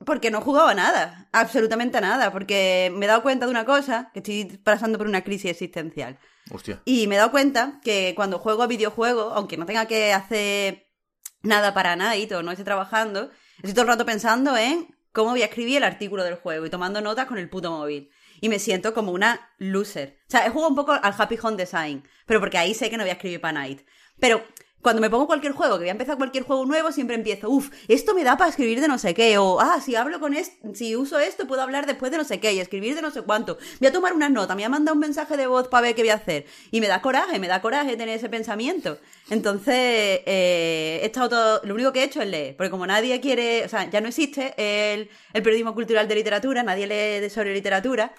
Porque 0.04 0.30
no 0.30 0.38
he 0.38 0.42
jugado 0.42 0.68
a 0.68 0.74
nada, 0.74 1.28
absolutamente 1.32 2.00
nada, 2.00 2.32
porque 2.32 2.92
me 2.94 3.06
he 3.06 3.08
dado 3.08 3.22
cuenta 3.22 3.46
de 3.46 3.50
una 3.50 3.64
cosa, 3.64 4.10
que 4.12 4.20
estoy 4.20 4.44
pasando 4.62 4.98
por 4.98 5.06
una 5.06 5.22
crisis 5.22 5.50
existencial. 5.50 6.18
Hostia. 6.50 6.82
Y 6.84 7.06
me 7.06 7.14
he 7.14 7.18
dado 7.18 7.30
cuenta 7.30 7.80
que 7.82 8.12
cuando 8.14 8.38
juego 8.38 8.62
a 8.62 8.66
videojuegos, 8.66 9.32
aunque 9.34 9.56
no 9.56 9.66
tenga 9.66 9.86
que 9.86 10.12
hacer 10.12 10.88
nada 11.42 11.74
para 11.74 11.96
Night 11.96 12.32
o 12.32 12.42
no 12.42 12.50
esté 12.50 12.64
trabajando, 12.64 13.30
estoy 13.56 13.72
todo 13.72 13.82
el 13.82 13.88
rato 13.88 14.04
pensando 14.04 14.56
en 14.56 14.94
cómo 15.12 15.30
voy 15.30 15.42
a 15.42 15.46
escribir 15.46 15.78
el 15.78 15.84
artículo 15.84 16.24
del 16.24 16.34
juego 16.34 16.66
y 16.66 16.70
tomando 16.70 17.00
notas 17.00 17.26
con 17.26 17.38
el 17.38 17.48
puto 17.48 17.70
móvil. 17.70 18.10
Y 18.40 18.48
me 18.48 18.58
siento 18.58 18.92
como 18.92 19.12
una 19.12 19.52
loser. 19.58 20.18
O 20.28 20.30
sea, 20.30 20.44
he 20.44 20.50
jugado 20.50 20.68
un 20.68 20.76
poco 20.76 20.92
al 20.92 21.14
Happy 21.16 21.38
Home 21.40 21.56
Design, 21.56 22.02
pero 22.26 22.40
porque 22.40 22.58
ahí 22.58 22.74
sé 22.74 22.90
que 22.90 22.96
no 22.96 23.04
voy 23.04 23.10
a 23.10 23.14
escribir 23.14 23.40
para 23.40 23.52
Night. 23.52 23.86
Pero 24.18 24.44
cuando 24.84 25.00
me 25.00 25.08
pongo 25.08 25.26
cualquier 25.26 25.54
juego, 25.54 25.76
que 25.76 25.84
voy 25.84 25.88
a 25.88 25.92
empezar 25.92 26.18
cualquier 26.18 26.44
juego 26.44 26.66
nuevo, 26.66 26.92
siempre 26.92 27.16
empiezo, 27.16 27.48
uff, 27.48 27.70
esto 27.88 28.14
me 28.14 28.22
da 28.22 28.36
para 28.36 28.50
escribir 28.50 28.82
de 28.82 28.86
no 28.86 28.98
sé 28.98 29.14
qué, 29.14 29.38
o 29.38 29.58
ah, 29.58 29.80
si 29.80 29.96
hablo 29.96 30.20
con 30.20 30.34
esto, 30.34 30.74
si 30.74 30.94
uso 30.94 31.18
esto, 31.18 31.46
puedo 31.46 31.62
hablar 31.62 31.86
después 31.86 32.12
de 32.12 32.18
no 32.18 32.24
sé 32.24 32.38
qué, 32.38 32.52
y 32.52 32.60
escribir 32.60 32.94
de 32.94 33.00
no 33.00 33.10
sé 33.10 33.22
cuánto. 33.22 33.56
Voy 33.80 33.88
a 33.88 33.92
tomar 33.92 34.12
unas 34.12 34.30
notas, 34.30 34.54
me 34.54 34.60
voy 34.60 34.66
a 34.66 34.68
mandar 34.68 34.92
un 34.92 35.00
mensaje 35.00 35.38
de 35.38 35.46
voz 35.46 35.68
para 35.68 35.86
ver 35.86 35.94
qué 35.94 36.02
voy 36.02 36.10
a 36.10 36.16
hacer. 36.16 36.44
Y 36.70 36.82
me 36.82 36.86
da 36.86 37.00
coraje, 37.00 37.38
me 37.38 37.48
da 37.48 37.62
coraje 37.62 37.96
tener 37.96 38.18
ese 38.18 38.28
pensamiento. 38.28 38.98
Entonces, 39.30 39.74
eh, 39.74 41.00
he 41.02 41.06
estado 41.06 41.30
todo, 41.30 41.60
lo 41.64 41.72
único 41.72 41.90
que 41.90 42.00
he 42.00 42.04
hecho 42.04 42.20
es 42.20 42.28
leer, 42.28 42.54
porque 42.54 42.70
como 42.70 42.86
nadie 42.86 43.18
quiere, 43.22 43.64
o 43.64 43.68
sea, 43.70 43.88
ya 43.88 44.02
no 44.02 44.08
existe 44.08 44.52
el, 44.58 45.08
el 45.32 45.42
periodismo 45.42 45.72
cultural 45.72 46.06
de 46.08 46.14
literatura, 46.14 46.62
nadie 46.62 46.86
lee 46.86 47.30
sobre 47.30 47.54
literatura, 47.54 48.12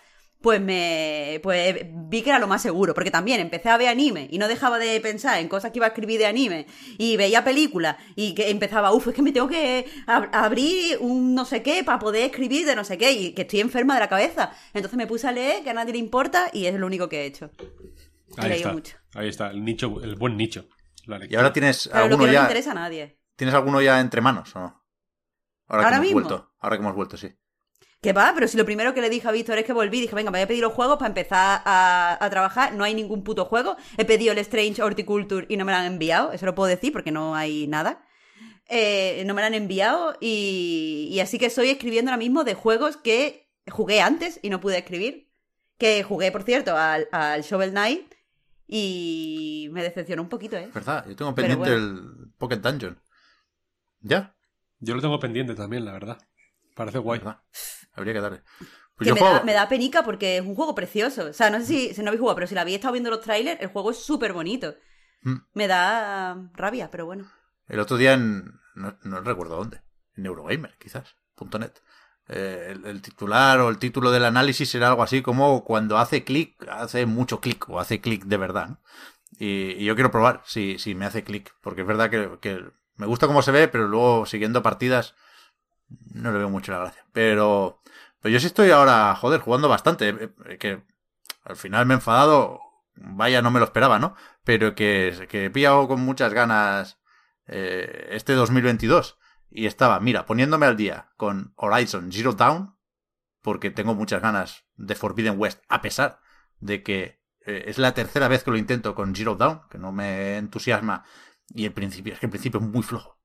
pues 0.46 0.62
me 0.62 1.40
pues 1.42 1.76
vi 1.92 2.22
que 2.22 2.30
era 2.30 2.38
lo 2.38 2.46
más 2.46 2.62
seguro, 2.62 2.94
porque 2.94 3.10
también 3.10 3.40
empecé 3.40 3.70
a 3.70 3.78
ver 3.78 3.88
anime 3.88 4.28
y 4.30 4.38
no 4.38 4.48
dejaba 4.48 4.78
de 4.78 5.02
pensar 5.02 5.40
en 5.40 5.48
cosas 5.48 5.72
que 5.72 5.80
iba 5.80 5.88
a 5.88 5.90
escribir 5.90 6.20
de 6.20 6.28
anime 6.28 6.68
y 7.00 7.18
veía 7.18 7.44
películas 7.44 7.98
y 8.16 8.36
que 8.36 8.52
empezaba, 8.52 8.94
uff, 8.94 9.08
es 9.08 9.16
que 9.16 9.24
me 9.24 9.32
tengo 9.32 9.48
que 9.48 9.88
ab- 10.06 10.30
abrir 10.32 11.00
un 11.02 11.34
no 11.34 11.46
sé 11.46 11.64
qué 11.64 11.84
para 11.84 11.98
poder 11.98 12.26
escribir 12.26 12.68
de 12.68 12.76
no 12.76 12.84
sé 12.84 12.96
qué 13.00 13.12
y 13.12 13.34
que 13.34 13.42
estoy 13.42 13.60
enferma 13.62 13.96
de 13.96 14.02
la 14.02 14.08
cabeza. 14.08 14.52
Entonces 14.76 14.98
me 14.98 15.08
puse 15.08 15.28
a 15.28 15.32
leer, 15.32 15.64
que 15.64 15.72
a 15.72 15.74
nadie 15.74 15.94
le 15.94 15.98
importa 16.00 16.52
y 16.54 16.68
es 16.68 16.76
lo 16.76 16.86
único 16.86 17.10
que 17.10 17.24
he 17.24 17.26
hecho. 17.26 17.50
He 18.38 18.42
Ahí 18.42 18.50
leído 18.50 18.58
está. 18.68 18.74
mucho. 18.74 18.98
Ahí 19.16 19.28
está, 19.28 19.50
el 19.50 19.66
nicho, 19.66 20.00
el 20.04 20.16
buen 20.16 20.38
nicho. 20.38 20.68
¿Y 21.28 21.36
ahora 21.36 21.52
tienes 21.54 21.90
Pero 21.92 22.04
lo 22.04 22.10
que 22.10 22.14
alguno 22.14 22.26
no 22.26 22.28
le 22.28 22.34
ya? 22.34 22.42
interesa 22.44 22.72
a 22.72 22.76
nadie. 22.76 23.20
¿Tienes 23.36 23.56
alguno 23.56 23.82
ya 23.82 24.00
entre 24.00 24.22
manos 24.22 24.56
o 24.56 24.60
no? 24.60 24.86
Ahora, 25.68 25.86
¿Ahora 25.86 25.90
que 25.90 25.96
hemos 25.96 26.06
mismo? 26.06 26.22
vuelto. 26.30 26.52
Ahora 26.60 26.76
que 26.78 26.82
hemos 26.84 26.96
vuelto, 26.96 27.18
sí. 27.18 27.30
¿Qué 28.06 28.14
va? 28.14 28.34
Pero 28.36 28.48
si 28.48 28.56
lo 28.56 28.66
primero 28.66 28.94
que 28.94 29.02
le 29.02 29.10
dije 29.10 29.28
a 29.28 29.32
Víctor 29.32 29.58
es 29.58 29.66
que 29.66 29.74
volví, 29.74 30.00
dije, 30.00 30.14
venga, 30.14 30.30
me 30.30 30.38
voy 30.38 30.44
a 30.44 30.48
pedir 30.48 30.62
los 30.62 30.74
juegos 30.74 30.98
para 30.98 31.08
empezar 31.08 31.64
a, 31.66 32.24
a 32.24 32.30
trabajar. 32.30 32.76
No 32.76 32.84
hay 32.84 32.94
ningún 32.94 33.24
puto 33.24 33.46
juego. 33.46 33.78
He 33.98 34.06
pedido 34.06 34.32
el 34.32 34.38
Strange 34.38 34.80
Horticulture 34.80 35.48
y 35.50 35.58
no 35.58 35.66
me 35.66 35.72
lo 35.72 35.80
han 35.80 35.86
enviado. 35.86 36.32
Eso 36.32 36.46
lo 36.46 36.54
puedo 36.54 36.70
decir 36.70 36.94
porque 36.94 37.12
no 37.12 37.34
hay 37.34 37.66
nada. 37.66 38.06
Eh, 38.68 39.24
no 39.26 39.34
me 39.34 39.42
lo 39.42 39.48
han 39.48 39.56
enviado 39.56 40.18
y, 40.22 41.10
y 41.12 41.20
así 41.20 41.40
que 41.40 41.48
estoy 41.48 41.70
escribiendo 41.70 42.12
ahora 42.12 42.20
mismo 42.20 42.44
de 42.44 42.54
juegos 42.54 42.96
que 42.96 43.52
jugué 43.72 44.02
antes 44.02 44.40
y 44.44 44.52
no 44.52 44.62
pude 44.62 44.78
escribir. 44.78 45.32
Que 45.80 46.04
jugué, 46.04 46.32
por 46.32 46.44
cierto, 46.44 46.78
al, 46.78 47.08
al 47.12 47.42
Shovel 47.42 47.72
Knight 47.72 48.14
y 48.68 49.68
me 49.72 49.82
decepcionó 49.82 50.22
un 50.22 50.30
poquito, 50.30 50.58
¿eh? 50.58 50.70
¿Verdad? 50.72 51.06
Yo 51.08 51.16
tengo 51.16 51.34
pendiente 51.34 51.72
bueno. 51.72 51.76
el 51.76 52.34
Pocket 52.38 52.58
Dungeon. 52.58 53.02
¿Ya? 54.02 54.36
Yo 54.80 54.94
lo 54.94 55.02
tengo 55.02 55.20
pendiente 55.20 55.56
también, 55.56 55.86
la 55.86 55.94
verdad. 55.94 56.20
Parece 56.76 57.00
guay. 57.00 57.20
¿Verdad? 57.20 57.42
Habría 57.96 58.14
que 58.14 58.22
darle. 58.22 58.42
Pues 58.96 59.08
que 59.08 59.14
me, 59.14 59.20
juego- 59.20 59.36
da, 59.36 59.44
me 59.44 59.54
da 59.54 59.68
penica 59.68 60.04
porque 60.04 60.38
es 60.38 60.44
un 60.46 60.56
juego 60.56 60.74
precioso. 60.76 61.26
O 61.26 61.34
sea, 61.34 61.50
no 61.50 61.60
sé 61.60 61.66
si, 61.66 61.94
si 61.94 62.02
no 62.02 62.10
habéis 62.10 62.20
jugado, 62.22 62.36
pero 62.36 62.48
si 62.48 62.56
la 62.56 62.62
habéis 62.62 62.76
estado 62.76 62.94
viendo 62.94 63.10
los 63.10 63.22
trailers, 63.22 63.62
el 63.62 63.68
juego 63.70 63.92
es 63.92 63.98
súper 64.04 64.34
bonito. 64.34 64.76
Mm. 65.22 65.36
Me 65.54 65.68
da 65.68 66.50
rabia, 66.54 66.90
pero 66.92 67.06
bueno. 67.06 67.30
El 67.68 67.80
otro 67.80 67.98
día 67.98 68.14
en. 68.14 68.60
No, 68.76 68.98
no 69.04 69.22
recuerdo 69.22 69.58
dónde. 69.58 69.82
En 70.16 70.26
Eurogamer, 70.26 70.76
quizás. 70.78 71.16
punto 71.36 71.60
.net. 71.60 71.74
Eh, 72.28 72.70
el, 72.72 72.86
el 72.86 73.02
titular 73.02 73.60
o 73.60 73.70
el 73.70 73.78
título 73.78 74.12
del 74.12 74.26
análisis 74.26 74.74
era 74.76 74.88
algo 74.88 75.04
así 75.04 75.22
como 75.22 75.64
cuando 75.64 75.98
hace 75.98 76.24
clic, 76.24 76.56
hace 76.70 77.06
mucho 77.06 77.40
clic 77.40 77.70
o 77.70 77.80
hace 77.80 78.02
clic 78.02 78.24
de 78.26 78.38
verdad. 78.38 78.68
¿no? 78.70 78.80
Y, 79.38 79.72
y 79.74 79.86
yo 79.86 79.96
quiero 79.96 80.10
probar 80.12 80.42
si, 80.46 80.80
si 80.80 80.96
me 80.96 81.06
hace 81.06 81.24
clic, 81.24 81.54
porque 81.62 81.82
es 81.82 81.88
verdad 81.88 82.10
que, 82.10 82.38
que 82.42 82.64
me 82.96 83.06
gusta 83.06 83.28
cómo 83.28 83.42
se 83.42 83.52
ve, 83.52 83.68
pero 83.68 83.88
luego 83.88 84.26
siguiendo 84.26 84.64
partidas 84.64 85.14
no 86.14 86.32
le 86.32 86.38
veo 86.40 86.50
mucho 86.50 86.72
la 86.72 86.80
gracia. 86.80 87.06
Pero, 87.14 87.82
pero 88.22 88.34
yo 88.34 88.40
sí 88.40 88.48
estoy 88.48 88.72
ahora, 88.72 89.16
joder, 89.16 89.42
jugando 89.42 89.70
bastante. 89.70 90.10
eh, 90.10 90.30
eh, 90.48 90.58
Que 90.58 90.84
al 91.44 91.56
final 91.56 91.86
me 91.86 91.94
he 91.94 91.98
enfadado, 91.98 92.60
vaya, 92.96 93.42
no 93.42 93.52
me 93.52 93.60
lo 93.60 93.66
esperaba, 93.66 94.00
¿no? 94.00 94.16
Pero 94.44 94.76
que, 94.76 95.28
que 95.30 95.46
he 95.46 95.50
pillado 95.50 95.88
con 95.88 96.02
muchas 96.02 96.34
ganas 96.34 97.00
eh, 97.48 98.08
este 98.12 98.34
2022 98.34 99.18
y 99.50 99.68
estaba, 99.68 100.00
mira, 100.00 100.26
poniéndome 100.26 100.66
al 100.66 100.78
día 100.78 101.10
con 101.18 101.54
Horizon 101.56 102.12
Zero 102.12 102.34
Dawn 102.34 102.76
porque 103.42 103.70
tengo 103.70 103.94
muchas 103.94 104.22
ganas 104.22 104.66
de 104.76 104.96
Forbidden 104.96 105.36
West, 105.40 105.62
a 105.70 105.82
pesar 105.82 106.20
de 106.60 106.82
que 106.84 107.22
eh, 107.46 107.66
es 107.68 107.78
la 107.78 107.94
tercera 107.94 108.28
vez 108.28 108.44
que 108.44 108.52
lo 108.52 108.58
intento 108.58 108.96
con 108.96 109.16
Zero 109.16 109.36
Dawn, 109.36 109.62
que 109.70 109.78
no 109.78 109.92
me 109.92 110.38
entusiasma 110.38 111.04
y 111.54 111.66
el 111.66 111.74
principio, 111.74 112.14
es 112.14 112.20
que 112.20 112.26
el 112.26 112.32
principio 112.32 112.60
es 112.60 112.66
muy 112.66 112.82
flojo. 112.82 113.20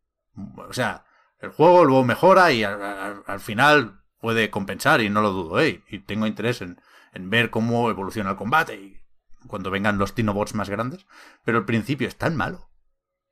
O 0.56 0.72
sea, 0.72 1.04
el 1.40 1.50
juego 1.50 1.84
luego 1.84 2.04
mejora 2.04 2.52
y 2.52 2.64
al, 2.64 2.82
al- 2.82 3.22
al 3.26 3.40
final 3.40 4.00
puede 4.20 4.50
compensar 4.50 5.00
y 5.00 5.10
no 5.10 5.22
lo 5.22 5.30
dudo, 5.30 5.60
¿eh? 5.60 5.82
Y 5.88 6.00
tengo 6.00 6.26
interés 6.26 6.62
en, 6.62 6.80
ver 7.14 7.50
cómo 7.50 7.90
evoluciona 7.90 8.30
el 8.30 8.36
combate 8.36 8.74
y 8.74 9.00
cuando 9.48 9.70
vengan 9.70 9.98
los 9.98 10.14
Tinobots 10.14 10.54
más 10.54 10.68
grandes, 10.68 11.06
pero 11.44 11.58
el 11.58 11.64
principio 11.64 12.06
es 12.06 12.16
tan 12.16 12.36
malo 12.36 12.70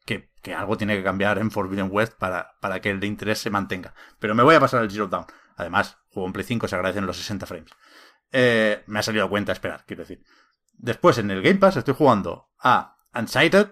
que, 0.06 0.30
algo 0.56 0.78
tiene 0.78 0.97
que 0.97 1.05
cambiar 1.05 1.39
en 1.39 1.51
Forbidden 1.51 1.89
West 1.90 2.14
para, 2.14 2.56
que 2.80 2.89
el 2.90 3.05
interés 3.05 3.40
se 3.40 3.51
mantenga. 3.51 3.94
Pero 4.18 4.35
me 4.35 4.43
voy 4.43 4.55
a 4.55 4.60
pasar 4.60 4.80
al 4.80 4.90
Zero 4.90 5.06
Dawn. 5.09 5.26
Además, 5.56 5.98
juego 6.09 6.26
en 6.26 6.32
Play 6.32 6.47
5, 6.47 6.66
se 6.66 6.76
agradecen 6.76 7.05
los 7.05 7.18
60 7.18 7.44
frames. 7.44 7.70
Eh, 8.32 8.82
me 8.86 9.01
ha 9.01 9.02
salido 9.02 9.26
a 9.26 9.28
cuenta 9.28 9.52
esperar, 9.52 9.85
quiero 9.86 10.05
decir. 10.05 10.24
Después, 10.72 11.18
en 11.18 11.30
el 11.30 11.43
Game 11.43 11.56
Pass, 11.59 11.76
estoy 11.76 11.94
jugando 11.94 12.48
a 12.59 12.97
Unsighted, 13.14 13.68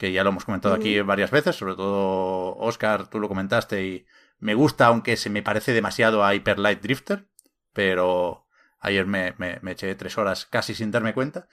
que 0.00 0.12
ya 0.12 0.24
lo 0.24 0.30
hemos 0.30 0.46
comentado 0.46 0.74
aquí 0.74 0.98
varias 1.02 1.30
veces, 1.30 1.56
sobre 1.56 1.74
todo 1.74 2.56
Oscar, 2.56 3.10
tú 3.10 3.20
lo 3.20 3.28
comentaste 3.28 3.84
y 3.84 4.06
me 4.38 4.54
gusta, 4.54 4.86
aunque 4.86 5.18
se 5.18 5.28
me 5.28 5.42
parece 5.42 5.74
demasiado 5.74 6.24
a 6.24 6.34
Hyper 6.34 6.58
Light 6.58 6.80
Drifter, 6.80 7.28
pero 7.74 8.46
ayer 8.78 9.04
me, 9.04 9.34
me, 9.36 9.58
me 9.60 9.72
eché 9.72 9.94
tres 9.96 10.16
horas 10.16 10.46
casi 10.46 10.74
sin 10.74 10.90
darme 10.90 11.12
cuenta. 11.12 11.48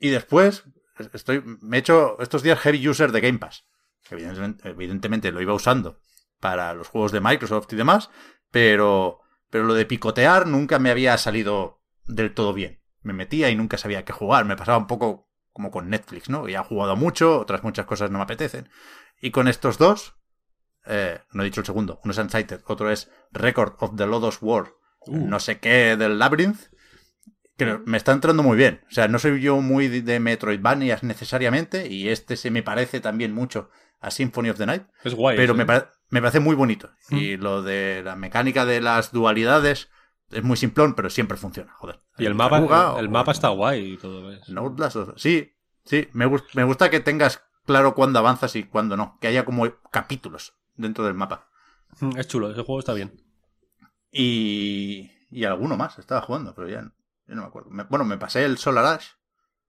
Y 0.00 0.08
después, 0.08 0.64
estoy, 1.12 1.42
me 1.60 1.76
he 1.76 1.80
hecho 1.80 2.16
estos 2.22 2.42
días 2.42 2.58
heavy 2.60 2.88
user 2.88 3.12
de 3.12 3.20
Game 3.20 3.38
Pass. 3.38 3.66
que 4.08 4.14
Evidentemente, 4.14 4.70
evidentemente 4.70 5.30
lo 5.30 5.42
iba 5.42 5.52
usando 5.52 6.00
para 6.40 6.72
los 6.72 6.88
juegos 6.88 7.12
de 7.12 7.20
Microsoft 7.20 7.70
y 7.74 7.76
demás, 7.76 8.08
pero, 8.50 9.20
pero 9.50 9.64
lo 9.64 9.74
de 9.74 9.84
picotear 9.84 10.46
nunca 10.46 10.78
me 10.78 10.90
había 10.90 11.18
salido 11.18 11.82
del 12.06 12.32
todo 12.32 12.54
bien. 12.54 12.80
Me 13.02 13.12
metía 13.12 13.50
y 13.50 13.54
nunca 13.54 13.76
sabía 13.76 14.06
qué 14.06 14.14
jugar. 14.14 14.46
Me 14.46 14.56
pasaba 14.56 14.78
un 14.78 14.86
poco 14.86 15.28
como 15.52 15.70
con 15.70 15.88
Netflix, 15.90 16.28
¿no? 16.28 16.48
Ya 16.48 16.60
he 16.60 16.64
jugado 16.64 16.96
mucho, 16.96 17.38
otras 17.40 17.62
muchas 17.62 17.86
cosas 17.86 18.10
no 18.10 18.18
me 18.18 18.24
apetecen. 18.24 18.68
Y 19.20 19.30
con 19.30 19.48
estos 19.48 19.78
dos, 19.78 20.16
eh, 20.86 21.20
no 21.32 21.42
he 21.42 21.46
dicho 21.46 21.60
el 21.60 21.66
segundo, 21.66 22.00
uno 22.04 22.12
es 22.12 22.18
Unsighted, 22.18 22.60
otro 22.66 22.90
es 22.90 23.10
Record 23.32 23.74
of 23.78 23.96
the 23.96 24.06
Lodos 24.06 24.38
War, 24.40 24.72
Uh. 25.04 25.16
no 25.26 25.40
sé 25.40 25.58
qué 25.58 25.96
del 25.96 26.18
Labyrinth, 26.20 26.60
que 27.56 27.78
me 27.86 27.96
está 27.96 28.12
entrando 28.12 28.42
muy 28.44 28.56
bien. 28.56 28.82
O 28.88 28.92
sea, 28.92 29.08
no 29.08 29.18
soy 29.18 29.40
yo 29.40 29.56
muy 29.60 29.88
de- 29.88 30.20
Metroidvanias 30.20 31.02
necesariamente, 31.02 31.88
y 31.88 32.08
este 32.08 32.36
se 32.36 32.50
me 32.52 32.62
parece 32.62 33.00
también 33.00 33.32
mucho 33.32 33.68
a 34.00 34.10
Symphony 34.12 34.50
of 34.50 34.58
the 34.58 34.66
Night, 34.66 34.84
Es 35.04 35.14
guay. 35.14 35.36
pero 35.36 35.54
sí. 35.54 35.58
me, 35.58 35.64
me 36.08 36.20
parece 36.20 36.38
muy 36.40 36.54
bonito. 36.56 36.90
Y 37.10 37.36
lo 37.36 37.62
de 37.62 38.02
la 38.04 38.14
mecánica 38.16 38.64
de 38.64 38.80
las 38.80 39.10
dualidades 39.12 39.88
es 40.32 40.42
muy 40.42 40.56
simplón, 40.56 40.94
pero 40.94 41.10
siempre 41.10 41.36
funciona, 41.36 41.72
joder. 41.74 42.00
Y 42.18 42.26
el 42.26 42.34
mapa, 42.34 42.58
el, 42.58 43.06
o- 43.06 43.10
mapa 43.10 43.32
está 43.32 43.48
guay 43.48 43.92
y 43.94 43.96
todo 43.98 44.32
eso. 44.32 44.50
en 44.50 44.58
Outlast, 44.58 44.96
o- 44.96 45.18
sí, 45.18 45.54
sí, 45.84 46.08
me, 46.12 46.26
me 46.54 46.64
gusta 46.64 46.90
que 46.90 47.00
tengas 47.00 47.42
claro 47.64 47.94
cuándo 47.94 48.18
avanzas 48.18 48.56
y 48.56 48.64
cuándo 48.64 48.96
no, 48.96 49.18
que 49.20 49.28
haya 49.28 49.44
como 49.44 49.66
capítulos 49.90 50.54
dentro 50.74 51.04
del 51.04 51.14
mapa. 51.14 51.48
Mm, 52.00 52.16
Es 52.18 52.26
chulo, 52.28 52.50
ese 52.50 52.62
juego 52.62 52.78
está 52.80 52.94
bien. 52.94 53.22
Y, 54.10 55.10
y 55.30 55.44
alguno 55.44 55.76
más 55.76 55.98
estaba 55.98 56.20
jugando, 56.22 56.54
pero 56.54 56.68
ya, 56.68 56.82
ya 57.26 57.34
no 57.34 57.42
me 57.42 57.48
acuerdo. 57.48 57.70
Me- 57.70 57.84
bueno, 57.84 58.04
me 58.04 58.18
pasé 58.18 58.44
el 58.44 58.58
Solar 58.58 58.84
Ash, 58.86 59.06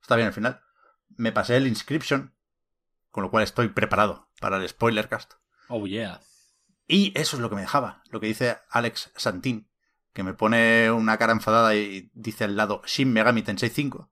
está 0.02 0.16
bien 0.16 0.28
al 0.28 0.34
final. 0.34 0.62
Me 1.16 1.32
pasé 1.32 1.58
el 1.58 1.68
Inscription, 1.68 2.34
con 3.12 3.24
lo 3.24 3.30
cual 3.32 3.44
estoy 3.44 3.70
preparado 3.70 4.30
para 4.40 4.58
el 4.58 4.68
spoiler 4.68 5.08
cast. 5.08 5.34
Oh, 5.70 5.86
yeah. 5.86 6.20
Y 6.88 7.18
eso 7.18 7.38
es 7.38 7.42
lo 7.42 7.50
que 7.50 7.56
me 7.56 7.62
dejaba, 7.62 8.04
lo 8.10 8.20
que 8.20 8.28
dice 8.28 8.58
Alex 8.70 9.12
Santín, 9.16 9.70
que 10.14 10.24
me 10.24 10.34
pone 10.34 10.92
una 10.92 11.18
cara 11.18 11.34
enfadada 11.34 11.76
y 11.76 12.12
dice 12.14 12.44
al 12.44 12.56
lado 12.56 12.82
Shin 12.86 13.12
Megami 13.12 13.42
Tensei 13.42 13.70
5. 13.70 14.10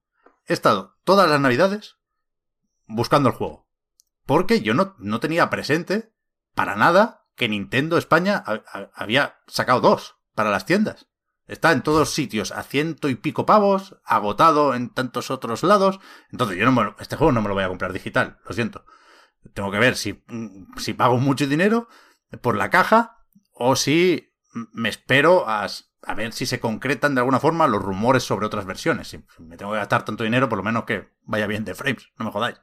He 0.48 0.54
estado 0.54 0.98
todas 1.04 1.30
las 1.30 1.40
navidades 1.40 1.98
buscando 2.88 3.30
el 3.30 3.36
juego. 3.36 3.68
Porque 4.26 4.62
yo 4.62 4.74
no, 4.74 4.96
no 5.00 5.20
tenía 5.20 5.50
presente 5.50 6.14
para 6.56 6.76
nada 6.76 7.26
que 7.36 7.50
Nintendo 7.50 7.98
España 7.98 8.44
ha- 8.46 8.64
ha- 8.72 8.90
había 8.94 9.40
sacado 9.48 9.80
dos 9.82 10.18
para 10.36 10.50
las 10.52 10.66
tiendas. 10.66 11.08
Está 11.48 11.72
en 11.72 11.82
todos 11.82 12.14
sitios 12.14 12.52
a 12.52 12.64
ciento 12.64 13.10
y 13.10 13.16
pico 13.16 13.46
pavos, 13.46 13.98
agotado 14.06 14.74
en 14.74 14.90
tantos 14.90 15.32
otros 15.32 15.64
lados. 15.64 16.00
Entonces 16.32 16.58
yo 16.58 16.66
no 16.66 16.72
me 16.72 16.94
este 17.00 17.16
juego 17.18 17.32
no 17.32 17.42
me 17.42 17.50
lo 17.50 17.56
voy 17.56 17.64
a 17.64 17.68
comprar 17.70 17.94
digital, 17.94 18.40
lo 18.46 18.54
siento. 18.54 18.86
Tengo 19.54 19.72
que 19.72 19.80
ver 19.80 19.98
si, 19.98 20.24
si 20.78 20.94
pago 20.94 21.18
mucho 21.18 21.48
dinero 21.48 21.88
por 22.42 22.56
la 22.56 22.70
caja 22.70 23.18
o 23.54 23.76
si 23.76 24.32
me 24.72 24.88
espero 24.90 25.48
a, 25.50 25.68
a 26.04 26.14
ver 26.16 26.34
si 26.34 26.46
se 26.46 26.60
concretan 26.60 27.14
de 27.16 27.22
alguna 27.22 27.40
forma 27.40 27.68
los 27.68 27.82
rumores 27.82 28.24
sobre 28.24 28.46
otras 28.46 28.66
versiones. 28.66 29.08
Si 29.10 29.24
me 29.40 29.58
tengo 29.58 29.72
que 29.74 29.78
gastar 29.78 30.04
tanto 30.06 30.24
dinero, 30.24 30.50
por 30.50 30.58
lo 30.58 30.64
menos 30.64 30.86
que 30.86 31.10
vaya 31.26 31.48
bien 31.48 31.64
de 31.66 31.76
frames, 31.76 32.10
no 32.18 32.26
me 32.26 32.32
jodáis. 32.32 32.60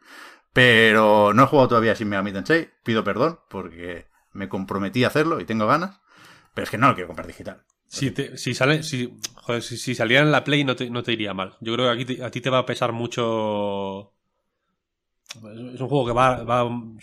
Pero 0.53 1.33
no 1.35 1.45
he 1.45 1.47
jugado 1.47 1.69
todavía 1.69 1.95
sin 1.95 2.09
Megami 2.09 2.33
Tensei, 2.33 2.71
pido 2.83 3.05
perdón 3.05 3.39
porque 3.49 4.07
me 4.33 4.49
comprometí 4.49 5.05
a 5.05 5.09
hacerlo 5.09 5.41
y 5.41 5.45
tengo 5.45 5.67
ganas, 5.67 6.01
pero 6.55 6.65
es 6.65 6.71
que 6.71 6.79
no 6.79 6.89
lo 6.89 6.95
quiero 6.95 7.09
comprar 7.09 7.27
digital. 7.27 7.63
Si, 7.87 8.11
te- 8.11 8.37
si 8.37 8.55
sale, 8.55 8.83
si, 8.83 9.17
joder, 9.35 9.63
si, 9.63 9.77
si 9.79 9.95
saliera 9.95 10.23
en 10.23 10.33
la 10.33 10.45
Play 10.45 10.65
no 10.65 10.77
te, 10.77 10.91
no 10.91 11.03
te 11.03 11.13
iría 11.13 11.33
mal. 11.33 11.57
Yo 11.61 11.73
creo 11.75 11.87
que 11.87 11.93
aquí 11.93 12.05
te- 12.17 12.25
a 12.25 12.31
ti 12.31 12.41
te 12.41 12.51
va 12.51 12.59
a 12.59 12.67
pesar 12.67 12.93
mucho. 12.93 14.13
Es 15.75 15.81
un 15.81 15.89
juego 15.89 16.07
que 16.07 16.13
va, 16.13 16.43
va 16.43 16.65
un 16.65 16.99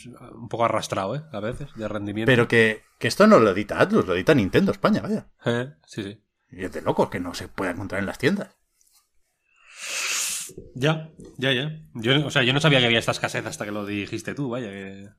poco 0.49 0.66
arrastrado, 0.66 1.16
¿eh? 1.16 1.22
A 1.32 1.40
veces, 1.40 1.70
de 1.76 1.88
rendimiento. 1.88 2.30
Pero 2.32 2.48
que, 2.48 2.82
que 2.99 3.07
esto 3.07 3.28
no 3.28 3.40
lo 3.40 3.52
edita 3.52 3.80
Atlus, 3.80 4.06
lo 4.06 4.16
edita 4.16 4.34
Nintendo 4.34 4.72
España, 4.72 5.02
vaya. 5.02 5.28
Eh, 5.45 5.74
Sí, 5.86 6.03
sí. 6.03 6.22
Y 6.56 6.64
es 6.64 6.72
de 6.72 6.82
locos 6.82 7.10
que 7.10 7.19
no 7.19 7.34
se 7.34 7.48
pueda 7.49 7.72
encontrar 7.72 7.99
en 7.99 8.06
las 8.07 8.18
tiendas. 8.18 8.49
Ya, 10.73 11.10
ya, 11.38 11.52
ya. 11.52 11.82
Yo, 11.95 12.26
o 12.26 12.32
sea, 12.32 12.44
yo 12.44 12.53
no 12.53 12.61
sabía 12.61 12.80
que 12.80 12.86
había 12.86 12.99
esta 12.99 13.11
escasez 13.11 13.45
hasta 13.45 13.65
que 13.65 13.72
lo 13.72 13.86
dijiste 13.86 14.34
tú, 14.34 14.49
vaya, 14.49 14.69
que. 14.69 15.10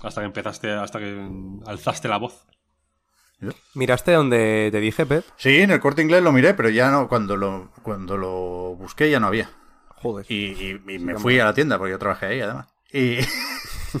Hasta 0.00 0.20
que 0.22 0.26
empezaste, 0.26 0.70
hasta 0.72 0.98
que 0.98 1.28
alzaste 1.66 2.08
la 2.08 2.16
voz. 2.16 2.46
¿Miraste 3.74 4.12
donde 4.12 4.68
te 4.72 4.80
dije, 4.80 5.04
Pep? 5.06 5.24
Sí, 5.36 5.60
en 5.60 5.70
el 5.70 5.80
corte 5.80 6.02
inglés 6.02 6.22
lo 6.22 6.32
miré, 6.32 6.54
pero 6.54 6.68
ya 6.68 6.90
no, 6.90 7.08
cuando 7.08 7.36
lo, 7.36 7.70
cuando 7.82 8.16
lo 8.16 8.74
busqué 8.76 9.10
ya 9.10 9.20
no 9.20 9.28
había. 9.28 9.50
Joder. 9.96 10.26
Y, 10.28 10.34
y- 10.52 10.82
y 10.88 10.98
me 10.98 11.16
fui 11.16 11.38
a 11.38 11.44
la 11.44 11.54
tienda 11.54 11.78
porque 11.78 11.92
yo 11.92 11.98
trabajé 11.98 12.26
ahí 12.26 12.40
además. 12.40 12.68
Y, 12.92 13.18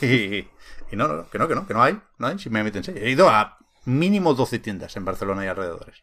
y, 0.04 0.48
y 0.90 0.96
no, 0.96 1.06
no, 1.08 1.28
que 1.30 1.38
no, 1.38 1.46
que 1.48 1.54
no, 1.54 1.66
que 1.66 1.74
no 1.74 1.82
hay, 1.82 2.00
no 2.18 2.26
hay, 2.26 2.38
si 2.38 2.50
me 2.50 2.62
meten 2.64 2.82
He 2.96 3.10
ido 3.10 3.28
a 3.28 3.58
mínimo 3.84 4.34
12 4.34 4.58
tiendas 4.58 4.96
en 4.96 5.04
Barcelona 5.04 5.44
y 5.44 5.48
alrededores. 5.48 6.02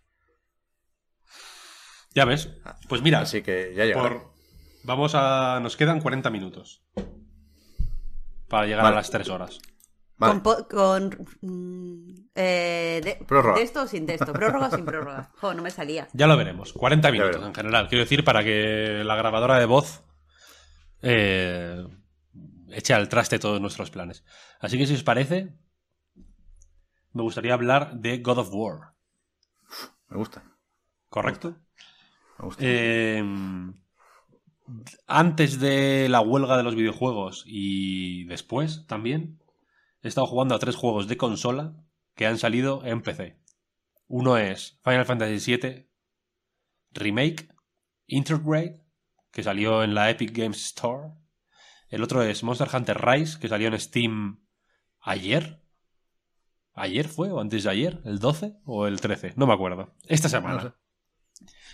Ya 2.14 2.26
ves. 2.26 2.50
Pues 2.88 3.02
mira, 3.02 3.22
Así 3.22 3.42
que 3.42 3.74
ya 3.76 3.94
por... 3.94 4.32
vamos 4.84 5.14
a. 5.16 5.60
Nos 5.62 5.78
quedan 5.78 6.02
40 6.02 6.30
minutos. 6.30 6.84
Para 8.48 8.66
llegar 8.66 8.84
Vale. 8.84 8.96
a 8.96 9.00
las 9.00 9.12
3 9.12 9.30
horas. 9.30 9.60
Vale. 10.18 10.42
Con, 10.42 10.64
con 10.66 11.28
mm, 11.42 12.30
eh, 12.36 13.00
de, 13.04 13.26
Prórroga. 13.26 13.58
de 13.58 13.64
esto 13.64 13.84
o 13.84 13.88
sin 13.88 14.06
texto. 14.06 14.34
Prórroga 14.34 14.68
o 14.68 14.72
sin 14.76 14.86
prórroga. 14.86 15.32
Jo, 15.40 15.54
no 15.54 15.62
me 15.62 15.72
salía. 15.72 16.10
Ya 16.14 16.28
lo 16.28 16.36
veremos. 16.36 16.74
40 16.74 17.12
minutos 17.12 17.30
veremos. 17.32 17.50
en 17.50 17.56
general. 17.56 17.88
Quiero 17.88 18.04
decir, 18.04 18.24
para 18.24 18.44
que 18.44 19.04
la 19.06 19.16
grabadora 19.16 19.60
de 19.60 19.66
voz 19.66 20.04
eh, 21.02 21.86
eche 22.70 22.94
al 22.94 23.08
traste 23.08 23.40
todos 23.40 23.62
nuestros 23.62 23.92
planes. 23.92 24.26
Así 24.60 24.78
que 24.78 24.88
si 24.88 24.96
os 24.96 25.04
parece, 25.04 25.54
me 27.14 27.22
gustaría 27.22 27.54
hablar 27.54 27.96
de 27.96 28.18
God 28.18 28.40
of 28.40 28.50
War. 28.52 28.94
Me 30.10 30.18
gusta. 30.18 30.44
¿Correcto? 31.10 31.56
Eh, 32.60 33.24
antes 35.08 35.60
de 35.60 36.08
la 36.10 36.22
huelga 36.22 36.58
de 36.58 36.64
los 36.64 36.76
videojuegos 36.76 37.44
y 37.46 38.26
después 38.26 38.86
también, 38.88 39.40
he 40.02 40.08
estado 40.08 40.28
jugando 40.28 40.56
a 40.56 40.60
tres 40.60 40.76
juegos 40.76 41.08
de 41.08 41.18
consola 41.18 41.76
que 42.16 42.28
han 42.28 42.38
salido 42.38 42.86
en 42.86 43.02
PC. 43.02 43.40
Uno 44.08 44.38
es 44.38 44.80
Final 44.84 45.06
Fantasy 45.06 45.58
VII 45.58 45.90
Remake 46.92 47.50
Intergrade, 48.08 48.84
que 49.32 49.44
salió 49.44 49.84
en 49.84 49.94
la 49.94 50.10
Epic 50.10 50.36
Games 50.36 50.66
Store. 50.66 51.12
El 51.90 52.04
otro 52.04 52.24
es 52.24 52.44
Monster 52.44 52.68
Hunter 52.74 53.00
Rise, 53.00 53.40
que 53.40 53.48
salió 53.48 53.68
en 53.68 53.80
Steam 53.80 54.46
ayer. 55.00 55.62
¿Ayer 56.74 57.08
fue? 57.08 57.32
¿O 57.32 57.40
antes 57.40 57.64
de 57.64 57.70
ayer? 57.70 58.02
¿El 58.06 58.20
12 58.20 58.58
o 58.66 58.88
el 58.88 59.00
13? 59.00 59.34
No 59.36 59.48
me 59.48 59.54
acuerdo. 59.54 59.94
Esta 60.08 60.30
semana. 60.30 60.76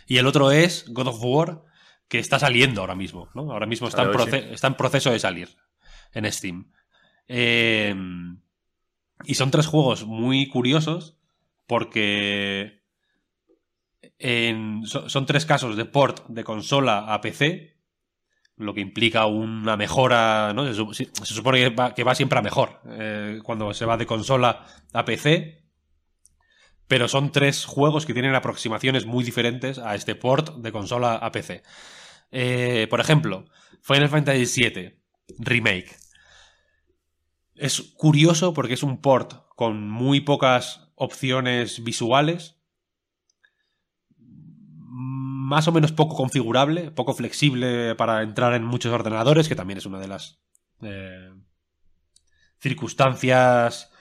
Y 0.08 0.18
el 0.18 0.28
otro 0.28 0.52
es 0.52 0.86
God 0.90 1.08
of 1.08 1.20
War, 1.24 1.62
que 2.08 2.20
está 2.20 2.38
saliendo 2.40 2.82
ahora 2.82 2.96
mismo. 2.96 3.30
¿no? 3.34 3.52
Ahora 3.52 3.66
mismo 3.66 3.88
está 3.88 4.04
en, 4.04 4.10
proce- 4.32 4.52
está 4.54 4.68
en 4.68 4.76
proceso 4.76 5.12
de 5.12 5.20
salir 5.20 5.58
en 6.14 6.32
Steam. 6.32 6.72
Eh, 7.28 7.96
y 9.24 9.34
son 9.36 9.50
tres 9.52 9.66
juegos 9.68 10.06
muy 10.06 10.48
curiosos 10.48 11.18
porque 11.68 12.84
en- 14.20 14.86
so- 14.86 15.10
son 15.10 15.26
tres 15.26 15.46
casos 15.46 15.76
de 15.76 15.86
port 15.86 16.28
de 16.28 16.44
consola 16.44 17.14
a 17.14 17.22
PC, 17.22 17.76
lo 18.58 18.74
que 18.74 18.82
implica 18.82 19.26
una 19.26 19.76
mejora, 19.76 20.54
¿no? 20.54 20.66
Se, 20.66 20.74
su- 20.74 20.94
se 20.94 21.06
supone 21.26 21.60
que 21.60 21.70
va, 21.70 21.94
que 21.94 22.04
va 22.04 22.16
siempre 22.16 22.40
a 22.40 22.42
mejor 22.42 22.82
eh, 22.90 23.40
cuando 23.44 23.74
se 23.74 23.86
va 23.86 23.98
de 23.98 24.06
consola 24.06 24.66
a 24.94 25.04
PC, 25.04 25.65
pero 26.88 27.07
son 27.07 27.32
tres 27.32 27.66
juegos 27.66 28.06
que 28.06 28.14
tienen 28.14 28.36
aproximaciones 28.36 29.06
muy 29.06 29.24
diferentes 29.24 29.80
a 29.80 29.95
este 29.95 30.16
port 30.16 30.56
de 30.57 30.72
consola 30.72 31.16
a 31.16 31.32
PC. 31.32 31.64
Eh, 32.32 32.88
por 32.90 32.99
ejemplo, 32.99 33.45
Final 33.82 34.10
Fantasy 34.10 34.64
VII 34.64 34.99
Remake. 35.40 35.95
Es 37.56 37.82
curioso 37.82 38.53
porque 38.53 38.74
es 38.74 38.84
un 38.84 39.02
port 39.02 39.45
con 39.56 39.90
muy 39.90 40.22
pocas 40.22 40.91
opciones 40.95 41.84
visuales, 41.84 42.57
más 44.78 45.68
o 45.68 45.72
menos 45.72 45.91
poco 45.91 46.16
configurable, 46.16 46.91
poco 46.91 47.14
flexible 47.14 47.95
para 47.95 48.22
entrar 48.24 48.53
en 48.53 48.64
muchos 48.64 48.91
ordenadores, 48.91 49.48
que 49.48 49.56
también 49.56 49.78
es 49.78 49.86
una 49.86 49.99
de 49.99 50.07
las 50.07 50.40
eh, 50.82 51.32
circunstancias 52.60 53.91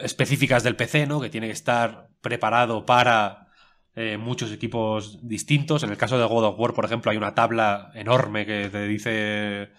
específicas 0.00 0.62
del 0.62 0.76
PC, 0.76 1.06
¿no? 1.06 1.20
Que 1.20 1.30
tiene 1.30 1.46
que 1.46 1.52
estar 1.52 2.08
preparado 2.20 2.86
para 2.86 3.48
eh, 3.94 4.16
muchos 4.16 4.52
equipos 4.52 5.18
distintos. 5.26 5.82
En 5.82 5.90
el 5.90 5.96
caso 5.96 6.18
de 6.18 6.24
God 6.24 6.44
of 6.44 6.58
War, 6.58 6.74
por 6.74 6.84
ejemplo, 6.84 7.10
hay 7.10 7.16
una 7.16 7.34
tabla 7.34 7.90
enorme 7.94 8.46
que 8.46 8.68
te 8.68 8.86
dice 8.86 9.70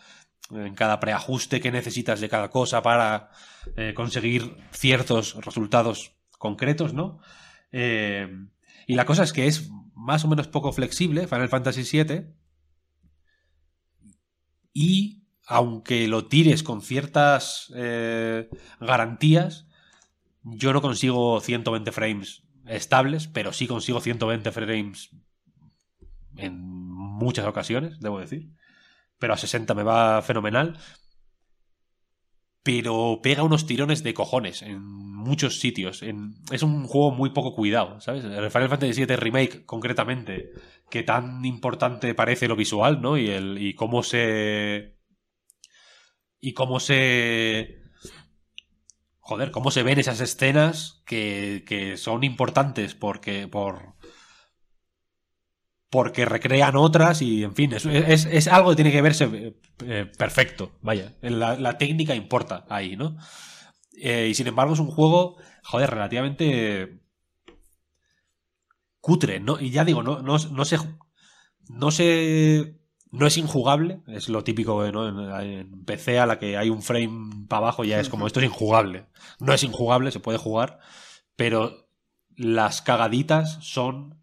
en 0.51 0.75
cada 0.75 0.99
preajuste 0.99 1.59
que 1.59 1.71
necesitas 1.71 2.21
de 2.21 2.29
cada 2.29 2.49
cosa 2.49 2.81
para 2.81 3.29
eh, 3.75 3.93
conseguir 3.93 4.55
ciertos 4.71 5.35
resultados 5.45 6.13
concretos, 6.37 6.93
¿no? 6.93 7.19
Eh, 7.71 8.27
y 8.85 8.95
la 8.95 9.05
cosa 9.05 9.23
es 9.23 9.33
que 9.33 9.47
es 9.47 9.69
más 9.93 10.23
o 10.23 10.27
menos 10.27 10.47
poco 10.47 10.71
flexible, 10.71 11.27
Final 11.27 11.49
Fantasy 11.49 11.83
VII, 11.83 12.33
y 14.73 15.23
aunque 15.45 16.07
lo 16.07 16.27
tires 16.27 16.61
con 16.63 16.81
ciertas 16.81 17.71
eh, 17.75 18.49
garantías, 18.79 19.66
yo 20.55 20.73
no 20.73 20.81
consigo 20.81 21.39
120 21.41 21.91
frames 21.91 22.43
estables, 22.65 23.27
pero 23.27 23.53
sí 23.53 23.67
consigo 23.67 24.01
120 24.01 24.51
frames 24.51 25.09
en 26.35 26.59
muchas 26.61 27.45
ocasiones, 27.45 27.99
debo 27.99 28.19
decir. 28.19 28.49
Pero 29.17 29.33
a 29.33 29.37
60 29.37 29.73
me 29.73 29.83
va 29.83 30.21
fenomenal. 30.21 30.77
Pero 32.63 33.19
pega 33.23 33.43
unos 33.43 33.65
tirones 33.65 34.03
de 34.03 34.13
cojones 34.13 34.61
en 34.61 34.81
muchos 34.83 35.59
sitios. 35.59 36.03
En- 36.03 36.35
es 36.51 36.63
un 36.63 36.85
juego 36.85 37.11
muy 37.11 37.29
poco 37.29 37.55
cuidado, 37.55 38.01
¿sabes? 38.01 38.25
El 38.25 38.51
Final 38.51 38.69
Fantasy 38.69 38.93
VII 39.05 39.15
Remake, 39.15 39.65
concretamente, 39.65 40.49
que 40.89 41.03
tan 41.03 41.45
importante 41.45 42.13
parece 42.13 42.47
lo 42.49 42.57
visual, 42.57 43.01
¿no? 43.01 43.17
Y, 43.17 43.29
el, 43.29 43.57
y 43.57 43.73
cómo 43.73 44.03
se. 44.03 44.97
Y 46.39 46.53
cómo 46.53 46.79
se 46.79 47.81
joder, 49.27 49.51
cómo 49.51 49.71
se 49.71 49.83
ven 49.83 49.99
esas 49.99 50.21
escenas 50.21 51.03
que, 51.05 51.63
que 51.67 51.97
son 51.97 52.23
importantes 52.23 52.95
porque 52.95 53.47
por 53.47 53.95
porque 55.89 56.25
recrean 56.25 56.75
otras 56.75 57.21
y 57.21 57.43
en 57.43 57.55
fin, 57.55 57.73
es, 57.73 57.85
es- 57.85 58.25
es 58.25 58.47
algo 58.47 58.71
que 58.71 58.75
tiene 58.75 58.91
que 58.91 59.01
verse 59.01 59.55
eh, 59.85 60.05
perfecto, 60.17 60.71
vaya, 60.81 61.15
la, 61.21 61.55
la 61.55 61.77
técnica 61.77 62.13
importa 62.15 62.65
ahí, 62.69 62.97
¿no? 62.97 63.17
Eh, 64.01 64.27
y 64.29 64.33
sin 64.35 64.47
embargo 64.47 64.73
es 64.73 64.79
un 64.79 64.91
juego, 64.91 65.37
joder, 65.63 65.89
relativamente 65.91 67.01
cutre, 69.01 69.39
¿no? 69.39 69.59
Y 69.59 69.71
ya 69.71 69.85
digo, 69.85 70.03
no, 70.03 70.21
no, 70.21 70.37
no 70.37 70.65
se 70.65 70.77
no 71.69 71.91
se 71.91 72.76
no 73.11 73.27
es 73.27 73.37
injugable, 73.37 74.01
es 74.07 74.29
lo 74.29 74.43
típico 74.43 74.89
¿no? 74.91 75.07
en, 75.41 75.85
PC 75.85 76.19
a 76.19 76.25
la 76.25 76.39
que 76.39 76.57
hay 76.57 76.69
un 76.69 76.81
frame 76.81 77.45
para 77.47 77.59
abajo 77.59 77.83
ya 77.83 77.99
es 77.99 78.09
como 78.09 78.27
esto 78.27 78.39
es 78.39 78.45
injugable. 78.45 79.05
No 79.39 79.53
es 79.53 79.63
injugable, 79.63 80.11
se 80.11 80.19
puede 80.19 80.37
jugar, 80.37 80.79
pero 81.35 81.89
las 82.35 82.81
cagaditas 82.81 83.57
son 83.61 84.21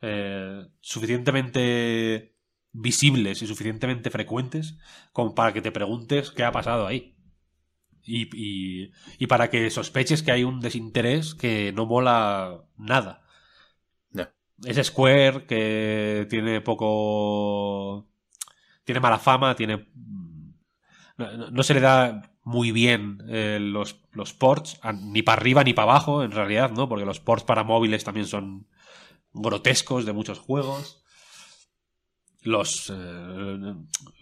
eh, 0.00 0.66
suficientemente 0.80 2.36
visibles 2.72 3.40
y 3.42 3.46
suficientemente 3.46 4.10
frecuentes 4.10 4.76
como 5.12 5.34
para 5.34 5.52
que 5.52 5.62
te 5.62 5.72
preguntes 5.72 6.30
qué 6.30 6.44
ha 6.44 6.52
pasado 6.52 6.86
ahí. 6.86 7.16
Y, 8.02 8.28
y, 8.36 8.92
y 9.18 9.26
para 9.28 9.48
que 9.48 9.70
sospeches 9.70 10.22
que 10.22 10.32
hay 10.32 10.44
un 10.44 10.60
desinterés 10.60 11.34
que 11.34 11.72
no 11.72 11.86
mola 11.86 12.64
nada. 12.76 13.22
Ya. 14.10 14.34
Es 14.64 14.84
Square 14.86 15.46
que 15.46 16.26
tiene 16.28 16.60
poco. 16.60 18.08
Tiene 18.84 19.00
mala 19.00 19.18
fama, 19.18 19.54
tiene. 19.56 19.86
No, 21.16 21.62
se 21.62 21.74
le 21.74 21.80
da 21.80 22.32
muy 22.42 22.72
bien 22.72 23.18
eh, 23.28 23.58
los, 23.60 24.00
los 24.12 24.32
ports, 24.34 24.80
ni 25.00 25.22
para 25.22 25.40
arriba 25.40 25.62
ni 25.64 25.72
para 25.72 25.90
abajo, 25.90 26.22
en 26.24 26.32
realidad, 26.32 26.70
¿no? 26.72 26.88
Porque 26.88 27.04
los 27.04 27.20
ports 27.20 27.44
para 27.44 27.62
móviles 27.64 28.04
también 28.04 28.26
son 28.26 28.66
grotescos 29.32 30.06
de 30.06 30.12
muchos 30.14 30.38
juegos. 30.40 31.04
Los. 32.42 32.90
eh, 32.94 33.74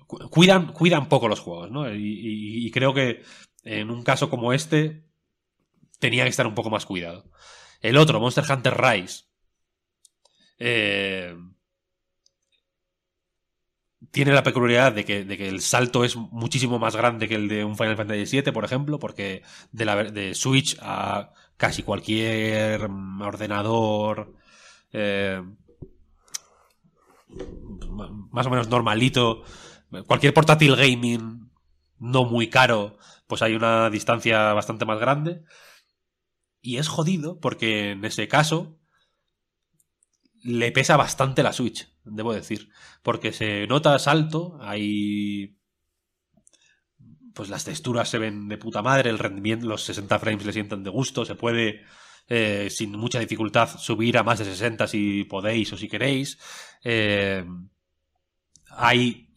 cu- 0.07 0.29
cuidan, 0.31 0.73
cuidan 0.73 1.09
poco 1.09 1.29
los 1.29 1.41
juegos, 1.41 1.71
¿no? 1.71 1.93
Y, 1.93 1.97
y- 1.99 2.67
y 2.67 2.71
creo 2.71 2.95
que 2.95 3.23
en 3.65 3.91
un 3.91 4.03
caso 4.05 4.31
como 4.31 4.53
este 4.53 5.05
tenía 6.01 6.25
que 6.25 6.31
estar 6.31 6.47
un 6.47 6.55
poco 6.57 6.71
más 6.71 6.87
cuidado. 6.87 7.31
El 7.83 7.97
otro, 7.99 8.21
Monster 8.21 8.45
Hunter 8.51 8.77
Rise. 8.81 9.25
eh, 10.59 11.35
tiene 14.13 14.33
la 14.33 14.45
peculiaridad 14.45 14.93
de 14.93 15.05
que, 15.05 15.25
de 15.25 15.37
que 15.37 15.49
el 15.49 15.61
salto 15.61 16.05
es 16.05 16.17
muchísimo 16.17 16.79
más 16.79 16.95
grande 16.95 17.29
que 17.29 17.35
el 17.35 17.49
de 17.49 17.65
un 17.65 17.77
Final 17.77 17.97
Fantasy 17.97 18.41
VII, 18.41 18.53
por 18.53 18.65
ejemplo, 18.65 18.99
porque 18.99 19.43
de, 19.73 19.85
la, 19.85 20.05
de 20.05 20.35
Switch 20.35 20.77
a 20.81 21.33
casi 21.57 21.83
cualquier 21.83 22.83
ordenador 23.21 24.35
eh, 24.93 25.43
más 28.31 28.47
o 28.47 28.51
menos 28.51 28.69
normalito, 28.69 29.45
cualquier 30.07 30.35
portátil 30.35 30.77
gaming 30.77 31.51
no 31.99 32.25
muy 32.25 32.49
caro, 32.49 32.99
pues 33.27 33.43
hay 33.43 33.55
una 33.55 33.89
distancia 33.91 34.53
bastante 34.53 34.85
más 34.85 34.99
grande. 34.99 35.43
Y 36.61 36.77
es 36.77 36.89
jodido 36.89 37.41
porque 37.41 37.93
en 37.93 38.05
ese 38.05 38.29
caso 38.29 38.79
le 40.43 40.71
pesa 40.73 40.97
bastante 40.97 41.43
la 41.43 41.53
Switch, 41.53 41.92
debo 42.05 42.35
decir. 42.35 42.69
Porque 43.03 43.33
se 43.33 43.67
nota 43.67 43.99
salto, 43.99 44.59
hay. 44.61 45.57
Pues 47.35 47.49
las 47.49 47.65
texturas 47.65 48.09
se 48.09 48.19
ven 48.19 48.49
de 48.49 48.59
puta 48.59 48.83
madre, 48.83 49.09
el 49.11 49.19
rendimiento, 49.19 49.67
los 49.67 49.85
60 49.85 50.19
frames 50.19 50.45
le 50.45 50.53
sientan 50.53 50.85
de 50.85 50.91
gusto, 50.91 51.25
se 51.25 51.35
puede 51.35 51.83
eh, 52.29 52.69
sin 52.71 52.93
mucha 52.93 53.19
dificultad 53.19 53.69
subir 53.79 54.19
a 54.19 54.23
más 54.23 54.39
de 54.39 54.45
60 54.45 54.87
si 54.87 55.25
podéis 55.25 55.73
o 55.73 55.77
si 55.77 55.89
queréis. 55.89 56.39
Eh, 56.85 57.45
hay 58.71 59.29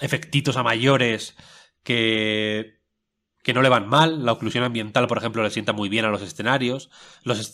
efectitos 0.00 0.56
a 0.56 0.62
mayores 0.62 1.36
que 1.82 2.81
que 3.42 3.52
no 3.54 3.62
le 3.62 3.68
van 3.68 3.88
mal. 3.88 4.24
La 4.24 4.32
oclusión 4.32 4.64
ambiental, 4.64 5.06
por 5.06 5.18
ejemplo, 5.18 5.42
le 5.42 5.50
sienta 5.50 5.72
muy 5.72 5.88
bien 5.88 6.04
a 6.04 6.10
los 6.10 6.22
escenarios, 6.22 6.90
los 7.24 7.52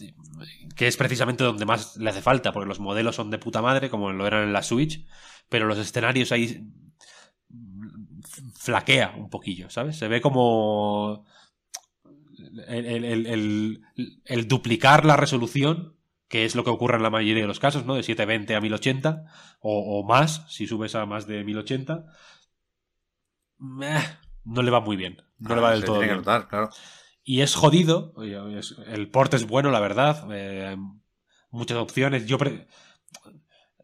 que 0.76 0.86
es 0.86 0.96
precisamente 0.96 1.44
donde 1.44 1.64
más 1.66 1.96
le 1.96 2.10
hace 2.10 2.22
falta, 2.22 2.52
porque 2.52 2.68
los 2.68 2.80
modelos 2.80 3.16
son 3.16 3.30
de 3.30 3.38
puta 3.38 3.62
madre, 3.62 3.90
como 3.90 4.12
lo 4.12 4.26
eran 4.26 4.44
en 4.44 4.52
la 4.52 4.62
Switch, 4.62 5.04
pero 5.48 5.66
los 5.66 5.78
escenarios 5.78 6.32
ahí 6.32 6.66
flaquea 8.56 9.14
un 9.16 9.30
poquillo, 9.30 9.70
¿sabes? 9.70 9.96
Se 9.96 10.08
ve 10.08 10.20
como 10.20 11.24
el, 12.68 13.04
el- 13.04 13.82
el- 14.26 14.48
duplicar 14.48 15.04
la 15.04 15.16
resolución, 15.16 15.96
que 16.28 16.44
es 16.44 16.54
lo 16.54 16.64
que 16.64 16.70
ocurre 16.70 16.96
en 16.96 17.02
la 17.02 17.10
mayoría 17.10 17.42
de 17.42 17.48
los 17.48 17.60
casos, 17.60 17.84
¿no? 17.86 17.94
De 17.94 18.02
720 18.02 18.54
a 18.54 18.60
1080 18.60 19.24
o, 19.60 20.00
o 20.00 20.06
más, 20.06 20.44
si 20.48 20.66
subes 20.66 20.94
a 20.94 21.06
más 21.06 21.26
de 21.26 21.42
1080, 21.44 22.04
meh, 23.82 24.02
no 24.44 24.62
le 24.62 24.70
va 24.72 24.80
muy 24.80 24.96
bien. 24.96 25.16
No 25.38 25.54
le 25.54 25.60
va 25.60 25.70
del 25.72 25.84
todo 25.84 25.98
tiene 25.98 26.06
que 26.06 26.12
bien. 26.14 26.18
notar, 26.24 26.48
claro. 26.48 26.70
Y 27.24 27.40
es 27.42 27.54
jodido. 27.54 28.14
El 28.86 29.10
port 29.10 29.34
es 29.34 29.46
bueno, 29.46 29.70
la 29.70 29.80
verdad. 29.80 30.26
eh, 30.32 30.76
muchas 31.50 31.78
opciones. 31.78 32.26
Yo 32.26 32.38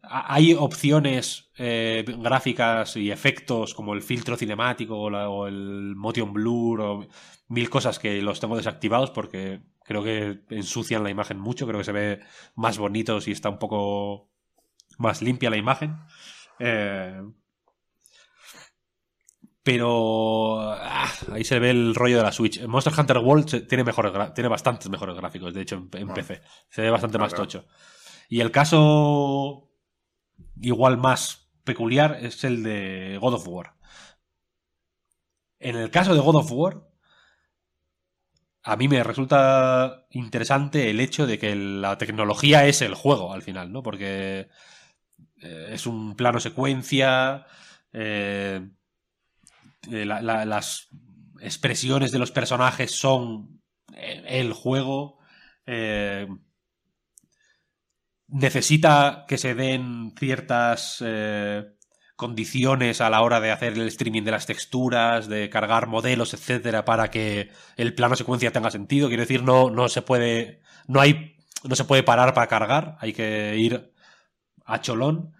hay 0.07 0.53
opciones 0.53 1.51
eh, 1.57 2.05
gráficas 2.19 2.95
y 2.95 3.09
efectos 3.11 3.73
como 3.73 3.93
el 3.93 4.01
filtro 4.03 4.37
cinemático 4.37 4.97
o, 4.99 5.09
la- 5.09 5.29
o 5.29 5.47
el 5.47 5.95
motion 5.95 6.31
blur 6.31 6.81
o 6.81 7.07
mil 7.47 7.69
cosas 7.69 7.97
que 7.97 8.21
los 8.21 8.39
tengo 8.39 8.55
desactivados 8.57 9.09
porque 9.11 9.61
creo 9.83 10.03
que 10.03 10.41
ensucian 10.49 11.03
la 11.03 11.09
imagen 11.09 11.39
mucho. 11.39 11.65
Creo 11.65 11.79
que 11.79 11.85
se 11.85 11.91
ve 11.91 12.19
más 12.55 12.77
bonito 12.77 13.19
si 13.19 13.31
está 13.31 13.49
un 13.49 13.57
poco 13.59 14.29
más 14.99 15.21
limpia 15.23 15.49
la 15.49 15.57
imagen. 15.57 15.97
Eh, 16.59 17.21
pero 19.65 20.61
ah, 20.61 21.11
ahí 21.33 21.43
se 21.43 21.57
ve 21.57 21.71
el 21.71 21.95
rollo 21.95 22.17
de 22.17 22.23
la 22.23 22.31
Switch. 22.31 22.63
Monster 22.67 22.93
Hunter 22.95 23.17
World 23.17 23.67
tiene, 23.67 23.83
mejores 23.83 24.13
tiene 24.35 24.47
bastantes 24.47 24.87
mejores 24.91 25.15
gráficos, 25.15 25.55
de 25.55 25.61
hecho, 25.63 25.75
en, 25.77 25.89
en 26.01 26.11
Ah. 26.11 26.13
PC. 26.13 26.39
Se 26.69 26.83
ve 26.83 26.91
bastante 26.91 27.17
Ah, 27.17 27.21
más 27.21 27.33
tocho. 27.33 27.65
Y 28.29 28.41
el 28.41 28.51
caso 28.51 29.71
igual 30.61 30.97
más 30.99 31.49
peculiar 31.63 32.19
es 32.21 32.43
el 32.43 32.61
de 32.61 33.17
God 33.19 33.33
of 33.33 33.47
War. 33.47 33.73
En 35.57 35.75
el 35.77 35.89
caso 35.89 36.13
de 36.13 36.19
God 36.19 36.35
of 36.35 36.51
War, 36.51 36.87
a 38.61 38.75
mí 38.75 38.87
me 38.87 39.03
resulta 39.03 40.05
interesante 40.11 40.91
el 40.91 40.99
hecho 40.99 41.25
de 41.25 41.39
que 41.39 41.55
la 41.55 41.97
tecnología 41.97 42.67
es 42.67 42.83
el 42.83 42.93
juego 42.93 43.33
al 43.33 43.41
final, 43.41 43.71
¿no? 43.71 43.81
Porque 43.81 44.47
eh, 45.41 45.67
es 45.71 45.87
un 45.87 46.15
plano 46.15 46.39
secuencia, 46.39 47.47
eh, 47.93 48.69
la- 49.89 50.45
las 50.45 50.87
expresiones 51.41 52.11
de 52.11 52.19
los 52.19 52.31
personajes 52.31 52.91
son 52.91 53.61
eh, 53.95 54.23
el 54.27 54.53
juego. 54.53 55.19
eh, 55.67 56.27
necesita 58.27 59.25
que 59.27 59.37
se 59.37 59.55
den 59.55 60.13
ciertas 60.17 60.97
eh, 61.05 61.65
condiciones 62.15 63.01
a 63.01 63.09
la 63.09 63.21
hora 63.21 63.39
de 63.39 63.51
hacer 63.51 63.73
el 63.73 63.87
streaming 63.87 64.23
de 64.23 64.31
las 64.31 64.45
texturas, 64.45 65.27
de 65.27 65.49
cargar 65.49 65.87
modelos, 65.87 66.33
etcétera, 66.33 66.85
para 66.85 67.11
que 67.11 67.51
el 67.77 67.93
plano 67.93 68.15
secuencia 68.15 68.51
tenga 68.51 68.71
sentido. 68.71 69.07
Quiero 69.07 69.21
decir, 69.23 69.43
no, 69.43 69.69
no 69.69 69.89
se 69.89 70.01
puede. 70.01 70.61
No 70.87 71.01
hay. 71.01 71.37
No 71.63 71.75
se 71.75 71.85
puede 71.85 72.03
parar 72.03 72.33
para 72.33 72.47
cargar. 72.47 72.97
Hay 72.99 73.13
que 73.13 73.57
ir 73.57 73.91
a 74.65 74.81
cholón. 74.81 75.33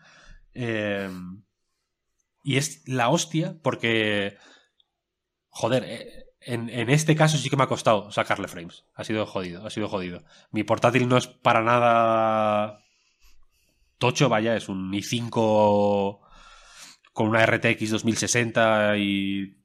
Eh, 0.54 1.10
y 2.46 2.58
es 2.58 2.88
la 2.88 3.10
hostia 3.10 3.58
porque. 3.64 4.38
Joder, 5.50 5.84
eh, 5.84 6.26
en, 6.42 6.70
en 6.70 6.92
este 6.92 7.16
caso 7.16 7.38
sí 7.38 7.50
que 7.50 7.58
me 7.58 7.64
ha 7.64 7.68
costado 7.68 8.12
sacarle 8.12 8.48
frames. 8.48 8.86
Ha 8.94 9.04
sido 9.04 9.26
jodido, 9.26 9.66
ha 9.66 9.72
sido 9.72 9.90
jodido. 9.90 10.24
Mi 10.52 10.64
portátil 10.64 11.10
no 11.10 11.18
es 11.18 11.26
para 11.26 11.64
nada 11.64 12.84
tocho, 13.98 14.30
vaya, 14.30 14.56
es 14.56 14.70
un 14.70 14.92
i5 14.94 16.20
con 17.14 17.28
una 17.30 17.44
RTX 17.44 17.90
2060 17.90 18.98
y, 18.98 19.58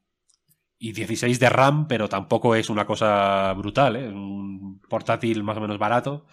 y 0.78 0.92
16 0.92 1.38
de 1.38 1.50
RAM, 1.50 1.86
pero 1.86 2.08
tampoco 2.08 2.54
es 2.54 2.70
una 2.70 2.86
cosa 2.86 3.52
brutal, 3.52 3.96
¿eh? 3.96 4.06
Es 4.06 4.12
un 4.12 4.80
portátil 4.88 5.42
más 5.42 5.58
o 5.58 5.60
menos 5.60 5.78
barato. 5.78 6.26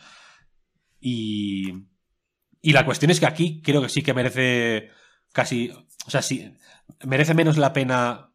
Y, 1.02 1.74
y 2.61 2.72
la 2.72 2.86
cuestión 2.86 3.11
es 3.11 3.19
que 3.19 3.26
aquí 3.26 3.61
creo 3.61 3.82
que 3.82 3.90
sí 3.90 4.02
que 4.02 4.14
merece 4.14 4.91
casi, 5.34 5.72
o 6.06 6.10
sea, 6.10 6.22
sí, 6.22 6.54
merece 7.06 7.34
menos 7.34 7.58
la 7.58 7.74
pena 7.74 8.32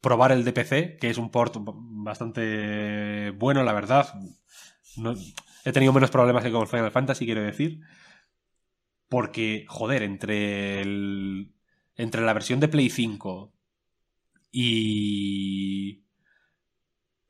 probar 0.00 0.32
el 0.32 0.44
DPC, 0.44 0.98
que 1.00 1.10
es 1.10 1.18
un 1.18 1.30
port 1.30 1.56
bastante 1.60 3.30
bueno, 3.32 3.62
la 3.64 3.72
verdad. 3.72 4.14
No- 4.96 5.14
he 5.64 5.72
tenido 5.72 5.92
menos 5.92 6.10
problemas 6.10 6.42
que 6.44 6.52
con 6.52 6.66
Final 6.68 6.90
Fantasy, 6.90 7.24
quiero 7.26 7.42
decir. 7.42 7.80
Porque, 9.08 9.64
joder, 9.68 10.02
entre 10.02 10.80
el. 10.80 11.52
Entre 11.96 12.22
la 12.22 12.32
versión 12.32 12.60
de 12.60 12.68
Play 12.68 12.88
5 12.88 13.52
y. 14.50 16.04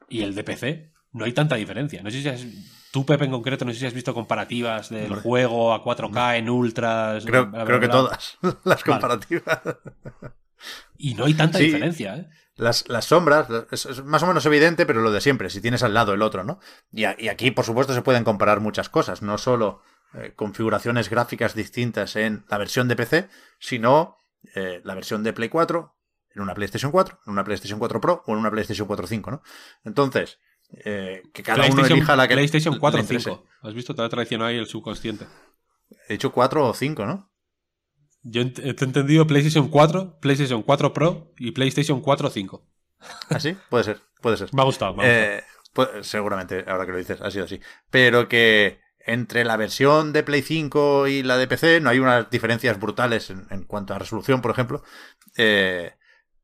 y 0.09 0.23
el 0.23 0.35
DPC, 0.35 0.93
no 1.13 1.25
hay 1.25 1.33
tanta 1.33 1.57
diferencia. 1.57 2.03
No 2.03 2.11
sé 2.11 2.23
si 2.23 2.29
has. 2.29 2.47
Tú, 2.93 3.05
Pepe, 3.07 3.25
en 3.25 3.31
concreto, 3.33 3.65
no 3.65 3.73
sé 3.73 3.79
si 3.81 3.87
has 3.87 3.95
visto 3.95 4.13
comparativas 4.15 4.91
del 4.91 5.15
juego 5.15 5.73
a 5.73 5.83
4K 5.83 6.37
en 6.37 6.51
ultras. 6.51 7.25
Creo, 7.25 7.47
bla, 7.47 7.59
bla, 7.59 7.65
creo 7.65 7.81
que 7.81 7.87
bla. 7.87 7.93
todas 7.97 8.39
las 8.43 8.63
Vale. 8.65 8.83
comparativas. 8.87 9.61
Y 10.99 11.15
no 11.15 11.25
hay 11.25 11.35
tanta 11.35 11.59
Sí. 11.59 11.65
diferencia, 11.65 12.17
¿eh? 12.17 12.29
Las, 12.55 12.87
las 12.89 13.07
sombras, 13.07 13.49
es, 13.71 13.87
es 13.87 14.05
más 14.05 14.23
o 14.23 14.27
menos 14.27 14.45
evidente, 14.45 14.85
pero 14.85 15.01
lo 15.01 15.11
de 15.11 15.23
siempre, 15.23 15.49
si 15.49 15.63
tienes 15.63 15.83
al 15.83 15.95
lado 15.95 16.13
el 16.13 16.21
otro, 16.21 16.45
¿no? 16.45 16.61
Y, 16.93 17.05
a- 17.05 17.17
y 17.19 17.29
aquí, 17.29 17.51
por 17.51 17.65
supuesto, 17.65 17.95
se 17.95 18.03
pueden 18.03 18.25
comparar 18.25 18.61
muchas 18.61 18.91
cosas, 18.91 19.23
no 19.23 19.39
solo 19.39 19.81
eh, 20.15 20.35
configuraciones 20.37 21.09
gráficas 21.09 21.55
distintas 21.55 22.15
en 22.15 22.45
la 22.51 22.59
versión 22.59 22.89
de 22.89 22.97
PC, 22.97 23.29
sino 23.59 24.19
eh, 24.55 24.83
la 24.85 24.95
versión 24.95 25.23
de 25.23 25.33
Play 25.33 25.49
4 25.49 25.97
en 26.35 26.43
una 26.43 26.55
PlayStation 26.55 26.93
4, 26.93 27.21
en 27.27 27.33
una 27.33 27.43
PlayStation 27.45 27.79
4 27.79 28.01
Pro 28.03 28.23
o 28.27 28.33
en 28.33 28.39
una 28.39 28.51
PlayStation 28.51 28.87
4 28.87 29.07
5, 29.07 29.31
¿no? 29.31 29.43
Entonces, 29.85 30.39
eh, 30.85 31.23
que 31.33 31.43
cada 31.43 31.59
uno 31.59 31.67
PlayStation, 31.67 31.99
elija 31.99 32.17
la 32.17 32.29
que 32.29 32.35
PlayStation 32.35 32.79
4 32.79 32.97
le 32.97 33.01
o 33.01 33.05
interese. 33.05 33.31
5. 33.31 33.47
¿Has 33.63 33.75
visto? 33.75 33.95
Te 33.95 34.03
ha 34.03 34.09
traicionado 34.09 34.49
ahí 34.51 34.57
el 34.57 34.67
subconsciente. 34.67 35.27
He 36.09 36.15
dicho 36.15 36.33
4 36.33 36.69
o 36.69 36.75
5, 36.75 37.07
¿no? 37.07 37.31
Yo 38.23 38.43
ent- 38.43 38.61
he 38.65 38.71
entendido 38.85 39.27
PlayStation 39.27 39.69
4, 39.69 40.19
PlayStation 40.21 40.63
4 40.63 40.93
Pro 40.93 41.33
y 41.39 41.51
PlayStation 41.53 42.01
4 42.01 42.29
o 42.29 42.31
5. 42.31 42.67
¿Así? 43.31 43.57
Puede 43.69 43.85
ser, 43.85 44.01
puede 44.21 44.37
ser. 44.37 44.49
Me 44.55 44.63
ha 44.63 44.65
gustado. 44.65 44.95
me 44.95 45.03
ha 45.05 45.07
gustado. 45.07 45.39
Eh, 45.39 45.45
pues, 45.73 46.07
seguramente, 46.07 46.65
ahora 46.69 46.87
que 46.87 46.93
lo 46.93 46.99
dices, 46.99 47.21
ha 47.21 47.31
sido 47.31 47.45
así. 47.47 47.61
Pero 47.91 48.29
que 48.29 48.81
entre 49.05 49.45
la 49.45 49.57
versión 49.57 50.13
de 50.13 50.23
Play 50.23 50.43
5 50.43 51.09
y 51.09 51.23
la 51.25 51.37
de 51.37 51.49
PC 51.49 51.81
no 51.81 51.91
hay 51.91 51.99
unas 51.99 52.31
diferencias 52.31 52.79
brutales 52.79 53.31
en, 53.31 53.47
en 53.51 53.65
cuanto 53.65 53.93
a 53.95 53.99
resolución, 53.99 54.41
por 54.41 54.53
ejemplo. 54.53 54.85
Eh, 55.37 55.93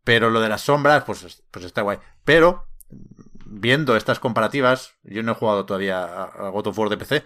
pero 0.03 0.31
lo 0.31 0.41
de 0.41 0.49
las 0.49 0.63
sombras, 0.63 1.05
pues, 1.05 1.45
pues 1.51 1.65
está 1.65 1.83
guay. 1.83 1.99
Pero, 2.25 2.67
viendo 3.49 3.97
estas 3.97 4.21
comparativas, 4.21 4.95
yo 5.03 5.23
no 5.23 5.33
he 5.33 5.35
jugado 5.35 5.67
todavía 5.67 6.05
a, 6.05 6.51
God 6.51 6.69
of 6.69 6.79
War 6.79 6.89
de 6.89 6.97
PC. 6.97 7.25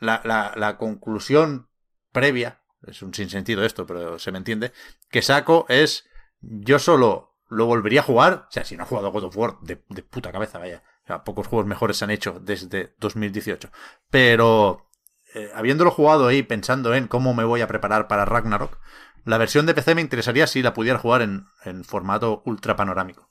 La 0.00 0.76
conclusión 0.78 1.68
previa, 2.12 2.62
es 2.86 3.02
un 3.02 3.12
sinsentido 3.14 3.64
esto, 3.64 3.86
pero 3.86 4.18
se 4.18 4.32
me 4.32 4.38
entiende, 4.38 4.72
que 5.10 5.22
saco 5.22 5.66
es 5.68 6.08
yo 6.40 6.78
solo 6.78 7.36
lo 7.48 7.66
volvería 7.66 8.00
a 8.00 8.04
jugar. 8.04 8.46
O 8.48 8.52
sea, 8.52 8.64
si 8.64 8.76
no 8.76 8.84
he 8.84 8.86
jugado 8.86 9.08
a 9.08 9.10
God 9.10 9.24
of 9.24 9.36
War, 9.36 9.58
de, 9.62 9.82
de 9.88 10.02
puta 10.02 10.32
cabeza, 10.32 10.58
vaya. 10.58 10.82
O 11.04 11.06
sea, 11.06 11.24
pocos 11.24 11.46
juegos 11.46 11.66
mejores 11.66 11.96
se 11.96 12.04
han 12.04 12.10
hecho 12.10 12.38
desde 12.40 12.94
2018. 12.98 13.70
Pero, 14.10 14.88
eh, 15.34 15.50
habiéndolo 15.54 15.90
jugado 15.90 16.26
ahí, 16.28 16.42
pensando 16.42 16.94
en 16.94 17.08
cómo 17.08 17.34
me 17.34 17.44
voy 17.44 17.60
a 17.62 17.66
preparar 17.66 18.08
para 18.08 18.24
Ragnarok, 18.24 18.78
la 19.24 19.38
versión 19.38 19.66
de 19.66 19.74
PC 19.74 19.94
me 19.94 20.00
interesaría 20.00 20.46
si 20.46 20.62
la 20.62 20.74
pudiera 20.74 20.98
jugar 20.98 21.22
en, 21.22 21.46
en 21.64 21.84
formato 21.84 22.42
ultra 22.44 22.76
panorámico. 22.76 23.30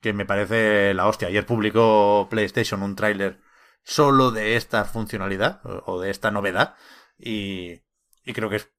Que 0.00 0.12
me 0.12 0.24
parece 0.26 0.94
la 0.94 1.06
hostia. 1.06 1.28
Ayer 1.28 1.44
publicó 1.46 2.28
PlayStation 2.30 2.82
un 2.82 2.96
tráiler 2.96 3.40
solo 3.82 4.30
de 4.30 4.56
esta 4.56 4.84
funcionalidad 4.84 5.60
o, 5.64 6.00
de 6.00 6.10
esta 6.10 6.30
novedad. 6.30 6.74
Y, 7.18 7.82
y 8.24 8.32
creo 8.32 8.48
que 8.50 8.56
es, 8.56 8.70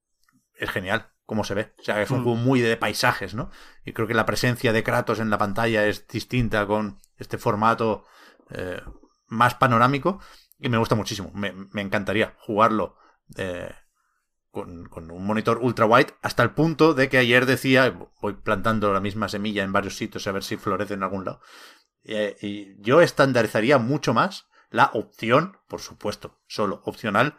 es 0.55 0.69
genial 0.71 1.11
cómo 1.25 1.43
se 1.43 1.53
ve. 1.53 1.73
O 1.79 1.83
sea, 1.83 2.01
es 2.01 2.11
un 2.11 2.21
Mm. 2.21 2.23
juego 2.23 2.37
muy 2.37 2.59
de 2.61 2.75
paisajes, 2.77 3.35
¿no? 3.35 3.51
Y 3.85 3.93
creo 3.93 4.07
que 4.07 4.13
la 4.13 4.25
presencia 4.25 4.73
de 4.73 4.83
Kratos 4.83 5.19
en 5.19 5.29
la 5.29 5.37
pantalla 5.37 5.85
es 5.85 6.07
distinta 6.07 6.65
con 6.67 6.99
este 7.17 7.37
formato 7.37 8.05
eh, 8.49 8.81
más 9.27 9.55
panorámico. 9.55 10.19
Y 10.59 10.69
me 10.69 10.77
gusta 10.77 10.95
muchísimo. 10.95 11.31
Me, 11.33 11.53
me 11.71 11.81
encantaría 11.81 12.35
jugarlo 12.39 12.95
eh, 13.37 13.71
con, 14.51 15.11
un 15.11 15.25
monitor 15.25 15.59
ultra 15.61 15.85
wide 15.85 16.13
hasta 16.21 16.43
el 16.43 16.51
punto 16.51 16.93
de 16.93 17.09
que 17.09 17.17
ayer 17.17 17.45
decía, 17.45 17.89
voy 18.21 18.33
plantando 18.33 18.93
la 18.93 18.99
misma 18.99 19.29
semilla 19.29 19.63
en 19.63 19.73
varios 19.73 19.97
sitios 19.97 20.27
a 20.27 20.31
ver 20.31 20.43
si 20.43 20.57
florece 20.57 20.93
en 20.93 21.03
algún 21.03 21.25
lado. 21.25 21.41
Eh, 22.03 22.35
y 22.41 22.81
yo 22.81 23.01
estandarizaría 23.01 23.77
mucho 23.77 24.13
más 24.13 24.47
la 24.69 24.91
opción, 24.93 25.57
por 25.67 25.81
supuesto, 25.81 26.39
solo 26.47 26.81
opcional, 26.85 27.37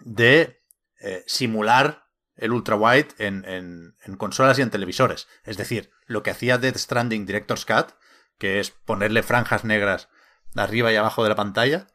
de 0.00 0.60
eh, 1.00 1.24
simular 1.26 2.06
el 2.36 2.52
ultra 2.52 2.76
wide 2.76 3.08
en, 3.18 3.44
en, 3.44 3.96
en 4.04 4.16
consolas 4.16 4.58
y 4.58 4.62
en 4.62 4.70
televisores. 4.70 5.28
Es 5.44 5.56
decir, 5.56 5.90
lo 6.06 6.22
que 6.22 6.30
hacía 6.30 6.58
Death 6.58 6.76
Stranding 6.76 7.26
Director's 7.26 7.66
Cut 7.66 7.94
que 8.42 8.58
es 8.58 8.72
ponerle 8.72 9.22
franjas 9.22 9.64
negras 9.64 10.08
arriba 10.56 10.92
y 10.92 10.96
abajo 10.96 11.22
de 11.22 11.28
la 11.28 11.36
pantalla, 11.36 11.86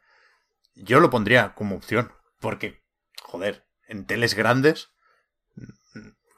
yo 0.74 0.98
lo 0.98 1.10
pondría 1.10 1.54
como 1.54 1.76
opción. 1.76 2.10
Porque, 2.40 2.82
joder, 3.20 3.67
en 3.88 4.06
teles 4.06 4.34
grandes, 4.34 4.90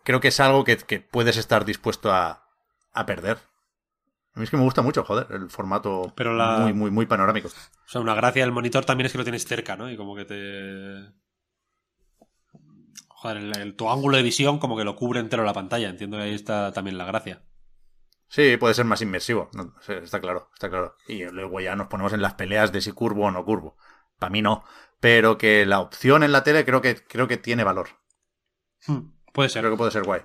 creo 0.05 0.21
que 0.21 0.29
es 0.29 0.41
algo 0.41 0.65
que, 0.65 0.77
que 0.77 1.01
puedes 1.01 1.37
estar 1.37 1.65
dispuesto 1.65 2.13
a, 2.13 2.45
a 2.93 3.07
perder. 3.07 3.39
A 4.35 4.41
mí 4.41 4.45
es 4.45 4.51
que 4.51 4.57
me 4.57 4.65
gusta 4.65 4.83
mucho, 4.83 5.05
joder, 5.05 5.29
el 5.33 5.51
formato 5.51 6.15
Pero 6.15 6.35
la- 6.35 6.67
muy, 6.67 6.73
muy, 6.73 6.91
muy 6.91 7.07
panorámico. 7.07 7.49
O 7.87 7.89
sea, 7.91 8.01
una 8.01 8.15
gracia 8.15 8.43
del 8.43 8.53
monitor 8.53 8.85
también 8.87 9.07
es 9.07 9.13
que 9.13 9.19
lo 9.19 9.25
tienes 9.25 9.45
cerca, 9.45 9.77
¿no? 9.77 9.91
Y 9.91 9.97
como 9.97 10.15
que 10.17 10.25
te. 10.25 11.13
Joder, 13.09 13.37
el, 13.37 13.57
el- 13.59 13.77
tu 13.77 13.91
ángulo 13.91 14.17
de 14.17 14.23
visión 14.23 14.59
como 14.59 14.75
que 14.77 14.85
lo 14.85 14.97
cubre 14.97 15.21
entero 15.21 15.45
la 15.45 15.53
pantalla. 15.53 15.91
Entiendo 15.91 16.17
que 16.17 16.23
ahí 16.25 16.35
está 16.35 16.73
también 16.73 16.97
la 16.97 17.05
gracia. 17.05 17.43
Sí, 18.29 18.57
puede 18.57 18.75
ser 18.75 18.85
más 18.85 19.03
inmersivo, 19.03 19.51
no, 19.55 19.75
está 19.89 20.21
claro, 20.21 20.49
está 20.55 20.71
claro. 20.71 20.95
Y 21.09 21.25
luego 21.25 21.61
ya 21.61 21.75
nos 21.77 21.89
ponemos 21.89 22.13
en 22.13 22.23
las 22.23 22.35
peleas 22.35 22.71
de 22.73 22.81
si 22.81 22.93
curvo 22.93 23.27
o 23.27 23.31
no 23.31 23.45
curvo. 23.45 23.77
Para 24.19 24.31
mí 24.31 24.41
no. 24.41 24.65
Pero 25.01 25.39
que 25.39 25.65
la 25.67 25.81
opción 25.81 26.23
en 26.23 26.33
la 26.33 26.43
tele 26.45 26.65
creo 26.65 26.83
que, 26.83 26.97
creo 26.97 27.27
que 27.29 27.37
tiene 27.39 27.65
valor. 27.65 27.89
Hmm, 28.87 29.13
Puede 29.33 29.49
ser. 29.49 29.63
Creo 29.63 29.73
que 29.73 29.79
puede 29.79 29.91
ser 29.91 30.05
guay. 30.05 30.23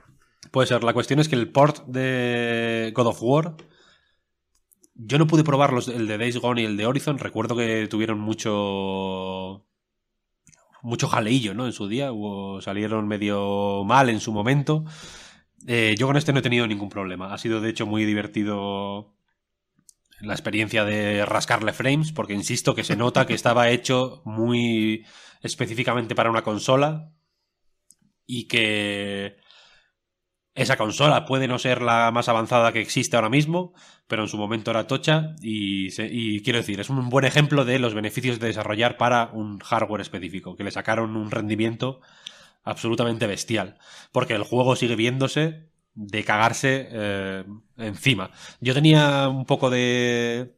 Puede 0.52 0.68
ser. 0.68 0.84
La 0.84 0.94
cuestión 0.94 1.20
es 1.20 1.30
que 1.30 1.36
el 1.36 1.52
port 1.52 1.86
de 1.88 2.92
God 2.96 3.08
of 3.08 3.20
War. 3.22 3.56
Yo 4.96 5.18
no 5.18 5.28
pude 5.28 5.44
probar 5.44 5.74
los, 5.74 5.88
el 5.90 6.08
de 6.08 6.18
Days 6.18 6.38
Gone 6.38 6.62
y 6.62 6.66
el 6.66 6.78
de 6.78 6.86
Horizon. 6.86 7.18
Recuerdo 7.20 7.56
que 7.56 7.88
tuvieron 7.88 8.20
mucho. 8.20 9.66
Mucho 10.82 11.08
jaleillo, 11.08 11.54
¿no? 11.54 11.66
En 11.66 11.74
su 11.74 11.88
día. 11.88 12.12
Hubo- 12.12 12.62
salieron 12.62 13.08
medio 13.08 13.84
mal 13.86 14.10
en 14.10 14.20
su 14.20 14.32
momento. 14.32 14.84
Eh, 15.68 15.96
yo 15.98 16.08
con 16.08 16.18
este 16.18 16.32
no 16.34 16.40
he 16.40 16.44
tenido 16.44 16.68
ningún 16.68 16.90
problema. 16.90 17.34
Ha 17.34 17.38
sido, 17.38 17.60
de 17.62 17.70
hecho, 17.70 17.86
muy 17.88 18.06
divertido 18.06 19.15
la 20.26 20.34
experiencia 20.34 20.84
de 20.86 21.26
rascarle 21.26 21.74
frames, 21.74 22.12
porque 22.12 22.34
insisto 22.34 22.76
que 22.76 22.84
se 22.84 22.96
nota 22.96 23.26
que 23.26 23.34
estaba 23.34 23.70
hecho 23.70 24.22
muy 24.26 25.06
específicamente 25.42 26.16
para 26.16 26.30
una 26.30 26.44
consola 26.44 27.12
y 28.26 28.48
que 28.48 29.38
esa 30.56 30.78
consola 30.78 31.26
puede 31.26 31.48
no 31.48 31.60
ser 31.60 31.82
la 31.82 32.12
más 32.12 32.30
avanzada 32.30 32.72
que 32.72 32.80
existe 32.80 33.16
ahora 33.16 33.30
mismo, 33.30 33.74
pero 34.08 34.24
en 34.24 34.30
su 34.30 34.38
momento 34.38 34.72
era 34.72 34.88
tocha 34.88 35.36
y, 35.42 35.90
y 36.02 36.42
quiero 36.42 36.60
decir, 36.60 36.80
es 36.80 36.90
un 36.90 37.10
buen 37.10 37.26
ejemplo 37.26 37.66
de 37.66 37.78
los 37.78 37.94
beneficios 37.94 38.40
de 38.40 38.48
desarrollar 38.48 38.98
para 38.98 39.30
un 39.34 39.60
hardware 39.60 40.02
específico, 40.02 40.56
que 40.56 40.64
le 40.64 40.72
sacaron 40.72 41.18
un 41.18 41.30
rendimiento 41.30 42.00
absolutamente 42.64 43.28
bestial, 43.28 43.78
porque 44.12 44.34
el 44.34 44.44
juego 44.44 44.76
sigue 44.76 44.96
viéndose 44.96 45.70
de 45.96 46.24
cagarse 46.24 46.88
eh, 46.92 47.46
encima. 47.78 48.32
Yo 48.60 48.74
tenía 48.74 49.30
un 49.30 49.46
poco 49.46 49.70
de... 49.70 50.56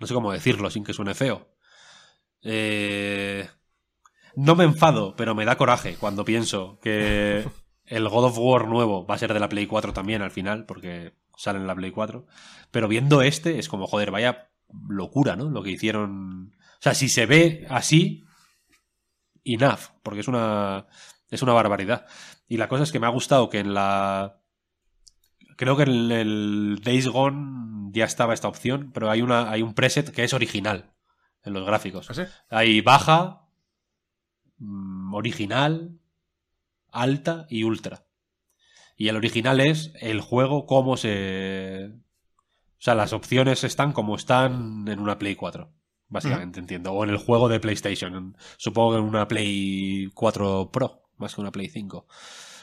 No 0.00 0.06
sé 0.06 0.14
cómo 0.14 0.32
decirlo 0.32 0.70
sin 0.70 0.84
que 0.84 0.94
suene 0.94 1.14
feo. 1.14 1.48
Eh, 2.42 3.48
no 4.36 4.54
me 4.54 4.64
enfado, 4.64 5.16
pero 5.16 5.34
me 5.34 5.44
da 5.44 5.56
coraje 5.56 5.96
cuando 5.96 6.24
pienso 6.24 6.78
que 6.80 7.44
el 7.84 8.08
God 8.08 8.26
of 8.26 8.38
War 8.38 8.68
nuevo 8.68 9.04
va 9.04 9.16
a 9.16 9.18
ser 9.18 9.34
de 9.34 9.40
la 9.40 9.48
Play 9.48 9.66
4 9.66 9.92
también 9.92 10.22
al 10.22 10.30
final, 10.30 10.64
porque 10.64 11.14
sale 11.36 11.58
en 11.58 11.66
la 11.66 11.74
Play 11.74 11.90
4. 11.90 12.24
Pero 12.70 12.86
viendo 12.86 13.22
este 13.22 13.58
es 13.58 13.68
como, 13.68 13.88
joder, 13.88 14.12
vaya 14.12 14.50
locura, 14.88 15.34
¿no? 15.34 15.50
Lo 15.50 15.62
que 15.64 15.70
hicieron. 15.70 16.54
O 16.78 16.82
sea, 16.82 16.94
si 16.94 17.08
se 17.08 17.26
ve 17.26 17.66
así, 17.68 18.24
enough, 19.44 19.90
porque 20.02 20.20
es 20.20 20.28
una, 20.28 20.86
es 21.30 21.42
una 21.42 21.52
barbaridad. 21.52 22.06
Y 22.48 22.56
la 22.56 22.68
cosa 22.68 22.82
es 22.82 22.92
que 22.92 22.98
me 22.98 23.06
ha 23.06 23.10
gustado 23.10 23.50
que 23.50 23.60
en 23.60 23.74
la. 23.74 24.40
Creo 25.56 25.76
que 25.76 25.82
en 25.82 26.10
el 26.10 26.80
Days 26.82 27.08
Gone 27.08 27.90
ya 27.92 28.04
estaba 28.04 28.34
esta 28.34 28.48
opción, 28.48 28.90
pero 28.92 29.10
hay, 29.10 29.22
una, 29.22 29.50
hay 29.50 29.62
un 29.62 29.74
preset 29.74 30.10
que 30.10 30.24
es 30.24 30.32
original 30.32 30.92
en 31.44 31.52
los 31.52 31.66
gráficos. 31.66 32.10
¿Así? 32.10 32.22
Hay 32.48 32.80
baja, 32.80 33.48
mm, 34.58 35.14
original, 35.14 35.98
alta 36.90 37.46
y 37.50 37.64
ultra. 37.64 38.06
Y 38.96 39.08
el 39.08 39.16
original 39.16 39.60
es 39.60 39.92
el 40.00 40.20
juego 40.20 40.66
como 40.66 40.96
se... 40.96 41.92
O 41.92 42.80
sea, 42.80 42.94
las 42.94 43.12
opciones 43.12 43.64
están 43.64 43.92
como 43.92 44.16
están 44.16 44.86
en 44.88 45.00
una 45.00 45.18
Play 45.18 45.34
4, 45.34 45.72
básicamente, 46.08 46.60
entiendo. 46.60 46.92
O 46.92 47.04
en 47.04 47.10
el 47.10 47.16
juego 47.16 47.48
de 47.48 47.58
PlayStation. 47.58 48.36
Supongo 48.56 48.92
que 48.92 48.98
en 48.98 49.04
una 49.04 49.26
Play 49.26 50.08
4 50.14 50.70
Pro, 50.72 51.07
más 51.18 51.34
que 51.34 51.40
una 51.40 51.52
Play 51.52 51.68
5. 51.68 52.06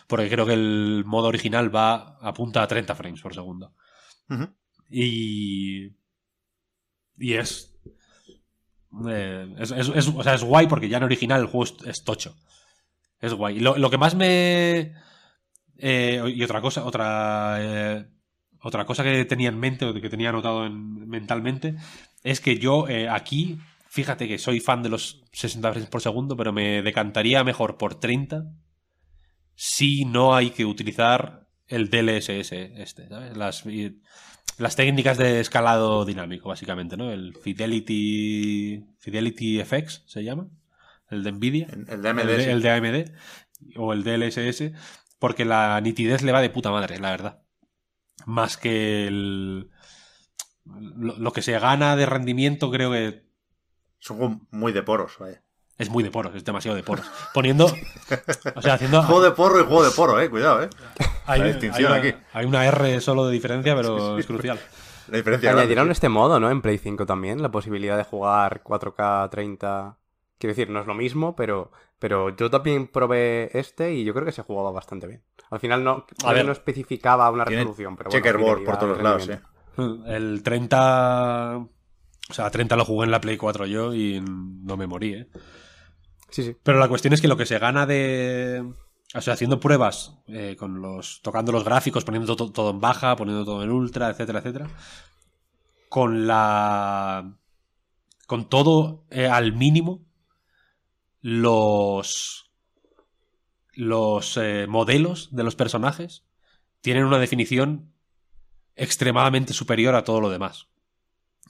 Porque 0.08 0.30
creo 0.30 0.46
que 0.46 0.54
el 0.54 1.04
modo 1.06 1.28
original 1.28 1.74
va 1.76 2.18
apunta 2.22 2.62
a 2.64 2.68
30 2.68 2.96
frames 2.96 3.22
por 3.22 3.34
segundo. 3.34 3.74
Y. 4.90 5.92
Y 7.18 7.34
es. 7.34 7.76
eh, 9.10 9.56
es, 9.60 9.72
es- 9.72 9.90
es- 9.90 10.08
o 10.08 10.24
sea, 10.24 10.34
es 10.36 10.44
guay 10.44 10.68
porque 10.68 10.90
ya 10.90 10.98
en 10.98 11.04
original 11.04 11.42
el 11.42 11.48
juego 11.48 11.74
es, 11.86 12.04
tocho. 12.04 12.36
Es 13.20 13.34
guay. 13.34 13.60
Lo, 13.60 13.78
lo 13.78 13.90
que 13.90 13.98
más 13.98 14.16
me. 14.16 14.94
eh, 15.78 16.22
y 16.36 16.44
otra 16.44 16.62
cosa, 16.62 16.86
otra. 16.86 17.58
eh, 17.60 18.06
otra 18.62 18.86
cosa 18.86 19.04
que 19.04 19.26
tenía 19.26 19.50
en 19.50 19.60
mente, 19.60 19.86
o 19.86 19.94
que 19.94 20.10
tenía 20.10 20.30
anotado 20.30 20.66
en- 20.66 21.08
mentalmente, 21.08 21.76
es 22.24 22.42
que 22.42 22.58
yo 22.58 22.88
eh, 22.88 23.08
aquí, 23.10 23.60
fíjate 23.96 24.28
que 24.28 24.38
soy 24.38 24.60
fan 24.60 24.84
de 24.84 24.90
los 24.90 25.24
60 25.32 25.72
frames 25.72 25.90
por 25.90 26.02
segundo, 26.02 26.36
pero 26.36 26.52
me 26.52 26.82
decantaría 26.82 27.46
mejor 27.46 27.78
por 27.78 27.96
30 27.96 28.44
si 29.56 30.04
no 30.04 30.36
hay 30.36 30.50
que 30.50 30.66
utilizar 30.66 31.48
el 31.68 31.90
DLSS 31.90 32.52
este, 32.52 33.08
¿sabes? 33.08 33.38
Las, 33.38 33.64
las 34.58 34.76
técnicas 34.76 35.18
de 35.18 35.40
escalado 35.40 36.04
dinámico, 36.04 36.50
básicamente, 36.50 36.98
¿no? 36.98 37.10
El 37.10 37.36
Fidelity 37.36 38.86
Fidelity 39.00 39.64
FX 39.64 40.04
se 40.08 40.26
llama, 40.26 40.50
el 41.10 41.24
de 41.24 41.32
Nvidia, 41.32 41.68
El, 41.72 41.88
el 41.90 42.02
de 42.02 42.10
AMD, 42.10 42.20
el, 42.20 42.28
de, 42.28 42.44
sí. 42.44 42.50
el 42.50 42.62
de 42.62 42.70
AMD 42.70 43.78
o 43.78 43.94
el 43.94 44.04
DLSS, 44.04 44.74
porque 45.20 45.46
la 45.46 45.80
nitidez 45.80 46.22
le 46.22 46.34
va 46.34 46.42
de 46.42 46.50
puta 46.50 46.70
madre, 46.70 47.00
la 47.00 47.12
verdad. 47.12 47.44
Más 48.26 48.58
que 48.58 49.08
el 49.08 49.70
lo, 50.66 51.18
lo 51.18 51.32
que 51.32 51.42
se 51.42 51.58
gana 51.60 51.96
de 51.96 52.06
rendimiento 52.06 52.70
creo 52.72 52.92
que 52.92 53.25
Es 54.06 54.12
un 54.12 54.18
juego 54.18 54.40
muy 54.52 54.72
de 54.72 54.84
poros, 54.84 55.18
vaya. 55.20 55.42
es 55.80 55.90
muy 55.90 56.04
de 56.04 56.12
poros, 56.12 56.36
es 56.36 56.46
demasiado 56.46 56.78
de 56.78 56.84
poros. 56.84 57.08
Poniendo, 57.34 57.66
o 58.56 58.62
sea, 58.62 58.76
haciendo 58.76 59.02
Juego 59.02 59.24
de 59.24 59.32
porro 59.32 59.60
y 59.60 59.64
juego 59.64 59.84
de 59.84 59.90
poro, 59.90 60.22
eh. 60.22 60.30
Cuidado, 60.30 60.62
eh. 60.62 60.70
Hay, 61.26 61.40
La 61.40 61.48
distinción 61.48 61.92
hay 61.92 62.00
una, 62.00 62.10
aquí. 62.10 62.24
hay 62.34 62.46
una 62.46 62.66
R 62.68 63.02
solo 63.02 63.26
de 63.26 63.34
diferencia, 63.34 63.76
pero 63.76 64.20
es 64.20 64.28
crucial. 64.28 64.60
La 65.08 65.18
diferencia 65.18 65.50
Añadieron 65.50 65.90
este 65.90 66.08
modo, 66.08 66.40
¿no? 66.40 66.52
En 66.52 66.62
Play 66.62 66.78
5 66.78 67.08
también, 67.08 67.42
la 67.42 67.50
posibilidad 67.50 67.98
de 67.98 68.04
jugar 68.04 68.62
4K 68.64 69.30
30. 69.32 69.98
Quiero 70.38 70.52
decir, 70.52 70.70
no 70.70 70.82
es 70.82 70.86
lo 70.86 70.94
mismo, 70.94 71.36
pero, 71.36 71.72
pero 71.98 72.30
yo 72.36 72.52
también 72.52 72.88
probé 72.88 73.50
este 73.58 73.92
y 73.96 74.04
yo 74.04 74.14
creo 74.14 74.26
que 74.26 74.32
se 74.32 74.44
jugaba 74.44 74.70
bastante 74.72 75.08
bien. 75.08 75.24
Al 75.50 75.60
final 75.60 75.84
no, 75.84 76.06
A 76.24 76.32
ver. 76.34 76.46
no 76.46 76.52
especificaba 76.52 77.28
una 77.32 77.44
resolución, 77.44 77.96
pero 77.98 78.12
bueno, 78.12 78.24
checkerboard 78.24 78.64
por 78.66 78.78
todos 78.78 79.02
lados, 79.02 79.24
sí. 79.26 79.32
El 80.06 80.44
30. 80.44 81.66
O 82.30 82.34
sea, 82.34 82.50
30 82.50 82.76
lo 82.76 82.86
jugué 82.86 83.06
en 83.06 83.12
la 83.12 83.22
Play 83.22 83.38
4 83.38 83.66
yo 83.68 83.94
y 83.94 84.20
no 84.22 84.78
me 84.78 84.88
morí, 84.88 85.14
¿eh? 85.14 85.28
Sí, 86.32 86.44
sí. 86.44 86.56
Pero 86.64 86.80
la 86.80 86.88
cuestión 86.90 87.14
es 87.14 87.22
que 87.22 87.28
lo 87.28 87.38
que 87.38 87.46
se 87.46 87.60
gana 87.60 87.86
de. 87.86 88.66
O 89.14 89.22
sea, 89.22 89.34
haciendo 89.36 89.60
pruebas, 89.60 90.18
eh, 90.28 90.56
con 90.58 90.82
los. 90.82 91.22
tocando 91.22 91.52
los 91.52 91.64
gráficos, 91.64 92.04
poniendo 92.04 92.36
to- 92.36 92.52
todo 92.52 92.72
en 92.72 92.82
baja, 92.82 93.16
poniendo 93.16 93.46
todo 93.46 93.64
en 93.64 93.72
ultra, 93.72 94.10
etcétera, 94.10 94.40
etcétera. 94.40 94.68
Con 95.88 96.26
la. 96.28 97.38
Con 98.28 98.50
todo 98.50 99.06
eh, 99.12 99.28
al 99.28 99.54
mínimo. 99.54 100.04
Los. 101.22 102.52
Los 103.74 104.38
eh, 104.38 104.68
modelos 104.68 105.30
de 105.36 105.44
los 105.44 105.56
personajes 105.56 106.26
tienen 106.82 107.04
una 107.06 107.20
definición 107.20 107.94
extremadamente 108.76 109.54
superior 109.54 109.96
a 109.96 110.04
todo 110.04 110.22
lo 110.22 110.30
demás. 110.30 110.68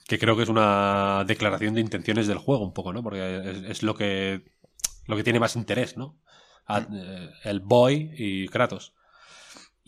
Que 0.06 0.18
creo 0.18 0.36
que 0.36 0.44
es 0.44 0.48
una 0.48 1.24
declaración 1.26 1.74
de 1.74 1.80
intenciones 1.80 2.26
del 2.26 2.38
juego, 2.38 2.64
un 2.64 2.72
poco, 2.72 2.92
¿no? 2.92 3.02
Porque 3.02 3.38
es, 3.50 3.56
es 3.70 3.82
lo 3.82 3.94
que 3.94 4.44
lo 5.06 5.16
que 5.16 5.24
tiene 5.24 5.40
más 5.40 5.56
interés, 5.56 5.96
¿no? 5.96 6.18
A- 6.66 6.80
eh, 6.92 7.30
el 7.44 7.60
Boy 7.60 8.12
y 8.16 8.48
Kratos. 8.48 8.94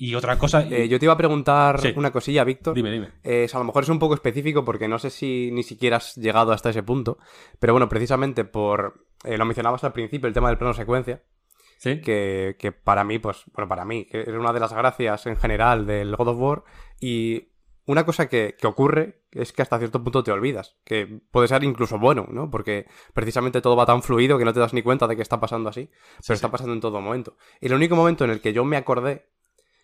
Y 0.00 0.14
otra 0.14 0.38
cosa. 0.38 0.62
Eh, 0.62 0.88
yo 0.88 0.98
te 1.00 1.06
iba 1.06 1.14
a 1.14 1.16
preguntar 1.16 1.80
Sí. 1.80 1.92
una 1.96 2.12
cosilla, 2.12 2.44
Víctor. 2.44 2.74
Dime, 2.74 2.90
dime. 2.92 3.08
Eh, 3.24 3.48
a 3.52 3.58
lo 3.58 3.64
mejor 3.64 3.82
es 3.82 3.88
un 3.88 3.98
poco 3.98 4.14
específico 4.14 4.64
porque 4.64 4.86
no 4.86 4.98
sé 5.00 5.10
si 5.10 5.50
ni 5.52 5.64
siquiera 5.64 5.96
has 5.96 6.14
llegado 6.16 6.52
hasta 6.52 6.70
ese 6.70 6.84
punto. 6.84 7.18
Pero 7.58 7.72
bueno, 7.72 7.88
precisamente 7.88 8.44
por. 8.44 9.06
lo 9.24 9.44
mencionabas 9.44 9.82
al 9.82 9.92
principio, 9.92 10.28
el 10.28 10.34
tema 10.34 10.48
del 10.48 10.58
plano 10.58 10.74
secuencia. 10.74 11.22
¿Sí? 11.80 12.00
que, 12.00 12.56
que 12.58 12.72
para 12.72 13.04
mí, 13.04 13.20
pues, 13.20 13.44
bueno, 13.52 13.68
para 13.68 13.84
mí, 13.84 14.04
que 14.06 14.22
era 14.22 14.40
una 14.40 14.52
de 14.52 14.58
las 14.58 14.72
gracias 14.72 15.26
en 15.26 15.36
general 15.36 15.86
del 15.86 16.16
God 16.16 16.28
of 16.28 16.38
War. 16.40 16.64
Y 17.00 17.50
una 17.86 18.04
cosa 18.04 18.28
que, 18.28 18.56
que 18.58 18.66
ocurre 18.66 19.17
es 19.32 19.52
que 19.52 19.62
hasta 19.62 19.78
cierto 19.78 20.02
punto 20.02 20.22
te 20.22 20.32
olvidas, 20.32 20.76
que 20.84 21.20
puede 21.30 21.48
ser 21.48 21.64
incluso 21.64 21.98
bueno, 21.98 22.26
¿no? 22.30 22.50
Porque 22.50 22.86
precisamente 23.14 23.60
todo 23.60 23.76
va 23.76 23.86
tan 23.86 24.02
fluido 24.02 24.38
que 24.38 24.44
no 24.44 24.52
te 24.52 24.60
das 24.60 24.72
ni 24.72 24.82
cuenta 24.82 25.06
de 25.06 25.16
que 25.16 25.22
está 25.22 25.40
pasando 25.40 25.68
así, 25.68 25.90
pero 26.26 26.34
está 26.34 26.50
pasando 26.50 26.72
en 26.72 26.80
todo 26.80 27.00
momento. 27.00 27.36
Y 27.60 27.66
el 27.66 27.74
único 27.74 27.96
momento 27.96 28.24
en 28.24 28.30
el 28.30 28.40
que 28.40 28.52
yo 28.52 28.64
me 28.64 28.76
acordé 28.76 29.28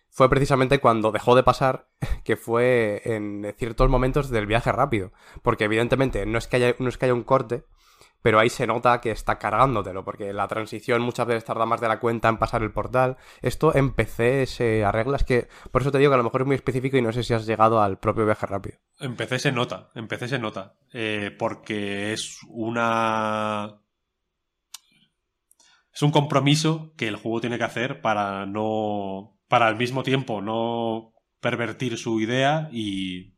fue 0.09 0.29
precisamente 0.29 0.79
cuando 0.79 1.11
dejó 1.11 1.35
de 1.35 1.43
pasar, 1.43 1.89
que 2.23 2.37
fue 2.37 3.01
en 3.03 3.53
ciertos 3.57 3.89
momentos 3.89 4.29
del 4.29 4.45
viaje 4.45 4.71
rápido. 4.71 5.11
Porque 5.43 5.65
evidentemente 5.65 6.25
no 6.25 6.37
es 6.37 6.47
que 6.47 6.55
haya, 6.55 6.75
no 6.79 6.87
es 6.89 6.97
que 6.97 7.05
haya 7.05 7.13
un 7.13 7.23
corte, 7.23 7.65
pero 8.25 8.39
ahí 8.39 8.49
se 8.49 8.65
nota 8.65 9.01
que 9.01 9.11
está 9.11 9.37
cargándotelo, 9.37 10.03
porque 10.03 10.33
la 10.33 10.47
transición 10.47 11.03
muchas 11.03 11.27
veces 11.27 11.45
tarda 11.45 11.67
más 11.67 11.79
de 11.79 11.87
la 11.87 11.99
cuenta 11.99 12.27
en 12.27 12.37
pasar 12.37 12.63
el 12.63 12.71
portal. 12.71 13.17
Esto 13.43 13.75
en 13.75 13.93
PC 13.93 14.47
se 14.47 14.83
arregla, 14.83 15.17
es 15.17 15.23
que 15.23 15.47
por 15.71 15.83
eso 15.83 15.91
te 15.91 15.99
digo 15.99 16.09
que 16.09 16.15
a 16.15 16.17
lo 16.17 16.23
mejor 16.23 16.41
es 16.41 16.47
muy 16.47 16.55
específico 16.55 16.97
y 16.97 17.03
no 17.03 17.13
sé 17.13 17.21
si 17.21 17.35
has 17.35 17.45
llegado 17.45 17.83
al 17.83 17.99
propio 17.99 18.25
viaje 18.25 18.47
rápido. 18.47 18.79
En 18.99 19.15
PC 19.15 19.37
se 19.37 19.51
nota, 19.51 19.91
en 19.93 20.07
PC 20.07 20.27
se 20.27 20.39
nota, 20.39 20.73
eh, 20.91 21.35
porque 21.37 22.13
es 22.13 22.39
una... 22.49 23.79
Es 25.93 26.01
un 26.01 26.09
compromiso 26.09 26.95
que 26.97 27.07
el 27.07 27.17
juego 27.17 27.41
tiene 27.41 27.59
que 27.59 27.63
hacer 27.63 28.01
para 28.01 28.47
no... 28.47 29.37
para 29.47 29.67
al 29.67 29.75
mismo 29.75 30.01
tiempo 30.01 30.41
no 30.41 31.13
pervertir 31.41 31.95
su 31.99 32.19
idea 32.19 32.69
y 32.71 33.35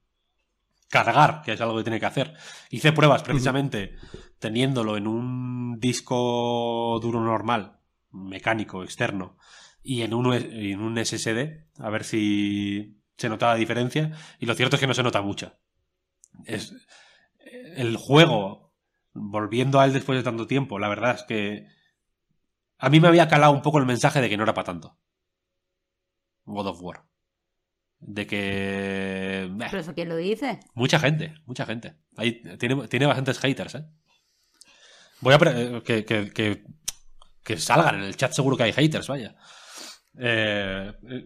cargar, 0.88 1.42
que 1.42 1.52
es 1.52 1.60
algo 1.60 1.76
que 1.76 1.84
tiene 1.84 2.00
que 2.00 2.06
hacer. 2.06 2.36
Hice 2.70 2.94
pruebas 2.94 3.22
precisamente 3.22 3.98
teniéndolo 4.40 4.98
en 4.98 5.08
un 5.08 5.80
disco 5.80 7.00
duro 7.02 7.22
normal, 7.22 7.80
mecánico, 8.12 8.84
externo, 8.84 9.38
y 9.82 10.02
en 10.02 10.14
un, 10.14 10.34
en 10.34 10.82
un 10.82 10.98
SSD, 11.04 11.66
a 11.80 11.90
ver 11.90 12.04
si 12.04 13.02
se 13.18 13.30
notaba 13.30 13.54
la 13.54 13.60
diferencia, 13.60 14.12
y 14.40 14.46
lo 14.46 14.54
cierto 14.54 14.76
es 14.76 14.80
que 14.80 14.88
no 14.88 14.94
se 14.94 15.04
nota 15.04 15.22
mucho. 15.22 15.58
Es, 16.46 16.74
el 17.76 17.98
juego, 17.98 18.74
volviendo 19.14 19.80
a 19.80 19.86
él 19.86 19.94
después 19.94 20.18
de 20.18 20.24
tanto 20.24 20.48
tiempo, 20.48 20.80
la 20.80 20.90
verdad 20.90 21.16
es 21.16 21.24
que 21.24 21.68
a 22.78 22.90
mí 22.90 23.00
me 23.00 23.08
había 23.08 23.28
calado 23.28 23.54
un 23.54 23.62
poco 23.62 23.80
el 23.80 23.86
mensaje 23.86 24.22
de 24.22 24.30
que 24.30 24.38
no 24.38 24.44
era 24.44 24.54
para 24.54 24.66
tanto. 24.66 24.98
God 26.46 26.68
of 26.68 26.82
War. 26.82 27.04
De 28.00 28.28
que... 28.28 29.52
¿Pero 29.58 29.80
eso 29.80 29.94
quién 29.96 30.10
lo 30.10 30.16
dice? 30.16 30.60
Mucha 30.76 31.00
gente, 31.00 31.34
mucha 31.46 31.66
gente. 31.66 31.96
tiene, 32.60 32.88
tiene 32.88 33.06
bastantes 33.08 33.40
haters, 33.40 33.76
¿eh? 33.76 33.86
Voy 35.22 35.34
a. 35.34 35.38
Eh, 35.38 35.82
que, 35.84 36.06
que, 36.06 36.64
que, 37.44 37.58
salgan 37.58 37.96
en 37.96 38.04
el 38.04 38.16
chat, 38.16 38.32
seguro 38.32 38.58
que 38.58 38.64
hay 38.64 38.74
haters, 38.74 39.08
vaya. 39.08 39.36
Eh, 40.20 40.94
eh, 41.10 41.26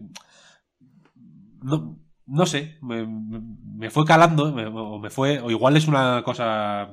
no, 1.62 1.98
no, 2.26 2.46
sé, 2.46 2.78
me, 2.80 3.90
fue 3.90 4.04
calando, 4.04 4.44
o 4.44 4.98
me 4.98 5.10
fue. 5.10 5.40
O 5.40 5.50
igual 5.50 5.76
es 5.76 5.88
una 5.88 6.22
cosa 6.24 6.90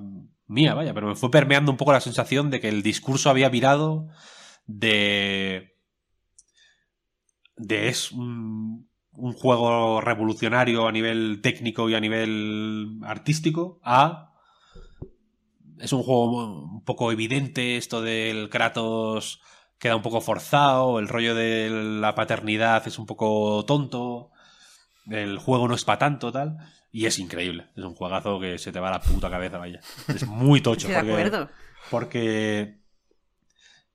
mía, 0.47 0.73
vaya, 0.73 0.93
pero 0.93 1.07
me 1.07 1.15
fue 1.15 1.31
permeando 1.31 1.71
un 1.71 1.77
poco 1.77 1.93
la 1.93 2.01
sensación 2.01 2.49
de 2.49 2.59
que 2.59 2.69
el 2.69 2.83
discurso 2.83 3.29
había 3.29 3.49
virado 3.49 4.07
de. 4.65 5.75
de 7.55 7.87
es 7.87 8.11
un, 8.11 8.89
un 9.13 9.33
juego 9.33 10.01
revolucionario 10.01 10.87
a 10.87 10.91
nivel 10.91 11.41
técnico 11.41 11.89
y 11.89 11.95
a 11.95 11.99
nivel 11.99 12.99
artístico 13.03 13.79
a 13.83 14.28
es 15.79 15.93
un 15.93 16.03
juego 16.03 16.63
un 16.63 16.83
poco 16.83 17.11
evidente, 17.11 17.77
esto 17.77 18.01
del 18.01 18.49
Kratos 18.49 19.41
queda 19.79 19.95
un 19.95 20.01
poco 20.01 20.21
forzado, 20.21 20.99
el 20.99 21.07
rollo 21.07 21.33
de 21.35 21.69
la 21.71 22.13
paternidad 22.15 22.85
es 22.85 22.99
un 22.99 23.05
poco 23.05 23.63
tonto, 23.65 24.31
el 25.09 25.37
juego 25.37 25.67
no 25.67 25.75
es 25.75 25.85
para 25.85 25.99
tanto, 25.99 26.31
tal. 26.31 26.57
Y 26.91 27.05
es 27.05 27.19
increíble. 27.19 27.67
Es 27.75 27.83
un 27.83 27.95
juegazo 27.95 28.39
que 28.39 28.57
se 28.57 28.71
te 28.71 28.79
va 28.79 28.89
a 28.89 28.93
la 28.93 29.01
puta 29.01 29.29
cabeza, 29.29 29.57
vaya. 29.57 29.79
Es 30.07 30.25
muy 30.25 30.61
tocho. 30.61 30.87
de 30.87 30.95
acuerdo. 30.95 31.49
Porque 31.91 32.79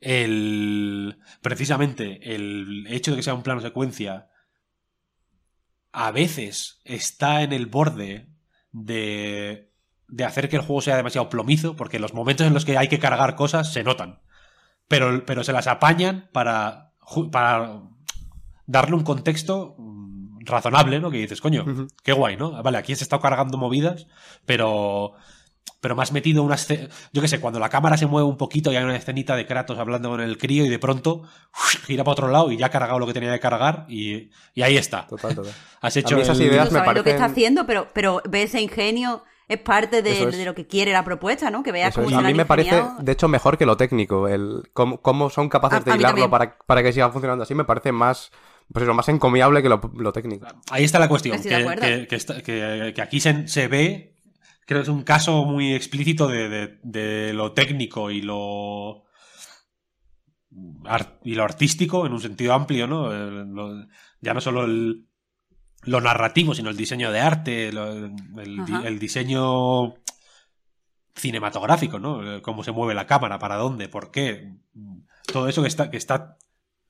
el. 0.00 1.18
Precisamente 1.42 2.34
el 2.34 2.86
hecho 2.88 3.10
de 3.10 3.18
que 3.18 3.22
sea 3.22 3.34
un 3.34 3.42
plano 3.42 3.60
secuencia. 3.60 4.28
A 5.90 6.10
veces 6.10 6.80
está 6.84 7.42
en 7.42 7.52
el 7.52 7.66
borde 7.66 8.28
de 8.72 9.73
de 10.08 10.24
hacer 10.24 10.48
que 10.48 10.56
el 10.56 10.62
juego 10.62 10.80
sea 10.82 10.96
demasiado 10.96 11.28
plomizo, 11.28 11.76
porque 11.76 11.98
los 11.98 12.14
momentos 12.14 12.46
en 12.46 12.54
los 12.54 12.64
que 12.64 12.76
hay 12.78 12.88
que 12.88 12.98
cargar 12.98 13.34
cosas 13.36 13.72
se 13.72 13.82
notan. 13.84 14.20
Pero, 14.88 15.24
pero 15.24 15.44
se 15.44 15.52
las 15.52 15.66
apañan 15.66 16.28
para, 16.32 16.92
para 17.32 17.80
darle 18.66 18.96
un 18.96 19.02
contexto 19.04 19.74
mm, 19.78 20.44
razonable, 20.44 21.00
¿no? 21.00 21.10
Que 21.10 21.18
dices, 21.18 21.40
coño, 21.40 21.64
qué 22.02 22.12
guay, 22.12 22.36
¿no? 22.36 22.62
Vale, 22.62 22.78
aquí 22.78 22.94
se 22.94 23.04
está 23.04 23.18
cargando 23.18 23.56
movidas, 23.58 24.06
pero 24.46 25.12
pero 25.80 25.96
más 25.96 26.12
metido 26.12 26.42
una 26.42 26.54
escena. 26.54 26.88
Yo 27.12 27.20
qué 27.20 27.28
sé, 27.28 27.40
cuando 27.40 27.60
la 27.60 27.68
cámara 27.68 27.98
se 27.98 28.06
mueve 28.06 28.26
un 28.26 28.38
poquito 28.38 28.72
y 28.72 28.76
hay 28.76 28.84
una 28.84 28.96
escenita 28.96 29.36
de 29.36 29.46
Kratos 29.46 29.78
hablando 29.78 30.08
con 30.08 30.20
el 30.22 30.38
crío 30.38 30.64
y 30.64 30.70
de 30.70 30.78
pronto 30.78 31.24
gira 31.86 32.04
para 32.04 32.12
otro 32.12 32.28
lado 32.28 32.50
y 32.50 32.56
ya 32.56 32.66
ha 32.66 32.70
cargado 32.70 32.98
lo 32.98 33.06
que 33.06 33.12
tenía 33.12 33.32
que 33.34 33.40
cargar 33.40 33.84
y, 33.88 34.30
y 34.54 34.62
ahí 34.62 34.78
está. 34.78 35.06
Total, 35.06 35.34
total. 35.34 35.52
Has 35.82 35.94
hecho 35.98 36.16
esas 36.18 36.40
el- 36.40 36.46
ideas 36.46 36.66
No 36.70 36.78
me 36.78 36.78
sabes 36.84 36.94
lo 36.96 37.04
que 37.04 37.10
parecen- 37.10 37.14
está 37.14 37.24
haciendo, 37.26 37.66
pero, 37.66 37.88
pero 37.92 38.22
ve 38.26 38.44
ese 38.44 38.62
ingenio, 38.62 39.24
es 39.48 39.58
parte 39.58 40.02
de, 40.02 40.22
es. 40.24 40.36
de 40.38 40.44
lo 40.44 40.54
que 40.54 40.66
quiere 40.66 40.92
la 40.92 41.04
propuesta, 41.04 41.50
¿no? 41.50 41.62
Que 41.62 41.72
veas 41.72 41.94
cómo 41.94 42.08
es. 42.08 42.14
se 42.14 42.20
A 42.20 42.22
mí 42.22 42.34
me 42.34 42.44
parece, 42.46 42.82
de 42.98 43.12
hecho, 43.12 43.28
mejor 43.28 43.58
que 43.58 43.66
lo 43.66 43.76
técnico. 43.76 44.26
El 44.28 44.62
cómo, 44.72 45.00
cómo 45.02 45.30
son 45.30 45.48
capaces 45.48 45.80
A- 45.80 45.82
de 45.84 45.92
a 45.92 45.96
hilarlo 45.96 46.30
para, 46.30 46.56
para 46.66 46.82
que 46.82 46.92
siga 46.92 47.10
funcionando 47.10 47.42
así 47.44 47.54
me 47.54 47.64
parece 47.64 47.92
más, 47.92 48.30
pues 48.72 48.82
eso, 48.84 48.94
más 48.94 49.08
encomiable 49.08 49.62
que 49.62 49.68
lo, 49.68 49.80
lo 49.96 50.12
técnico. 50.12 50.46
Ahí 50.70 50.84
está 50.84 50.98
la 50.98 51.08
cuestión, 51.08 51.36
que, 51.42 51.48
que- 51.80 52.06
que 52.08 52.16
está- 52.16 52.42
que- 52.42 52.92
que 52.94 53.02
aquí 53.02 53.20
se, 53.20 53.46
se 53.48 53.68
ve, 53.68 54.14
creo 54.66 54.80
que 54.80 54.84
es 54.84 54.88
un 54.88 55.02
caso 55.02 55.44
muy 55.44 55.74
explícito 55.74 56.26
de, 56.28 56.48
de- 56.48 56.78
de 56.82 57.32
lo 57.34 57.52
técnico 57.52 58.10
y 58.10 58.22
lo 58.22 59.04
ar- 60.84 61.18
y 61.24 61.34
lo 61.34 61.44
artístico 61.44 62.06
en 62.06 62.12
un 62.12 62.20
sentido 62.20 62.54
amplio, 62.54 62.86
¿no? 62.86 63.12
El- 63.12 63.50
lo- 63.52 63.86
ya 64.20 64.32
no 64.34 64.40
solo 64.40 64.64
el- 64.64 65.06
lo 65.86 66.00
narrativo, 66.00 66.54
sino 66.54 66.70
el 66.70 66.76
diseño 66.76 67.10
de 67.12 67.20
arte, 67.20 67.72
lo- 67.72 67.90
el, 67.90 68.98
diseño 68.98 69.94
cinematográfico, 71.14 71.98
¿no? 71.98 72.42
Cómo 72.42 72.64
se 72.64 72.72
mueve 72.72 72.94
la 72.94 73.06
cámara, 73.06 73.38
para 73.38 73.56
dónde, 73.56 73.88
por 73.88 74.10
qué. 74.10 74.54
Todo 75.32 75.48
eso 75.48 75.62
que 75.62 75.68
está, 75.68 75.90
que 75.90 75.96
está, 75.96 76.36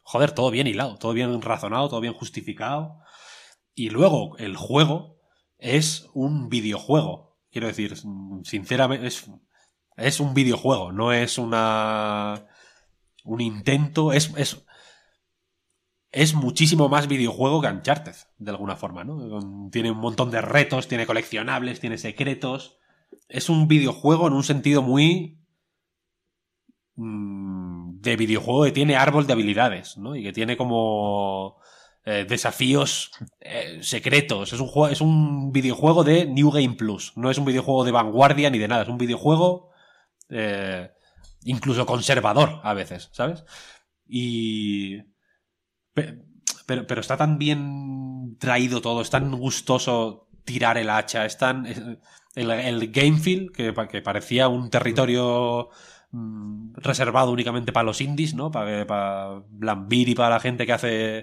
joder, 0.03 0.33
todo 0.33 0.51
bien 0.51 0.67
hilado, 0.67 0.97
todo 0.97 1.13
bien 1.13 1.41
razonado, 1.43 1.89
todo 1.89 2.01
bien 2.01 2.15
justificado. 2.15 2.99
Y 3.75 3.91
luego, 3.91 4.37
el 4.39 4.57
juego 4.57 5.21
es 5.59 6.09
un 6.15 6.49
videojuego. 6.49 7.37
Quiero 7.51 7.67
decir, 7.67 7.95
sinceramente, 8.45 9.07
es, 9.07 9.31
es 9.97 10.21
un 10.21 10.35
videojuego, 10.35 10.91
no 10.93 11.13
es 11.13 11.39
una. 11.39 12.47
un 13.25 13.41
intento. 13.41 14.13
Es, 14.13 14.33
es, 14.37 14.64
es 16.15 16.35
muchísimo 16.35 16.89
más 16.89 17.09
videojuego 17.09 17.61
que 17.61 17.69
Uncharted, 17.69 18.15
de 18.39 18.51
alguna 18.51 18.77
forma, 18.77 19.03
¿no? 19.05 19.69
Tiene 19.71 19.91
un 19.91 19.99
montón 19.99 20.31
de 20.31 20.41
retos, 20.41 20.87
tiene 20.89 21.07
coleccionables, 21.07 21.81
tiene 21.81 21.99
secretos. 21.99 22.79
Es 23.29 23.49
un 23.49 23.67
videojuego 23.69 24.29
en 24.29 24.35
un 24.35 24.45
sentido 24.45 24.81
muy. 24.83 25.39
mm, 26.97 28.01
de 28.01 28.17
videojuego 28.17 28.65
que 28.65 28.73
tiene 28.73 28.97
árbol 28.97 29.27
de 29.27 29.33
habilidades, 29.33 29.97
¿no? 29.97 30.15
Y 30.17 30.23
que 30.23 30.33
tiene 30.33 30.57
como. 30.57 31.59
eh, 32.05 32.27
desafíos 32.29 33.11
eh, 33.41 33.79
secretos. 33.83 34.53
Es 34.53 34.61
un, 34.61 34.71
es 34.91 35.01
un 35.01 35.53
videojuego 35.53 36.05
de 36.05 36.27
New 36.27 36.51
Game 36.51 36.75
Plus. 36.77 37.13
No 37.17 37.31
es 37.31 37.39
un 37.39 37.45
videojuego 37.47 37.85
de 37.85 37.93
vanguardia 37.93 38.51
ni 38.51 38.59
de 38.59 38.69
nada. 38.69 38.83
Es 38.83 38.89
un 38.89 38.99
videojuego 38.99 39.71
eh, 40.31 40.91
incluso 41.45 41.87
conservador 41.87 42.61
a 42.63 42.75
veces, 42.75 43.11
¿sabes? 43.13 43.45
Y... 44.07 44.99
pe- 45.95 46.23
Pero, 46.67 46.87
pero 46.87 47.01
está 47.01 47.17
tan 47.17 47.39
bien 47.39 48.37
traído 48.39 48.81
todo, 48.81 49.01
es 49.03 49.11
tan 49.11 49.31
gustoso 49.33 50.29
tirar 50.45 50.79
el 50.79 50.91
hacha, 50.91 51.25
es 51.27 51.37
tan... 51.39 51.67
El, 52.35 52.51
el 52.51 52.91
game 52.91 53.19
feel, 53.19 53.53
que, 53.53 53.73
que 53.91 54.03
parecía 54.03 54.49
un 54.49 54.69
territorio 54.71 55.69
mm, 56.11 56.75
reservado 56.77 57.31
únicamente 57.33 57.73
para 57.73 57.85
los 57.85 58.01
indies, 58.01 58.35
¿no? 58.35 58.51
Para, 58.51 58.87
para 58.87 59.43
Blambir 59.49 60.09
y 60.09 60.15
para 60.17 60.31
la 60.31 60.41
gente 60.41 60.67
que 60.67 60.73
hace 60.73 61.19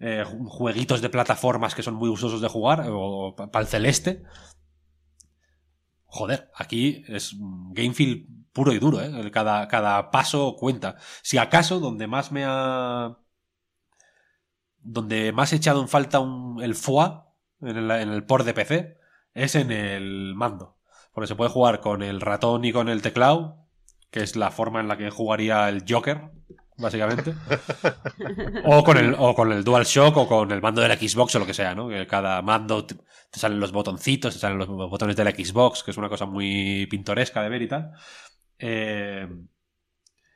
eh, 0.00 0.24
ju- 0.26 0.46
jueguitos 0.48 1.00
de 1.02 1.10
plataformas 1.10 1.74
que 1.74 1.82
son 1.84 1.94
muy 1.94 2.08
gustosos 2.10 2.40
de 2.42 2.48
jugar, 2.48 2.86
o 2.90 3.34
para 3.36 3.60
el 3.62 3.68
celeste. 3.68 4.22
Joder, 6.06 6.50
aquí 6.54 7.04
es 7.08 7.34
game 7.72 7.94
feel 7.94 8.26
puro 8.52 8.72
y 8.72 8.78
duro, 8.78 9.00
¿eh? 9.00 9.30
Cada, 9.30 9.66
cada 9.68 10.10
paso 10.10 10.56
cuenta. 10.58 10.96
Si 11.22 11.38
acaso, 11.38 11.80
donde 11.80 12.06
más 12.06 12.30
me 12.32 12.44
ha. 12.46 13.16
Donde 14.82 15.32
más 15.32 15.52
he 15.52 15.56
echado 15.56 15.80
en 15.80 15.88
falta 15.88 16.20
un, 16.20 16.62
el 16.62 16.74
FOA 16.74 17.32
en 17.60 17.76
el, 17.76 17.90
en 17.90 18.08
el 18.08 18.24
port 18.24 18.44
de 18.44 18.54
PC 18.54 18.98
es 19.34 19.54
en 19.54 19.70
el 19.70 20.34
mando. 20.34 20.78
Porque 21.12 21.28
se 21.28 21.34
puede 21.34 21.50
jugar 21.50 21.80
con 21.80 22.02
el 22.02 22.20
ratón 22.20 22.64
y 22.64 22.72
con 22.72 22.88
el 22.88 23.02
teclado, 23.02 23.66
que 24.10 24.20
es 24.20 24.36
la 24.36 24.50
forma 24.50 24.80
en 24.80 24.88
la 24.88 24.96
que 24.96 25.10
jugaría 25.10 25.68
el 25.68 25.84
Joker, 25.88 26.30
básicamente. 26.78 27.34
o, 28.64 28.82
con 28.82 28.96
el, 28.96 29.14
o 29.18 29.34
con 29.34 29.52
el 29.52 29.64
DualShock 29.64 30.16
o 30.16 30.26
con 30.26 30.50
el 30.52 30.60
mando 30.60 30.80
de 30.80 30.88
la 30.88 30.96
Xbox 30.96 31.34
o 31.34 31.38
lo 31.38 31.46
que 31.46 31.54
sea, 31.54 31.74
¿no? 31.74 31.88
Que 31.88 32.06
cada 32.06 32.42
mando 32.42 32.84
te, 32.84 32.96
te 33.30 33.38
salen 33.38 33.60
los 33.60 33.72
botoncitos, 33.72 34.34
te 34.34 34.40
salen 34.40 34.58
los 34.58 34.68
botones 34.68 35.16
de 35.16 35.24
la 35.24 35.30
Xbox, 35.30 35.82
que 35.82 35.90
es 35.90 35.96
una 35.96 36.08
cosa 36.08 36.26
muy 36.26 36.86
pintoresca 36.86 37.42
de 37.42 37.48
ver 37.48 37.62
y 37.62 37.68
tal. 37.68 37.92
Eh, 38.58 39.28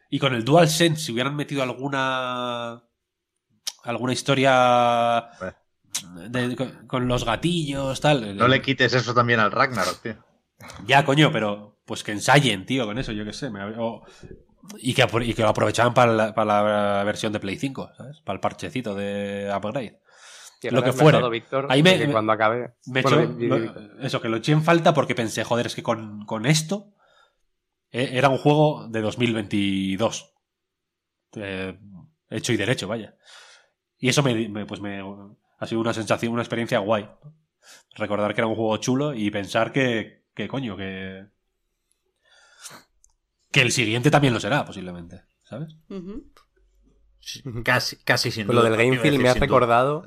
y 0.09 0.19
con 0.19 0.35
el 0.35 0.45
DualSense, 0.45 1.03
si 1.03 1.13
hubieran 1.13 1.37
metido 1.37 1.63
alguna 1.63 2.83
alguna 3.85 4.13
historia 4.13 5.29
de- 6.29 6.57
con, 6.57 6.87
con 6.87 7.09
los 7.09 7.25
gatillos, 7.25 8.01
tal. 8.01 8.37
No 8.37 8.49
le 8.49 8.63
quites 8.63 8.93
eso 8.95 9.15
también 9.15 9.41
al 9.41 9.53
Ragnarok, 9.53 10.01
tío. 10.03 10.17
Ya, 10.87 11.05
coño, 11.05 11.31
pero 11.33 11.79
pues 11.85 12.03
que 12.03 12.13
ensayen, 12.13 12.67
tío, 12.67 12.87
con 12.87 12.99
eso, 12.99 13.13
yo 13.13 13.25
qué 13.25 13.33
sé. 13.33 13.51
me- 13.51 13.65
o- 13.79 14.03
y, 14.79 14.95
que, 14.95 15.07
y 15.23 15.35
que 15.35 15.43
lo 15.43 15.49
aprovechaban 15.49 15.95
para 15.95 16.13
la, 16.13 16.35
para 16.35 16.97
la 16.99 17.05
versión 17.05 17.33
de 17.33 17.39
Play 17.41 17.57
5, 17.57 17.91
¿sabes? 17.97 18.21
Para 18.23 18.35
el 18.35 18.41
parchecito 18.41 18.95
de 18.95 19.53
Upgrade. 19.57 20.01
Lo 20.71 20.83
que 20.83 20.91
Víctor, 21.31 21.67
Ahí 21.71 21.83
me- 21.83 22.11
cuando 22.11 22.33
acabe... 22.33 22.75
Me 22.87 23.03
Bueno, 23.03 23.21
echó- 23.23 23.39
lo- 23.39 24.01
eso, 24.01 24.21
que 24.21 24.29
lo 24.29 24.39
eché 24.39 24.51
en 24.53 24.65
falta 24.65 24.93
porque 24.95 25.15
pensé, 25.15 25.45
joder, 25.45 25.67
es 25.67 25.75
que 25.77 25.83
con, 25.85 26.25
con 26.27 26.47
esto 26.47 26.95
eh, 27.93 28.11
era 28.15 28.29
un 28.31 28.39
juego 28.39 28.89
de 28.89 29.01
2022. 29.03 30.35
Eh, 31.37 31.79
hecho 32.31 32.53
y 32.53 32.57
derecho, 32.57 32.89
vaya. 32.89 33.15
Y 33.99 34.09
eso 34.09 34.23
me, 34.23 34.49
me- 34.49 34.67
pues 34.67 34.81
me 34.81 35.01
ha 35.59 35.67
sido 35.67 35.81
una 35.81 35.93
sensación, 35.95 36.33
una 36.33 36.43
experiencia 36.43 36.79
guay. 36.81 37.09
Recordar 37.95 38.35
que 38.35 38.41
era 38.41 38.47
un 38.49 38.55
juego 38.55 38.77
chulo 38.77 39.15
y 39.15 39.31
pensar 39.31 39.73
que, 39.73 40.25
que 40.35 40.49
coño, 40.49 40.77
que. 40.77 41.27
Que 43.51 43.63
el 43.63 43.73
siguiente 43.73 44.11
también 44.11 44.35
lo 44.35 44.41
será, 44.41 44.65
posiblemente. 44.65 45.23
¿Sabes? 45.43 45.77
Sí, 47.21 47.43
Casi, 47.65 47.97
casi 48.05 48.31
sin 48.31 48.47
duda. 48.47 48.57
lo 48.57 48.63
del 48.63 48.77
Game 48.77 48.99
Feel 48.99 49.19
me 49.19 49.29
ha 49.29 49.35
duda. 49.35 49.41
recordado 49.41 50.05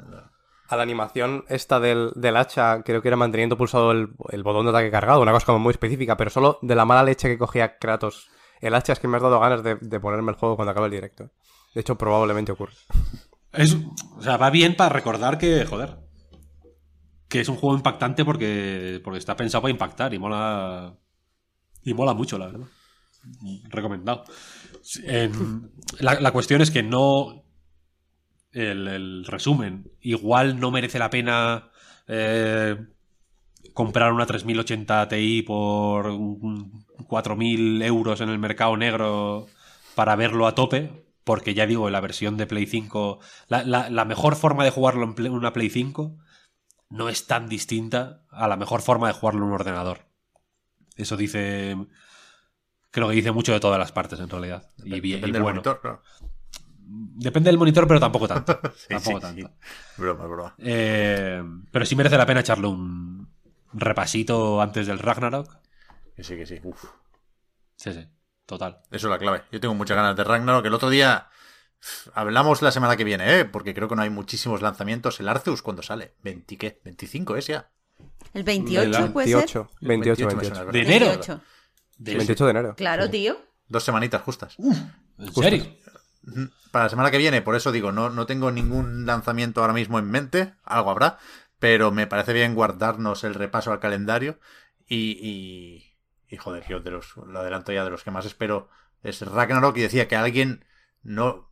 a 0.68 0.76
la 0.76 0.84
animación 0.84 1.45
esta 1.50 1.80
del, 1.80 2.11
del 2.16 2.38
hacha, 2.38 2.84
creo 2.84 3.01
que 3.01 3.08
era 3.08 3.18
manteniendo 3.18 3.58
pulsado 3.58 3.92
el, 3.92 4.09
el 4.30 4.43
botón 4.43 4.66
de 4.66 4.69
ataque 4.69 4.92
cargado, 4.92 5.22
una 5.22 5.32
cosa 5.32 5.48
como 5.48 5.59
muy 5.59 5.72
específica, 5.72 6.16
pero 6.16 6.30
solo 6.30 6.59
de 6.61 6.76
la 6.76 6.85
mala 6.85 7.03
leche 7.03 7.27
que 7.27 7.38
cogía 7.38 7.77
Kratos. 7.80 8.30
El 8.61 8.76
hacha 8.76 8.93
es 8.93 9.00
que 9.00 9.08
me 9.08 9.18
has 9.18 9.24
dado 9.24 9.40
ganas 9.40 9.64
de, 9.64 9.76
de 9.76 10.00
ponerme 10.00 10.32
el 10.32 10.38
juego 10.38 10.56
cuando 10.56 10.72
acabe 10.72 10.85
el 10.88 10.92
directo. 10.92 11.32
De 11.74 11.82
hecho, 11.82 11.98
probablemente 11.98 12.51
ocurre. 12.51 12.74
Es, 13.53 13.76
o 14.18 14.22
sea, 14.22 14.38
va 14.38 14.50
bien 14.50 14.76
para 14.76 14.90
recordar 14.94 15.38
que, 15.38 15.66
joder, 15.66 15.98
que 17.28 17.42
es 17.42 17.50
un 17.50 17.56
juego 17.58 17.76
impactante 17.76 18.26
porque, 18.26 19.02
porque 19.03 19.19
está 19.19 19.36
pensado 19.36 19.61
para 19.61 19.72
impactar 19.72 20.14
y 20.14 20.19
mola. 20.19 20.95
Y 21.84 21.94
mola 21.94 22.14
mucho, 22.14 22.38
la 22.38 22.48
verdad. 22.48 22.68
Recomendado. 23.69 24.24
En- 25.03 25.72
la, 26.00 26.19
la 26.19 26.32
cuestión 26.32 26.61
es 26.61 26.72
que 26.72 26.84
no. 26.84 27.44
El, 28.52 28.88
el 28.88 29.26
resumen. 29.26 29.92
Igual 30.02 30.60
no 30.60 30.72
merece 30.72 30.98
la 30.98 31.11
pena 31.11 31.69
eh, 32.08 32.76
comprar 33.74 34.11
una 34.11 34.26
3080 34.26 35.08
Ti 35.08 35.44
por 35.44 36.08
un- 36.08 36.86
4.000 37.08 37.82
euros 37.84 38.22
en 38.22 38.30
el 38.30 38.40
mercado 38.40 38.76
negro 38.78 39.45
para 39.95 40.16
verlo 40.16 40.48
a 40.48 40.56
tope. 40.56 41.08
Porque 41.30 41.53
ya 41.53 41.67
digo, 41.67 41.91
la 41.91 42.01
versión 42.01 42.38
de 42.38 42.48
Play 42.48 42.66
5. 42.66 43.19
La, 43.49 43.64
la- 43.64 43.91
la 43.91 44.03
mejor 44.03 44.35
forma 44.35 44.64
de 44.64 44.72
jugarlo 44.72 45.03
en 45.03 45.14
Play- 45.14 45.30
una 45.30 45.53
Play 45.53 45.69
5 45.69 46.17
no 46.90 47.08
es 47.08 47.27
tan 47.27 47.48
distinta 47.48 48.24
a 48.32 48.48
la 48.48 48.58
mejor 48.58 48.82
forma 48.82 49.06
de 49.06 49.14
jugarlo 49.14 49.41
en 49.41 49.49
un 49.49 49.53
ordenador. 49.53 50.08
Eso 50.95 51.17
dice. 51.17 51.77
Creo 52.90 53.09
que 53.09 53.14
dice 53.14 53.32
mucho 53.32 53.53
de 53.53 53.59
todas 53.59 53.77
las 53.77 53.91
partes, 53.91 54.19
en 54.19 54.27
realidad. 54.27 54.67
Y, 54.83 54.99
bien, 55.01 55.19
y 55.19 55.22
Depende 55.22 55.33
del 55.38 55.43
monitor, 55.43 55.82
claro. 55.82 56.01
Depende 56.82 57.49
del 57.51 57.59
monitor, 57.59 57.88
pero 57.88 57.99
tampoco 57.99 58.27
tanto. 58.27 58.59
Sí, 58.75 58.88
tampoco 58.90 59.17
sí, 59.17 59.22
tanto. 59.22 59.48
sí. 59.48 60.01
Broma, 60.01 60.25
broma. 60.25 60.56
Eh, 60.58 61.43
pero 61.72 61.85
sí 61.85 61.95
merece 61.95 62.17
la 62.17 62.25
pena 62.25 62.40
echarle 62.40 62.66
un 62.66 63.30
repasito 63.72 64.59
antes 64.61 64.88
del 64.88 64.98
Ragnarok. 64.98 65.58
Que 66.16 66.24
sí, 66.24 66.35
que 66.35 66.48
sí. 66.48 66.59
Uf. 66.64 66.85
Sí, 67.75 67.93
sí, 67.93 68.08
total. 68.50 68.80
Eso 68.92 69.08
es 69.08 69.11
la 69.11 69.19
clave. 69.19 69.44
Yo 69.52 69.60
tengo 69.60 69.76
muchas 69.76 69.95
ganas 69.95 70.16
de 70.16 70.24
Ragnarok. 70.24 70.66
El 70.66 70.74
otro 70.74 70.90
día 70.90 71.28
hablamos 72.14 72.61
la 72.61 72.72
semana 72.72 72.98
que 72.98 73.03
viene, 73.03 73.40
¿eh? 73.40 73.45
Porque 73.45 73.74
creo 73.74 73.88
que 73.88 73.95
no 73.95 74.02
hay 74.02 74.10
muchísimos 74.10 74.61
lanzamientos. 74.61 75.19
El 75.19 75.30
Arceus, 75.30 75.61
¿cuándo 75.61 75.84
sale? 75.84 76.16
¿20 76.24 76.58
qué? 76.58 76.82
¿25 76.84 77.38
es 77.38 77.48
ya? 77.48 77.69
El 78.34 78.44
28 78.44 79.14
puede 79.14 79.28
ser. 79.28 79.36
28, 79.38 79.69
28, 79.82 80.28
28 80.28 80.28
me 80.28 80.34
28. 80.34 80.56
suena, 80.56 80.72
De 80.72 80.82
enero. 80.82 81.06
28. 81.08 81.42
De- 81.98 82.16
28 82.16 82.45
de 82.45 82.52
enero. 82.52 82.76
Claro, 82.76 83.10
tío. 83.10 83.38
Dos 83.68 83.84
semanitas 83.84 84.22
justas. 84.24 84.56
¿En 84.58 85.34
serio? 85.34 85.66
Para 86.72 86.86
la 86.86 86.90
semana 86.90 87.11
que 87.11 87.18
viene, 87.18 87.42
por 87.42 87.56
eso 87.56 87.72
digo, 87.72 87.92
no, 87.92 88.10
no 88.10 88.26
tengo 88.26 88.52
ningún 88.52 89.06
lanzamiento 89.06 89.61
ahora 89.61 89.74
mismo 89.74 90.00
en 90.00 90.10
mente, 90.10 90.53
algo 90.64 90.92
habrá, 90.92 91.18
pero 91.60 91.92
me 91.92 92.08
parece 92.08 92.34
bien 92.34 92.56
guardarnos 92.56 93.24
el 93.24 93.34
repaso 93.36 93.72
al 93.72 93.80
calendario 93.80 94.40
y, 94.88 95.18
y, 95.22 95.89
y, 96.30 96.38
joder, 96.38 96.66
de 96.83 96.91
los, 96.91 97.17
lo 97.17 97.40
adelanto 97.40 97.72
ya 97.72 97.83
de 97.83 97.90
los 97.90 98.03
que 98.03 98.11
más 98.11 98.25
espero 98.25 98.69
es 99.03 99.22
Ragnarok 99.22 99.75
y 99.77 99.82
decía 99.82 100.08
que 100.08 100.16
alguien 100.16 100.66
no 101.01 101.49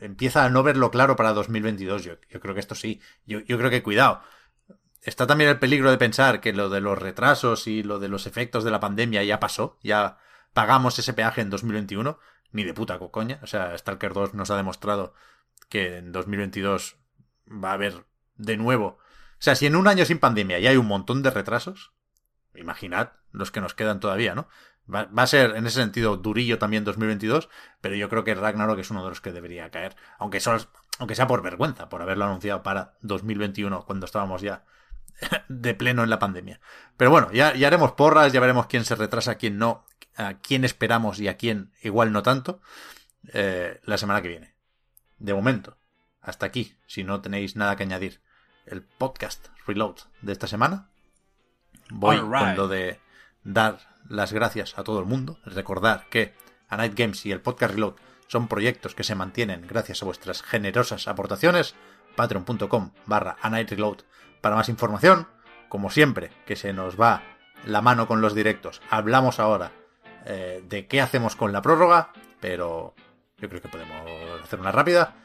empieza 0.00 0.44
a 0.44 0.50
no 0.50 0.62
verlo 0.62 0.90
claro 0.90 1.16
para 1.16 1.32
2022, 1.32 2.04
yo, 2.04 2.20
creo 2.40 2.54
que 2.54 2.60
esto 2.60 2.74
sí, 2.74 3.00
yo, 3.26 3.40
yo 3.40 3.58
creo 3.58 3.70
que 3.70 3.82
cuidado. 3.82 4.22
Está 5.02 5.26
también 5.26 5.50
el 5.50 5.58
peligro 5.58 5.90
de 5.90 5.98
pensar 5.98 6.40
que 6.40 6.52
lo 6.52 6.68
de 6.68 6.80
los 6.80 6.98
retrasos 6.98 7.66
y 7.66 7.82
lo 7.82 7.98
de 7.98 8.08
los 8.08 8.26
efectos 8.26 8.64
de 8.64 8.70
la 8.70 8.80
pandemia 8.80 9.22
ya 9.24 9.40
pasó, 9.40 9.78
ya 9.82 10.18
pagamos 10.52 10.98
ese 10.98 11.12
peaje 11.12 11.40
en 11.40 11.50
2021, 11.50 12.18
ni 12.52 12.64
de 12.64 12.74
puta 12.74 12.98
coña. 12.98 13.38
O 13.42 13.46
sea, 13.46 13.76
Stalker 13.76 14.12
2 14.12 14.34
nos 14.34 14.50
ha 14.50 14.56
demostrado 14.56 15.14
que 15.68 15.98
en 15.98 16.12
2022 16.12 16.96
va 17.48 17.70
a 17.70 17.74
haber 17.74 18.04
de 18.36 18.56
nuevo. 18.56 18.86
O 18.86 19.40
sea, 19.40 19.54
si 19.54 19.66
en 19.66 19.76
un 19.76 19.86
año 19.86 20.04
sin 20.04 20.18
pandemia 20.18 20.58
ya 20.58 20.70
hay 20.70 20.76
un 20.76 20.86
montón 20.86 21.22
de 21.22 21.30
retrasos, 21.30 21.92
imaginad 22.54 23.12
los 23.32 23.50
que 23.50 23.60
nos 23.60 23.74
quedan 23.74 24.00
todavía, 24.00 24.34
¿no? 24.34 24.48
Va, 24.92 25.04
va 25.06 25.22
a 25.22 25.26
ser 25.26 25.56
en 25.56 25.66
ese 25.66 25.80
sentido 25.80 26.16
durillo 26.16 26.58
también 26.58 26.84
2022, 26.84 27.48
pero 27.80 27.94
yo 27.94 28.08
creo 28.08 28.24
que 28.24 28.34
Ragnarok 28.34 28.78
es 28.78 28.90
uno 28.90 29.02
de 29.04 29.10
los 29.10 29.20
que 29.20 29.32
debería 29.32 29.70
caer, 29.70 29.96
aunque, 30.18 30.40
sea 30.40 31.26
por 31.26 31.42
vergüenza, 31.42 31.88
por 31.88 32.00
haberlo 32.00 32.24
anunciado 32.24 32.62
para 32.62 32.94
2021, 33.02 33.84
cuando 33.84 34.06
estábamos 34.06 34.40
ya 34.40 34.64
de 35.48 35.74
pleno 35.74 36.02
en 36.02 36.10
la 36.10 36.18
pandemia. 36.18 36.60
Pero 36.96 37.10
bueno, 37.10 37.30
ya, 37.32 37.54
ya 37.54 37.66
haremos 37.66 37.92
porras, 37.92 38.32
ya 38.32 38.40
veremos 38.40 38.66
quién 38.66 38.84
se 38.84 38.94
retrasa, 38.94 39.34
quién 39.34 39.58
no, 39.58 39.84
a 40.16 40.34
quién 40.34 40.64
esperamos 40.64 41.20
y 41.20 41.28
a 41.28 41.36
quién 41.36 41.72
igual 41.82 42.12
no 42.12 42.22
tanto 42.22 42.60
eh, 43.32 43.80
la 43.84 43.98
semana 43.98 44.22
que 44.22 44.28
viene. 44.28 44.54
De 45.18 45.34
momento, 45.34 45.78
hasta 46.20 46.46
aquí, 46.46 46.76
si 46.86 47.04
no 47.04 47.20
tenéis 47.20 47.56
nada 47.56 47.76
que 47.76 47.84
añadir, 47.84 48.20
el 48.66 48.82
podcast 48.82 49.48
Reload 49.66 49.96
de 50.20 50.32
esta 50.32 50.46
semana. 50.46 50.90
Voy 51.90 52.16
right. 52.16 52.30
con 52.30 52.56
lo 52.56 52.68
de 52.68 53.00
dar 53.44 53.78
las 54.08 54.32
gracias 54.32 54.78
a 54.78 54.84
todo 54.84 55.00
el 55.00 55.06
mundo, 55.06 55.38
recordar 55.44 56.06
que 56.10 56.34
A 56.68 56.76
Night 56.76 56.94
Games 56.96 57.24
y 57.26 57.32
el 57.32 57.40
podcast 57.40 57.74
Reload 57.74 57.94
son 58.26 58.48
proyectos 58.48 58.94
que 58.94 59.04
se 59.04 59.14
mantienen 59.14 59.66
gracias 59.66 60.02
a 60.02 60.06
vuestras 60.06 60.42
generosas 60.42 61.08
aportaciones. 61.08 61.74
Patreon.com 62.16 62.92
barra 63.06 63.36
A 63.40 63.50
Night 63.50 63.70
Reload 63.70 63.98
para 64.40 64.56
más 64.56 64.68
información. 64.68 65.28
Como 65.68 65.90
siempre, 65.90 66.30
que 66.46 66.56
se 66.56 66.72
nos 66.72 67.00
va 67.00 67.22
la 67.64 67.82
mano 67.82 68.06
con 68.06 68.20
los 68.20 68.34
directos. 68.34 68.80
Hablamos 68.90 69.40
ahora 69.40 69.72
eh, 70.26 70.62
de 70.66 70.86
qué 70.86 71.00
hacemos 71.00 71.36
con 71.36 71.52
la 71.52 71.62
prórroga, 71.62 72.12
pero 72.40 72.94
yo 73.38 73.48
creo 73.48 73.62
que 73.62 73.68
podemos 73.68 73.96
hacer 74.42 74.60
una 74.60 74.72
rápida. 74.72 75.16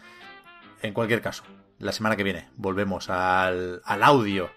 En 0.82 0.94
cualquier 0.94 1.22
caso, 1.22 1.44
la 1.80 1.92
semana 1.92 2.16
que 2.16 2.24
viene 2.24 2.50
volvemos 2.56 3.10
al, 3.10 3.82
al 3.86 4.04
audio 4.04 4.50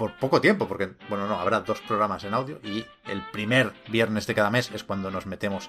por 0.00 0.14
poco 0.14 0.40
tiempo, 0.40 0.66
porque, 0.66 0.92
bueno, 1.10 1.26
no, 1.26 1.38
habrá 1.38 1.60
dos 1.60 1.78
programas 1.82 2.24
en 2.24 2.32
audio 2.32 2.58
y 2.64 2.86
el 3.06 3.20
primer 3.32 3.74
viernes 3.88 4.26
de 4.26 4.34
cada 4.34 4.50
mes 4.50 4.70
es 4.72 4.82
cuando 4.82 5.10
nos 5.10 5.26
metemos 5.26 5.68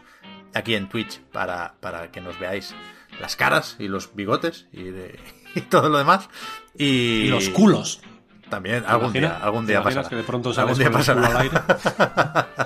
aquí 0.53 0.73
en 0.75 0.87
Twitch 0.87 1.19
para, 1.33 1.73
para 1.81 2.11
que 2.11 2.21
nos 2.21 2.39
veáis 2.39 2.73
las 3.19 3.35
caras 3.35 3.75
y 3.77 3.89
los 3.89 4.15
bigotes 4.15 4.67
y, 4.71 4.83
de- 4.83 5.19
y 5.55 5.61
todo 5.61 5.89
lo 5.89 5.97
demás. 5.97 6.29
Y, 6.77 7.23
Y 7.23 7.27
los 7.27 7.49
culos. 7.49 7.99
También, 8.49 8.83
¿Te 8.83 8.87
algún 8.89 9.13
día, 9.13 9.37
algún 9.41 9.65
¿Te 9.65 9.73
día 9.73 9.83
pasará. 9.83 10.07
que 10.09 10.15
de 10.15 10.23
pronto 10.23 10.53
Algún 10.57 10.77
día 10.77 10.91
pasará. 10.91 11.27
al 11.27 11.37
aire? 11.37 11.57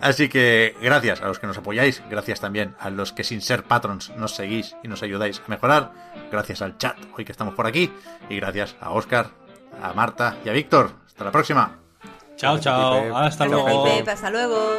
Así 0.00 0.28
que 0.28 0.74
gracias 0.80 1.20
a 1.22 1.28
los 1.28 1.38
que 1.38 1.46
nos 1.46 1.58
apoyáis, 1.58 2.02
gracias 2.10 2.40
también 2.40 2.74
a 2.80 2.90
los 2.90 3.12
que 3.12 3.24
sin 3.24 3.40
ser 3.42 3.64
patrons 3.64 4.10
nos 4.16 4.34
seguís 4.34 4.76
y 4.82 4.88
nos 4.88 5.02
ayudáis 5.02 5.40
a 5.46 5.50
mejorar, 5.50 5.92
gracias 6.30 6.62
al 6.62 6.76
chat 6.78 6.96
hoy 7.16 7.24
que 7.24 7.32
estamos 7.32 7.54
por 7.54 7.66
aquí 7.66 7.90
y 8.28 8.36
gracias 8.36 8.76
a 8.80 8.90
Oscar, 8.90 9.30
a 9.82 9.92
Marta 9.92 10.36
y 10.44 10.48
a 10.48 10.52
Víctor. 10.52 10.90
Hasta 11.06 11.24
la 11.24 11.32
próxima. 11.32 11.78
Chao, 12.36 12.58
chao. 12.58 13.16
Hasta 13.16 13.46
luego. 13.46 13.86
Hasta 14.06 14.30
luego. 14.30 14.78